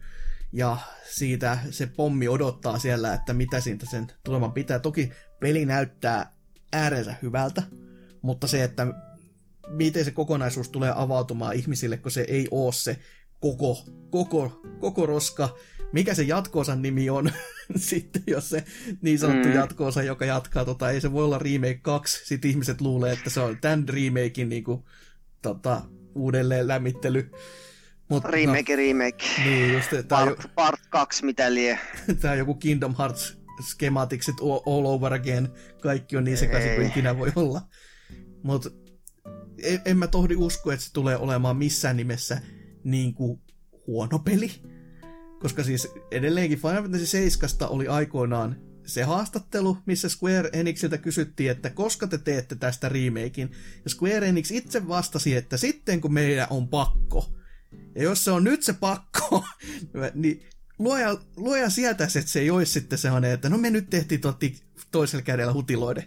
ja 0.53 0.77
siitä 1.11 1.57
se 1.69 1.88
pommi 1.88 2.27
odottaa 2.27 2.80
siellä, 2.80 3.14
että 3.14 3.33
mitä 3.33 3.59
siitä 3.59 3.85
sen 3.85 4.07
tuleman 4.23 4.53
pitää. 4.53 4.80
Toki 4.80 5.11
peli 5.40 5.65
näyttää 5.65 6.33
äärensä 6.73 7.15
hyvältä, 7.22 7.64
mutta 8.22 8.48
se, 8.48 8.64
että 8.64 8.88
miten 9.67 10.06
se 10.06 10.11
kokonaisuus 10.11 10.69
tulee 10.69 10.93
avautumaan 10.95 11.56
ihmisille, 11.56 11.98
kun 11.98 12.11
se 12.11 12.25
ei 12.27 12.48
ole 12.51 12.73
se 12.73 12.98
koko, 13.40 13.85
koko, 14.09 14.61
koko 14.80 15.06
roska, 15.06 15.56
mikä 15.91 16.13
se 16.13 16.23
jatkoosan 16.23 16.81
nimi 16.81 17.09
on, 17.09 17.31
sitten 17.75 18.23
jos 18.27 18.49
se 18.49 18.63
niin 19.01 19.19
sanottu 19.19 19.47
mm. 19.47 19.53
jatkoosa, 19.53 20.03
joka 20.03 20.25
jatkaa, 20.25 20.65
tota, 20.65 20.89
ei 20.89 21.01
se 21.01 21.11
voi 21.11 21.23
olla 21.23 21.39
remake 21.39 21.79
2, 21.81 22.25
sitten 22.25 22.51
ihmiset 22.51 22.81
luulee, 22.81 23.13
että 23.13 23.29
se 23.29 23.39
on 23.39 23.57
tämän 23.61 23.89
remakein 23.89 24.49
niin 24.49 24.63
kuin, 24.63 24.83
tota, 25.41 25.81
uudelleen 26.15 26.67
lämmittely. 26.67 27.31
Mut, 28.09 28.25
remake, 28.25 28.75
no, 28.75 28.77
remake. 28.77 29.25
Niin, 29.43 29.73
just, 29.73 29.89
tää 29.89 30.03
part, 30.09 30.43
jo, 30.43 30.49
part 30.55 30.81
2, 30.89 31.25
mitä 31.25 31.53
lie. 31.53 31.79
tää 32.21 32.31
on 32.31 32.37
joku 32.37 32.55
Kingdom 32.55 32.95
Hearts 32.99 33.37
schematikset 33.61 34.35
all 34.41 34.85
over 34.85 35.13
again. 35.13 35.49
Kaikki 35.81 36.17
on 36.17 36.23
niin 36.23 36.37
sekaisin 36.37 36.75
kuin 36.75 36.87
ikinä 36.87 37.17
voi 37.17 37.31
olla. 37.35 37.61
Mutta 38.43 38.69
en, 39.63 39.81
en 39.85 39.97
mä 39.97 40.07
tohdi 40.07 40.35
usko, 40.35 40.71
että 40.71 40.85
se 40.85 40.93
tulee 40.93 41.17
olemaan 41.17 41.57
missään 41.57 41.97
nimessä 41.97 42.41
niin 42.83 43.13
kuin 43.13 43.41
huono 43.87 44.19
peli. 44.19 44.51
Koska 45.41 45.63
siis 45.63 45.87
edelleenkin 46.11 46.59
Final 46.59 46.81
Fantasy 46.81 47.05
7 47.05 47.49
oli 47.69 47.87
aikoinaan 47.87 48.55
se 48.85 49.03
haastattelu, 49.03 49.77
missä 49.85 50.09
Square 50.09 50.49
Enixiltä 50.53 50.97
kysyttiin, 50.97 51.51
että 51.51 51.69
koska 51.69 52.07
te 52.07 52.17
teette 52.17 52.55
tästä 52.55 52.89
remakein. 52.89 53.51
Ja 53.83 53.89
Square 53.89 54.27
Enix 54.27 54.51
itse 54.51 54.87
vastasi, 54.87 55.35
että 55.35 55.57
sitten 55.57 56.01
kun 56.01 56.13
meidän 56.13 56.47
on 56.49 56.67
pakko. 56.67 57.33
Ja 57.95 58.03
jos 58.03 58.23
se 58.23 58.31
on 58.31 58.43
nyt 58.43 58.63
se 58.63 58.73
pakko, 58.73 59.45
niin 60.13 60.45
luoja, 60.79 61.17
luoja 61.35 61.69
sieltä, 61.69 62.03
että 62.03 62.31
se 62.31 62.39
ei 62.39 62.51
olisi 62.51 62.71
sitten 62.71 62.99
sellainen, 62.99 63.31
että 63.31 63.49
no 63.49 63.57
me 63.57 63.69
nyt 63.69 63.89
tehtiin 63.89 64.21
totti 64.21 64.55
toisella 64.91 65.23
kädellä 65.23 65.53
hutiloiden. 65.53 66.03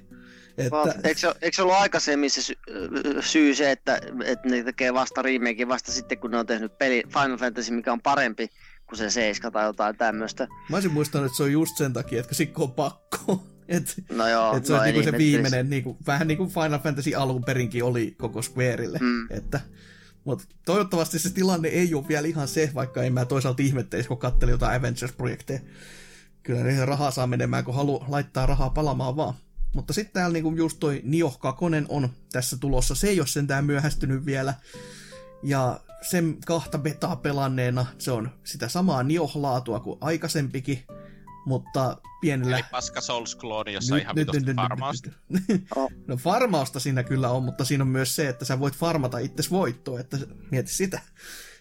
Että... 0.59 0.95
Eikö, 1.05 1.21
se, 1.21 1.35
eikö 1.43 1.57
se 1.57 1.63
ollut 1.63 1.77
aikaisemmin 1.77 2.31
se 2.31 2.43
sy- 2.43 2.59
syy 3.21 3.55
se, 3.55 3.71
että, 3.71 4.01
että 4.25 4.49
ne 4.49 4.63
tekee 4.63 4.95
vasta 4.95 5.23
remakein 5.23 5.69
vasta 5.69 5.93
sitten, 5.93 6.19
kun 6.19 6.31
ne 6.31 6.39
on 6.39 6.47
tehnyt 6.47 6.79
peli 6.79 7.03
Final 7.09 7.39
Fantasy, 7.39 7.75
mikä 7.75 7.93
on 7.93 8.01
parempi 8.01 8.49
kuin 8.97 9.11
se 9.11 9.11
7 9.11 9.53
tai 9.53 9.65
jotain 9.65 9.97
tämmöistä. 9.97 10.49
Mä 10.71 10.77
olisin 10.77 10.93
muistanut, 10.93 11.27
että 11.27 11.37
se 11.37 11.43
on 11.43 11.53
just 11.53 11.77
sen 11.77 11.93
takia, 11.93 12.21
että 12.21 12.35
sikko 12.35 12.63
on 12.63 12.73
pakko. 12.73 13.45
Et, 13.69 13.95
no 14.13 14.29
joo, 14.29 14.57
et 14.57 14.67
se 14.67 14.73
no 14.73 14.79
on 14.79 14.85
niinku 14.85 15.03
se 15.03 15.19
viimeinen, 15.19 15.71
niinku, 15.71 15.97
vähän 16.07 16.29
niin 16.29 16.39
kuin 16.39 16.51
Final 16.51 16.79
Fantasy 16.79 17.15
alun 17.15 17.45
perinkin 17.45 17.85
oli 17.85 18.15
koko 18.19 18.43
Squareille. 18.43 18.99
Mm. 18.99 19.27
Että, 19.31 19.61
mutta 20.25 20.45
toivottavasti 20.65 21.19
se 21.19 21.31
tilanne 21.31 21.69
ei 21.69 21.95
ole 21.95 22.09
vielä 22.09 22.29
ihan 22.29 22.49
se, 22.49 22.71
vaikka 22.75 23.03
en 23.03 23.13
mä 23.13 23.25
toisaalta 23.25 23.63
ihmetteisi, 23.63 24.09
kun 24.09 24.19
katselin 24.19 24.53
jotain 24.53 24.81
Avengers-projekteja. 24.81 25.61
Kyllä 26.43 26.63
ne 26.63 26.85
rahaa 26.85 27.11
saa 27.11 27.27
menemään, 27.27 27.65
kun 27.65 27.75
haluaa 27.75 28.05
laittaa 28.09 28.47
rahaa 28.47 28.71
palamaan 28.71 29.17
vaan. 29.17 29.35
Mutta 29.75 29.93
sitten 29.93 30.13
täällä 30.13 30.33
niinku 30.33 30.57
just 30.57 30.77
toi 30.81 31.01
Nioh 31.05 31.39
2 31.39 31.65
on 31.89 32.09
tässä 32.33 32.57
tulossa. 32.57 32.95
Se 32.95 33.09
ei 33.09 33.21
ole 33.21 33.27
sentään 33.27 33.65
myöhästynyt 33.65 34.27
vielä. 34.27 34.55
Ja 35.45 35.81
sen 36.11 36.37
kahta 36.47 36.79
betaa 36.79 37.17
pelanneena 37.17 37.87
se 37.99 38.11
on 38.13 38.31
sitä 38.45 38.69
samaa 38.69 39.03
niohlaatua 39.03 39.81
kuin 39.81 39.99
aikaisempikin, 40.01 40.85
mutta 41.47 41.97
pienellä... 42.21 42.57
Eli 42.57 42.67
paska 42.71 43.01
souls 43.01 43.37
clone 43.37 43.73
jossa 43.73 43.95
nyt, 43.95 44.03
ihan 44.03 44.17
nyt, 44.17 44.29
nyt, 44.33 44.57
farmausta. 44.57 45.11
no 46.09 46.17
farmausta 46.17 46.81
siinä 46.81 47.03
kyllä 47.03 47.31
on, 47.31 47.43
mutta 47.43 47.65
siinä 47.65 47.85
on 47.85 47.89
myös 47.89 48.17
se, 48.17 48.29
että 48.29 48.45
sä 48.45 48.61
voit 48.61 48.75
farmata 48.75 49.19
itse 49.19 49.51
voittoa, 49.51 50.01
että 50.01 50.17
mieti 50.51 50.73
sitä. 50.73 51.01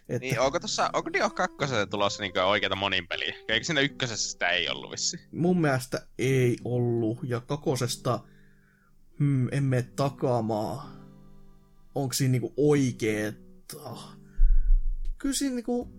Että... 0.10 0.20
Niin, 0.20 0.40
onko, 0.40 0.60
tossa, 0.60 0.90
onko 0.94 1.14
Dio 1.14 1.30
2 1.30 1.58
tulossa 1.90 2.24
niin 2.24 2.40
oikeita 2.40 2.76
monin 2.76 3.08
peliä? 3.08 3.36
Eikö 3.48 3.64
siinä 3.64 3.82
ykkösessä 3.82 4.32
sitä 4.32 4.50
ei 4.50 4.70
ollut 4.70 4.92
vissi? 4.92 5.20
Mun 5.32 5.62
mielestä 5.62 6.08
ei 6.18 6.58
ollut, 6.64 7.20
ja 7.24 7.40
kakosesta 7.40 8.20
hmm, 9.20 9.48
en 9.52 9.64
mene 9.64 9.82
takaamaan. 9.96 11.04
Onko 11.96 12.14
siinä 12.14 12.32
niinku 12.32 12.54
oikeeta? 13.76 14.18
Kyllä 15.18 15.36
siinä 15.36 15.56
niinku... 15.56 15.92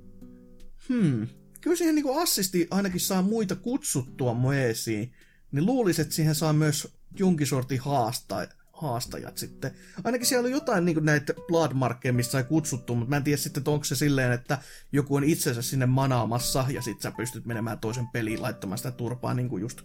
Hmm. 0.89 1.29
Kyllä 1.61 1.77
siihen 1.77 1.95
niinku 1.95 2.19
assisti 2.19 2.69
ainakin 2.71 3.01
saa 3.01 3.23
muita 3.23 3.57
kutsuttua 3.57 4.35
moesiin. 4.35 5.13
Niin 5.53 5.67
luulisin, 5.67 6.03
että 6.03 6.15
siihen 6.15 6.35
saa 6.35 6.53
myös 6.53 6.95
jonkin 7.19 7.47
sortin 7.47 7.81
haasta, 7.81 8.49
haastajat 8.73 9.39
sitten. 9.39 9.71
Ainakin 10.05 10.27
siellä 10.27 10.47
oli 10.47 10.51
jotain 10.51 10.85
niin 10.85 11.05
näitä 11.05 11.35
bloodmarkkeja, 11.49 12.13
missä 12.13 12.33
sai 12.33 12.45
kutsuttu, 12.45 12.95
mutta 12.95 13.11
mä 13.11 13.17
en 13.17 13.25
tiedä 13.25 13.37
sitten, 13.37 13.61
että 13.61 13.71
onko 13.71 13.85
se 13.85 13.97
silleen, 13.97 14.33
että 14.33 14.59
joku 14.93 15.15
on 15.15 15.25
itsensä 15.25 15.63
sinne 15.63 15.87
manaamassa 15.87 16.67
ja 16.69 16.83
sitten 16.83 17.03
sä 17.03 17.17
pystyt 17.17 17.45
menemään 17.45 17.79
toisen 17.79 18.09
peliin 18.09 18.43
laittamaan 18.43 18.79
sitä 18.79 18.91
turpaa 18.91 19.35
niin 19.35 19.49
kuin 19.49 19.61
just 19.61 19.83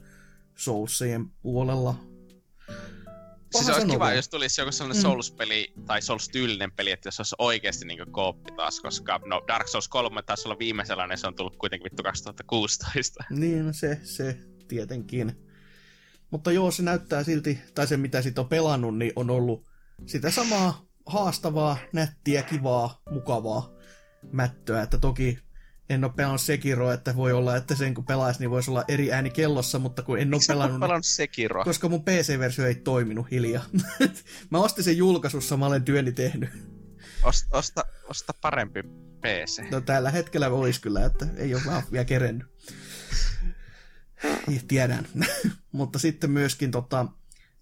Soulsien 0.55 1.25
puolella. 1.41 1.95
Paha 3.53 3.63
siis 3.65 3.77
olisi 3.77 3.91
kiva, 3.91 4.13
jos 4.13 4.29
tulisi 4.29 4.61
joku 4.61 4.71
sellainen 4.71 4.97
mm. 4.97 5.01
Souls-peli 5.01 5.73
tai 5.85 6.01
Souls-tyylinen 6.01 6.71
peli, 6.71 6.91
että 6.91 7.07
jos 7.07 7.19
olisi 7.19 7.35
oikeasti 7.37 7.85
niin 7.85 8.11
kooppi 8.11 8.51
taas, 8.51 8.79
koska 8.79 9.19
no 9.25 9.41
Dark 9.47 9.67
Souls 9.67 9.87
3 9.87 10.21
taisi 10.21 10.47
olla 10.47 10.59
viime 10.59 10.85
sellainen, 10.85 11.17
se 11.17 11.27
on 11.27 11.35
tullut 11.35 11.55
kuitenkin 11.55 11.83
vittu 11.83 12.03
2016. 12.03 13.23
Niin, 13.29 13.65
no 13.65 13.73
se, 13.73 13.99
se 14.03 14.37
tietenkin. 14.67 15.49
Mutta 16.31 16.51
joo, 16.51 16.71
se 16.71 16.83
näyttää 16.83 17.23
silti, 17.23 17.59
tai 17.75 17.87
se 17.87 17.97
mitä 17.97 18.21
sit 18.21 18.39
on 18.39 18.49
pelannut, 18.49 18.97
niin 18.97 19.11
on 19.15 19.29
ollut 19.29 19.67
sitä 20.05 20.31
samaa 20.31 20.85
haastavaa, 21.05 21.77
nättiä, 21.93 22.43
kivaa, 22.43 23.01
mukavaa 23.09 23.71
mättöä. 24.31 24.81
Että 24.81 24.97
toki 24.97 25.39
en 25.89 26.03
ole 26.03 26.13
pelannut 26.15 26.41
Sekiro, 26.41 26.91
että 26.91 27.15
voi 27.15 27.33
olla, 27.33 27.55
että 27.55 27.75
sen 27.75 27.93
kun 27.93 28.05
pelaisi, 28.05 28.39
niin 28.39 28.49
voisi 28.49 28.71
olla 28.71 28.83
eri 28.87 29.11
ääni 29.11 29.29
kellossa, 29.29 29.79
mutta 29.79 30.01
kun 30.01 30.19
en 30.19 30.33
ole 30.33 30.41
pelannut... 30.47 30.79
pelannut 30.79 31.05
Sekiro? 31.05 31.63
Koska 31.63 31.89
mun 31.89 32.03
PC-versio 32.03 32.65
ei 32.65 32.75
toiminut 32.75 33.31
hiljaa. 33.31 33.63
mä 34.51 34.59
ostin 34.59 34.83
sen 34.83 34.97
julkaisussa, 34.97 35.57
mä 35.57 35.65
olen 35.65 35.83
työni 35.83 36.11
tehnyt. 36.11 36.49
Osta, 37.23 37.57
osta, 37.57 37.83
osta 38.09 38.33
parempi 38.41 38.83
PC. 39.21 39.71
No 39.71 39.81
tällä 39.81 40.11
hetkellä 40.11 40.47
olisi 40.47 40.81
kyllä, 40.81 41.05
että 41.05 41.27
ei 41.37 41.53
ole 41.53 41.61
vaan 41.65 41.83
vielä 41.91 42.05
kerennyt. 42.05 42.47
Tiedän. 44.67 45.07
mutta 45.71 45.99
sitten 45.99 46.31
myöskin 46.31 46.71
tota, 46.71 47.05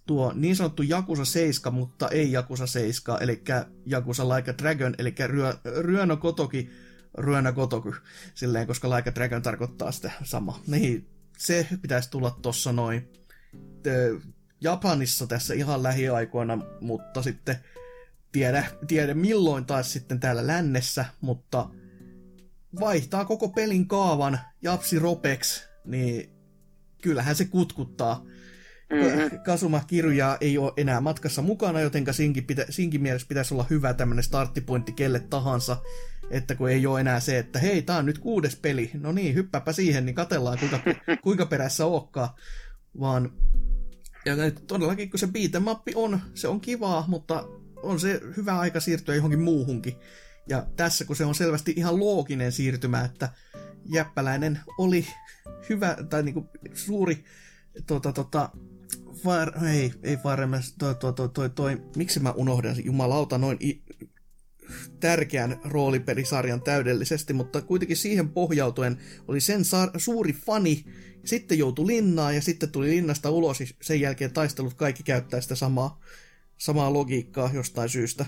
tuo 0.08 0.34
niin 0.36 0.56
sanottu 0.56 0.84
Jakusa 0.84 1.26
7, 1.26 1.74
mutta 1.74 2.10
ei 2.10 2.32
Jakusa 2.32 2.68
7, 2.68 3.24
eli 3.24 3.44
Jakusa 3.86 4.30
Like 4.30 4.52
a 4.52 4.58
Dragon, 4.58 4.96
eli 4.98 5.16
ryö, 5.28 5.54
Ryönö 5.82 6.18
Kotoki, 6.18 6.70
Ryönö 7.18 7.54
Kotoku, 7.54 7.96
silleen, 8.36 8.68
koska 8.68 8.90
Like 8.90 9.10
a 9.10 9.16
Dragon 9.16 9.42
tarkoittaa 9.42 9.92
sitä 9.92 10.12
sama. 10.24 10.60
Niin, 10.68 11.10
se 11.38 11.68
pitäisi 11.82 12.10
tulla 12.10 12.40
tuossa 12.42 12.72
noin 12.72 13.14
Japanissa 14.62 15.28
tässä 15.28 15.54
ihan 15.54 15.84
lähiaikoina, 15.84 16.58
mutta 16.82 17.22
sitten 17.22 17.56
tiedä, 18.32 18.66
tiedä 18.88 19.14
milloin 19.14 19.66
taas 19.66 19.94
sitten 19.94 20.20
täällä 20.20 20.48
lännessä, 20.48 21.06
mutta 21.22 21.70
vaihtaa 22.80 23.26
koko 23.26 23.50
pelin 23.50 23.88
kaavan 23.88 24.40
Japsi 24.62 25.00
Ropex, 25.00 25.64
niin 25.86 26.30
kyllähän 27.02 27.36
se 27.36 27.46
kutkuttaa. 27.46 28.26
Mm-hmm. 28.90 29.40
Kasuma 29.40 29.82
Kirjaa 29.88 30.38
ei 30.42 30.58
ole 30.58 30.74
enää 30.78 31.02
matkassa 31.02 31.42
mukana, 31.42 31.82
joten 31.82 32.06
sinkin, 32.12 32.44
pitä, 32.46 32.66
sinkin 32.70 33.02
mielessä 33.02 33.28
pitäisi 33.28 33.54
olla 33.54 33.66
hyvä 33.70 33.94
tämmöinen 33.94 34.24
starttipointti 34.24 34.92
kelle 34.92 35.20
tahansa, 35.20 35.78
että 36.30 36.56
kun 36.56 36.70
ei 36.70 36.88
ole 36.88 37.00
enää 37.00 37.20
se, 37.20 37.38
että 37.38 37.60
hei, 37.60 37.82
tää 37.82 37.98
on 37.98 38.06
nyt 38.06 38.18
kuudes 38.18 38.56
peli, 38.56 38.92
no 38.94 39.12
niin, 39.12 39.36
hyppääpä 39.36 39.74
siihen, 39.74 40.06
niin 40.06 40.16
katellaan 40.16 40.60
kuinka, 40.60 40.80
kuinka 41.24 41.46
perässä 41.46 41.86
ookkaa, 41.86 42.36
vaan 43.00 43.32
ja 44.26 44.36
todellakin 44.68 45.10
kun 45.10 45.20
se 45.20 45.28
beatemappi 45.28 45.92
on, 45.96 46.20
se 46.34 46.48
on 46.48 46.62
kivaa, 46.62 47.06
mutta 47.08 47.48
on 47.84 48.00
se 48.00 48.22
hyvä 48.38 48.60
aika 48.60 48.80
siirtyä 48.80 49.16
johonkin 49.16 49.42
muuhunkin. 49.42 49.96
Ja 50.50 50.66
tässä 50.76 51.06
kun 51.06 51.16
se 51.16 51.26
on 51.26 51.36
selvästi 51.36 51.74
ihan 51.76 52.00
looginen 52.00 52.52
siirtymä, 52.52 53.06
että 53.06 53.30
jäppäläinen 53.86 54.60
oli 54.78 55.08
hyvä, 55.70 55.98
tai 56.10 56.24
niinku 56.24 56.50
suuri, 56.74 57.24
tota, 57.88 58.14
tota, 58.14 58.50
var, 59.26 59.66
ei, 59.66 59.94
ei 60.04 60.18
varmasti, 60.24 60.76
toi, 60.80 60.96
toi, 60.96 61.14
toi, 61.14 61.30
toi, 61.30 61.50
toi, 61.50 61.82
miksi 61.96 62.20
mä 62.20 62.32
unohdan 62.32 62.86
jumalauta 62.86 63.38
noin 63.38 63.58
i, 63.62 63.84
tärkeän 65.00 65.60
roolipelisarjan 65.64 66.62
täydellisesti, 66.62 67.34
mutta 67.34 67.62
kuitenkin 67.62 67.98
siihen 67.98 68.30
pohjautuen 68.30 68.98
oli 69.28 69.42
sen 69.42 69.66
sa- 69.66 69.92
suuri 69.98 70.34
fani, 70.34 70.86
sitten 71.26 71.58
joutui 71.58 71.88
linnaan 71.88 72.36
ja 72.36 72.42
sitten 72.42 72.72
tuli 72.72 72.90
linnasta 72.90 73.30
ulos, 73.30 73.64
sen 73.82 74.02
jälkeen 74.02 74.34
taistelut 74.34 74.74
kaikki 74.74 75.04
käyttää 75.04 75.42
sitä 75.42 75.56
samaa, 75.56 76.02
samaa 76.58 76.94
logiikkaa 76.94 77.50
jostain 77.54 77.90
syystä. 77.90 78.26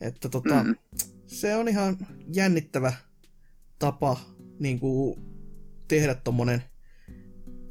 Että 0.00 0.28
tota, 0.28 0.64
mm. 0.64 0.74
se 1.26 1.56
on 1.56 1.68
ihan 1.68 1.96
jännittävä 2.34 2.92
tapa 3.78 4.20
niin 4.58 4.80
kuin, 4.80 5.20
tehdä 5.88 6.14
tommonen 6.14 6.62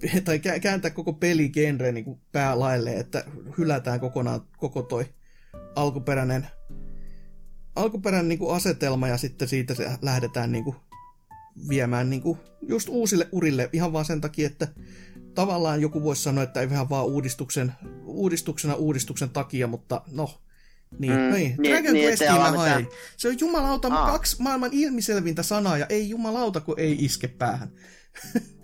tai 0.25 0.39
kääntää 0.61 0.91
koko 0.91 1.13
peligenre 1.13 1.91
niin 1.91 2.05
kuin 2.05 2.21
päälaille, 2.31 2.93
että 2.93 3.25
hylätään 3.57 3.99
kokonaan 3.99 4.41
koko 4.57 4.81
toi 4.81 5.05
alkuperäinen, 5.75 6.47
alkuperäinen 7.75 8.29
niin 8.29 8.39
kuin 8.39 8.55
asetelma 8.55 9.07
ja 9.07 9.17
sitten 9.17 9.47
siitä 9.47 9.73
se 9.75 9.89
lähdetään 10.01 10.51
niin 10.51 10.63
kuin 10.63 10.75
viemään 11.69 12.09
niin 12.09 12.21
kuin 12.21 12.39
just 12.61 12.89
uusille 12.89 13.27
urille 13.31 13.69
ihan 13.73 13.93
vaan 13.93 14.05
sen 14.05 14.21
takia, 14.21 14.47
että 14.47 14.67
tavallaan 15.35 15.81
joku 15.81 16.03
voisi 16.03 16.23
sanoa, 16.23 16.43
että 16.43 16.61
ei 16.61 16.69
vähän 16.69 16.89
vaan 16.89 17.05
uudistuksen, 17.05 17.73
uudistuksena 18.05 18.75
uudistuksen 18.75 19.29
takia, 19.29 19.67
mutta 19.67 20.01
no, 20.11 20.41
niin, 20.99 21.13
mm, 21.13 21.33
niin. 21.33 21.57
Dragon 21.63 21.93
niin, 21.93 22.05
Questiin 22.05 22.33
mä 22.33 22.51
hain. 22.51 22.87
Se 23.17 23.27
on 23.27 23.39
jumalauta 23.39 23.87
Aa. 23.87 24.11
kaksi 24.11 24.41
maailman 24.41 24.69
ilmiselvintä 24.73 25.43
sanaa 25.43 25.77
ja 25.77 25.85
ei 25.89 26.09
jumalauta, 26.09 26.59
kun 26.59 26.79
ei 26.79 27.05
iske 27.05 27.27
päähän. 27.27 27.71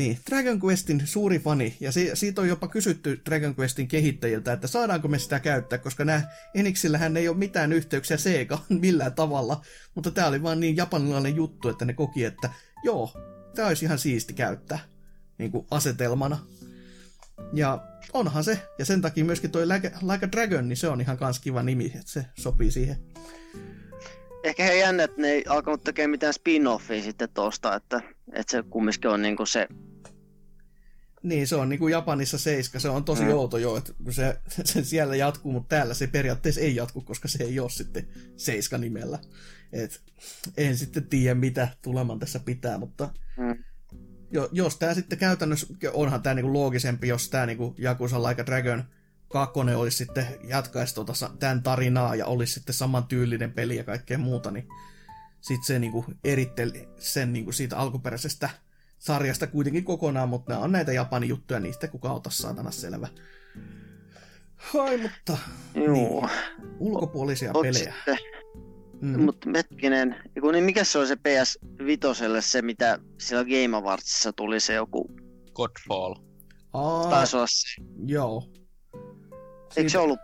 niin, 0.00 0.18
Dragon 0.30 0.60
Questin 0.64 1.02
suuri 1.04 1.38
fani, 1.38 1.76
ja 1.80 1.92
si- 1.92 2.10
siitä 2.14 2.40
on 2.40 2.48
jopa 2.48 2.68
kysytty 2.68 3.20
Dragon 3.24 3.54
Questin 3.58 3.88
kehittäjiltä, 3.88 4.52
että 4.52 4.66
saadaanko 4.66 5.08
me 5.08 5.18
sitä 5.18 5.40
käyttää, 5.40 5.78
koska 5.78 6.04
nämä 6.04 6.22
Enixillähän 6.54 7.16
ei 7.16 7.28
ole 7.28 7.36
mitään 7.36 7.72
yhteyksiä 7.72 8.16
Segaan 8.16 8.62
millään 8.80 9.14
tavalla, 9.14 9.62
mutta 9.94 10.10
tämä 10.10 10.26
oli 10.26 10.42
vaan 10.42 10.60
niin 10.60 10.76
japanilainen 10.76 11.36
juttu, 11.36 11.68
että 11.68 11.84
ne 11.84 11.92
koki, 11.92 12.24
että 12.24 12.50
joo, 12.84 13.12
tämä 13.54 13.68
olisi 13.68 13.84
ihan 13.84 13.98
siisti 13.98 14.32
käyttää 14.32 14.78
niin 15.38 15.50
kuin 15.50 15.66
asetelmana. 15.70 16.38
Ja 17.52 17.78
onhan 18.12 18.44
se, 18.44 18.58
ja 18.78 18.84
sen 18.84 19.00
takia 19.00 19.24
myöskin 19.24 19.50
toi 19.50 19.68
Like, 19.68 19.92
like 20.12 20.26
a 20.26 20.32
Dragon, 20.32 20.68
niin 20.68 20.76
se 20.76 20.88
on 20.88 21.00
ihan 21.00 21.18
kans 21.18 21.40
kiva 21.40 21.62
nimi, 21.62 21.86
että 21.86 22.12
se 22.12 22.24
sopii 22.38 22.70
siihen. 22.70 22.96
Ehkä 24.44 24.64
he 24.64 24.74
jännä, 24.74 25.04
että 25.04 25.20
ne 25.20 25.28
ei 25.28 25.44
alkanut 25.48 25.84
tekemään 25.84 26.10
mitään 26.10 26.34
spin-offia 26.34 27.02
sitten 27.02 27.28
tosta, 27.34 27.74
että, 27.74 28.00
että 28.32 28.50
se 28.50 28.62
kumminkin 28.70 29.10
on 29.10 29.22
niinku 29.22 29.46
se... 29.46 29.68
Niin, 31.22 31.48
se 31.48 31.56
on 31.56 31.68
niinku 31.68 31.88
Japanissa 31.88 32.38
seiska, 32.38 32.80
se 32.80 32.88
on 32.88 33.04
tosi 33.04 33.22
mm. 33.22 33.30
outo 33.30 33.58
jo, 33.58 33.76
että 33.76 33.92
se, 34.10 34.40
se 34.72 34.84
siellä 34.84 35.16
jatkuu, 35.16 35.52
mutta 35.52 35.76
täällä 35.76 35.94
se 35.94 36.06
periaatteessa 36.06 36.60
ei 36.60 36.76
jatku, 36.76 37.00
koska 37.00 37.28
se 37.28 37.44
ei 37.44 37.60
ole 37.60 37.70
sitten 37.70 38.08
seiska 38.36 38.78
nimellä. 38.78 39.18
Et 39.72 40.00
en 40.56 40.76
sitten 40.76 41.04
tiedä, 41.04 41.34
mitä 41.34 41.68
tuleman 41.82 42.18
tässä 42.18 42.40
pitää, 42.40 42.78
mutta 42.78 43.10
mm 43.36 43.64
jo, 44.30 44.48
jos 44.52 44.76
tämä 44.76 44.94
sitten 44.94 45.18
käytännössä, 45.18 45.66
onhan 45.92 46.22
tämä 46.22 46.34
niinku 46.34 46.52
loogisempi, 46.52 47.08
jos 47.08 47.30
tämä 47.30 47.46
niinku 47.46 47.74
Yakuza 47.78 48.22
Like 48.22 48.42
a 48.42 48.46
Dragon 48.46 48.84
2 49.28 49.60
olisi 49.76 49.96
sitten 49.96 50.26
jatkaisi 50.44 50.94
tuota, 50.94 51.12
tämän 51.38 51.62
tarinaa 51.62 52.14
ja 52.14 52.26
olisi 52.26 52.52
sitten 52.52 52.74
saman 52.74 53.04
tyylinen 53.04 53.52
peli 53.52 53.76
ja 53.76 53.84
kaikkea 53.84 54.18
muuta, 54.18 54.50
niin 54.50 54.68
sitten 55.40 55.66
se 55.66 55.78
niinku 55.78 56.04
eritteli 56.24 56.88
sen 56.98 57.32
niinku 57.32 57.52
siitä 57.52 57.76
alkuperäisestä 57.76 58.50
sarjasta 59.00 59.46
kuitenkin 59.46 59.84
kokonaan, 59.84 60.28
mutta 60.28 60.52
nämä 60.52 60.64
on 60.64 60.72
näitä 60.72 60.92
Japanin 60.92 61.28
juttuja, 61.28 61.60
niistä 61.60 61.88
kuka 61.88 62.12
ota 62.12 62.30
saatana 62.30 62.70
selvä. 62.70 63.08
Hai, 64.56 64.98
mutta 64.98 65.38
Joo. 65.74 65.94
Niin, 65.94 66.30
ulkopuolisia 66.78 67.50
Ot, 67.54 67.62
pelejä. 67.62 67.94
Sitten, 67.96 68.18
Mm. 69.00 69.20
Mutta 69.22 69.50
hetkinen, 69.56 70.16
niin 70.52 70.64
mikä 70.64 70.84
se 70.84 70.98
on 70.98 71.06
se 71.06 71.16
ps 71.16 71.58
Vitoselle 71.86 72.42
se, 72.42 72.62
mitä 72.62 72.98
siellä 73.20 73.44
Game 73.44 73.76
Awardsissa 73.76 74.32
tuli 74.32 74.60
se 74.60 74.74
joku... 74.74 75.10
Godfall. 75.52 76.14
Aa, 76.72 77.10
Taisi 77.10 77.36
olla 77.36 77.46
se. 77.46 77.82
Joo. 78.06 78.48
Eikö 79.76 79.90
se 79.90 79.98
ollut 79.98 80.18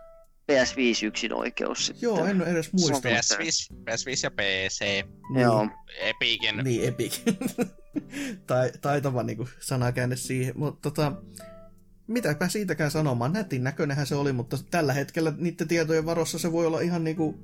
PS5 0.51 1.05
yksin 1.05 1.33
oikeus 1.33 1.85
sitten? 1.85 2.01
Joo, 2.07 2.25
en 2.25 2.41
edes 2.41 2.73
muista. 2.73 3.09
PS5, 3.09 3.75
PS5 3.75 4.19
ja 4.23 4.31
PC. 4.31 4.79
Niin. 5.33 5.41
Joo. 5.41 5.67
Epicin. 5.99 6.57
Niin, 6.63 6.87
Epic. 6.87 7.19
tai, 8.47 8.71
taitava 8.81 9.23
niinku 9.23 9.47
sanakäänne 9.59 10.15
siihen. 10.15 10.53
Mutta 10.57 10.89
tota, 10.91 11.11
mitäpä 12.07 12.47
siitäkään 12.47 12.91
sanomaan. 12.91 13.33
Nätin 13.33 13.63
näköinenhän 13.63 14.07
se 14.07 14.15
oli, 14.15 14.33
mutta 14.33 14.57
tällä 14.71 14.93
hetkellä 14.93 15.33
niiden 15.37 15.67
tietojen 15.67 16.05
varossa 16.05 16.39
se 16.39 16.51
voi 16.51 16.65
olla 16.65 16.79
ihan 16.81 17.03
niinku 17.03 17.39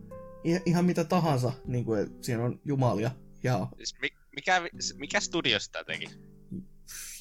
i- 0.46 0.62
ihan 0.66 0.86
mitä 0.86 1.04
tahansa, 1.04 1.52
niin 1.66 1.86
kuin, 1.86 2.16
siinä 2.22 2.44
on 2.44 2.60
jumalia. 2.66 3.12
Ja, 3.44 3.68
Siis 3.78 3.96
mi- 4.02 4.18
mikä, 4.36 4.62
mikä 4.98 5.20
studio 5.20 5.60
sitä 5.60 5.84
teki? 5.84 6.06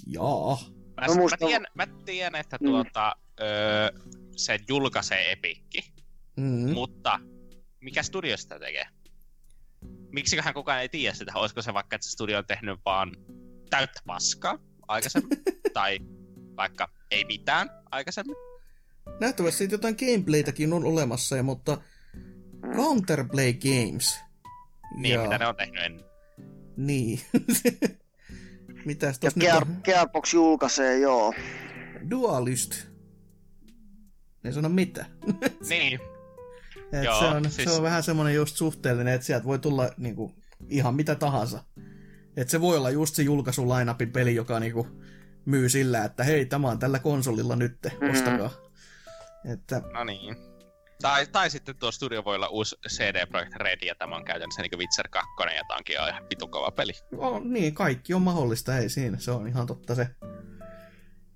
jaa. 0.07 0.59
Mä, 1.01 1.07
Mä 1.07 1.15
mä, 1.31 1.37
tiedän, 1.47 1.67
mä 1.75 1.87
tiedän, 2.05 2.41
että 2.41 2.59
Mm. 2.61 2.67
tuota, 2.67 3.17
öö, 3.41 3.91
se 4.37 4.59
julkaisee 4.69 5.33
Epikki, 5.33 5.93
Mm. 6.37 6.71
mutta 6.75 7.21
mikä 7.81 8.03
studio 8.03 8.37
sitä 8.37 8.59
tekee? 8.59 8.87
Miksiköhän 10.13 10.55
kukaan 10.55 10.81
ei 10.81 10.89
tiedä 10.89 11.15
sitä? 11.15 11.33
Olisiko 11.35 11.63
se 11.63 11.75
vaikka, 11.75 11.97
että 11.97 12.05
se 12.07 12.11
studio 12.11 12.39
on 12.39 12.47
tehnyt 12.47 12.81
vaan 12.85 13.17
täyttä 13.71 14.01
paskaa 14.07 14.59
aikaisemmin? 14.89 15.39
tai 15.75 15.99
vaikka 16.57 16.89
ei 17.11 17.25
mitään 17.25 17.71
aikaisemmin? 17.91 18.37
Nähtävästi 19.21 19.59
siitä 19.59 19.75
jotain 19.75 19.97
gameplaytäkin 19.99 20.73
on 20.73 20.85
olemassa, 20.85 21.37
ja, 21.37 21.43
mutta 21.43 21.79
Counterplay 22.77 23.53
Games. 23.53 24.21
Niin, 24.97 25.21
mitä 25.21 25.39
ne 25.39 25.47
on 25.47 25.57
tehnyt 25.57 25.83
ennen. 25.85 26.05
Niin. 26.77 27.21
Mitäs 28.85 29.17
Ja 29.23 29.31
tos 29.31 29.37
nyt 29.37 29.45
Gear, 29.45 29.63
on? 29.69 29.77
Gearbox 29.85 30.35
julkaisee, 30.35 30.99
joo. 30.99 31.35
Dualist. 32.11 32.92
Ei 34.45 34.53
sano 34.53 34.69
mitä. 34.69 35.05
Niin, 35.69 36.01
Et 36.93 37.05
Joo, 37.05 37.19
se, 37.21 37.25
on, 37.25 37.51
siis- 37.51 37.69
se 37.71 37.77
on 37.77 37.83
vähän 37.83 38.03
semmoinen 38.03 38.35
just 38.35 38.57
suhteellinen, 38.57 39.15
että 39.15 39.27
sieltä 39.27 39.45
voi 39.45 39.59
tulla 39.59 39.91
niinku, 39.97 40.35
ihan 40.69 40.95
mitä 40.95 41.15
tahansa. 41.15 41.65
Et 42.37 42.49
se 42.49 42.61
voi 42.61 42.77
olla 42.77 42.91
just 42.91 43.15
se 43.15 43.23
julkaisulainapin 43.23 44.13
peli, 44.13 44.35
joka 44.35 44.61
niinku, 44.61 44.87
myy 45.45 45.69
sillä, 45.69 46.05
että 46.05 46.25
hei, 46.25 46.47
tämä 46.47 46.69
on 46.71 46.79
tällä 46.79 46.99
konsolilla 46.99 47.57
nyt, 47.57 47.77
Mhm. 48.01 48.11
ostakaa. 48.11 48.51
Että 49.53 49.83
no 49.95 50.05
niin. 50.05 50.37
Tai, 51.03 51.27
tai 51.27 51.51
sitten 51.51 51.77
tuo 51.77 51.93
studio 51.93 52.25
voi 52.25 52.35
olla 52.37 52.49
uusi 52.49 52.77
CD 52.89 53.27
Projekt 53.27 53.55
Red, 53.57 53.79
ja 53.87 53.95
tämä 53.95 54.17
on 54.17 54.25
käytännössä 54.25 54.63
niin 54.63 54.79
Witcher 54.79 55.09
2, 55.09 55.29
ja 55.57 55.63
tämä 55.69 55.77
onkin 55.79 55.97
ihan 56.09 56.25
vitun 56.31 56.51
kova 56.51 56.71
peli. 56.71 56.93
on, 57.19 57.53
niin, 57.53 57.75
kaikki 57.75 58.15
on 58.15 58.23
mahdollista, 58.23 58.79
ei 58.79 58.89
siinä, 58.89 59.19
se 59.19 59.31
on 59.31 59.47
ihan 59.49 59.67
totta 59.67 59.95
se. 59.95 60.09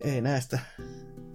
Ei 0.01 0.21
näistä 0.21 0.59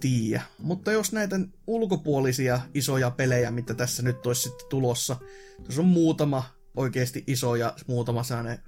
tiedä. 0.02 0.42
Mutta 0.60 0.92
jos 0.92 1.12
näitä 1.12 1.40
ulkopuolisia 1.68 2.62
isoja 2.74 3.12
pelejä, 3.12 3.52
mitä 3.52 3.74
tässä 3.74 4.04
nyt 4.04 4.26
olisi 4.26 4.42
sitten 4.42 4.68
tulossa, 4.70 5.16
tässä 5.64 5.82
on 5.82 5.88
muutama 5.88 6.44
oikeasti 6.76 7.24
iso 7.28 7.56
ja 7.56 7.76
muutama 7.88 8.24
sellainen, 8.24 8.60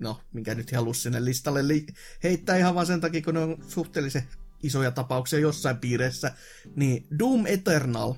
no, 0.00 0.20
minkä 0.32 0.54
nyt 0.54 0.72
halus 0.72 1.02
sinne 1.02 1.24
listalle 1.24 1.68
li- 1.68 1.86
heittää 2.22 2.56
ihan 2.56 2.74
vaan 2.74 2.86
sen 2.86 3.00
takia, 3.00 3.22
kun 3.22 3.34
ne 3.34 3.40
on 3.40 3.64
suhteellisen 3.68 4.28
isoja 4.62 4.90
tapauksia 4.90 5.38
jossain 5.38 5.76
piireissä, 5.76 6.34
niin 6.76 7.06
Doom 7.18 7.46
Eternal, 7.46 8.14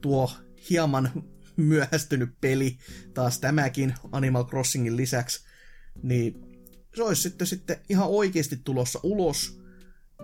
tuo 0.00 0.30
hieman 0.70 1.10
myöhästynyt 1.56 2.30
peli, 2.40 2.78
taas 3.14 3.38
tämäkin 3.38 3.94
Animal 4.12 4.44
Crossingin 4.44 4.96
lisäksi, 4.96 5.44
niin 6.02 6.52
se 6.94 7.02
olisi 7.02 7.22
sitten, 7.22 7.46
sitten 7.46 7.76
ihan 7.88 8.08
oikeasti 8.08 8.60
tulossa 8.64 9.00
ulos. 9.02 9.61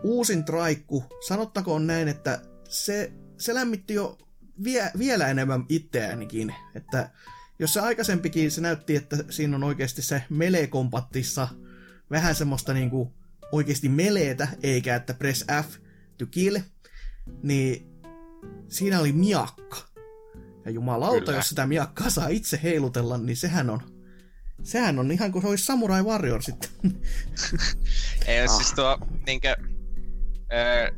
Uusin 0.02 0.44
traikku, 0.44 1.05
sanottakoon 1.28 1.86
näin, 1.86 2.09
että 2.09 2.41
se, 2.68 3.12
se 3.39 3.55
lämmitti 3.55 3.94
jo 3.94 4.18
vie, 4.65 4.91
vielä 4.99 5.28
enemmän 5.28 5.65
itseäänikin, 5.68 6.55
että 6.75 7.10
jos 7.59 7.73
se 7.73 7.81
aikaisempikin 7.81 8.51
se 8.51 8.60
näytti, 8.60 8.97
että 8.97 9.17
siinä 9.31 9.57
on 9.57 9.65
oikeasti 9.65 10.02
se 10.02 10.23
melee-kompattissa 10.31 11.49
vähän 12.10 12.35
semmoista 12.35 12.75
niinku 12.75 13.15
oikeasti 13.52 13.89
meleetä, 13.89 14.49
eikä 14.62 14.97
että 14.97 15.15
press 15.15 15.44
F 15.67 15.77
to 16.18 16.27
kill, 16.27 16.57
niin 17.43 17.86
siinä 18.68 19.01
oli 19.01 19.12
miakka. 19.12 19.77
Ja 20.65 20.70
jumalauta, 20.70 21.25
Kyllä. 21.25 21.39
jos 21.39 21.49
sitä 21.49 21.67
miakkaa 21.67 22.10
saa 22.10 22.28
itse 22.28 22.60
heilutella, 22.62 23.18
niin 23.18 23.36
sehän 23.36 23.70
on, 23.70 23.81
sehän 24.62 24.99
on 24.99 25.10
ihan 25.12 25.33
kuin 25.33 25.43
se 25.43 25.49
olisi 25.49 25.65
Samurai 25.65 26.02
Warrior 26.02 26.43
sitten. 26.43 26.70
Ei, 28.27 28.41
Ah. 28.41 28.57
siis 28.57 28.73
tuo 28.73 28.99
niinkö, 29.27 29.57
öö, 30.52 30.91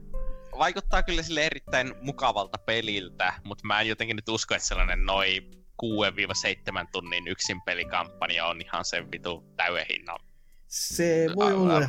vaikuttaa 0.59 1.03
kyllä 1.03 1.23
sille 1.23 1.47
erittäin 1.47 1.95
mukavalta 2.03 2.59
peliltä, 2.59 3.33
mutta 3.45 3.67
mä 3.67 3.81
en 3.81 3.89
jotenkin 3.89 4.17
nyt 4.17 4.29
usko, 4.29 4.55
että 4.55 4.69
sellainen 4.69 5.05
noin 5.05 5.51
6-7 6.83 6.89
tunnin 6.93 7.29
yksin 7.29 7.63
pelikampanja 7.63 8.47
on 8.47 8.61
ihan 8.61 8.85
sen 8.85 9.11
vitu 9.11 9.45
täyden 9.57 9.87
hinnan. 9.91 10.19
Se 10.67 11.27
voi 11.37 11.53
olla. 11.53 11.81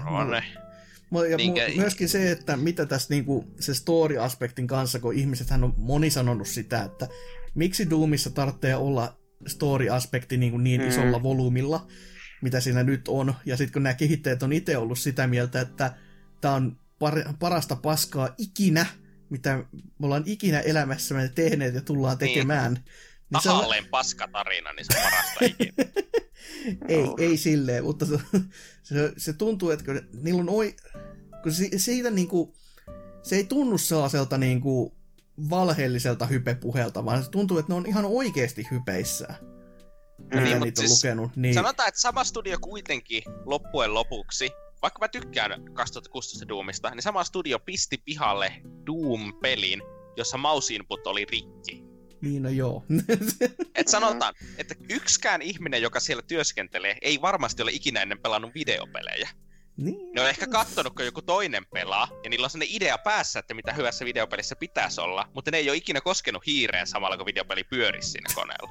Ja 1.29 1.37
mu- 1.37 1.75
myöskin 1.77 2.09
se, 2.09 2.31
että 2.31 2.57
mitä 2.57 2.85
tässä 2.85 3.13
niinku, 3.13 3.45
se 3.59 3.73
story-aspektin 3.73 4.67
kanssa, 4.67 4.99
kun 4.99 5.13
ihmisethän 5.13 5.63
on 5.63 5.73
moni 5.77 6.09
sanonut 6.09 6.47
sitä, 6.47 6.83
että 6.83 7.07
miksi 7.55 7.89
Doomissa 7.89 8.29
tarvitsee 8.29 8.75
olla 8.75 9.17
story-aspekti 9.47 10.37
niinku 10.37 10.57
niin 10.57 10.81
Mm. 10.81 10.87
isolla 10.87 11.23
volyymilla, 11.23 11.87
mitä 12.41 12.59
siinä 12.59 12.83
nyt 12.83 13.07
on. 13.07 13.35
Ja 13.45 13.57
sitten 13.57 13.73
kun 13.73 13.83
nämä 13.83 13.93
kehittäjät 13.93 14.43
on 14.43 14.53
itse 14.53 14.77
ollut 14.77 14.99
sitä 14.99 15.27
mieltä, 15.27 15.61
että 15.61 15.93
tämä 16.41 16.53
on 16.53 16.77
par- 17.01 17.33
parasta 17.39 17.75
paskaa 17.75 18.29
ikinä, 18.37 18.85
mitä 19.29 19.57
me 19.99 20.05
ollaan 20.05 20.23
ikinä 20.25 20.59
elämässämme 20.59 21.31
tehneet 21.35 21.75
ja 21.75 21.81
tullaan 21.81 22.17
Niin. 22.17 22.29
tekemään. 22.33 22.73
Niin 22.73 23.41
se 23.43 23.49
on- 23.49 23.55
Tahalleen 23.55 23.85
paskatarina, 23.85 24.73
niin 24.73 24.85
se 24.91 24.99
parasta 25.03 25.45
ikinä. 25.45 25.73
ei, 26.87 26.99
Joo. 26.99 27.15
ei 27.19 27.37
silleen, 27.37 27.83
mutta 27.83 28.05
se, 28.05 28.17
se, 28.83 29.13
se 29.17 29.33
tuntuu, 29.33 29.69
että 29.69 29.85
kun 29.85 30.01
niillä 30.23 30.41
on 30.41 30.49
oi, 30.49 30.75
kun 31.43 31.51
si, 31.53 31.69
siitä 31.79 32.11
niinku, 32.11 32.55
se 33.23 33.35
ei 33.35 33.43
tunnu 33.43 33.77
sellaiselta 33.77 34.37
niinku 34.37 34.97
valheelliselta 35.49 36.25
hypepuhelta, 36.25 37.05
vaan 37.05 37.23
se 37.23 37.29
tuntuu, 37.29 37.57
että 37.57 37.71
ne 37.71 37.75
on 37.75 37.85
ihan 37.85 38.05
oikeasti 38.05 38.67
hypeissä. 38.71 39.27
Mitä 40.19 40.41
niin, 40.41 40.59
niitä 40.61 40.81
on 40.81 40.87
siis 40.87 41.03
lukenut. 41.05 41.35
Niin, 41.35 41.53
Sanotaan, 41.53 41.87
että 41.89 42.01
sama 42.01 42.23
studio 42.23 42.57
kuitenkin 42.61 43.23
loppujen 43.45 43.93
lopuksi, 43.93 44.49
vaikka 44.81 44.99
mä 44.99 45.07
tykkään 45.07 45.73
2016 45.73 46.47
Doomista, 46.47 46.89
niin 46.89 47.01
sama 47.01 47.23
studio 47.23 47.59
pisti 47.59 47.97
pihalle 48.05 48.53
Doom-pelin, 48.85 49.81
jossa 50.17 50.37
mouse 50.37 50.73
input 50.73 51.07
oli 51.07 51.25
rikki. 51.25 51.83
niin 52.21 52.43
no 52.43 52.49
joo. 52.49 52.83
Et 53.75 53.87
sanotaan, 53.87 54.33
että 54.57 54.75
yksikään 54.89 55.41
ihminen, 55.41 55.81
joka 55.81 55.99
siellä 55.99 56.21
työskentelee, 56.21 56.97
ei 57.01 57.21
varmasti 57.21 57.63
ole 57.63 57.71
ikinä 57.71 58.01
ennen 58.01 58.21
pelannut 58.21 58.53
videopelejä. 58.55 59.29
niin. 59.77 60.11
Ne 60.15 60.21
on 60.21 60.29
ehkä 60.29 60.47
kattonut, 60.47 60.95
kun 60.95 61.05
joku 61.05 61.21
toinen 61.21 61.65
pelaa, 61.73 62.07
ja 62.23 62.29
niillä 62.29 62.45
on 62.45 62.49
sellainen 62.49 62.75
idea 62.75 62.97
päässä, 62.97 63.39
että 63.39 63.53
mitä 63.53 63.73
hyvässä 63.73 64.05
videopelissä 64.05 64.55
pitäisi 64.55 65.01
olla, 65.01 65.27
mutta 65.35 65.51
ne 65.51 65.57
ei 65.57 65.69
ole 65.69 65.77
ikinä 65.77 66.01
koskenut 66.01 66.45
hiireen 66.45 66.87
samalla, 66.87 67.17
kun 67.17 67.25
videopeli 67.25 67.63
pyörisi 67.63 68.09
siinä 68.09 68.29
koneella. 68.35 68.69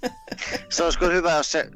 Se 0.70 0.84
olisi 0.84 0.98
kyllä 0.98 1.12
hyvä, 1.12 1.32
jos 1.32 1.52
se 1.52 1.70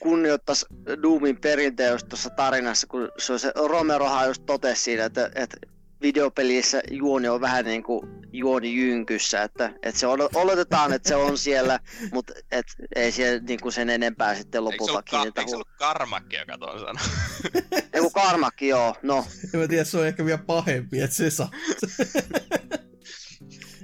kunnioittaisi 0.00 0.66
Doomin 1.02 1.40
perinteä 1.40 1.90
just 1.90 2.08
tuossa 2.08 2.30
tarinassa, 2.30 2.86
kun 2.86 3.08
se, 3.18 3.32
on 3.32 3.38
se 3.38 3.52
Romerohan 3.68 4.26
just 4.26 4.42
totesi 4.46 4.82
siinä, 4.82 5.04
että, 5.04 5.30
että 5.34 5.56
videopelissä 6.04 6.82
juoni 6.90 7.28
on 7.28 7.40
vähän 7.40 7.64
niin 7.64 7.82
kuin 7.82 8.08
juoni 8.32 8.76
jynkyssä, 8.76 9.42
että, 9.42 9.72
että 9.82 10.00
se 10.00 10.06
on, 10.06 10.18
oletetaan, 10.34 10.92
että 10.92 11.08
se 11.08 11.16
on 11.16 11.38
siellä, 11.38 11.80
mutta 12.14 12.32
et, 12.50 12.66
ei 12.96 13.12
siellä 13.12 13.40
niin 13.48 13.60
kuin 13.60 13.72
sen 13.72 13.90
enempää 13.90 14.34
sitten 14.34 14.58
Eikö 14.58 14.70
se 14.70 14.72
lopulta 14.72 14.92
ollut, 14.92 15.04
ka- 15.04 15.16
kiinnitä 15.16 15.40
eikö 15.40 15.50
se 15.50 15.56
ollut 15.56 15.68
Karmakki, 15.78 16.36
joka 16.36 16.58
tuon 16.58 16.80
sanoi? 16.80 17.02
Ei 17.92 18.10
Karmakki, 18.14 18.68
joo, 18.68 18.96
no, 19.02 19.26
En 19.54 19.60
mä 19.60 19.68
tiedä, 19.68 19.84
se 19.84 19.98
on 19.98 20.06
ehkä 20.06 20.24
vielä 20.24 20.42
pahempi, 20.46 21.00
että 21.00 21.16
se 21.16 21.30
saa. 21.30 21.50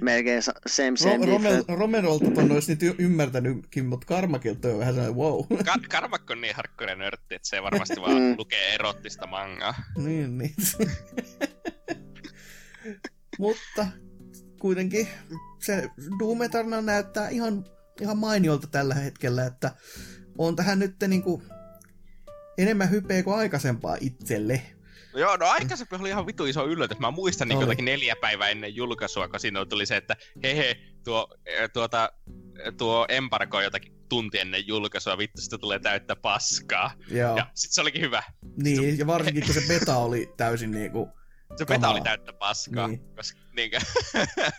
melkein 0.01 0.41
sa- 0.43 0.53
same 0.67 0.97
same 0.97 1.25
Ro- 1.25 1.29
Romel, 1.31 1.55
different. 1.57 1.79
Romerolta 1.79 2.31
ton 2.31 2.51
olisi 2.51 2.71
nyt 2.81 2.95
ymmärtänytkin, 2.99 3.85
mutta 3.85 4.05
Karmakilta 4.07 4.67
on 4.67 4.79
vähän 4.79 4.93
sellainen 4.93 5.17
wow. 5.17 5.45
Ka- 5.65 5.75
Karmakko 5.89 6.33
on 6.33 6.41
niin 6.41 6.55
hardcore 6.55 6.95
nörtti, 6.95 7.35
että 7.35 7.47
se 7.47 7.63
varmasti 7.63 8.01
vaan 8.01 8.21
Mm. 8.21 8.35
lukee 8.37 8.73
erottista 8.75 9.27
mangaa. 9.27 9.75
niin, 9.97 10.37
niin. 10.37 10.55
Mutta 13.39 13.87
kuitenkin 14.59 15.07
se 15.59 15.89
Doom 16.19 16.41
Eternal 16.41 16.81
näyttää 16.81 17.29
ihan, 17.29 17.65
ihan 18.01 18.17
mainiolta 18.17 18.67
tällä 18.67 18.95
hetkellä, 18.95 19.45
että 19.45 19.71
on 20.37 20.55
tähän 20.55 20.79
nyt 20.79 20.95
niinku 21.07 21.43
enemmän 22.57 22.89
hypeä 22.91 23.23
kuin 23.23 23.37
aikaisempaa 23.37 23.97
itselle. 24.01 24.61
No 25.13 25.19
joo, 25.19 25.37
no 25.37 25.45
aikaisemmin 25.45 26.01
oli 26.01 26.09
ihan 26.09 26.27
vitu 26.27 26.45
iso 26.45 26.67
yllätys. 26.67 26.99
Mä 26.99 27.11
muistan 27.11 27.47
niin 27.47 27.61
jotakin 27.61 27.85
neljä 27.85 28.15
päivää 28.21 28.49
ennen 28.49 28.75
julkaisua, 28.75 29.27
kun 29.27 29.39
siinä 29.39 29.65
tuli 29.65 29.85
se, 29.85 29.97
että 29.97 30.15
hehe, 30.43 30.77
tuo, 31.03 31.27
eh, 31.45 31.69
tuota, 31.73 32.11
tuo 32.77 33.05
embargo 33.09 33.61
jotakin 33.61 33.93
tunti 34.09 34.39
ennen 34.39 34.67
julkaisua, 34.67 35.17
vittu, 35.17 35.41
sitä 35.41 35.57
tulee 35.57 35.79
täyttä 35.79 36.15
paskaa. 36.15 36.91
Joo. 37.07 37.37
Ja 37.37 37.47
sit 37.55 37.71
se 37.71 37.81
olikin 37.81 38.01
hyvä. 38.01 38.23
Niin, 38.63 38.97
ja 38.97 39.07
varsinkin 39.07 39.45
kun 39.45 39.53
se 39.53 39.61
beta 39.67 39.97
oli 39.97 40.33
täysin 40.37 40.71
niinku, 40.71 41.09
Se 41.55 41.65
beta 41.65 41.89
oli 41.89 42.01
täyttä 42.01 42.33
paskaa. 42.33 42.87
Niin. 42.87 43.15
Koska, 43.15 43.39
niinkö, 43.55 43.79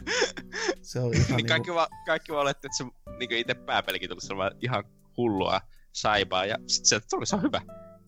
se 0.82 1.00
oli 1.00 1.16
ihan 1.16 1.26
niin 1.26 1.36
niinku, 1.36 1.48
kaikki, 1.48 1.74
vaan, 1.74 1.88
kaikki 2.06 2.32
vaan 2.32 2.42
oletti, 2.42 2.66
että 2.66 2.76
se 2.76 2.84
niinkö 3.18 3.38
itse 3.38 3.54
pääpelikin 3.54 4.08
tulisi 4.08 4.32
olemaan 4.32 4.58
ihan 4.62 4.84
hullua 5.16 5.60
saibaa, 5.92 6.46
ja 6.46 6.58
sit 6.66 6.84
se 6.84 7.00
tuli, 7.10 7.26
se 7.26 7.36
on 7.36 7.42
hyvä. 7.42 7.60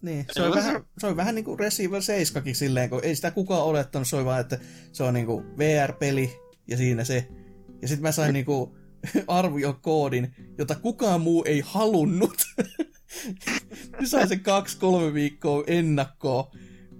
Niin, 0.04 0.26
se 0.32 0.42
on, 0.42 0.54
vähän, 0.54 0.84
se 0.98 1.06
on 1.06 1.16
vähän 1.16 1.34
niin 1.34 1.44
kuin 1.44 1.58
Receiver 1.58 2.02
7 2.02 2.54
silleen, 2.54 2.90
kun 2.90 3.00
ei 3.04 3.16
sitä 3.16 3.30
kukaan 3.30 3.64
olettanut, 3.64 4.08
se 4.08 4.16
on 4.16 4.24
vaan, 4.24 4.40
että 4.40 4.58
se 4.92 5.02
on 5.02 5.14
niin 5.14 5.26
kuin 5.26 5.58
VR-peli 5.58 6.40
ja 6.68 6.76
siinä 6.76 7.04
se. 7.04 7.28
Ja 7.82 7.88
sitten 7.88 8.02
mä 8.02 8.12
sain 8.12 8.32
niin 8.32 8.44
kuin 8.44 8.70
arviokoodin, 9.26 10.34
jota 10.58 10.74
kukaan 10.74 11.20
muu 11.20 11.44
ei 11.46 11.62
halunnut. 11.66 12.36
ne 14.00 14.06
sai 14.06 14.28
sen 14.28 14.40
kaksi-kolme 14.40 15.14
viikkoa 15.14 15.64
ennakkoa. 15.66 16.50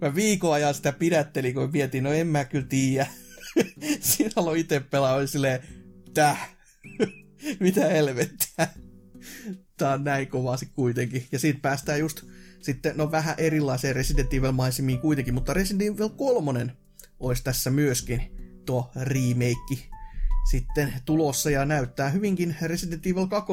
Mä 0.00 0.15
viikon 0.15 0.55
ajan 0.55 0.74
sitä 0.74 0.92
pidättelin, 0.92 1.55
kun 1.55 1.73
vietiin, 1.73 2.05
no 2.05 2.12
en 2.12 2.26
mä 2.26 2.44
kyllä 2.44 2.66
tiedä. 2.68 3.07
Siinä 4.00 4.33
aloin 4.36 4.60
itse 4.60 4.81
pelaa, 4.81 5.15
oli 5.15 5.28
silleen, 5.28 5.60
täh, 6.15 6.57
mitä 7.60 7.89
helvettiä. 7.89 8.68
Tää 9.76 9.92
on 9.92 10.05
näin 10.05 10.28
kovasti 10.28 10.66
kuitenkin. 10.66 11.26
Ja 11.33 11.39
siitä 11.39 11.58
päästään 11.62 12.00
just 12.00 12.23
sitten, 12.64 12.96
no 12.96 13.10
vähän 13.10 13.34
erilaiseen 13.38 13.96
Resident 13.96 14.34
Evil-maisemiin 14.34 14.98
kuitenkin, 14.98 15.34
mutta 15.34 15.54
Resident 15.54 15.82
Evil 15.82 16.08
3 16.08 16.66
olisi 17.20 17.44
tässä 17.44 17.70
myöskin 17.70 18.22
tuo 18.66 18.90
remake 18.96 19.88
sitten 20.50 20.92
tulossa 21.04 21.50
ja 21.50 21.64
näyttää 21.64 22.10
hyvinkin 22.10 22.56
Resident 22.62 23.06
Evil 23.06 23.26
2, 23.26 23.52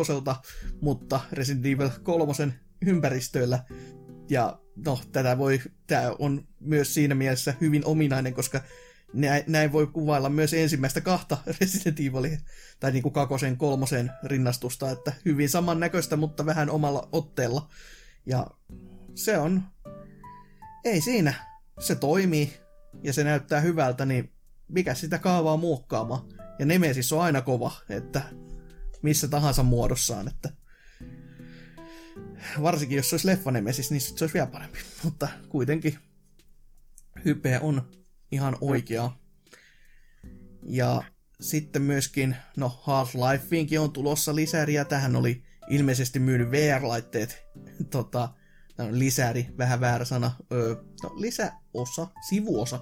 mutta 0.82 1.20
Resident 1.32 1.66
Evil 1.66 1.90
3 2.04 2.54
ympäristöillä. 2.86 3.64
Ja 4.30 4.60
no, 4.86 5.00
tätä 5.12 5.38
voi, 5.38 5.62
tämä 5.88 6.16
on 6.20 6.48
myös 6.60 6.94
siinä 6.94 7.16
mielessä 7.16 7.54
hyvin 7.62 7.86
ominainen, 7.86 8.34
koska 8.34 8.62
näin 9.48 9.72
voi 9.72 9.88
kuvailla 9.88 10.30
myös 10.30 10.54
ensimmäistä 10.54 11.02
kahta 11.02 11.38
Resident 11.62 12.00
Evilia, 12.00 12.38
tai 12.80 12.92
niin 12.92 13.04
kuin 13.04 13.14
kakosen 13.14 13.58
kolmosen 13.58 14.12
rinnastusta, 14.24 14.92
että 14.92 15.14
hyvin 15.26 15.50
samannäköistä, 15.50 16.18
mutta 16.18 16.46
vähän 16.46 16.70
omalla 16.70 17.10
otteella. 17.12 17.70
Ja 18.26 18.48
se 19.16 19.38
on, 19.38 19.64
ei 20.86 21.02
siinä, 21.02 21.34
se 21.80 21.96
toimii, 21.96 22.54
ja 23.04 23.14
se 23.14 23.24
näyttää 23.24 23.60
hyvältä, 23.60 24.06
niin 24.06 24.32
mikä 24.68 24.94
sitä 24.94 25.20
kaavaa 25.20 25.58
muokkaamaan. 25.58 26.22
Ja 26.60 26.66
Nemesis 26.66 27.14
on 27.14 27.22
aina 27.22 27.42
kova, 27.42 27.72
että 27.90 28.22
missä 29.02 29.28
tahansa 29.28 29.64
muodossaan, 29.64 30.28
että 30.28 30.50
varsinkin 32.62 32.96
jos 32.96 33.10
se 33.10 33.14
olisi 33.14 33.28
leffa 33.28 33.52
Nemesis, 33.52 33.92
niin 33.92 34.02
se 34.02 34.24
olisi 34.24 34.34
vielä 34.34 34.48
parempi. 34.48 34.80
Mutta 35.04 35.28
kuitenkin 35.50 35.98
hype 37.26 37.60
on 37.60 37.92
ihan 38.32 38.58
oikea. 38.62 39.12
Ja 40.64 41.04
sitten 41.42 41.82
myöskin, 41.82 42.36
no 42.58 42.82
Half-Lifeinkin 42.84 43.80
on 43.80 43.92
tulossa 43.92 44.36
lisäriä. 44.36 44.86
Tähän 44.86 45.16
oli 45.16 45.44
ilmeisesti 45.70 46.20
myynyt 46.20 46.52
VR-laitteet 46.52 47.44
tota, 47.92 48.30
lisäri, 48.92 49.48
vähän 49.58 49.80
väärä 49.80 50.06
sana, 50.06 50.32
öö, 50.52 50.76
no, 51.04 51.14
lisäosa, 51.16 52.08
sivuosa, 52.30 52.80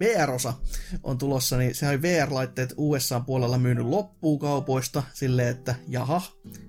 VR-osa 0.00 0.54
on 1.02 1.18
tulossa, 1.18 1.58
niin 1.58 1.74
se 1.74 1.88
oli 1.88 2.02
VR-laitteet 2.02 2.74
USA-puolella 2.76 3.58
myynyt 3.58 3.86
loppuun 3.86 4.38
kaupoista 4.38 5.02
silleen, 5.14 5.48
että 5.48 5.74
jaha, 5.88 6.22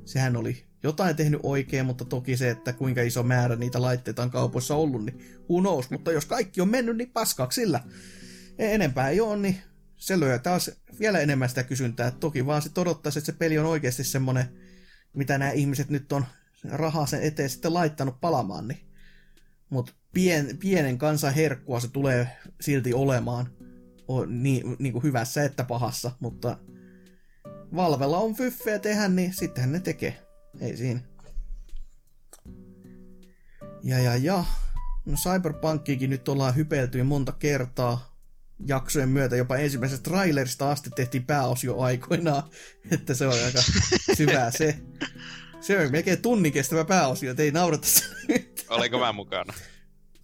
sehän 0.05 0.37
oli 0.37 0.65
jotain 0.83 1.15
tehnyt 1.15 1.39
oikein, 1.43 1.85
mutta 1.85 2.05
toki 2.05 2.37
se, 2.37 2.49
että 2.49 2.73
kuinka 2.73 3.01
iso 3.01 3.23
määrä 3.23 3.55
niitä 3.55 3.81
laitteita 3.81 4.23
on 4.23 4.31
kaupoissa 4.31 4.75
ollut, 4.75 5.05
niin 5.05 5.21
who 5.49 5.61
knows, 5.61 5.89
mutta 5.89 6.11
jos 6.11 6.25
kaikki 6.25 6.61
on 6.61 6.69
mennyt, 6.69 6.97
niin 6.97 7.11
paskaksi 7.11 7.61
sillä. 7.61 7.79
E, 8.57 8.75
enempää 8.75 9.09
ei 9.09 9.21
ole, 9.21 9.37
niin 9.37 9.57
se 9.95 10.19
lyö 10.19 10.39
taas 10.39 10.71
vielä 10.99 11.19
enemmän 11.19 11.49
sitä 11.49 11.63
kysyntää. 11.63 12.11
Toki 12.11 12.45
vaan 12.45 12.61
sitten 12.61 12.81
odottaisi, 12.81 13.19
että 13.19 13.31
se 13.31 13.37
peli 13.37 13.57
on 13.57 13.65
oikeasti 13.65 14.03
semmonen, 14.03 14.45
mitä 15.13 15.37
nämä 15.37 15.51
ihmiset 15.51 15.89
nyt 15.89 16.11
on 16.11 16.25
rahaa 16.63 17.05
sen 17.05 17.21
eteen 17.21 17.49
sitten 17.49 17.73
laittanut 17.73 18.21
palamaan, 18.21 18.67
niin. 18.67 18.79
Mutta 19.69 19.93
pien, 20.13 20.57
pienen 20.57 20.97
kansan 20.97 21.33
herkkua 21.33 21.79
se 21.79 21.87
tulee 21.87 22.37
silti 22.61 22.93
olemaan 22.93 23.49
o, 24.07 24.25
niin, 24.25 24.75
niin 24.79 24.93
kuin 24.93 25.03
hyvässä 25.03 25.43
että 25.43 25.63
pahassa, 25.63 26.11
mutta 26.19 26.57
Valvella 27.75 28.17
on 28.17 28.35
fyffeä 28.35 28.79
tehdä, 28.79 29.07
niin 29.07 29.33
sittenhän 29.33 29.71
ne 29.71 29.79
tekee. 29.79 30.21
Ei 30.59 30.77
siinä. 30.77 30.99
Ja 33.83 33.99
ja 33.99 34.15
ja. 34.15 34.45
No 35.05 35.17
Cyberpunkkiikin 35.23 36.09
nyt 36.09 36.27
ollaan 36.27 36.55
hypelty 36.55 37.03
monta 37.03 37.31
kertaa 37.31 38.15
jaksojen 38.67 39.09
myötä, 39.09 39.35
jopa 39.35 39.57
ensimmäisestä 39.57 40.03
trailerista 40.03 40.71
asti 40.71 40.89
tehtiin 40.95 41.25
pääosio 41.25 41.79
aikoinaan, 41.79 42.43
että 42.91 43.13
se 43.13 43.27
on 43.27 43.33
aika 43.45 43.59
syvää 44.17 44.51
se. 44.51 44.77
Se 45.61 45.79
on 45.79 45.91
melkein 45.91 46.21
tunnin 46.21 46.51
kestävä 46.51 46.85
pääosio, 46.85 47.35
ei 47.37 47.51
naurata. 47.51 47.87
Oliko 48.69 48.99
mä 48.99 49.11
mukana? 49.11 49.53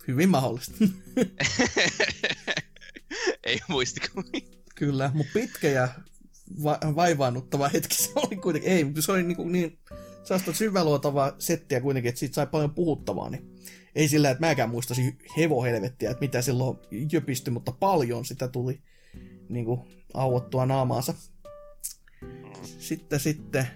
Hyvin 0.08 0.30
mahdollista. 0.30 0.74
ei 3.44 3.60
muistikuvia. 3.68 4.42
Kyllä, 4.76 5.12
mutta 5.14 5.32
pitkä 5.34 5.68
ja 5.68 5.88
va- 6.64 6.80
vaivaannuttava 6.96 7.70
hetki 7.70 7.96
se 7.96 8.12
oli 8.16 8.36
kuitenkin. 8.36 8.72
Ei, 8.72 8.84
mutta 8.84 9.02
se 9.02 9.12
oli 9.12 9.24
niin, 9.24 9.52
niin 9.52 9.80
sellaista 10.24 10.54
syväluotavaa 10.54 11.36
settiä 11.40 11.82
kuitenkin, 11.82 12.10
että 12.10 12.20
siitä 12.20 12.36
sai 12.36 12.48
paljon 12.48 12.74
puhuttavaa, 12.74 13.30
niin 13.30 13.58
ei 13.96 14.08
sillä, 14.08 14.30
että 14.30 14.46
mäkään 14.46 14.70
muistasin 14.70 15.18
hevohelvettiä, 15.38 16.12
että 16.12 16.22
mitä 16.22 16.42
silloin 16.42 16.78
jöpisty, 17.12 17.52
mutta 17.52 17.72
paljon 17.72 18.26
sitä 18.26 18.48
tuli 18.48 18.82
niin 19.50 19.66
kuin, 19.66 19.82
auottua 20.14 20.66
naamaansa. 20.66 21.14
Sitten 22.80 23.20
sitten, 23.20 23.68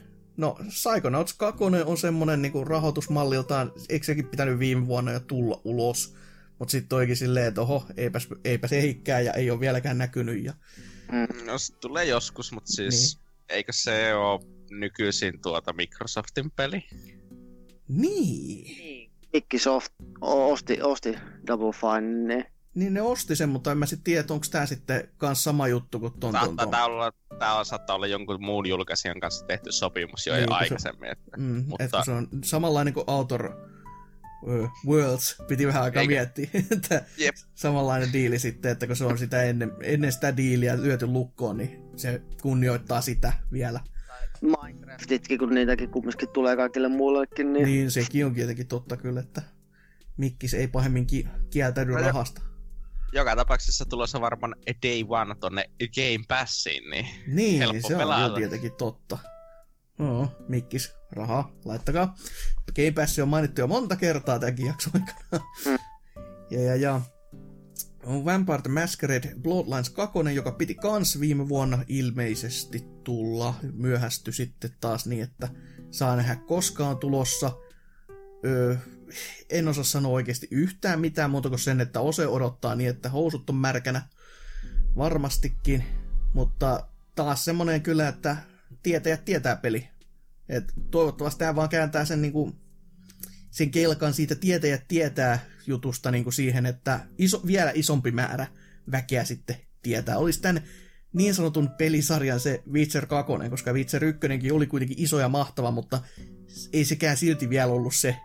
no 0.42 0.58
Psychonauts 0.68 1.34
2 1.34 1.64
on 1.86 1.98
semmonen 1.98 2.42
niin 2.42 2.52
kuin 2.52 2.68
rahoitusmalliltaan, 2.68 3.72
eikö 3.90 4.06
sekin 4.06 4.28
pitänyt 4.28 4.60
viime 4.60 4.88
vuonna 4.88 5.12
jo 5.12 5.20
tulla 5.20 5.62
ulos, 5.64 6.16
mutta 6.60 6.72
sitten 6.72 6.90
toikin 6.90 7.16
silleen, 7.16 7.48
että 7.48 7.62
oho, 7.62 7.86
eipäs, 7.98 8.28
eipäs 8.46 8.74
ehikään 8.74 9.26
ja 9.26 9.34
ei 9.34 9.52
ole 9.52 9.60
vieläkään 9.60 9.98
näkynyt. 9.98 10.44
Ja... 10.44 10.54
Mm, 11.12 11.46
no 11.46 11.58
se 11.58 11.74
tulee 11.74 12.06
joskus, 12.06 12.52
mutta 12.52 12.72
siis 12.72 13.18
niin. 13.18 13.28
eikö 13.50 13.74
se 13.74 14.16
ole 14.16 14.42
nykyisin 14.72 15.42
tuota 15.42 15.74
Microsoftin 15.74 16.52
peli? 16.52 16.84
Niin. 17.88 19.12
Microsoft 19.34 19.94
osti, 20.22 20.82
osti 20.82 21.16
Double 21.48 21.72
Fine, 21.74 22.52
niin 22.76 22.94
ne 22.94 23.02
osti 23.02 23.36
sen, 23.36 23.50
mutta 23.50 23.72
en 23.72 23.78
mä 23.78 23.86
sitten 23.86 24.04
tiedä, 24.04 24.26
onko 24.30 24.46
tämä 24.52 24.66
sitten 24.66 25.08
kans 25.18 25.44
sama 25.44 25.68
juttu 25.68 26.00
kuin 26.00 26.14
ton, 26.20 26.34
ton, 26.34 26.56
ton. 26.56 26.72
Tää, 26.72 26.86
olla, 26.86 27.14
tää 27.40 27.64
saattaa 27.64 27.96
olla 27.96 28.08
jonkun 28.08 28.44
muun 28.44 28.66
julkaisijan 28.66 29.20
kanssa 29.20 29.46
tehty 29.46 29.72
sopimus 29.72 30.28
jo, 30.28 30.34
niin, 30.34 30.52
aikaisemmin. 30.52 31.08
Se, 31.08 31.12
että, 31.12 31.38
mm, 31.38 31.64
mutta... 31.68 31.84
että 31.84 32.04
se 32.06 32.12
on 32.12 32.28
samanlainen 32.44 32.94
kuin 32.94 33.04
Autor 33.08 33.54
Worlds, 34.88 35.38
piti 35.48 35.68
vähän 35.68 35.84
aikaa 35.84 36.02
Eikä. 36.02 36.14
miettiä, 36.14 36.50
että 36.76 37.06
Jep. 37.18 37.36
samanlainen 37.54 38.14
diili 38.14 38.40
sitten, 38.40 38.72
että 38.72 38.88
kun 38.88 38.96
se 38.96 39.06
on 39.06 39.18
sitä 39.18 39.44
ennen, 39.44 39.72
ennen 39.82 40.12
sitä 40.12 40.38
diiliä 40.38 40.82
lyöty 40.82 41.08
lukkoon, 41.08 41.58
niin 41.58 41.82
se 41.96 42.22
kunnioittaa 42.42 43.02
sitä 43.02 43.34
vielä. 43.52 43.80
Minecraftitkin, 44.42 45.40
kun 45.40 45.50
niitäkin 45.50 45.90
kumminkin 45.90 46.30
tulee 46.30 46.56
kaikille 46.56 46.88
muullekin. 46.88 47.54
Niin, 47.54 47.66
niin 47.66 47.92
sekin 47.92 48.26
on 48.26 48.34
tietenkin 48.34 48.68
totta 48.68 48.98
kyllä, 48.98 49.20
että 49.20 49.42
Mikkis 50.18 50.54
ei 50.54 50.68
pahemmin 50.68 51.08
ki- 51.08 51.28
kieltäydy 51.50 51.94
rahasta. 51.94 52.42
Joka 53.14 53.36
tapauksessa 53.36 53.86
tulossa 53.86 54.22
varmaan 54.22 54.56
day 54.84 55.06
one 55.08 55.36
tonne 55.40 55.70
Game 55.80 56.26
Passiin, 56.28 56.90
niin, 56.90 57.08
niin 57.28 57.58
helppo 57.58 57.88
se 57.88 57.96
pelata. 57.96 58.26
on 58.26 58.34
tietenkin 58.34 58.72
totta. 58.78 59.18
No, 59.98 60.32
Mikkis, 60.48 60.96
rahaa, 61.12 61.52
laittakaa. 61.66 62.16
Game 62.76 62.92
Pass 62.92 63.20
on 63.20 63.28
mainittu 63.28 63.62
jo 63.62 63.68
monta 63.68 63.96
kertaa 63.96 64.40
tämänkin 64.40 64.66
jakson 64.66 64.94
aikana. 64.94 65.46
Mm. 65.66 65.78
ja, 66.52 66.62
ja, 66.62 66.76
ja 66.76 67.02
on 68.06 68.26
Vampire 68.26 68.62
the 68.62 68.72
Masquerade 68.72 69.36
Bloodlines 69.42 69.90
2, 69.90 70.20
joka 70.34 70.52
piti 70.52 70.76
kans 70.76 71.20
viime 71.20 71.50
vuonna 71.50 71.84
ilmeisesti 71.88 72.84
tulla. 73.04 73.54
Myöhästy 73.74 74.32
sitten 74.32 74.72
taas 74.82 75.06
niin, 75.06 75.24
että 75.24 75.50
saa 75.92 76.16
nähdä 76.16 76.36
koskaan 76.36 76.98
tulossa. 76.98 77.52
Öö, 78.46 78.76
en 79.50 79.68
osaa 79.68 79.84
sanoa 79.84 80.12
oikeasti 80.12 80.48
yhtään 80.52 81.00
mitään 81.00 81.32
muuta 81.32 81.50
kuin 81.50 81.60
sen, 81.60 81.82
että 81.82 82.00
Ose 82.00 82.28
odottaa 82.28 82.76
niin, 82.76 82.90
että 82.90 83.10
housut 83.10 83.50
on 83.50 83.56
märkänä. 83.56 84.02
Varmastikin. 84.98 85.84
Mutta 86.34 86.88
taas 87.16 87.46
semmonen 87.46 87.82
kyllä, 87.82 88.08
että 88.08 88.38
tietäjät 88.84 89.26
tietää 89.26 89.56
peli. 89.56 89.88
Et 90.50 90.74
toivottavasti 90.92 91.40
tämä 91.40 91.56
vaan 91.56 91.70
kääntää 91.70 92.06
sen 92.06 92.22
niinku 92.22 92.56
sen 93.52 93.72
kelkan 93.72 94.14
siitä 94.14 94.36
tietäjät 94.36 94.88
tietää 94.88 95.40
jutusta 95.68 96.12
niin 96.12 96.24
kuin 96.24 96.34
siihen, 96.34 96.66
että 96.66 97.00
iso, 97.18 97.42
vielä 97.46 97.72
isompi 97.76 98.12
määrä 98.12 98.48
väkeä 98.92 99.24
sitten 99.26 99.56
tietää. 99.82 100.18
Olisi 100.18 100.42
tämän 100.42 100.64
niin 101.14 101.36
sanotun 101.36 101.70
pelisarjan 101.70 102.40
se 102.40 102.64
Witcher 102.72 103.06
2, 103.06 103.34
koska 103.50 103.74
Witcher 103.74 104.04
1 104.04 104.52
oli 104.52 104.68
kuitenkin 104.68 105.00
iso 105.00 105.20
ja 105.20 105.30
mahtava, 105.30 105.72
mutta 105.72 106.02
ei 106.74 106.86
sekään 106.86 107.18
silti 107.18 107.50
vielä 107.50 107.72
ollut 107.72 107.96
se, 107.96 108.18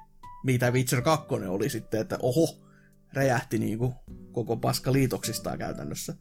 mitä 0.44 0.70
Witcher 0.70 1.02
2 1.02 1.26
oli 1.48 1.70
sitten, 1.70 2.00
että 2.00 2.18
oho, 2.22 2.58
räjähti 3.12 3.58
niin 3.58 3.78
kuin 3.78 3.94
koko 4.32 4.56
paska 4.56 4.92
liitoksistaan 4.92 5.58
käytännössä. 5.58 6.14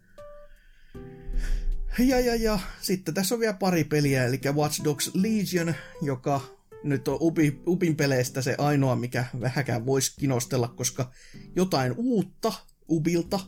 Ja, 1.99 2.19
ja, 2.19 2.35
ja, 2.35 2.59
sitten 2.81 3.13
tässä 3.13 3.35
on 3.35 3.39
vielä 3.39 3.53
pari 3.53 3.83
peliä, 3.83 4.25
eli 4.25 4.39
Watch 4.53 4.83
Dogs 4.83 5.11
Legion, 5.13 5.73
joka 6.01 6.41
nyt 6.83 7.07
on 7.07 7.17
Ubi, 7.21 7.61
Ubin 7.67 7.95
peleistä 7.95 8.41
se 8.41 8.55
ainoa, 8.57 8.95
mikä 8.95 9.25
vähäkään 9.41 9.85
voisi 9.85 10.15
kinostella, 10.19 10.67
koska 10.67 11.11
jotain 11.55 11.93
uutta 11.97 12.53
Ubilta, 12.89 13.39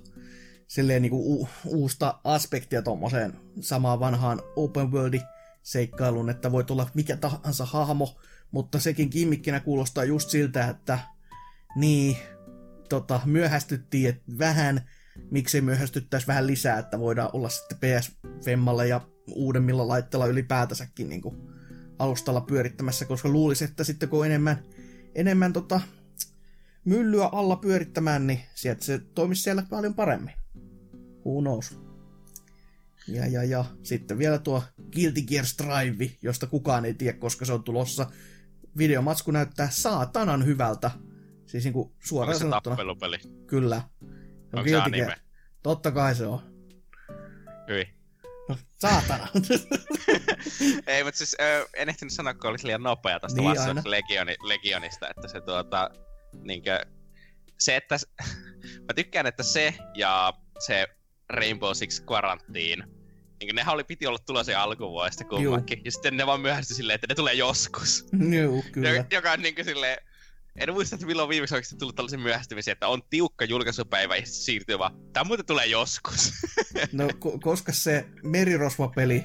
silleen 0.68 1.02
niinku 1.02 1.42
u, 1.42 1.50
uusta 1.66 2.20
aspektia 2.24 2.82
tuommoiseen 2.82 3.34
samaan 3.60 4.00
vanhaan 4.00 4.42
open 4.56 4.92
worldi 4.92 5.22
seikkailun, 5.64 6.30
että 6.30 6.52
voit 6.52 6.72
olla 6.72 6.90
mikä 6.94 7.18
tahansa 7.18 7.66
hahmo, 7.66 8.18
mutta 8.52 8.80
sekin 8.80 9.10
kimmikkinä 9.10 9.60
kuulostaa 9.60 10.04
just 10.04 10.30
siltä, 10.30 10.68
että 10.68 11.00
niin, 11.76 12.18
tota, 12.90 13.22
myöhästyttiin 13.26 14.10
että 14.10 14.24
vähän, 14.40 14.82
miksei 15.32 15.62
myöhästyttäisi 15.62 16.28
vähän 16.28 16.48
lisää, 16.48 16.80
että 16.80 17.00
voidaan 17.00 17.30
olla 17.34 17.50
sitten 17.50 17.78
PS 17.78 18.12
Femmalle 18.46 18.88
ja 18.88 19.02
uudemmilla 19.28 19.88
laitteilla 19.88 20.26
ylipäätänsäkin 20.26 21.10
niin 21.10 21.22
kuin 21.22 21.38
alustalla 22.00 22.42
pyörittämässä, 22.42 23.06
koska 23.06 23.30
luulisi, 23.30 23.64
että 23.64 23.84
sitten 23.84 24.10
kun 24.10 24.26
enemmän, 24.26 24.64
enemmän 25.16 25.54
tota, 25.54 25.82
myllyä 26.86 27.26
alla 27.32 27.56
pyörittämään, 27.56 28.28
niin 28.28 28.40
sieltä 28.56 28.86
se 28.86 29.00
toimisi 29.00 29.42
siellä 29.42 29.64
paljon 29.70 29.94
paremmin. 29.94 30.34
Who 31.26 31.42
knows? 31.42 31.80
Ja, 33.08 33.28
ja, 33.28 33.44
ja 33.44 33.66
sitten 33.84 34.18
vielä 34.18 34.38
tuo 34.38 34.64
Guilty 34.94 35.22
Gear 35.22 35.46
Strive, 35.46 36.12
josta 36.22 36.48
kukaan 36.48 36.86
ei 36.86 36.94
tiedä, 36.94 37.18
koska 37.18 37.46
se 37.46 37.54
on 37.54 37.64
tulossa. 37.64 38.12
Videomatsku 38.78 39.32
näyttää 39.32 39.70
saatanan 39.72 40.46
hyvältä. 40.46 40.92
Siis 41.46 41.64
niinku 41.64 41.96
suoraan 42.04 42.30
Onko 42.30 42.40
se 42.40 42.44
sanottuna. 42.44 42.76
tappelupeli? 42.76 43.18
Kyllä. 43.48 43.82
No, 44.52 44.60
Onko 44.60 44.70
se 44.70 44.76
anime? 44.76 45.16
Totta 45.64 45.92
kai 45.92 46.16
se 46.16 46.26
on. 46.28 46.40
Hyvin. 47.70 47.88
No, 48.50 48.58
saatana. 48.76 49.28
Ei, 50.88 51.04
mutta 51.04 51.18
siis 51.18 51.36
ö, 51.42 51.68
en 51.76 51.90
ehtinyt 51.90 52.14
sanoa, 52.14 52.34
kun 52.34 52.50
olisi 52.50 52.68
liian 52.68 52.84
nopea 52.84 53.20
tästä 53.20 53.42
Niin, 53.42 53.60
aina. 53.60 53.82
Legioni, 53.86 54.36
Legionista, 54.44 55.10
että 55.10 55.28
se 55.28 55.42
tuota, 55.42 55.90
niinkö, 56.44 56.86
se, 57.60 57.76
että, 57.76 57.98
mä 58.88 58.94
tykkään, 58.96 59.26
että 59.28 59.44
se 59.44 59.74
ja 59.96 60.34
se 60.60 60.88
Rainbow 61.30 61.72
Six 61.74 62.02
Quarantine, 62.12 62.88
niin 63.40 63.56
nehän 63.56 63.74
oli, 63.74 63.84
piti 63.84 64.08
olla 64.08 64.20
tulossa 64.26 64.52
jo 64.52 64.60
alkuvuodesta 64.60 65.24
kummankin, 65.24 65.82
ja 65.86 65.92
sitten 65.92 66.18
ne 66.18 66.26
vaan 66.26 66.42
myöhästyi 66.42 66.76
silleen, 66.76 66.96
että 66.96 67.08
ne 67.10 67.16
tulee 67.16 67.34
joskus. 67.34 68.06
Joo, 68.30 68.64
kyllä. 68.72 68.90
Jo, 68.90 69.04
joka 69.12 69.32
on 69.32 69.42
niinkö 69.42 69.64
silleen, 69.64 69.98
en 70.56 70.74
muista, 70.74 70.96
että 70.96 71.06
milloin 71.08 71.30
viimeksi 71.30 71.56
oikeasti 71.56 71.76
tullut 71.78 71.96
tällaisen 71.96 72.20
myöhästymisiä, 72.20 72.72
että 72.72 72.88
on 72.88 73.02
tiukka 73.10 73.46
julkaisupäivä 73.46 74.16
ja 74.16 74.26
sitten 74.26 74.42
siirtyy 74.44 74.80
vaan, 74.80 74.94
tämä 75.14 75.24
muuten 75.24 75.46
tulee 75.46 75.66
joskus. 75.66 76.34
No, 76.92 77.08
ko- 77.26 77.40
koska 77.44 77.72
se 77.72 78.06
merirosvapeli 78.24 79.24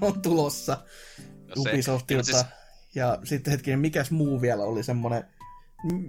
on 0.00 0.22
tulossa 0.22 0.76
No 1.56 1.62
se- 1.62 1.70
Ubisoftilta. 1.70 2.24
Siis, 2.24 2.44
Ja 2.94 3.18
sitten 3.24 3.50
hetkinen, 3.50 3.78
mikäs 3.78 4.10
muu 4.10 4.40
vielä 4.40 4.62
oli 4.64 4.82
semmonen, 4.82 5.24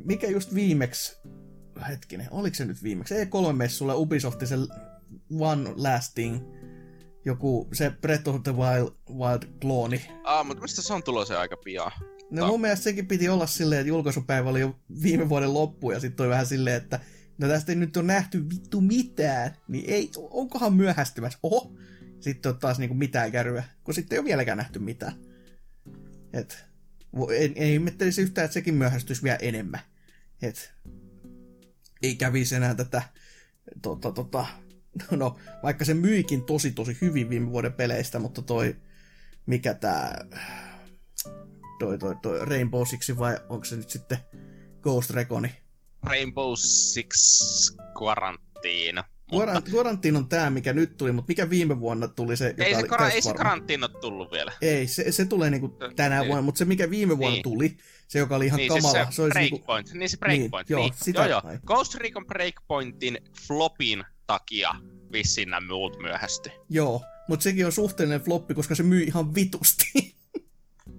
mikä 0.05 0.27
just 0.27 0.53
viimeksi, 0.53 1.17
hetkinen, 1.89 2.27
oliko 2.31 2.55
se 2.55 2.65
nyt 2.65 2.83
viimeksi? 2.83 3.15
Ei 3.15 3.25
kolme 3.25 3.53
messulla 3.53 3.95
Ubisoftin 3.95 4.47
se 4.47 4.55
One 5.39 5.69
Lasting, 5.75 6.39
joku 7.25 7.69
se 7.73 7.89
Breath 8.01 8.29
of 8.29 8.43
the 8.43 8.55
Wild, 8.55 8.91
Wild 9.09 9.59
klooni. 9.61 10.01
aa, 10.23 10.43
mutta 10.43 10.61
mistä 10.61 10.81
se 10.81 10.93
on 10.93 11.03
tulossa 11.03 11.39
aika 11.39 11.57
pian? 11.57 11.91
No 12.31 12.47
mun 12.47 12.61
mielestä 12.61 12.83
sekin 12.83 13.07
piti 13.07 13.29
olla 13.29 13.47
silleen, 13.47 13.81
että 13.81 13.89
julkaisupäivä 13.89 14.49
oli 14.49 14.59
jo 14.59 14.79
viime 15.01 15.29
vuoden 15.29 15.53
loppu 15.53 15.91
ja 15.91 15.99
sitten 15.99 16.23
oli 16.23 16.31
vähän 16.31 16.45
silleen, 16.45 16.75
että 16.77 16.99
no 17.37 17.47
tästä 17.47 17.71
ei 17.71 17.75
nyt 17.75 17.97
on 17.97 18.07
nähty 18.07 18.49
vittu 18.49 18.81
mitään, 18.81 19.55
niin 19.67 19.85
ei, 19.87 20.11
onkohan 20.17 20.73
myöhästymässä? 20.73 21.39
Oho, 21.43 21.73
sitten 22.19 22.51
on 22.51 22.59
taas 22.59 22.79
niinku 22.79 22.95
mitään 22.95 23.31
kärryä, 23.31 23.63
kun 23.83 23.93
sitten 23.93 24.15
ei 24.15 24.19
ole 24.19 24.25
vieläkään 24.25 24.57
nähty 24.57 24.79
mitään. 24.79 25.13
Et, 26.33 26.65
en, 27.35 27.53
ei 27.55 27.73
ihmettelisi 27.73 28.21
yhtään, 28.21 28.45
että 28.45 28.53
sekin 28.53 28.73
myöhästyisi 28.73 29.23
vielä 29.23 29.37
enemmän. 29.41 29.79
Et, 30.41 30.73
ei 32.03 32.15
kävisi 32.15 32.55
enää 32.55 32.75
tätä, 32.75 33.01
tota, 33.81 34.11
tota, 34.11 34.45
no 35.11 35.37
vaikka 35.63 35.85
se 35.85 35.93
myikin 35.93 36.43
tosi 36.43 36.71
tosi 36.71 36.97
hyvin 37.01 37.29
viime 37.29 37.51
vuoden 37.51 37.73
peleistä, 37.73 38.19
mutta 38.19 38.41
toi, 38.41 38.75
mikä 39.45 39.73
tää, 39.73 40.25
toi, 41.79 41.97
toi, 41.97 42.15
toi 42.21 42.45
Rainbow 42.45 42.83
Six 42.85 43.17
vai 43.17 43.37
onko 43.49 43.65
se 43.65 43.75
nyt 43.75 43.89
sitten 43.89 44.17
Ghost 44.81 45.09
Reconi? 45.09 45.51
Rainbow 46.03 46.53
Six 46.55 47.09
Quarantine. 48.01 49.03
Mutta 49.31 49.53
Quarant- 49.53 49.73
Quarantine 49.73 50.17
on 50.17 50.29
tää, 50.29 50.49
mikä 50.49 50.73
nyt 50.73 50.97
tuli, 50.97 51.11
mutta 51.11 51.29
mikä 51.29 51.49
viime 51.49 51.79
vuonna 51.79 52.07
tuli 52.07 52.37
se, 52.37 52.47
joka 52.49 52.63
ei 52.63 52.75
se, 52.75 52.87
kora, 52.87 53.09
ei 53.09 53.21
se? 53.21 53.29
Quarantine 53.33 53.85
ole 53.85 54.01
tullut 54.01 54.31
vielä. 54.31 54.51
Ei, 54.61 54.87
se, 54.87 55.11
se 55.11 55.25
tulee 55.25 55.49
niinku 55.49 55.77
tänä 55.95 56.19
Niin. 56.19 56.27
vuonna, 56.27 56.41
mutta 56.41 56.59
se 56.59 56.65
mikä 56.65 56.89
viime 56.89 57.17
vuonna 57.17 57.33
Niin. 57.33 57.43
tuli, 57.43 57.77
se 58.07 58.19
joka 58.19 58.35
oli 58.35 58.45
ihan 58.45 58.57
niin, 58.57 58.67
kamala, 58.69 58.93
siis 58.93 59.07
se, 59.07 59.15
se 59.15 59.21
olisi 59.21 59.39
niinku, 59.39 59.57
Breakpoint. 59.57 59.93
Niin 59.93 60.09
se 60.09 60.17
Breakpoint. 60.17 60.69
Niin, 60.69 60.75
Niin, 60.77 60.83
joo, 60.83 60.83
niin. 60.83 60.93
sitä- 61.03 61.25
joo, 61.27 61.41
joo. 61.45 61.57
Ghost 61.65 61.95
Recon 61.95 62.25
Breakpointin 62.27 63.17
flopin 63.47 64.03
takia 64.31 64.75
vissiin 65.11 65.49
nämä 65.49 65.67
muut 65.67 65.99
myöhästy. 65.99 66.49
joo, 66.69 67.01
mutta 67.27 67.43
sekin 67.43 67.65
on 67.65 67.71
suhteellinen 67.71 68.21
floppi, 68.21 68.53
koska 68.53 68.75
se 68.75 68.83
myy 68.83 69.03
ihan 69.03 69.35
vitusti. 69.35 69.85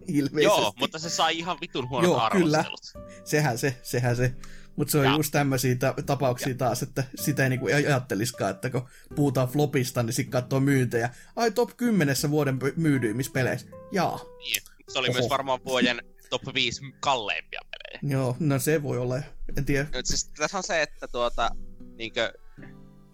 Ilmeisesti. 0.07 0.43
Joo, 0.43 0.73
mutta 0.77 0.99
se 0.99 1.11
sai 1.11 1.39
ihan 1.39 1.57
vitun 1.61 1.89
huonot 1.89 2.11
Joo, 2.11 2.31
kyllä. 2.33 2.59
arvostelut. 2.59 3.09
Sehän 3.25 3.59
se, 3.59 3.77
sehän 3.83 4.17
se. 4.17 4.35
Mutta 4.77 4.93
se 4.93 4.99
on 4.99 5.05
Ja- 5.05 5.17
just 5.17 5.33
tämmöisiä 5.33 5.75
ta- 5.75 5.95
tapauksia 6.07 6.49
Ja- 6.49 6.55
taas, 6.55 6.83
että 6.83 7.05
sitä 7.15 7.43
ei 7.43 7.49
niinku 7.51 7.67
ajatteliskaan, 7.67 8.51
että 8.51 8.71
kun 8.71 8.89
puhutaan 9.15 9.49
flopista, 9.49 10.03
niin 10.03 10.13
sitten 10.15 10.31
katsoo 10.31 10.61
myyntejä. 10.61 11.11
Ai 11.37 11.51
top 11.51 11.71
10 11.77 12.17
vuoden 12.31 12.59
myydyimmistä 12.77 13.33
peleissä. 13.33 13.67
Jaa. 13.93 14.21
Niin. 14.39 14.63
Se 14.89 14.99
oli 14.99 15.09
Oho. 15.09 15.19
myös 15.19 15.31
varmaan 15.31 15.61
vuoden 15.65 16.03
top 16.31 16.43
5 16.55 16.83
kalleimpia 17.01 17.61
pelejä. 17.71 18.15
Joo, 18.19 18.37
no 18.41 18.59
se 18.59 18.83
voi 18.83 18.99
olla. 18.99 19.17
En 19.57 19.65
tiedä. 19.65 19.87
Nyt 19.93 20.07
siis 20.07 20.25
tässä 20.29 20.57
on 20.59 20.65
se, 20.65 20.83
että 20.83 21.09
tuota, 21.09 21.51
niinkö, 21.97 22.33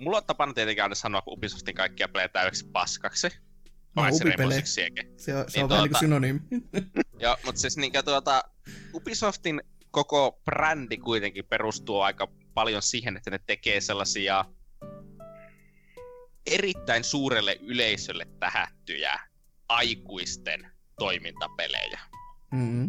mulla 0.01 0.17
on 0.17 0.25
tapana 0.27 0.53
tietenkin 0.55 0.83
aina 0.83 0.95
sanoa 0.95 1.23
Ubisoftin 1.27 1.75
kaikkia 1.75 2.09
pelejä 2.09 2.29
täydeksi 2.29 2.69
paskaksi. 2.73 3.29
No, 3.97 4.03
Rainbow. 4.03 4.53
Sixiäkin. 4.53 5.13
Se 5.17 5.37
on, 5.37 5.45
se 5.51 5.59
Niin 5.59 5.65
on 5.65 5.69
vähän 5.71 5.83
niin 5.83 5.91
tuota- 5.91 5.99
kuin 5.99 5.99
synonyymi. 6.01 6.41
Joo, 7.25 7.37
mutta 7.45 7.61
siis 7.61 7.77
niinkö 7.77 8.03
tuota, 8.03 8.43
Ubisoftin 8.95 9.63
koko 9.91 10.41
brändi 10.45 10.97
kuitenkin 10.97 11.45
perustuu 11.45 12.01
aika 12.01 12.29
paljon 12.55 12.83
siihen, 12.83 13.17
että 13.17 13.31
ne 13.31 13.39
tekee 13.47 13.81
sellaisia 13.81 14.45
erittäin 16.47 17.05
suurelle 17.05 17.59
yleisölle 17.61 18.27
tähättyjä 18.41 19.21
aikuisten 19.69 20.67
toimintapelejä. 20.99 22.01
Mm-hmm. 22.53 22.89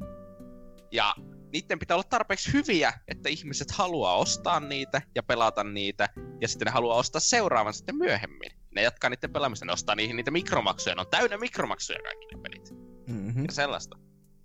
Ja 0.91 1.13
niiden 1.53 1.79
pitää 1.79 1.95
olla 1.95 2.07
tarpeeksi 2.09 2.53
hyviä, 2.53 2.93
että 3.07 3.29
ihmiset 3.29 3.71
haluaa 3.71 4.15
ostaa 4.15 4.59
niitä 4.59 5.01
ja 5.15 5.23
pelata 5.23 5.63
niitä, 5.63 6.09
ja 6.41 6.47
sitten 6.47 6.65
ne 6.65 6.71
haluaa 6.71 6.97
ostaa 6.97 7.19
seuraavan 7.19 7.73
sitten 7.73 7.95
myöhemmin. 7.95 8.51
Ne 8.75 8.81
jatkaa 8.81 9.09
niiden 9.09 9.33
pelaamista, 9.33 9.65
ne 9.65 9.71
ostaa 9.71 9.95
niihin 9.95 10.15
niitä 10.15 10.31
mikromaksuja, 10.31 10.95
ne 10.95 11.01
on 11.01 11.07
täynnä 11.11 11.37
mikromaksuja 11.37 11.99
kaikki 12.03 12.25
ne 12.35 12.41
pelit. 12.41 12.71
Mm-hmm. 13.07 13.45
Ja 13.45 13.51
sellaista. 13.51 13.97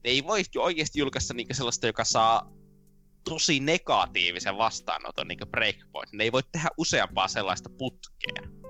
Ne 0.05 0.11
ei 0.11 0.25
voi 0.25 0.43
oikeasti 0.59 0.99
julkaista 0.99 1.35
niinku 1.35 1.55
sellaista, 1.55 1.87
joka 1.87 2.05
saa 2.05 2.53
tosi 3.25 3.61
negatiivisen 3.61 4.59
vastaanoton, 4.59 5.29
niin 5.29 5.39
Breakpoint. 5.51 6.13
Ne 6.13 6.25
ei 6.25 6.33
voi 6.33 6.43
tehdä 6.53 6.69
useampaa 6.79 7.29
sellaista 7.29 7.71
putkea. 7.79 8.65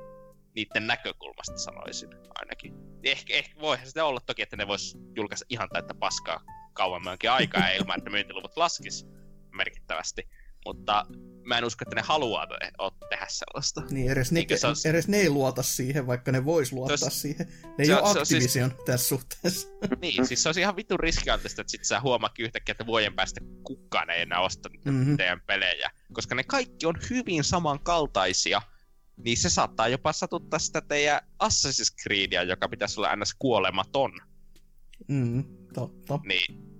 Niiden 0.54 0.86
näkökulmasta 0.86 1.58
sanoisin 1.58 2.10
ainakin. 2.34 2.74
Ehkä, 3.04 3.34
ehkä 3.34 3.60
voihan 3.60 3.86
sitä 3.86 4.04
olla 4.04 4.20
toki, 4.26 4.42
että 4.42 4.56
ne 4.56 4.66
vois 4.66 4.98
julkaista 5.16 5.46
ihan 5.48 5.68
täyttä 5.72 5.94
paskaa 5.94 6.40
kauemmankin 6.74 7.30
aikaa 7.30 7.68
ilman, 7.68 7.98
että 7.98 8.10
myyntiluvut 8.10 8.56
laskis 8.56 9.06
merkittävästi. 9.56 10.28
Mutta 10.66 11.06
mä 11.44 11.58
en 11.58 11.64
usko, 11.64 11.82
että 11.82 11.94
ne 11.96 12.02
haluaa 12.02 12.46
te- 12.46 12.70
o- 12.78 12.90
tehdä 13.10 13.26
sellaista. 13.28 13.82
Niin, 13.90 14.12
edes 14.12 14.32
ne, 14.32 14.44
se 14.56 14.66
on- 14.66 14.74
edes 14.84 15.08
ne 15.08 15.16
ei 15.16 15.30
luota 15.30 15.62
siihen, 15.62 16.06
vaikka 16.06 16.32
ne 16.32 16.44
vois 16.44 16.72
luottaa 16.72 16.96
Se 16.96 17.04
on- 17.04 17.10
siihen. 17.10 17.46
Ne 17.64 17.74
ei 17.78 17.86
se 17.86 17.94
ole 17.94 18.02
on- 18.02 18.26
siis- 18.26 18.32
Activision 18.44 18.72
tässä 18.86 19.08
suhteessa. 19.08 19.68
Niin, 20.00 20.26
siis 20.26 20.42
se 20.42 20.48
olisi 20.48 20.60
ihan 20.60 20.76
vitun 20.76 21.00
riskialtista, 21.00 21.60
että 21.60 21.70
sit 21.70 21.84
sä 21.84 22.00
huomaakin 22.00 22.44
yhtäkkiä, 22.44 22.72
että 22.72 22.86
vuoden 22.86 23.14
päästä 23.14 23.40
kukaan 23.64 24.10
ei 24.10 24.22
enää 24.22 24.40
osta 24.40 24.68
Mhm. 24.84 25.16
teidän 25.16 25.40
pelejä. 25.46 25.90
Koska 26.12 26.34
ne 26.34 26.44
kaikki 26.44 26.86
on 26.86 26.94
hyvin 27.10 27.44
samankaltaisia, 27.44 28.62
niin 29.16 29.36
se 29.36 29.50
saattaa 29.50 29.88
jopa 29.88 30.12
satuttaa 30.12 30.58
sitä 30.58 30.80
teidän 30.80 31.20
Assassin's 31.44 32.02
Creedia, 32.02 32.42
joka 32.42 32.68
pitäisi 32.68 33.00
olla 33.00 33.16
ns. 33.16 33.34
kuolematon. 33.38 34.12
Mm, 35.08 35.44
totta. 35.74 36.20
Niin 36.24 36.74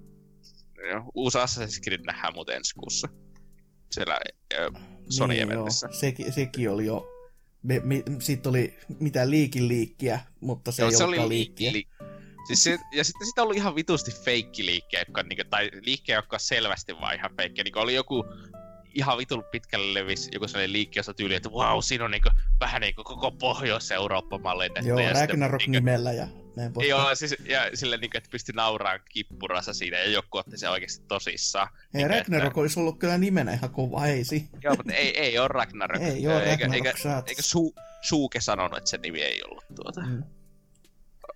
uusi 1.15 1.39
Assassin's 1.39 1.81
Creed 1.85 2.01
nähdään 2.07 2.35
muuten 2.35 2.57
ensi 2.57 2.75
kuussa. 2.75 3.09
Siellä 3.93 4.19
Sony 5.09 5.35
niin, 5.35 5.43
Eventissä. 5.43 5.87
joo. 5.87 6.33
Sekin, 6.33 6.71
oli 6.71 6.87
jo... 6.87 7.11
Me, 7.63 7.81
me, 7.85 8.03
siitä 8.21 8.49
oli 8.49 8.79
mitä 9.01 9.31
liikin 9.31 9.69
liikkiä, 9.69 10.21
mutta 10.41 10.73
se 10.73 10.83
Joo, 10.83 10.91
ei 10.91 10.97
se 10.97 11.05
oli 11.05 11.29
liikkiä. 11.29 11.73
liikki. 11.73 11.95
Siis 12.47 12.65
se, 12.65 12.79
ja 12.93 13.05
sitten 13.05 13.27
sitä 13.27 13.43
oli 13.43 13.57
ihan 13.57 13.75
vitusti 13.75 14.11
feikkiliikkejä, 14.25 15.01
jotka, 15.01 15.23
niinku, 15.23 15.45
tai 15.51 15.71
liikkejä, 15.81 16.19
jotka 16.19 16.37
on 16.37 16.41
selvästi 16.41 16.93
vaan 17.01 17.15
ihan 17.15 17.31
feikkejä. 17.37 17.65
Niinku 17.65 17.79
oli 17.79 17.95
joku 17.95 18.25
ihan 18.95 19.19
vitun 19.19 19.45
pitkälle 19.51 19.95
levis 19.95 20.29
joku 20.33 20.49
sellainen 20.49 20.73
liikki, 20.73 20.99
jossa 20.99 21.15
tyyli, 21.15 21.35
että 21.35 21.53
vau, 21.53 21.83
siinä 21.83 22.05
on 22.05 22.11
niinku, 22.11 22.29
vähän 22.61 22.81
niinku 22.81 23.05
koko 23.05 23.31
Pohjois-Eurooppa 23.31 24.39
mallinnettu. 24.39 24.89
Joo, 24.89 24.99
Ragnarok 25.21 25.59
niinku, 25.61 25.73
nimellä 25.73 26.13
ja 26.13 26.29
näin 26.57 26.73
pois. 26.73 26.89
Joo, 26.89 27.15
siis, 27.15 27.37
ja 27.49 27.61
silleen, 27.75 28.01
niinku, 28.01 28.19
että 28.19 28.31
pystyi 28.31 28.53
nauraan 28.57 29.01
kippurassa 29.09 29.73
siinä, 29.73 29.99
ja 29.99 30.11
joku 30.11 30.39
otti 30.39 30.59
se 30.59 30.69
oikeasti 30.69 31.05
tosissaan. 31.09 31.69
Hei, 31.73 32.03
niinku, 32.03 32.15
Ragnarok 32.19 32.47
että- 32.47 32.61
olisi 32.61 32.81
ollut 32.81 32.99
kyllä 32.99 33.19
nimenä 33.19 33.53
ihan 33.53 33.71
kova, 33.71 34.07
ei 34.07 34.25
si. 34.25 34.49
Joo, 34.63 34.75
mutta 34.77 34.93
ei, 34.93 35.19
ei 35.19 35.39
ole 35.39 35.49
Ragnarok. 35.49 36.03
Ei 36.03 36.09
eikä, 36.13 36.29
Ragnarok, 36.41 36.75
eikä, 36.75 36.93
oot- 36.93 37.25
eikä 37.29 37.43
su, 37.43 37.75
Suuke 38.01 38.41
sanonut, 38.41 38.79
että 38.79 38.91
se 38.91 38.99
nimi 38.99 39.23
ei 39.23 39.41
ollut 39.49 39.65
tuota. 39.77 40.01
Mm. 40.01 40.23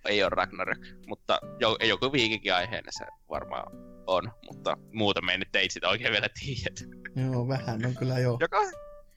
ei 0.05 0.23
ole 0.23 0.29
Ragnarök, 0.29 0.79
mutta 1.07 1.39
jo, 1.59 1.77
joku 1.87 2.11
viikinkin 2.11 2.53
aiheena 2.53 2.91
se 2.91 3.05
varmaan 3.29 3.71
on, 4.09 4.31
mutta 4.47 4.77
muuta 4.93 5.21
me 5.21 5.37
nyt 5.37 5.55
ei 5.55 5.69
sitä 5.69 5.89
oikein 5.89 6.11
vielä 6.11 6.29
tiedä. 6.39 6.97
Joo, 7.15 7.47
vähän 7.47 7.85
on 7.85 7.95
kyllä 7.95 8.19
joo. 8.19 8.37
Joka, 8.39 8.57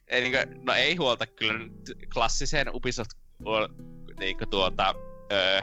ei, 0.09 0.21
niin 0.21 0.33
kuin, 0.33 0.65
no 0.65 0.73
ei 0.73 0.97
huolta 0.97 1.27
kyllä 1.27 1.69
klassiseen 2.15 2.75
Ubisoft 2.75 3.11
niin 4.21 4.39
kuin, 4.39 4.51
tuota, 4.51 4.95
öö, 5.33 5.61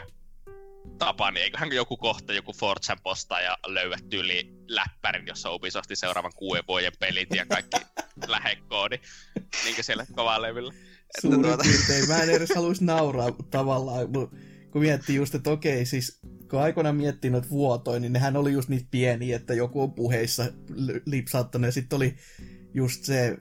tapa, 0.98 1.32
niin 1.32 1.44
eiköhän 1.44 1.74
joku 1.74 1.98
kohta 1.98 2.34
joku 2.34 2.54
Fortsan 2.54 2.98
ja 3.44 3.58
löydät 3.68 4.14
yli 4.14 4.54
läppärin, 4.68 5.28
jossa 5.28 5.54
Ubisoftin 5.54 5.98
seuraavan 5.98 6.32
kuuden 6.36 6.64
vuoden 6.68 6.92
pelit 7.00 7.30
ja 7.36 7.46
kaikki 7.46 7.78
lähekoodi 8.28 9.00
niin 9.64 9.76
kuin 9.76 9.86
siellä 9.86 10.06
kovaa 10.16 10.42
levyllä. 10.42 10.74
Suurin 11.22 11.42
tuota... 11.42 11.64
piirtein. 11.64 12.08
Mä 12.08 12.24
en 12.24 12.30
edes 12.30 12.56
haluaisi 12.56 12.86
nauraa 12.86 13.32
tavallaan, 13.52 14.08
kun 14.72 14.82
miettii 14.82 15.16
just, 15.16 15.36
että 15.36 15.52
okei, 15.52 15.86
siis 15.86 16.20
kun 16.50 16.60
aikoinaan 16.60 16.96
miettii 16.96 17.32
noita 17.32 17.50
vuotoja, 17.50 18.00
niin 18.00 18.14
nehän 18.14 18.38
oli 18.38 18.54
just 18.54 18.70
niitä 18.70 18.88
pieniä, 18.92 19.36
että 19.36 19.54
joku 19.54 19.82
on 19.82 19.94
puheissa 19.94 20.46
lipsauttanut 21.06 21.66
ja 21.66 21.72
sitten 21.72 21.98
oli 21.98 22.16
just 22.74 23.04
se 23.04 23.38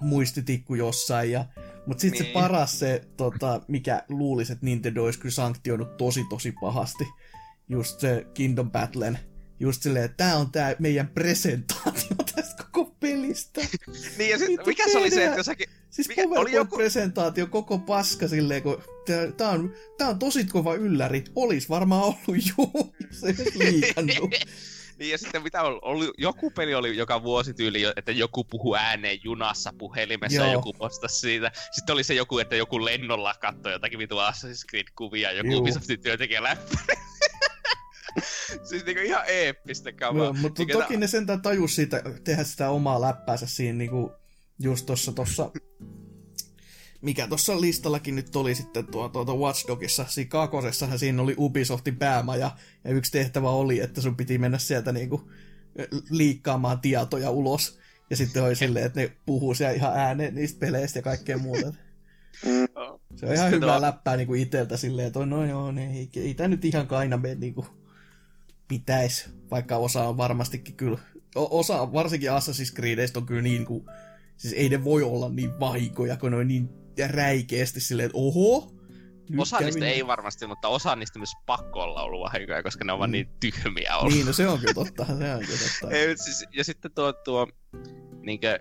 muistitikku 0.00 0.74
jossain 0.74 1.30
ja 1.30 1.44
mutta 1.86 2.00
sitten 2.00 2.20
niin. 2.20 2.32
se 2.32 2.32
paras 2.32 2.78
se, 2.78 3.08
tota, 3.16 3.60
mikä 3.68 4.02
luulisi, 4.08 4.52
että 4.52 4.66
Nintendo 4.66 5.04
olisi 5.04 5.18
kyllä 5.18 5.32
sanktioinut 5.32 5.96
tosi 5.96 6.24
tosi 6.30 6.52
pahasti, 6.60 7.04
just 7.68 8.00
se 8.00 8.26
Kingdom 8.34 8.70
Battlen, 8.70 9.18
just 9.60 9.82
silleen, 9.82 10.04
että 10.04 10.16
tämä 10.16 10.36
on 10.36 10.52
tämä 10.52 10.74
meidän 10.78 11.08
presentaatio 11.08 12.16
tästä 12.34 12.64
koko 12.72 12.87
pelistä. 13.00 13.60
niin 14.18 14.30
ja 14.30 14.38
sit, 14.38 14.66
mikä 14.66 14.88
se 14.88 14.98
oli 14.98 15.10
se, 15.10 15.24
että 15.24 15.36
jossakin... 15.36 15.68
Siis 15.90 16.08
mikä, 16.08 16.22
oli 16.22 16.52
joku... 16.52 16.76
presentaatio 16.76 17.46
koko 17.46 17.78
paska 17.78 18.28
silleen, 18.28 18.62
kun 18.62 18.82
tämä 19.36 19.50
on, 19.50 19.74
tää 19.98 20.08
on 20.08 20.18
tosi 20.18 20.44
kova 20.44 20.74
ylläri. 20.74 21.24
Olis 21.34 21.68
varmaan 21.68 22.02
ollut 22.02 22.46
juu, 22.58 22.94
se 23.10 23.34
liikannut. 23.54 24.34
Niin 24.98 25.10
ja 25.10 25.18
sitten 25.18 25.42
mitä 25.42 25.62
oli, 25.62 25.78
oli, 25.82 26.12
joku 26.18 26.50
peli 26.50 26.74
oli 26.74 26.96
joka 26.96 27.22
vuosi 27.22 27.54
tyyli, 27.54 27.82
että 27.96 28.12
joku 28.12 28.44
puhuu 28.44 28.74
ääneen 28.74 29.18
junassa 29.24 29.72
puhelimessa 29.78 30.36
Joo. 30.36 30.46
ja 30.46 30.52
joku 30.52 30.72
postasi 30.72 31.20
siitä. 31.20 31.52
Sitten 31.70 31.92
oli 31.92 32.04
se 32.04 32.14
joku, 32.14 32.38
että 32.38 32.56
joku 32.56 32.84
lennolla 32.84 33.34
katsoi 33.40 33.72
jotakin 33.72 33.98
vitu 33.98 34.16
Assassin's 34.18 34.64
Creed-kuvia, 34.70 35.32
joku. 35.32 35.58
Ubisoftin 35.58 36.00
työntekijä 36.00 36.42
läppä. 36.42 36.78
siis 38.68 38.84
niinku 38.84 39.02
ihan 39.02 39.24
eeppistä 39.26 39.92
kamaa. 39.92 40.24
Joo, 40.24 40.32
mutta 40.32 40.62
Mikä 40.62 40.72
toki 40.72 40.94
ta... 40.94 41.00
ne 41.00 41.06
sentään 41.06 41.42
tajus 41.42 41.76
siitä, 41.76 42.02
tehdä 42.24 42.44
sitä 42.44 42.70
omaa 42.70 43.00
läppäänsä 43.00 43.46
siinä 43.46 43.78
niinku 43.78 44.12
just 44.58 44.86
tossa, 44.86 45.12
tossa 45.12 45.50
mikä 47.00 47.26
tuossa 47.26 47.60
listallakin 47.60 48.16
nyt 48.16 48.36
oli 48.36 48.54
sitten 48.54 48.86
tuo, 48.86 49.08
tuota 49.08 49.34
Watch 49.34 49.68
Dogissa, 49.68 50.04
siinä 50.08 50.28
kakosessahan 50.28 50.98
siinä 50.98 51.22
oli 51.22 51.34
Ubisoftin 51.38 51.96
päämaja, 51.96 52.50
ja 52.84 52.90
yksi 52.90 53.12
tehtävä 53.12 53.50
oli, 53.50 53.80
että 53.80 54.00
sun 54.00 54.16
piti 54.16 54.38
mennä 54.38 54.58
sieltä 54.58 54.92
niinku 54.92 55.30
liikkaamaan 56.10 56.80
tietoja 56.80 57.30
ulos, 57.30 57.78
ja 58.10 58.16
sitten 58.16 58.42
oli 58.42 58.56
silleen, 58.56 58.86
että 58.86 59.00
ne 59.00 59.12
puhuu 59.26 59.54
siellä 59.54 59.74
ihan 59.74 59.96
ääneen 59.96 60.34
niistä 60.34 60.60
peleistä 60.60 60.98
ja 60.98 61.02
kaikkea 61.02 61.38
muuta. 61.38 61.72
Se 63.16 63.26
on 63.26 63.34
ihan 63.34 63.50
hyvää 63.50 63.80
läppää 63.80 64.16
niinku 64.16 64.34
iteltä 64.34 64.76
silleen, 64.76 65.06
että 65.06 65.26
no 65.26 65.44
joo, 65.44 65.72
ne, 65.72 65.92
ei, 65.92 66.10
ei 66.16 66.34
tämä 66.34 66.48
nyt 66.48 66.64
ihan 66.64 66.86
kaina 66.86 67.16
mene 67.16 67.34
niinku 67.34 67.66
pitäisi, 68.68 69.30
vaikka 69.50 69.76
osa 69.76 70.08
on 70.08 70.16
varmastikin 70.16 70.76
kyllä, 70.76 70.98
osa 71.34 71.92
varsinkin 71.92 72.30
Assassin's 72.30 72.74
Creedistä 72.74 73.18
on 73.18 73.26
kyllä 73.26 73.42
niin 73.42 73.64
kuin, 73.64 73.84
siis 74.36 74.54
ei 74.54 74.68
ne 74.68 74.84
voi 74.84 75.02
olla 75.02 75.28
niin 75.28 75.60
vahinkoja, 75.60 76.16
kun 76.16 76.30
ne 76.30 76.36
on 76.36 76.48
niin 76.48 76.68
räikeästi 77.06 77.80
silleen, 77.80 78.06
että 78.06 78.18
oho, 78.18 78.78
osa 79.38 79.58
niistä 79.60 79.86
ei 79.86 80.06
varmasti, 80.06 80.46
mutta 80.46 80.68
osa 80.68 80.96
niistä 80.96 81.18
myös 81.18 81.32
pakko 81.46 81.82
olla 81.82 82.02
ollut 82.02 82.20
vahinkoja, 82.20 82.62
koska 82.62 82.84
ne 82.84 82.92
on 82.92 82.98
vaan 82.98 83.10
mm. 83.10 83.12
niin 83.12 83.28
tyhmiä 83.40 83.96
ollut. 83.96 84.14
Niin, 84.14 84.26
no 84.26 84.32
se 84.32 84.48
on 84.48 84.58
kyllä 84.58 84.74
totta. 84.74 85.04
Se 85.04 85.12
on 85.12 85.18
kyllä 85.18 85.58
totta. 85.80 85.94
ei, 85.96 86.16
siis, 86.16 86.44
ja 86.52 86.64
sitten 86.64 86.90
tuo, 86.94 87.12
tuo 87.12 87.46
niinkö, 88.22 88.58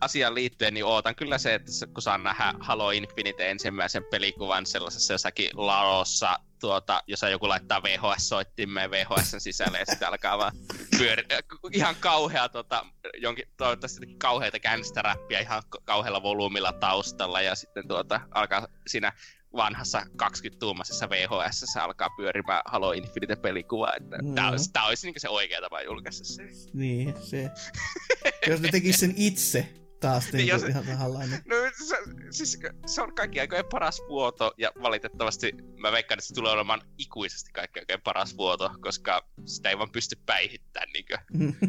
asiaan 0.00 0.34
liittyen, 0.34 0.74
niin 0.74 0.84
ootan 0.84 1.16
kyllä 1.16 1.38
se, 1.38 1.54
että 1.54 1.72
kun 1.94 2.02
saan 2.02 2.22
nähdä 2.22 2.54
Halo 2.60 2.90
Infinite 2.90 3.50
ensimmäisen 3.50 4.04
pelikuvan 4.10 4.66
sellaisessa 4.66 5.14
jossakin 5.14 5.50
laossa, 5.54 6.38
tuota, 6.60 7.02
jos 7.06 7.20
joku 7.30 7.48
laittaa 7.48 7.82
VHS-soittimeen 7.82 8.90
VHSn 8.90 9.40
sisälle 9.40 9.78
ja 9.78 9.86
sitten 9.86 10.08
alkaa 10.08 10.38
vaan 10.38 10.52
pyöri... 10.98 11.24
ihan 11.72 11.96
kauhea, 12.00 12.48
tota, 12.48 12.86
jonkin, 13.16 13.48
toivottavasti 13.56 14.06
kauheita 14.18 14.58
käynistä 14.58 15.02
räppiä 15.02 15.40
ihan 15.40 15.62
kauhealla 15.84 16.22
volyymilla 16.22 16.72
taustalla 16.72 17.40
ja 17.40 17.54
sitten 17.54 17.88
tuota, 17.88 18.20
alkaa 18.30 18.68
siinä 18.86 19.12
vanhassa 19.56 20.02
20-tuumaisessa 20.22 21.10
VHS 21.10 21.76
alkaa 21.76 22.10
pyörimään 22.16 22.62
Halo 22.66 22.92
Infinite 22.92 23.36
pelikuva, 23.36 23.92
että 23.96 24.18
mm. 24.22 24.34
tää 24.34 24.50
olisi, 24.50 24.72
tää 24.72 24.84
olisi 24.84 25.06
niin 25.06 25.20
se 25.20 25.28
oikea 25.28 25.60
tapa 25.60 25.82
julkaista 25.82 26.24
se. 26.24 26.42
Niin, 26.72 27.14
se. 27.22 27.50
Jos 28.46 28.60
ne 28.60 28.68
tekis 28.68 28.96
sen 28.96 29.14
itse, 29.16 29.68
taas 30.00 30.24
niin, 30.24 30.36
niin 30.36 30.46
jos, 30.46 30.62
ihan 30.62 30.86
tahallainen. 30.86 31.42
No 31.50 31.56
se, 31.86 31.96
siis, 32.30 32.58
se 32.86 33.02
on 33.02 33.14
kaikki 33.14 33.40
aikojen 33.40 33.64
paras 33.70 34.02
vuoto, 34.08 34.54
ja 34.58 34.72
valitettavasti 34.82 35.52
mä 35.76 35.92
veikkaan, 35.92 36.18
että 36.18 36.28
se 36.28 36.34
tulee 36.34 36.52
olemaan 36.52 36.82
ikuisesti 36.98 37.52
kaikki 37.52 37.80
aikojen 37.80 38.02
paras 38.02 38.36
vuoto, 38.36 38.70
koska 38.80 39.28
sitä 39.44 39.70
ei 39.70 39.78
vaan 39.78 39.90
pysty 39.90 40.16
päihittämään. 40.26 40.88
Niin 40.92 41.06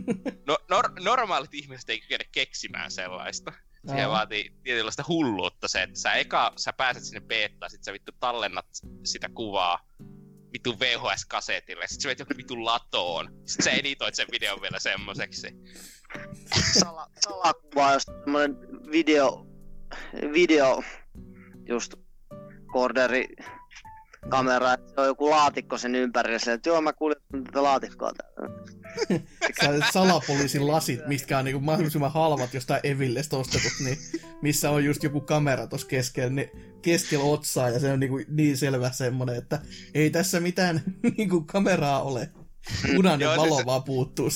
no, 0.48 0.58
nor- 0.74 1.04
normaalit 1.04 1.54
ihmiset 1.54 1.90
ei 1.90 2.00
kykene 2.00 2.26
keksimään 2.32 2.92
sellaista. 2.92 3.54
Siihen 3.88 4.10
vaatii 4.10 4.54
tietynlaista 4.64 5.04
hulluutta 5.08 5.68
se, 5.68 5.84
että 5.84 6.00
sä 6.00 6.14
eka, 6.14 6.54
sä 6.58 6.74
pääset 6.74 7.04
sinne 7.04 7.22
beta, 7.22 7.70
sit 7.70 7.84
sä 7.84 7.94
vittu 7.94 8.12
tallennat 8.20 8.66
sitä 9.04 9.30
kuvaa 9.30 9.88
vittu 10.58 10.80
VHS-kasetille, 10.80 11.88
sit 11.88 12.02
sä 12.02 12.10
vet 12.10 12.20
joku 12.20 12.34
vittu 12.38 12.66
latoon, 12.66 13.30
sit 13.46 13.64
sä 13.64 13.72
editoit 13.72 14.16
sen 14.16 14.28
videon 14.32 14.62
vielä 14.62 14.80
semmoseksi. 14.80 15.48
Sala, 16.80 17.10
salakuva, 17.24 17.94
jos 17.94 18.06
video, 18.92 19.48
video, 20.34 20.84
just 21.70 21.94
korderi 22.72 23.28
kamera, 24.30 24.74
että 24.74 24.94
se 24.94 25.02
on 25.02 25.08
joku 25.08 25.30
laatikko 25.30 25.78
sen 25.78 25.96
ympärillä, 25.96 26.54
että 26.54 26.70
joo 26.70 26.82
mä 26.82 26.94
kuljetan 26.94 27.44
tätä 27.44 27.64
laatikkoa 27.64 28.12
täällä. 28.14 28.58
Sä 29.82 29.92
salapoliisin 29.92 30.68
lasit, 30.68 31.08
mitkä 31.08 31.38
on 31.38 31.46
niinku 31.46 31.62
mahdollisimman 31.62 32.14
halvat 32.14 32.54
jostain 32.54 32.82
Evillestä 32.84 33.38
ostetut, 33.38 33.72
niin 33.84 33.98
missä 34.42 34.72
on 34.72 34.86
just 34.86 35.04
joku 35.04 35.22
kamera 35.22 35.68
tuossa 35.68 35.88
keskellä, 35.88 36.30
niin 36.30 36.52
keskellä 36.82 37.26
otsaa, 37.26 37.70
ja 37.70 37.80
se 37.80 37.92
on 37.92 38.00
niinku 38.00 38.20
niin 38.28 38.58
selvä 38.58 38.92
semmonen, 38.92 39.36
että 39.36 39.60
ei 39.94 40.10
tässä 40.10 40.40
mitään 40.40 40.82
niinku 41.18 41.42
kameraa 41.42 42.04
ole. 42.04 42.30
Punainen 42.96 43.30
valo 43.30 43.56
siis, 43.56 43.66
vaan 43.66 43.84
puuttuu. 43.84 44.30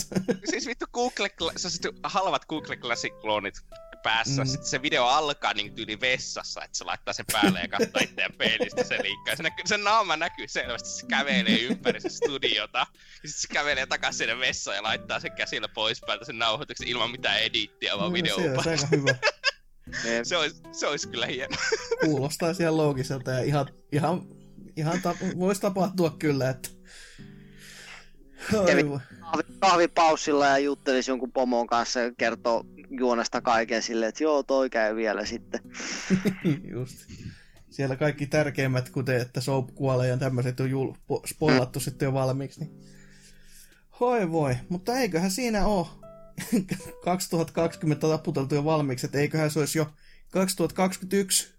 siis 0.49 0.67
vittu 0.67 0.85
Google, 0.93 1.29
se 1.55 1.87
on 1.87 1.93
halvat 2.03 2.45
Google 2.45 2.75
Classic-kloonit 2.75 3.61
päässä. 4.03 4.43
Mm. 4.43 4.47
Sitten 4.47 4.69
se 4.69 4.81
video 4.81 5.05
alkaa 5.05 5.53
niin 5.53 5.75
tyyli 5.75 6.01
vessassa, 6.01 6.63
että 6.63 6.77
se 6.77 6.83
laittaa 6.83 7.13
sen 7.13 7.25
päälle 7.31 7.59
ja 7.59 7.67
katsoo 7.67 8.01
itseään 8.01 8.33
pelistä 8.37 8.83
se 8.83 9.03
liikkaa. 9.03 9.35
Se 9.35 9.43
näkyy, 9.43 9.63
sen 9.65 9.83
naama 9.83 10.17
näkyy 10.17 10.47
selvästi, 10.47 10.89
se 10.89 11.05
kävelee 11.07 11.59
ympäri 11.59 12.01
se 12.01 12.09
studiota. 12.09 12.79
Ja 12.79 13.29
sitten 13.29 13.41
se 13.41 13.47
kävelee 13.47 13.85
takaisin 13.85 14.17
sinne 14.17 14.39
vessaan 14.39 14.77
ja 14.77 14.83
laittaa 14.83 15.19
sen 15.19 15.31
käsillä 15.31 15.67
pois 15.67 16.01
päältä 16.07 16.25
sen 16.25 16.39
nauhoituksen 16.39 16.87
ilman 16.87 17.11
mitään 17.11 17.39
edittiä, 17.41 17.97
vaan 17.97 18.09
no, 18.09 18.13
video 18.13 18.35
se, 18.35 18.51
on 18.51 18.57
aika 18.59 18.87
hyvä. 18.91 19.15
se, 20.23 20.37
olisi, 20.37 20.61
se 20.71 20.87
olisi 20.87 21.07
kyllä 21.07 21.25
hieno. 21.25 21.57
Kuulostaa 22.05 22.53
siellä 22.53 22.77
loogiselta 22.77 23.31
ja 23.31 23.43
ihan, 23.43 23.67
ihan, 23.91 24.21
ihan 24.77 25.01
ta- 25.01 25.15
voisi 25.39 25.61
tapahtua 25.61 26.15
kyllä, 26.19 26.49
että 26.49 26.69
Kävi 28.65 28.83
kahvipaussilla 29.59 30.45
ja 30.45 30.57
juttelisi 30.57 31.11
jonkun 31.11 31.31
pomon 31.31 31.67
kanssa 31.67 31.99
ja 31.99 32.11
kertoo 32.17 32.65
juonesta 32.89 33.41
kaiken 33.41 33.81
silleen, 33.81 34.09
että 34.09 34.23
joo, 34.23 34.43
toi 34.43 34.69
käy 34.69 34.95
vielä 34.95 35.25
sitten. 35.25 35.59
Just. 36.73 36.97
Siellä 37.69 37.95
kaikki 37.95 38.27
tärkeimmät, 38.27 38.89
kuten 38.89 39.21
että 39.21 39.41
Soap 39.41 39.75
kuolee 39.75 40.07
ja 40.07 40.17
tämmöiset 40.17 40.59
on 40.59 40.69
jul- 40.69 41.21
spoilattu 41.25 41.79
sitten 41.79 42.05
jo 42.05 42.13
valmiiksi. 42.13 42.59
Niin... 42.59 42.81
Hoi 43.99 44.31
voi, 44.31 44.55
mutta 44.69 44.93
eiköhän 44.93 45.31
siinä 45.31 45.65
ole 45.65 45.87
2020 47.05 48.07
taputeltu 48.07 48.55
jo 48.55 48.63
valmiiksi, 48.63 49.05
että 49.05 49.17
eiköhän 49.17 49.51
se 49.51 49.59
olisi 49.59 49.77
jo 49.77 49.93
2021 50.31 51.53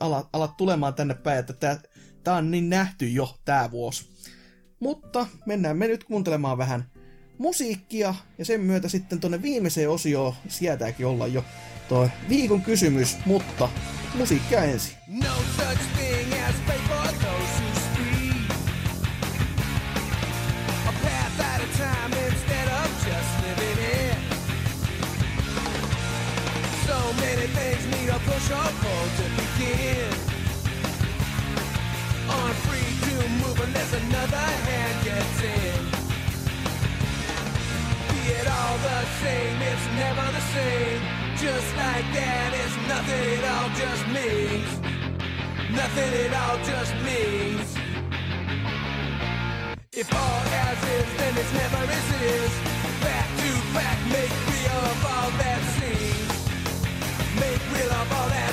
alat, 0.00 0.28
alat 0.32 0.56
tulemaan 0.56 0.94
tänne 0.94 1.14
päin, 1.14 1.38
että 1.38 1.52
tää, 1.52 1.80
tää 2.24 2.34
on 2.34 2.50
niin 2.50 2.70
nähty 2.70 3.08
jo 3.08 3.38
tää 3.44 3.70
vuosi. 3.70 4.17
Mutta 4.80 5.26
mennään 5.46 5.76
me 5.76 5.88
nyt 5.88 6.04
kuuntelemaan 6.04 6.58
vähän 6.58 6.84
musiikkia 7.38 8.14
ja 8.38 8.44
sen 8.44 8.60
myötä 8.60 8.88
sitten 8.88 9.20
tonne 9.20 9.42
viimeiseen 9.42 9.90
osioon 9.90 10.34
sietääkin 10.48 11.06
olla 11.06 11.26
jo 11.26 11.44
toi 11.88 12.08
viikon 12.28 12.62
kysymys, 12.62 13.16
mutta 13.26 13.68
musiikkia 14.14 14.62
ensin. 14.62 14.96
No 15.08 15.34
such 15.56 15.80
thing 15.96 16.32
as 16.48 16.54
a 28.18 28.20
push 28.20 28.50
or 28.50 28.70
pull 28.82 29.06
to 29.16 29.24
begin. 29.36 30.12
On 32.28 32.54
free 32.64 32.87
another 34.08 34.36
hand 34.36 35.04
gets 35.04 35.42
in. 35.42 35.80
Be 38.08 38.20
it 38.38 38.46
all 38.46 38.78
the 38.88 39.00
same, 39.22 39.58
it's 39.70 39.86
never 40.02 40.26
the 40.36 40.44
same. 40.54 41.00
Just 41.44 41.68
like 41.76 42.06
that, 42.18 42.50
it's 42.62 42.76
nothing, 42.92 43.24
it 43.36 43.44
all 43.54 43.70
just 43.82 44.04
means. 44.18 44.70
Nothing, 45.80 46.12
it 46.24 46.32
all 46.42 46.58
just 46.70 46.94
means. 47.08 47.68
If 49.92 50.08
all 50.14 50.42
as 50.66 50.80
is, 50.96 51.08
then 51.18 51.34
it's 51.40 51.52
never 51.62 51.82
as 51.98 52.08
is. 52.22 52.52
Back 53.06 53.28
to 53.40 53.50
back, 53.76 53.98
make 54.14 54.34
real 54.52 54.80
of 54.92 55.00
all 55.14 55.30
that 55.42 55.62
seems. 55.76 56.32
Make 57.42 57.62
real 57.74 57.92
of 58.00 58.12
all 58.16 58.28
that 58.36 58.47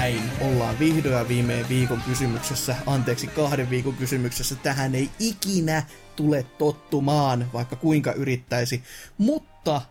Näin 0.00 0.22
ollaan 0.40 0.78
vihdoin 0.78 1.14
ja 1.14 1.28
viimein 1.28 1.68
viikon 1.68 2.02
kysymyksessä, 2.08 2.76
anteeksi 2.86 3.26
kahden 3.26 3.70
viikon 3.70 3.94
kysymyksessä. 3.94 4.54
Tähän 4.54 4.94
ei 4.94 5.10
ikinä 5.18 5.82
tule 6.16 6.46
tottumaan, 6.58 7.50
vaikka 7.52 7.76
kuinka 7.76 8.12
yrittäisi. 8.12 8.82
Mutta 9.18 9.82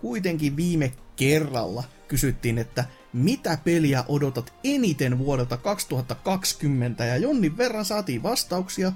kuitenkin 0.00 0.56
viime 0.56 0.92
kerralla 1.16 1.84
kysyttiin, 2.08 2.58
että 2.58 2.84
mitä 3.12 3.58
peliä 3.64 4.04
odotat 4.08 4.52
eniten 4.64 5.18
vuodelta 5.18 5.56
2020, 5.56 7.04
ja 7.04 7.16
Jonnin 7.16 7.56
verran 7.56 7.84
saatiin 7.84 8.22
vastauksia. 8.22 8.92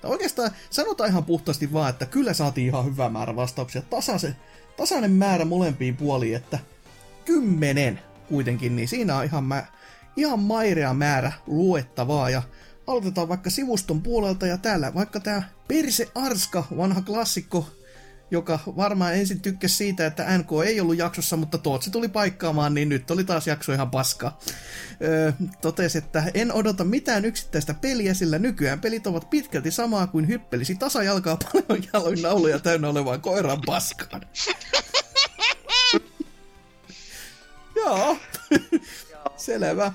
Tai 0.00 0.10
oikeastaan 0.10 0.50
sanotaan 0.70 1.10
ihan 1.10 1.24
puhtaasti 1.24 1.72
vaan, 1.72 1.90
että 1.90 2.06
kyllä 2.06 2.32
saatiin 2.32 2.66
ihan 2.66 2.84
hyvä 2.84 3.08
määrä 3.08 3.36
vastauksia. 3.36 3.82
Tasaisen, 3.82 4.36
tasainen 4.76 5.12
määrä 5.12 5.44
molempiin 5.44 5.96
puoliin, 5.96 6.36
että 6.36 6.58
kymmenen 7.24 8.00
kuitenkin, 8.28 8.76
niin 8.76 8.88
siinä 8.88 9.16
on 9.16 9.24
ihan, 9.24 9.44
mä, 9.44 9.66
ihan 10.16 10.38
mairea 10.38 10.94
määrä 10.94 11.32
luettavaa. 11.46 12.30
Ja 12.30 12.42
aloitetaan 12.86 13.28
vaikka 13.28 13.50
sivuston 13.50 14.02
puolelta 14.02 14.46
ja 14.46 14.58
täällä 14.58 14.94
vaikka 14.94 15.20
tämä 15.20 15.42
Perse 15.68 16.08
Arska, 16.14 16.64
vanha 16.76 17.02
klassikko, 17.02 17.68
joka 18.30 18.58
varmaan 18.66 19.14
ensin 19.14 19.40
tykkäsi 19.40 19.74
siitä, 19.76 20.06
että 20.06 20.38
NK 20.38 20.48
ei 20.66 20.80
ollut 20.80 20.98
jaksossa, 20.98 21.36
mutta 21.36 21.58
Tootsi 21.58 21.90
tuli 21.90 22.08
paikkaamaan, 22.08 22.74
niin 22.74 22.88
nyt 22.88 23.10
oli 23.10 23.24
taas 23.24 23.46
jakso 23.46 23.72
ihan 23.72 23.90
paskaa. 23.90 24.38
Öö, 25.02 25.32
totesi, 25.60 25.98
että 25.98 26.24
en 26.34 26.52
odota 26.52 26.84
mitään 26.84 27.24
yksittäistä 27.24 27.74
peliä, 27.74 28.14
sillä 28.14 28.38
nykyään 28.38 28.80
pelit 28.80 29.06
ovat 29.06 29.30
pitkälti 29.30 29.70
samaa 29.70 30.06
kuin 30.06 30.28
hyppelisi 30.28 30.74
tasajalkaa 30.74 31.36
paljon 31.52 31.84
jaloin 31.92 32.22
nauluja 32.22 32.58
täynnä 32.58 32.88
olevaan 32.88 33.20
koiran 33.20 33.60
paskaan. 33.66 34.22
Joo, 37.76 38.16
selvä. 39.40 39.92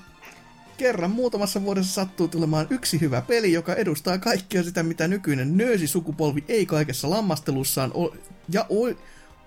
Kerran 0.76 1.10
muutamassa 1.10 1.62
vuodessa 1.62 1.92
sattuu 1.94 2.28
tulemaan 2.28 2.66
yksi 2.70 3.00
hyvä 3.00 3.22
peli, 3.22 3.52
joka 3.52 3.74
edustaa 3.74 4.18
kaikkea 4.18 4.62
sitä, 4.62 4.82
mitä 4.82 5.08
nykyinen 5.08 5.56
nöösi-sukupolvi 5.56 6.44
ei 6.48 6.66
kaikessa 6.66 7.10
lammastelussaan 7.10 7.90
ol- 7.94 8.16
ja 8.52 8.66
ol- 8.68 8.94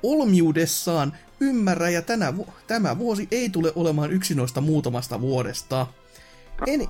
olmiudessaan 0.03 1.17
ymmärrä, 1.39 1.89
ja 1.89 2.01
tänä 2.01 2.37
vu- 2.37 2.47
tämä 2.67 2.97
vuosi 2.97 3.27
ei 3.31 3.49
tule 3.49 3.71
olemaan 3.75 4.11
yksi 4.11 4.35
noista 4.35 4.61
muutamasta 4.61 5.21
vuodesta. 5.21 5.87
En- 6.67 6.87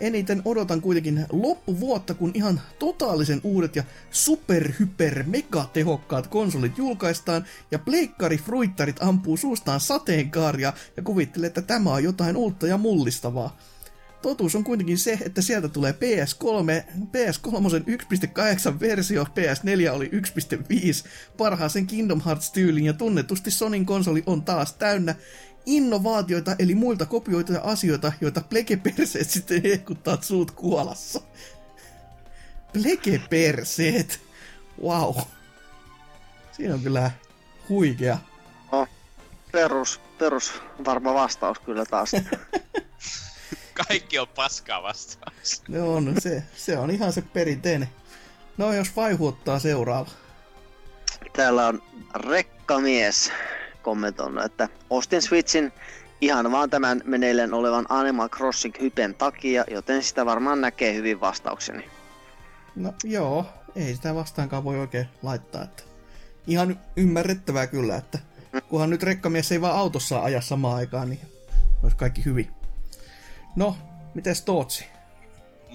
eniten 0.00 0.42
odotan 0.44 0.80
kuitenkin 0.80 1.26
loppuvuotta, 1.32 2.14
kun 2.14 2.30
ihan 2.34 2.60
totaalisen 2.78 3.40
uudet 3.44 3.76
ja 3.76 3.82
super 4.10 4.72
hyper 4.80 5.24
mega 5.26 5.70
tehokkaat 5.72 6.26
konsolit 6.26 6.78
julkaistaan 6.78 7.44
ja 7.70 7.78
pleikkari 7.78 8.38
fruittarit 8.38 9.02
ampuu 9.02 9.36
suustaan 9.36 9.80
sateenkaaria 9.80 10.72
ja 10.96 11.02
kuvittelee, 11.02 11.46
että 11.46 11.62
tämä 11.62 11.92
on 11.92 12.04
jotain 12.04 12.36
uutta 12.36 12.66
ja 12.66 12.78
mullistavaa. 12.78 13.56
Totuus 14.22 14.54
on 14.54 14.64
kuitenkin 14.64 14.98
se, 14.98 15.18
että 15.22 15.42
sieltä 15.42 15.68
tulee 15.68 15.92
PS3, 15.92 16.84
PS3 16.98 17.50
1.8 18.72 18.80
versio, 18.80 19.24
PS4 19.24 19.90
oli 19.92 20.10
1.5, 20.12 21.08
parhaaseen 21.36 21.86
Kingdom 21.86 22.20
Hearts-tyyliin 22.20 22.86
ja 22.86 22.92
tunnetusti 22.92 23.50
Sonin 23.50 23.86
konsoli 23.86 24.22
on 24.26 24.42
taas 24.42 24.72
täynnä 24.72 25.14
innovaatioita, 25.68 26.56
eli 26.58 26.74
muilta 26.74 27.06
kopioituja 27.06 27.60
asioita, 27.64 28.12
joita 28.20 28.40
plekeperseet 28.40 29.30
sitten 29.30 29.62
hehkuttaa 29.62 30.18
suut 30.20 30.50
kuolassa. 30.50 31.20
Plekeperseet? 32.72 34.20
Wow. 34.82 35.16
Siinä 36.52 36.74
on 36.74 36.80
kyllä 36.80 37.10
huikea. 37.68 38.18
No, 38.72 38.86
perus, 39.52 40.00
perus 40.18 40.52
varma 40.84 41.14
vastaus 41.14 41.58
kyllä 41.58 41.84
taas. 41.84 42.12
Kaikki 43.88 44.18
on 44.18 44.28
paskaa 44.28 44.82
vastaus. 44.82 45.62
Ne 45.68 45.82
on, 45.82 46.14
se, 46.18 46.42
se 46.56 46.78
on 46.78 46.90
ihan 46.90 47.12
se 47.12 47.22
perinteinen. 47.22 47.88
No 48.56 48.72
jos 48.72 48.96
Vaihu 48.96 49.26
ottaa 49.26 49.58
seuraava. 49.58 50.10
Täällä 51.36 51.66
on 51.66 51.82
rekkamies 52.14 53.32
kommentoinut, 53.88 54.44
että 54.44 54.68
ostin 54.90 55.22
Switchin 55.22 55.72
ihan 56.20 56.52
vaan 56.52 56.70
tämän 56.70 57.02
meneilleen 57.04 57.54
olevan 57.54 57.86
Animal 57.88 58.28
Crossing 58.28 58.74
hypen 58.80 59.14
takia, 59.14 59.64
joten 59.70 60.02
sitä 60.02 60.26
varmaan 60.26 60.60
näkee 60.60 60.94
hyvin 60.94 61.20
vastaukseni. 61.20 61.84
No 62.76 62.94
joo, 63.04 63.46
ei 63.76 63.94
sitä 63.94 64.14
vastaankaan 64.14 64.64
voi 64.64 64.78
oikein 64.78 65.06
laittaa. 65.22 65.62
Että 65.62 65.82
ihan 66.46 66.80
ymmärrettävää 66.96 67.66
kyllä, 67.66 67.96
että 67.96 68.18
kunhan 68.68 68.90
nyt 68.90 69.02
rekkamies 69.02 69.52
ei 69.52 69.60
vaan 69.60 69.76
autossa 69.76 70.20
aja 70.20 70.40
samaan 70.40 70.76
aikaan, 70.76 71.10
niin 71.10 71.20
olisi 71.82 71.96
kaikki 71.96 72.24
hyvin. 72.24 72.48
No, 73.56 73.76
mites 74.14 74.42
Tootsi? 74.42 74.86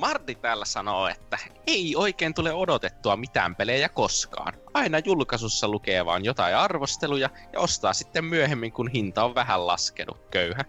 Martti 0.04 0.36
täällä 0.36 0.66
sanoo, 0.66 1.08
että 1.08 1.38
ei 1.68 1.96
oikein 1.96 2.34
tule 2.34 2.54
odotettua 2.54 3.18
mitään 3.18 3.56
pelejä 3.56 3.90
koskaan. 3.90 4.54
Aina 4.74 5.00
julkaisussa 5.00 5.68
lukee 5.68 6.06
vaan 6.06 6.26
jotain 6.26 6.56
arvosteluja 6.56 7.30
ja 7.54 7.60
ostaa 7.60 7.94
sitten 7.94 8.26
myöhemmin, 8.26 8.72
kun 8.72 8.88
hinta 8.88 9.24
on 9.24 9.36
vähän 9.36 9.68
laskenut, 9.68 10.18
köyhä. 10.32 10.66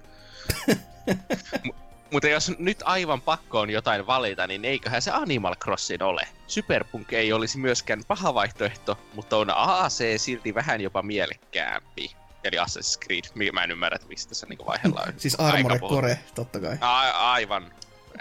M- 1.64 1.70
mutta 2.12 2.28
jos 2.28 2.58
nyt 2.58 2.82
aivan 2.84 3.20
pakko 3.20 3.60
on 3.60 3.70
jotain 3.70 4.06
valita, 4.06 4.46
niin 4.46 4.64
eiköhän 4.64 5.02
se 5.02 5.10
Animal 5.10 5.54
Crossing 5.56 6.02
ole. 6.02 6.28
Superpunk 6.46 7.12
ei 7.12 7.32
olisi 7.32 7.58
myöskään 7.58 8.02
paha 8.08 8.34
vaihtoehto, 8.34 8.98
mutta 9.14 9.36
on 9.36 9.50
AC 9.50 10.02
silti 10.16 10.54
vähän 10.54 10.80
jopa 10.80 11.02
mielekkäämpi. 11.02 12.16
Eli 12.44 12.56
Assassin's 12.56 12.98
Creed. 13.04 13.52
Mä 13.52 13.64
en 13.64 13.70
ymmärrä, 13.70 13.96
että 13.96 14.08
mistä 14.08 14.34
se 14.34 14.46
niinku 14.46 14.66
vaihella 14.66 15.04
on. 15.06 15.12
Siis 15.20 15.34
Armored 15.34 15.80
Core, 15.80 16.18
totta 16.34 16.60
kai. 16.60 16.78
A- 16.80 17.32
aivan. 17.32 17.72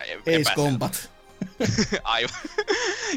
Ace. 0.02 0.54
Combat. 0.56 1.10
Aivan. 2.04 2.36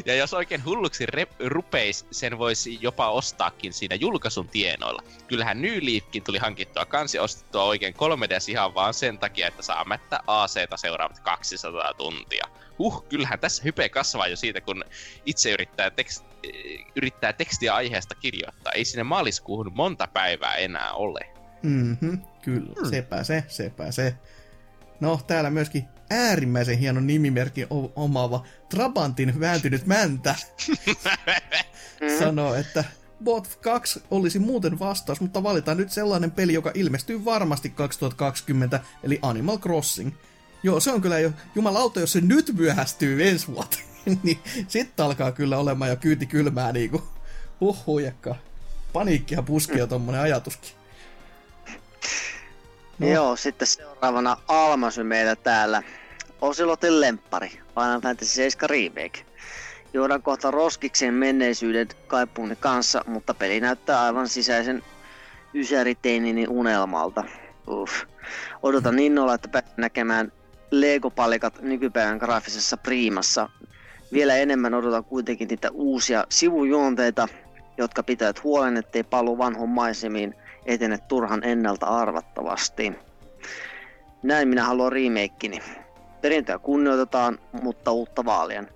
Ja 0.05 0.15
jos 0.15 0.33
oikein 0.33 0.65
hulluksi 0.65 1.05
rep- 1.05 1.47
rupeis, 1.47 2.05
sen 2.11 2.37
voisi 2.37 2.77
jopa 2.81 3.09
ostaakin 3.09 3.73
siinä 3.73 3.95
julkaisun 3.95 4.47
tienoilla. 4.49 5.03
Kyllähän 5.27 5.61
New 5.61 5.77
Leafkin 5.81 6.23
tuli 6.23 6.37
hankittua 6.37 6.85
kansi 6.85 7.19
ostettua 7.19 7.63
oikein 7.63 7.93
3DS 7.93 8.49
ihan 8.51 8.73
vaan 8.73 8.93
sen 8.93 9.17
takia, 9.19 9.47
että 9.47 9.61
saa 9.61 9.85
mättä 9.85 10.19
AC-ta 10.27 10.77
seuraavat 10.77 11.19
200 11.19 11.93
tuntia. 11.93 12.45
Huh, 12.79 13.05
kyllähän 13.09 13.39
tässä 13.39 13.63
hype 13.63 13.89
kasvaa 13.89 14.27
jo 14.27 14.35
siitä, 14.35 14.61
kun 14.61 14.83
itse 15.25 15.51
yrittää, 15.51 15.89
tekst- 15.89 16.49
yrittää 16.95 17.33
tekstiä 17.33 17.75
aiheesta 17.75 18.15
kirjoittaa. 18.15 18.73
Ei 18.73 18.85
sinne 18.85 19.03
maaliskuuhun 19.03 19.71
monta 19.75 20.07
päivää 20.07 20.55
enää 20.55 20.91
ole. 20.93 21.19
Mhm, 21.63 22.15
kyllä, 22.41 22.73
Hmm. 22.81 22.89
sepä 22.89 23.23
se, 23.23 23.43
sepä 23.47 23.91
se. 23.91 24.15
No, 24.99 25.19
täällä 25.27 25.49
myöskin 25.49 25.87
äärimmäisen 26.09 26.77
hieno 26.77 26.99
nimimerkki 26.99 27.67
omaava 27.95 28.45
Trabantin 28.69 29.39
vääntynyt 29.39 29.85
mäntä 29.85 30.35
sanoo, 32.19 32.55
että 32.55 32.83
Bot 33.23 33.55
2 33.61 34.03
olisi 34.11 34.39
muuten 34.39 34.79
vastaus, 34.79 35.21
mutta 35.21 35.43
valitaan 35.43 35.77
nyt 35.77 35.91
sellainen 35.91 36.31
peli, 36.31 36.53
joka 36.53 36.71
ilmestyy 36.73 37.25
varmasti 37.25 37.69
2020, 37.69 38.79
eli 39.03 39.19
Animal 39.21 39.57
Crossing. 39.57 40.11
Joo, 40.63 40.79
se 40.79 40.91
on 40.91 41.01
kyllä 41.01 41.19
jo, 41.19 41.31
jumalauta, 41.55 41.99
jos 41.99 42.11
se 42.11 42.21
nyt 42.21 42.51
myöhästyy 42.57 43.27
ensi 43.29 43.47
vuoteen, 43.47 43.83
niin 44.23 44.39
sitten 44.67 45.05
alkaa 45.05 45.31
kyllä 45.31 45.57
olemaan 45.57 45.91
jo 45.91 45.97
kyyti 45.97 46.25
kylmää 46.25 46.71
niinku. 46.71 47.03
Huh, 47.59 47.85
huijakka. 47.85 48.35
Paniikkia 48.93 49.41
puskea 49.41 49.87
tommonen 49.87 50.21
ajatuskin. 50.21 50.71
No. 52.99 53.07
Joo, 53.07 53.35
sitten 53.35 53.67
seuraavana 53.67 54.37
Almasy 54.47 55.03
meillä 55.03 55.35
täällä. 55.35 55.83
Oselotin 56.41 57.01
lemppari, 57.01 57.49
Final 57.49 58.01
Fantasy 58.01 58.31
7 58.33 58.69
Remake. 58.69 59.25
Juodaan 59.93 60.21
kohta 60.21 60.51
roskikseen 60.51 61.13
menneisyyden 61.13 61.87
kaipuuni 62.07 62.55
kanssa, 62.55 63.03
mutta 63.07 63.33
peli 63.33 63.59
näyttää 63.59 64.01
aivan 64.01 64.27
sisäisen 64.27 64.83
ysäriteinini 65.53 66.45
unelmalta. 66.49 67.23
Uff. 67.67 68.03
Odotan 68.63 68.99
innolla, 68.99 69.33
että 69.33 69.47
pääsen 69.47 69.71
näkemään 69.77 70.31
Lego-palikat 70.71 71.61
nykypäivän 71.61 72.17
graafisessa 72.17 72.77
priimassa. 72.77 73.49
Vielä 74.13 74.35
enemmän 74.35 74.73
odotan 74.73 75.03
kuitenkin 75.03 75.47
niitä 75.47 75.69
uusia 75.71 76.25
sivujuonteita, 76.29 77.27
jotka 77.77 78.03
pitävät 78.03 78.43
huolen, 78.43 78.77
ettei 78.77 79.03
palu 79.03 79.37
vanhon 79.37 79.69
maisemiin 79.69 80.35
etene 80.65 80.97
turhan 80.97 81.43
ennalta 81.43 81.85
arvattavasti. 81.85 82.93
Näin 84.23 84.47
minä 84.47 84.63
haluan 84.63 84.91
remakeini. 84.91 85.59
Perintöä 86.27 86.59
kunnioitetaan, 86.59 87.39
mutta 87.51 87.91
uutta 87.91 88.25
vaalien. 88.25 88.69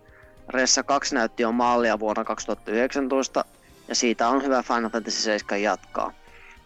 Ressa 0.50 0.84
2 0.84 1.16
näytti 1.16 1.44
jo 1.44 1.52
mallia 1.52 2.00
vuonna 2.00 2.24
2019 2.24 3.46
ja 3.88 3.96
siitä 3.96 4.30
on 4.30 4.44
hyvä 4.44 4.64
Final 4.64 4.90
Fantasy 4.90 5.22
7 5.22 5.62
jatkaa. 5.62 6.14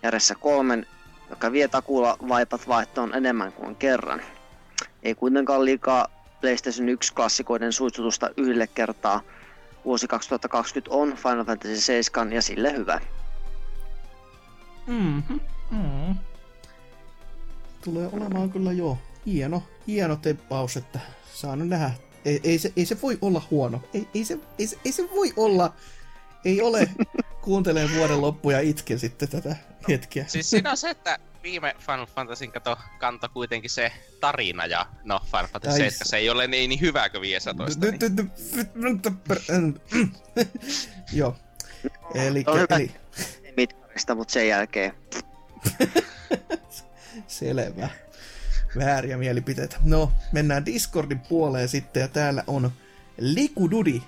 Ja 0.03 0.11
Ressa 0.11 0.35
3, 0.35 0.83
joka 1.29 1.51
vie 1.51 1.67
takuulla 1.67 2.17
vaipat 2.27 2.67
vaihtoon 2.67 3.15
enemmän 3.15 3.51
kuin 3.51 3.75
kerran. 3.75 4.21
Ei 5.03 5.15
kuitenkaan 5.15 5.65
liikaa 5.65 6.07
PlayStation 6.41 6.87
1-klassikoiden 6.87 7.71
suitsutusta 7.71 8.29
yhdelle 8.37 8.67
kertaa. 8.67 9.21
Vuosi 9.85 10.07
2020 10.07 10.95
on 10.95 11.15
Final 11.15 11.45
Fantasy 11.45 11.77
7 11.77 12.33
ja 12.33 12.41
sille 12.41 12.73
hyvä. 12.73 13.01
Mm-hmm. 14.87 15.39
Mm. 15.71 16.15
Tulee 17.83 18.09
olemaan 18.13 18.51
kyllä 18.51 18.71
jo 18.71 18.97
hieno, 19.25 19.63
hieno 19.87 20.15
teppaus, 20.15 20.77
että 20.77 20.99
saa 21.33 21.55
nyt 21.55 21.67
nähdä. 21.67 21.91
Ei, 22.25 22.39
ei, 22.43 22.59
se, 22.59 22.73
ei 22.77 22.85
se 22.85 23.01
voi 23.01 23.17
olla 23.21 23.41
huono. 23.51 23.81
Ei, 23.93 24.07
ei, 24.13 24.25
se, 24.25 24.39
ei, 24.59 24.67
se, 24.67 24.77
ei 24.85 24.91
se 24.91 25.09
voi 25.15 25.33
olla. 25.35 25.73
Ei 26.45 26.61
ole. 26.61 26.89
Kuuntelen 27.41 27.95
vuoden 27.95 28.21
loppu 28.21 28.49
ja 28.49 28.59
itken 28.59 28.99
sitten 28.99 29.29
tätä 29.29 29.55
hetkeä. 29.89 30.25
Siis 30.27 30.49
siinä 30.49 30.71
on 30.71 30.77
se, 30.77 30.89
että 30.89 31.19
viime 31.43 31.75
Final 31.79 32.05
Fantasyn 32.05 32.51
kato 32.51 32.77
kanta 32.99 33.29
kuitenkin 33.29 33.69
se 33.69 33.91
tarina 34.19 34.65
ja 34.65 34.85
no 35.03 35.19
Final 35.25 35.47
Fantasy 35.47 35.83
Ai 35.83 35.91
7 35.91 36.07
se 36.07 36.17
ei 36.17 36.29
ole 36.29 36.47
niin, 36.47 36.69
niin 36.69 36.81
hyvä 36.81 37.09
kuin 37.09 37.21
15. 37.21 37.85
Niin. 37.85 37.99
Joo. 41.13 41.35
Eli, 42.15 42.45
eli 42.69 42.91
Mitkarista, 43.57 44.15
mutta 44.15 44.31
sen 44.31 44.47
jälkeen 44.47 44.93
Selvä. 47.27 47.89
Vääriä 48.75 49.17
mielipiteitä. 49.17 49.77
No, 49.83 50.11
mennään 50.31 50.65
Discordin 50.65 51.19
puoleen 51.19 51.67
sitten, 51.67 52.01
ja 52.01 52.07
täällä 52.07 52.43
on 52.47 52.71
Likududi. 53.17 54.01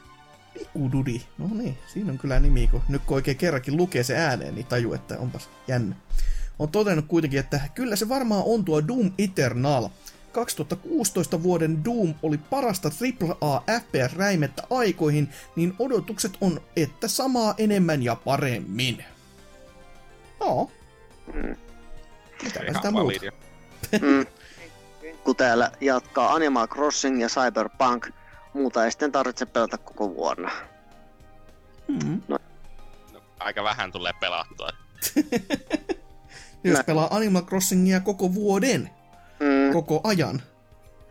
Likududi. 0.60 1.22
No 1.38 1.50
niin, 1.52 1.78
siinä 1.94 2.12
on 2.12 2.18
kyllä 2.18 2.40
nimi, 2.40 2.68
kun 2.68 2.82
nyt 2.90 3.02
kun 3.06 3.16
oikein 3.16 3.38
kerrankin 3.38 3.78
lukee 3.78 4.04
se 4.04 4.18
ääneen, 4.18 4.56
niin 4.56 4.66
taju, 4.66 4.94
että 4.94 5.20
onpas 5.20 5.50
jännä. 5.68 5.96
On 6.60 6.70
todennut 6.70 7.06
kuitenkin, 7.08 7.40
että 7.40 7.60
kyllä 7.76 7.96
se 7.96 8.10
varmaan 8.10 8.44
on 8.46 8.66
tuo 8.66 8.88
Doom 8.88 9.12
Eternal. 9.18 9.90
2016 10.32 11.44
vuoden 11.44 11.86
Doom 11.86 12.14
oli 12.24 12.38
parasta 12.38 12.92
AAA 13.42 13.64
FPS-räimettä 13.80 14.64
aikoihin, 14.70 15.30
niin 15.56 15.74
odotukset 15.80 16.38
on, 16.42 16.62
että 16.76 17.08
samaa 17.08 17.56
enemmän 17.58 18.04
ja 18.04 18.16
paremmin. 18.16 19.04
No. 20.40 20.72
Mitäpä 22.44 22.66
Ihan 22.66 22.76
sitä 22.76 22.92
muuta. 22.92 23.20
Mm. 24.02 24.26
Kun 25.28 25.36
täällä 25.36 25.72
jatkaa 25.82 26.34
Animal 26.34 26.68
Crossing 26.68 27.22
ja 27.22 27.28
Cyberpunk, 27.28 28.08
muuta 28.54 28.86
ei 28.86 28.92
sitten 28.92 29.12
tarvitse 29.12 29.46
pelata 29.46 29.78
koko 29.78 30.16
vuonna. 30.16 30.52
Mm. 31.88 32.22
No, 32.28 32.40
aika 33.40 33.64
vähän 33.64 33.92
tulee 33.92 34.14
pelattua. 34.20 34.70
Jos 36.64 36.78
Mä- 36.78 36.84
pelaa 36.84 37.16
Animal 37.16 37.42
Crossingia 37.42 38.00
koko 38.00 38.34
vuoden, 38.34 38.90
Mm. 39.40 39.74
koko 39.74 40.02
ajan, 40.04 40.42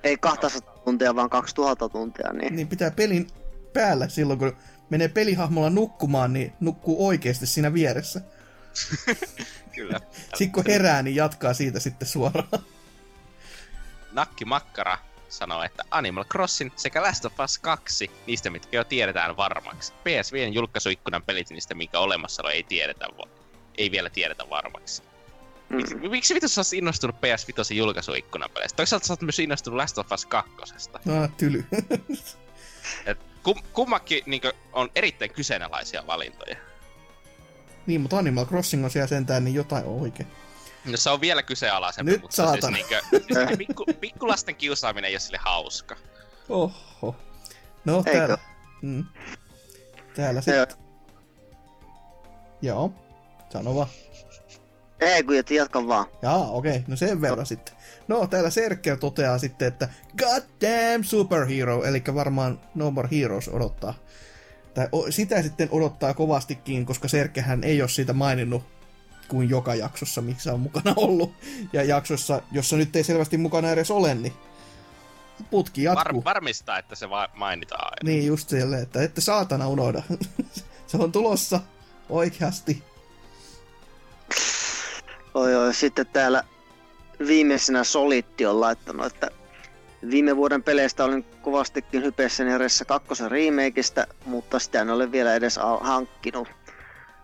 Ei 0.05 0.17
200 0.17 0.75
tuntia, 0.85 1.15
vaan 1.15 1.31
2000 1.31 1.89
tuntia, 1.89 2.33
niin 2.33 2.57
niin 2.57 2.69
pitää 2.69 2.91
pelin 2.91 3.27
päällä 3.73 4.09
silloin, 4.09 4.39
kun 4.39 4.57
menee 4.91 5.09
pelihahmolla 5.09 5.71
nukkumaan, 5.71 6.33
niin 6.33 6.53
nukkuu 6.61 7.07
oikeasti 7.09 7.47
siinä 7.47 7.73
vieressä. 7.75 8.21
Kyllä. 9.75 10.01
Sitten 10.37 10.53
kun 10.53 10.65
herää, 10.67 11.03
niin 11.03 11.17
jatkaa 11.17 11.55
siitä 11.55 11.81
sitten 11.81 12.09
suoraan. 12.09 12.49
Nakki 14.13 14.45
Makkara 14.45 14.99
sanoo, 15.29 15.63
että 15.63 15.85
Animal 15.91 16.25
Crossing 16.25 16.71
sekä 16.77 17.03
Last 17.03 17.25
of 17.25 17.41
Us 17.41 17.59
2, 17.59 18.11
niistä 18.27 18.51
mitkä 18.51 18.77
jo 18.77 18.85
tiedetään 18.85 19.37
varmaksi. 19.37 19.93
PSVn 19.93 20.55
julkaisuikkunan 20.55 21.23
pelit 21.23 21.51
niistä, 21.51 21.75
minkä 21.75 21.99
olemassaolo 21.99 22.51
ei 22.51 22.63
tiedetä, 22.63 23.07
ei 23.79 23.91
vielä 23.91 24.11
tiedetä 24.11 24.51
varmaksi. 24.51 25.03
Miksi, 25.69 25.95
mm. 25.95 26.11
miksi 26.11 26.35
vitus 26.35 26.55
sä 26.55 26.61
oot 26.61 26.73
innostunut 26.73 27.17
PS5 27.17 27.75
julkaisuikkunan 27.75 28.51
peleistä? 28.55 28.77
Toisaalta 28.77 29.07
sä 29.07 29.13
oot 29.13 29.23
myös 29.23 29.39
innostunut 29.39 29.77
Last 29.77 29.99
of 29.99 30.13
Us 30.13 30.27
2. 30.27 30.53
No, 31.05 31.29
tyly. 31.37 31.65
Et 33.07 33.19
kum, 33.43 33.63
kummakin 33.73 34.23
niin 34.27 34.43
on 34.73 34.91
erittäin 34.95 35.31
kyseenalaisia 35.31 36.07
valintoja. 36.07 36.57
niin, 37.87 38.01
mutta 38.01 38.19
Animal 38.19 38.47
Crossing 38.47 38.85
on 38.85 38.91
siellä 38.91 39.07
sentään 39.07 39.45
niin 39.45 39.55
jotain 39.55 39.85
oikein. 39.85 40.29
No 40.87 40.97
se 40.97 41.11
on 41.11 41.21
vielä 41.21 41.43
kyseenalaisempi, 41.43 42.13
Nyt 42.13 42.23
mutta 42.23 42.37
saatana. 42.37 42.77
siis, 42.77 42.91
niinkö, 42.91 43.03
siis 43.11 43.59
pikku, 43.59 43.85
pikkulasten 44.01 44.57
kiusaaminen 44.57 45.09
ei 45.09 45.15
ole 45.15 45.21
sille 45.21 45.39
hauska. 45.41 45.97
Oho. 46.49 47.17
No, 47.85 47.97
Eikö? 47.97 48.11
täällä. 48.13 48.39
Mm. 48.83 49.05
Täällä 50.17 50.43
Joo. 50.47 50.67
sitten. 50.67 50.87
Joo. 52.63 52.93
Sano 53.53 53.75
vaan. 53.75 53.89
ei 55.01 55.23
kun 55.23 55.37
et 55.37 55.51
jatka 55.51 55.87
vaan. 55.87 56.07
Jaa, 56.23 56.51
okei. 56.51 56.85
No 56.87 56.97
sen 56.97 57.21
verran 57.21 57.47
sitten. 57.47 57.75
No, 58.09 58.27
täällä 58.27 58.51
Serker 58.51 58.97
toteaa 58.97 59.39
sitten, 59.39 59.69
että 59.69 59.89
God 60.19 60.43
damn 60.63 61.05
superhero, 61.05 61.85
eli 61.85 62.03
varmaan 62.15 62.61
No 62.75 62.91
More 62.91 63.09
Heroes 63.13 63.49
odottaa. 63.49 63.95
Tai 64.75 64.89
o- 64.93 65.11
sitä 65.11 65.43
sitten 65.43 65.69
odottaa 65.71 66.15
kovastikin, 66.15 66.87
koska 66.87 67.09
Serkkehän 67.09 67.65
ei 67.65 67.83
ole 67.83 67.89
siitä 67.89 68.13
maininnut 68.13 68.65
kuin 69.29 69.51
joka 69.51 69.75
jaksossa, 69.75 70.23
missä 70.23 70.53
on 70.53 70.61
mukana 70.61 70.95
ollut. 70.97 71.33
Ja 71.73 71.83
jaksossa, 71.83 72.43
jossa 72.53 72.77
nyt 72.77 72.97
ei 72.97 73.05
selvästi 73.05 73.39
mukana 73.39 73.71
edes 73.71 73.91
ole, 73.91 74.15
niin 74.15 74.33
putki 75.51 75.83
jatkuu. 75.83 76.25
Var, 76.25 76.35
varmistaa, 76.35 76.79
että 76.79 76.95
se 76.95 77.11
va- 77.11 77.29
mainitaan 77.35 77.85
aina. 77.85 78.13
Niin 78.13 78.27
just 78.27 78.49
silleen, 78.49 78.83
että 78.83 79.03
ette 79.03 79.21
saatana 79.21 79.69
unohda. 79.69 80.03
se 80.87 80.97
on 80.97 81.13
tulossa 81.13 81.61
oikeasti. 82.09 82.83
Oi, 85.35 85.55
oi. 85.55 85.75
Sitten 85.75 86.07
täällä 86.07 86.45
viimeisenä 87.27 87.85
Solitti 87.85 88.47
on 88.47 88.61
laittanut, 88.61 89.07
että 89.07 89.31
viime 90.11 90.37
vuoden 90.37 90.63
peleistä 90.63 91.05
olin 91.05 91.25
kovastikin 91.43 92.03
hypeessäni 92.03 92.59
Ressa 92.59 92.85
2 92.85 93.09
remakeista, 93.29 94.07
mutta 94.27 94.59
sitä 94.59 94.81
en 94.81 94.91
ole 94.91 95.13
vielä 95.13 95.35
edes 95.35 95.59
hankkinut. 95.81 96.49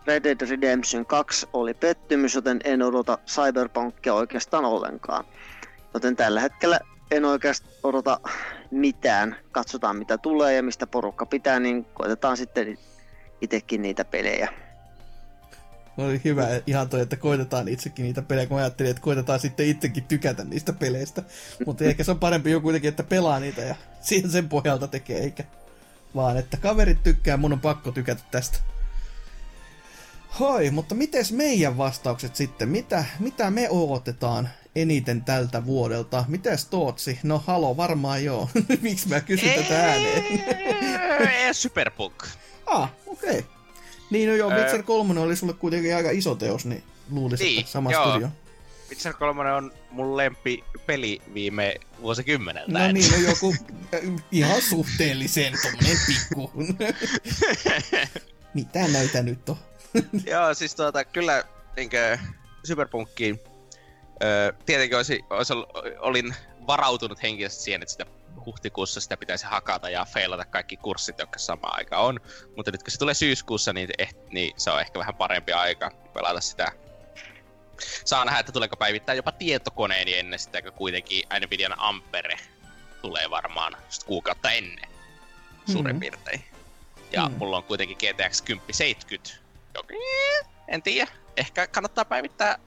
Red 0.07 0.23
Dead 0.23 0.49
Redemption 0.49 1.05
2 1.05 1.47
oli 1.53 1.73
pettymys, 1.73 2.35
joten 2.35 2.59
en 2.63 2.81
odota 2.81 3.17
Cyberpunkia 3.27 4.13
oikeastaan 4.13 4.65
ollenkaan. 4.65 5.25
Joten 5.93 6.15
tällä 6.15 6.41
hetkellä 6.41 6.79
en 7.11 7.25
oikeastaan 7.25 7.73
odota 7.83 8.19
mitään. 8.71 9.35
Katsotaan 9.51 9.95
mitä 9.95 10.17
tulee 10.17 10.55
ja 10.55 10.63
mistä 10.63 10.87
porukka 10.87 11.25
pitää, 11.25 11.59
niin 11.59 11.85
koitetaan 11.85 12.37
sitten 12.37 12.77
itsekin 13.41 13.81
niitä 13.81 14.05
pelejä. 14.05 14.53
Oli 15.97 16.21
hyvä 16.23 16.47
ihan 16.67 16.89
toi, 16.89 17.01
että 17.01 17.15
koitetaan 17.15 17.67
itsekin 17.67 18.03
niitä 18.03 18.21
pelejä, 18.21 18.47
kun 18.47 18.57
ajattelin, 18.57 18.91
että 18.91 19.03
koitetaan 19.03 19.39
sitten 19.39 19.67
itsekin 19.67 20.03
tykätä 20.03 20.43
niistä 20.43 20.73
peleistä. 20.73 21.23
Mutta 21.65 21.83
ehkä 21.83 22.03
se 22.03 22.11
on 22.11 22.19
parempi 22.19 22.51
jo 22.51 22.61
kuitenkin, 22.61 22.89
että 22.89 23.03
pelaa 23.03 23.39
niitä 23.39 23.61
ja 23.61 23.75
siihen 24.01 24.31
sen 24.31 24.49
pohjalta 24.49 24.87
tekee, 24.87 25.19
eikä 25.19 25.43
vaan, 26.15 26.37
että 26.37 26.57
kaverit 26.57 27.03
tykkää, 27.03 27.37
mun 27.37 27.53
on 27.53 27.59
pakko 27.59 27.91
tykätä 27.91 28.21
tästä. 28.31 28.72
Hoi, 30.39 30.71
mutta 30.71 30.95
mites 30.95 31.31
meidän 31.31 31.77
vastaukset 31.77 32.35
sitten? 32.35 32.69
Mitä, 32.69 33.05
mitä 33.19 33.51
me 33.51 33.69
odotetaan 33.69 34.49
eniten 34.75 35.23
tältä 35.23 35.65
vuodelta? 35.65 36.25
Mites 36.27 36.65
Tootsi? 36.65 37.19
No 37.23 37.43
halo, 37.47 37.77
varmaan 37.77 38.23
joo. 38.23 38.49
Miksi 38.81 39.07
mä 39.09 39.21
kysyn 39.21 39.63
tätä 39.63 39.79
ääneen? 39.83 40.23
Eee, 41.19 41.53
Superpunk. 41.53 42.23
Ah, 42.65 42.89
okei. 43.07 43.29
Okay. 43.29 43.43
Niin, 44.09 44.29
no 44.29 44.35
joo, 44.35 44.51
Öö. 44.51 44.57
Witcher 44.57 44.83
3 44.83 45.19
oli 45.19 45.35
sulle 45.35 45.53
kuitenkin 45.53 45.95
aika 45.95 46.11
iso 46.11 46.35
teos, 46.35 46.65
niin 46.65 46.83
luulisin, 47.11 47.45
Niin, 47.45 47.59
että 47.59 47.71
sama 47.71 47.91
joo. 47.91 48.09
studio. 48.09 48.27
Witcher 48.89 49.13
3 49.13 49.51
on 49.53 49.71
mun 49.91 50.17
lempi 50.17 50.63
peli 50.85 51.21
viime 51.33 51.75
vuosikymmeneltä. 52.01 52.71
No 52.71 52.91
niin, 52.91 53.11
no 53.11 53.17
joku 53.17 53.55
äh, 53.93 54.23
ihan 54.31 54.61
suhteellisen 54.61 55.53
tommonen 55.63 55.97
pikku. 56.07 56.51
Mitä 58.53 58.87
näitä 58.87 59.21
nyt 59.23 59.49
on? 59.49 59.57
Joo, 60.31 60.53
siis 60.53 60.75
tuota, 60.75 61.05
kyllä 61.05 61.43
niinkö 61.77 62.17
Cyberpunkkiin 62.67 63.39
öö, 64.23 64.51
tietenkin 64.65 64.97
olisi, 64.97 65.25
olisi, 65.29 65.53
ollut- 65.53 65.69
olin 65.99 66.35
varautunut 66.67 67.23
henkisesti 67.23 67.63
siihen, 67.63 67.81
että 67.81 67.91
sitä 67.91 68.05
huhtikuussa 68.45 69.01
sitä 69.01 69.17
pitäisi 69.17 69.45
hakata 69.45 69.89
ja 69.89 70.05
feilata 70.05 70.45
kaikki 70.45 70.77
kurssit, 70.77 71.19
jotka 71.19 71.39
sama 71.39 71.67
aika 71.67 71.97
on. 71.97 72.19
Mutta 72.55 72.71
nyt 72.71 72.83
kun 72.83 72.91
se 72.91 72.97
tulee 72.99 73.13
syyskuussa, 73.13 73.73
niin, 73.73 73.89
eh, 73.97 74.15
niin 74.31 74.53
se 74.57 74.71
on 74.71 74.81
ehkä 74.81 74.99
vähän 74.99 75.15
parempi 75.15 75.51
aika 75.53 75.91
pelata 76.13 76.41
sitä. 76.41 76.71
Saa 78.05 78.25
nähdä, 78.25 78.39
että 78.39 78.51
tuleeko 78.51 78.77
päivittää 78.77 79.15
jopa 79.15 79.31
tietokoneeni 79.31 80.17
ennen 80.17 80.39
sitä, 80.39 80.61
kun 80.61 80.73
kuitenkin 80.73 81.23
Nvidian 81.45 81.79
Ampere 81.79 82.37
tulee 83.01 83.29
varmaan 83.29 83.75
just 83.85 84.03
kuukautta 84.03 84.51
ennen 84.51 84.89
suurin 85.71 85.95
Mhm. 85.95 85.99
piirtein. 85.99 86.43
Ja 87.11 87.29
Mhm. 87.29 87.37
mulla 87.37 87.57
on 87.57 87.63
kuitenkin 87.63 87.97
GTX 87.97 88.41
1070, 88.41 89.29
joka 89.29 89.42
en 90.67 90.81
tiedä. 90.81 91.11
ehkä 91.37 91.67
kannattaa 91.67 92.05
päivittää 92.05 92.59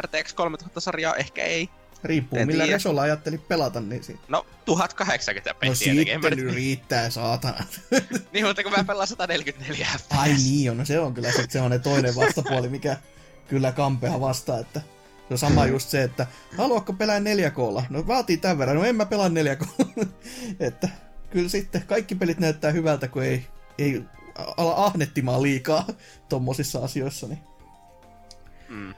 RTX 0.00 0.34
3000-sarjaa, 0.34 1.16
ehkä 1.16 1.42
ei. 1.42 1.68
Riippuu 2.04 2.38
En 2.38 2.46
millä 2.46 2.64
tiedä. 2.64 2.76
resolla 2.76 3.02
ajattelit 3.02 3.48
pelata, 3.48 3.80
niin 3.80 4.04
siinä. 4.04 4.20
No, 4.28 4.46
1080 4.64 5.50
No 5.50 5.54
peliä 5.60 6.18
mä 6.18 6.28
sitten 6.28 6.54
riittää, 6.54 7.10
saatana. 7.10 7.64
Niin, 8.32 8.46
mutta 8.46 8.62
kun 8.62 8.72
mä 8.72 8.84
pelaan 8.84 9.06
144 9.06 9.86
FPS. 9.98 10.18
Ai 10.18 10.32
niin 10.34 10.70
on, 10.70 10.76
no 10.78 10.84
se 10.84 11.00
on 11.00 11.14
kyllä 11.14 11.32
sit 11.32 11.50
semmonen 11.50 11.80
toinen 11.82 12.16
vastapuoli, 12.16 12.68
mikä 12.68 12.96
kyllä 13.48 13.72
kampea 13.72 14.20
vastaa, 14.20 14.58
että 14.58 14.80
se 15.28 15.34
on 15.34 15.38
sama 15.38 15.66
just 15.66 15.88
se, 15.88 16.02
että 16.02 16.26
haluatko 16.58 16.92
pelaa 16.92 17.20
4 17.20 17.50
k 17.50 17.56
No 17.90 18.06
vaatii 18.06 18.36
tämän 18.36 18.58
verran, 18.58 18.76
no 18.76 18.84
en 18.84 18.96
mä 18.96 19.06
pelaa 19.06 19.28
4 19.28 19.56
k 19.56 19.62
Että 20.60 20.88
kyllä 21.30 21.48
sitten 21.48 21.82
kaikki 21.86 22.14
pelit 22.14 22.38
näyttää 22.38 22.70
hyvältä, 22.70 23.08
kun 23.08 23.22
ei, 23.22 23.46
ei 23.78 24.02
ala 24.56 24.74
ahnettimaan 24.74 25.42
liikaa 25.42 25.86
tommosissa 26.28 26.78
asioissa. 26.78 27.26
Niin. 27.26 27.38
Mm. 28.68 28.94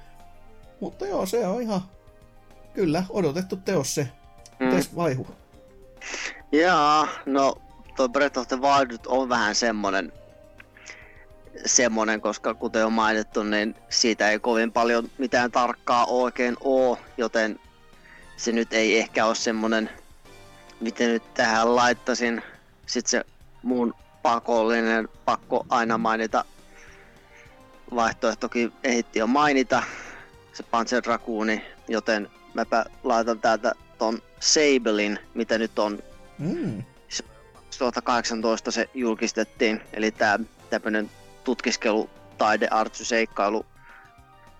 Mutta 0.80 1.06
joo, 1.06 1.26
se 1.26 1.46
on 1.46 1.62
ihan 1.62 1.80
kyllä 2.74 3.04
odotettu 3.10 3.56
teos 3.56 3.94
se. 3.94 4.08
Mm. 4.60 4.66
Mites 4.66 4.96
vaihu? 4.96 5.26
Jaa, 6.52 7.08
no 7.26 7.54
tuo 7.96 8.08
Breath 8.08 8.38
of 8.38 8.48
the 8.48 8.60
Wild 8.60 8.98
on 9.06 9.28
vähän 9.28 9.54
semmonen, 9.54 10.12
semmonen, 11.66 12.20
koska 12.20 12.54
kuten 12.54 12.86
on 12.86 12.92
mainittu, 12.92 13.42
niin 13.42 13.74
siitä 13.88 14.30
ei 14.30 14.38
kovin 14.38 14.72
paljon 14.72 15.10
mitään 15.18 15.50
tarkkaa 15.50 16.06
oikein 16.06 16.56
oo, 16.60 16.98
joten 17.16 17.60
se 18.36 18.52
nyt 18.52 18.72
ei 18.72 18.98
ehkä 18.98 19.26
ole 19.26 19.34
semmonen, 19.34 19.90
miten 20.80 21.10
nyt 21.10 21.34
tähän 21.34 21.76
laittasin. 21.76 22.42
Sitten 22.86 23.10
se 23.10 23.24
mun 23.62 23.94
pakollinen, 24.24 25.08
pakko 25.24 25.66
aina 25.68 25.98
mainita 25.98 26.44
vaihtoehtokin 27.94 28.72
ehitti 28.84 29.18
jo 29.18 29.26
mainita, 29.26 29.82
se 30.52 30.62
Panzer 30.62 31.02
Dragooni, 31.02 31.62
joten 31.88 32.28
mäpä 32.54 32.84
laitan 33.02 33.40
täältä 33.40 33.72
ton 33.98 34.22
Sabelin, 34.40 35.18
mitä 35.34 35.58
nyt 35.58 35.78
on 35.78 36.02
Mm. 36.38 36.82
2018 37.62 38.70
se 38.70 38.88
julkistettiin, 38.94 39.80
eli 39.92 40.10
tämä 40.10 40.38
tämmöinen 40.70 41.10
tutkiskelu, 41.44 42.10
taide, 42.38 42.68
artsy, 42.68 43.04
seikkailu, 43.04 43.66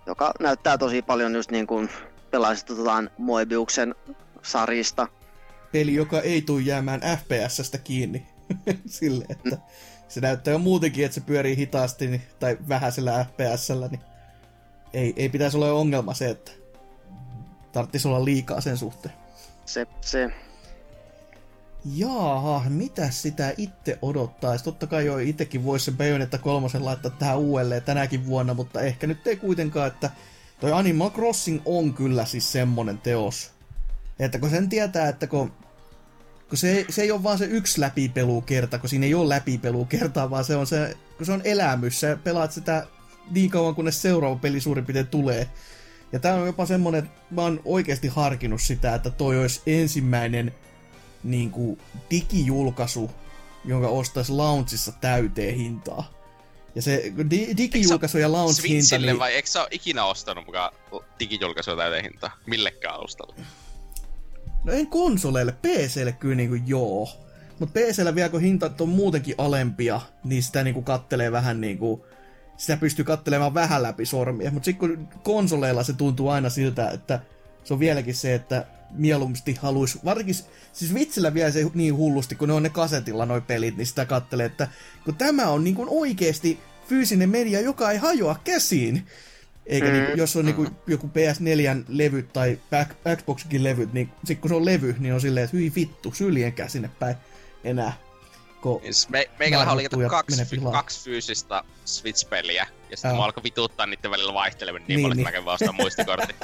joka 0.06 0.32
näyttää 0.40 0.78
tosi 0.78 1.02
paljon 1.02 1.34
just 1.34 1.50
niin 1.50 1.66
kuin 1.66 1.88
pelaistetaan 2.30 3.10
Moebiuksen 3.18 3.94
sarjista. 4.42 5.08
peli, 5.72 5.94
joka 5.94 6.20
ei 6.20 6.42
tule 6.42 6.62
jäämään 6.62 7.00
FPS-stä 7.00 7.78
kiinni. 7.78 8.26
Sille, 8.86 9.24
että 9.28 9.58
se 10.08 10.20
näyttää 10.20 10.52
jo 10.52 10.58
muutenkin, 10.58 11.04
että 11.04 11.14
se 11.14 11.20
pyörii 11.20 11.56
hitaasti 11.56 12.06
niin, 12.06 12.22
tai 12.38 12.58
vähäisellä 12.68 13.26
FPS-llä, 13.30 13.88
niin 13.88 14.00
ei, 14.92 15.12
ei 15.16 15.28
pitäisi 15.28 15.56
olla 15.56 15.72
ongelma 15.72 16.14
se, 16.14 16.30
että 16.30 16.52
tarvitsisi 17.72 18.08
olla 18.08 18.24
liikaa 18.24 18.60
sen 18.60 18.76
suhteen. 18.76 19.14
Se, 19.66 19.86
se, 20.00 20.30
Jaaha, 21.84 22.62
mitä 22.68 23.10
sitä 23.10 23.54
itse 23.56 23.98
odottaisi? 24.02 24.64
Totta 24.64 24.86
kai 24.86 25.06
jo 25.06 25.18
itsekin 25.18 25.64
voisi 25.64 25.84
sen 25.84 25.96
Bayonetta 25.96 26.38
kolmosen 26.38 26.84
laittaa 26.84 27.10
tähän 27.10 27.38
uudelleen 27.38 27.82
tänäkin 27.82 28.26
vuonna, 28.26 28.54
mutta 28.54 28.80
ehkä 28.80 29.06
nyt 29.06 29.26
ei 29.26 29.36
kuitenkaan, 29.36 29.86
että 29.86 30.10
toi 30.60 30.72
Animal 30.72 31.10
Crossing 31.10 31.62
on 31.64 31.94
kyllä 31.94 32.24
siis 32.24 32.52
semmonen 32.52 32.98
teos. 32.98 33.50
Että 34.18 34.38
kun 34.38 34.50
sen 34.50 34.68
tietää, 34.68 35.08
että 35.08 35.26
kun, 35.26 35.52
kun 36.54 36.58
se, 36.58 36.86
se 36.88 37.02
ei 37.02 37.10
ole 37.10 37.22
vaan 37.22 37.38
se 37.38 37.44
yksi 37.44 37.80
läpipelukerta, 37.80 38.78
kun 38.78 38.88
siinä 38.88 39.06
ei 39.06 39.14
ole 39.14 39.28
läpipelukertaa, 39.28 40.30
vaan 40.30 40.44
se 40.44 40.56
on 40.56 40.66
se, 40.66 40.96
kun 41.16 41.26
se 41.26 41.32
on 41.32 41.40
elämys, 41.44 42.00
sä 42.00 42.18
pelaat 42.24 42.52
sitä 42.52 42.86
niin 43.30 43.50
kauan, 43.50 43.74
kunnes 43.74 44.02
seuraava 44.02 44.36
peli 44.36 44.60
suurin 44.60 44.86
piirtein 44.86 45.06
tulee. 45.06 45.50
Ja 46.12 46.18
tää 46.18 46.34
on 46.34 46.46
jopa 46.46 46.66
semmonen, 46.66 47.04
että 47.04 47.20
mä 47.30 47.42
oon 47.42 47.60
oikeasti 47.64 48.08
harkinnut 48.08 48.62
sitä, 48.62 48.94
että 48.94 49.10
toi 49.10 49.40
olisi 49.40 49.62
ensimmäinen 49.66 50.54
niin 51.24 51.50
kuin 51.50 51.80
digijulkaisu, 52.10 53.10
jonka 53.64 53.88
ostaisi 53.88 54.32
launchissa 54.32 54.92
täyteen 54.92 55.54
hintaa. 55.54 56.12
Ja 56.74 56.82
se 56.82 57.12
di- 57.30 57.56
digijulkaisu 57.56 58.18
ja 58.18 58.32
launch 58.32 58.62
hinta, 58.68 58.98
niin 58.98 59.18
vai 59.18 59.32
eikö 59.32 59.48
sä 59.48 59.60
ole 59.60 59.68
ikinä 59.70 60.04
ostanut 60.04 60.46
mukaan 60.46 60.72
digijulkaisua 61.18 61.76
täyteen 61.76 62.04
hintaa? 62.04 62.30
Millekään 62.46 62.94
alustalle? 62.94 63.34
No 64.64 64.72
en 64.72 64.86
konsoleille, 64.86 65.52
PClle 65.52 66.12
kyllä 66.12 66.34
niin 66.34 66.48
kuin 66.48 66.62
joo. 66.66 67.08
Mutta 67.58 67.80
PCllä 67.80 68.14
vielä 68.14 68.28
kun 68.28 68.40
hintat 68.40 68.80
on 68.80 68.88
muutenkin 68.88 69.34
alempia, 69.38 70.00
niin 70.24 70.42
sitä 70.42 70.64
niin 70.64 70.74
kuin 70.74 70.84
kattelee 70.84 71.32
vähän 71.32 71.60
niin 71.60 71.78
kuin, 71.78 72.00
sitä 72.56 72.76
pystyy 72.76 73.04
kattelemaan 73.04 73.54
vähän 73.54 73.82
läpi 73.82 74.06
sormia. 74.06 74.50
Mutta 74.50 74.64
sitten 74.64 74.88
kun 74.88 75.08
konsoleilla 75.22 75.82
se 75.82 75.92
tuntuu 75.92 76.28
aina 76.28 76.50
siltä, 76.50 76.90
että 76.90 77.20
se 77.64 77.74
on 77.74 77.80
vieläkin 77.80 78.14
se, 78.14 78.34
että 78.34 78.66
mieluummin 78.90 79.38
haluaisi, 79.60 80.00
varsinkin, 80.04 80.34
siis 80.72 80.94
vitsillä 80.94 81.34
vielä 81.34 81.50
se 81.50 81.66
niin 81.74 81.96
hullusti, 81.96 82.34
kun 82.34 82.48
ne 82.48 82.54
on 82.54 82.62
ne 82.62 82.70
kasetilla 82.70 83.26
noi 83.26 83.40
pelit, 83.40 83.76
niin 83.76 83.86
sitä 83.86 84.04
kattelee, 84.04 84.46
että 84.46 84.68
kun 85.04 85.16
tämä 85.16 85.48
on 85.48 85.64
niin 85.64 85.76
kuin 85.76 85.88
oikeasti 85.90 86.58
fyysinen 86.88 87.28
media, 87.28 87.60
joka 87.60 87.90
ei 87.90 87.98
hajoa 87.98 88.40
käsiin. 88.44 89.06
Eikä 89.66 89.86
Mm. 89.86 89.92
mm. 89.92 89.98
niinku, 89.98 90.18
jos 90.18 90.36
on 90.36 90.44
niinku 90.44 90.66
joku 90.86 91.06
PS4 91.06 91.84
levyt 91.88 92.32
tai 92.32 92.58
Back- 92.70 93.16
Xboxin 93.16 93.64
levyt, 93.64 93.92
niin 93.92 94.10
sit 94.24 94.40
kun 94.40 94.48
se 94.48 94.54
on 94.54 94.64
levy, 94.64 94.96
niin 94.98 95.14
on 95.14 95.20
silleen, 95.20 95.44
että 95.44 95.56
hyi 95.56 95.72
vittu, 95.74 96.12
syljenkää 96.14 96.68
sinne 96.68 96.90
päin 96.98 97.16
enää. 97.64 97.92
Siis 98.82 99.08
me, 99.08 99.30
meikälähän 99.38 99.74
oli 99.74 99.88
kaksi, 100.10 100.44
fy, 100.44 100.56
kaksi 100.72 101.04
fyysistä 101.04 101.62
Switch-peliä, 101.84 102.66
ja 102.90 102.96
sitten 102.96 103.16
mä 103.16 103.24
alkoi 103.24 103.42
vituttaa 103.42 103.86
niiden 103.86 104.10
välillä 104.10 104.34
vaihteleminen 104.34 104.88
niin, 104.88 104.96
Niin, 104.96 105.04
paljon, 105.04 105.12
että 105.12 105.16
niin. 105.18 105.24
mä 105.26 105.32
kävin 105.32 105.44
vaan 105.44 105.54
ostaa 105.54 105.72
muistikortti. 105.82 106.34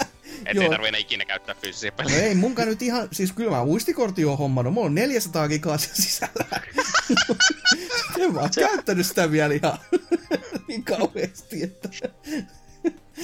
Et 0.47 0.55
Joo. 0.55 0.65
ei 0.65 0.71
tarvi 0.71 0.89
enää 0.89 0.99
ikinä 0.99 1.25
käyttää 1.25 1.55
fyysisiä 1.55 1.91
no 1.91 1.97
pelejä. 1.97 2.23
ei 2.23 2.35
munkaan 2.35 2.69
nyt 2.69 2.83
ihan, 2.83 3.09
siis 3.13 3.33
kyllä 3.33 3.51
mä 3.51 3.65
muistikortti 3.65 4.25
on 4.25 4.39
hommannut, 4.39 4.75
mulla 4.75 4.87
on 4.87 4.95
400 4.95 5.49
gigaa 5.49 5.79
sen 5.79 5.95
sisällä. 5.95 6.45
en 8.21 8.35
mä 8.35 8.41
oon 8.41 8.51
käyttänyt 8.55 9.07
sitä 9.07 9.31
vielä 9.31 9.55
ihan 9.55 9.79
niin 10.69 10.85
kauheasti, 10.85 11.63
että... 11.63 11.89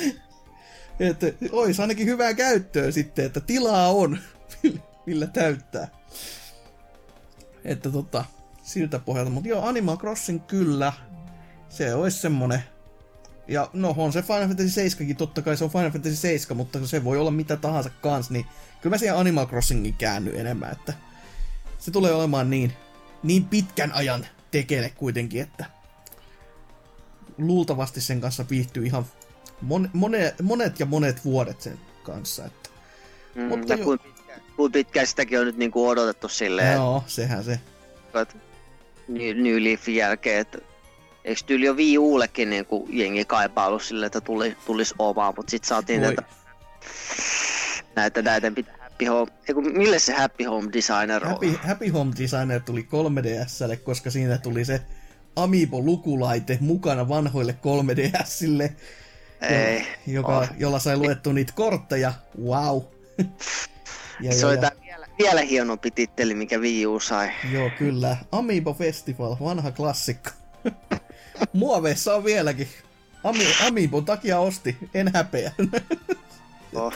että 1.00 1.26
ois 1.52 1.80
ainakin 1.80 2.06
hyvää 2.06 2.34
käyttöä 2.34 2.90
sitten, 2.90 3.24
että 3.24 3.40
tilaa 3.40 3.92
on, 3.92 4.18
millä 5.06 5.26
täyttää. 5.26 5.88
Että 7.64 7.90
tota, 7.90 8.24
siltä 8.62 8.98
pohjalta. 8.98 9.30
Mutta 9.30 9.48
joo, 9.48 9.66
Animal 9.66 9.96
Crossing 9.96 10.46
kyllä, 10.46 10.92
se 11.68 11.94
olisi 11.94 12.18
semmonen. 12.18 12.62
Ja 13.48 13.70
no 13.72 13.94
on 13.96 14.12
se 14.12 14.22
Final 14.22 14.46
Fantasy 14.46 14.70
7 14.70 15.16
totta 15.16 15.42
kai 15.42 15.56
se 15.56 15.64
on 15.64 15.70
Final 15.70 15.90
Fantasy 15.90 16.16
7, 16.16 16.56
mutta 16.56 16.86
se 16.86 17.04
voi 17.04 17.18
olla 17.18 17.30
mitä 17.30 17.56
tahansa 17.56 17.90
kans, 17.90 18.30
niin 18.30 18.46
kyllä 18.80 18.94
mä 18.94 18.98
siihen 18.98 19.16
Animal 19.16 19.46
Crossingin 19.46 19.94
käänny 19.94 20.40
enemmän, 20.40 20.72
että 20.72 20.92
se 21.78 21.90
tulee 21.90 22.12
olemaan 22.12 22.50
niin, 22.50 22.72
niin 23.22 23.44
pitkän 23.44 23.92
ajan 23.92 24.26
tekele 24.50 24.90
kuitenkin, 24.90 25.42
että 25.42 25.64
luultavasti 27.38 28.00
sen 28.00 28.20
kanssa 28.20 28.44
viihtyy 28.50 28.86
ihan 28.86 29.06
mon, 29.60 29.90
monet, 29.92 30.42
monet 30.42 30.80
ja 30.80 30.86
monet 30.86 31.24
vuodet 31.24 31.60
sen 31.60 31.78
kanssa, 32.02 32.44
että 32.44 32.70
mm, 33.34 33.42
Mutta 33.42 33.72
ja 33.72 33.78
jo- 33.78 33.84
kuinka 33.84 34.04
pitkään, 34.04 34.40
kuinka 34.56 34.72
pitkään 34.72 35.06
sitäkin 35.06 35.40
on 35.40 35.46
nyt 35.46 35.56
niin 35.56 35.70
kuin 35.70 35.88
odotettu 35.88 36.28
silleen, 36.28 36.74
joo, 36.74 37.04
sehän 37.06 37.44
se. 37.44 37.60
että 38.22 38.34
New, 39.08 39.36
New 39.36 39.64
Leafin 39.64 39.96
jälkeen, 39.96 40.40
että 40.40 40.58
eikö 41.24 41.40
tyyli 41.46 41.66
jo 41.66 41.74
Wii 41.74 41.98
Ullekin 41.98 42.50
niin 42.50 42.66
kuin 42.66 42.98
jengi 42.98 43.24
kaipailu 43.24 43.78
silleen, 43.78 44.06
että 44.06 44.20
tuli, 44.20 44.56
tulisi 44.66 44.94
omaa, 44.98 45.32
mutta 45.36 45.50
sitten 45.50 45.68
saatiin 45.68 46.00
Voi. 46.00 46.06
näitä, 46.08 46.22
näitä, 47.96 48.22
näitä 48.22 48.50
pitää 48.50 48.76
Happy 48.80 49.04
Home, 49.06 49.32
eiku, 49.48 49.62
mille 49.62 49.98
se 49.98 50.12
Happy 50.12 50.44
Home 50.44 50.68
Designer 50.72 51.24
on? 51.24 51.30
Happy, 51.30 51.58
Happy 51.62 51.88
Home 51.88 52.12
Designer 52.18 52.60
tuli 52.60 52.82
3DSlle, 52.82 53.76
koska 53.76 54.10
siinä 54.10 54.38
tuli 54.38 54.64
se 54.64 54.80
Amiibo-lukulaite 55.36 56.58
mukana 56.60 57.08
vanhoille 57.08 57.56
3DSille, 57.62 58.72
Ei, 59.40 59.86
joka, 60.06 60.38
Oh. 60.38 60.48
jolla 60.58 60.78
sai 60.78 60.96
luettu 60.96 61.32
niitä 61.32 61.52
kortteja. 61.56 62.12
Wow. 62.44 62.82
ja, 64.20 64.32
se 64.34 64.40
ja, 64.40 64.46
oli 64.48 64.56
ja, 64.56 64.70
vielä, 64.84 65.06
vielä 65.18 65.40
hienompi 65.40 65.90
titteli, 65.90 66.34
mikä 66.34 66.58
Wii 66.58 66.86
U 66.86 67.00
sai. 67.00 67.30
Joo, 67.52 67.70
kyllä. 67.78 68.16
Amiibo 68.32 68.74
Festival, 68.74 69.36
vanha 69.40 69.70
klassikko. 69.72 70.30
Muoveissa 71.52 72.14
on 72.14 72.24
vieläkin. 72.24 72.68
Ami, 73.24 73.46
Amiibon 73.66 74.04
takia 74.04 74.38
osti, 74.38 74.76
en 74.94 75.10
häpeä. 75.14 75.52
Oh. 76.74 76.94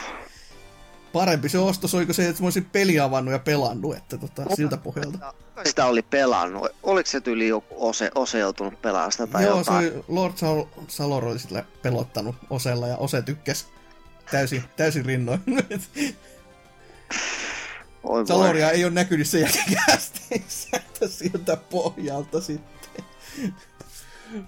Parempi 1.13 1.49
se 1.49 1.59
ostos 1.59 1.95
oliko 1.95 2.13
se, 2.13 2.29
että 2.29 2.43
mä 2.43 2.47
olisin 2.47 2.65
peli 2.65 3.01
avannut 3.01 3.33
ja 3.33 3.39
pelannut, 3.39 3.97
että 3.97 4.19
tota, 4.19 4.43
siltä 4.57 4.77
pohjalta. 4.77 5.35
Sitä 5.65 5.87
oli 5.87 6.03
pelannut? 6.03 6.69
Oliko 6.83 7.11
se 7.11 7.21
tyyli 7.21 7.49
joku 7.49 7.89
ose, 7.89 8.11
ose 8.15 8.39
joutunut 8.39 8.83
pelaamaan 8.83 9.13
sitä 9.13 9.27
tai 9.27 9.45
Joo, 9.45 9.55
se 9.55 9.59
jotain? 9.59 9.93
oli 9.93 10.05
Lord 10.09 10.35
Sal- 10.35 10.85
Salor 10.89 11.25
oli 11.25 11.39
sillä 11.39 11.65
pelottanut 11.83 12.37
Osella 12.51 12.87
ja 12.87 12.97
Ose 12.97 13.23
tykkäs 13.23 13.67
täysin, 14.31 14.65
täysin 14.77 15.05
rinnoin. 15.05 15.41
Oi 18.03 18.19
voi. 18.19 18.27
Saloria 18.27 18.71
ei 18.71 18.85
ole 18.85 18.93
näkynyt 18.93 19.29
sen 19.29 19.41
jälkeen 19.41 19.77
kästeissä, 19.87 20.81
siltä 21.19 21.57
pohjalta 21.57 22.41
sitten. 22.41 23.05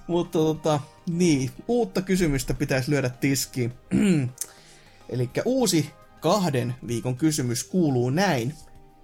Mutta 0.07 0.39
tota, 0.39 0.81
niin, 1.07 1.51
uutta 1.69 2.03
kysymystä 2.03 2.55
pitäisi 2.55 2.91
lyödä 2.91 3.09
tiskiin. 3.09 3.73
Eli 5.09 5.31
uusi 5.45 5.91
kahden 6.23 6.75
viikon 6.87 7.17
kysymys 7.17 7.65
kuuluu 7.65 8.11
näin. 8.11 8.55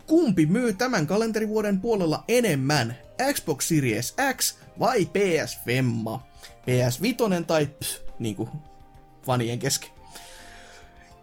Kumpi 0.06 0.47
myy 0.47 0.72
tämän 0.72 1.06
kalenterivuoden 1.06 1.80
puolella 1.80 2.24
enemmän? 2.28 2.97
Xbox 3.32 3.68
Series 3.68 4.14
X 4.36 4.58
vai 4.78 5.06
PS 5.06 5.58
Femma? 5.64 6.26
PS 6.60 7.02
Vitonen 7.02 7.44
tai 7.44 7.66
pff, 7.66 8.00
niinku 8.18 8.48
fanien 9.26 9.58
kesken. 9.58 9.90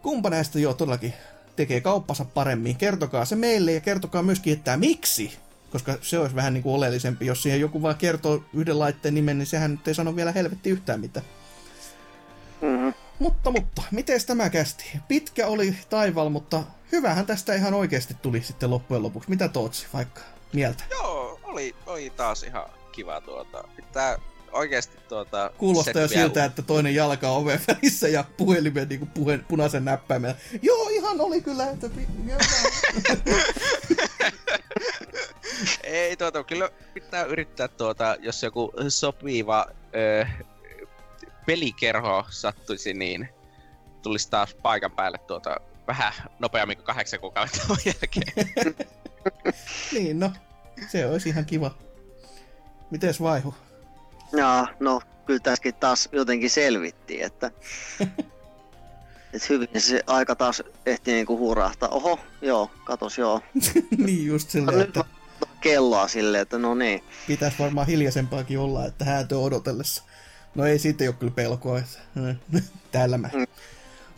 Kumpa 0.02 0.30
näistä 0.30 0.58
jo 0.58 0.74
todellakin 0.74 1.12
tekee 1.56 1.80
kauppansa 1.80 2.24
paremmin? 2.24 2.76
Kertokaa 2.76 3.24
se 3.24 3.36
meille 3.36 3.72
ja 3.72 3.80
kertokaa 3.80 4.22
myöskin, 4.22 4.52
että 4.52 4.76
miksi 4.76 5.38
koska 5.70 5.98
se 6.00 6.18
olisi 6.18 6.36
vähän 6.36 6.54
niin 6.54 6.62
kuin 6.62 6.74
oleellisempi. 6.74 7.26
Jos 7.26 7.42
siihen 7.42 7.60
joku 7.60 7.82
vaan 7.82 7.96
kertoo 7.96 8.44
yhden 8.54 8.78
laitteen 8.78 9.14
nimen, 9.14 9.38
niin 9.38 9.46
sehän 9.46 9.70
nyt 9.70 9.88
ei 9.88 9.94
sano 9.94 10.16
vielä 10.16 10.32
helvetti 10.32 10.70
yhtään 10.70 11.00
mitään. 11.00 11.26
Mm-hmm. 12.60 13.05
Mutta, 13.18 13.50
mutta, 13.50 13.82
miten 13.90 14.20
tämä 14.26 14.50
kästi? 14.50 14.84
Pitkä 15.08 15.46
oli 15.46 15.76
taival, 15.90 16.28
mutta 16.28 16.62
hyvähän 16.92 17.26
tästä 17.26 17.54
ihan 17.54 17.74
oikeasti 17.74 18.14
tuli 18.22 18.42
sitten 18.42 18.70
loppujen 18.70 19.02
lopuksi. 19.02 19.30
Mitä 19.30 19.48
Tootsi 19.48 19.86
vaikka 19.92 20.20
mieltä? 20.52 20.84
Joo, 20.90 21.40
oli, 21.42 21.74
oli 21.86 22.10
taas 22.10 22.42
ihan 22.42 22.70
kiva 22.92 23.20
tuota. 23.20 23.64
Pitää 23.76 24.18
oikeasti 24.52 24.98
tuota... 25.08 25.50
Kuulostaa 25.58 26.02
jo 26.02 26.08
siltä, 26.08 26.44
että 26.44 26.62
toinen 26.62 26.94
jalka 26.94 27.30
on 27.30 27.42
oven 27.42 27.60
välissä 27.68 28.08
ja 28.08 28.24
puhelimen 28.36 28.88
niin 28.88 29.06
puhe, 29.06 29.38
punaisen 29.38 29.84
näppäimen. 29.84 30.34
Joo, 30.62 30.88
ihan 30.88 31.20
oli 31.20 31.40
kyllä. 31.40 31.70
Että... 31.70 31.90
Ei 35.82 36.16
tuota, 36.16 36.44
kyllä 36.44 36.70
pitää 36.94 37.24
yrittää 37.24 37.68
tuota, 37.68 38.16
jos 38.20 38.42
joku 38.42 38.72
sopiva 38.88 39.66
ö, 39.94 40.26
pelikerho 41.46 42.24
sattuisi, 42.30 42.94
niin 42.94 43.28
tulisi 44.02 44.30
taas 44.30 44.54
paikan 44.54 44.92
päälle 44.92 45.18
tuota 45.18 45.56
vähän 45.86 46.12
nopeammin 46.38 46.76
kuin 46.76 46.86
kahdeksan 46.86 47.20
kuukauden 47.20 47.52
jälkeen. 47.86 48.54
niin, 49.94 50.20
no, 50.20 50.32
se 50.88 51.06
olisi 51.06 51.28
ihan 51.28 51.46
kiva. 51.46 51.70
Mites 52.90 53.20
vaihu? 53.20 53.54
Jaa, 54.32 54.68
no 54.80 55.00
kyllä 55.26 55.40
tässäkin 55.40 55.74
taas 55.74 56.08
jotenkin 56.12 56.50
selvittiin, 56.50 57.24
että, 57.24 57.46
että 59.34 59.46
hyvin 59.48 59.68
se 59.78 60.02
aika 60.06 60.34
taas 60.34 60.62
ehti 60.86 61.12
niinku 61.12 61.38
hurahtaa. 61.38 61.88
Oho, 61.88 62.20
joo, 62.42 62.70
katos 62.84 63.18
joo. 63.18 63.40
niin 63.98 64.26
just 64.26 64.50
silleen, 64.50 64.78
Nyt 64.78 64.88
että 64.88 65.04
kelloa 65.60 66.08
silleen, 66.08 66.42
että 66.42 66.58
no 66.58 66.74
niin. 66.74 67.04
pitäisi 67.26 67.58
varmaan 67.58 67.86
hiljaisempaakin 67.86 68.58
olla, 68.58 68.86
että 68.86 69.04
häätö 69.04 69.38
odotellessa. 69.38 70.02
No 70.56 70.64
ei 70.66 70.78
siitä 70.78 71.04
ole 71.04 71.12
kyllä 71.12 71.32
pelkoa, 71.32 71.78
että 71.78 71.98
täällä 72.92 73.18
mä. 73.18 73.30
Mm. 73.34 73.46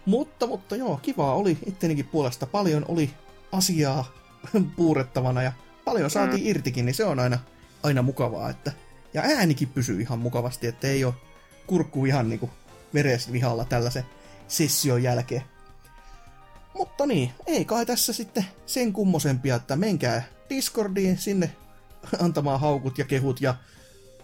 Mutta, 0.06 0.46
mutta 0.46 0.76
joo, 0.76 0.98
kivaa 1.02 1.34
oli 1.34 1.58
ittenikin 1.66 2.04
puolesta. 2.06 2.46
Paljon 2.46 2.84
oli 2.88 3.10
asiaa 3.52 4.12
puurettavana 4.76 5.42
ja 5.42 5.52
paljon 5.84 6.10
saatiin 6.10 6.42
Mm. 6.44 6.50
irtikin, 6.50 6.86
niin 6.86 6.94
se 6.94 7.04
on 7.04 7.18
aina, 7.20 7.38
aina 7.82 8.02
mukavaa. 8.02 8.50
Että, 8.50 8.72
ja 9.14 9.22
äänikin 9.22 9.68
pysyy 9.68 10.00
ihan 10.00 10.18
mukavasti, 10.18 10.66
että 10.66 10.88
ei 10.88 11.04
ole 11.04 11.14
kurkku 11.66 12.04
ihan 12.06 12.28
niinku 12.28 12.50
veres 12.94 13.32
vihalla 13.32 13.64
tällaisen 13.64 14.04
session 14.48 15.02
jälkeen. 15.02 15.42
Mutta 16.74 17.06
niin, 17.06 17.30
ei 17.46 17.64
kai 17.64 17.86
tässä 17.86 18.12
sitten 18.12 18.44
sen 18.66 18.92
kummosempia, 18.92 19.54
että 19.56 19.76
menkää 19.76 20.22
Discordiin 20.50 21.18
sinne 21.18 21.50
antamaan 22.20 22.60
haukut 22.60 22.98
ja 22.98 23.04
kehut 23.04 23.40
ja 23.40 23.54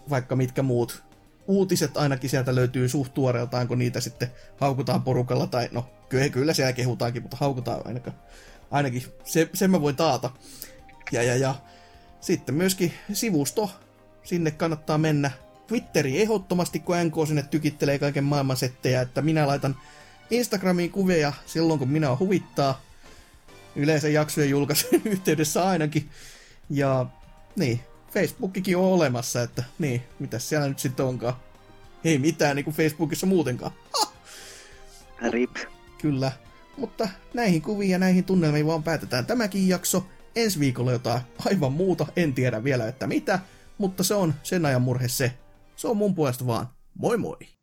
vaikka 0.09 0.35
mitkä 0.35 0.63
muut 0.63 1.03
uutiset 1.47 1.97
ainakin 1.97 2.29
sieltä 2.29 2.55
löytyy 2.55 2.89
suht 2.89 3.13
tuoreeltaan, 3.13 3.67
kun 3.67 3.79
niitä 3.79 3.99
sitten 3.99 4.31
haukutaan 4.57 5.01
porukalla, 5.01 5.47
tai 5.47 5.69
no 5.71 5.89
kyllä, 6.09 6.29
kyllä 6.29 6.53
siellä 6.53 6.73
kehutaankin, 6.73 7.21
mutta 7.21 7.37
haukutaan 7.39 7.81
ainakin. 7.85 8.13
Ainakin 8.71 9.03
se, 9.23 9.49
sen 9.53 9.71
mä 9.71 9.81
voin 9.81 9.95
taata. 9.95 10.31
Ja, 11.11 11.23
ja, 11.23 11.35
ja 11.35 11.55
sitten 12.21 12.55
myöskin 12.55 12.93
sivusto, 13.13 13.71
sinne 14.23 14.51
kannattaa 14.51 14.97
mennä. 14.97 15.31
Twitteri 15.67 16.21
ehdottomasti, 16.21 16.79
kun 16.79 16.95
NK 17.03 17.15
sinne 17.27 17.43
tykittelee 17.43 17.99
kaiken 17.99 18.23
maailman 18.23 18.57
settejä, 18.57 19.01
että 19.01 19.21
minä 19.21 19.47
laitan 19.47 19.75
Instagramiin 20.31 20.91
kuvia 20.91 21.33
silloin, 21.45 21.79
kun 21.79 21.89
minä 21.89 22.17
huvittaa. 22.19 22.81
Yleensä 23.75 24.09
jaksojen 24.09 24.49
julkaisujen 24.49 25.01
yhteydessä 25.13 25.67
ainakin. 25.67 26.09
Ja 26.69 27.05
niin, 27.55 27.79
Facebookikin 28.15 28.77
on 28.77 28.83
olemassa, 28.83 29.41
että 29.41 29.63
niin, 29.79 30.03
mitä 30.19 30.39
siellä 30.39 30.67
nyt 30.67 30.79
sitten 30.79 31.05
onkaan. 31.05 31.33
Ei 32.03 32.17
mitään 32.17 32.55
niin 32.55 32.63
kuin 32.63 32.75
Facebookissa 32.75 33.25
muutenkaan. 33.27 33.71
Ha! 33.99 34.11
Rip. 35.29 35.55
Kyllä. 36.01 36.31
Mutta 36.77 37.09
näihin 37.33 37.61
kuviin 37.61 37.91
ja 37.91 37.99
näihin 37.99 38.23
tunnelmiin 38.23 38.67
vaan 38.67 38.83
päätetään 38.83 39.25
tämäkin 39.25 39.67
jakso. 39.67 40.05
Ensi 40.35 40.59
viikolla 40.59 40.91
jotain 40.91 41.21
aivan 41.45 41.73
muuta, 41.73 42.05
en 42.15 42.33
tiedä 42.33 42.63
vielä 42.63 42.87
että 42.87 43.07
mitä, 43.07 43.39
mutta 43.77 44.03
se 44.03 44.13
on 44.13 44.33
sen 44.43 44.65
ajan 44.65 44.81
murhe 44.81 45.07
se. 45.07 45.33
Se 45.75 45.87
on 45.87 45.97
mun 45.97 46.15
puolesta 46.15 46.47
vaan. 46.47 46.69
Moi 46.93 47.17
moi! 47.17 47.54